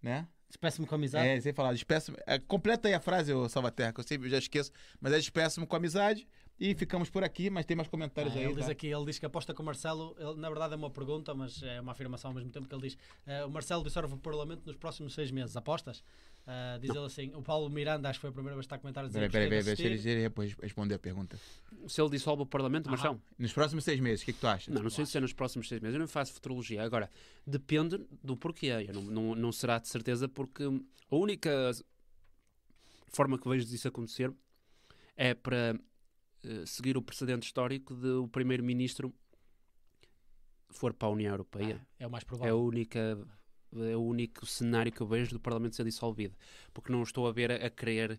né? 0.00 0.26
Despeço-me 0.48 0.86
com 0.86 0.94
amizade. 0.94 1.28
É, 1.28 1.34
sempre 1.38 1.52
falava, 1.56 1.74
despeço 1.74 2.14
é, 2.26 2.38
Completa 2.38 2.88
aí 2.88 2.94
a 2.94 3.00
frase, 3.00 3.34
ô 3.34 3.46
Salvaterra, 3.46 3.92
que 3.92 4.00
eu 4.00 4.04
sempre 4.04 4.30
já 4.30 4.38
esqueço, 4.38 4.72
mas 4.98 5.12
é 5.12 5.16
despeço-me 5.18 5.66
com 5.66 5.76
amizade 5.76 6.26
e 6.58 6.74
ficamos 6.74 7.10
por 7.10 7.22
aqui, 7.22 7.50
mas 7.50 7.66
tem 7.66 7.76
mais 7.76 7.86
comentários 7.86 8.34
Ah, 8.34 8.38
aí. 8.38 8.46
ele 8.46 8.54
diz 8.54 8.64
tá? 8.64 8.72
aqui, 8.72 8.86
ele 8.86 9.04
diz 9.04 9.18
que 9.18 9.26
aposta 9.26 9.52
com 9.52 9.62
o 9.62 9.66
Marcelo, 9.66 10.16
ele, 10.18 10.36
na 10.36 10.48
verdade 10.48 10.72
é 10.72 10.76
uma 10.78 10.88
pergunta, 10.88 11.34
mas 11.34 11.62
é 11.62 11.82
uma 11.82 11.92
afirmação 11.92 12.30
ao 12.30 12.34
mesmo 12.34 12.50
tempo 12.50 12.66
que 12.66 12.74
ele 12.74 12.88
diz 12.88 12.96
eh, 13.26 13.44
o 13.44 13.50
Marcelo 13.50 13.84
dissolve 13.84 14.14
o 14.14 14.16
Parlamento 14.16 14.62
nos 14.64 14.76
próximos 14.76 15.12
seis 15.12 15.30
meses, 15.30 15.54
apostas? 15.54 16.02
Ah, 16.50 16.78
diz 16.80 16.88
ele 16.88 17.04
assim, 17.04 17.30
o 17.34 17.42
Paulo 17.42 17.68
Miranda, 17.68 18.08
acho 18.08 18.18
que 18.18 18.22
foi 18.22 18.30
a 18.30 18.32
primeira 18.32 18.54
vez 18.56 18.64
que 18.64 18.66
está 18.68 18.76
a 18.76 18.78
comentar 18.78 19.04
a 19.04 19.06
dizer 19.06 19.18
Peraí, 19.18 19.28
que 19.28 19.32
peraí, 19.32 19.48
peraí, 19.50 19.64
deixa 19.76 20.08
ele, 20.10 20.22
depois 20.22 20.54
responder 20.54 20.94
a 20.94 20.98
pergunta. 20.98 21.38
Se 21.86 22.00
ele 22.00 22.08
dissolve 22.08 22.42
o 22.42 22.46
Parlamento, 22.46 22.86
Ah. 22.88 22.92
Marchão? 22.92 23.20
Nos 23.38 23.52
próximos 23.52 23.84
seis 23.84 24.00
meses, 24.00 24.22
o 24.22 24.24
que, 24.24 24.32
que 24.32 24.40
tu 24.40 24.46
acha? 24.46 24.70
Não, 24.72 24.82
não 24.82 24.88
sei 24.88 25.04
se 25.04 25.18
é 25.18 25.20
nos 25.20 25.34
próximos 25.34 25.68
seis 25.68 25.78
meses. 25.82 25.94
Eu 25.94 26.00
não 26.00 26.08
faço 26.08 26.32
futurologia. 26.32 26.82
Agora, 26.82 27.10
depende 27.46 28.00
do 28.24 28.34
porquê. 28.34 28.68
Eu 28.88 28.94
não, 28.94 29.02
não, 29.02 29.34
não 29.34 29.52
será 29.52 29.78
de 29.78 29.88
certeza, 29.88 30.26
porque 30.26 30.62
a 30.64 31.14
única 31.16 31.70
forma 33.08 33.38
que 33.38 33.46
vejo 33.46 33.66
disso 33.66 33.86
acontecer 33.86 34.32
é 35.16 35.34
para 35.34 35.78
eh, 36.44 36.64
seguir 36.64 36.96
o 36.96 37.02
precedente 37.02 37.46
histórico 37.46 37.94
de 37.94 38.08
o 38.08 38.26
primeiro-ministro 38.28 39.12
for 40.70 40.92
para 40.94 41.08
a 41.08 41.10
União 41.10 41.32
Europeia. 41.32 41.86
É 41.98 42.06
o 42.06 42.10
mais 42.10 42.22
É, 42.22 42.24
a 42.24 42.28
provável. 42.28 42.62
única, 42.64 43.18
é 43.72 43.96
o 43.96 44.00
único 44.02 44.46
cenário 44.46 44.90
que 44.92 45.00
eu 45.00 45.06
vejo 45.06 45.32
do 45.32 45.40
Parlamento 45.40 45.76
ser 45.76 45.84
dissolvido. 45.84 46.34
Porque 46.72 46.90
não 46.92 47.02
estou 47.02 47.26
a 47.26 47.32
ver 47.32 47.50
a, 47.52 47.66
a 47.66 47.70
querer 47.70 48.18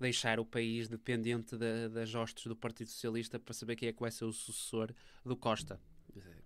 deixar 0.00 0.38
o 0.40 0.44
país 0.44 0.88
dependente 0.88 1.56
da- 1.56 1.88
das 1.88 2.14
hostes 2.14 2.46
do 2.46 2.56
Partido 2.56 2.88
Socialista 2.90 3.38
para 3.38 3.54
saber 3.54 3.76
quem 3.76 3.88
é 3.88 3.92
que 3.92 4.00
vai 4.00 4.10
ser 4.10 4.24
o 4.24 4.32
sucessor 4.32 4.92
do 5.24 5.36
Costa. 5.36 5.80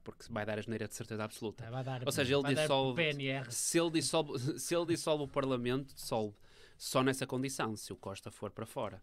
Porque 0.04 0.24
vai 0.32 0.46
dar 0.46 0.58
a 0.58 0.62
geneira 0.62 0.88
de 0.88 0.94
certeza 0.94 1.22
absoluta. 1.24 1.64
É, 1.64 1.70
vai 1.70 1.84
dar, 1.84 2.02
Ou 2.06 2.12
seja, 2.12 2.34
ele 2.34 2.42
dissolve-. 2.62 3.02
Se 3.50 3.78
ele, 3.78 3.90
dissolve, 3.90 4.58
se 4.58 4.74
ele 4.74 4.86
dissolve 4.86 5.24
o 5.24 5.28
Parlamento, 5.28 5.94
dissolve 5.94 6.34
só 6.78 7.02
nessa 7.02 7.26
condição, 7.26 7.76
se 7.76 7.92
o 7.92 7.96
Costa 7.96 8.30
for 8.30 8.50
para 8.50 8.64
fora. 8.64 9.02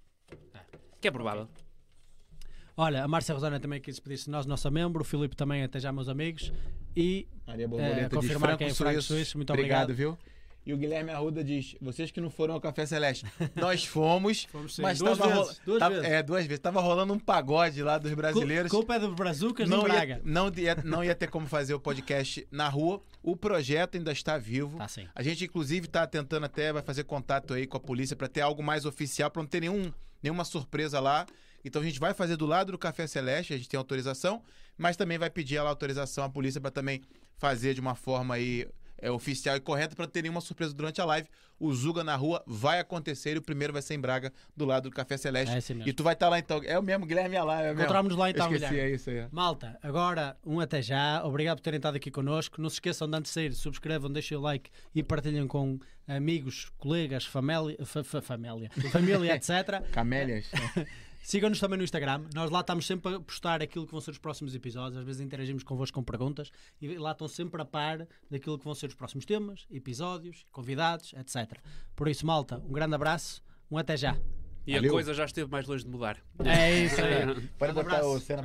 Que 1.01 1.07
é 1.07 1.11
provável. 1.11 1.47
Olha, 2.77 3.03
a 3.03 3.07
Márcia 3.07 3.33
Rosana 3.33 3.59
também 3.59 3.79
quis 3.79 3.95
despedir-se 3.95 4.25
de 4.25 4.31
nós, 4.31 4.45
nossa 4.45 4.69
membro, 4.69 5.01
o 5.01 5.05
Filipe 5.05 5.35
também, 5.35 5.63
até 5.63 5.79
já 5.79 5.91
meus 5.91 6.09
amigos. 6.09 6.51
E 6.95 7.27
Maria 7.47 7.65
Eh, 7.65 7.67
Borboleta 7.67 8.01
diz 8.09 8.09
confirmar 8.09 8.57
quem 8.57 8.67
é 8.67 8.73
Franco 8.73 8.93
Suíço. 9.01 9.13
Suíço, 9.13 9.37
muito 9.37 9.51
obrigado, 9.53 9.93
viu? 9.93 10.17
E 10.65 10.73
o 10.73 10.77
Guilherme 10.77 11.11
Arruda 11.11 11.43
diz: 11.43 11.75
vocês 11.79 12.09
que 12.09 12.19
não 12.19 12.29
foram 12.29 12.55
ao 12.55 12.59
Café 12.59 12.85
Celeste, 12.87 13.23
nós 13.55 13.85
fomos, 13.85 14.45
Fomos 14.45 14.75
sim, 14.75 14.81
mas 14.81 14.97
duas 14.97 15.17
tava 15.17 15.35
vezes, 15.43 15.61
duas 15.63 15.79
tava- 15.79 15.95
vezes. 15.95 16.09
É, 16.09 16.23
duas 16.23 16.45
vezes. 16.47 16.59
Tava 16.59 16.81
rolando 16.81 17.13
um 17.13 17.19
pagode 17.19 17.81
lá 17.83 17.97
dos 17.99 18.11
brasileiros. 18.13 18.71
culpa 18.71 18.95
é 18.95 18.99
do 18.99 19.13
Brazucas 19.13 19.69
não 19.69 19.83
Braga. 19.83 20.15
ia, 20.15 20.21
não, 20.25 20.51
ia, 20.57 20.75
não 20.83 21.03
ia 21.03 21.13
ter 21.13 21.27
como 21.29 21.45
fazer 21.47 21.75
o 21.75 21.79
podcast 21.79 22.45
na 22.51 22.67
rua. 22.67 22.99
O 23.21 23.37
projeto 23.37 23.95
ainda 23.95 24.11
está 24.11 24.37
vivo. 24.39 24.77
Tá 24.79 24.87
sim. 24.87 25.07
A 25.13 25.21
gente, 25.21 25.45
inclusive, 25.45 25.85
está 25.85 26.05
tentando 26.07 26.45
até 26.47 26.73
vai 26.73 26.81
fazer 26.81 27.03
contato 27.03 27.53
aí 27.53 27.67
com 27.67 27.77
a 27.77 27.79
polícia 27.79 28.15
para 28.15 28.27
ter 28.27 28.41
algo 28.41 28.63
mais 28.63 28.85
oficial, 28.85 29.29
para 29.29 29.43
não 29.43 29.47
ter 29.47 29.61
nenhum, 29.61 29.93
nenhuma 30.21 30.43
surpresa 30.43 30.99
lá. 30.99 31.27
Então 31.65 31.81
a 31.81 31.85
gente 31.85 31.99
vai 31.99 32.13
fazer 32.13 32.37
do 32.37 32.45
lado 32.45 32.71
do 32.71 32.77
Café 32.77 33.07
Celeste, 33.07 33.53
a 33.53 33.57
gente 33.57 33.67
tem 33.67 33.77
autorização, 33.77 34.41
mas 34.77 34.95
também 34.95 35.17
vai 35.17 35.29
pedir 35.29 35.59
lá 35.59 35.69
autorização 35.69 36.23
à 36.23 36.29
polícia 36.29 36.61
para 36.61 36.71
também 36.71 37.01
fazer 37.37 37.73
de 37.73 37.81
uma 37.81 37.95
forma 37.95 38.35
aí 38.35 38.65
é, 39.01 39.11
oficial 39.11 39.57
e 39.57 39.59
correta 39.59 39.93
para 39.95 40.05
não 40.05 40.11
ter 40.11 40.21
nenhuma 40.21 40.39
surpresa 40.41 40.73
durante 40.73 41.01
a 41.01 41.05
live. 41.05 41.27
O 41.59 41.73
Zuga 41.73 42.03
na 42.03 42.15
rua 42.15 42.43
vai 42.45 42.79
acontecer 42.79 43.35
e 43.35 43.39
o 43.39 43.41
primeiro 43.41 43.71
vai 43.73 43.81
ser 43.81 43.93
em 43.93 43.99
Braga, 43.99 44.31
do 44.55 44.65
lado 44.65 44.89
do 44.89 44.95
Café 44.95 45.15
Celeste. 45.17 45.53
É 45.53 45.57
esse 45.57 45.73
mesmo. 45.73 45.89
e 45.89 45.93
tu 45.93 46.03
vai 46.03 46.13
estar 46.13 46.27
lá 46.29 46.37
então. 46.37 46.61
É 46.63 46.77
o 46.77 46.83
mesmo, 46.83 47.05
Guilherme 47.05 47.35
ia 47.35 47.43
lá. 47.43 47.61
É. 47.63 47.71
Encontramos-nos 47.71 48.17
lá 48.17 48.29
então, 48.29 48.45
esqueci, 48.53 48.65
Guilherme. 48.71 48.91
é 48.91 48.95
isso 48.95 49.09
aí. 49.09 49.25
Malta, 49.31 49.77
agora 49.81 50.37
um 50.45 50.59
até 50.59 50.81
já. 50.81 51.23
Obrigado 51.25 51.57
por 51.57 51.63
terem 51.63 51.77
estado 51.77 51.95
aqui 51.95 52.11
connosco. 52.11 52.61
Não 52.61 52.69
se 52.69 52.75
esqueçam 52.75 53.09
de 53.09 53.15
antes 53.17 53.31
de 53.31 53.33
sair, 53.35 53.53
subscrevam, 53.53 54.11
deixem 54.11 54.37
o 54.37 54.41
like 54.41 54.69
e 54.93 55.01
partilhem 55.01 55.47
com 55.47 55.79
amigos, 56.07 56.69
colegas, 56.77 57.25
família, 57.25 57.77
fa- 57.85 58.03
fa- 58.03 58.21
família, 58.21 58.69
família 58.91 59.35
etc. 59.35 59.81
Camélias. 59.91 60.45
Sigam-nos 61.25 61.59
também 61.59 61.75
no 61.75 61.83
Instagram. 61.83 62.21
Nós 62.35 62.51
lá 62.51 62.59
estamos 62.59 62.85
sempre 62.85 63.15
a 63.15 63.19
postar 63.19 63.59
aquilo 63.59 63.87
que 63.87 63.91
vão 63.91 63.99
ser 63.99 64.11
os 64.11 64.19
próximos 64.19 64.53
episódios. 64.53 64.99
Às 64.99 65.03
vezes 65.03 65.21
interagimos 65.21 65.63
convosco 65.63 65.95
com 65.95 66.03
perguntas 66.03 66.51
e 66.79 66.99
lá 66.99 67.13
estão 67.13 67.27
sempre 67.27 67.59
a 67.59 67.65
par 67.65 68.07
daquilo 68.29 68.59
que 68.59 68.63
vão 68.63 68.75
ser 68.75 68.89
os 68.89 68.93
próximos 68.93 69.25
temas, 69.25 69.65
episódios, 69.71 70.45
convidados, 70.51 71.13
etc. 71.13 71.59
Por 71.95 72.07
isso, 72.07 72.27
malta, 72.27 72.59
um 72.59 72.71
grande 72.71 72.93
abraço. 72.93 73.43
Um 73.71 73.77
até 73.79 73.97
já. 73.97 74.15
E 74.67 74.75
Valeu. 74.75 74.91
a 74.91 74.93
coisa 74.93 75.15
já 75.15 75.25
esteve 75.25 75.49
mais 75.49 75.65
longe 75.65 75.83
de 75.83 75.89
mudar. 75.89 76.19
É 76.43 76.83
isso 76.83 77.01
aí. 77.01 77.25
Botar 77.57 77.81
abraço. 77.81 78.07
o 78.07 78.19
cena 78.19 78.43